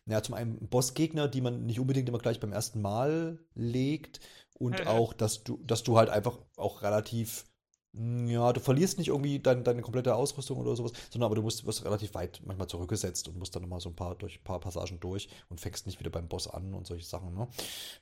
ja, 0.07 0.23
zum 0.23 0.37
einen 0.37 0.69
Bossgegner, 0.69 1.27
die 1.27 1.41
man 1.41 1.67
nicht 1.67 1.81
unbedingt 1.81 2.09
immer 2.09 2.19
gleich 2.19 2.39
beim 2.39 2.53
ersten 2.53 2.81
Mal 2.81 3.45
legt. 3.55 4.21
Und 4.59 4.87
auch, 4.87 5.13
dass 5.13 5.45
du, 5.45 5.59
dass 5.65 5.83
du 5.83 5.99
halt 5.99 6.09
einfach 6.09 6.39
auch 6.57 6.83
relativ, 6.83 7.45
ja, 7.93 8.53
du 8.53 8.61
verlierst 8.61 8.99
nicht 8.99 9.09
irgendwie 9.09 9.39
dein, 9.39 9.65
deine 9.65 9.83
komplette 9.83 10.15
Ausrüstung 10.15 10.59
oder 10.59 10.75
sowas, 10.77 10.93
sondern 11.11 11.27
aber 11.27 11.35
du 11.35 11.43
musst, 11.43 11.67
wirst 11.67 11.85
relativ 11.85 12.15
weit 12.15 12.41
manchmal 12.45 12.69
zurückgesetzt 12.69 13.29
und 13.29 13.39
musst 13.39 13.55
dann 13.55 13.63
nochmal 13.63 13.81
so 13.81 13.91
ein 13.91 13.97
paar 13.97 14.15
durch 14.15 14.39
ein 14.39 14.45
paar 14.45 14.61
Passagen 14.61 14.99
durch 15.01 15.29
und 15.51 15.61
fängst 15.61 15.87
nicht 15.87 16.01
wieder 16.01 16.11
beim 16.11 16.29
Boss 16.29 16.49
an 16.49 16.75
und 16.75 16.87
solche 16.87 17.07
Sachen. 17.07 17.35
Ne? 17.35 17.49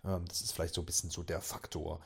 Ähm, 0.04 0.24
das 0.28 0.42
ist 0.42 0.52
vielleicht 0.52 0.74
so 0.74 0.82
ein 0.82 0.86
bisschen 0.86 1.10
so 1.10 1.22
der 1.22 1.40
Faktor. 1.40 2.00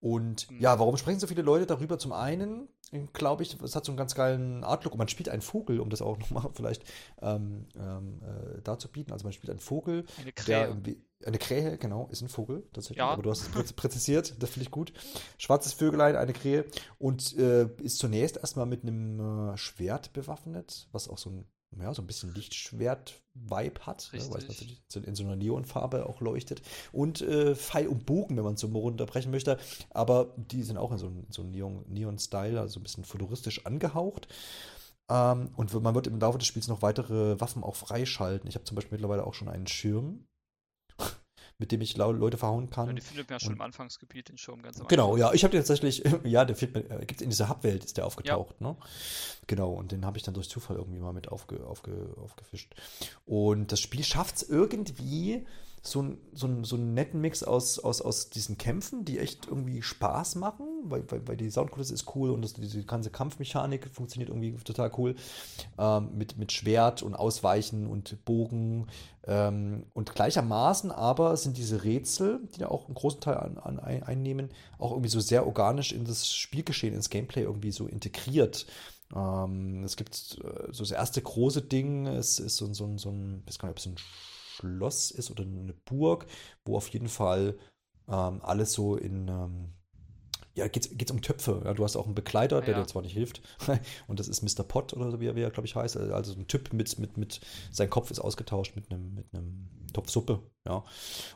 Und 0.00 0.50
mhm. 0.50 0.60
ja, 0.60 0.78
warum 0.78 0.96
sprechen 0.96 1.20
so 1.20 1.26
viele 1.26 1.42
Leute 1.42 1.66
darüber? 1.66 1.98
Zum 1.98 2.12
einen, 2.12 2.68
glaube 3.12 3.42
ich, 3.42 3.60
es 3.60 3.76
hat 3.76 3.84
so 3.84 3.92
einen 3.92 3.98
ganz 3.98 4.14
geilen 4.14 4.64
Artlook 4.64 4.94
und 4.94 4.98
man 4.98 5.08
spielt 5.08 5.28
einen 5.28 5.42
Vogel, 5.42 5.78
um 5.78 5.90
das 5.90 6.00
auch 6.00 6.18
nochmal 6.30 6.50
vielleicht 6.54 6.84
ähm, 7.20 7.66
ähm, 7.76 8.22
äh, 8.22 8.62
darzubieten. 8.62 9.12
Also 9.12 9.24
man 9.24 9.32
spielt 9.32 9.50
einen 9.50 9.60
Vogel, 9.60 10.04
eine 10.18 10.32
Krähe. 10.32 10.76
Eine 11.22 11.36
Krähe, 11.36 11.76
genau, 11.76 12.08
ist 12.10 12.22
ein 12.22 12.30
Vogel 12.30 12.66
tatsächlich. 12.72 12.96
Ja. 12.96 13.10
Aber 13.10 13.22
du 13.22 13.30
hast 13.30 13.54
es 13.54 13.74
präzisiert, 13.74 14.36
das 14.42 14.50
finde 14.50 14.64
ich 14.64 14.70
gut. 14.70 14.94
Schwarzes 15.36 15.74
Vögelein, 15.74 16.16
eine 16.16 16.32
Krähe 16.32 16.64
und 16.98 17.36
äh, 17.36 17.66
ist 17.82 17.98
zunächst 17.98 18.38
erstmal 18.38 18.64
mit 18.64 18.84
einem 18.84 19.50
äh, 19.50 19.56
Schwert 19.58 20.14
bewaffnet, 20.14 20.88
was 20.92 21.08
auch 21.08 21.18
so 21.18 21.28
ein 21.28 21.44
ja, 21.78 21.94
so 21.94 22.02
ein 22.02 22.06
bisschen 22.06 22.34
Lichtschwert-Vibe 22.34 23.86
hat, 23.86 24.10
ne, 24.12 24.20
weil 24.30 24.42
es 24.42 24.96
in 24.96 25.14
so 25.14 25.24
einer 25.24 25.36
Neonfarbe 25.36 26.06
auch 26.06 26.20
leuchtet. 26.20 26.62
Und 26.92 27.20
äh, 27.22 27.54
Pfeil 27.54 27.86
und 27.86 28.06
Bogen, 28.06 28.36
wenn 28.36 28.44
man 28.44 28.54
es 28.54 28.60
so 28.60 28.66
runterbrechen 28.66 29.30
möchte. 29.30 29.56
Aber 29.90 30.34
die 30.36 30.62
sind 30.62 30.78
auch 30.78 30.90
in 30.90 30.98
so, 30.98 31.06
einem 31.06 31.26
so 31.30 31.42
Neon-Style, 31.42 32.60
also 32.60 32.80
ein 32.80 32.82
bisschen 32.82 33.04
futuristisch 33.04 33.66
angehaucht. 33.66 34.26
Ähm, 35.08 35.50
und 35.56 35.72
man 35.82 35.94
wird 35.94 36.06
im 36.06 36.18
Laufe 36.18 36.38
des 36.38 36.48
Spiels 36.48 36.68
noch 36.68 36.82
weitere 36.82 37.40
Waffen 37.40 37.62
auch 37.62 37.76
freischalten. 37.76 38.48
Ich 38.48 38.56
habe 38.56 38.64
zum 38.64 38.74
Beispiel 38.74 38.96
mittlerweile 38.96 39.24
auch 39.24 39.34
schon 39.34 39.48
einen 39.48 39.66
Schirm, 39.66 40.26
mit 41.60 41.72
dem 41.72 41.80
ich 41.82 41.96
Leute 41.96 42.38
verhauen 42.38 42.70
kann. 42.70 42.88
Ja, 42.88 42.92
die 42.94 43.02
findet 43.02 43.28
man 43.28 43.36
ja 43.36 43.40
schon 43.40 43.50
und, 43.50 43.56
im 43.56 43.60
Anfangsgebiet, 43.60 44.30
den 44.30 44.38
Schirm 44.38 44.62
ganz 44.62 44.80
am 44.80 44.88
Genau, 44.88 45.18
ja, 45.18 45.32
ich 45.32 45.44
habe 45.44 45.52
den 45.52 45.60
tatsächlich, 45.60 46.02
ja, 46.24 46.44
der 46.46 46.56
fehlt 46.56 46.74
mir, 46.74 46.90
äh, 46.90 47.04
gibt 47.04 47.20
in 47.20 47.28
dieser 47.28 47.50
Hubwelt 47.50 47.84
ist 47.84 47.98
der 47.98 48.06
aufgetaucht, 48.06 48.56
ja. 48.60 48.68
ne? 48.68 48.76
Genau, 49.46 49.70
und 49.70 49.92
den 49.92 50.06
habe 50.06 50.16
ich 50.16 50.22
dann 50.22 50.32
durch 50.32 50.48
Zufall 50.48 50.76
irgendwie 50.76 51.00
mal 51.00 51.12
mit 51.12 51.28
aufge, 51.28 51.64
aufge, 51.66 52.14
aufgefischt. 52.16 52.74
Und 53.26 53.72
das 53.72 53.80
Spiel 53.80 54.02
schafft 54.02 54.36
es 54.36 54.42
irgendwie, 54.48 55.46
so, 55.82 56.16
so, 56.32 56.62
so 56.62 56.76
einen 56.76 56.92
netten 56.92 57.20
Mix 57.20 57.42
aus, 57.42 57.78
aus, 57.78 58.02
aus 58.02 58.28
diesen 58.28 58.58
Kämpfen, 58.58 59.06
die 59.06 59.18
echt 59.18 59.46
irgendwie 59.46 59.80
Spaß 59.80 60.34
machen, 60.34 60.66
weil, 60.84 61.10
weil, 61.10 61.26
weil 61.26 61.36
die 61.38 61.50
Soundkulisse 61.50 61.94
ist 61.94 62.14
cool 62.14 62.30
und 62.30 62.42
das, 62.42 62.52
diese 62.52 62.84
ganze 62.84 63.10
Kampfmechanik 63.10 63.88
funktioniert 63.90 64.28
irgendwie 64.28 64.52
total 64.62 64.92
cool. 64.98 65.14
Ähm, 65.78 66.10
mit, 66.16 66.36
mit 66.36 66.52
Schwert 66.52 67.02
und 67.02 67.14
Ausweichen 67.14 67.86
und 67.86 68.24
Bogen. 68.26 68.88
Ähm, 69.26 69.86
und 69.94 70.14
gleichermaßen 70.14 70.90
aber 70.90 71.36
sind 71.38 71.56
diese 71.56 71.82
Rätsel, 71.82 72.40
die 72.54 72.60
da 72.60 72.68
auch 72.68 72.86
einen 72.86 72.94
großen 72.94 73.20
Teil 73.20 73.38
an, 73.38 73.58
an 73.58 73.78
einnehmen, 73.80 74.50
auch 74.78 74.90
irgendwie 74.90 75.10
so 75.10 75.20
sehr 75.20 75.46
organisch 75.46 75.92
in 75.92 76.04
das 76.04 76.30
Spielgeschehen, 76.30 76.94
ins 76.94 77.08
Gameplay 77.08 77.42
irgendwie 77.42 77.72
so 77.72 77.86
integriert. 77.86 78.66
Ähm, 79.14 79.82
es 79.82 79.96
gibt 79.96 80.38
äh, 80.44 80.72
so 80.72 80.82
das 80.82 80.90
erste 80.90 81.22
große 81.22 81.62
Ding, 81.62 82.06
es 82.06 82.38
ist 82.38 82.56
so, 82.56 82.72
so, 82.74 82.98
so 82.98 83.10
ein, 83.10 83.42
ich 83.46 83.48
weiß 83.48 83.58
gar 83.58 83.68
nicht, 83.68 83.72
ob 83.72 83.78
es 83.78 83.86
ein 83.86 83.96
Schloss 84.60 85.10
ist 85.10 85.30
oder 85.30 85.44
eine 85.44 85.74
Burg, 85.84 86.26
wo 86.64 86.76
auf 86.76 86.88
jeden 86.88 87.08
Fall 87.08 87.56
ähm, 88.08 88.40
alles 88.42 88.72
so 88.72 88.96
in, 88.96 89.28
ähm, 89.28 89.72
ja, 90.54 90.68
geht 90.68 91.02
es 91.02 91.10
um 91.10 91.22
Töpfe. 91.22 91.62
Ja, 91.64 91.74
du 91.74 91.84
hast 91.84 91.96
auch 91.96 92.06
einen 92.06 92.14
Begleiter, 92.14 92.58
ah, 92.58 92.60
der 92.60 92.74
ja. 92.74 92.80
dir 92.80 92.86
zwar 92.86 93.02
nicht 93.02 93.14
hilft. 93.14 93.40
Und 94.08 94.20
das 94.20 94.28
ist 94.28 94.42
Mr. 94.42 94.64
Pot 94.64 94.92
oder 94.92 95.10
so, 95.10 95.20
wie 95.20 95.26
er, 95.26 95.36
er 95.36 95.50
glaube 95.50 95.66
ich, 95.66 95.76
heißt. 95.76 95.96
Also 95.96 96.34
ein 96.34 96.46
Typ 96.48 96.72
mit, 96.72 96.98
mit, 96.98 97.16
mit, 97.16 97.40
sein 97.70 97.88
Kopf 97.88 98.10
ist 98.10 98.18
ausgetauscht 98.18 98.76
mit 98.76 98.90
einem, 98.90 99.14
mit 99.14 99.26
einem 99.32 99.68
Topf 99.92 100.10
Suppe. 100.10 100.42
Ja. 100.68 100.84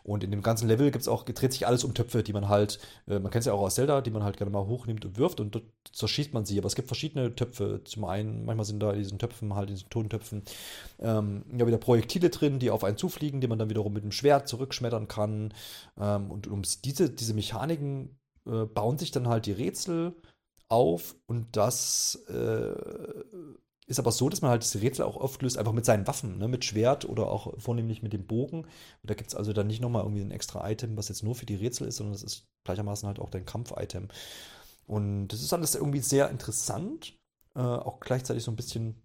Und 0.03 0.23
in 0.23 0.31
dem 0.31 0.43
ganzen 0.43 0.69
Level 0.69 0.91
gibt 0.91 1.01
es 1.01 1.09
auch, 1.09 1.23
dreht 1.25 1.53
sich 1.53 1.67
alles 1.67 1.83
um 1.83 1.95
Töpfe, 1.95 2.23
die 2.23 2.35
man 2.35 2.49
halt, 2.49 2.79
äh, 3.07 3.19
man 3.19 3.31
kennt 3.31 3.41
es 3.41 3.47
ja 3.47 3.55
auch 3.55 3.63
aus 3.63 3.77
Zelda, 3.77 4.03
die 4.03 4.11
man 4.11 4.23
halt 4.23 4.37
gerne 4.37 4.51
mal 4.51 4.67
hochnimmt 4.67 5.05
und 5.07 5.17
wirft 5.17 5.41
und 5.41 5.55
dort 5.55 5.65
zerschießt 5.93 6.35
man 6.35 6.45
sie. 6.45 6.59
Aber 6.59 6.67
es 6.67 6.75
gibt 6.75 6.89
verschiedene 6.89 7.35
Töpfe. 7.35 7.81
Zum 7.85 8.05
einen, 8.05 8.45
manchmal 8.45 8.67
sind 8.67 8.81
da 8.81 8.93
in 8.93 8.99
diesen 8.99 9.19
Töpfen, 9.19 9.55
halt 9.55 9.71
in 9.71 9.77
diesen 9.77 9.89
Tontöpfen, 9.89 10.43
ähm, 11.01 11.45
ja, 11.57 11.67
wieder 11.67 11.79
Projektile 11.79 12.29
drin, 12.29 12.59
die 12.59 12.71
auf 12.71 12.85
einen 12.85 12.99
zufliegen, 12.99 13.41
die 13.41 13.47
man 13.49 13.59
dann 13.59 13.71
wiederum 13.71 13.95
mit 13.95 14.05
dem 14.05 14.13
Schwert 14.13 14.47
zurückschmettern 14.47 15.09
kann. 15.09 15.55
Ähm, 15.99 16.31
und 16.31 16.47
um 16.47 16.63
diese, 16.85 17.09
diese 17.09 17.33
Mechaniken 17.33 18.19
äh, 18.47 18.67
bauen 18.67 18.99
sich 18.99 19.11
dann 19.11 19.29
halt 19.29 19.47
die 19.47 19.53
Rätsel 19.53 20.15
auf 20.69 21.15
und 21.27 21.57
das 21.57 22.17
äh, 22.29 22.75
ist 23.87 23.99
aber 23.99 24.13
so, 24.13 24.29
dass 24.29 24.41
man 24.41 24.51
halt 24.51 24.63
diese 24.63 24.81
Rätsel 24.81 25.05
auch 25.05 25.17
auflöst, 25.17 25.59
einfach 25.59 25.73
mit 25.73 25.85
seinen 25.85 26.07
Waffen, 26.07 26.39
ne? 26.39 26.49
mit 26.49 26.65
Schwert 26.65 27.05
oder 27.05 27.29
auch 27.29 27.59
vornehmlich 27.59 28.03
mit 28.03 28.13
dem 28.13 28.27
Bogen. 28.27 28.63
Und 28.63 28.71
da 29.03 29.15
gibt 29.15 29.29
es 29.29 29.35
also 29.35 29.53
dann 29.53 29.67
nicht 29.67 29.81
nochmal 29.81 30.03
irgendwie 30.03 30.23
ein 30.23 30.31
extra 30.31 30.69
Item, 30.71 30.97
was 30.97 31.09
jetzt 31.09 31.23
nur 31.23 31.35
für 31.35 31.47
die 31.47 31.57
Rätsel 31.57 31.89
ist, 31.89 31.97
sondern 31.97 32.15
das 32.15 32.23
ist 32.23 32.47
gleichermaßen 32.65 33.07
halt 33.07 33.19
auch 33.19 33.31
dein 33.31 33.45
Kampf-Item. 33.45 34.09
Und 34.87 35.29
das 35.29 35.43
ist 35.43 35.53
alles 35.53 35.75
irgendwie 35.75 36.01
sehr 36.01 36.31
interessant, 36.31 37.19
äh, 37.55 37.61
auch 37.61 38.01
gleichzeitig 38.01 38.43
so 38.43 38.51
ein 38.51 38.57
bisschen 38.57 39.03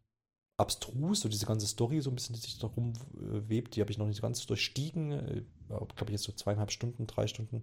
abstrus, 0.58 1.22
so 1.22 1.30
diese 1.30 1.46
ganze 1.46 1.68
Story, 1.68 2.02
so 2.02 2.10
ein 2.10 2.16
bisschen, 2.16 2.36
die 2.36 2.42
sich 2.42 2.58
da 2.58 2.68
rumwebt, 2.68 3.76
die 3.76 3.82
habe 3.82 3.92
ich 3.92 3.98
noch 3.98 4.08
nicht 4.08 4.22
ganz 4.22 4.46
durchstiegen. 4.46 5.12
Äh, 5.12 5.44
glaube 5.68 6.06
ich, 6.08 6.12
jetzt 6.12 6.24
so 6.24 6.32
zweieinhalb 6.32 6.72
Stunden, 6.72 7.06
drei 7.08 7.28
Stunden. 7.28 7.62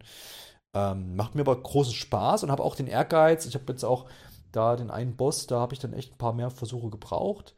Ähm, 0.74 1.16
macht 1.16 1.34
mir 1.34 1.42
aber 1.42 1.60
großen 1.60 1.92
Spaß 1.94 2.42
und 2.42 2.50
habe 2.50 2.62
auch 2.62 2.74
den 2.74 2.86
Ehrgeiz. 2.86 3.46
Ich 3.46 3.54
habe 3.54 3.72
jetzt 3.72 3.84
auch 3.84 4.08
da 4.56 4.76
den 4.76 4.90
einen 4.90 5.16
Boss, 5.16 5.46
da 5.46 5.60
habe 5.60 5.74
ich 5.74 5.80
dann 5.80 5.92
echt 5.92 6.14
ein 6.14 6.18
paar 6.18 6.32
mehr 6.32 6.50
Versuche 6.50 6.90
gebraucht. 6.90 7.54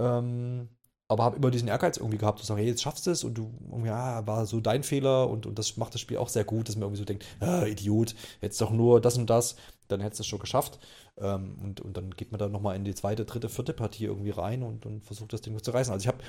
Ähm, 0.00 0.68
aber 1.10 1.24
habe 1.24 1.36
immer 1.36 1.50
diesen 1.50 1.68
Ehrgeiz 1.68 1.96
irgendwie 1.96 2.18
gehabt, 2.18 2.38
zu 2.38 2.44
sagen, 2.44 2.58
hey, 2.58 2.68
jetzt 2.68 2.82
schaffst 2.82 3.06
du 3.06 3.10
es 3.10 3.24
und 3.24 3.34
du, 3.34 3.50
ja, 3.84 4.26
war 4.26 4.44
so 4.44 4.60
dein 4.60 4.82
Fehler 4.82 5.28
und, 5.30 5.46
und 5.46 5.58
das 5.58 5.78
macht 5.78 5.94
das 5.94 6.02
Spiel 6.02 6.18
auch 6.18 6.28
sehr 6.28 6.44
gut, 6.44 6.68
dass 6.68 6.76
man 6.76 6.82
irgendwie 6.82 6.98
so 6.98 7.06
denkt, 7.06 7.24
ah, 7.40 7.64
Idiot, 7.64 8.14
jetzt 8.42 8.60
doch 8.60 8.70
nur 8.70 9.00
das 9.00 9.16
und 9.16 9.30
das, 9.30 9.56
dann 9.88 10.00
hättest 10.00 10.20
du 10.20 10.22
es 10.22 10.26
schon 10.26 10.38
geschafft. 10.38 10.78
Ähm, 11.16 11.58
und, 11.62 11.80
und 11.80 11.96
dann 11.96 12.10
geht 12.10 12.30
man 12.30 12.38
dann 12.38 12.52
nochmal 12.52 12.76
in 12.76 12.84
die 12.84 12.94
zweite, 12.94 13.24
dritte, 13.24 13.48
vierte 13.48 13.72
Partie 13.72 14.04
irgendwie 14.04 14.30
rein 14.30 14.62
und, 14.62 14.84
und 14.84 15.02
versucht 15.02 15.32
das 15.32 15.40
Ding 15.40 15.60
zu 15.62 15.70
reißen. 15.70 15.92
Also 15.92 16.04
ich 16.04 16.08
habe 16.08 16.22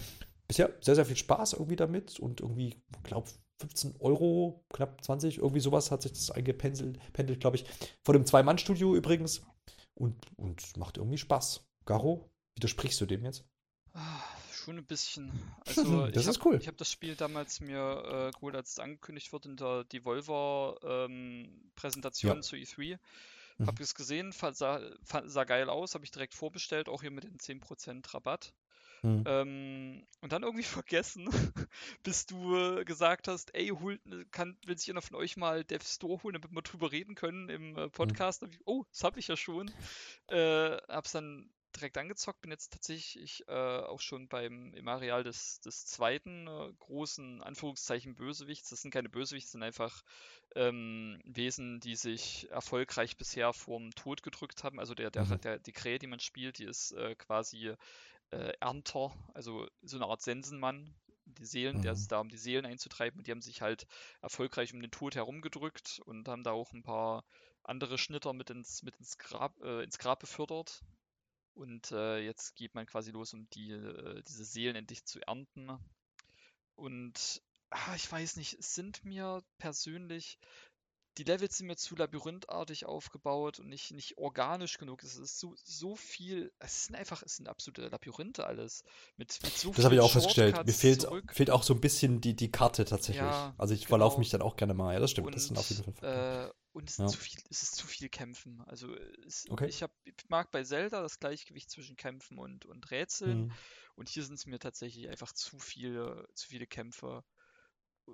bisher 0.47 0.69
sehr, 0.81 0.95
sehr 0.95 1.05
viel 1.05 1.17
Spaß 1.17 1.53
irgendwie 1.53 1.75
damit 1.75 2.17
und 2.19 2.39
irgendwie, 2.39 2.81
glaube 3.03 3.27
15 3.59 3.95
Euro, 3.99 4.63
knapp 4.71 5.03
20, 5.03 5.39
irgendwie 5.39 5.59
sowas 5.59 5.91
hat 5.91 6.01
sich 6.01 6.13
das 6.13 6.31
eingependelt, 6.31 6.99
pendelt, 7.11 7.41
glaube 7.41 7.57
ich. 7.57 7.65
Vor 8.05 8.13
dem 8.13 8.25
Zwei-Mann-Studio 8.25 8.95
übrigens. 8.95 9.41
Und, 9.99 10.15
und 10.37 10.77
macht 10.77 10.97
irgendwie 10.97 11.17
Spaß. 11.17 11.67
Garo, 11.85 12.31
widersprichst 12.55 13.01
du 13.01 13.05
dem 13.05 13.25
jetzt? 13.25 13.43
Ah, 13.93 14.23
schon 14.53 14.77
ein 14.77 14.85
bisschen. 14.85 15.31
Also 15.65 16.07
das 16.07 16.25
ist 16.25 16.39
hab, 16.39 16.45
cool. 16.45 16.57
Ich 16.59 16.67
habe 16.67 16.77
das 16.77 16.89
Spiel 16.91 17.15
damals 17.15 17.59
mir 17.59 18.03
äh, 18.05 18.31
geholt, 18.31 18.55
als 18.55 18.71
es 18.71 18.79
angekündigt 18.79 19.33
wurde 19.33 19.49
in 19.49 19.57
der 19.57 19.83
Devolver-Präsentation 19.83 22.31
ähm, 22.31 22.37
ja. 22.37 22.41
zu 22.41 22.55
E3. 22.55 22.97
Mhm. 23.57 23.67
Hab 23.67 23.77
es 23.79 23.93
gesehen, 23.93 24.31
sah, 24.31 24.79
sah 25.25 25.43
geil 25.43 25.69
aus, 25.69 25.93
habe 25.95 26.05
ich 26.05 26.11
direkt 26.11 26.33
vorbestellt, 26.33 26.87
auch 26.87 27.01
hier 27.01 27.11
mit 27.11 27.25
den 27.25 27.37
10% 27.37 28.13
Rabatt. 28.13 28.53
Mhm. 29.01 29.23
Ähm, 29.25 30.07
und 30.21 30.31
dann 30.31 30.43
irgendwie 30.43 30.63
vergessen, 30.83 31.29
bis 32.03 32.25
du 32.25 32.55
äh, 32.55 32.85
gesagt 32.85 33.27
hast, 33.27 33.53
ey, 33.55 33.69
holt, 33.69 34.05
ne, 34.05 34.25
kann, 34.31 34.57
will 34.65 34.77
sich 34.77 34.89
einer 34.89 35.01
von 35.01 35.15
euch 35.15 35.37
mal 35.37 35.63
Dev 35.63 35.85
Store 35.85 36.21
holen, 36.23 36.33
damit 36.33 36.51
wir 36.51 36.61
drüber 36.61 36.91
reden 36.91 37.15
können 37.15 37.49
im 37.49 37.77
äh, 37.77 37.85
mhm. 37.85 37.91
Podcast. 37.91 38.43
Ich, 38.43 38.59
oh, 38.65 38.83
das 38.91 39.03
habe 39.03 39.19
ich 39.19 39.27
ja 39.27 39.37
schon. 39.37 39.71
Äh, 40.27 40.77
hab's 40.87 41.11
dann 41.11 41.49
direkt 41.75 41.97
angezockt, 41.97 42.41
bin 42.41 42.51
jetzt 42.51 42.73
tatsächlich 42.73 43.43
äh, 43.47 43.53
auch 43.53 43.99
schon 43.99 44.27
beim 44.27 44.73
im 44.73 44.87
Areal 44.87 45.23
des, 45.23 45.61
des 45.61 45.85
zweiten 45.85 46.47
äh, 46.47 46.73
großen 46.79 47.41
Anführungszeichen 47.41 48.15
Bösewichts. 48.15 48.69
Das 48.69 48.81
sind 48.81 48.91
keine 48.91 49.09
Bösewichts, 49.09 49.49
das 49.49 49.53
sind 49.53 49.63
einfach 49.63 50.03
ähm, 50.55 51.21
Wesen, 51.25 51.79
die 51.79 51.95
sich 51.95 52.49
erfolgreich 52.49 53.17
bisher 53.17 53.53
vorm 53.53 53.91
Tod 53.91 54.23
gedrückt 54.23 54.63
haben. 54.63 54.79
Also 54.79 54.95
der, 54.95 55.11
der, 55.11 55.25
mhm. 55.25 55.41
der, 55.41 55.59
die 55.59 55.73
Krähe, 55.73 55.99
die 55.99 56.07
man 56.07 56.19
spielt, 56.19 56.57
die 56.57 56.65
ist 56.65 56.91
äh, 56.93 57.15
quasi 57.15 57.73
äh, 58.31 58.53
Ernter, 58.59 59.13
also 59.33 59.67
so 59.81 59.97
eine 59.97 60.07
Art 60.07 60.21
Sensenmann, 60.21 60.95
die 61.25 61.45
Seelen, 61.45 61.77
mhm. 61.77 61.81
der 61.83 61.93
ist 61.93 62.07
da, 62.07 62.19
um 62.19 62.29
die 62.29 62.37
Seelen 62.37 62.65
einzutreiben. 62.65 63.19
Und 63.19 63.27
die 63.27 63.31
haben 63.31 63.41
sich 63.41 63.61
halt 63.61 63.85
erfolgreich 64.21 64.73
um 64.73 64.81
den 64.81 64.91
Tod 64.91 65.15
herumgedrückt 65.15 66.01
und 66.05 66.27
haben 66.27 66.43
da 66.43 66.51
auch 66.51 66.73
ein 66.73 66.83
paar 66.83 67.23
andere 67.63 67.97
Schnitter 67.97 68.33
mit 68.33 68.49
ins, 68.49 68.83
mit 68.83 68.95
ins, 68.97 69.17
Grab, 69.17 69.59
äh, 69.61 69.83
ins 69.83 69.97
Grab 69.97 70.19
befördert. 70.19 70.81
Und 71.53 71.91
äh, 71.91 72.19
jetzt 72.19 72.55
geht 72.55 72.73
man 72.73 72.85
quasi 72.85 73.11
los, 73.11 73.33
um 73.33 73.49
die, 73.49 73.71
äh, 73.71 74.23
diese 74.23 74.45
Seelen 74.45 74.75
endlich 74.75 75.05
zu 75.05 75.19
ernten. 75.21 75.77
Und 76.75 77.41
ah, 77.69 77.95
ich 77.95 78.11
weiß 78.11 78.37
nicht, 78.37 78.57
es 78.59 78.73
sind 78.73 79.03
mir 79.03 79.43
persönlich 79.57 80.39
die 81.19 81.25
Levels 81.25 81.57
sind 81.57 81.67
mir 81.67 81.75
zu 81.75 81.97
labyrinthartig 81.97 82.85
aufgebaut 82.85 83.59
und 83.59 83.67
nicht, 83.67 83.91
nicht 83.91 84.17
organisch 84.17 84.77
genug. 84.77 85.03
Es 85.03 85.17
ist 85.17 85.37
so, 85.37 85.53
so 85.65 85.97
viel, 85.97 86.53
es 86.59 86.85
sind 86.85 86.95
einfach, 86.95 87.21
es 87.23 87.35
sind 87.35 87.49
absolute 87.49 87.89
Labyrinthe 87.89 88.47
alles. 88.47 88.85
Mit, 89.17 89.37
mit 89.43 89.51
so 89.51 89.73
das 89.73 89.83
habe 89.83 89.95
ich 89.95 90.01
auch 90.01 90.11
festgestellt. 90.11 90.65
Mir 90.65 90.71
fehlt, 90.71 91.05
fehlt 91.31 91.51
auch 91.51 91.63
so 91.63 91.73
ein 91.73 91.81
bisschen 91.81 92.21
die, 92.21 92.37
die 92.37 92.49
Karte 92.49 92.85
tatsächlich. 92.85 93.21
Ja, 93.21 93.53
also 93.57 93.73
ich 93.73 93.81
genau. 93.81 93.89
verlaufe 93.89 94.17
mich 94.19 94.29
dann 94.29 94.41
auch 94.41 94.55
gerne 94.55 94.73
mal. 94.73 94.93
Ja, 94.93 95.01
das 95.01 95.11
stimmt. 95.11 95.27
Und, 95.27 95.35
das 95.35 95.47
sind 95.47 95.57
auf 95.57 95.69
jeden 95.69 95.93
Fall. 95.93 96.47
Äh, 96.47 96.53
und 96.71 96.89
es, 96.89 96.97
ja. 96.97 97.05
ist 97.05 97.11
zu 97.11 97.17
viel, 97.17 97.41
es 97.49 97.63
ist 97.63 97.75
zu 97.75 97.85
viel 97.85 98.07
Kämpfen. 98.07 98.61
Also 98.65 98.95
es, 99.27 99.45
okay. 99.49 99.67
ich, 99.67 99.83
hab, 99.83 99.91
ich 100.05 100.29
mag 100.29 100.51
bei 100.51 100.63
Zelda 100.63 101.01
das 101.01 101.19
Gleichgewicht 101.19 101.69
zwischen 101.69 101.97
Kämpfen 101.97 102.37
und, 102.37 102.65
und 102.65 102.89
Rätseln. 102.91 103.47
Mhm. 103.47 103.51
Und 103.95 104.07
hier 104.07 104.23
sind 104.23 104.35
es 104.35 104.45
mir 104.45 104.59
tatsächlich 104.59 105.09
einfach 105.09 105.33
zu 105.33 105.59
viele, 105.59 106.29
zu 106.33 106.47
viele 106.47 106.65
Kämpfe 106.65 107.25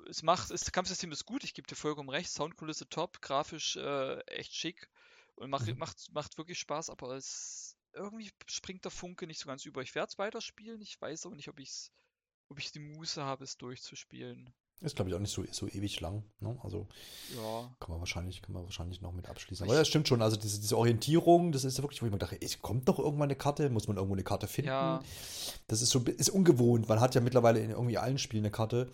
es 0.10 0.24
macht, 0.24 0.52
das 0.52 0.72
Kampfsystem 0.72 1.12
ist 1.12 1.26
gut, 1.26 1.44
ich 1.44 1.54
gebe 1.54 1.68
dir 1.68 1.76
vollkommen 1.76 2.10
recht, 2.10 2.30
Soundkulisse 2.30 2.88
top, 2.90 3.22
grafisch 3.22 3.76
äh, 3.78 4.20
echt 4.28 4.54
schick 4.54 4.90
und 5.36 5.50
macht, 5.50 5.68
mhm. 5.68 5.78
macht, 5.78 6.12
macht 6.14 6.38
wirklich 6.38 6.60
Spaß, 6.60 6.90
aber 6.90 7.16
es 7.16 7.78
irgendwie 7.94 8.30
springt 8.48 8.84
der 8.84 8.92
Funke 8.92 9.28
nicht 9.28 9.40
so 9.40 9.48
ganz 9.48 9.66
über. 9.66 9.82
Ich 9.82 9.96
werde 9.96 10.10
es 10.10 10.18
weiterspielen, 10.18 10.82
ich 10.82 11.00
weiß 11.00 11.26
aber 11.26 11.36
nicht, 11.36 11.48
ob, 11.48 11.60
ich's, 11.60 11.92
ob 12.50 12.60
ich 12.60 12.72
die 12.72 12.80
Muße 12.80 13.24
habe, 13.24 13.44
es 13.44 13.58
durchzuspielen. 13.58 14.54
Ist, 14.82 14.98
glaube 14.98 15.10
ich, 15.10 15.16
auch 15.16 15.20
nicht 15.20 15.32
so, 15.32 15.46
so 15.52 15.68
ewig 15.68 16.02
lang. 16.02 16.24
Ne? 16.42 16.60
Also 16.62 16.88
ja. 17.34 17.74
kann 17.80 17.92
man 17.92 18.00
wahrscheinlich, 18.00 18.42
kann 18.42 18.54
man 18.54 18.66
wahrscheinlich 18.66 19.02
noch 19.02 19.14
mit 19.14 19.30
abschließen. 19.30 19.66
Aber 19.66 19.76
das 19.76 19.88
stimmt 19.88 20.08
schon. 20.08 20.22
Also 20.22 20.36
diese, 20.36 20.60
diese 20.60 20.78
Orientierung, 20.78 21.54
das 21.54 21.64
ist 21.64 21.78
ja 21.78 21.84
wirklich, 21.84 22.02
wo 22.02 22.08
ich 22.08 22.12
mir 22.12 22.18
dachte, 22.18 22.38
es 22.42 22.60
kommt 22.60 22.90
doch 22.90 23.00
irgendwann 23.00 23.30
eine 23.30 23.38
Karte, 23.38 23.70
muss 23.70 23.88
man 23.88 23.96
irgendwo 23.96 24.16
eine 24.16 24.26
Karte 24.26 24.48
finden. 24.48 24.72
Ja. 24.72 25.02
Das 25.68 25.82
ist 25.82 25.92
so 25.92 26.00
ist 26.04 26.30
ungewohnt. 26.30 26.90
Man 26.90 27.00
hat 27.00 27.16
ja 27.16 27.22
mittlerweile 27.22 27.62
in 27.62 27.70
irgendwie 27.70 27.98
allen 27.98 28.18
Spielen 28.18 28.44
eine 28.44 28.52
Karte. 28.52 28.92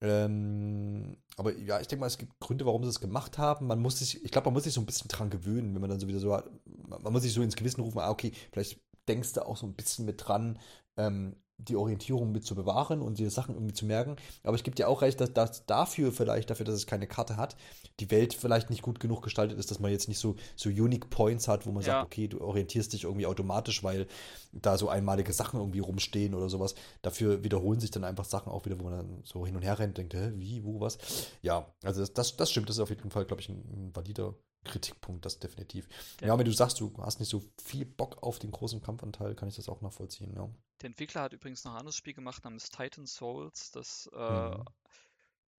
Ähm, 0.00 1.16
aber 1.36 1.56
ja, 1.56 1.80
ich 1.80 1.88
denke 1.88 2.00
mal, 2.00 2.06
es 2.06 2.18
gibt 2.18 2.38
Gründe, 2.38 2.66
warum 2.66 2.82
sie 2.84 2.90
es 2.90 3.00
gemacht 3.00 3.38
haben. 3.38 3.66
Man 3.66 3.80
muss 3.80 3.98
sich, 3.98 4.22
ich 4.24 4.30
glaube, 4.30 4.46
man 4.46 4.54
muss 4.54 4.64
sich 4.64 4.74
so 4.74 4.80
ein 4.80 4.86
bisschen 4.86 5.08
dran 5.08 5.30
gewöhnen, 5.30 5.74
wenn 5.74 5.80
man 5.80 5.90
dann 5.90 6.00
so 6.00 6.08
wieder 6.08 6.20
so 6.20 6.34
hat, 6.34 6.50
man 6.66 7.12
muss 7.12 7.22
sich 7.22 7.32
so 7.32 7.42
ins 7.42 7.56
Gewissen 7.56 7.80
rufen, 7.80 7.98
ah, 7.98 8.10
okay, 8.10 8.32
vielleicht 8.52 8.80
denkst 9.08 9.32
du 9.34 9.46
auch 9.46 9.56
so 9.56 9.66
ein 9.66 9.74
bisschen 9.74 10.04
mit 10.04 10.26
dran, 10.26 10.58
ähm, 10.96 11.36
die 11.58 11.76
Orientierung 11.76 12.32
mit 12.32 12.44
zu 12.44 12.54
bewahren 12.54 13.00
und 13.00 13.18
die 13.18 13.28
Sachen 13.30 13.54
irgendwie 13.54 13.74
zu 13.74 13.86
merken. 13.86 14.16
Aber 14.42 14.56
ich 14.56 14.64
gebe 14.64 14.74
dir 14.74 14.88
auch 14.88 15.02
recht, 15.02 15.20
dass, 15.20 15.32
dass 15.32 15.64
dafür 15.66 16.12
vielleicht, 16.12 16.50
dafür, 16.50 16.66
dass 16.66 16.74
es 16.74 16.86
keine 16.86 17.06
Karte 17.06 17.36
hat, 17.36 17.56
die 17.98 18.10
Welt 18.10 18.34
vielleicht 18.34 18.68
nicht 18.68 18.82
gut 18.82 19.00
genug 19.00 19.22
gestaltet 19.22 19.58
ist, 19.58 19.70
dass 19.70 19.80
man 19.80 19.90
jetzt 19.90 20.08
nicht 20.08 20.18
so, 20.18 20.36
so 20.54 20.68
Unique 20.68 21.08
Points 21.08 21.48
hat, 21.48 21.66
wo 21.66 21.72
man 21.72 21.82
ja. 21.82 21.86
sagt, 21.86 22.06
okay, 22.06 22.28
du 22.28 22.40
orientierst 22.40 22.92
dich 22.92 23.04
irgendwie 23.04 23.26
automatisch, 23.26 23.82
weil 23.82 24.06
da 24.52 24.76
so 24.76 24.88
einmalige 24.88 25.32
Sachen 25.32 25.58
irgendwie 25.58 25.80
rumstehen 25.80 26.34
oder 26.34 26.48
sowas. 26.48 26.74
Dafür 27.02 27.42
wiederholen 27.42 27.80
sich 27.80 27.90
dann 27.90 28.04
einfach 28.04 28.24
Sachen 28.24 28.52
auch 28.52 28.66
wieder, 28.66 28.78
wo 28.78 28.84
man 28.84 28.92
dann 28.92 29.20
so 29.24 29.46
hin 29.46 29.56
und 29.56 29.62
her 29.62 29.78
rennt, 29.78 29.96
denkt, 29.98 30.14
hä, 30.14 30.32
wie, 30.36 30.64
wo, 30.64 30.80
was. 30.80 30.98
Ja, 31.42 31.66
also 31.82 32.00
das, 32.00 32.12
das, 32.12 32.36
das 32.36 32.50
stimmt, 32.50 32.68
das 32.68 32.76
ist 32.76 32.82
auf 32.82 32.90
jeden 32.90 33.10
Fall, 33.10 33.24
glaube 33.24 33.40
ich, 33.40 33.48
ein, 33.48 33.56
ein 33.56 33.90
valider 33.96 34.34
Kritikpunkt, 34.66 35.24
das 35.24 35.38
definitiv. 35.38 35.88
Ja. 36.20 36.28
ja, 36.28 36.38
wenn 36.38 36.44
du 36.44 36.52
sagst, 36.52 36.80
du 36.80 36.92
hast 36.98 37.20
nicht 37.20 37.28
so 37.28 37.42
viel 37.62 37.84
Bock 37.84 38.22
auf 38.22 38.38
den 38.38 38.50
großen 38.50 38.82
Kampfanteil, 38.82 39.34
kann 39.34 39.48
ich 39.48 39.56
das 39.56 39.68
auch 39.68 39.80
nachvollziehen, 39.80 40.34
ja. 40.34 40.48
Der 40.82 40.88
Entwickler 40.88 41.22
hat 41.22 41.32
übrigens 41.32 41.64
noch 41.64 41.72
ein 41.72 41.78
anderes 41.78 41.96
Spiel 41.96 42.14
gemacht 42.14 42.44
namens 42.44 42.68
Titan 42.68 43.06
Souls. 43.06 43.70
Das 43.70 44.10
äh, 44.12 44.48
mhm. 44.50 44.64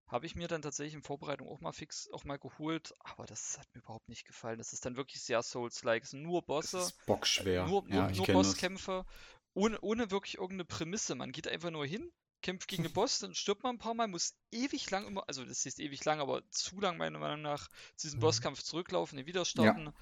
habe 0.08 0.26
ich 0.26 0.36
mir 0.36 0.48
dann 0.48 0.62
tatsächlich 0.62 0.94
in 0.94 1.02
Vorbereitung 1.02 1.48
auch 1.48 1.60
mal 1.60 1.72
fix 1.72 2.10
auch 2.12 2.24
mal 2.24 2.38
geholt, 2.38 2.94
aber 3.00 3.26
das 3.26 3.58
hat 3.58 3.68
mir 3.74 3.82
überhaupt 3.82 4.10
nicht 4.10 4.26
gefallen. 4.26 4.60
Das 4.60 4.74
ist 4.74 4.86
dann 4.86 4.96
wirklich 4.96 5.24
sehr 5.24 5.42
Souls-like. 5.42 6.04
Es 6.04 6.12
sind 6.12 6.22
nur 6.22 6.44
Bosse. 6.44 6.78
Das 6.78 6.92
ist 6.92 7.06
bockschwer. 7.08 7.66
Nur, 7.66 7.88
ja, 7.90 8.10
nur, 8.10 8.16
nur 8.16 8.28
Bosskämpfe. 8.28 9.06
Ohne, 9.54 9.80
ohne 9.82 10.12
wirklich 10.12 10.36
irgendeine 10.36 10.66
Prämisse. 10.66 11.16
Man 11.16 11.32
geht 11.32 11.48
einfach 11.48 11.72
nur 11.72 11.86
hin, 11.86 12.12
kämpft 12.42 12.68
gegen 12.68 12.84
den 12.84 12.94
Boss, 12.94 13.20
dann 13.20 13.36
stirbt 13.36 13.64
man 13.64 13.76
ein 13.76 13.80
paar 13.80 13.94
Mal, 13.94 14.08
muss 14.08 14.36
ewig 14.52 14.90
lang 14.90 15.06
immer, 15.06 15.24
also 15.28 15.44
das 15.44 15.66
ist 15.66 15.80
ewig 15.80 16.04
lang, 16.06 16.20
aber 16.20 16.42
zu 16.52 16.80
lang 16.80 16.98
meiner 16.98 17.20
Meinung 17.20 17.42
nach, 17.42 17.68
zu 17.96 18.08
diesem 18.08 18.20
mhm. 18.20 18.22
Bosskampf 18.22 18.64
zurücklaufen, 18.64 19.18
den 19.18 19.26
wieder 19.26 19.46
starten. 19.46 19.94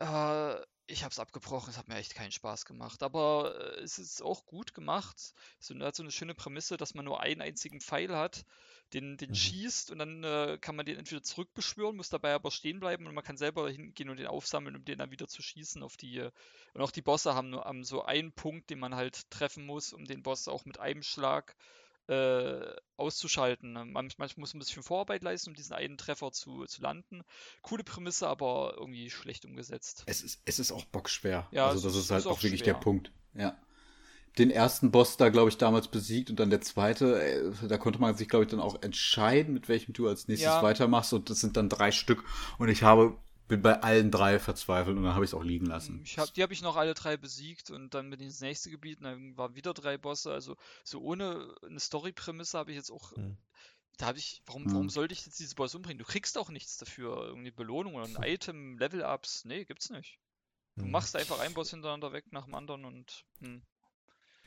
Ja. 0.00 0.54
Äh, 0.54 0.66
ich 0.88 1.04
habe 1.04 1.12
es 1.12 1.18
abgebrochen, 1.18 1.70
es 1.70 1.78
hat 1.78 1.88
mir 1.88 1.96
echt 1.96 2.14
keinen 2.14 2.32
Spaß 2.32 2.64
gemacht. 2.64 3.02
Aber 3.02 3.54
äh, 3.76 3.80
es 3.80 3.98
ist 3.98 4.22
auch 4.22 4.46
gut 4.46 4.74
gemacht. 4.74 5.16
Es 5.60 5.70
hat 5.70 5.94
so 5.94 6.02
eine 6.02 6.10
schöne 6.10 6.34
Prämisse, 6.34 6.76
dass 6.76 6.94
man 6.94 7.04
nur 7.04 7.20
einen 7.20 7.42
einzigen 7.42 7.80
Pfeil 7.80 8.16
hat, 8.16 8.44
den, 8.94 9.18
den 9.18 9.30
mhm. 9.30 9.34
schießt 9.34 9.90
und 9.90 9.98
dann 9.98 10.24
äh, 10.24 10.58
kann 10.60 10.74
man 10.74 10.86
den 10.86 10.98
entweder 10.98 11.22
zurückbeschwören, 11.22 11.96
muss 11.96 12.08
dabei 12.08 12.32
aber 12.32 12.50
stehen 12.50 12.80
bleiben 12.80 13.06
und 13.06 13.14
man 13.14 13.24
kann 13.24 13.36
selber 13.36 13.68
hingehen 13.70 14.08
und 14.08 14.16
den 14.16 14.26
aufsammeln, 14.26 14.76
um 14.76 14.84
den 14.84 14.98
dann 14.98 15.10
wieder 15.10 15.28
zu 15.28 15.42
schießen 15.42 15.82
auf 15.82 15.96
die. 15.98 16.20
Und 16.72 16.80
auch 16.80 16.90
die 16.90 17.02
Bosse 17.02 17.34
haben 17.34 17.50
nur 17.50 17.64
haben 17.64 17.84
so 17.84 18.02
einen 18.04 18.32
Punkt, 18.32 18.70
den 18.70 18.78
man 18.78 18.94
halt 18.94 19.30
treffen 19.30 19.66
muss, 19.66 19.92
um 19.92 20.06
den 20.06 20.22
Boss 20.22 20.48
auch 20.48 20.64
mit 20.64 20.80
einem 20.80 21.02
Schlag 21.02 21.52
äh, 21.52 21.78
auszuschalten. 22.96 23.72
Manchmal 23.92 24.28
muss 24.36 24.54
man 24.54 24.58
ein 24.58 24.58
bisschen 24.58 24.82
Vorarbeit 24.82 25.22
leisten, 25.22 25.50
um 25.50 25.54
diesen 25.54 25.74
einen 25.74 25.98
Treffer 25.98 26.32
zu, 26.32 26.64
zu 26.64 26.82
landen. 26.82 27.22
Coole 27.62 27.84
Prämisse, 27.84 28.28
aber 28.28 28.74
irgendwie 28.78 29.10
schlecht 29.10 29.44
umgesetzt. 29.44 30.04
Es 30.06 30.22
ist, 30.22 30.40
es 30.44 30.58
ist 30.58 30.72
auch 30.72 30.84
bockschwer. 30.86 31.48
Ja, 31.50 31.68
also 31.68 31.86
das 31.86 31.96
ist, 31.96 32.04
ist 32.04 32.10
halt 32.10 32.26
auch, 32.26 32.32
auch 32.32 32.42
wirklich 32.42 32.60
schwer. 32.60 32.74
der 32.74 32.80
Punkt. 32.80 33.12
Ja. 33.34 33.56
Den 34.38 34.50
ersten 34.50 34.90
Boss 34.90 35.16
da, 35.16 35.30
glaube 35.30 35.48
ich, 35.48 35.58
damals 35.58 35.88
besiegt 35.88 36.30
und 36.30 36.38
dann 36.38 36.50
der 36.50 36.60
zweite, 36.60 37.20
äh, 37.20 37.68
da 37.68 37.76
konnte 37.76 38.00
man 38.00 38.14
sich, 38.16 38.28
glaube 38.28 38.44
ich, 38.44 38.50
dann 38.50 38.60
auch 38.60 38.82
entscheiden, 38.82 39.52
mit 39.52 39.68
welchem 39.68 39.92
du 39.92 40.08
als 40.08 40.28
nächstes 40.28 40.46
ja. 40.46 40.62
weitermachst 40.62 41.12
und 41.12 41.28
das 41.28 41.40
sind 41.40 41.56
dann 41.56 41.68
drei 41.68 41.90
Stück 41.90 42.24
und 42.58 42.68
ich 42.68 42.82
habe 42.82 43.16
bin 43.48 43.62
bei 43.62 43.80
allen 43.80 44.10
drei 44.10 44.38
verzweifelt 44.38 44.96
und 44.96 45.02
dann 45.02 45.14
habe 45.14 45.24
ich 45.24 45.30
es 45.30 45.34
auch 45.34 45.42
liegen 45.42 45.66
lassen. 45.66 46.02
Ich 46.04 46.18
hab, 46.18 46.32
die 46.34 46.42
habe 46.42 46.52
ich 46.52 46.62
noch 46.62 46.76
alle 46.76 46.94
drei 46.94 47.16
besiegt 47.16 47.70
und 47.70 47.94
dann 47.94 48.10
bin 48.10 48.20
ich 48.20 48.26
ins 48.26 48.40
nächste 48.40 48.70
Gebiet 48.70 48.98
und 48.98 49.04
dann 49.04 49.36
waren 49.36 49.54
wieder 49.54 49.74
drei 49.74 49.96
Bosse. 49.98 50.30
Also 50.32 50.56
so 50.84 51.00
ohne 51.00 51.54
eine 51.66 51.80
Story-Prämisse 51.80 52.58
habe 52.58 52.70
ich 52.70 52.76
jetzt 52.76 52.90
auch. 52.90 53.16
Hm. 53.16 53.36
Da 53.96 54.06
habe 54.06 54.18
ich, 54.18 54.42
warum, 54.46 54.66
hm. 54.66 54.72
warum 54.72 54.90
sollte 54.90 55.12
ich 55.12 55.26
jetzt 55.26 55.40
diese 55.40 55.56
Boss 55.56 55.74
umbringen? 55.74 55.98
Du 55.98 56.04
kriegst 56.04 56.38
auch 56.38 56.50
nichts 56.50 56.76
dafür. 56.76 57.26
Irgendwie 57.26 57.50
Belohnung 57.50 57.96
oder 57.96 58.04
ein 58.04 58.22
Item, 58.22 58.78
Level-Ups. 58.78 59.44
Nee, 59.44 59.64
gibt's 59.64 59.90
nicht. 59.90 60.20
Du 60.76 60.84
hm. 60.84 60.90
machst 60.92 61.16
einfach 61.16 61.40
einen 61.40 61.54
Boss 61.54 61.70
hintereinander 61.70 62.12
weg 62.12 62.26
nach 62.30 62.44
dem 62.44 62.54
anderen 62.54 62.84
und. 62.84 63.24
Hm. 63.40 63.62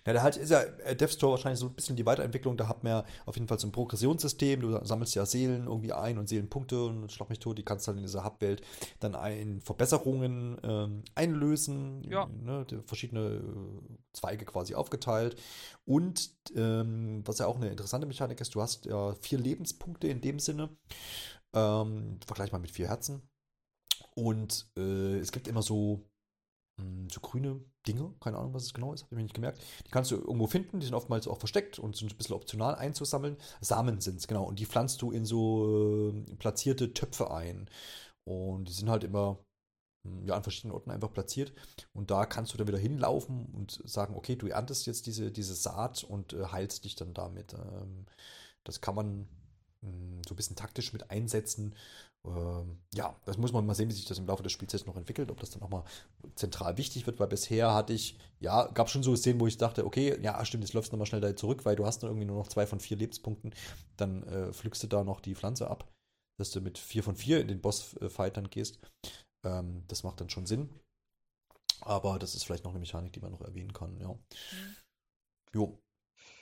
Ja, 0.06 0.14
da 0.14 0.24
halt 0.24 0.38
ist 0.38 0.50
ja 0.50 0.62
äh, 0.62 0.96
Death 0.96 1.12
Store 1.12 1.34
wahrscheinlich 1.34 1.60
so 1.60 1.68
ein 1.68 1.74
bisschen 1.74 1.96
die 1.96 2.06
Weiterentwicklung. 2.06 2.58
Da 2.58 2.68
hat 2.68 2.84
man 2.84 2.92
ja 2.92 3.06
auf 3.26 3.36
jeden 3.36 3.48
Fall 3.48 3.60
so 3.60 3.68
ein 3.68 3.72
Progressionssystem. 3.72 4.60
Du 4.60 4.84
sammelst 4.84 5.14
ja 5.14 5.26
Seelen 5.26 5.68
irgendwie 5.68 5.94
ein 5.94 6.18
und 6.18 6.28
Seelenpunkte 6.28 6.84
und 6.84 7.12
schlag 7.12 7.30
mich 7.30 7.40
tot. 7.40 7.58
Die 7.58 7.64
kannst 7.64 7.86
du 7.86 7.90
halt 7.90 7.98
in 7.98 8.04
dieser 8.04 8.26
Hubwelt 8.26 8.62
dann 9.00 9.16
ein 9.16 9.62
Verbesserungen 9.62 10.58
ähm, 10.64 11.04
einlösen. 11.14 12.04
Ja. 12.10 12.28
Ne, 12.28 12.66
verschiedene 12.86 13.36
äh, 13.36 13.98
Zweige 14.14 14.46
quasi 14.46 14.74
aufgeteilt. 14.74 15.40
Und 15.86 16.32
ähm, 16.56 17.22
was 17.26 17.38
ja 17.38 17.46
auch 17.46 17.58
eine 17.58 17.70
interessante 17.70 18.08
Mechanik 18.08 18.42
ist, 18.42 18.56
du 18.56 18.62
hast 18.62 18.86
ja 18.86 19.14
vier 19.16 19.38
Lebenspunkte 19.38 20.08
in 20.08 20.22
dem 20.22 20.40
Sinne. 20.40 20.70
Ähm, 21.54 22.20
vergleich 22.26 22.52
mal 22.52 22.60
mit 22.60 22.72
vier 22.72 22.88
Herzen. 22.88 23.22
Und 24.16 24.68
äh, 24.78 25.20
es 25.20 25.32
gibt 25.32 25.48
immer 25.48 25.62
so 25.62 26.11
so 27.12 27.20
grüne 27.20 27.62
Dinge, 27.88 28.14
keine 28.20 28.38
Ahnung, 28.38 28.54
was 28.54 28.64
es 28.64 28.74
genau 28.74 28.94
ist, 28.94 29.04
habe 29.04 29.14
ich 29.14 29.18
mir 29.18 29.24
nicht 29.24 29.36
gemerkt. 29.36 29.62
Die 29.86 29.92
kannst 29.92 30.12
du 30.12 30.16
irgendwo 30.16 30.48
finden, 30.48 30.80
die 30.80 30.86
sind 30.86 30.96
oftmals 30.96 31.28
auch 31.28 31.40
versteckt 31.40 31.80
und 31.80 31.96
sind 31.96 32.12
ein 32.12 32.18
bisschen 32.18 32.36
optional 32.36 32.76
einzusammeln. 32.76 33.38
Samen 33.60 34.02
sind 34.02 34.20
es, 34.20 34.28
genau. 34.28 34.44
Und 34.44 34.60
die 34.60 34.66
pflanzt 34.66 35.02
du 35.02 35.12
in 35.12 35.26
so 35.26 36.14
äh, 36.14 36.36
platzierte 36.36 36.94
Töpfe 36.94 37.32
ein. 37.32 37.70
Und 38.24 38.70
die 38.70 38.74
sind 38.74 38.90
halt 38.90 39.04
immer 39.04 39.40
hm, 40.06 40.26
ja, 40.26 40.36
an 40.36 40.44
verschiedenen 40.44 40.74
Orten 40.74 40.92
einfach 40.92 41.14
platziert. 41.14 41.54
Und 41.94 42.12
da 42.12 42.26
kannst 42.26 42.54
du 42.54 42.58
dann 42.58 42.68
wieder 42.68 42.78
hinlaufen 42.78 43.46
und 43.54 43.82
sagen, 43.86 44.16
okay, 44.16 44.36
du 44.36 44.48
erntest 44.48 44.86
jetzt 44.86 45.06
diese, 45.06 45.32
diese 45.32 45.56
Saat 45.56 46.04
und 46.04 46.34
äh, 46.34 46.46
heilst 46.46 46.86
dich 46.86 46.96
dann 46.96 47.14
damit. 47.14 47.54
Ähm, 47.54 48.06
das 48.64 48.82
kann 48.82 48.96
man 48.96 49.28
mm, 49.82 50.22
so 50.28 50.34
ein 50.34 50.38
bisschen 50.38 50.56
taktisch 50.56 50.94
mit 50.94 51.12
einsetzen. 51.12 51.76
Ähm, 52.28 52.78
ja, 52.94 53.16
das 53.26 53.38
muss 53.38 53.52
man 53.52 53.66
mal 53.66 53.74
sehen, 53.74 53.90
wie 53.90 53.94
sich 53.94 54.06
das 54.06 54.20
im 54.20 54.28
Laufe 54.28 54.44
des 54.44 54.52
Spiels 54.52 54.74
jetzt 54.74 54.86
noch 54.86 54.96
entwickelt, 54.96 55.32
ob 55.32 55.40
das 55.40 55.50
dann 55.50 55.64
auch 55.64 55.70
mal 55.70 55.84
zentral 56.36 56.78
wichtig 56.78 57.08
wird, 57.08 57.20
weil 57.20 57.28
bisher 57.28 57.74
hatte 57.74 57.94
ich, 57.94 58.20
ja, 58.40 58.68
gab 58.68 58.90
schon 58.90 59.02
so 59.02 59.16
Szenen, 59.16 59.40
wo 59.40 59.48
ich 59.48 59.58
dachte, 59.58 59.86
okay, 59.86 60.20
ja, 60.22 60.44
stimmt, 60.46 60.64
jetzt 60.64 60.74
läufst 60.74 60.92
du 60.92 60.96
nochmal 60.96 61.08
schnell 61.08 61.22
da 61.22 61.36
zurück, 61.36 61.66
weil 61.66 61.76
du 61.76 61.86
hast 61.86 62.04
dann 62.04 62.12
irgendwie 62.12 62.28
nur 62.28 62.38
noch 62.38 62.48
zwei 62.48 62.68
von 62.68 62.80
vier 62.80 62.98
Lebenspunkten, 62.98 63.54
dann 63.98 64.24
äh, 64.24 64.54
pflückst 64.54 64.84
du 64.84 64.88
da 64.88 65.04
noch 65.04 65.20
die 65.20 65.36
Pflanze 65.36 65.70
ab, 65.70 65.92
dass 66.40 66.52
du 66.52 66.62
mit 66.62 66.78
vier 66.78 67.04
von 67.04 67.16
vier 67.16 67.42
in 67.42 67.48
den 67.48 67.62
Boss-Fight 67.62 68.38
dann 68.38 68.50
gehst. 68.50 68.80
Ähm, 69.44 69.84
das 69.88 70.04
macht 70.04 70.22
dann 70.22 70.30
schon 70.30 70.46
Sinn. 70.46 70.70
Aber 71.82 72.20
das 72.20 72.36
ist 72.36 72.44
vielleicht 72.44 72.64
noch 72.64 72.72
eine 72.72 72.80
Mechanik, 72.80 73.14
die 73.14 73.20
man 73.20 73.32
noch 73.32 73.42
erwähnen 73.42 73.74
kann, 73.74 74.00
ja. 74.00 74.10
Mhm. 74.10 74.76
Jo. 75.54 75.80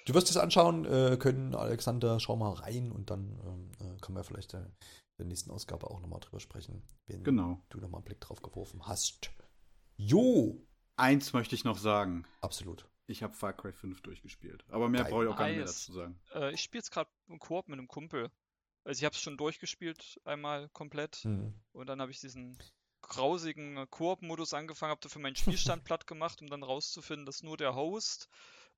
Du 0.06 0.14
wirst 0.14 0.30
es 0.30 0.38
anschauen 0.38 0.86
äh, 0.86 1.18
können, 1.18 1.56
Alexander, 1.56 2.20
schau 2.20 2.36
mal 2.36 2.52
rein 2.52 2.92
und 2.92 3.10
dann 3.10 3.40
ähm, 3.46 3.72
äh, 3.80 4.00
kann 4.02 4.14
man 4.14 4.24
vielleicht 4.24 4.54
äh, 4.54 4.66
der 5.20 5.28
nächsten 5.28 5.52
Ausgabe 5.52 5.90
auch 5.90 6.00
nochmal 6.02 6.20
drüber 6.20 6.40
sprechen, 6.40 6.82
wenn 7.08 7.24
genau. 7.24 7.62
du 7.70 7.80
nochmal 7.80 8.00
einen 8.00 8.06
Blick 8.06 8.22
drauf 8.22 8.42
geworfen 8.42 8.88
hast. 8.88 9.32
Jo! 9.98 10.66
Eins 10.96 11.34
möchte 11.34 11.56
ich 11.56 11.64
noch 11.64 11.78
sagen. 11.78 12.26
Absolut. 12.42 12.90
Ich 13.06 13.24
habe 13.24 13.34
Far 13.34 13.54
Cry 13.54 13.72
5 13.72 14.02
durchgespielt. 14.02 14.66
Aber 14.70 14.90
mehr 14.90 15.04
brauche 15.04 15.24
ich 15.24 15.30
auch 15.30 15.38
gar 15.38 15.48
nicht 15.48 15.58
mehr 15.58 15.66
dazu 15.66 15.94
sagen. 15.94 16.20
Äh, 16.34 16.54
ich 16.54 16.62
spiele 16.62 16.80
jetzt 16.80 16.92
gerade 16.92 17.10
im 17.28 17.40
Koop 17.40 17.68
mit 17.68 17.80
einem 17.80 17.88
Kumpel. 17.88 18.30
Also 18.84 19.00
ich 19.00 19.06
habe 19.06 19.14
es 19.14 19.22
schon 19.22 19.38
durchgespielt, 19.38 20.20
einmal 20.26 20.70
komplett. 20.70 21.18
Hm. 21.18 21.54
Und 21.72 21.88
dann 21.88 22.02
habe 22.02 22.12
ich 22.12 22.20
diesen 22.20 22.58
grausigen 23.02 23.90
Koop-Modus 23.90 24.54
angefangen, 24.54 24.92
habe 24.92 25.02
dafür 25.02 25.22
meinen 25.22 25.36
Spielstand 25.36 25.84
platt 25.86 26.08
gemacht, 26.08 26.42
um 26.42 26.50
dann 26.50 26.64
rauszufinden, 26.64 27.26
dass 27.26 27.44
nur 27.44 27.58
der 27.58 27.76
Host 27.76 28.30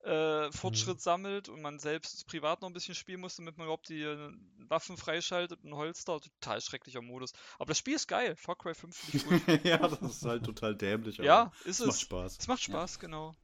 äh, 0.03 0.51
Fortschritt 0.51 0.97
mhm. 0.97 1.01
sammelt 1.01 1.49
und 1.49 1.61
man 1.61 1.79
selbst 1.79 2.27
privat 2.27 2.61
noch 2.61 2.69
ein 2.69 2.73
bisschen 2.73 2.95
spielen 2.95 3.21
muss, 3.21 3.35
damit 3.35 3.57
man 3.57 3.65
überhaupt 3.65 3.89
die 3.89 4.01
äh, 4.01 4.31
Waffen 4.67 4.97
freischaltet 4.97 5.63
und 5.63 5.75
Holster. 5.75 6.19
Total 6.19 6.61
schrecklicher 6.61 7.01
Modus. 7.01 7.33
Aber 7.59 7.69
das 7.69 7.77
Spiel 7.77 7.95
ist 7.95 8.07
geil. 8.07 8.35
Far 8.35 8.55
Cry 8.55 8.73
5 8.73 8.95
finde 8.95 9.17
ich 9.17 9.45
gut. 9.45 9.63
ja, 9.65 9.77
das 9.77 10.01
ist 10.01 10.25
halt 10.25 10.43
total 10.43 10.75
dämlich. 10.75 11.17
ja, 11.17 11.51
ist 11.65 11.79
es. 11.79 11.81
Es 11.81 11.85
macht 11.87 11.99
Spaß. 12.01 12.37
Es 12.39 12.47
macht 12.47 12.61
Spaß, 12.61 12.95
ja. 12.95 13.01
genau. 13.01 13.35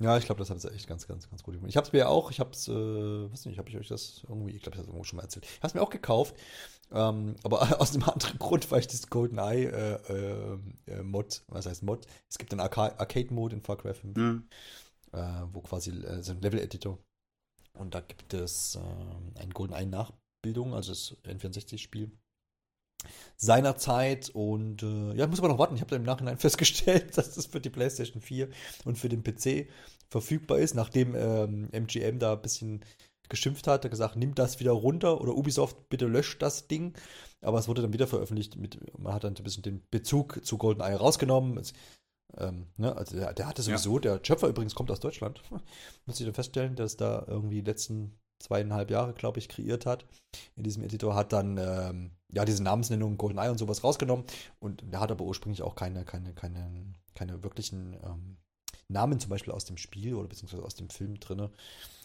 Ja, 0.00 0.16
ich 0.16 0.24
glaube, 0.24 0.38
das 0.38 0.48
hat 0.48 0.56
es 0.56 0.64
echt 0.64 0.88
ganz, 0.88 1.06
ganz, 1.06 1.28
ganz 1.28 1.42
gut 1.42 1.54
gemacht. 1.54 1.68
Ich 1.68 1.76
habe 1.76 1.86
es 1.86 1.92
mir 1.92 2.08
auch, 2.08 2.30
ich 2.30 2.40
habe 2.40 2.52
es, 2.52 2.68
äh, 2.68 2.72
weiß 2.72 3.44
nicht, 3.44 3.58
habe 3.58 3.68
ich 3.68 3.76
euch 3.76 3.88
das 3.88 4.22
irgendwie, 4.26 4.52
ich 4.52 4.62
glaube, 4.62 4.76
ich 4.76 4.78
habe 4.78 4.84
es 4.84 4.88
irgendwo 4.88 5.04
schon 5.04 5.18
mal 5.18 5.24
erzählt. 5.24 5.44
Ich 5.44 5.58
habe 5.58 5.66
es 5.66 5.74
mir 5.74 5.82
auch 5.82 5.90
gekauft, 5.90 6.34
ähm, 6.90 7.36
aber 7.42 7.60
aus 7.80 7.94
einem 7.94 8.08
anderen 8.08 8.38
Grund, 8.38 8.70
weil 8.70 8.80
ich 8.80 8.86
dieses 8.86 9.10
GoldenEye 9.10 9.66
äh, 9.66 10.12
äh, 10.12 10.58
äh, 10.86 11.02
Mod, 11.02 11.42
was 11.48 11.66
heißt 11.66 11.82
Mod? 11.82 12.06
Es 12.30 12.38
gibt 12.38 12.50
einen 12.52 12.60
Arca 12.60 12.94
Arcade-Mode 12.96 13.56
in 13.56 13.62
Far 13.62 13.76
Cry 13.76 13.92
5, 13.92 14.16
mhm. 14.16 14.48
Äh, 15.12 15.42
wo 15.52 15.60
quasi 15.60 15.90
äh, 15.90 16.22
so 16.22 16.32
ein 16.32 16.40
Level-Editor 16.40 16.98
und 17.74 17.94
da 17.94 18.00
gibt 18.00 18.34
es 18.34 18.76
äh, 18.76 19.40
ein 19.40 19.50
GoldenEye-Nachbildung, 19.50 20.74
also 20.74 20.92
das 20.92 21.16
N64-Spiel 21.24 22.10
seinerzeit 23.36 24.28
und 24.30 24.82
äh, 24.82 25.14
ja, 25.14 25.26
muss 25.26 25.38
aber 25.38 25.48
noch 25.48 25.58
warten. 25.58 25.74
Ich 25.74 25.80
habe 25.80 25.96
im 25.96 26.02
Nachhinein 26.02 26.36
festgestellt, 26.38 27.16
dass 27.16 27.34
das 27.34 27.46
für 27.46 27.60
die 27.60 27.70
PlayStation 27.70 28.20
4 28.20 28.48
und 28.84 28.98
für 28.98 29.08
den 29.08 29.22
PC 29.22 29.68
verfügbar 30.08 30.58
ist, 30.58 30.74
nachdem 30.74 31.14
ähm, 31.14 31.68
MGM 31.72 32.18
da 32.18 32.34
ein 32.34 32.42
bisschen 32.42 32.84
geschimpft 33.28 33.66
hat, 33.68 33.84
hat 33.84 33.90
gesagt, 33.90 34.16
nimm 34.16 34.34
das 34.34 34.60
wieder 34.60 34.72
runter 34.72 35.20
oder 35.20 35.34
Ubisoft, 35.34 35.88
bitte 35.88 36.06
löscht 36.06 36.42
das 36.42 36.66
Ding. 36.66 36.94
Aber 37.42 37.58
es 37.58 37.68
wurde 37.68 37.80
dann 37.80 37.92
wieder 37.92 38.06
veröffentlicht, 38.06 38.56
mit, 38.56 38.78
man 38.98 39.14
hat 39.14 39.24
dann 39.24 39.34
ein 39.34 39.44
bisschen 39.44 39.62
den 39.62 39.82
Bezug 39.90 40.44
zu 40.44 40.58
GoldenEye 40.58 40.96
rausgenommen. 40.96 41.56
Es, 41.56 41.72
ähm, 42.38 42.66
ne, 42.76 42.96
also 42.96 43.16
der, 43.16 43.32
der, 43.32 43.46
hatte 43.46 43.62
sowieso, 43.62 43.94
ja. 43.96 44.00
der 44.00 44.20
Schöpfer 44.24 44.48
übrigens 44.48 44.74
kommt 44.74 44.90
aus 44.90 45.00
Deutschland. 45.00 45.42
Muss 46.06 46.20
ich 46.20 46.26
dann 46.26 46.34
feststellen, 46.34 46.76
dass 46.76 46.96
da 46.96 47.24
irgendwie 47.26 47.56
die 47.56 47.70
letzten 47.70 48.18
zweieinhalb 48.38 48.90
Jahre, 48.90 49.12
glaube 49.12 49.38
ich, 49.38 49.48
kreiert 49.48 49.86
hat. 49.86 50.06
In 50.56 50.62
diesem 50.62 50.82
Editor 50.82 51.14
hat 51.14 51.32
dann 51.32 51.58
ähm, 51.58 52.12
ja 52.32 52.44
diese 52.44 52.62
Namensnennung 52.62 53.16
GoldenEye 53.16 53.50
und 53.50 53.58
sowas 53.58 53.84
rausgenommen 53.84 54.24
und 54.58 54.82
der 54.92 55.00
hat 55.00 55.10
aber 55.10 55.24
ursprünglich 55.24 55.62
auch 55.62 55.74
keine, 55.74 56.04
keine, 56.04 56.32
keine, 56.32 56.94
keine 57.14 57.42
wirklichen 57.42 57.94
ähm, 58.02 58.38
Namen 58.88 59.20
zum 59.20 59.30
Beispiel 59.30 59.52
aus 59.52 59.64
dem 59.64 59.76
Spiel 59.76 60.14
oder 60.14 60.28
beziehungsweise 60.28 60.64
aus 60.64 60.74
dem 60.74 60.90
Film 60.90 61.20
drin. 61.20 61.48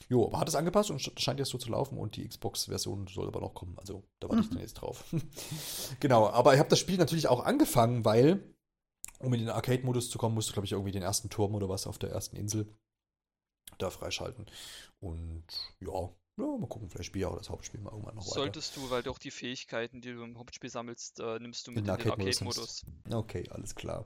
Jo, 0.08 0.28
aber 0.28 0.40
hat 0.40 0.48
es 0.48 0.56
angepasst 0.56 0.92
und 0.92 1.02
scheint 1.20 1.40
jetzt 1.40 1.50
so 1.50 1.58
zu 1.58 1.70
laufen 1.70 1.98
und 1.98 2.16
die 2.16 2.28
Xbox-Version 2.28 3.08
soll 3.08 3.28
aber 3.28 3.42
noch 3.42 3.56
kommen. 3.56 3.76
Also 3.78 4.04
da 4.20 4.30
warte 4.30 4.44
mhm. 4.44 4.44
ich 4.44 4.50
dann 4.50 4.60
jetzt 4.62 4.74
drauf. 4.76 5.04
genau, 6.00 6.28
aber 6.30 6.54
ich 6.54 6.60
habe 6.60 6.70
das 6.70 6.80
Spiel 6.80 6.98
natürlich 6.98 7.28
auch 7.28 7.44
angefangen, 7.44 8.06
weil, 8.06 8.44
um 9.20 9.34
in 9.34 9.42
den 9.42 9.50
Arcade-Modus 9.50 10.10
zu 10.10 10.18
kommen, 10.18 10.36
musst 10.36 10.50
du, 10.50 10.54
glaube 10.54 10.66
ich, 10.66 10.72
irgendwie 10.72 10.92
den 10.92 11.04
ersten 11.04 11.30
Turm 11.30 11.56
oder 11.56 11.70
was 11.70 11.88
auf 11.88 11.98
der 11.98 12.12
ersten 12.12 12.36
Insel 12.36 12.68
da 13.78 13.90
freischalten. 13.90 14.46
Und 15.00 15.46
ja, 15.80 16.10
ja, 16.38 16.58
mal 16.58 16.68
gucken, 16.68 16.90
vielleicht 16.90 17.08
spiele 17.08 17.26
ich 17.26 17.32
auch 17.32 17.38
das 17.38 17.50
Hauptspiel 17.50 17.80
mal 17.80 17.92
irgendwann 17.92 18.16
noch 18.16 18.26
weiter. 18.26 18.36
Solltest 18.36 18.76
du, 18.76 18.90
weil 18.90 19.04
du 19.04 19.12
auch 19.12 19.20
die 19.20 19.32
Fähigkeiten, 19.32 20.02
die 20.02 20.12
du 20.12 20.22
im 20.22 20.38
Hauptspiel 20.38 20.70
sammelst, 20.70 21.20
äh, 21.22 21.40
nimmst 21.40 21.66
du 21.66 21.72
mit 21.72 21.86
in, 21.86 21.90
in 21.90 21.98
den 21.98 22.12
Arcade-Modus. 22.12 22.86
okay, 23.10 23.48
alles 23.52 23.74
klar. 23.74 24.06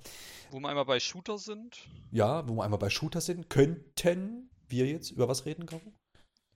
Wo 0.51 0.59
wir 0.59 0.69
einmal 0.69 0.85
bei 0.85 0.99
Shooter 0.99 1.39
sind. 1.39 1.89
Ja, 2.11 2.47
wo 2.47 2.53
wir 2.55 2.63
einmal 2.63 2.79
bei 2.79 2.91
Shooter 2.91 3.21
sind, 3.21 3.49
könnten 3.49 4.51
wir 4.67 4.85
jetzt 4.85 5.09
über 5.09 5.27
was 5.27 5.45
reden, 5.45 5.65
Caro? 5.65 5.93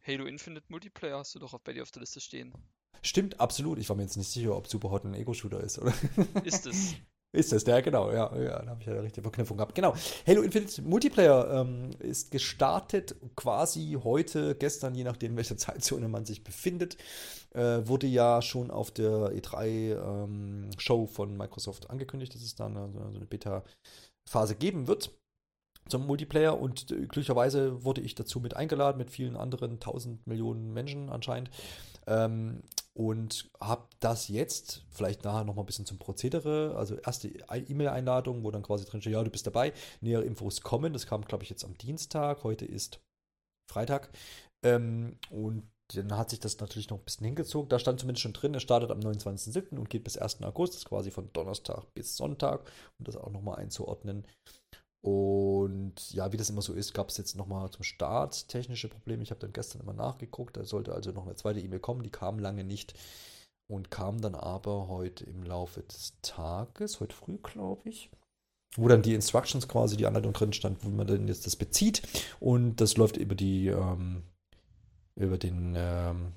Halo 0.05 0.25
Infinite 0.25 0.65
Multiplayer 0.69 1.17
hast 1.17 1.33
du 1.33 1.39
doch 1.39 1.57
bei 1.59 1.73
dir 1.73 1.81
auf 1.81 1.91
der 1.91 2.01
Liste 2.01 2.19
stehen. 2.19 2.53
Stimmt, 3.01 3.39
absolut. 3.39 3.79
Ich 3.79 3.89
war 3.89 3.95
mir 3.95 4.03
jetzt 4.03 4.17
nicht 4.17 4.29
sicher, 4.29 4.55
ob 4.55 4.67
Superhot 4.67 5.05
ein 5.05 5.13
Ego-Shooter 5.13 5.59
ist, 5.59 5.79
oder? 5.79 5.93
Ist 6.43 6.67
es. 6.67 6.95
Ist 7.35 7.51
das 7.51 7.63
der, 7.63 7.81
genau, 7.81 8.11
ja, 8.11 8.31
ja 8.37 8.61
da 8.61 8.69
habe 8.69 8.81
ich 8.81 8.85
ja 8.85 8.93
eine 8.93 9.01
richtige 9.01 9.23
Verknüpfung 9.23 9.57
gehabt. 9.57 9.73
Genau. 9.73 9.95
Halo 10.27 10.43
Infinite 10.43 10.83
Multiplayer 10.83 11.61
ähm, 11.61 11.89
ist 11.97 12.29
gestartet 12.29 13.15
quasi 13.35 13.97
heute, 14.03 14.53
gestern, 14.53 14.93
je 14.93 15.03
nachdem, 15.03 15.31
in 15.31 15.37
welcher 15.37 15.57
Zeitzone 15.57 16.07
man 16.09 16.25
sich 16.25 16.43
befindet. 16.43 16.95
Äh, 17.55 17.87
wurde 17.87 18.05
ja 18.05 18.43
schon 18.43 18.69
auf 18.69 18.91
der 18.91 19.31
E3-Show 19.31 21.01
ähm, 21.01 21.07
von 21.07 21.35
Microsoft 21.35 21.89
angekündigt, 21.89 22.35
dass 22.35 22.43
es 22.43 22.53
dann 22.53 22.75
so 22.93 23.17
eine 23.17 23.25
Beta-Phase 23.25 24.53
geben 24.55 24.87
wird 24.87 25.09
zum 25.89 26.05
Multiplayer 26.05 26.59
und 26.59 26.91
äh, 26.91 26.95
glücklicherweise 26.95 27.83
wurde 27.83 28.01
ich 28.01 28.13
dazu 28.13 28.39
mit 28.39 28.55
eingeladen, 28.55 28.99
mit 28.99 29.09
vielen 29.09 29.35
anderen 29.35 29.79
tausend 29.79 30.25
Millionen 30.27 30.71
Menschen 30.71 31.09
anscheinend. 31.09 31.49
Ähm, 32.05 32.61
und 32.93 33.49
habe 33.59 33.87
das 33.99 34.27
jetzt, 34.27 34.85
vielleicht 34.89 35.23
nachher 35.23 35.43
noch 35.43 35.55
mal 35.55 35.63
ein 35.63 35.65
bisschen 35.65 35.85
zum 35.85 35.97
Prozedere, 35.97 36.75
also 36.77 36.95
erste 36.95 37.27
E-Mail-Einladung, 37.27 38.43
wo 38.43 38.51
dann 38.51 38.61
quasi 38.61 38.85
drin 38.85 39.01
steht, 39.01 39.13
ja, 39.13 39.23
du 39.23 39.31
bist 39.31 39.47
dabei, 39.47 39.73
nähere 40.01 40.23
Infos 40.23 40.61
kommen. 40.61 40.93
Das 40.93 41.07
kam, 41.07 41.25
glaube 41.25 41.43
ich, 41.43 41.49
jetzt 41.49 41.65
am 41.65 41.77
Dienstag, 41.77 42.43
heute 42.43 42.65
ist 42.65 43.01
Freitag. 43.69 44.09
Ähm, 44.63 45.17
und 45.31 45.67
dann 45.93 46.17
hat 46.17 46.29
sich 46.29 46.39
das 46.39 46.59
natürlich 46.59 46.89
noch 46.89 46.99
ein 46.99 47.03
bisschen 47.03 47.25
hingezogen. 47.25 47.69
Da 47.69 47.79
stand 47.79 47.99
zumindest 47.99 48.21
schon 48.21 48.33
drin, 48.33 48.55
es 48.55 48.63
startet 48.63 48.91
am 48.91 48.99
29.07. 48.99 49.77
und 49.77 49.89
geht 49.89 50.03
bis 50.03 50.17
1. 50.17 50.43
August, 50.43 50.73
das 50.73 50.81
ist 50.81 50.89
quasi 50.89 51.11
von 51.11 51.31
Donnerstag 51.33 51.93
bis 51.93 52.15
Sonntag, 52.15 52.61
um 52.99 53.05
das 53.05 53.17
auch 53.17 53.31
nochmal 53.31 53.57
einzuordnen. 53.57 54.25
Und 55.03 56.13
ja, 56.13 56.31
wie 56.31 56.37
das 56.37 56.49
immer 56.49 56.61
so 56.61 56.73
ist, 56.73 56.93
gab 56.93 57.09
es 57.09 57.17
jetzt 57.17 57.35
nochmal 57.35 57.69
zum 57.71 57.83
Start 57.83 58.47
technische 58.47 58.87
Probleme. 58.87 59.21
Ich 59.21 59.31
habe 59.31 59.41
dann 59.41 59.51
gestern 59.51 59.81
immer 59.81 59.91
nachgeguckt, 59.91 60.55
da 60.55 60.63
sollte 60.63 60.93
also 60.93 61.11
noch 61.11 61.25
eine 61.25 61.35
zweite 61.35 61.59
E-Mail 61.59 61.81
kommen, 61.81 62.03
die 62.03 62.09
kam 62.09 62.39
lange 62.39 62.63
nicht 62.63 62.93
und 63.67 63.91
kam 63.91 64.21
dann 64.21 64.33
aber 64.33 64.87
heute 64.87 65.25
im 65.25 65.43
Laufe 65.43 65.81
des 65.83 66.13
Tages, 66.21 67.01
heute 67.01 67.13
früh 67.13 67.37
glaube 67.37 67.89
ich, 67.89 68.11
wo 68.77 68.87
dann 68.87 69.01
die 69.01 69.13
Instructions 69.13 69.67
quasi, 69.67 69.97
die 69.97 70.05
Anleitung 70.05 70.31
drin 70.31 70.53
stand, 70.53 70.85
wo 70.85 70.89
man 70.89 71.05
dann 71.05 71.27
jetzt 71.27 71.45
das 71.45 71.57
bezieht. 71.57 72.01
Und 72.39 72.77
das 72.77 72.95
läuft 72.95 73.17
über 73.17 73.35
die, 73.35 73.67
ähm, 73.67 74.23
über 75.15 75.37
den 75.37 75.73
ähm, 75.75 76.31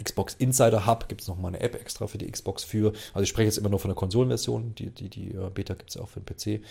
Xbox 0.00 0.34
Insider 0.34 0.86
Hub. 0.86 1.08
Gibt 1.08 1.22
es 1.22 1.28
nochmal 1.28 1.54
eine 1.54 1.60
App 1.60 1.74
extra 1.74 2.06
für 2.06 2.18
die 2.18 2.30
Xbox 2.30 2.62
für, 2.62 2.92
also 3.14 3.24
ich 3.24 3.28
spreche 3.28 3.46
jetzt 3.46 3.58
immer 3.58 3.68
nur 3.68 3.80
von 3.80 3.88
der 3.88 3.96
Konsolenversion, 3.96 4.76
die, 4.76 4.90
die, 4.90 5.10
die 5.10 5.32
äh, 5.32 5.50
Beta 5.50 5.74
gibt 5.74 5.90
es 5.90 5.96
auch 5.96 6.08
für 6.08 6.20
den 6.20 6.60
PC. 6.60 6.64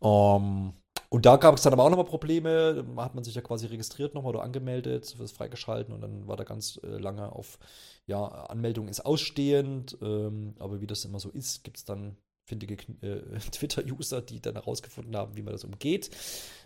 Um, 0.00 0.72
ähm, 0.72 0.72
und 1.12 1.26
da 1.26 1.36
gab 1.36 1.56
es 1.56 1.62
dann 1.62 1.72
aber 1.72 1.84
auch 1.84 1.90
nochmal 1.90 2.06
Probleme. 2.06 2.84
Da 2.96 3.02
hat 3.02 3.16
man 3.16 3.24
sich 3.24 3.34
ja 3.34 3.42
quasi 3.42 3.66
registriert 3.66 4.14
nochmal 4.14 4.30
oder 4.30 4.44
angemeldet, 4.44 5.16
das 5.18 5.32
freigeschalten 5.32 5.92
und 5.92 6.00
dann 6.00 6.28
war 6.28 6.36
da 6.36 6.44
ganz 6.44 6.80
äh, 6.84 6.98
lange 6.98 7.32
auf, 7.32 7.58
ja, 8.06 8.24
Anmeldung 8.24 8.88
ist 8.88 9.00
ausstehend. 9.00 9.98
Ähm, 10.02 10.54
aber 10.60 10.80
wie 10.80 10.86
das 10.86 11.04
immer 11.04 11.18
so 11.18 11.30
ist, 11.30 11.64
gibt 11.64 11.78
es 11.78 11.84
dann 11.84 12.16
findige 12.44 12.74
äh, 13.02 13.38
Twitter-User, 13.52 14.22
die 14.22 14.40
dann 14.40 14.54
herausgefunden 14.54 15.16
haben, 15.16 15.36
wie 15.36 15.42
man 15.42 15.52
das 15.52 15.64
umgeht. 15.64 16.10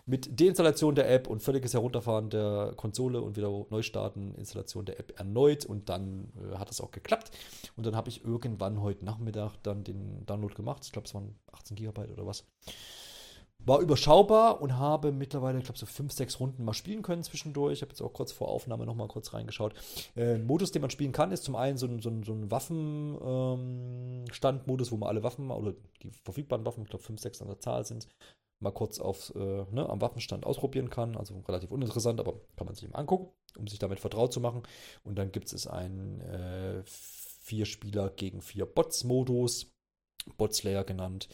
Mit 0.07 0.39
Deinstallation 0.39 0.95
der 0.95 1.11
App 1.11 1.27
und 1.27 1.43
völliges 1.43 1.73
Herunterfahren 1.73 2.29
der 2.29 2.75
Konsole 2.77 3.23
und 3.23 3.37
wieder 3.37 3.49
Neustarten, 3.71 4.35
Installation 4.35 4.85
der 4.85 5.01
App 5.01 5.19
erneut 5.19 5.65
und 5.65 5.89
dann 5.89 6.33
äh, 6.37 6.59
hat 6.59 6.71
es 6.71 6.83
auch 6.83 6.91
geklappt. 6.91 7.31
Und 7.77 7.87
dann 7.87 7.97
habe 7.97 8.11
ich 8.11 8.25
irgendwann 8.25 8.83
heute 8.83 9.07
Nachmittag 9.07 9.57
dann 9.63 9.85
den 9.85 10.27
Download 10.27 10.55
gemacht. 10.55 10.83
Ich 10.85 10.93
glaube, 10.93 11.07
es 11.07 11.15
waren 11.15 11.35
18 11.53 11.77
GB 11.77 12.13
oder 12.13 12.27
was. 12.27 12.45
War 13.67 13.81
überschaubar 13.81 14.61
und 14.61 14.79
habe 14.79 15.11
mittlerweile, 15.13 15.57
ich 15.59 15.65
glaube, 15.65 15.79
so 15.79 15.87
fünf, 15.87 16.13
sechs 16.13 16.39
Runden 16.39 16.65
mal 16.65 16.75
spielen 16.75 17.01
können 17.03 17.23
zwischendurch. 17.23 17.73
Ich 17.75 17.83
habe 17.83 17.93
jetzt 17.93 18.03
auch 18.03 18.13
kurz 18.13 18.33
vor 18.33 18.49
Aufnahme 18.49 18.85
nochmal 18.85 19.09
kurz 19.09 19.33
reingeschaut. 19.33 19.73
Äh, 20.17 20.37
Modus, 20.39 20.73
den 20.73 20.83
man 20.83 20.91
spielen 20.91 21.13
kann, 21.13 21.33
ist 21.33 21.45
zum 21.45 21.57
einen 21.57 21.79
so 21.79 21.87
ein, 21.87 22.01
so 22.01 22.11
ein, 22.11 22.25
so 22.25 22.33
ein 22.33 22.51
Waffenstandmodus, 22.51 24.89
ähm, 24.89 24.93
wo 24.93 24.97
man 24.99 25.09
alle 25.09 25.23
Waffen 25.23 25.51
oder 25.51 25.73
die 26.03 26.11
verfügbaren 26.11 26.67
Waffen, 26.67 26.83
ich 26.83 26.91
glaube, 26.91 27.05
fünf, 27.05 27.21
sechs 27.21 27.41
an 27.41 27.49
der 27.49 27.61
Zahl 27.61 27.87
sind, 27.87 28.07
mal 28.61 28.73
kurz 28.73 28.99
auf, 28.99 29.35
äh, 29.35 29.65
ne, 29.71 29.89
am 29.89 30.01
Waffenstand 30.01 30.45
ausprobieren 30.45 30.91
kann. 30.91 31.17
Also 31.17 31.43
relativ 31.49 31.71
uninteressant, 31.71 32.21
aber 32.21 32.35
kann 32.57 32.67
man 32.67 32.75
sich 32.75 32.85
eben 32.85 32.95
angucken, 32.95 33.31
um 33.57 33.67
sich 33.67 33.79
damit 33.79 34.01
vertraut 34.01 34.33
zu 34.33 34.41
machen. 34.41 34.63
Und 35.05 35.17
dann 35.17 35.33
gibt 35.33 35.53
es 35.53 35.67
einen 35.67 36.21
äh, 36.21 36.83
vier 36.85 37.67
Spieler 37.67 38.11
gegen 38.11 38.41
vier 38.41 38.67
Bots-Modus, 38.67 39.73
Botslayer 40.37 40.85
genannt. 40.85 41.29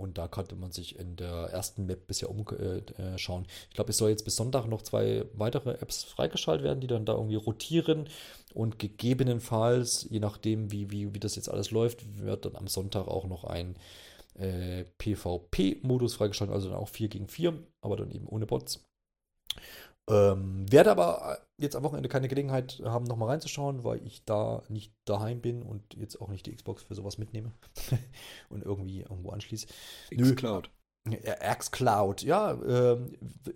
Und 0.00 0.18
da 0.18 0.28
konnte 0.28 0.56
man 0.56 0.72
sich 0.72 0.98
in 0.98 1.16
der 1.16 1.50
ersten 1.52 1.86
Map 1.86 2.06
bisher 2.06 2.30
umschauen. 2.30 2.58
Äh, 2.58 3.12
äh, 3.12 3.66
ich 3.68 3.74
glaube, 3.74 3.90
es 3.90 3.98
soll 3.98 4.10
jetzt 4.10 4.24
bis 4.24 4.36
Sonntag 4.36 4.66
noch 4.66 4.82
zwei 4.82 5.26
weitere 5.34 5.72
Apps 5.74 6.04
freigeschaltet 6.04 6.64
werden, 6.64 6.80
die 6.80 6.86
dann 6.86 7.04
da 7.04 7.12
irgendwie 7.12 7.36
rotieren. 7.36 8.08
Und 8.54 8.78
gegebenenfalls, 8.78 10.06
je 10.10 10.20
nachdem, 10.20 10.72
wie, 10.72 10.90
wie, 10.90 11.14
wie 11.14 11.20
das 11.20 11.36
jetzt 11.36 11.50
alles 11.50 11.70
läuft, 11.70 12.18
wird 12.18 12.46
dann 12.46 12.56
am 12.56 12.66
Sonntag 12.66 13.06
auch 13.06 13.26
noch 13.26 13.44
ein 13.44 13.76
äh, 14.34 14.84
PvP-Modus 14.98 16.14
freigeschaltet, 16.14 16.54
also 16.54 16.70
dann 16.70 16.78
auch 16.78 16.88
4 16.88 17.08
gegen 17.08 17.28
4, 17.28 17.54
aber 17.82 17.96
dann 17.96 18.10
eben 18.10 18.26
ohne 18.26 18.46
Bots. 18.46 18.84
Ähm, 20.10 20.70
werde 20.70 20.90
aber 20.90 21.38
jetzt 21.56 21.76
am 21.76 21.84
Wochenende 21.84 22.08
keine 22.08 22.28
Gelegenheit 22.28 22.82
haben, 22.84 23.04
nochmal 23.04 23.28
reinzuschauen, 23.28 23.84
weil 23.84 24.04
ich 24.04 24.24
da 24.24 24.62
nicht 24.68 24.92
daheim 25.04 25.40
bin 25.40 25.62
und 25.62 25.94
jetzt 25.94 26.20
auch 26.20 26.28
nicht 26.28 26.46
die 26.46 26.54
Xbox 26.54 26.82
für 26.82 26.94
sowas 26.94 27.18
mitnehme 27.18 27.52
und 28.48 28.64
irgendwie 28.64 29.02
irgendwo 29.02 29.30
anschließe. 29.30 29.68
Xcloud. 30.16 30.70
Xcloud, 31.58 32.22
ja, 32.22 32.52
äh, 32.52 32.98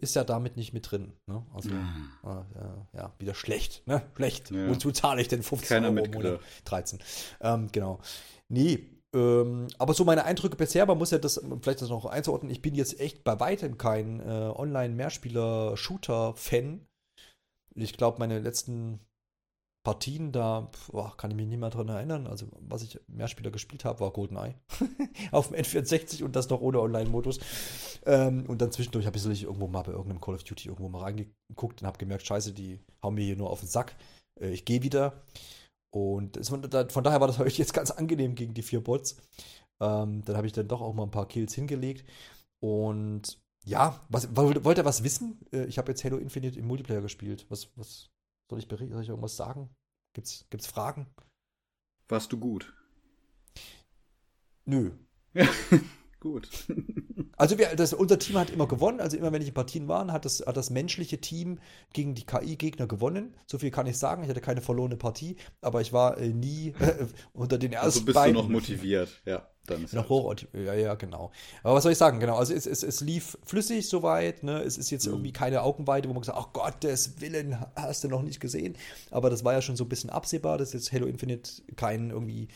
ist 0.00 0.16
ja 0.16 0.24
damit 0.24 0.56
nicht 0.56 0.72
mit 0.72 0.90
drin. 0.90 1.12
Ne? 1.26 1.44
Also, 1.52 1.70
mhm. 1.70 2.10
äh, 2.24 2.96
ja, 2.96 3.12
wieder 3.18 3.34
schlecht, 3.34 3.86
ne? 3.86 4.02
Schlecht. 4.16 4.50
Ja. 4.50 4.68
Wozu 4.68 4.92
zahle 4.92 5.20
ich 5.20 5.28
denn 5.28 5.42
15 5.42 5.68
Keiner 5.68 5.88
Euro 5.88 6.04
im 6.06 6.10
Monat? 6.12 6.40
13. 6.64 7.00
Ähm, 7.40 7.68
genau. 7.70 8.00
Nee, 8.48 8.93
ähm, 9.14 9.68
aber 9.78 9.94
so 9.94 10.04
meine 10.04 10.24
Eindrücke 10.24 10.56
bisher, 10.56 10.84
man 10.86 10.98
muss 10.98 11.12
ja 11.12 11.18
das 11.18 11.40
vielleicht 11.62 11.80
das 11.80 11.88
noch 11.88 12.04
einzuordnen, 12.04 12.50
ich 12.50 12.60
bin 12.60 12.74
jetzt 12.74 13.00
echt 13.00 13.24
bei 13.24 13.40
weitem 13.40 13.78
kein 13.78 14.20
äh, 14.20 14.52
Online-Mehrspieler-Shooter-Fan. 14.54 16.86
Ich 17.76 17.96
glaube, 17.96 18.18
meine 18.18 18.40
letzten 18.40 19.00
Partien, 19.84 20.32
da 20.32 20.70
boah, 20.90 21.16
kann 21.16 21.30
ich 21.30 21.36
mich 21.36 21.46
nicht 21.46 21.60
mehr 21.60 21.70
dran 21.70 21.88
erinnern. 21.88 22.26
Also, 22.26 22.46
was 22.60 22.82
ich 22.82 22.98
Mehrspieler 23.06 23.50
gespielt 23.50 23.84
habe, 23.84 24.00
war 24.00 24.10
GoldenEye. 24.10 24.54
Auf 25.30 25.48
dem 25.48 25.60
N64 25.60 26.24
und 26.24 26.34
das 26.34 26.48
noch 26.48 26.62
ohne 26.62 26.80
Online-Modus. 26.80 27.38
Ähm, 28.06 28.46
und 28.48 28.62
dann 28.62 28.72
zwischendurch 28.72 29.06
habe 29.06 29.16
ich 29.16 29.22
sicherlich 29.22 29.44
irgendwo 29.44 29.68
mal 29.68 29.82
bei 29.82 29.92
irgendeinem 29.92 30.22
Call 30.22 30.34
of 30.34 30.42
Duty 30.42 30.68
irgendwo 30.68 30.88
mal 30.88 31.02
reingeguckt 31.02 31.82
und 31.82 31.86
habe 31.86 31.98
gemerkt, 31.98 32.26
scheiße, 32.26 32.52
die 32.52 32.80
hauen 33.02 33.14
mir 33.14 33.24
hier 33.24 33.36
nur 33.36 33.50
auf 33.50 33.60
den 33.60 33.68
Sack. 33.68 33.94
Äh, 34.40 34.50
ich 34.50 34.64
gehe 34.64 34.82
wieder. 34.82 35.22
Und 35.94 36.36
es, 36.36 36.48
von 36.48 36.60
daher 37.04 37.20
war 37.20 37.28
das 37.28 37.38
heute 37.38 37.56
jetzt 37.56 37.72
ganz 37.72 37.92
angenehm 37.92 38.34
gegen 38.34 38.52
die 38.52 38.62
vier 38.62 38.82
Bots. 38.82 39.16
Ähm, 39.80 40.24
dann 40.24 40.36
habe 40.36 40.46
ich 40.46 40.52
dann 40.52 40.66
doch 40.66 40.80
auch 40.80 40.92
mal 40.92 41.04
ein 41.04 41.12
paar 41.12 41.28
Kills 41.28 41.54
hingelegt. 41.54 42.04
Und 42.58 43.40
ja, 43.64 44.00
was, 44.08 44.34
wollt 44.34 44.78
ihr 44.78 44.84
was 44.84 45.04
wissen? 45.04 45.38
Äh, 45.52 45.66
ich 45.66 45.78
habe 45.78 45.92
jetzt 45.92 46.02
Halo 46.02 46.18
Infinite 46.18 46.58
im 46.58 46.66
Multiplayer 46.66 47.00
gespielt. 47.00 47.46
Was, 47.48 47.68
was 47.76 48.10
soll 48.50 48.58
ich 48.58 48.66
berichten? 48.66 48.92
Soll 48.92 49.04
ich 49.04 49.08
irgendwas 49.08 49.36
sagen? 49.36 49.70
Gibt's, 50.14 50.46
gibt's 50.50 50.66
Fragen? 50.66 51.06
Warst 52.08 52.32
du 52.32 52.38
gut? 52.38 52.74
Nö. 54.64 54.90
Gut. 56.20 56.48
Also 57.36 57.58
wir, 57.58 57.74
das, 57.76 57.92
unser 57.92 58.18
Team 58.18 58.36
hat 58.38 58.50
immer 58.50 58.66
gewonnen. 58.66 59.00
Also 59.00 59.16
immer 59.16 59.32
wenn 59.32 59.42
ich 59.42 59.48
in 59.48 59.54
Partien 59.54 59.88
war, 59.88 60.06
hat 60.12 60.24
das, 60.24 60.44
hat 60.46 60.56
das 60.56 60.70
menschliche 60.70 61.20
Team 61.20 61.58
gegen 61.92 62.14
die 62.14 62.24
KI-Gegner 62.24 62.86
gewonnen. 62.86 63.34
So 63.46 63.58
viel 63.58 63.70
kann 63.70 63.86
ich 63.86 63.98
sagen. 63.98 64.22
Ich 64.22 64.30
hatte 64.30 64.40
keine 64.40 64.60
verlorene 64.60 64.96
Partie, 64.96 65.36
aber 65.60 65.80
ich 65.80 65.92
war 65.92 66.18
äh, 66.18 66.28
nie 66.28 66.74
äh, 66.80 67.06
unter 67.32 67.58
den 67.58 67.72
ersten 67.72 67.86
Also 67.86 68.04
bist 68.04 68.14
beiden. 68.14 68.34
du 68.34 68.42
noch 68.42 68.48
motiviert, 68.48 69.08
ja. 69.24 69.48
Dann 69.66 69.82
ist 69.82 69.94
noch 69.94 70.10
hoch, 70.10 70.34
ja, 70.52 70.74
ja, 70.74 70.94
genau. 70.94 71.32
Aber 71.62 71.76
was 71.76 71.84
soll 71.84 71.92
ich 71.92 71.98
sagen? 71.98 72.20
Genau, 72.20 72.36
also 72.36 72.52
es, 72.52 72.66
es, 72.66 72.82
es 72.82 73.00
lief 73.00 73.38
flüssig 73.44 73.88
soweit. 73.88 74.42
Ne? 74.42 74.60
Es 74.60 74.76
ist 74.76 74.90
jetzt 74.90 75.06
mhm. 75.06 75.14
irgendwie 75.14 75.32
keine 75.32 75.62
Augenweite, 75.62 76.06
wo 76.06 76.12
man 76.12 76.20
gesagt, 76.20 76.38
ach 76.38 76.52
Gottes 76.52 77.22
Willen, 77.22 77.56
hast 77.74 78.04
du 78.04 78.08
noch 78.08 78.22
nicht 78.22 78.40
gesehen. 78.40 78.76
Aber 79.10 79.30
das 79.30 79.42
war 79.42 79.54
ja 79.54 79.62
schon 79.62 79.76
so 79.76 79.84
ein 79.84 79.88
bisschen 79.88 80.10
absehbar, 80.10 80.58
dass 80.58 80.74
jetzt 80.74 80.92
Halo 80.92 81.06
Infinite 81.06 81.62
kein 81.76 82.10
irgendwie 82.10 82.48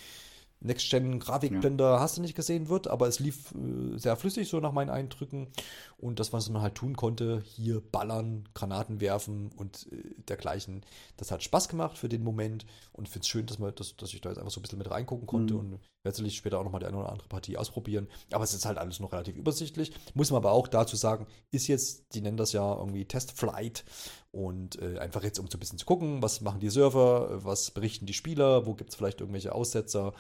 Next-Gen-Grafikblender 0.61 1.95
ja. 1.95 2.01
hast 2.01 2.17
du 2.17 2.21
nicht 2.21 2.35
gesehen 2.35 2.69
wird, 2.69 2.89
aber 2.89 3.07
es 3.07 3.21
lief 3.21 3.53
äh, 3.53 3.99
sehr 3.99 4.17
flüssig, 4.17 4.49
so 4.49 4.61
nach 4.61 4.73
meinen 4.73 4.91
Eindrücken. 4.91 5.49
Und 5.97 6.21
das, 6.21 6.33
was 6.33 6.49
man 6.49 6.63
halt 6.63 6.75
tun 6.75 6.97
konnte, 6.97 7.43
hier 7.45 7.81
ballern, 7.81 8.49
Granaten 8.55 9.01
werfen 9.01 9.51
und 9.57 9.89
äh, 9.93 10.15
dergleichen, 10.29 10.85
das 11.17 11.31
hat 11.31 11.43
Spaß 11.43 11.69
gemacht 11.69 11.99
für 11.99 12.09
den 12.09 12.23
Moment 12.23 12.67
und 12.93 13.09
finde 13.09 13.25
es 13.25 13.29
schön, 13.29 13.47
dass, 13.47 13.59
man, 13.59 13.75
dass, 13.75 13.97
dass 13.97 14.13
ich 14.13 14.21
da 14.21 14.31
jetzt 14.31 14.39
einfach 14.39 14.53
so 14.53 14.61
ein 14.61 14.63
bisschen 14.63 14.79
mit 14.79 14.91
reingucken 14.91 15.27
konnte 15.27 15.55
mhm. 15.55 15.61
und 15.61 15.81
werde 16.03 16.17
sicherlich 16.17 16.37
später 16.37 16.59
auch 16.59 16.65
nochmal 16.65 16.81
die 16.81 16.87
eine 16.87 16.97
oder 16.97 17.11
andere 17.11 17.29
Partie 17.29 17.57
ausprobieren. 17.57 18.09
Aber 18.33 18.45
es 18.45 18.55
ist 18.55 18.67
halt 18.67 18.79
alles 18.79 19.01
noch 19.01 19.13
relativ 19.13 19.37
übersichtlich. 19.37 19.93
Muss 20.15 20.31
man 20.31 20.39
aber 20.39 20.53
auch 20.53 20.69
dazu 20.69 20.97
sagen, 20.97 21.27
ist 21.51 21.67
jetzt, 21.67 22.15
die 22.15 22.21
nennen 22.21 22.37
das 22.37 22.53
ja 22.53 22.75
irgendwie 22.77 23.05
Testflight 23.05 23.85
und 24.31 24.81
äh, 24.81 24.99
einfach 24.99 25.23
jetzt, 25.23 25.39
um 25.39 25.49
so 25.49 25.57
ein 25.57 25.61
bisschen 25.61 25.79
zu 25.79 25.87
gucken, 25.87 26.23
was 26.23 26.41
machen 26.41 26.61
die 26.61 26.69
Server, 26.69 27.45
was 27.45 27.71
berichten 27.71 28.07
die 28.07 28.13
Spieler, 28.13 28.67
wo 28.67 28.75
gibt 28.75 28.91
es 28.91 28.97
vielleicht 28.97 29.21
irgendwelche 29.21 29.55
Aussetzer. 29.55 30.13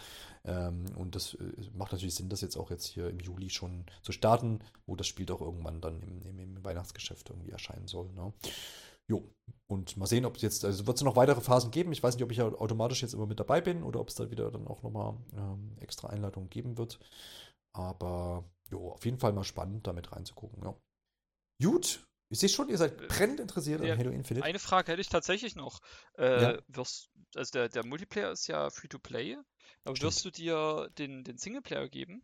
Ähm, 0.45 0.87
und 0.97 1.15
das 1.15 1.35
äh, 1.35 1.53
macht 1.75 1.93
natürlich 1.93 2.15
Sinn, 2.15 2.31
das 2.31 2.41
jetzt 2.41 2.57
auch 2.57 2.71
jetzt 2.71 2.87
hier 2.87 3.11
im 3.11 3.21
Juli 3.21 3.51
schon 3.51 3.85
zu 4.03 4.13
starten, 4.13 4.61
wo 4.87 4.97
das 4.97 5.07
Spiel 5.07 5.27
doch 5.27 5.41
irgendwann 5.41 5.81
dann 5.81 6.01
im, 6.01 6.23
im, 6.23 6.39
im 6.39 6.65
Weihnachtsgeschäft 6.65 7.29
irgendwie 7.29 7.51
erscheinen 7.51 7.87
soll. 7.87 8.11
Ne? 8.15 8.33
Jo, 9.11 9.31
und 9.67 9.97
mal 9.97 10.07
sehen, 10.07 10.25
ob 10.25 10.37
es 10.37 10.43
jetzt, 10.43 10.65
also 10.65 10.87
wird 10.87 10.97
es 10.97 11.03
noch 11.03 11.17
weitere 11.17 11.41
Phasen 11.41 11.71
geben. 11.71 11.93
Ich 11.93 12.03
weiß 12.03 12.15
nicht, 12.15 12.25
ob 12.25 12.33
ich 12.33 12.41
automatisch 12.41 13.03
jetzt 13.03 13.15
immer 13.15 13.27
mit 13.27 13.41
dabei 13.41 13.61
bin 13.61 13.83
oder 13.83 14.01
ob 14.01 14.09
es 14.09 14.15
da 14.15 14.31
wieder 14.31 14.51
dann 14.51 14.67
auch 14.67 14.83
nochmal 14.83 15.17
ähm, 15.35 15.77
extra 15.81 16.09
Einladungen 16.09 16.51
geben 16.51 16.79
wird. 16.79 16.99
Aber 17.75 18.45
jo, 18.71 18.91
auf 18.91 19.05
jeden 19.05 19.19
Fall 19.19 19.33
mal 19.33 19.45
spannend, 19.45 19.87
damit 19.87 20.13
reinzugucken. 20.13 20.63
Ja. 20.63 20.75
Gut, 21.63 22.08
ich 22.31 22.39
sehe 22.39 22.49
schon, 22.49 22.69
ihr 22.69 22.79
seid 22.79 23.01
äh, 23.01 23.07
brennend 23.07 23.41
interessiert 23.41 23.83
ja, 23.83 23.93
an 23.93 23.99
Halo 23.99 24.11
Infinite. 24.11 24.45
Eine 24.45 24.59
Frage 24.59 24.93
hätte 24.93 25.01
ich 25.01 25.09
tatsächlich 25.09 25.57
noch. 25.57 25.81
Äh, 26.17 26.43
ja. 26.43 26.59
wirst, 26.69 27.11
also 27.35 27.51
der, 27.53 27.69
der 27.69 27.87
Multiplayer 27.87 28.31
ist 28.31 28.47
ja 28.47 28.71
Free-to-Play, 28.71 29.37
aber 29.85 29.97
Stimmt. 29.97 30.03
wirst 30.03 30.25
du 30.25 30.31
dir 30.31 30.91
den, 30.99 31.25
den 31.25 31.39
Singleplayer 31.39 31.89
geben? 31.89 32.23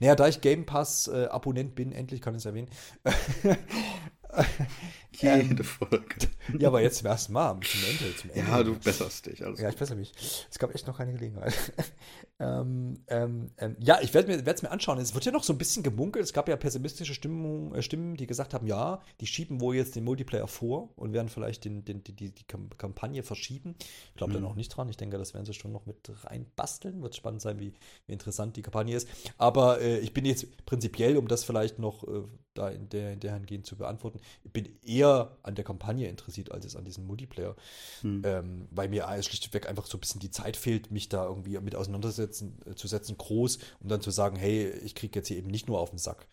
Naja, 0.00 0.14
da 0.14 0.28
ich 0.28 0.40
Game 0.40 0.66
Pass-Abonnent 0.66 1.70
äh, 1.70 1.74
bin, 1.74 1.92
endlich 1.92 2.20
kann 2.20 2.34
ich 2.34 2.40
es 2.40 2.44
erwähnen, 2.44 2.70
Jede 5.12 5.40
ähm, 5.40 5.64
Folge. 5.64 6.28
Ja, 6.58 6.68
aber 6.68 6.80
jetzt 6.80 6.98
zum 6.98 7.06
ersten 7.06 7.32
Mal, 7.32 7.58
zum 7.60 7.80
Ende. 7.88 8.16
Zum 8.16 8.30
Ende. 8.30 8.50
Ja, 8.50 8.62
du 8.62 8.78
besserst 8.78 9.26
dich. 9.26 9.44
Also. 9.44 9.62
Ja, 9.62 9.68
ich 9.68 9.76
besser 9.76 9.94
mich. 9.94 10.12
Es 10.50 10.58
gab 10.58 10.74
echt 10.74 10.86
noch 10.86 10.96
keine 10.96 11.12
Gelegenheit. 11.12 11.54
ähm, 12.40 12.94
ähm, 13.08 13.50
ähm, 13.58 13.76
ja, 13.78 14.00
ich 14.00 14.14
werde 14.14 14.32
es 14.32 14.62
mir 14.62 14.70
anschauen. 14.70 14.98
Es 14.98 15.14
wird 15.14 15.24
ja 15.24 15.32
noch 15.32 15.44
so 15.44 15.52
ein 15.52 15.58
bisschen 15.58 15.82
gemunkelt. 15.82 16.24
Es 16.24 16.32
gab 16.32 16.48
ja 16.48 16.56
pessimistische 16.56 17.14
Stimmung, 17.14 17.74
äh, 17.74 17.82
Stimmen, 17.82 18.16
die 18.16 18.26
gesagt 18.26 18.54
haben, 18.54 18.66
ja, 18.66 19.02
die 19.20 19.26
schieben 19.26 19.60
wohl 19.60 19.76
jetzt 19.76 19.94
den 19.96 20.04
Multiplayer 20.04 20.48
vor 20.48 20.90
und 20.96 21.12
werden 21.12 21.28
vielleicht 21.28 21.64
den, 21.66 21.84
den, 21.84 22.02
die, 22.02 22.16
die, 22.16 22.34
die 22.34 22.44
Kampagne 22.44 23.22
verschieben. 23.22 23.76
Ich 23.78 24.16
glaube 24.16 24.32
mhm. 24.32 24.36
da 24.36 24.40
noch 24.40 24.54
nicht 24.54 24.70
dran. 24.70 24.88
Ich 24.88 24.96
denke, 24.96 25.18
das 25.18 25.34
werden 25.34 25.44
sie 25.44 25.54
schon 25.54 25.72
noch 25.72 25.84
mit 25.84 26.10
reinbasteln. 26.24 27.02
Wird 27.02 27.14
spannend 27.14 27.42
sein, 27.42 27.60
wie, 27.60 27.74
wie 28.06 28.12
interessant 28.12 28.56
die 28.56 28.62
Kampagne 28.62 28.96
ist. 28.96 29.08
Aber 29.36 29.80
äh, 29.80 29.98
ich 29.98 30.14
bin 30.14 30.24
jetzt 30.24 30.64
prinzipiell, 30.64 31.18
um 31.18 31.28
das 31.28 31.44
vielleicht 31.44 31.78
noch 31.78 32.04
äh, 32.04 32.22
da 32.54 32.68
in 32.68 32.88
der, 32.88 33.12
in 33.12 33.20
der 33.20 33.34
Hingehend 33.34 33.66
zu 33.66 33.76
beantworten, 33.76 34.20
ich 34.44 34.52
bin 34.52 34.68
eher 34.82 35.36
an 35.42 35.54
der 35.54 35.64
Kampagne 35.64 36.08
interessiert, 36.08 36.52
als 36.52 36.64
es 36.64 36.76
an 36.76 36.84
diesem 36.84 37.06
Multiplayer. 37.06 37.56
Hm. 38.02 38.22
Ähm, 38.24 38.68
weil 38.70 38.88
mir 38.88 39.06
schlichtweg 39.22 39.68
einfach 39.68 39.86
so 39.86 39.96
ein 39.96 40.00
bisschen 40.00 40.20
die 40.20 40.30
Zeit 40.30 40.56
fehlt, 40.56 40.90
mich 40.90 41.08
da 41.08 41.26
irgendwie 41.26 41.58
mit 41.60 41.74
auseinandersetzen 41.74 42.58
äh, 42.66 42.74
zu 42.74 42.88
setzen, 42.88 43.16
groß, 43.16 43.58
um 43.80 43.88
dann 43.88 44.00
zu 44.00 44.10
sagen, 44.10 44.36
hey, 44.36 44.70
ich 44.70 44.94
kriege 44.94 45.18
jetzt 45.18 45.28
hier 45.28 45.38
eben 45.38 45.50
nicht 45.50 45.68
nur 45.68 45.80
auf 45.80 45.90
den 45.90 45.98
Sack. 45.98 46.28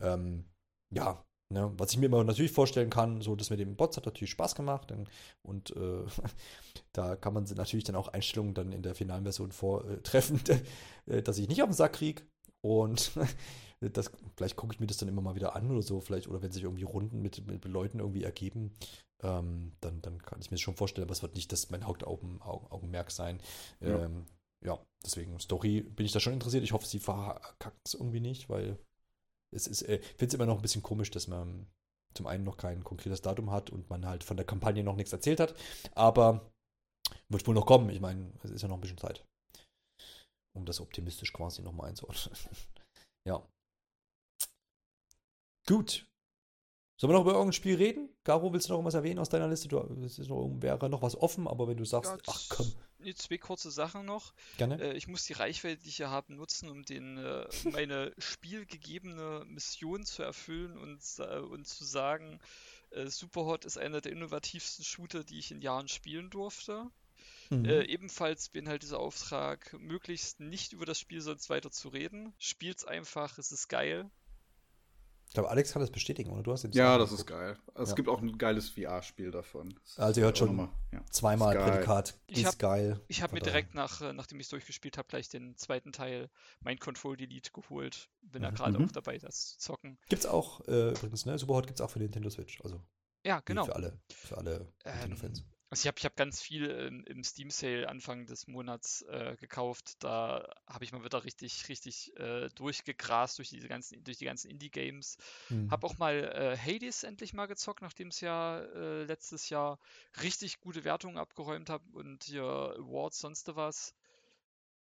Ähm, 0.00 0.44
ja, 0.92 1.24
Ne, 1.52 1.72
was 1.76 1.90
ich 1.90 1.98
mir 1.98 2.06
immer 2.06 2.22
natürlich 2.22 2.52
vorstellen 2.52 2.90
kann, 2.90 3.22
so 3.22 3.34
das 3.34 3.50
mit 3.50 3.58
dem 3.58 3.74
Bots 3.74 3.96
hat 3.96 4.06
natürlich 4.06 4.30
Spaß 4.30 4.54
gemacht 4.54 4.92
und, 4.92 5.08
und 5.42 5.74
äh, 5.74 6.04
da 6.92 7.16
kann 7.16 7.34
man 7.34 7.42
natürlich 7.42 7.82
dann 7.82 7.96
auch 7.96 8.06
Einstellungen 8.06 8.54
dann 8.54 8.70
in 8.70 8.82
der 8.82 8.94
finalen 8.94 9.24
Version 9.24 9.50
vortreffen, 9.50 10.40
äh, 11.06 11.22
dass 11.22 11.38
ich 11.38 11.48
nicht 11.48 11.60
auf 11.60 11.68
den 11.68 11.74
Sack 11.74 11.94
kriege 11.94 12.22
und 12.60 13.10
das, 13.80 14.10
vielleicht 14.36 14.56
gucke 14.56 14.74
ich 14.74 14.80
mir 14.80 14.86
das 14.86 14.98
dann 14.98 15.08
immer 15.08 15.22
mal 15.22 15.34
wieder 15.34 15.56
an 15.56 15.70
oder 15.70 15.82
so, 15.82 16.00
vielleicht, 16.00 16.28
oder 16.28 16.42
wenn 16.42 16.52
sich 16.52 16.64
irgendwie 16.64 16.82
Runden 16.82 17.22
mit, 17.22 17.46
mit 17.46 17.64
Leuten 17.64 18.00
irgendwie 18.00 18.24
ergeben, 18.24 18.74
ähm, 19.22 19.72
dann, 19.80 20.02
dann 20.02 20.20
kann 20.20 20.40
ich 20.40 20.50
mir 20.50 20.56
das 20.56 20.60
schon 20.60 20.76
vorstellen, 20.76 21.06
aber 21.06 21.12
es 21.12 21.22
wird 21.22 21.34
nicht 21.34 21.50
das 21.52 21.70
mein 21.70 21.86
Hauptaugenmerk 21.86 23.10
sein. 23.10 23.40
Ja. 23.80 24.04
Ähm, 24.04 24.26
ja, 24.62 24.78
deswegen 25.02 25.38
Story 25.40 25.80
bin 25.80 26.04
ich 26.04 26.12
da 26.12 26.20
schon 26.20 26.34
interessiert. 26.34 26.64
Ich 26.64 26.72
hoffe, 26.72 26.86
sie 26.86 26.98
verkackt 26.98 27.80
es 27.86 27.94
irgendwie 27.94 28.20
nicht, 28.20 28.50
weil 28.50 28.78
es 29.54 29.66
ist, 29.66 29.82
äh, 29.82 30.00
finde 30.02 30.26
es 30.26 30.34
immer 30.34 30.46
noch 30.46 30.56
ein 30.56 30.62
bisschen 30.62 30.82
komisch, 30.82 31.10
dass 31.10 31.28
man 31.28 31.66
zum 32.14 32.26
einen 32.26 32.44
noch 32.44 32.56
kein 32.56 32.84
konkretes 32.84 33.22
Datum 33.22 33.50
hat 33.50 33.70
und 33.70 33.88
man 33.88 34.04
halt 34.06 34.24
von 34.24 34.36
der 34.36 34.46
Kampagne 34.46 34.82
noch 34.82 34.96
nichts 34.96 35.12
erzählt 35.12 35.40
hat. 35.40 35.54
Aber 35.94 36.50
wird 37.28 37.46
wohl 37.46 37.54
noch 37.54 37.66
kommen. 37.66 37.90
Ich 37.90 38.00
meine, 38.00 38.32
es 38.42 38.50
ist 38.50 38.62
ja 38.62 38.68
noch 38.68 38.76
ein 38.76 38.80
bisschen 38.80 38.98
Zeit. 38.98 39.24
Um 40.52 40.66
das 40.66 40.80
optimistisch 40.80 41.32
quasi 41.32 41.62
nochmal 41.62 41.90
einzuordnen. 41.90 42.36
ja. 43.26 43.42
Gut. 45.70 46.04
Sollen 46.96 47.12
wir 47.12 47.14
noch 47.14 47.22
über 47.22 47.32
irgendein 47.32 47.52
Spiel 47.52 47.76
reden? 47.76 48.08
Garo, 48.24 48.52
willst 48.52 48.66
du 48.66 48.72
noch 48.72 48.78
irgendwas 48.78 48.94
erwähnen 48.94 49.20
aus 49.20 49.28
deiner 49.28 49.46
Liste? 49.46 49.68
Du, 49.68 49.78
es 50.04 50.18
ist 50.18 50.28
noch, 50.28 50.50
wäre 50.60 50.90
noch 50.90 51.00
was 51.00 51.14
offen, 51.14 51.46
aber 51.46 51.68
wenn 51.68 51.76
du 51.76 51.84
sagst, 51.84 52.10
ja, 52.10 52.18
ach 52.26 52.42
komm. 52.48 52.74
zwei 53.14 53.38
kurze 53.38 53.70
Sachen 53.70 54.04
noch. 54.04 54.34
Gerne. 54.58 54.82
Äh, 54.82 54.96
ich 54.96 55.06
muss 55.06 55.24
die 55.26 55.32
Reichweite, 55.32 55.80
die 55.80 55.88
ich 55.88 55.96
hier 55.96 56.10
habe, 56.10 56.34
nutzen, 56.34 56.68
um 56.68 56.82
den, 56.82 57.18
äh, 57.18 57.46
meine 57.70 58.12
spielgegebene 58.18 59.44
Mission 59.46 60.04
zu 60.04 60.24
erfüllen 60.24 60.76
und, 60.76 61.00
äh, 61.20 61.38
und 61.38 61.68
zu 61.68 61.84
sagen, 61.84 62.40
äh, 62.90 63.06
Superhot 63.06 63.64
ist 63.64 63.78
einer 63.78 64.00
der 64.00 64.10
innovativsten 64.10 64.84
Shooter, 64.84 65.22
die 65.22 65.38
ich 65.38 65.52
in 65.52 65.62
Jahren 65.62 65.86
spielen 65.86 66.30
durfte. 66.30 66.90
Mhm. 67.48 67.64
Äh, 67.64 67.84
ebenfalls 67.84 68.48
beinhaltet 68.48 68.82
dieser 68.82 68.98
Auftrag, 68.98 69.74
möglichst 69.78 70.40
nicht 70.40 70.72
über 70.72 70.84
das 70.84 70.98
Spiel 70.98 71.20
sonst 71.20 71.48
weiter 71.48 71.70
zu 71.70 71.90
reden. 71.90 72.34
Spielt's 72.38 72.84
einfach, 72.84 73.38
es 73.38 73.52
ist 73.52 73.68
geil. 73.68 74.10
Ich 75.30 75.34
glaube, 75.34 75.48
Alex 75.48 75.72
kann 75.72 75.80
das 75.80 75.92
bestätigen, 75.92 76.32
oder? 76.32 76.42
Du 76.42 76.50
hast 76.50 76.66
ja, 76.74 76.98
das 76.98 77.12
ist 77.12 77.24
geil. 77.24 77.56
Es 77.74 77.94
gibt 77.94 78.08
auch 78.08 78.20
ein 78.20 78.36
geiles 78.36 78.70
VR-Spiel 78.70 79.30
davon. 79.30 79.78
Also 79.96 80.20
ihr 80.20 80.24
hört 80.24 80.36
schon 80.36 80.56
mal, 80.56 80.70
ja. 80.92 81.04
zweimal 81.08 81.56
Prädikat. 81.56 82.18
Ich 82.26 82.42
ist 82.42 82.58
geil. 82.58 83.00
Ich 83.06 83.22
habe 83.22 83.34
mir 83.34 83.40
direkt 83.40 83.76
nach, 83.76 84.00
äh, 84.00 84.12
nachdem 84.12 84.40
ich 84.40 84.46
es 84.46 84.50
durchgespielt 84.50 84.98
habe, 84.98 85.06
gleich 85.06 85.28
den 85.28 85.56
zweiten 85.56 85.92
Teil 85.92 86.30
Mind 86.64 86.80
Control 86.80 87.16
Delete 87.16 87.52
geholt. 87.52 88.10
Bin 88.22 88.42
mhm. 88.42 88.46
da 88.46 88.50
gerade 88.50 88.78
mhm. 88.80 88.86
auch 88.86 88.90
dabei, 88.90 89.18
das 89.18 89.50
zu 89.50 89.58
zocken. 89.58 89.98
Gibt's 90.08 90.26
auch, 90.26 90.66
äh, 90.66 90.90
übrigens, 90.90 91.24
ne? 91.26 91.38
Superhot 91.38 91.68
gibt's 91.68 91.80
auch 91.80 91.90
für 91.90 92.00
Nintendo 92.00 92.28
Switch. 92.28 92.60
Also 92.62 92.82
ja, 93.24 93.40
genau. 93.44 93.66
Für 93.66 93.76
alle, 93.76 94.00
für 94.12 94.36
alle 94.36 94.72
ähm, 94.84 94.94
Nintendo-Fans. 94.94 95.44
Also 95.70 95.82
ich 95.82 95.86
habe 95.86 95.98
ich 95.98 96.04
hab 96.04 96.16
ganz 96.16 96.42
viel 96.42 96.68
ähm, 96.68 97.04
im 97.06 97.22
Steam 97.22 97.48
Sale 97.48 97.88
Anfang 97.88 98.26
des 98.26 98.48
Monats 98.48 99.02
äh, 99.02 99.36
gekauft. 99.38 100.02
Da 100.02 100.52
habe 100.66 100.84
ich 100.84 100.90
mal 100.90 101.04
wieder 101.04 101.22
richtig, 101.22 101.68
richtig 101.68 102.16
äh, 102.18 102.48
durchgegrast 102.56 103.38
durch 103.38 103.50
diese 103.50 103.68
ganzen, 103.68 104.02
durch 104.02 104.18
die 104.18 104.24
ganzen 104.24 104.50
Indie-Games. 104.50 105.16
Mhm. 105.48 105.70
Habe 105.70 105.86
auch 105.86 105.96
mal 105.96 106.24
äh, 106.24 106.58
Hades 106.58 107.04
endlich 107.04 107.34
mal 107.34 107.46
gezockt, 107.46 107.82
nachdem 107.82 108.08
es 108.08 108.20
ja 108.20 108.58
äh, 108.58 109.04
letztes 109.04 109.48
Jahr 109.48 109.78
richtig 110.20 110.58
gute 110.58 110.82
Wertungen 110.82 111.18
abgeräumt 111.18 111.70
hat 111.70 111.82
und 111.92 112.24
hier 112.24 112.42
Awards, 112.42 113.20
sonst 113.20 113.54
was. 113.54 113.94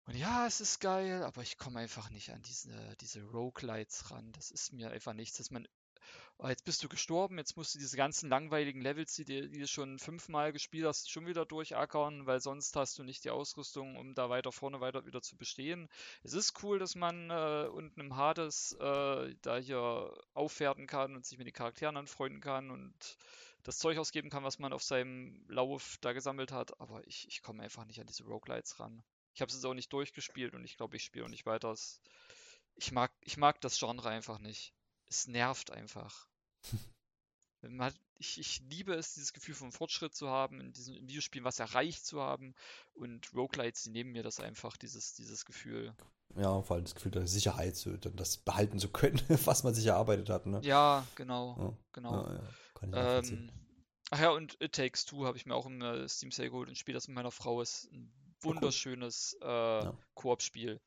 Und 0.08 0.16
ja, 0.16 0.46
es 0.46 0.60
ist 0.60 0.82
geil, 0.82 1.24
aber 1.24 1.42
ich 1.42 1.58
komme 1.58 1.80
einfach 1.80 2.10
nicht 2.10 2.32
an 2.32 2.42
diese, 2.42 2.96
diese 3.00 3.24
Roguelites 3.24 4.12
ran. 4.12 4.32
Das 4.34 4.52
ist 4.52 4.74
mir 4.74 4.92
einfach 4.92 5.14
nichts, 5.14 5.38
dass 5.38 5.52
man 5.52 5.68
jetzt 6.44 6.65
bist 6.65 6.84
du 6.84 6.90
gestorben, 6.90 7.38
jetzt 7.38 7.56
musst 7.56 7.76
du 7.76 7.80
diese 7.80 7.95
ganzen 7.98 8.30
langweiligen 8.30 8.82
Levels, 8.82 9.15
die, 9.15 9.26
die 9.26 9.60
du 9.60 9.68
schon 9.68 9.99
fünfmal 9.99 10.52
gespielt 10.52 10.86
hast, 10.86 11.10
schon 11.10 11.26
wieder 11.26 11.45
durchackern, 11.45 12.26
weil 12.26 12.40
sonst 12.41 12.76
hast 12.76 12.99
du 12.99 13.03
nicht 13.03 13.23
die 13.23 13.30
Ausrüstung, 13.30 13.95
um 13.95 14.14
da 14.14 14.30
weiter 14.30 14.52
vorne 14.52 14.82
weiter 14.82 15.06
wieder 15.06 15.22
zu 15.22 15.38
bestehen. 15.38 15.90
Es 16.23 16.34
ist 16.34 16.61
cool, 16.64 16.77
dass 16.77 16.95
man 16.95 17.30
äh, 17.30 17.68
unten 17.72 17.99
im 17.99 18.15
Hades 18.15 18.73
äh, 18.73 19.36
da 19.41 19.57
hier 19.57 20.14
aufwerten 20.34 20.88
kann 20.88 21.15
und 21.15 21.26
sich 21.26 21.38
mit 21.38 21.48
den 21.48 21.53
Charakteren 21.53 21.98
anfreunden 21.98 22.41
kann 22.41 22.69
und 22.69 23.18
das 23.64 23.80
Zeug 23.80 23.98
ausgeben 23.98 24.30
kann, 24.30 24.44
was 24.44 24.60
man 24.60 24.73
auf 24.73 24.84
seinem 24.84 25.44
Lauf 25.48 25.98
da 26.02 26.14
gesammelt 26.14 26.52
hat, 26.52 26.80
aber 26.80 27.06
ich, 27.07 27.27
ich 27.27 27.41
komme 27.41 27.64
einfach 27.64 27.86
nicht 27.86 27.99
an 27.99 28.07
diese 28.07 28.26
Roguelites 28.26 28.80
ran. 28.80 29.03
Ich 29.34 29.41
habe 29.41 29.49
es 29.49 29.56
jetzt 29.56 29.65
auch 29.65 29.73
nicht 29.73 29.91
durchgespielt 29.91 30.53
und 30.53 30.64
ich 30.64 30.77
glaube, 30.77 30.95
ich 30.98 31.03
spiele 31.03 31.26
auch 31.26 31.30
nicht 31.30 31.45
weiter. 31.45 31.76
Ich 32.76 32.91
mag, 32.91 33.11
ich 33.22 33.38
mag 33.38 33.60
das 33.61 33.80
Genre 33.80 34.10
einfach 34.10 34.40
nicht 34.40 34.73
es 35.10 35.27
nervt 35.27 35.72
einfach. 35.72 36.27
Hat, 37.80 37.95
ich, 38.19 38.40
ich, 38.40 38.61
liebe 38.69 38.94
es, 38.94 39.15
dieses 39.15 39.34
Gefühl 39.34 39.56
von 39.56 39.72
Fortschritt 39.72 40.14
zu 40.14 40.30
haben, 40.30 40.61
in 40.61 40.72
diesem 40.72 40.95
Videospiel 41.07 41.44
was 41.44 41.60
erreicht 41.60 42.06
zu 42.06 42.22
haben. 42.22 42.53
Und 42.94 43.34
Roguelites, 43.34 43.84
die 43.84 43.90
nehmen 43.90 44.11
mir 44.11 44.23
das 44.23 44.40
einfach, 44.40 44.77
dieses, 44.77 45.14
dieses 45.15 45.45
Gefühl. 45.45 45.95
Ja, 46.36 46.61
vor 46.61 46.76
allem 46.76 46.86
das 46.86 46.95
Gefühl 46.95 47.11
der 47.11 47.27
Sicherheit, 47.27 47.76
so, 47.76 47.95
das 47.98 48.38
behalten 48.38 48.80
zu 48.80 48.90
können, 48.90 49.19
was 49.45 49.64
man 49.64 49.73
sich 49.73 49.88
erarbeitet 49.88 50.30
hat. 50.30 50.45
Ne? 50.45 50.60
Ja, 50.64 51.06
genau. 51.15 51.56
Ja. 51.57 51.77
genau. 51.94 52.27
Ja, 52.27 52.34
ja. 52.94 53.19
Ähm, 53.19 53.52
ach 54.11 54.19
ja, 54.19 54.30
und 54.30 54.61
It 54.61 54.73
Takes 54.73 55.06
Two 55.06 55.26
habe 55.26 55.38
ich 55.38 55.45
mir 55.45 55.56
auch 55.56 55.65
im 55.65 55.82
äh, 55.82 56.07
Steam 56.07 56.32
Sale 56.32 56.49
geholt 56.49 56.69
und 56.69 56.77
spiele 56.77 56.98
das 56.98 57.07
mit 57.07 57.15
meiner 57.15 57.32
Frau. 57.32 57.61
Ist 57.61 57.91
ein 57.91 58.14
wunderschönes 58.41 59.38
äh, 59.41 59.91
Koop-Spiel. 60.14 60.80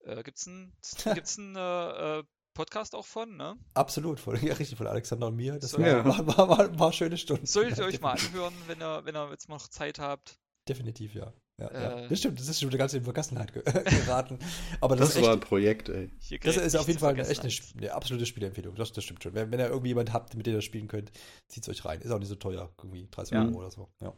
Äh, 0.00 0.22
gibt's 0.22 0.46
ein, 0.46 0.72
gibt's 1.14 1.38
ein 1.38 1.56
äh, 1.56 2.18
äh 2.18 2.24
Podcast 2.54 2.94
auch 2.94 3.06
von, 3.06 3.36
ne? 3.36 3.56
Absolut, 3.74 4.20
von, 4.20 4.34
ja, 4.44 4.54
richtig, 4.54 4.76
von 4.76 4.86
Alexander 4.86 5.28
und 5.28 5.36
mir. 5.36 5.58
Das 5.58 5.70
so, 5.70 5.78
war, 5.78 5.86
ja. 5.86 6.04
war, 6.04 6.26
war, 6.26 6.48
war, 6.48 6.78
war, 6.78 6.92
schöne 6.92 7.16
Stunden. 7.16 7.46
Solltet 7.46 7.78
ihr 7.78 7.84
euch 7.84 8.00
mal 8.00 8.12
anhören, 8.12 8.54
wenn 8.66 8.80
ihr, 8.80 9.04
wenn 9.04 9.16
ihr 9.16 9.30
jetzt 9.30 9.48
noch 9.48 9.68
Zeit 9.68 9.98
habt. 9.98 10.38
Definitiv, 10.68 11.14
ja. 11.14 11.32
Ja, 11.60 11.68
äh, 11.68 11.82
ja. 11.82 12.08
Das 12.08 12.18
stimmt, 12.18 12.40
das 12.40 12.48
ist 12.48 12.60
schon 12.60 12.70
eine 12.70 12.78
ganze 12.78 12.96
in 12.96 13.04
Vergessenheit 13.04 13.52
geraten. 13.52 14.38
Aber 14.80 14.96
das, 14.96 15.14
das 15.14 15.22
war 15.22 15.34
echt, 15.34 15.42
ein 15.42 15.48
Projekt, 15.48 15.88
ey. 15.90 16.10
Das 16.42 16.56
ist 16.56 16.74
auf 16.74 16.88
jeden 16.88 16.98
Fall 16.98 17.12
eine, 17.12 17.26
echt 17.26 17.42
eine, 17.42 17.52
eine, 17.76 17.92
absolute 17.92 18.24
Spielempfehlung. 18.24 18.74
Das, 18.76 18.92
das 18.92 19.04
stimmt 19.04 19.22
schon. 19.22 19.34
Wenn, 19.34 19.52
wenn 19.52 19.60
ihr 19.60 19.68
irgendwie 19.68 19.88
jemanden 19.88 20.14
habt, 20.14 20.34
mit 20.34 20.46
dem 20.46 20.54
ihr 20.54 20.62
spielen 20.62 20.88
könnt, 20.88 21.12
zieht 21.48 21.64
es 21.64 21.68
euch 21.68 21.84
rein. 21.84 22.00
Ist 22.00 22.10
auch 22.10 22.18
nicht 22.18 22.28
so 22.28 22.34
teuer, 22.34 22.72
irgendwie 22.78 23.08
30 23.10 23.34
ja. 23.34 23.44
Euro 23.44 23.58
oder 23.58 23.70
so. 23.70 23.90
Ja. 24.00 24.14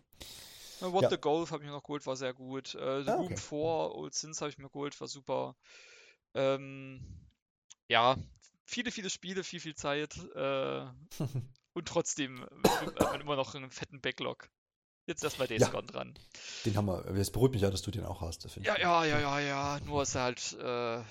What 0.80 1.10
the 1.10 1.18
Golf 1.18 1.50
habe 1.50 1.62
ich 1.62 1.68
mir 1.68 1.74
noch 1.74 1.82
geholt, 1.82 2.06
war 2.06 2.16
sehr 2.16 2.34
gut. 2.34 2.74
Äh, 2.74 3.02
The 3.04 3.10
ah, 3.10 3.14
okay. 3.18 3.34
Room 3.34 3.36
4, 3.36 3.58
Old 3.58 4.14
Sins 4.14 4.40
habe 4.40 4.50
ich 4.50 4.58
mir 4.58 4.68
geholt, 4.68 5.00
war 5.00 5.08
super. 5.08 5.56
Ähm, 6.34 7.00
ja, 7.88 8.16
viele, 8.64 8.90
viele 8.90 9.10
Spiele, 9.10 9.44
viel, 9.44 9.60
viel 9.60 9.74
Zeit 9.74 10.16
äh, 10.34 10.86
und 11.74 11.88
trotzdem 11.88 12.46
hat 12.64 13.12
man 13.12 13.20
immer 13.20 13.36
noch 13.36 13.54
einen 13.54 13.70
fetten 13.70 14.00
Backlog. 14.00 14.48
Jetzt 15.06 15.24
erstmal 15.24 15.48
Days 15.48 15.62
ja, 15.62 15.68
Gone 15.68 15.86
dran. 15.86 16.14
Den 16.64 16.76
haben 16.76 16.86
wir. 16.86 17.04
Es 17.16 17.30
beruhigt 17.30 17.54
mich 17.54 17.62
ja, 17.62 17.70
dass 17.70 17.82
du 17.82 17.90
den 17.90 18.04
auch 18.04 18.20
hast. 18.20 18.44
Ja, 18.56 18.78
ja, 18.78 19.04
ja, 19.04 19.18
ja, 19.18 19.40
ja. 19.40 19.80
Nur 19.84 20.02
ist 20.02 20.14
halt, 20.14 20.56
äh, 20.60 21.02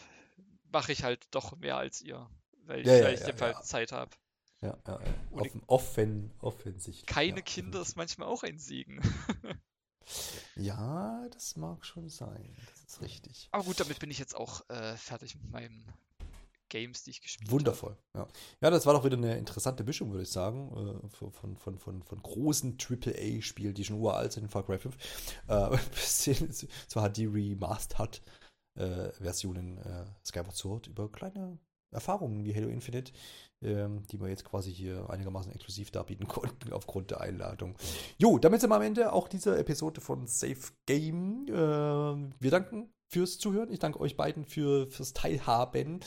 mache 0.72 0.94
ich 0.94 1.04
halt 1.04 1.28
doch 1.32 1.58
mehr 1.58 1.78
als 1.78 2.02
ihr. 2.02 2.30
Weil 2.64 2.86
ja, 2.86 2.94
ich, 2.94 3.00
ja, 3.00 3.06
weil 3.06 3.14
ich 3.16 3.40
ja, 3.40 3.42
halt 3.42 3.66
Zeit 3.66 3.92
habe. 3.92 4.12
Ja, 4.62 4.78
ja, 4.88 5.00
ja. 5.02 5.14
Offen, 5.32 5.64
offen, 5.68 6.32
offensichtlich. 6.40 7.06
Keine 7.06 7.38
ja, 7.38 7.42
Kinder 7.42 7.82
ist 7.82 7.98
manchmal 7.98 8.30
auch 8.30 8.44
ein 8.44 8.60
Segen. 8.60 9.02
ja, 10.56 11.28
das 11.34 11.58
mag 11.58 11.86
schon 11.86 12.10
sein. 12.10 12.56
Das 12.70 12.94
ist 12.94 13.02
richtig. 13.02 13.50
Aber 13.52 13.64
gut, 13.64 13.80
damit 13.80 14.00
bin 14.00 14.12
ich 14.12 14.20
jetzt 14.20 14.36
auch 14.36 14.70
äh, 14.70 14.96
fertig 14.96 15.36
mit 15.36 15.52
meinem 15.52 15.84
Games, 16.72 17.04
die 17.04 17.12
ich 17.12 17.22
gespielt 17.22 17.52
Wundervoll, 17.52 17.98
habe. 18.16 18.32
ja. 18.32 18.40
Ja, 18.62 18.70
das 18.72 18.86
war 18.86 18.94
doch 18.94 19.04
wieder 19.04 19.18
eine 19.18 19.38
interessante 19.38 19.84
Mischung, 19.84 20.12
würde 20.12 20.24
ich 20.24 20.32
sagen, 20.32 20.72
äh, 21.06 21.30
von, 21.30 21.56
von, 21.58 21.78
von, 21.78 22.02
von 22.02 22.22
großen 22.24 22.78
AAA-Spielen, 22.80 23.76
die 23.76 23.84
schon 23.84 24.00
uralt 24.00 24.32
sind, 24.32 24.50
Far 24.50 24.66
Cry 24.66 24.80
5, 24.80 24.96
äh, 25.48 25.78
bis 25.94 26.24
hin 26.24 26.52
zu 26.52 26.68
HD 27.00 27.20
Remastered 27.32 28.22
äh, 28.80 29.10
äh, 29.10 30.06
Skyward 30.26 30.56
Sword 30.56 30.88
über 30.88 31.12
kleine 31.12 31.60
Erfahrungen 31.92 32.46
wie 32.46 32.56
Halo 32.56 32.70
Infinite, 32.70 33.12
ähm, 33.62 34.04
die 34.08 34.20
wir 34.20 34.30
jetzt 34.30 34.46
quasi 34.46 34.74
hier 34.74 35.10
einigermaßen 35.10 35.52
exklusiv 35.52 35.92
darbieten 35.92 36.28
konnten 36.30 36.72
aufgrund 36.72 37.12
der 37.12 37.22
Einladung. 37.22 37.76
Jo, 38.18 38.40
damit 38.40 38.62
sind 38.62 38.70
wir 38.70 38.78
am 38.78 38.82
Ende 38.82 39.12
auch 39.12 39.28
dieser 39.28 39.60
Episode 39.60 40.00
von 40.00 40.26
Safe 40.26 40.72
Game. 40.86 41.48
Äh, 41.50 41.54
wir 41.54 42.52
danken 42.52 42.94
fürs 43.12 43.38
Zuhören. 43.38 43.72
Ich 43.72 43.80
danke 43.80 44.00
euch 44.00 44.16
beiden 44.16 44.46
für, 44.46 44.88
fürs 44.90 45.12
Teilhaben 45.12 46.00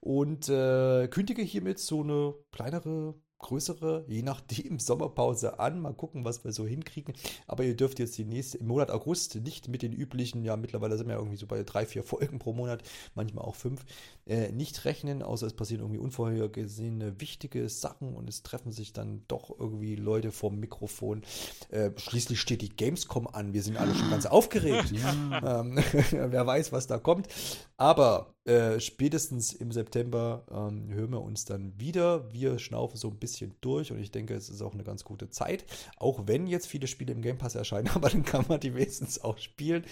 und 0.00 0.48
äh, 0.50 1.08
kündige 1.08 1.40
hiermit 1.40 1.78
so 1.78 2.02
eine 2.02 2.34
kleinere 2.52 3.14
größere, 3.40 4.04
je 4.06 4.22
nachdem, 4.22 4.78
Sommerpause 4.78 5.58
an. 5.58 5.80
Mal 5.80 5.94
gucken, 5.94 6.24
was 6.24 6.44
wir 6.44 6.52
so 6.52 6.66
hinkriegen. 6.66 7.14
Aber 7.46 7.64
ihr 7.64 7.76
dürft 7.76 7.98
jetzt 7.98 8.16
die 8.16 8.24
nächste, 8.24 8.58
im 8.58 8.68
Monat 8.68 8.90
August 8.90 9.34
nicht 9.36 9.68
mit 9.68 9.82
den 9.82 9.92
üblichen, 9.92 10.44
ja, 10.44 10.56
mittlerweile 10.56 10.96
sind 10.96 11.08
wir 11.08 11.16
irgendwie 11.16 11.36
so 11.36 11.46
bei 11.46 11.62
drei, 11.62 11.86
vier 11.86 12.04
Folgen 12.04 12.38
pro 12.38 12.52
Monat, 12.52 12.82
manchmal 13.14 13.44
auch 13.44 13.56
fünf, 13.56 13.84
äh, 14.26 14.52
nicht 14.52 14.84
rechnen, 14.84 15.22
außer 15.22 15.46
es 15.46 15.54
passieren 15.54 15.82
irgendwie 15.82 16.00
unvorhergesehene 16.00 17.20
wichtige 17.20 17.68
Sachen 17.68 18.14
und 18.14 18.28
es 18.28 18.42
treffen 18.42 18.72
sich 18.72 18.92
dann 18.92 19.24
doch 19.28 19.50
irgendwie 19.58 19.96
Leute 19.96 20.30
vorm 20.30 20.60
Mikrofon. 20.60 21.22
Äh, 21.70 21.90
schließlich 21.96 22.40
steht 22.40 22.62
die 22.62 22.68
Gamescom 22.68 23.26
an. 23.26 23.52
Wir 23.52 23.62
sind 23.62 23.76
alle 23.76 23.94
schon 23.94 24.10
ganz 24.10 24.26
aufgeregt. 24.30 24.92
ähm, 24.92 25.76
wer 26.10 26.46
weiß, 26.46 26.72
was 26.72 26.86
da 26.86 26.98
kommt. 26.98 27.28
Aber 27.76 28.34
äh, 28.44 28.80
spätestens 28.80 29.52
im 29.52 29.70
September 29.70 30.46
ähm, 30.50 30.88
hören 30.92 31.10
wir 31.10 31.20
uns 31.20 31.44
dann 31.44 31.78
wieder. 31.78 32.32
Wir 32.32 32.58
schnaufen 32.58 32.96
so 32.96 33.08
ein 33.08 33.18
bisschen 33.18 33.54
durch 33.60 33.92
und 33.92 34.00
ich 34.00 34.10
denke, 34.10 34.34
es 34.34 34.48
ist 34.48 34.62
auch 34.62 34.72
eine 34.72 34.84
ganz 34.84 35.04
gute 35.04 35.28
Zeit. 35.28 35.64
Auch 35.96 36.26
wenn 36.26 36.46
jetzt 36.46 36.66
viele 36.66 36.86
Spiele 36.86 37.12
im 37.12 37.22
Game 37.22 37.38
Pass 37.38 37.54
erscheinen, 37.54 37.88
aber 37.94 38.08
dann 38.08 38.24
kann 38.24 38.46
man 38.48 38.60
die 38.60 38.74
wenigstens 38.74 39.22
auch 39.22 39.38
spielen, 39.38 39.84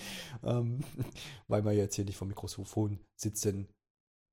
ähm, 0.42 0.80
weil 1.48 1.64
wir 1.64 1.72
jetzt 1.72 1.96
hier 1.96 2.04
nicht 2.04 2.16
vom 2.16 2.28
Mikrofon 2.28 3.00
sitzen 3.16 3.68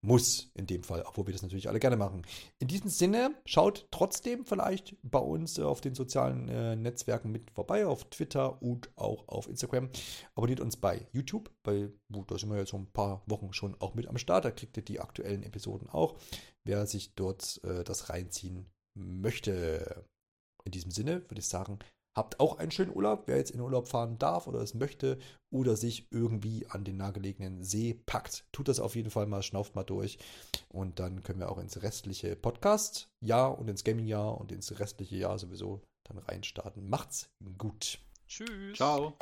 muss 0.01 0.51
in 0.53 0.67
dem 0.67 0.83
Fall, 0.83 1.03
obwohl 1.05 1.27
wir 1.27 1.33
das 1.33 1.41
natürlich 1.41 1.67
alle 1.67 1.79
gerne 1.79 1.97
machen. 1.97 2.21
In 2.59 2.67
diesem 2.67 2.89
Sinne, 2.89 3.35
schaut 3.45 3.87
trotzdem 3.91 4.45
vielleicht 4.45 4.95
bei 5.01 5.19
uns 5.19 5.57
äh, 5.57 5.63
auf 5.63 5.81
den 5.81 5.95
sozialen 5.95 6.47
äh, 6.47 6.75
Netzwerken 6.75 7.31
mit 7.31 7.51
vorbei, 7.51 7.85
auf 7.85 8.05
Twitter 8.05 8.61
und 8.61 8.89
auch 8.97 9.27
auf 9.27 9.47
Instagram. 9.47 9.89
Abonniert 10.35 10.59
uns 10.59 10.77
bei 10.77 11.07
YouTube, 11.11 11.51
wo 11.63 12.23
da 12.23 12.37
sind 12.37 12.49
wir 12.49 12.57
jetzt 12.57 12.71
so 12.71 12.77
ein 12.77 12.91
paar 12.91 13.23
Wochen 13.25 13.51
schon 13.53 13.75
auch 13.81 13.95
mit 13.95 14.07
am 14.07 14.17
Start. 14.17 14.45
Da 14.45 14.51
kriegt 14.51 14.77
ihr 14.77 14.83
die 14.83 14.99
aktuellen 14.99 15.43
Episoden 15.43 15.89
auch, 15.89 16.15
wer 16.63 16.85
sich 16.85 17.15
dort 17.15 17.61
äh, 17.63 17.83
das 17.83 18.09
reinziehen 18.09 18.67
möchte. 18.95 20.05
In 20.63 20.71
diesem 20.71 20.91
Sinne 20.91 21.21
würde 21.29 21.39
ich 21.39 21.47
sagen, 21.47 21.79
Habt 22.15 22.39
auch 22.39 22.57
einen 22.59 22.71
schönen 22.71 22.95
Urlaub, 22.95 23.23
wer 23.25 23.37
jetzt 23.37 23.51
in 23.51 23.59
Urlaub 23.59 23.89
fahren 23.89 24.17
darf 24.17 24.47
oder 24.47 24.59
es 24.59 24.73
möchte 24.73 25.19
oder 25.51 25.75
sich 25.75 26.07
irgendwie 26.11 26.65
an 26.69 26.85
den 26.85 26.95
nahegelegenen 26.95 27.63
See 27.63 27.99
packt. 28.05 28.45
Tut 28.53 28.69
das 28.69 28.79
auf 28.79 28.95
jeden 28.95 29.11
Fall 29.11 29.25
mal, 29.25 29.43
schnauft 29.43 29.75
mal 29.75 29.83
durch. 29.83 30.17
Und 30.69 30.99
dann 30.99 31.23
können 31.23 31.39
wir 31.39 31.51
auch 31.51 31.57
ins 31.57 31.81
restliche 31.83 32.35
Podcast-Jahr 32.35 33.59
und 33.59 33.69
ins 33.69 33.83
Gaming-Jahr 33.83 34.39
und 34.39 34.53
ins 34.53 34.79
restliche 34.79 35.17
Jahr 35.17 35.37
sowieso 35.37 35.81
dann 36.05 36.17
reinstarten. 36.19 36.89
Macht's 36.89 37.29
gut. 37.57 37.99
Tschüss. 38.27 38.75
Ciao. 38.75 39.17